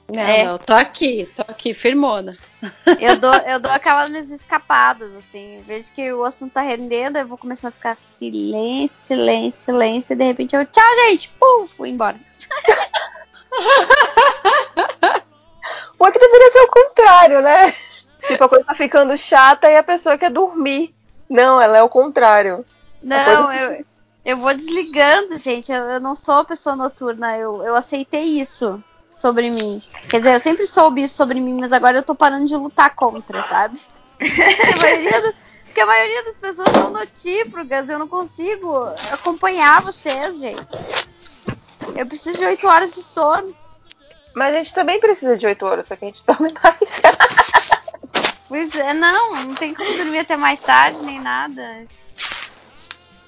[0.08, 0.44] Não, É.
[0.44, 2.32] não, tô aqui, tô aqui, firmona.
[2.98, 5.62] Eu dou, eu dou aquelas minhas escapadas, assim.
[5.66, 10.16] Vejo que o assunto tá rendendo, eu vou começar a ficar silêncio, silêncio, silêncio, e
[10.16, 11.30] de repente eu, tchau, gente!
[11.38, 12.18] Pum, fui embora.
[16.02, 17.74] É que deveria ser o contrário, né?
[18.24, 20.92] Tipo, a coisa tá ficando chata e a pessoa quer dormir.
[21.30, 22.66] Não, ela é o contrário.
[23.02, 23.84] Não, eu,
[24.24, 25.70] eu vou desligando, gente.
[25.72, 27.36] Eu, eu não sou uma pessoa noturna.
[27.38, 29.80] Eu, eu aceitei isso sobre mim.
[30.08, 32.94] Quer dizer, eu sempre soube isso sobre mim, mas agora eu tô parando de lutar
[32.94, 33.78] contra, sabe?
[34.18, 37.88] Porque a maioria, do- porque a maioria das pessoas são notífragas.
[37.88, 40.66] Eu não consigo acompanhar vocês, gente.
[41.96, 43.54] Eu preciso de 8 horas de sono.
[44.34, 46.76] Mas a gente também precisa de 8 horas, só que a gente dorme mais.
[48.50, 51.86] Pois é, não, não tem como dormir até mais tarde nem nada.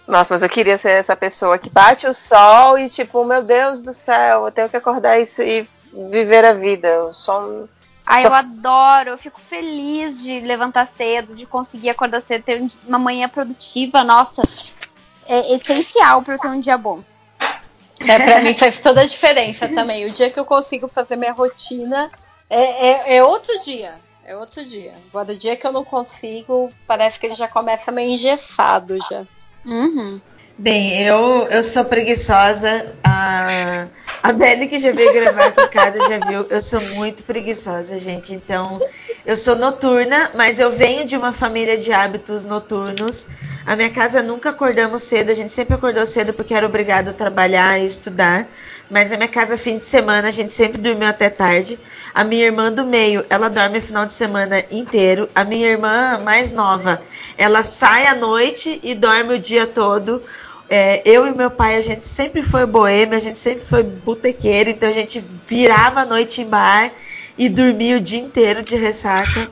[0.05, 3.83] Nossa, mas eu queria ser essa pessoa que bate o sol e tipo, meu Deus
[3.85, 5.69] do céu, eu tenho que acordar isso e
[6.11, 7.05] viver a vida.
[7.05, 7.69] O sol.
[8.05, 12.69] Ai, só- eu adoro, eu fico feliz de levantar cedo, de conseguir acordar cedo, ter
[12.85, 14.43] uma manhã produtiva, nossa.
[15.29, 17.01] É essencial pra eu ter um dia bom.
[18.01, 20.05] É, pra mim faz toda a diferença também.
[20.05, 22.11] O dia que eu consigo fazer minha rotina
[22.51, 23.95] é, é, é outro dia.
[24.25, 24.95] É outro dia.
[25.11, 29.25] Agora, o dia que eu não consigo, parece que ele já começa meio engessado já.
[29.67, 30.21] Uhum.
[30.57, 32.95] Bem, eu, eu sou preguiçosa.
[33.03, 33.87] A,
[34.23, 36.47] a Belle que já veio gravar aqui em casa já viu.
[36.49, 38.35] Eu sou muito preguiçosa, gente.
[38.35, 38.81] Então,
[39.25, 43.27] eu sou noturna, mas eu venho de uma família de hábitos noturnos.
[43.67, 45.31] A minha casa nunca acordamos cedo.
[45.31, 48.47] A gente sempre acordou cedo porque era obrigado a trabalhar e estudar.
[48.91, 51.79] Mas a minha casa, fim de semana, a gente sempre dormiu até tarde.
[52.15, 55.29] A minha irmã do meio, ela dorme o final de semana inteiro.
[55.35, 57.01] A minha irmã mais nova,
[57.39, 60.23] ela sai à noite e dorme o dia todo.
[60.69, 64.71] É, eu e meu pai, a gente sempre foi boêmio, a gente sempre foi botequeiro,
[64.71, 66.91] então a gente virava a noite em bar
[67.37, 69.51] e dormia o dia inteiro de ressaca.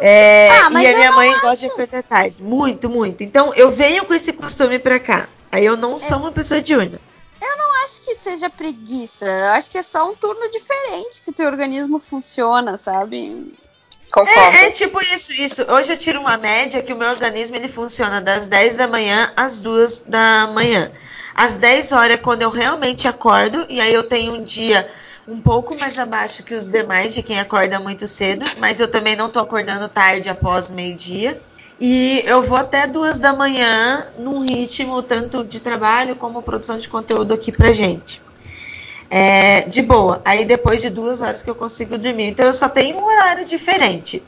[0.00, 2.36] É, Ah, e a minha mãe acho- gosta de acordar tarde.
[2.38, 3.22] Muito, muito.
[3.22, 5.28] Então eu venho com esse costume pra cá.
[5.50, 7.00] Aí eu não sou uma pessoa diurna.
[7.40, 9.26] Eu não acho que seja preguiça.
[9.26, 13.54] Eu acho que é só um turno diferente que teu organismo funciona, sabe?
[14.26, 15.62] É, é tipo isso, isso.
[15.70, 19.32] Hoje eu tiro uma média que o meu organismo ele funciona das 10 da manhã
[19.36, 20.90] às 2 da manhã.
[21.34, 24.90] Às 10 horas é quando eu realmente acordo, e aí eu tenho um dia
[25.26, 29.14] um pouco mais abaixo que os demais, de quem acorda muito cedo, mas eu também
[29.14, 31.40] não tô acordando tarde após meio-dia.
[31.80, 36.88] E eu vou até duas da manhã num ritmo tanto de trabalho como produção de
[36.88, 38.20] conteúdo aqui pra gente.
[39.08, 40.20] É, de boa.
[40.24, 42.24] Aí depois de duas horas que eu consigo dormir.
[42.24, 44.22] Então eu só tenho um horário diferente.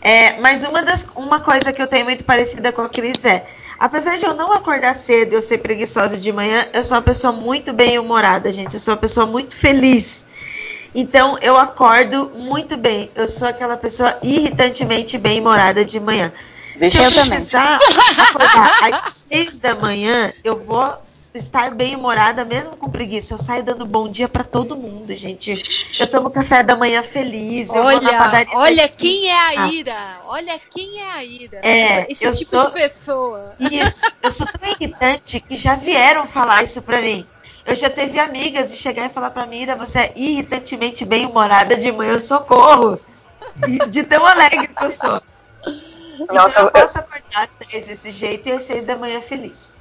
[0.00, 3.46] É, mas uma, das, uma coisa que eu tenho muito parecida com a Cris é,
[3.78, 7.02] apesar de eu não acordar cedo e eu ser preguiçosa de manhã, eu sou uma
[7.02, 8.74] pessoa muito bem humorada, gente.
[8.74, 10.26] Eu sou uma pessoa muito feliz.
[10.94, 13.10] Então eu acordo muito bem.
[13.16, 16.32] Eu sou aquela pessoa irritantemente bem humorada de manhã.
[16.78, 17.78] Se eu precisar
[18.18, 20.92] acordar às seis da manhã, eu vou
[21.34, 23.34] estar bem humorada mesmo com preguiça.
[23.34, 25.62] Eu saio dando bom dia pra todo mundo, gente.
[25.98, 27.68] Eu tomo café da manhã feliz.
[27.74, 28.52] Eu vou na Olha, padaria.
[28.56, 29.66] olha quem é a.
[29.68, 30.20] Ira.
[30.26, 31.58] Olha quem é a Ira.
[31.62, 33.54] É, Esse eu tipo sou- de pessoa.
[33.58, 37.26] Isso, eu sou tão irritante que já vieram falar isso pra mim.
[37.66, 41.24] Eu já teve amigas de chegar e falar pra mim, Ira, você é irritantemente bem
[41.26, 43.00] humorada de manhã, socorro.
[43.88, 45.20] De tão alegre que eu sou.
[46.32, 49.76] Nossa, eu eu- posso acordar às três desse jeito e às seis da manhã feliz.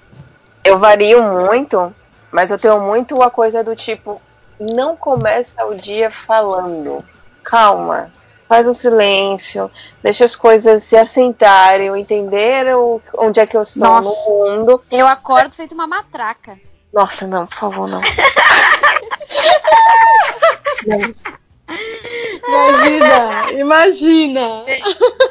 [0.64, 1.94] Eu vario muito,
[2.32, 4.22] mas eu tenho muito a coisa do tipo,
[4.60, 7.04] não começa o dia falando.
[7.44, 8.12] Calma.
[8.48, 9.72] Faz um silêncio,
[10.04, 14.30] deixa as coisas se assentarem, entender o- onde é que eu estou Nossa.
[14.30, 14.84] no mundo.
[14.92, 16.60] Eu acordo feito uma matraca.
[16.94, 18.02] Nossa, não, por favor, não.
[22.48, 24.66] Imagina, imagina.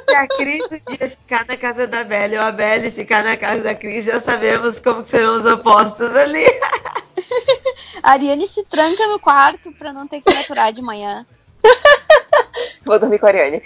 [0.09, 3.37] Se a Cris um dia ficar na casa da Belle ou a Belle ficar na
[3.37, 6.47] casa da Cris, já sabemos como que serão os opostos ali.
[8.03, 11.27] A Ariane se tranca no quarto pra não ter que aturar de manhã.
[12.85, 13.63] Vou dormir com a Ariane.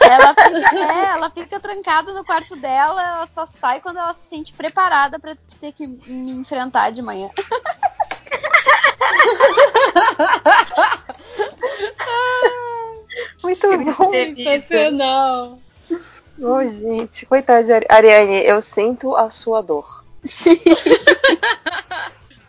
[0.00, 4.28] Ela fica, é, ela fica trancada no quarto dela, ela só sai quando ela se
[4.28, 7.28] sente preparada pra ter que me enfrentar de manhã.
[13.42, 14.12] Muito bom.
[14.12, 15.58] Sensacional.
[16.40, 20.04] Ô, gente, coitada de Ari- Ariane, eu sinto a sua dor.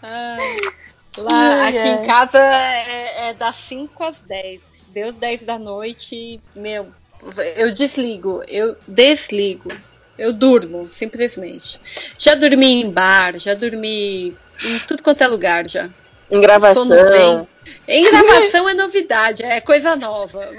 [0.01, 0.57] Ai.
[1.17, 2.03] Lá, Ai, aqui ai.
[2.03, 4.61] em casa é, é das 5 às 10.
[4.89, 6.87] Deu 10 da noite, meu,
[7.57, 9.71] eu desligo, eu desligo.
[10.17, 11.79] Eu durmo, simplesmente.
[12.17, 15.89] Já dormi em bar, já dormi em tudo quanto é lugar já.
[16.29, 17.47] Em gravação.
[17.87, 20.41] Em gravação é novidade, é coisa nova.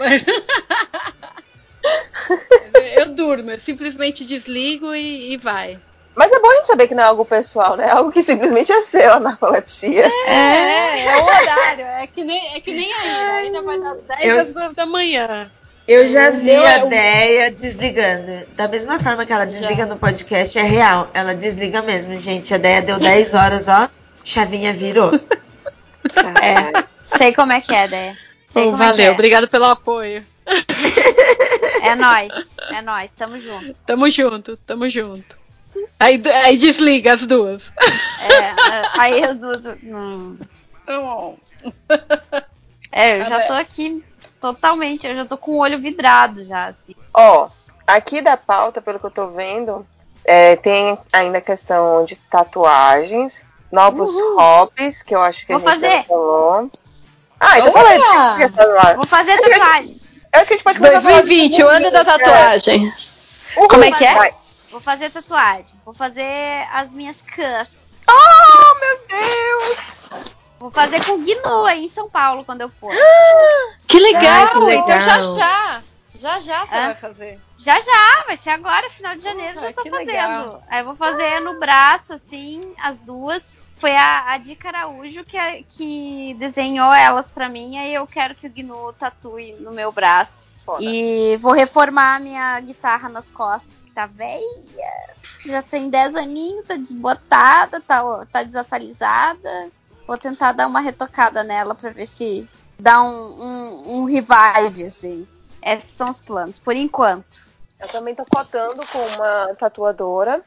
[2.97, 5.79] eu durmo, eu simplesmente desligo e, e vai.
[6.15, 7.87] Mas é bom a gente saber que não é algo pessoal, né?
[7.87, 10.05] É algo que simplesmente é seu, a narcolepsia.
[10.27, 11.85] É, é o horário.
[11.87, 13.33] É que nem, é que nem ainda.
[13.33, 15.51] Ainda vai dar 10 Eu- às 2 da manhã.
[15.89, 18.47] Eu já vi Meu, a é Deia desligando.
[18.55, 21.11] Da mesma forma que ela desliga no podcast, é real.
[21.13, 22.55] Ela desliga mesmo, gente.
[22.55, 23.89] A Deia deu 10 horas, ó.
[24.25, 25.13] Chavinha virou.
[26.43, 26.85] É,
[27.17, 28.19] sei como é que é, Deia.
[28.49, 29.11] Sei Pô, como é que valeu, é.
[29.13, 30.25] obrigado pelo apoio.
[31.83, 32.31] É nóis,
[32.71, 33.75] é nóis, tamo junto.
[33.87, 35.39] Tamo junto, tamo junto.
[35.99, 37.63] Aí, aí desliga as duas.
[38.21, 39.65] É, aí as duas.
[39.83, 40.37] Hum.
[40.85, 41.39] Tá bom.
[42.93, 44.05] É, eu Tá já tô aqui
[44.41, 46.95] totalmente, eu já tô com o olho vidrado já, assim.
[47.15, 47.49] Ó,
[47.87, 49.87] aqui da pauta, pelo que eu tô vendo,
[50.25, 55.73] é, tem ainda a questão de tatuagens, novos hobbies, que eu acho que Vou a
[55.75, 55.97] gente fazer.
[55.99, 56.71] já falou.
[57.39, 58.97] Ah, então fala aí.
[58.97, 60.01] Vou fazer que a gente- tatuagem.
[60.33, 62.93] Eu acho que a gente pode começar a falar 2020, o ano da tatuagem.
[63.57, 64.15] Uhul, Como é que é?
[64.15, 64.35] vai.
[64.71, 65.75] Vou fazer tatuagem.
[65.85, 67.69] Vou fazer as minhas cuts.
[68.09, 69.79] Oh, meu Deus!
[70.59, 72.95] Vou fazer com o Gnu aí em São Paulo quando eu for.
[73.89, 74.85] Que legal, Ai, que legal.
[74.85, 75.83] então já já.
[76.17, 76.85] Já já você Hã?
[76.87, 77.41] vai fazer.
[77.57, 80.07] Já já, vai ser agora, final de janeiro, Porra, já tô fazendo.
[80.07, 80.63] legal.
[80.69, 83.43] Aí eu vou fazer no braço, assim, as duas.
[83.81, 88.35] Foi a, a Dica Araújo que, a- que desenhou elas pra mim, aí eu quero
[88.35, 90.51] que o Gnu tatue no meu braço.
[90.67, 90.83] Foda.
[90.85, 95.11] E vou reformar a minha guitarra nas costas, que tá velha.
[95.47, 99.71] Já tem 10 aninhos, tá desbotada, tá, tá desatualizada.
[100.07, 102.47] Vou tentar dar uma retocada nela pra ver se
[102.79, 105.27] dá um, um, um revive, assim.
[105.63, 107.51] Esses são os planos, por enquanto.
[107.79, 110.43] Eu também tô cotando com uma tatuadora.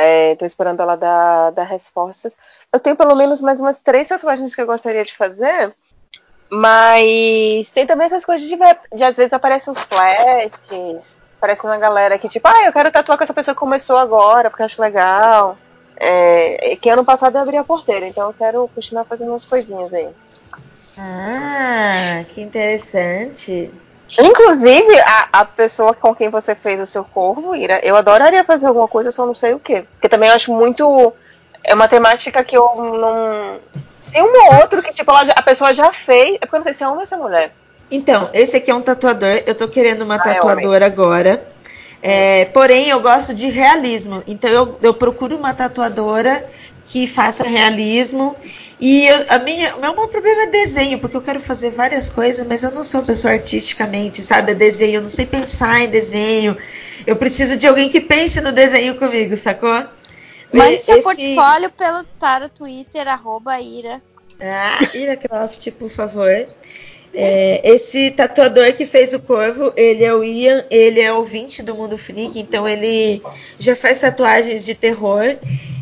[0.00, 2.36] É, tô esperando ela dar, dar respostas.
[2.72, 5.74] Eu tenho pelo menos mais umas três tatuagens que eu gostaria de fazer.
[6.48, 11.18] Mas tem também essas coisas de, de às vezes aparecem uns flashes.
[11.36, 14.50] Aparece uma galera que, tipo, ah, eu quero tatuar com essa pessoa que começou agora,
[14.50, 15.58] porque eu acho legal.
[15.96, 19.92] É, que ano passado eu abri a porteira, então eu quero continuar fazendo umas coisinhas
[19.92, 20.08] aí.
[20.96, 23.72] Ah, que interessante.
[24.18, 28.66] Inclusive, a, a pessoa com quem você fez o seu corvo, Ira, eu adoraria fazer
[28.66, 29.84] alguma coisa, só não sei o quê.
[29.92, 31.12] Porque também eu acho muito.
[31.62, 33.58] É uma temática que eu não.
[34.10, 36.36] Tem um ou outro que, tipo, ela a pessoa já fez.
[36.36, 37.52] É porque eu não sei se é homem ou se é mulher.
[37.90, 39.42] Então, esse aqui é um tatuador.
[39.46, 41.46] Eu tô querendo uma Ah, é tatuadora agora.
[42.02, 44.22] É, porém, eu gosto de realismo.
[44.26, 46.48] Então, eu, eu procuro uma tatuadora
[46.86, 48.36] que faça realismo.
[48.80, 52.08] E eu- a minha, o meu maior problema é desenho, porque eu quero fazer várias
[52.08, 54.52] coisas, mas eu não sou pessoa artisticamente, sabe?
[54.52, 56.56] É desenho, eu não sei pensar em desenho.
[57.06, 59.84] Eu preciso de alguém que pense no desenho comigo, sacou?
[60.52, 64.00] Mande seu Esse- portfólio pelo, para o Twitter, arroba Ira.
[64.40, 66.46] Ah, Ira Croft, por favor.
[67.14, 71.74] É, esse tatuador que fez o corvo, ele é o Ian, ele é ouvinte do
[71.74, 73.22] Mundo Freak, então ele
[73.58, 75.36] já faz tatuagens de terror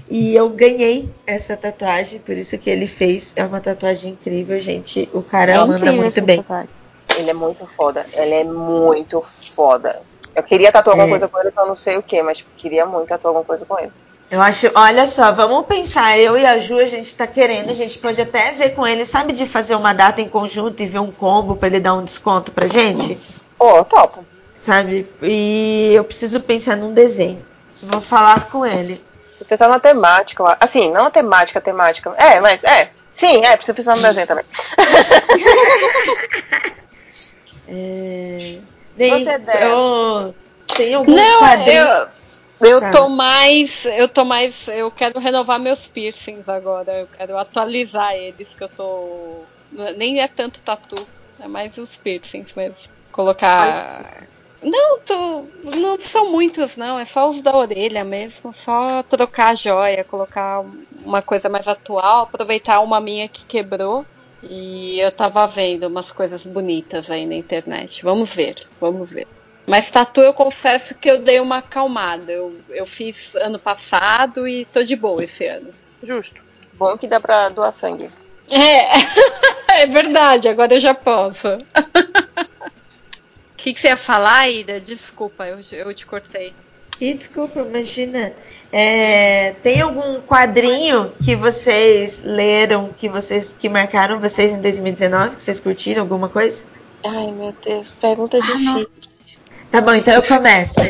[0.09, 3.33] e eu ganhei essa tatuagem, por isso que ele fez.
[3.37, 5.09] É uma tatuagem incrível, gente.
[5.13, 6.37] O cara é manda incrível muito bem.
[6.39, 6.69] tatuagem.
[7.17, 8.07] Ele é muito foda.
[8.15, 9.23] Ele é muito
[9.55, 10.01] foda.
[10.35, 11.11] Eu queria tatuar alguma É.
[11.11, 13.79] coisa com ele, só não sei o que, mas queria muito tatuar alguma coisa com
[13.79, 13.91] ele.
[14.29, 17.75] Eu acho, olha só, vamos pensar, eu e a Ju, a gente tá querendo, a
[17.75, 20.99] gente pode até ver com ele, sabe, de fazer uma data em conjunto e ver
[20.99, 23.17] um combo pra ele dar um desconto pra gente?
[23.57, 24.25] Pô, topo.
[24.57, 25.09] Sabe?
[25.23, 27.45] E eu preciso pensar num desenho.
[27.81, 29.01] Vou falar com ele.
[29.29, 30.57] Preciso pensar na temática.
[30.59, 32.13] Assim, não na temática, temática.
[32.17, 32.89] É, mas é.
[33.17, 34.45] Sim, é, preciso pensar no desenho também.
[37.69, 38.59] É...
[38.97, 39.61] Você, Débora?
[39.61, 40.35] eu...
[40.77, 41.73] Tem algum Não, quadrinho...
[41.73, 42.07] eu,
[42.61, 42.91] eu Tá.
[42.91, 43.85] tô mais.
[43.85, 44.67] Eu tô mais.
[44.69, 47.01] Eu quero renovar meus piercings agora.
[47.01, 49.45] Eu quero atualizar eles, que eu tô.
[49.97, 51.07] Nem é tanto tatu,
[51.41, 52.77] é mais os piercings mesmo.
[53.13, 54.27] Colocar.
[54.63, 55.45] Não, tô,
[55.79, 56.99] não são muitos, não.
[56.99, 58.55] É só os da orelha mesmo.
[58.55, 60.65] Só trocar a joia, colocar
[61.05, 64.05] uma coisa mais atual, aproveitar uma minha que quebrou.
[64.43, 68.03] E eu tava vendo umas coisas bonitas aí na internet.
[68.03, 69.27] Vamos ver, vamos ver.
[69.67, 72.31] Mas tatu eu confesso que eu dei uma acalmada.
[72.31, 75.71] Eu, eu fiz ano passado e tô de boa esse ano.
[76.03, 76.41] Justo.
[76.75, 78.09] Bom que dá pra doar sangue.
[78.49, 81.49] É, é verdade, agora eu já posso.
[81.49, 81.59] O
[83.57, 84.81] que, que você ia falar, Ida?
[84.81, 86.55] Desculpa, eu, eu te cortei.
[86.93, 88.33] Que desculpa, imagina.
[88.73, 95.43] É, tem algum quadrinho que vocês leram, que vocês que marcaram vocês em 2019, que
[95.43, 96.65] vocês curtiram alguma coisa?
[97.05, 98.91] Ai, meu Deus, pergunta difícil.
[99.77, 100.81] Tá bom, então eu começo.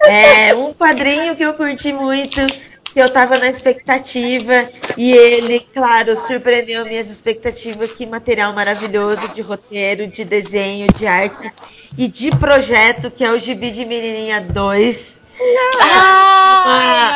[0.00, 2.44] É um quadrinho que eu curti muito,
[2.92, 7.92] que eu tava na expectativa, e ele, claro, surpreendeu minhas expectativas.
[7.92, 11.52] Que material maravilhoso de roteiro, de desenho, de arte
[11.96, 15.20] e de projeto, que é o Gibi de Menininha 2.
[15.80, 16.64] Ah,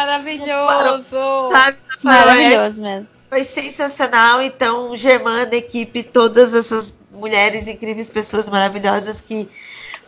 [0.07, 1.51] maravilhoso!
[1.51, 3.09] Sabe, Maravilhoso mesmo.
[3.29, 4.41] Foi sensacional.
[4.41, 9.49] Então, Germana, equipe, todas essas mulheres incríveis, pessoas maravilhosas que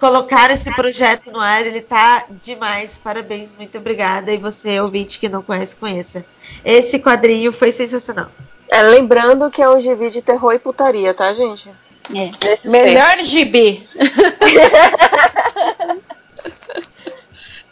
[0.00, 2.99] colocaram esse projeto no ar, ele tá demais.
[2.99, 4.33] Parabéns, muito obrigada.
[4.33, 6.24] E você, ouvinte que não conhece, conheça.
[6.65, 8.28] Esse quadrinho foi sensacional.
[8.68, 11.68] É, lembrando que é um gibi de terror e putaria, tá, gente?
[12.15, 12.68] É.
[12.68, 13.86] Melhor gibi.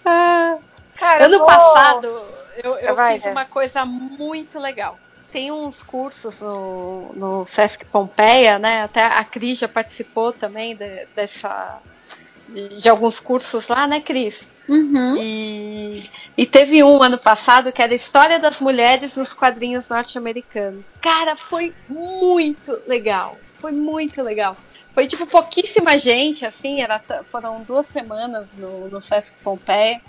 [0.04, 0.56] Ah,
[0.98, 2.24] Cara, ano vou- passado
[2.62, 3.30] eu, eu Vai, fiz né?
[3.30, 4.98] uma coisa muito legal.
[5.30, 8.82] Tem uns cursos no, no Sesc Pompeia, né?
[8.82, 11.78] Até a Cris já participou também de, dessa
[12.48, 14.36] de, alguns cursos lá, né, Cris?
[14.68, 15.16] Uhum.
[15.20, 20.84] E, e teve um ano passado que era História das Mulheres nos quadrinhos norte-americanos.
[21.00, 23.36] Cara, foi muito legal.
[23.60, 24.56] Foi muito legal.
[24.94, 30.00] Foi tipo pouquíssima gente, assim, era, foram duas semanas no, no Sesc Pompeia.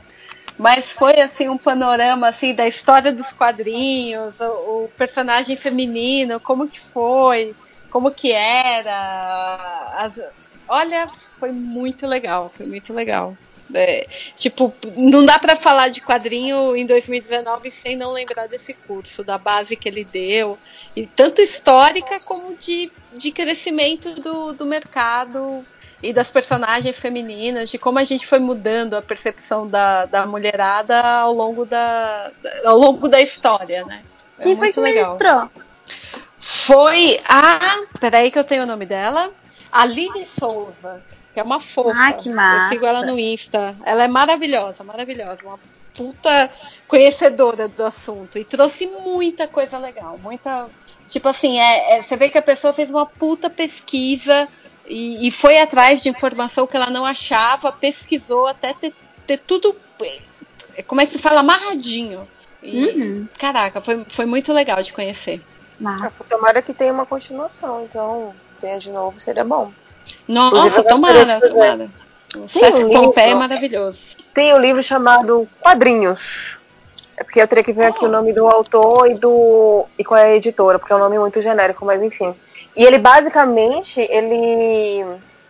[0.58, 6.68] Mas foi assim um panorama assim da história dos quadrinhos, o, o personagem feminino, como
[6.68, 7.56] que foi,
[7.90, 9.94] como que era.
[9.98, 10.14] as-
[10.70, 13.36] olha, foi muito legal, foi muito legal.
[13.74, 19.24] É, tipo, não dá pra falar de quadrinho em 2019 sem não lembrar desse curso,
[19.24, 20.58] da base que ele deu,
[20.96, 25.64] e tanto histórica como de, de crescimento do, do mercado
[26.02, 31.00] e das personagens femininas, de como a gente foi mudando a percepção da, da mulherada
[31.00, 32.32] ao longo da,
[32.64, 34.02] ao longo da história, né?
[34.40, 35.04] É Quem foi muito que legal.
[35.04, 35.50] ministrou?
[36.40, 37.82] Foi a.
[38.00, 39.32] Peraí que eu tenho o nome dela.
[39.72, 41.02] Aline Souza,
[41.34, 41.98] que é uma fofa.
[41.98, 42.66] Ah, que massa.
[42.66, 43.76] Eu sigo ela no Insta.
[43.86, 45.40] Ela é maravilhosa, maravilhosa.
[45.44, 45.60] Uma
[45.96, 46.50] puta
[46.88, 48.38] conhecedora do assunto.
[48.38, 50.18] E trouxe muita coisa legal.
[50.18, 50.68] Muita.
[51.08, 54.48] Tipo assim, é, é- você vê que a pessoa fez uma puta pesquisa
[54.88, 58.94] e, e foi atrás de informação que ela não achava, pesquisou até ter,
[59.28, 59.76] ter tudo.
[60.76, 61.40] é, Como é que se fala?
[61.42, 62.28] Amarradinho.
[62.62, 63.28] E, Uhum.
[63.38, 65.42] Caraca, foi, foi muito legal de conhecer.
[65.86, 69.72] Ah, Tomara que tenha uma continuação, então tenha de novo, seria bom.
[70.28, 71.90] Nossa, tomara, tomara.
[72.36, 74.00] O Tem um Pompeia é livro- maravilhoso.
[74.34, 76.58] Tem um livro chamado Quadrinhos.
[77.18, 80.20] É porque eu teria que ver aqui o nome do autor e do e qual
[80.20, 82.34] é a editora, porque é um nome muito genérico, mas enfim.
[82.76, 85.06] E ele basicamente ele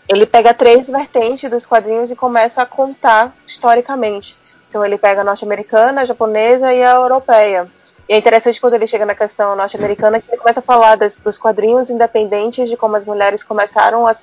[0.08, 4.36] ele pega três vertentes dos quadrinhos e começa a contar historicamente.
[4.68, 7.68] Então ele pega a norte-americana, a japonesa e a europeia.
[8.10, 11.18] E é interessante quando ele chega na questão norte-americana que ele começa a falar das-
[11.18, 14.14] dos quadrinhos independentes, de como as mulheres começaram a,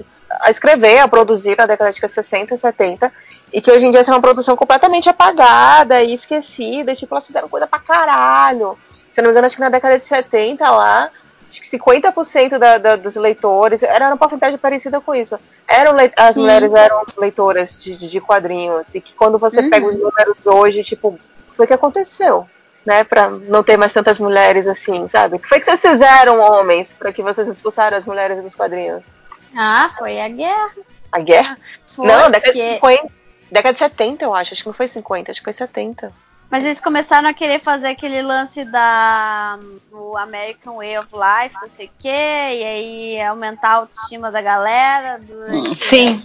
[0.41, 3.13] a escrever, a produzir na década de 60 e 70,
[3.53, 7.15] e que hoje em dia essa é uma produção completamente apagada e esquecida, e, tipo,
[7.15, 8.77] elas fizeram coisa pra caralho.
[9.13, 11.09] Se eu não me engano, acho que na década de 70 lá,
[11.49, 15.39] acho que 50% da, da, dos leitores, era uma porcentagem parecida com isso,
[15.69, 16.41] eram lei- as Sim.
[16.41, 19.71] mulheres eram leitoras de, de, de quadrinhos, e que quando você Uhum.
[19.71, 21.17] pega os números hoje, tipo,
[21.53, 22.49] foi o que aconteceu?
[22.87, 25.35] Né, pra não ter mais tantas mulheres assim, sabe?
[25.37, 29.09] O que foi que vocês fizeram, homens, pra que vocês expulsaram as mulheres dos quadrinhos?
[29.57, 30.71] Ah, foi a guerra.
[31.11, 31.59] A guerra?
[31.89, 33.13] Foi, não, década porque- de 50.
[33.51, 34.55] Década de 70, eu acho.
[34.55, 36.13] Acho que não foi 50, acho que foi 70.
[36.49, 39.59] Mas eles começaram a querer fazer aquele lance da
[39.91, 44.41] o American Way of Life, não sei o quê, e aí aumentar a autoestima da
[44.41, 46.25] galera, do- Sim.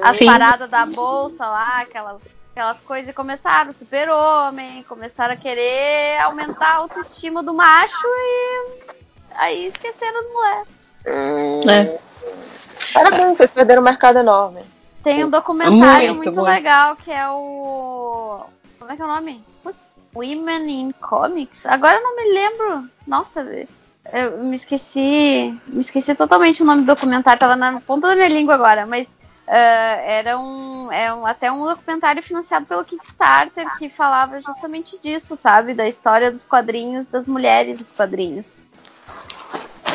[0.00, 0.26] as Sim.
[0.26, 2.20] paradas da bolsa lá, aquelas,
[2.52, 8.82] aquelas coisas, e começaram super-homem, começaram a querer aumentar a autoestima do macho e
[9.34, 10.66] aí esqueceram do mulher.
[11.04, 11.98] É.
[12.92, 14.62] Parabéns, vocês perderam um mercado enorme.
[15.02, 16.42] Tem um documentário Muito, muito, muito.
[16.42, 18.44] legal que é o.
[18.78, 19.44] Como é que é o nome?
[19.62, 21.66] Putz, Women in Comics?
[21.66, 22.88] Agora eu não me lembro.
[23.06, 23.44] Nossa,
[24.12, 25.58] eu me esqueci.
[25.66, 29.08] Me esqueci totalmente o nome do documentário, tava na ponta da minha língua agora, mas.
[29.48, 35.36] Ah, era um, é um, até um documentário financiado pelo Kickstarter que falava justamente disso,
[35.36, 35.74] sabe?
[35.74, 38.66] Da história dos quadrinhos, das mulheres dos quadrinhos.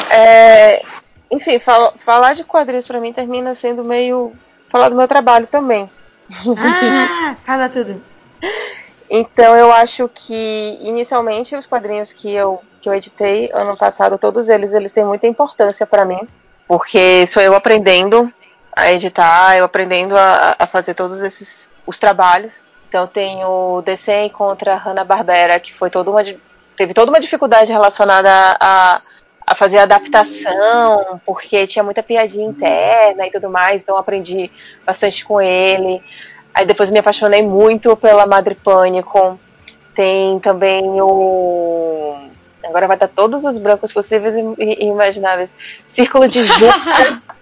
[0.10, 0.84] É,
[1.32, 4.34] enfim, fal- falar de quadrinhos pra mim termina sendo meio.
[4.70, 5.90] falar do meu trabalho também.
[6.58, 8.02] Ah, fala tudo.
[9.10, 14.50] Então eu acho que inicialmente os quadrinhos que eu, que eu editei ano passado, todos
[14.50, 16.20] eles, eles têm muita importância para mim,
[16.68, 18.32] porque sou eu aprendendo
[18.78, 22.56] a editar, eu aprendendo a, a fazer todos esses os trabalhos.
[22.88, 26.24] Então tem o DC contra Hanna Barbera, que foi toda uma
[26.76, 28.30] teve toda uma dificuldade relacionada
[28.60, 29.02] a,
[29.46, 34.52] a fazer adaptação, porque tinha muita piadinha interna e tudo mais, então aprendi
[34.86, 36.02] bastante com ele.
[36.54, 39.40] Aí depois me apaixonei muito pela Madre Pânico.
[39.96, 42.30] Tem também o.
[42.64, 45.54] Agora vai dar todos os brancos possíveis e imagináveis.
[45.88, 47.20] Círculo de Júpiter.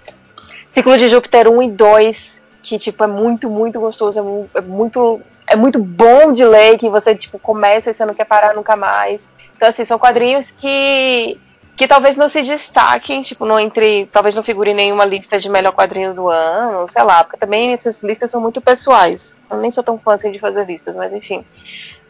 [0.75, 2.41] Círculo de Júpiter 1 e 2.
[2.61, 4.19] Que, tipo, é muito, muito gostoso.
[4.19, 6.77] É é muito, é muito bom de ler.
[6.77, 9.29] Que você, tipo, começa e você não quer parar nunca mais.
[9.55, 11.39] Então, assim, são quadrinhos que
[11.77, 15.49] que talvez não se destaquem, tipo, não entre, talvez não figure em nenhuma lista de
[15.49, 19.41] melhor quadrinho do ano, sei lá, porque também essas listas são muito pessoais.
[19.51, 21.43] Eu nem sou tão fã assim de fazer listas, mas enfim.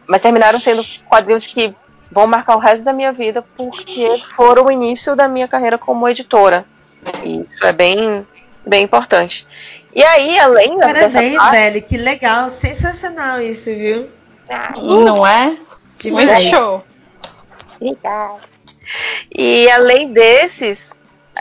[0.05, 1.73] Mas terminaram sendo quadrinhos que
[2.11, 6.07] vão marcar o resto da minha vida porque foram o início da minha carreira como
[6.07, 6.63] editora.
[7.23, 8.25] E isso é bem,
[8.65, 9.47] bem importante.
[9.93, 11.81] E aí, além da- dessa Parabéns, parte- velho.
[11.81, 12.49] Que legal.
[12.49, 14.07] Sensacional isso, viu?
[14.81, 15.57] Não é?
[15.97, 16.25] Demais.
[16.27, 16.83] Muito show.
[17.79, 18.39] Obrigada.
[19.33, 20.91] E além desses,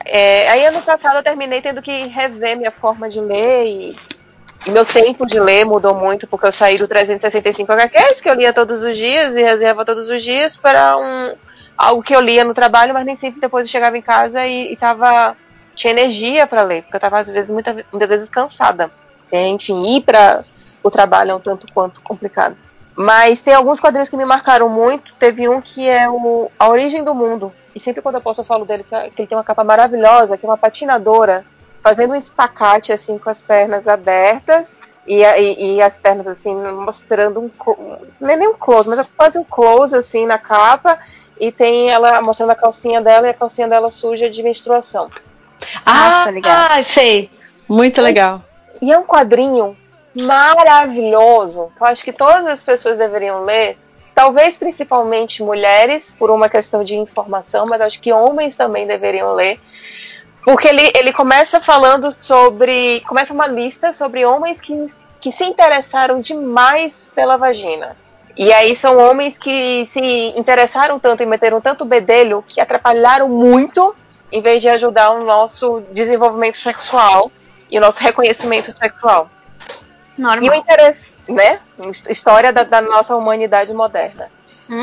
[0.04, 3.98] é, aí ano passado eu terminei tendo que rever minha forma de ler e,
[4.66, 8.34] e meu tempo de ler mudou muito, porque eu saí do 365 HQs, que eu
[8.34, 11.34] lia todos os dias e reserva todos os dias, para um,
[11.76, 14.72] algo que eu lia no trabalho, mas nem sempre depois eu chegava em casa e,
[14.72, 15.36] e tava,
[15.74, 18.90] tinha energia para ler, porque eu estava às vezes, muita, muitas vezes cansada.
[19.32, 20.44] Enfim, ir para
[20.82, 22.56] o trabalho é um tanto quanto complicado.
[22.96, 25.14] Mas tem alguns quadrinhos que me marcaram muito.
[25.14, 27.52] Teve um que é o A Origem do Mundo.
[27.74, 30.46] E sempre quando eu posso eu falo dele, que ele tem uma capa maravilhosa, que
[30.46, 31.44] é uma patinadora
[31.82, 34.76] fazendo um espacate assim com as pernas abertas
[35.06, 37.50] e, e, e as pernas assim mostrando um
[38.18, 40.98] não é nem um close, mas é quase um close assim na capa
[41.38, 45.10] e tem ela mostrando a calcinha dela e a calcinha dela suja de menstruação.
[45.84, 47.30] Ah, tá ah, sei.
[47.68, 48.42] Muito legal.
[48.80, 49.76] E é um quadrinho
[50.14, 53.78] maravilhoso, que eu acho que todas as pessoas deveriam ler.
[54.14, 59.58] Talvez principalmente mulheres, por uma questão de informação, mas acho que homens também deveriam ler.
[60.44, 63.00] Porque ele, ele começa falando sobre.
[63.08, 64.86] Começa uma lista sobre homens que,
[65.20, 67.96] que se interessaram demais pela vagina.
[68.36, 73.94] E aí são homens que se interessaram tanto e meteram tanto bedelho que atrapalharam muito
[74.34, 77.30] em vez de ajudar o nosso desenvolvimento sexual
[77.70, 79.30] e o nosso reconhecimento sexual.
[80.44, 81.60] E o interesse, né?
[81.78, 84.28] His- História da, da nossa humanidade moderna.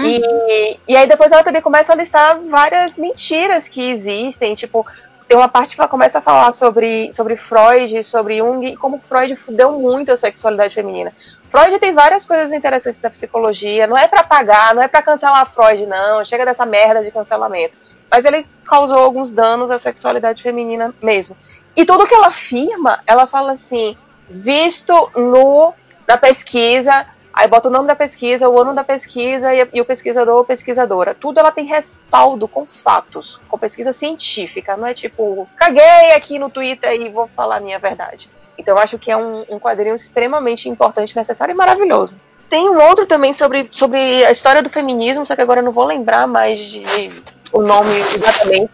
[0.06, 4.86] E, e aí depois ela também começa a listar várias mentiras que existem, tipo,
[5.28, 9.00] tem uma parte que ela começa a falar sobre, sobre Freud, sobre Jung, e como
[9.00, 11.12] Freud fudeu muito a sexualidade feminina.
[11.50, 15.50] Freud tem várias coisas interessantes da psicologia, não é pra pagar, não é pra cancelar
[15.52, 17.76] Freud, não, chega dessa merda de cancelamento.
[18.12, 21.38] Mas ele causou alguns danos à sexualidade feminina mesmo.
[21.76, 23.96] E tudo que ela afirma, ela fala assim,
[24.30, 25.74] visto no
[26.08, 29.86] na pesquisa, aí bota o nome da pesquisa, o ano da pesquisa e, e o
[29.86, 31.16] pesquisador ou pesquisadora.
[31.16, 36.50] Tudo ela tem respaldo com fatos, com pesquisa científica, não é tipo, caguei aqui no
[36.50, 38.30] Twitter e vou falar a minha verdade.
[38.58, 42.18] Então eu acho que é um, um quadrinho extremamente importante, necessário e maravilhoso.
[42.52, 45.72] Tem um outro também sobre, sobre a história do feminismo, só que agora eu não
[45.72, 48.72] vou lembrar mais de, de- o nome exatamente.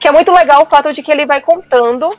[0.00, 2.12] Que é muito legal o fato de que ele vai contando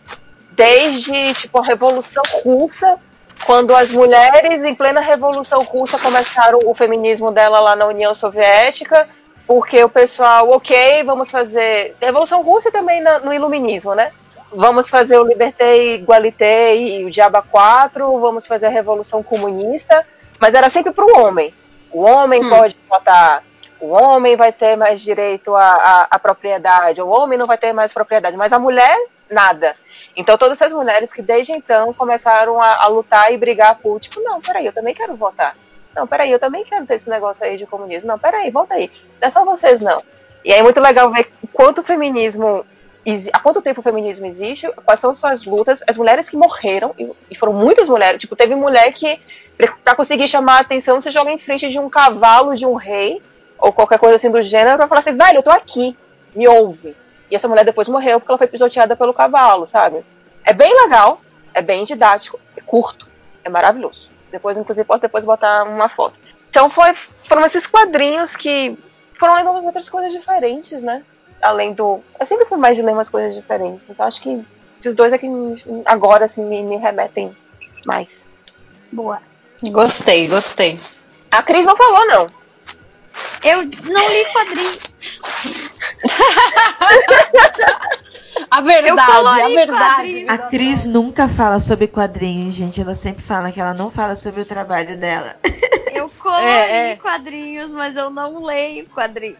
[0.51, 2.97] desde tipo a Revolução Russa,
[3.45, 9.05] quando as mulheres em plena Revolução Russa começaram o feminismo dela lá na União Soviética,
[9.45, 14.11] porque o pessoal, ok, vamos fazer Revolução Russa também na- no Iluminismo, né?
[14.49, 20.05] Vamos fazer o Liberté, Igualité e o Diaba 4, vamos fazer a Revolução Comunista,
[20.39, 21.53] mas era sempre para o homem.
[21.91, 23.43] O homem pode votar,
[23.79, 28.35] o homem vai ter mais direito à, propriedade, o homem não vai ter mais propriedade,
[28.35, 28.97] mas a mulher,
[29.29, 29.75] nada.
[30.15, 34.19] Então todas essas mulheres que desde então começaram a, a lutar e brigar por, tipo,
[34.21, 35.55] não, peraí, eu também quero votar.
[35.95, 38.07] Não, peraí, eu também quero ter esse negócio aí de comunismo.
[38.07, 38.91] Não, peraí, volta aí.
[39.21, 40.03] Não é só vocês, não.
[40.43, 42.65] E aí é muito legal ver o quanto o feminismo.
[43.31, 46.95] Há quanto tempo o feminismo existe, quais são suas lutas, as mulheres que morreram,
[47.29, 49.19] e, foram muitas mulheres, tipo, teve mulher que,
[49.83, 53.21] pra conseguir chamar a atenção, se joga em frente de um cavalo de um rei,
[53.59, 55.95] ou qualquer coisa assim do gênero, pra falar assim, velho, eu tô aqui,
[56.33, 56.95] me ouve.
[57.29, 60.03] E essa mulher depois morreu porque ela foi pisoteada pelo cavalo, sabe?
[60.43, 61.21] É bem legal,
[61.53, 63.07] é bem didático, é curto,
[63.43, 64.09] é maravilhoso.
[64.31, 66.15] Depois, inclusive, posso depois botar uma foto.
[66.49, 68.77] Então foi, foram esses quadrinhos que
[69.17, 71.03] foram lendo outras coisas diferentes, né?
[71.45, 71.99] Além do.
[72.19, 73.85] Eu sempre fui mais de ler umas coisas diferentes.
[73.87, 74.43] Então acho que
[74.79, 75.27] esses dois aqui
[75.85, 77.35] agora assim, me, me remetem
[77.85, 78.19] mais.
[78.91, 79.21] Boa.
[79.63, 80.79] Gostei, gostei.
[81.31, 82.27] A Cris não falou, não.
[83.43, 84.79] Eu não li quadrinhos.
[88.51, 90.25] A verdade, a verdade.
[90.27, 92.81] A Cris nunca fala sobre quadrinhos, gente.
[92.81, 95.35] Ela sempre fala que ela não fala sobre o trabalho dela.
[95.93, 96.95] Eu colori É, é.
[96.95, 99.37] quadrinhos, mas eu não leio quadrinhos.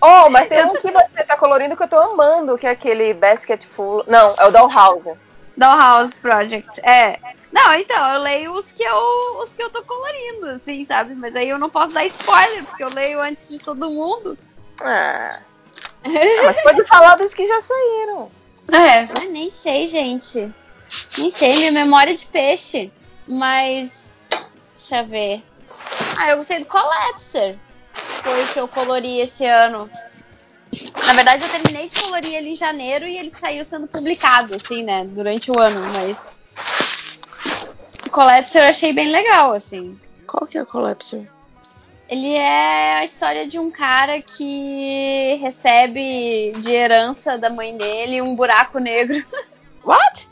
[0.00, 3.12] Oh, mas tem um que você tá colorindo que eu tô amando, que é aquele
[3.12, 4.04] Basket Full.
[4.06, 5.12] Não, é o Dollhouse.
[5.56, 6.80] Dollhouse Project.
[6.88, 7.18] É.
[7.50, 11.14] Não, então, eu leio os que eu, os que eu tô colorindo, assim, sabe?
[11.14, 14.38] Mas aí eu não posso dar spoiler, porque eu leio antes de todo mundo.
[14.80, 15.40] Ah.
[16.04, 18.30] Ah, mas pode falar dos que já saíram.
[18.72, 19.00] É.
[19.20, 20.52] Ah, nem sei, gente.
[21.16, 22.90] Nem sei, minha memória é de peixe.
[23.26, 24.28] Mas.
[24.76, 25.42] Deixa eu ver.
[26.16, 27.58] Ah, eu gostei do Collapser.
[28.22, 29.90] Foi o que eu colori esse ano.
[31.06, 34.82] Na verdade, eu terminei de colorir ele em janeiro e ele saiu sendo publicado, assim,
[34.82, 35.04] né?
[35.04, 36.38] Durante o ano, mas.
[38.06, 39.98] O Collapser eu achei bem legal, assim.
[40.26, 41.26] Qual que é o Collapser?
[42.08, 48.34] Ele é a história de um cara que recebe de herança da mãe dele um
[48.34, 49.22] buraco negro.
[49.84, 50.28] What?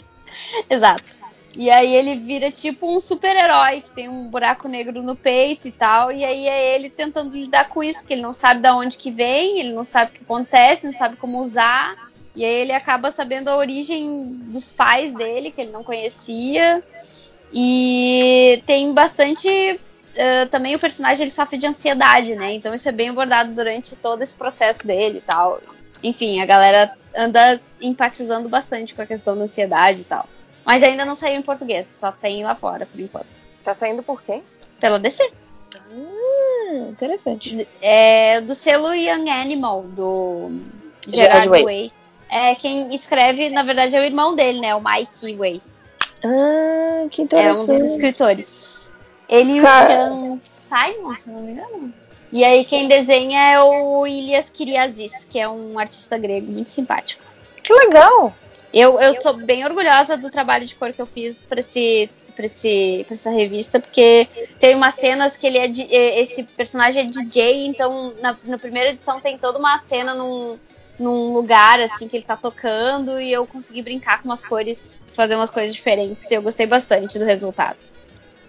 [0.71, 1.26] Exato.
[1.59, 5.73] E aí ele vira tipo um super-herói que tem um buraco negro no peito e
[5.73, 6.13] tal.
[6.13, 9.11] E aí é ele tentando lidar com isso, porque ele não sabe de onde que
[9.11, 11.97] vem, ele não sabe o que acontece, não sabe como usar.
[12.35, 16.85] E aí ele acaba sabendo a origem dos pais dele, que ele não conhecia.
[17.51, 19.49] E tem bastante.
[19.49, 22.53] Uh, também o personagem ele sofre de ansiedade, né?
[22.53, 25.63] Então isso é bem abordado durante todo esse processo dele e tal.
[26.03, 30.29] Enfim, a galera anda empatizando bastante com a questão da ansiedade e tal.
[30.67, 33.47] Mas ainda não saiu em português, só tem lá fora por enquanto.
[33.63, 34.43] Tá saindo por quem?
[34.81, 35.33] Pela DC.
[35.93, 37.69] Hum, interessante.
[37.81, 40.51] É do selo Young Animal, do
[41.07, 41.65] Gerard Gerard Way.
[41.65, 41.93] Way.
[42.29, 44.75] É, quem escreve, na verdade, é o irmão dele, né?
[44.75, 45.63] O Mike Way.
[46.25, 47.61] Ah, que É interessante.
[47.61, 48.95] um dos escritores.
[49.29, 49.65] Ele e o.
[49.65, 51.95] Sean Simon, se não me engano.
[52.33, 57.23] E aí quem desenha é o Ilias Kyriazis, que é um artista grego muito simpático.
[57.63, 58.35] Que legal!
[58.73, 62.47] Eu, eu tô bem orgulhosa do trabalho de cor que eu fiz pra, esse, pra
[63.15, 64.29] essa revista, porque
[64.61, 68.59] tem umas cenas que ele é, de- é- esse personagem é DJ, então na, na
[68.59, 70.59] primeira edição tem toda uma cena num,
[70.99, 75.37] num lugar assim que ele tá tocando e eu consegui brincar com umas cores, fazer
[75.37, 76.31] umas coisas diferentes.
[76.31, 77.79] Eu gostei bastante do resultado.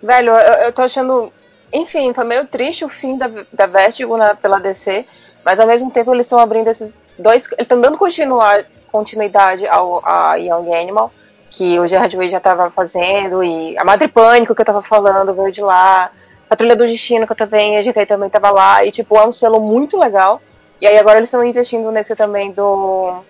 [0.04, 1.32] Velho, eu, eu tô achando.
[1.72, 5.06] Enfim, foi meio triste o fim da, da Vertigo na- pela DC,
[5.44, 7.48] mas ao mesmo tempo eles estão abrindo esses dois.
[7.58, 11.12] Estão dando continuar, continuidade ao a Young Animal,
[11.50, 15.34] que o Gerard Way já tava fazendo, e a Madre Pânico que eu tava falando
[15.34, 16.12] veio de lá,
[16.50, 19.32] a Trilha do Destino que eu também, GK também tava lá, e tipo, é um
[19.32, 20.42] selo muito legal.
[20.80, 23.24] E aí agora eles estão investindo nesse também do,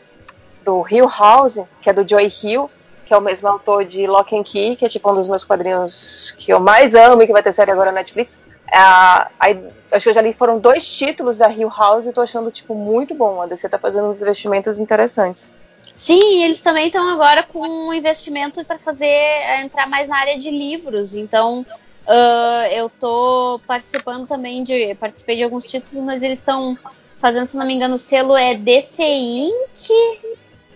[0.63, 2.69] do Hill House, que é do Joy Hill,
[3.06, 5.45] que é o mesmo autor de Lock and Key, que é tipo um dos meus
[5.45, 8.38] quadrinhos que eu mais amo e que vai ter série agora na Netflix.
[8.71, 9.59] Aí,
[9.91, 12.75] acho que eu já li foram dois títulos da Hill House e tô achando tipo
[12.75, 13.41] muito bom.
[13.41, 15.53] A DC tá fazendo uns investimentos interessantes.
[15.95, 20.37] Sim, eles também estão agora com um investimento para fazer é, entrar mais na área
[20.37, 21.15] de livros.
[21.15, 21.65] Então,
[22.07, 24.95] ah, eu tô participando também de.
[24.95, 26.77] Participei de alguns títulos, mas eles estão
[27.19, 29.89] fazendo, se não me engano, o selo é DC Inc.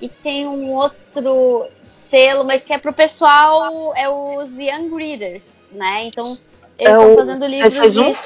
[0.01, 6.06] E tem um outro selo, mas que é pro pessoal, é os Young Readers, né?
[6.06, 6.38] Então,
[6.81, 8.12] eles É estão fazendo livros DC Zoom?
[8.12, 8.17] de.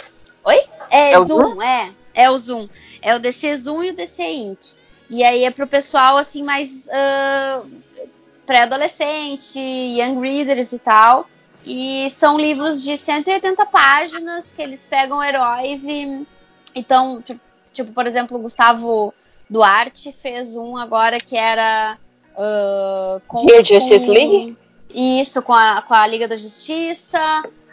[0.45, 0.63] Oi?
[0.89, 1.61] É, É o Zoom, Zoom?
[1.61, 1.91] é.
[2.13, 2.69] É o Zoom.
[3.01, 4.59] É o DC Zoom e o DC Inc.
[5.09, 7.61] E aí é pro pessoal, assim, mais ah,
[8.45, 11.27] pré-adolescente, young readers e tal.
[11.63, 16.25] E são livros de 180 páginas que eles pegam heróis e.
[16.75, 17.39] Então, ti-
[17.73, 19.13] tipo, por exemplo, o Gustavo
[19.49, 21.97] Duarte fez um agora que era.
[22.37, 24.57] ah, com, é Justice com- League?
[24.93, 27.19] Isso, com a, com a Liga da Justiça.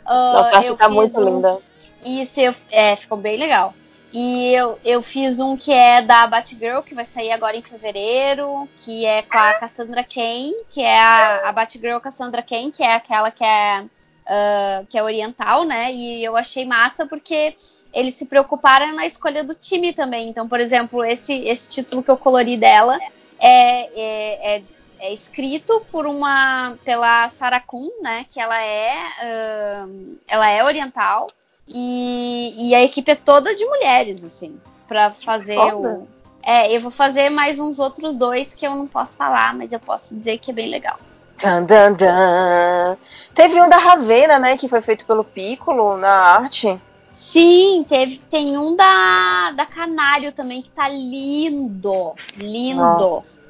[0.04, 1.58] Ah, Nossa, essa eu tá fiz muito um- linda.
[2.04, 3.74] isso, eu, é, ficou bem legal.
[4.12, 8.68] E eu, eu fiz um que é da Batgirl, que vai sair agora em fevereiro,
[8.78, 12.92] que é com a Cassandra Cain, que é a, a Batgirl Cassandra Cain, que é
[12.94, 13.86] aquela que é,
[14.26, 15.90] ah, que é oriental, né?
[15.92, 17.54] E eu achei massa porque
[17.94, 20.28] eles se preocuparam na escolha do time também.
[20.28, 22.98] Então, por exemplo, esse, esse título que eu colori dela
[23.40, 24.62] é, é, é,
[25.02, 28.24] é escrito por uma pela Sarah Kuhn, né?
[28.30, 29.86] Que ela é, ah,
[30.28, 31.28] ela é oriental.
[31.66, 36.06] E, e a equipe é toda de mulheres, assim, pra fazer o.
[36.44, 39.80] É, eu vou fazer mais uns outros dois que eu não posso falar, mas eu
[39.80, 40.98] posso dizer que é bem legal.
[41.36, 42.96] Tan, dan, dan.
[43.34, 44.56] Teve um da Ravena, né?
[44.56, 46.80] Que foi feito pelo Piccolo na arte.
[47.10, 52.14] Sim, teve, tem um da, da Canário também que tá lindo.
[52.36, 52.80] Lindo.
[52.80, 53.41] Nossa.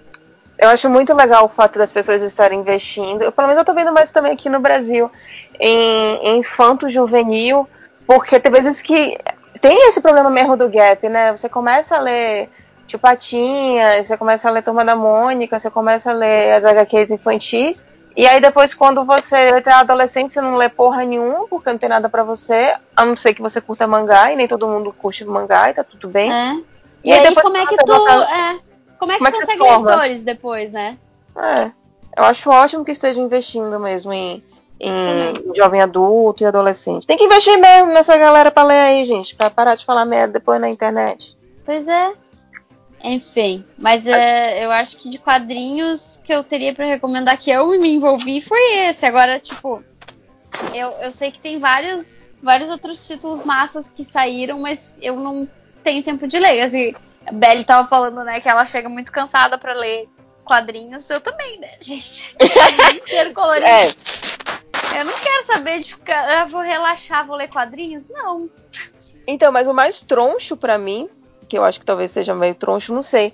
[0.58, 3.22] Eu acho muito legal o fato das pessoas estarem investindo.
[3.22, 5.10] Eu, pelo menos eu tô vendo mais também aqui no Brasil
[5.58, 7.68] em, em infanto juvenil,
[8.06, 9.18] porque tem vezes que
[9.60, 11.32] tem esse problema mesmo do gap, né?
[11.32, 12.48] Você começa a ler
[12.86, 17.10] Tio Patinha, você começa a ler Turma da Mônica, você começa a ler as HQs
[17.10, 17.84] infantis,
[18.16, 21.88] e aí depois quando você é adolescente, você não lê porra nenhuma, porque não tem
[21.88, 25.24] nada pra você, a não ser que você curta mangá, e nem todo mundo curte
[25.24, 26.30] mangá, e tá tudo bem.
[26.32, 26.52] É.
[27.04, 27.92] E, E aí aí, depois como é que tu.
[27.92, 28.71] volta- É,
[29.02, 30.96] como é que Como é que consegue leitores depois, né?
[31.36, 31.72] É.
[32.16, 34.42] Eu acho ótimo que esteja investindo mesmo em,
[34.78, 37.06] em jovem adulto e adolescente.
[37.06, 40.34] Tem que investir mesmo nessa galera pra ler aí, gente, pra parar de falar merda
[40.34, 41.36] depois na internet.
[41.64, 42.14] Pois é.
[43.02, 47.68] Enfim, mas é, eu acho que de quadrinhos que eu teria pra recomendar que eu
[47.70, 49.04] me envolvi foi esse.
[49.04, 49.82] Agora, tipo,
[50.72, 55.48] eu, eu sei que tem vários, vários outros títulos massas que saíram, mas eu não
[55.82, 56.60] tenho tempo de ler.
[56.60, 56.94] Assim,
[57.26, 60.08] a Belly tava falando, né, que ela chega muito cansada pra ler
[60.44, 61.08] quadrinhos.
[61.08, 62.36] Eu também, né, gente?
[62.94, 63.66] Inteiro colorido.
[63.66, 63.88] É.
[64.98, 66.40] Eu não quero saber de ficar.
[66.40, 68.04] Eu vou relaxar, vou ler quadrinhos?
[68.08, 68.48] Não.
[69.26, 71.08] Então, mas o mais troncho pra mim,
[71.48, 73.32] que eu acho que talvez seja meio troncho, não sei.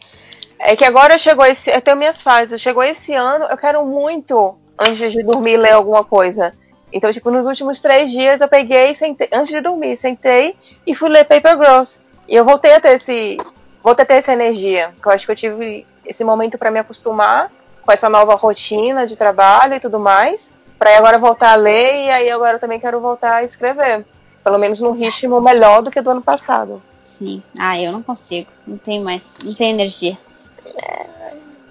[0.59, 1.71] É que agora chegou esse.
[1.71, 2.61] Eu tenho minhas fases.
[2.61, 6.53] Chegou esse ano, eu quero muito, antes de dormir, ler alguma coisa.
[6.93, 10.57] Então, tipo, nos últimos três dias eu peguei, sentei, antes de dormir, sentei
[10.87, 12.01] e fui ler Paper Girls.
[12.29, 13.39] E eu voltei a ter esse.
[13.83, 14.95] Voltei a ter essa energia.
[15.01, 17.51] Que eu acho que eu tive esse momento pra me acostumar
[17.83, 20.51] com essa nova rotina de trabalho e tudo mais.
[20.79, 24.05] Pra aí agora voltar a ler e aí agora eu também quero voltar a escrever.
[24.45, 26.81] Pelo menos num ritmo melhor do que do ano passado.
[27.03, 27.43] Sim.
[27.59, 28.49] Ah, eu não consigo.
[28.67, 29.39] Não tenho mais.
[29.43, 30.17] Não tenho energia.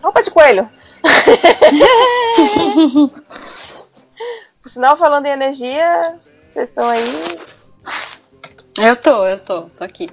[0.02, 0.70] Roupa de coelho.
[4.62, 7.40] Por sinal, falando em energia, vocês estão aí.
[8.78, 10.10] Eu tô, eu tô, tô aqui.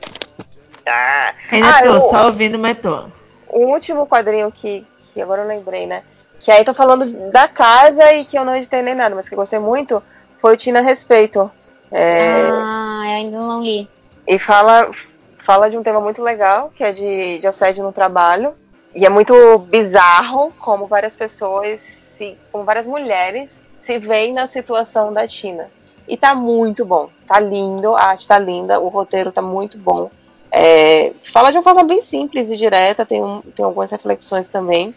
[0.86, 3.10] Ah, Ainda ah, tô, eu- só ouvindo, mas tô.
[3.48, 6.02] o último quadrinho que, que agora eu lembrei, né?
[6.40, 9.34] Que aí tô falando da casa e que eu não editei nem nada, mas que
[9.34, 10.02] eu gostei muito,
[10.36, 11.50] foi o Tina Respeito.
[11.90, 13.88] É, Ah, eu ainda não li.
[14.26, 14.90] E fala,
[15.38, 18.54] fala de um tema muito legal, que é de, de assédio no trabalho.
[18.94, 23.50] E é muito bizarro como várias pessoas, se, como várias mulheres
[23.80, 25.70] se veem na situação da Tina.
[26.06, 30.10] E tá muito bom, tá lindo, a arte tá linda, o roteiro tá muito bom.
[30.56, 34.94] É, fala de uma forma bem simples e direta, tem, um- tem algumas reflexões também.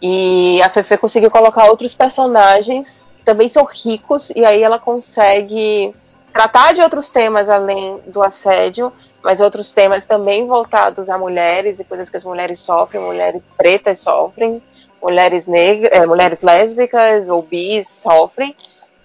[0.00, 5.92] E a Fefe conseguiu colocar outros personagens que também são ricos, e aí ela consegue
[6.32, 11.84] tratar de outros temas além do assédio, mas outros temas também voltados a mulheres e
[11.84, 14.62] coisas que as mulheres sofrem, mulheres pretas sofrem,
[15.02, 18.54] mulheres negras, eh, mulheres lésbicas ou bis sofrem.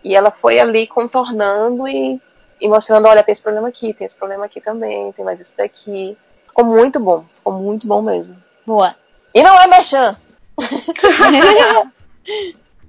[0.04, 2.22] E ela foi ali contornando e,
[2.60, 5.54] e mostrando, olha, tem esse problema aqui, tem esse problema aqui também, tem mais isso
[5.58, 6.18] daqui.
[6.48, 8.36] Ficou muito bom, ficou muito bom mesmo.
[8.66, 8.96] Boa.
[9.34, 10.18] E não é merchan.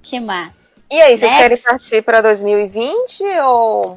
[0.03, 0.71] que massa.
[0.89, 1.37] E aí, vocês Next.
[1.37, 3.95] querem partir para 2020 ou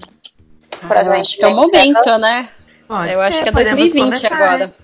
[0.87, 2.49] pra eu acho que é o momento, né?
[2.87, 4.75] Pode eu acho ser, que é podemos 2020 começar, agora.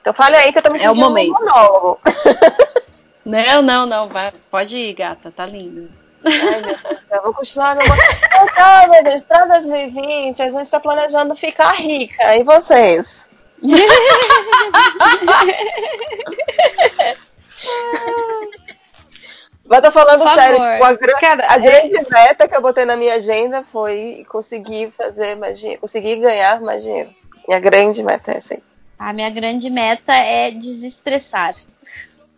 [0.00, 1.30] Então fale aí que eu tô me É o sentindo momento.
[1.30, 2.00] um monólogo.
[3.24, 4.08] Não, não, não.
[4.08, 5.30] Vai, pode ir, gata.
[5.30, 5.88] Tá lindo.
[6.24, 10.80] Ai, meu Deus eu vou continuar meu Então, meu Deus, pra 2020 a gente tá
[10.80, 12.36] planejando ficar rica.
[12.36, 13.30] E vocês?
[19.64, 22.84] Mas tô falando sério, tipo, a, gra- Cara, a é- grande meta que eu botei
[22.84, 27.10] na minha agenda foi conseguir fazer mais dinheiro, conseguir ganhar mais dinheiro.
[27.46, 28.62] Minha grande meta é essa aí.
[28.98, 31.54] A minha grande meta é desestressar.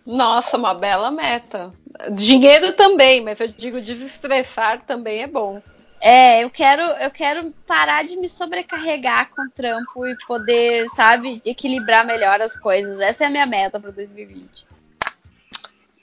[0.07, 1.73] Nossa, uma bela meta.
[2.11, 5.63] Dinheiro também, mas eu digo desestressar também é bom.
[6.01, 11.41] É, eu quero, eu quero parar de me sobrecarregar com o trampo e poder, sabe,
[11.47, 13.01] equilibrar melhor as coisas.
[13.01, 14.67] Essa é a minha meta para 2020.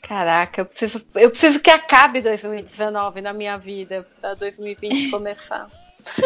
[0.02, 5.70] Caraca, eu preciso, eu preciso que acabe 2019 na minha vida, pra 2020 começar.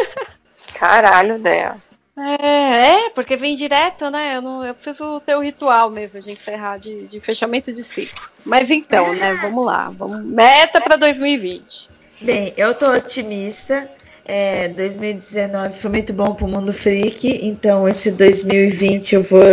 [0.73, 1.75] Caralho, Dea.
[2.17, 4.37] É, é, porque vem direto, né?
[4.37, 8.29] Eu, não, eu preciso ter o ritual mesmo de encerrar, de, de fechamento de ciclo.
[8.45, 9.37] Mas então, né?
[9.41, 9.89] Vamos lá.
[9.89, 11.89] Vamos, meta pra 2020.
[12.21, 13.89] Bem, eu tô otimista.
[14.27, 19.43] É, 2019 foi muito bom pro mundo freak, então esse 2020 eu vou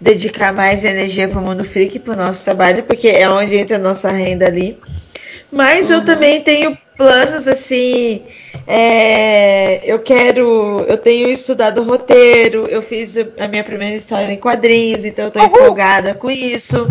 [0.00, 4.10] dedicar mais energia pro mundo freak, pro nosso trabalho, porque é onde entra a nossa
[4.10, 4.76] renda ali.
[5.52, 8.22] Mas eu também tenho planos assim.
[8.66, 10.84] é, eu quero.
[10.86, 15.40] Eu tenho estudado roteiro, eu fiz a minha primeira história em quadrinhos, então eu tô
[15.40, 16.86] empolgada com isso.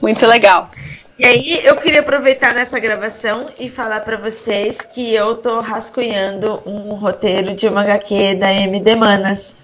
[0.00, 0.70] Muito legal.
[1.18, 6.62] E aí eu queria aproveitar nessa gravação e falar pra vocês que eu tô rascunhando
[6.64, 9.56] um roteiro de uma HQ da MD Manas.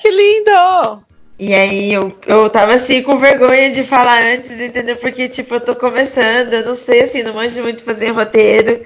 [0.00, 1.11] Que lindo!
[1.44, 4.94] E aí eu, eu tava assim com vergonha de falar antes, entendeu?
[4.94, 8.80] Porque, tipo, eu tô começando, eu não sei assim, não manjo muito fazer roteiro.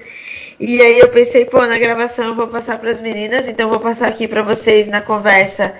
[0.59, 3.79] E aí eu pensei, pô, na gravação eu vou passar pras meninas, então eu vou
[3.79, 5.75] passar aqui pra vocês na conversa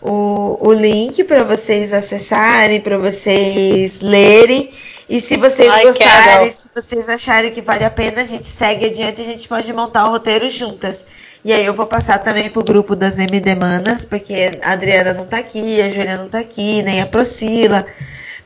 [0.00, 4.70] o, o link pra vocês acessarem, pra vocês lerem.
[5.10, 6.50] E se vocês Ai, gostarem, quero.
[6.50, 9.70] se vocês acharem que vale a pena, a gente segue adiante e a gente pode
[9.74, 11.04] montar o roteiro juntas.
[11.44, 15.26] E aí eu vou passar também pro grupo das MD Manas, porque a Adriana não
[15.26, 17.84] tá aqui, a Júlia não tá aqui, nem a Procila,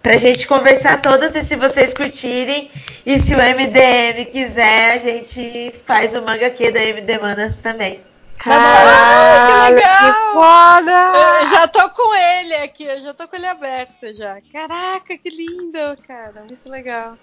[0.07, 2.71] Pra gente conversar todas e se vocês curtirem.
[3.05, 8.01] E se o MDM quiser, a gente faz o manga Q da MD Manas também.
[8.45, 9.97] Ah, que legal!
[9.97, 11.13] que foda!
[11.41, 14.39] Eu já tô com ele aqui, eu já tô com ele aberto já.
[14.53, 16.45] Caraca, que lindo, cara.
[16.47, 17.19] Muito legal.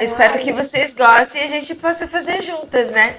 [0.00, 3.18] Espero que vocês gostem e a gente possa fazer juntas, né?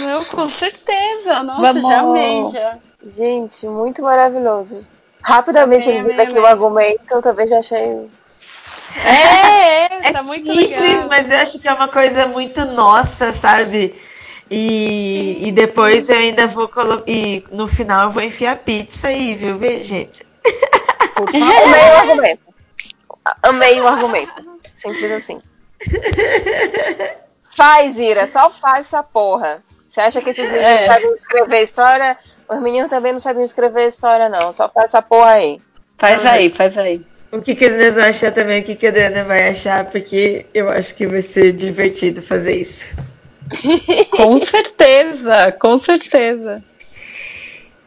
[0.00, 1.42] Não, com certeza.
[1.42, 1.88] Nossa, Vamos.
[1.88, 2.78] já amei, já.
[3.06, 4.86] Gente, muito maravilhoso.
[5.22, 8.08] Rapidamente Amei, eu vi amei, aqui o argumento, eu também já achei.
[8.96, 11.08] É, é, É tá muito simples, legal.
[11.08, 13.94] mas eu acho que é uma coisa muito nossa, sabe?
[14.50, 17.02] E, e depois eu ainda vou colocar.
[17.10, 20.24] E no final eu vou enfiar pizza aí, viu, vê, gente?
[21.16, 22.42] Amei o argumento.
[23.42, 24.60] Amei o argumento.
[24.76, 25.40] Simples assim.
[27.56, 29.62] Faz, Ira, só faz essa porra.
[29.94, 30.86] Você acha que esses meninos É.
[30.86, 32.18] sabem escrever história?
[32.50, 34.52] Os meninos também não sabem escrever história, não.
[34.52, 35.60] Só faz essa porra aí.
[35.96, 37.00] Faz aí, faz aí.
[37.30, 40.46] O que, que eles vão achar também, o que, que a Adriana vai achar, porque
[40.52, 42.88] eu acho que vai ser divertido fazer isso.
[44.10, 46.60] Com certeza, com certeza.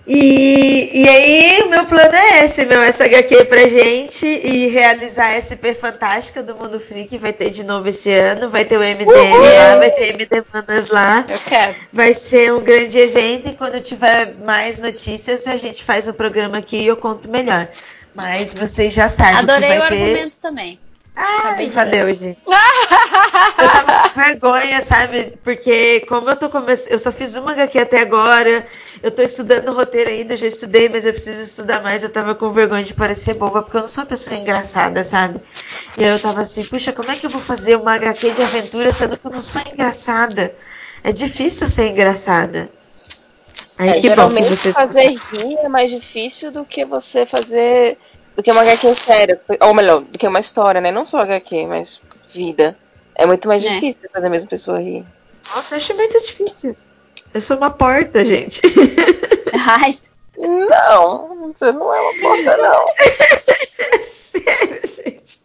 [0.09, 5.33] E, e aí, o meu plano é esse, meu, essa HQ pra gente e realizar
[5.33, 7.17] a SP Fantástica do Mundo Freak.
[7.17, 10.89] Vai ter de novo esse ano, vai ter o MDM lá, vai ter MD Manas
[10.89, 11.25] lá.
[11.27, 11.75] Eu quero.
[11.91, 16.59] Vai ser um grande evento e quando tiver mais notícias a gente faz o programa
[16.59, 17.67] aqui e eu conto melhor.
[18.15, 20.03] Mas vocês já sabem Adorei que o vai ter.
[20.03, 20.79] argumento também.
[21.19, 22.37] Ai, valeu, gente.
[23.59, 25.37] Eu tava com vergonha, sabe?
[25.43, 26.91] Porque como eu tô começando.
[26.91, 28.65] Eu só fiz uma HQ até agora.
[29.01, 32.03] Eu tô estudando roteiro ainda, eu já estudei, mas eu preciso estudar mais.
[32.03, 35.39] Eu tava com vergonha de parecer boba, porque eu não sou uma pessoa engraçada, sabe?
[35.97, 38.43] E aí eu tava assim, puxa, como é que eu vou fazer uma HQ de
[38.43, 40.53] aventura sendo que eu não sou engraçada?
[41.03, 42.69] É difícil ser engraçada.
[43.77, 44.75] Aí É, que bom que geralmente vocês.
[44.75, 47.97] fazer rir é mais difícil do que você fazer.
[48.37, 49.41] Do que uma HQ séria.
[49.61, 50.91] Ou melhor, do que uma história, né?
[50.91, 51.99] Não só HQ, mas
[52.33, 52.77] vida.
[53.15, 53.69] É muito mais É.
[53.69, 55.03] difícil fazer a mesma pessoa rir.
[55.55, 56.77] Nossa, eu acho muito difícil.
[57.33, 58.61] Eu sou uma porta, gente.
[59.67, 59.97] Ai,
[60.37, 62.85] Não, você não é uma porta, não.
[64.03, 65.39] Sério, gente.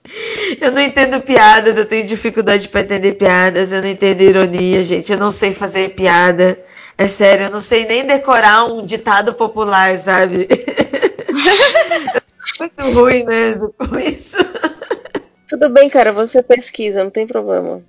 [0.61, 5.11] Eu não entendo piadas, eu tenho dificuldade pra entender piadas, eu não entendo ironia, gente.
[5.11, 6.59] Eu não sei fazer piada.
[6.99, 10.47] É sério, eu não sei nem decorar um ditado popular, sabe?
[12.59, 14.39] Muito ruim mesmo com isso.
[15.49, 17.83] Tudo bem, cara, você pesquisa, não tem problema.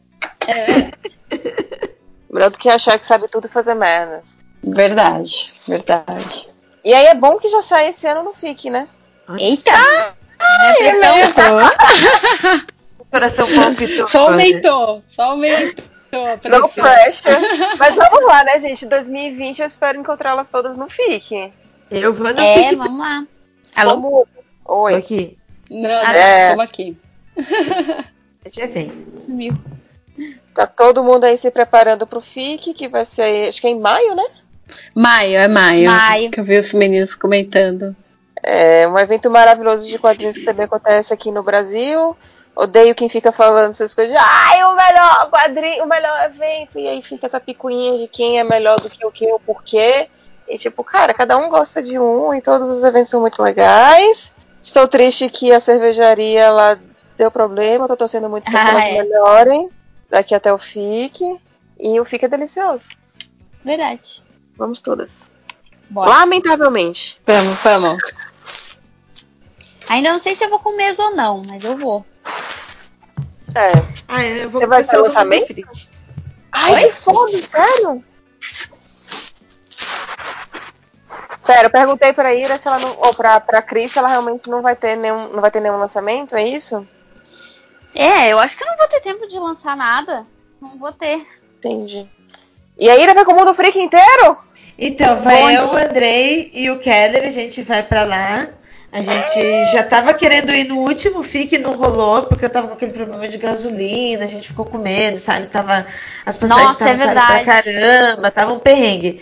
[2.31, 4.21] Melhor do que achar que sabe tudo e fazer merda.
[4.63, 6.47] Verdade, verdade.
[6.83, 8.87] E aí é bom que já sai esse ano no FIC, né?
[9.39, 9.71] eita!
[10.77, 12.63] Pressão aumentou.
[12.99, 14.07] O coração palpitou.
[14.07, 15.83] Só aumentou, só aumentou.
[16.11, 16.69] No pressão.
[16.69, 17.77] pressure.
[17.77, 18.85] Mas vamos lá, né, gente?
[18.85, 21.51] 2020 eu espero encontrá-las todas no FIC.
[21.89, 23.25] Eu vou no É, Fique vamos lá.
[23.75, 24.01] Alô?
[24.01, 24.27] Vamos...
[24.65, 24.95] Oi.
[24.95, 25.37] aqui.
[25.69, 26.43] Não, É.
[26.51, 26.97] estamos aqui.
[28.51, 28.91] Já vem.
[29.15, 29.53] Sumiu.
[30.53, 33.79] Tá todo mundo aí se preparando pro FIC, que vai ser, acho que é em
[33.79, 34.25] maio, né?
[34.93, 35.89] Maio, é maio.
[35.89, 36.31] Maio.
[36.31, 37.95] Que eu vi os meninos comentando.
[38.43, 42.15] É um evento maravilhoso de quadrinhos que também acontece aqui no Brasil.
[42.55, 46.77] Odeio quem fica falando essas coisas de ai, o melhor quadrinho, o melhor evento.
[46.77, 50.07] E aí fica essa picuinha de quem é melhor do que o que, o porquê.
[50.47, 54.32] E tipo, cara, cada um gosta de um e todos os eventos são muito legais.
[54.63, 56.79] Estou triste que a cervejaria lá
[57.17, 59.03] deu problema, tô torcendo muito para que Ah, elas é.
[59.03, 59.69] melhorem
[60.09, 61.37] daqui até o FIC.
[61.77, 62.83] E o FIC é delicioso.
[63.63, 64.23] Verdade.
[64.55, 65.29] Vamos todas.
[65.89, 66.09] Bora.
[66.09, 67.21] Lamentavelmente.
[67.25, 68.01] Vamos, vamos.
[69.89, 72.05] Ainda não sei se eu vou com mesa ou não, mas eu vou.
[73.53, 73.71] É.
[74.07, 75.47] Ah, eu vou Você vai lançamento?
[75.47, 75.87] Freak.
[76.51, 76.81] Ai, Oi?
[76.83, 78.03] que foda, sério?
[81.45, 82.95] Pera, eu perguntei pra Ira se ela não.
[82.99, 85.29] Ou pra, pra Cris se ela realmente não vai ter nenhum.
[85.29, 86.85] Não vai ter nenhum lançamento, é isso?
[87.95, 90.25] É, eu acho que eu não vou ter tempo de lançar nada.
[90.61, 91.25] Não vou ter.
[91.57, 92.07] Entendi.
[92.77, 94.37] E a Ira vai com o mundo freak inteiro?
[94.77, 98.47] Então, vai eu, o Andrei e o Keller, a gente vai pra lá.
[98.91, 102.75] A gente já tava querendo ir no último FIC, não rolou, porque eu tava com
[102.75, 105.47] aquele problema de gasolina, a gente ficou com medo, sabe?
[105.47, 105.83] Tava,
[106.23, 109.19] as passagens é estavam caras pra caramba, tava um perrengue.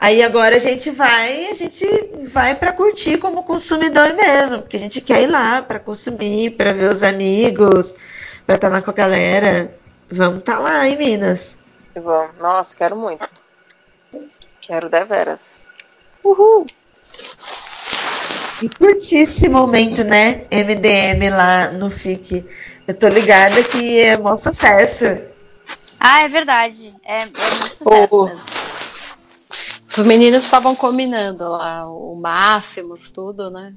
[0.00, 1.84] Aí agora a gente vai, a gente
[2.28, 6.72] vai pra curtir como consumidor mesmo, porque a gente quer ir lá pra consumir, pra
[6.72, 7.96] ver os amigos,
[8.46, 9.76] pra estar lá com a galera.
[10.10, 11.58] Vamos tá lá em Minas.
[11.94, 12.36] Vamos.
[12.38, 13.28] Nossa, quero muito.
[14.60, 15.60] Quero deveras.
[16.22, 16.66] Uhul!
[18.62, 20.44] E curtir esse momento, né?
[20.50, 22.44] MDM lá no FIC.
[22.86, 25.04] Eu tô ligada que é maior sucesso.
[25.98, 26.94] Ah, é verdade.
[27.04, 28.26] É, é muito sucesso Oh.
[28.26, 28.67] mesmo.
[29.98, 33.74] Os meninos estavam combinando lá, o Máximos, tudo, né?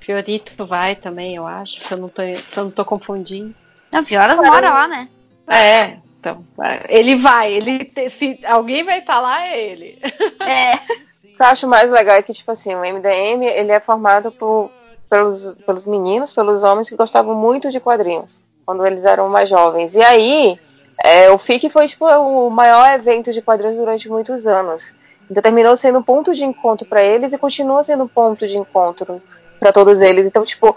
[0.00, 3.54] Fiorito vai também, eu acho, se eu não tô, eu não tô confundindo.
[3.90, 5.08] Não, Fioras mora lá, né?
[5.46, 9.98] É, então, é, ele vai, ele te- se alguém vai estar lá, é ele.
[10.40, 10.78] É.
[11.24, 14.32] O que eu acho mais legal é que, tipo assim, o MDM ele é formado
[14.32, 14.72] por,
[15.08, 19.94] pelos, pelos meninos, pelos homens que gostavam muito de quadrinhos, quando eles eram mais jovens.
[19.94, 20.58] E aí,
[21.02, 24.94] é, o FIC foi tipo, o maior evento de quadrinhos durante muitos anos.
[25.30, 28.56] Então terminou sendo um ponto de encontro para eles e continua sendo um ponto de
[28.56, 29.22] encontro
[29.60, 30.26] para todos eles.
[30.26, 30.74] Então, tipo,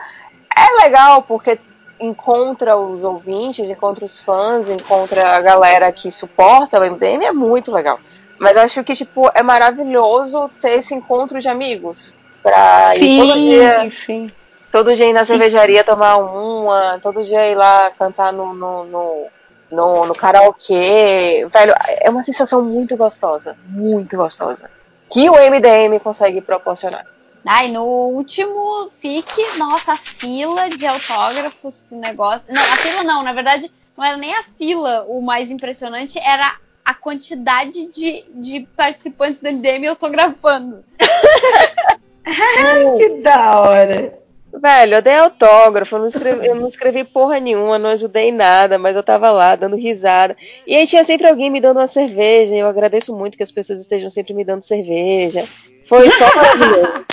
[0.55, 1.57] é legal porque
[1.99, 7.71] encontra os ouvintes, encontra os fãs, encontra a galera que suporta o MDM, é muito
[7.71, 7.99] legal.
[8.39, 12.15] Mas acho que, tipo, é maravilhoso ter esse encontro de amigos.
[12.41, 14.31] Pra ir todo dia, sim.
[14.71, 15.33] todo dia ir na Sim.
[15.33, 19.27] cervejaria tomar uma, todo dia ir lá cantar no, no, no,
[19.71, 21.47] no, no karaokê.
[21.51, 23.55] Velho, é uma sensação muito gostosa.
[23.67, 24.69] Muito gostosa.
[25.09, 27.05] Que o MDM consegue proporcionar.
[27.45, 32.53] Ai, no último FIC, nossa, a fila de autógrafos pro negócio.
[32.53, 36.55] Não, a fila não, na verdade, não era nem a fila o mais impressionante, era
[36.85, 40.83] a quantidade de, de participantes do MDM autografando.
[42.97, 44.20] que da hora.
[44.53, 48.31] Velho, eu dei autógrafo, eu não, escrevi, eu não escrevi porra nenhuma, não ajudei em
[48.31, 50.35] nada, mas eu tava lá dando risada.
[50.67, 53.51] E aí tinha sempre alguém me dando uma cerveja, e eu agradeço muito que as
[53.51, 55.47] pessoas estejam sempre me dando cerveja.
[55.87, 57.05] Foi só maravilhoso.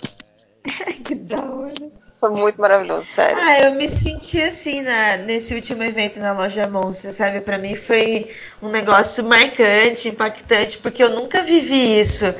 [1.04, 1.98] que da hora.
[2.20, 3.36] Foi muito maravilhoso, sério.
[3.38, 7.40] Ah, eu me senti assim na, nesse último evento na loja Monstro, sabe?
[7.40, 8.26] Pra mim foi
[8.60, 12.34] um negócio marcante, impactante, porque eu nunca vivi isso.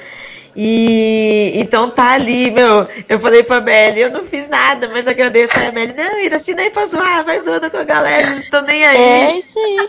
[0.61, 2.89] E então tá ali, meu.
[3.09, 5.95] Eu falei pra Belly, eu não fiz nada, mas agradeço a Belly.
[5.97, 8.97] Não, Ira, assina aí pra zoar, vai zoando com a galera, eles estão nem aí.
[8.97, 9.89] É isso aí.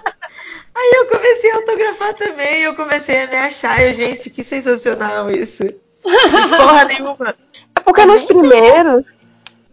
[0.75, 3.81] Aí eu comecei a autografar também, eu comecei a me achar.
[3.81, 5.63] Eu, gente, que sensacional isso.
[5.63, 7.35] Fiz porra nenhuma.
[7.75, 9.07] É porque nos primeiros.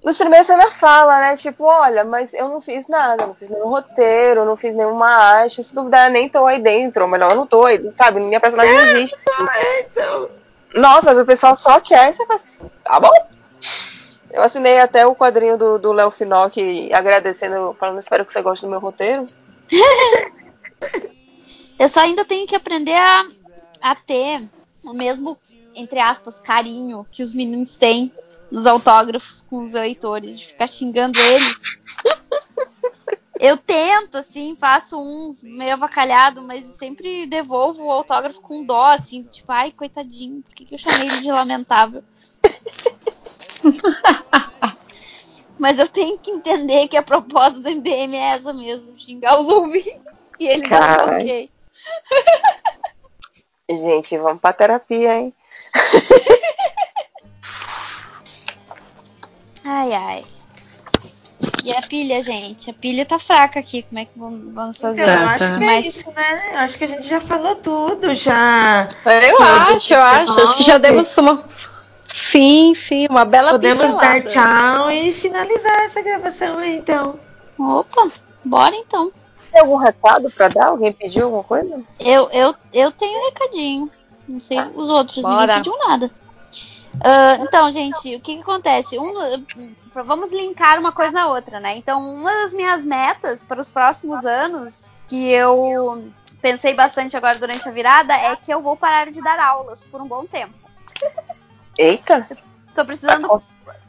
[0.03, 1.37] Nos primeiros você ainda fala, né?
[1.37, 5.63] Tipo, olha, mas eu não fiz nada, não fiz nenhum roteiro, não fiz nenhuma arte,
[5.63, 8.19] se duvidar, nem tô aí dentro, ou melhor, eu não tô aí, sabe?
[8.19, 9.19] Minha personagem não existe.
[9.57, 10.46] É, então.
[10.77, 12.45] Nossa, mas o pessoal só quer, você faz,
[12.85, 13.11] tá bom?
[14.31, 18.71] Eu assinei até o quadrinho do, Léo Finocchi agradecendo, falando, espero que você goste do
[18.71, 19.27] meu roteiro.
[21.79, 23.25] Eu só ainda tenho que aprender a,
[23.83, 24.49] a ter
[24.85, 25.39] o mesmo,
[25.75, 28.13] entre aspas, carinho que os meninos têm
[28.51, 31.57] nos autógrafos com os leitores, de ficar xingando eles.
[33.39, 39.23] Eu tento, assim, faço uns meio avacalhado, mas sempre devolvo o autógrafo com dó, assim,
[39.25, 42.03] tipo, ai, coitadinho, por que, que eu chamei ele de lamentável?
[45.59, 49.49] mas eu tenho que entender que a proposta do MDM é essa mesmo, xingar os
[49.49, 50.01] ouvintes.
[50.39, 51.17] E eles acham Caralho.
[51.17, 51.51] ok.
[53.69, 55.35] Gente, vamos pra terapia, hein?
[59.69, 60.25] Ai, ai.
[61.67, 62.71] E a pilha, gente?
[62.71, 63.83] A pilha tá fraca aqui.
[63.83, 65.03] Como é que vamos, vamos fazer?
[65.03, 66.51] Então, eu acho que é Mas- isso, né?
[66.53, 68.87] Eu acho que a gente já falou tudo, já.
[69.05, 70.41] Eu acho, eu acho.
[70.41, 71.45] Acho que já demos uma.
[72.15, 74.79] Sim, sim, uma bela Podemos dar pincelada.
[74.79, 77.19] tchau e finalizar essa gravação aí, então.
[77.59, 78.11] Opa,
[78.45, 79.11] bora então.
[79.53, 80.67] Tem algum recado pra dar?
[80.69, 81.81] Alguém pediu alguma coisa?
[81.99, 83.91] Eu, eu, eu tenho um recadinho.
[84.29, 85.41] Não sei os outros, Bora.
[85.41, 86.11] ninguém pediu nada.
[87.05, 88.99] Ah, então, gente, o que, que acontece?
[88.99, 91.77] Um, vamos linkar uma coisa na outra, né?
[91.77, 97.69] Então, uma das minhas metas para os próximos anos, que eu pensei bastante agora durante
[97.69, 100.55] a virada, é que eu vou parar de dar aulas por um bom tempo.
[101.79, 102.29] Eita!
[102.75, 103.43] Tô precisando,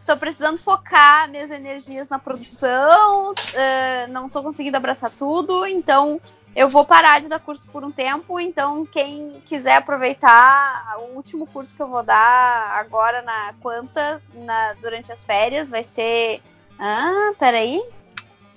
[0.06, 6.22] tô precisando focar minhas energias na produção, eh, não tô conseguindo abraçar tudo, então
[6.58, 8.40] eu vou parar de dar curso por um tempo.
[8.40, 14.74] Então, quem quiser aproveitar, o último curso que eu vou dar agora na Quanta, na-
[14.82, 16.42] durante as férias, vai ser.
[16.80, 17.80] Ah, peraí.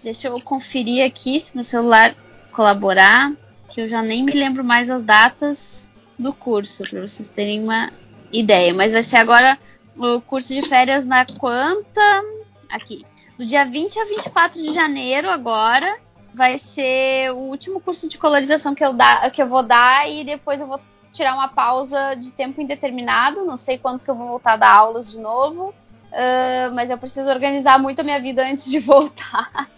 [0.03, 2.15] Deixa eu conferir aqui se meu celular
[2.53, 3.33] colaborar,
[3.69, 7.91] que eu já nem me lembro mais as datas do curso, para vocês terem uma
[8.33, 8.73] ideia.
[8.73, 9.59] Mas vai ser agora
[9.95, 12.23] o curso de férias na Quanta.
[12.71, 13.05] Aqui.
[13.37, 15.99] Do dia 20 a 24 de janeiro, agora.
[16.33, 20.25] Vai ser o último curso de colorização que eu, dá, que eu vou dar e
[20.25, 20.81] depois eu vou
[21.13, 23.45] tirar uma pausa de tempo indeterminado.
[23.45, 25.75] Não sei quando que eu vou voltar a dar aulas de novo.
[26.13, 29.69] ah, mas eu preciso organizar muito a minha vida antes de voltar.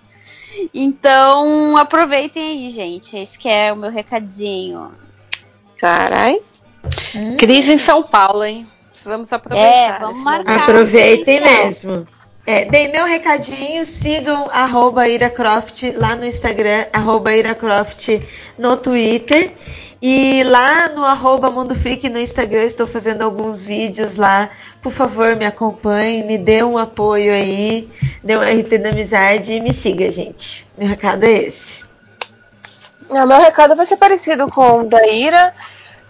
[0.74, 3.16] Então aproveitem aí, gente.
[3.16, 4.92] Esse que é o meu recadinho.
[5.78, 6.38] Carai.
[7.38, 8.68] Crise em São Paulo, hein?
[8.90, 9.96] Precisamos aproveitar.
[9.96, 10.62] É, vamos marcar.
[10.62, 12.06] Aproveitem mesmo.
[12.44, 18.08] É, bem, meu recadinho, sigam arroba iracroft lá no Instagram, arroba iracroft
[18.58, 19.52] no Twitter.
[20.04, 24.50] E lá no arroba Mundo Freak no Instagram estou fazendo alguns vídeos lá.
[24.82, 27.88] Por favor, me acompanhe, me dê um apoio aí,
[28.24, 30.66] dê um RT da amizade e me siga, gente.
[30.76, 31.84] Meu recado é esse.
[33.08, 35.54] Não, meu recado vai ser parecido com o da Ira.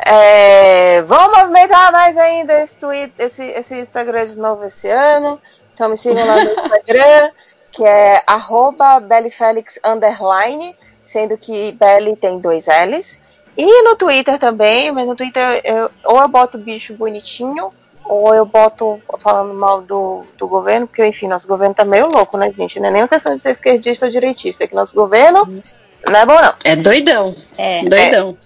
[0.07, 5.39] É, vamos movimentar mais ainda esse, tweet, esse, esse Instagram de novo esse ano.
[5.74, 7.31] Então me sigam lá no Instagram,
[7.71, 13.21] que é arroba bellyfelix underline, sendo que Belly tem dois L's.
[13.56, 17.72] E no Twitter também, mas no Twitter eu, ou eu boto bicho bonitinho,
[18.05, 22.37] ou eu boto falando mal do, do governo, porque enfim, nosso governo tá meio louco,
[22.37, 22.81] né, gente?
[22.81, 25.62] Não é nem uma questão de ser esquerdista ou direitista, é que nosso governo
[26.06, 26.55] não é bom, não.
[26.65, 27.35] É doidão.
[27.56, 27.85] É.
[27.85, 28.37] Doidão.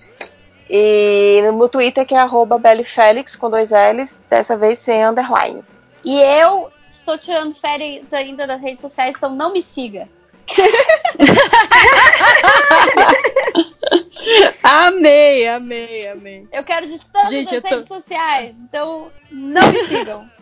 [0.68, 5.64] E no Twitter que é arroba bellyfelix com dois L's, dessa vez sem underline.
[6.04, 10.08] E eu estou tirando férias ainda das redes sociais, então não me siga.
[14.62, 16.46] amei, amei, amei.
[16.52, 20.30] Eu quero distância Gente, das eu tô- redes sociais, então não me sigam.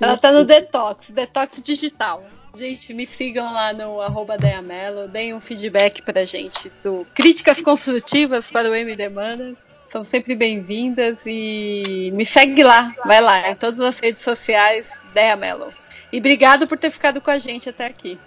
[0.00, 2.24] Ela tá no detox, detox digital.
[2.54, 8.46] Gente, me sigam lá no arroba Deamelo, deem um feedback pra gente do críticas construtivas
[8.48, 9.56] para o MD Manas.
[9.90, 15.72] São sempre bem-vindas e me segue lá, vai lá, em todas as redes sociais, Deamelo.
[16.12, 18.18] E obrigado por ter ficado com a gente até aqui.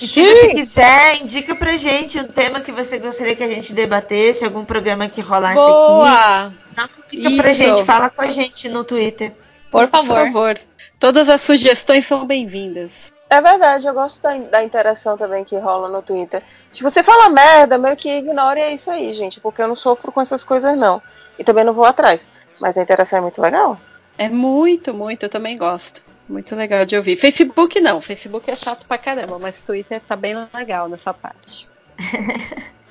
[0.00, 3.74] E se você quiser, indica pra gente um tema que você gostaria que a gente
[3.74, 6.46] debatesse, algum programa que rolasse Boa!
[6.46, 6.56] aqui.
[6.76, 7.62] Não indica pra Isso.
[7.62, 9.32] gente, fala com a gente no Twitter.
[9.70, 10.16] Por favor.
[10.16, 10.60] Por favor.
[10.98, 12.90] Todas as sugestões são bem-vindas.
[13.32, 16.42] É verdade, eu gosto da, da interação também que rola no Twitter.
[16.70, 19.40] Tipo, você fala merda, meio que ignora e é isso aí, gente.
[19.40, 21.00] Porque eu não sofro com essas coisas, não.
[21.38, 22.30] E também não vou atrás.
[22.60, 23.80] Mas a interação é muito legal.
[24.18, 26.02] É muito, muito, eu também gosto.
[26.28, 27.16] Muito legal de ouvir.
[27.16, 31.66] Facebook não, Facebook é chato pra caramba, mas Twitter tá bem legal nessa parte.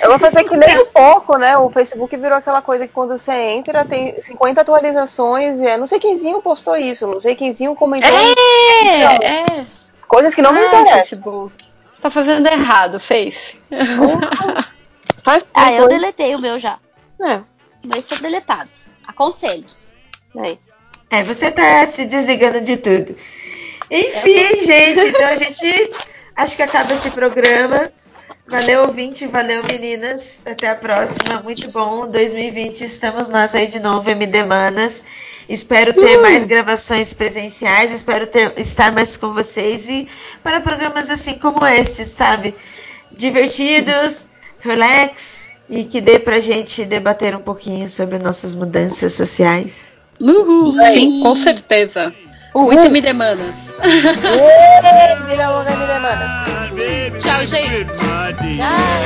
[0.00, 1.58] Eu vou fazer que nem um pouco, né?
[1.58, 5.86] O Facebook virou aquela coisa que quando você entra tem 50 atualizações e é, não
[5.86, 8.34] sei quemzinho postou isso, não sei quemzinho comentou isso.
[8.88, 9.66] É, é.
[10.08, 10.98] Coisas que não me Ah, interessam.
[11.00, 11.54] Facebook.
[12.02, 13.56] Tá fazendo errado, Face.
[15.22, 16.78] Faz Ah, eu deletei o meu já.
[17.20, 17.36] É.
[17.84, 18.70] O meu está deletado.
[19.06, 19.64] Aconselho.
[20.38, 20.58] Aí.
[21.10, 23.16] É, você tá se desligando de tudo.
[23.90, 25.90] Enfim, gente, então a gente
[26.36, 27.90] acho que acaba esse programa.
[28.46, 30.46] Valeu, ouvinte, valeu, meninas.
[30.46, 31.40] Até a próxima.
[31.42, 32.06] Muito bom.
[32.10, 35.04] 2020, estamos nós aí de novo, MD Manas.
[35.48, 40.06] Espero ter mais gravações presenciais, espero ter, estar mais com vocês e
[40.42, 42.54] para programas assim como esse, sabe?
[43.10, 44.28] Divertidos,
[44.60, 49.96] relax e que dê pra gente debater um pouquinho sobre nossas mudanças sociais.
[50.20, 52.12] Uhul, sim, com certeza.
[52.54, 53.54] Muito me demanda.
[56.72, 57.18] Me.
[57.18, 57.86] Tchau, gente.
[58.56, 58.98] Tchau.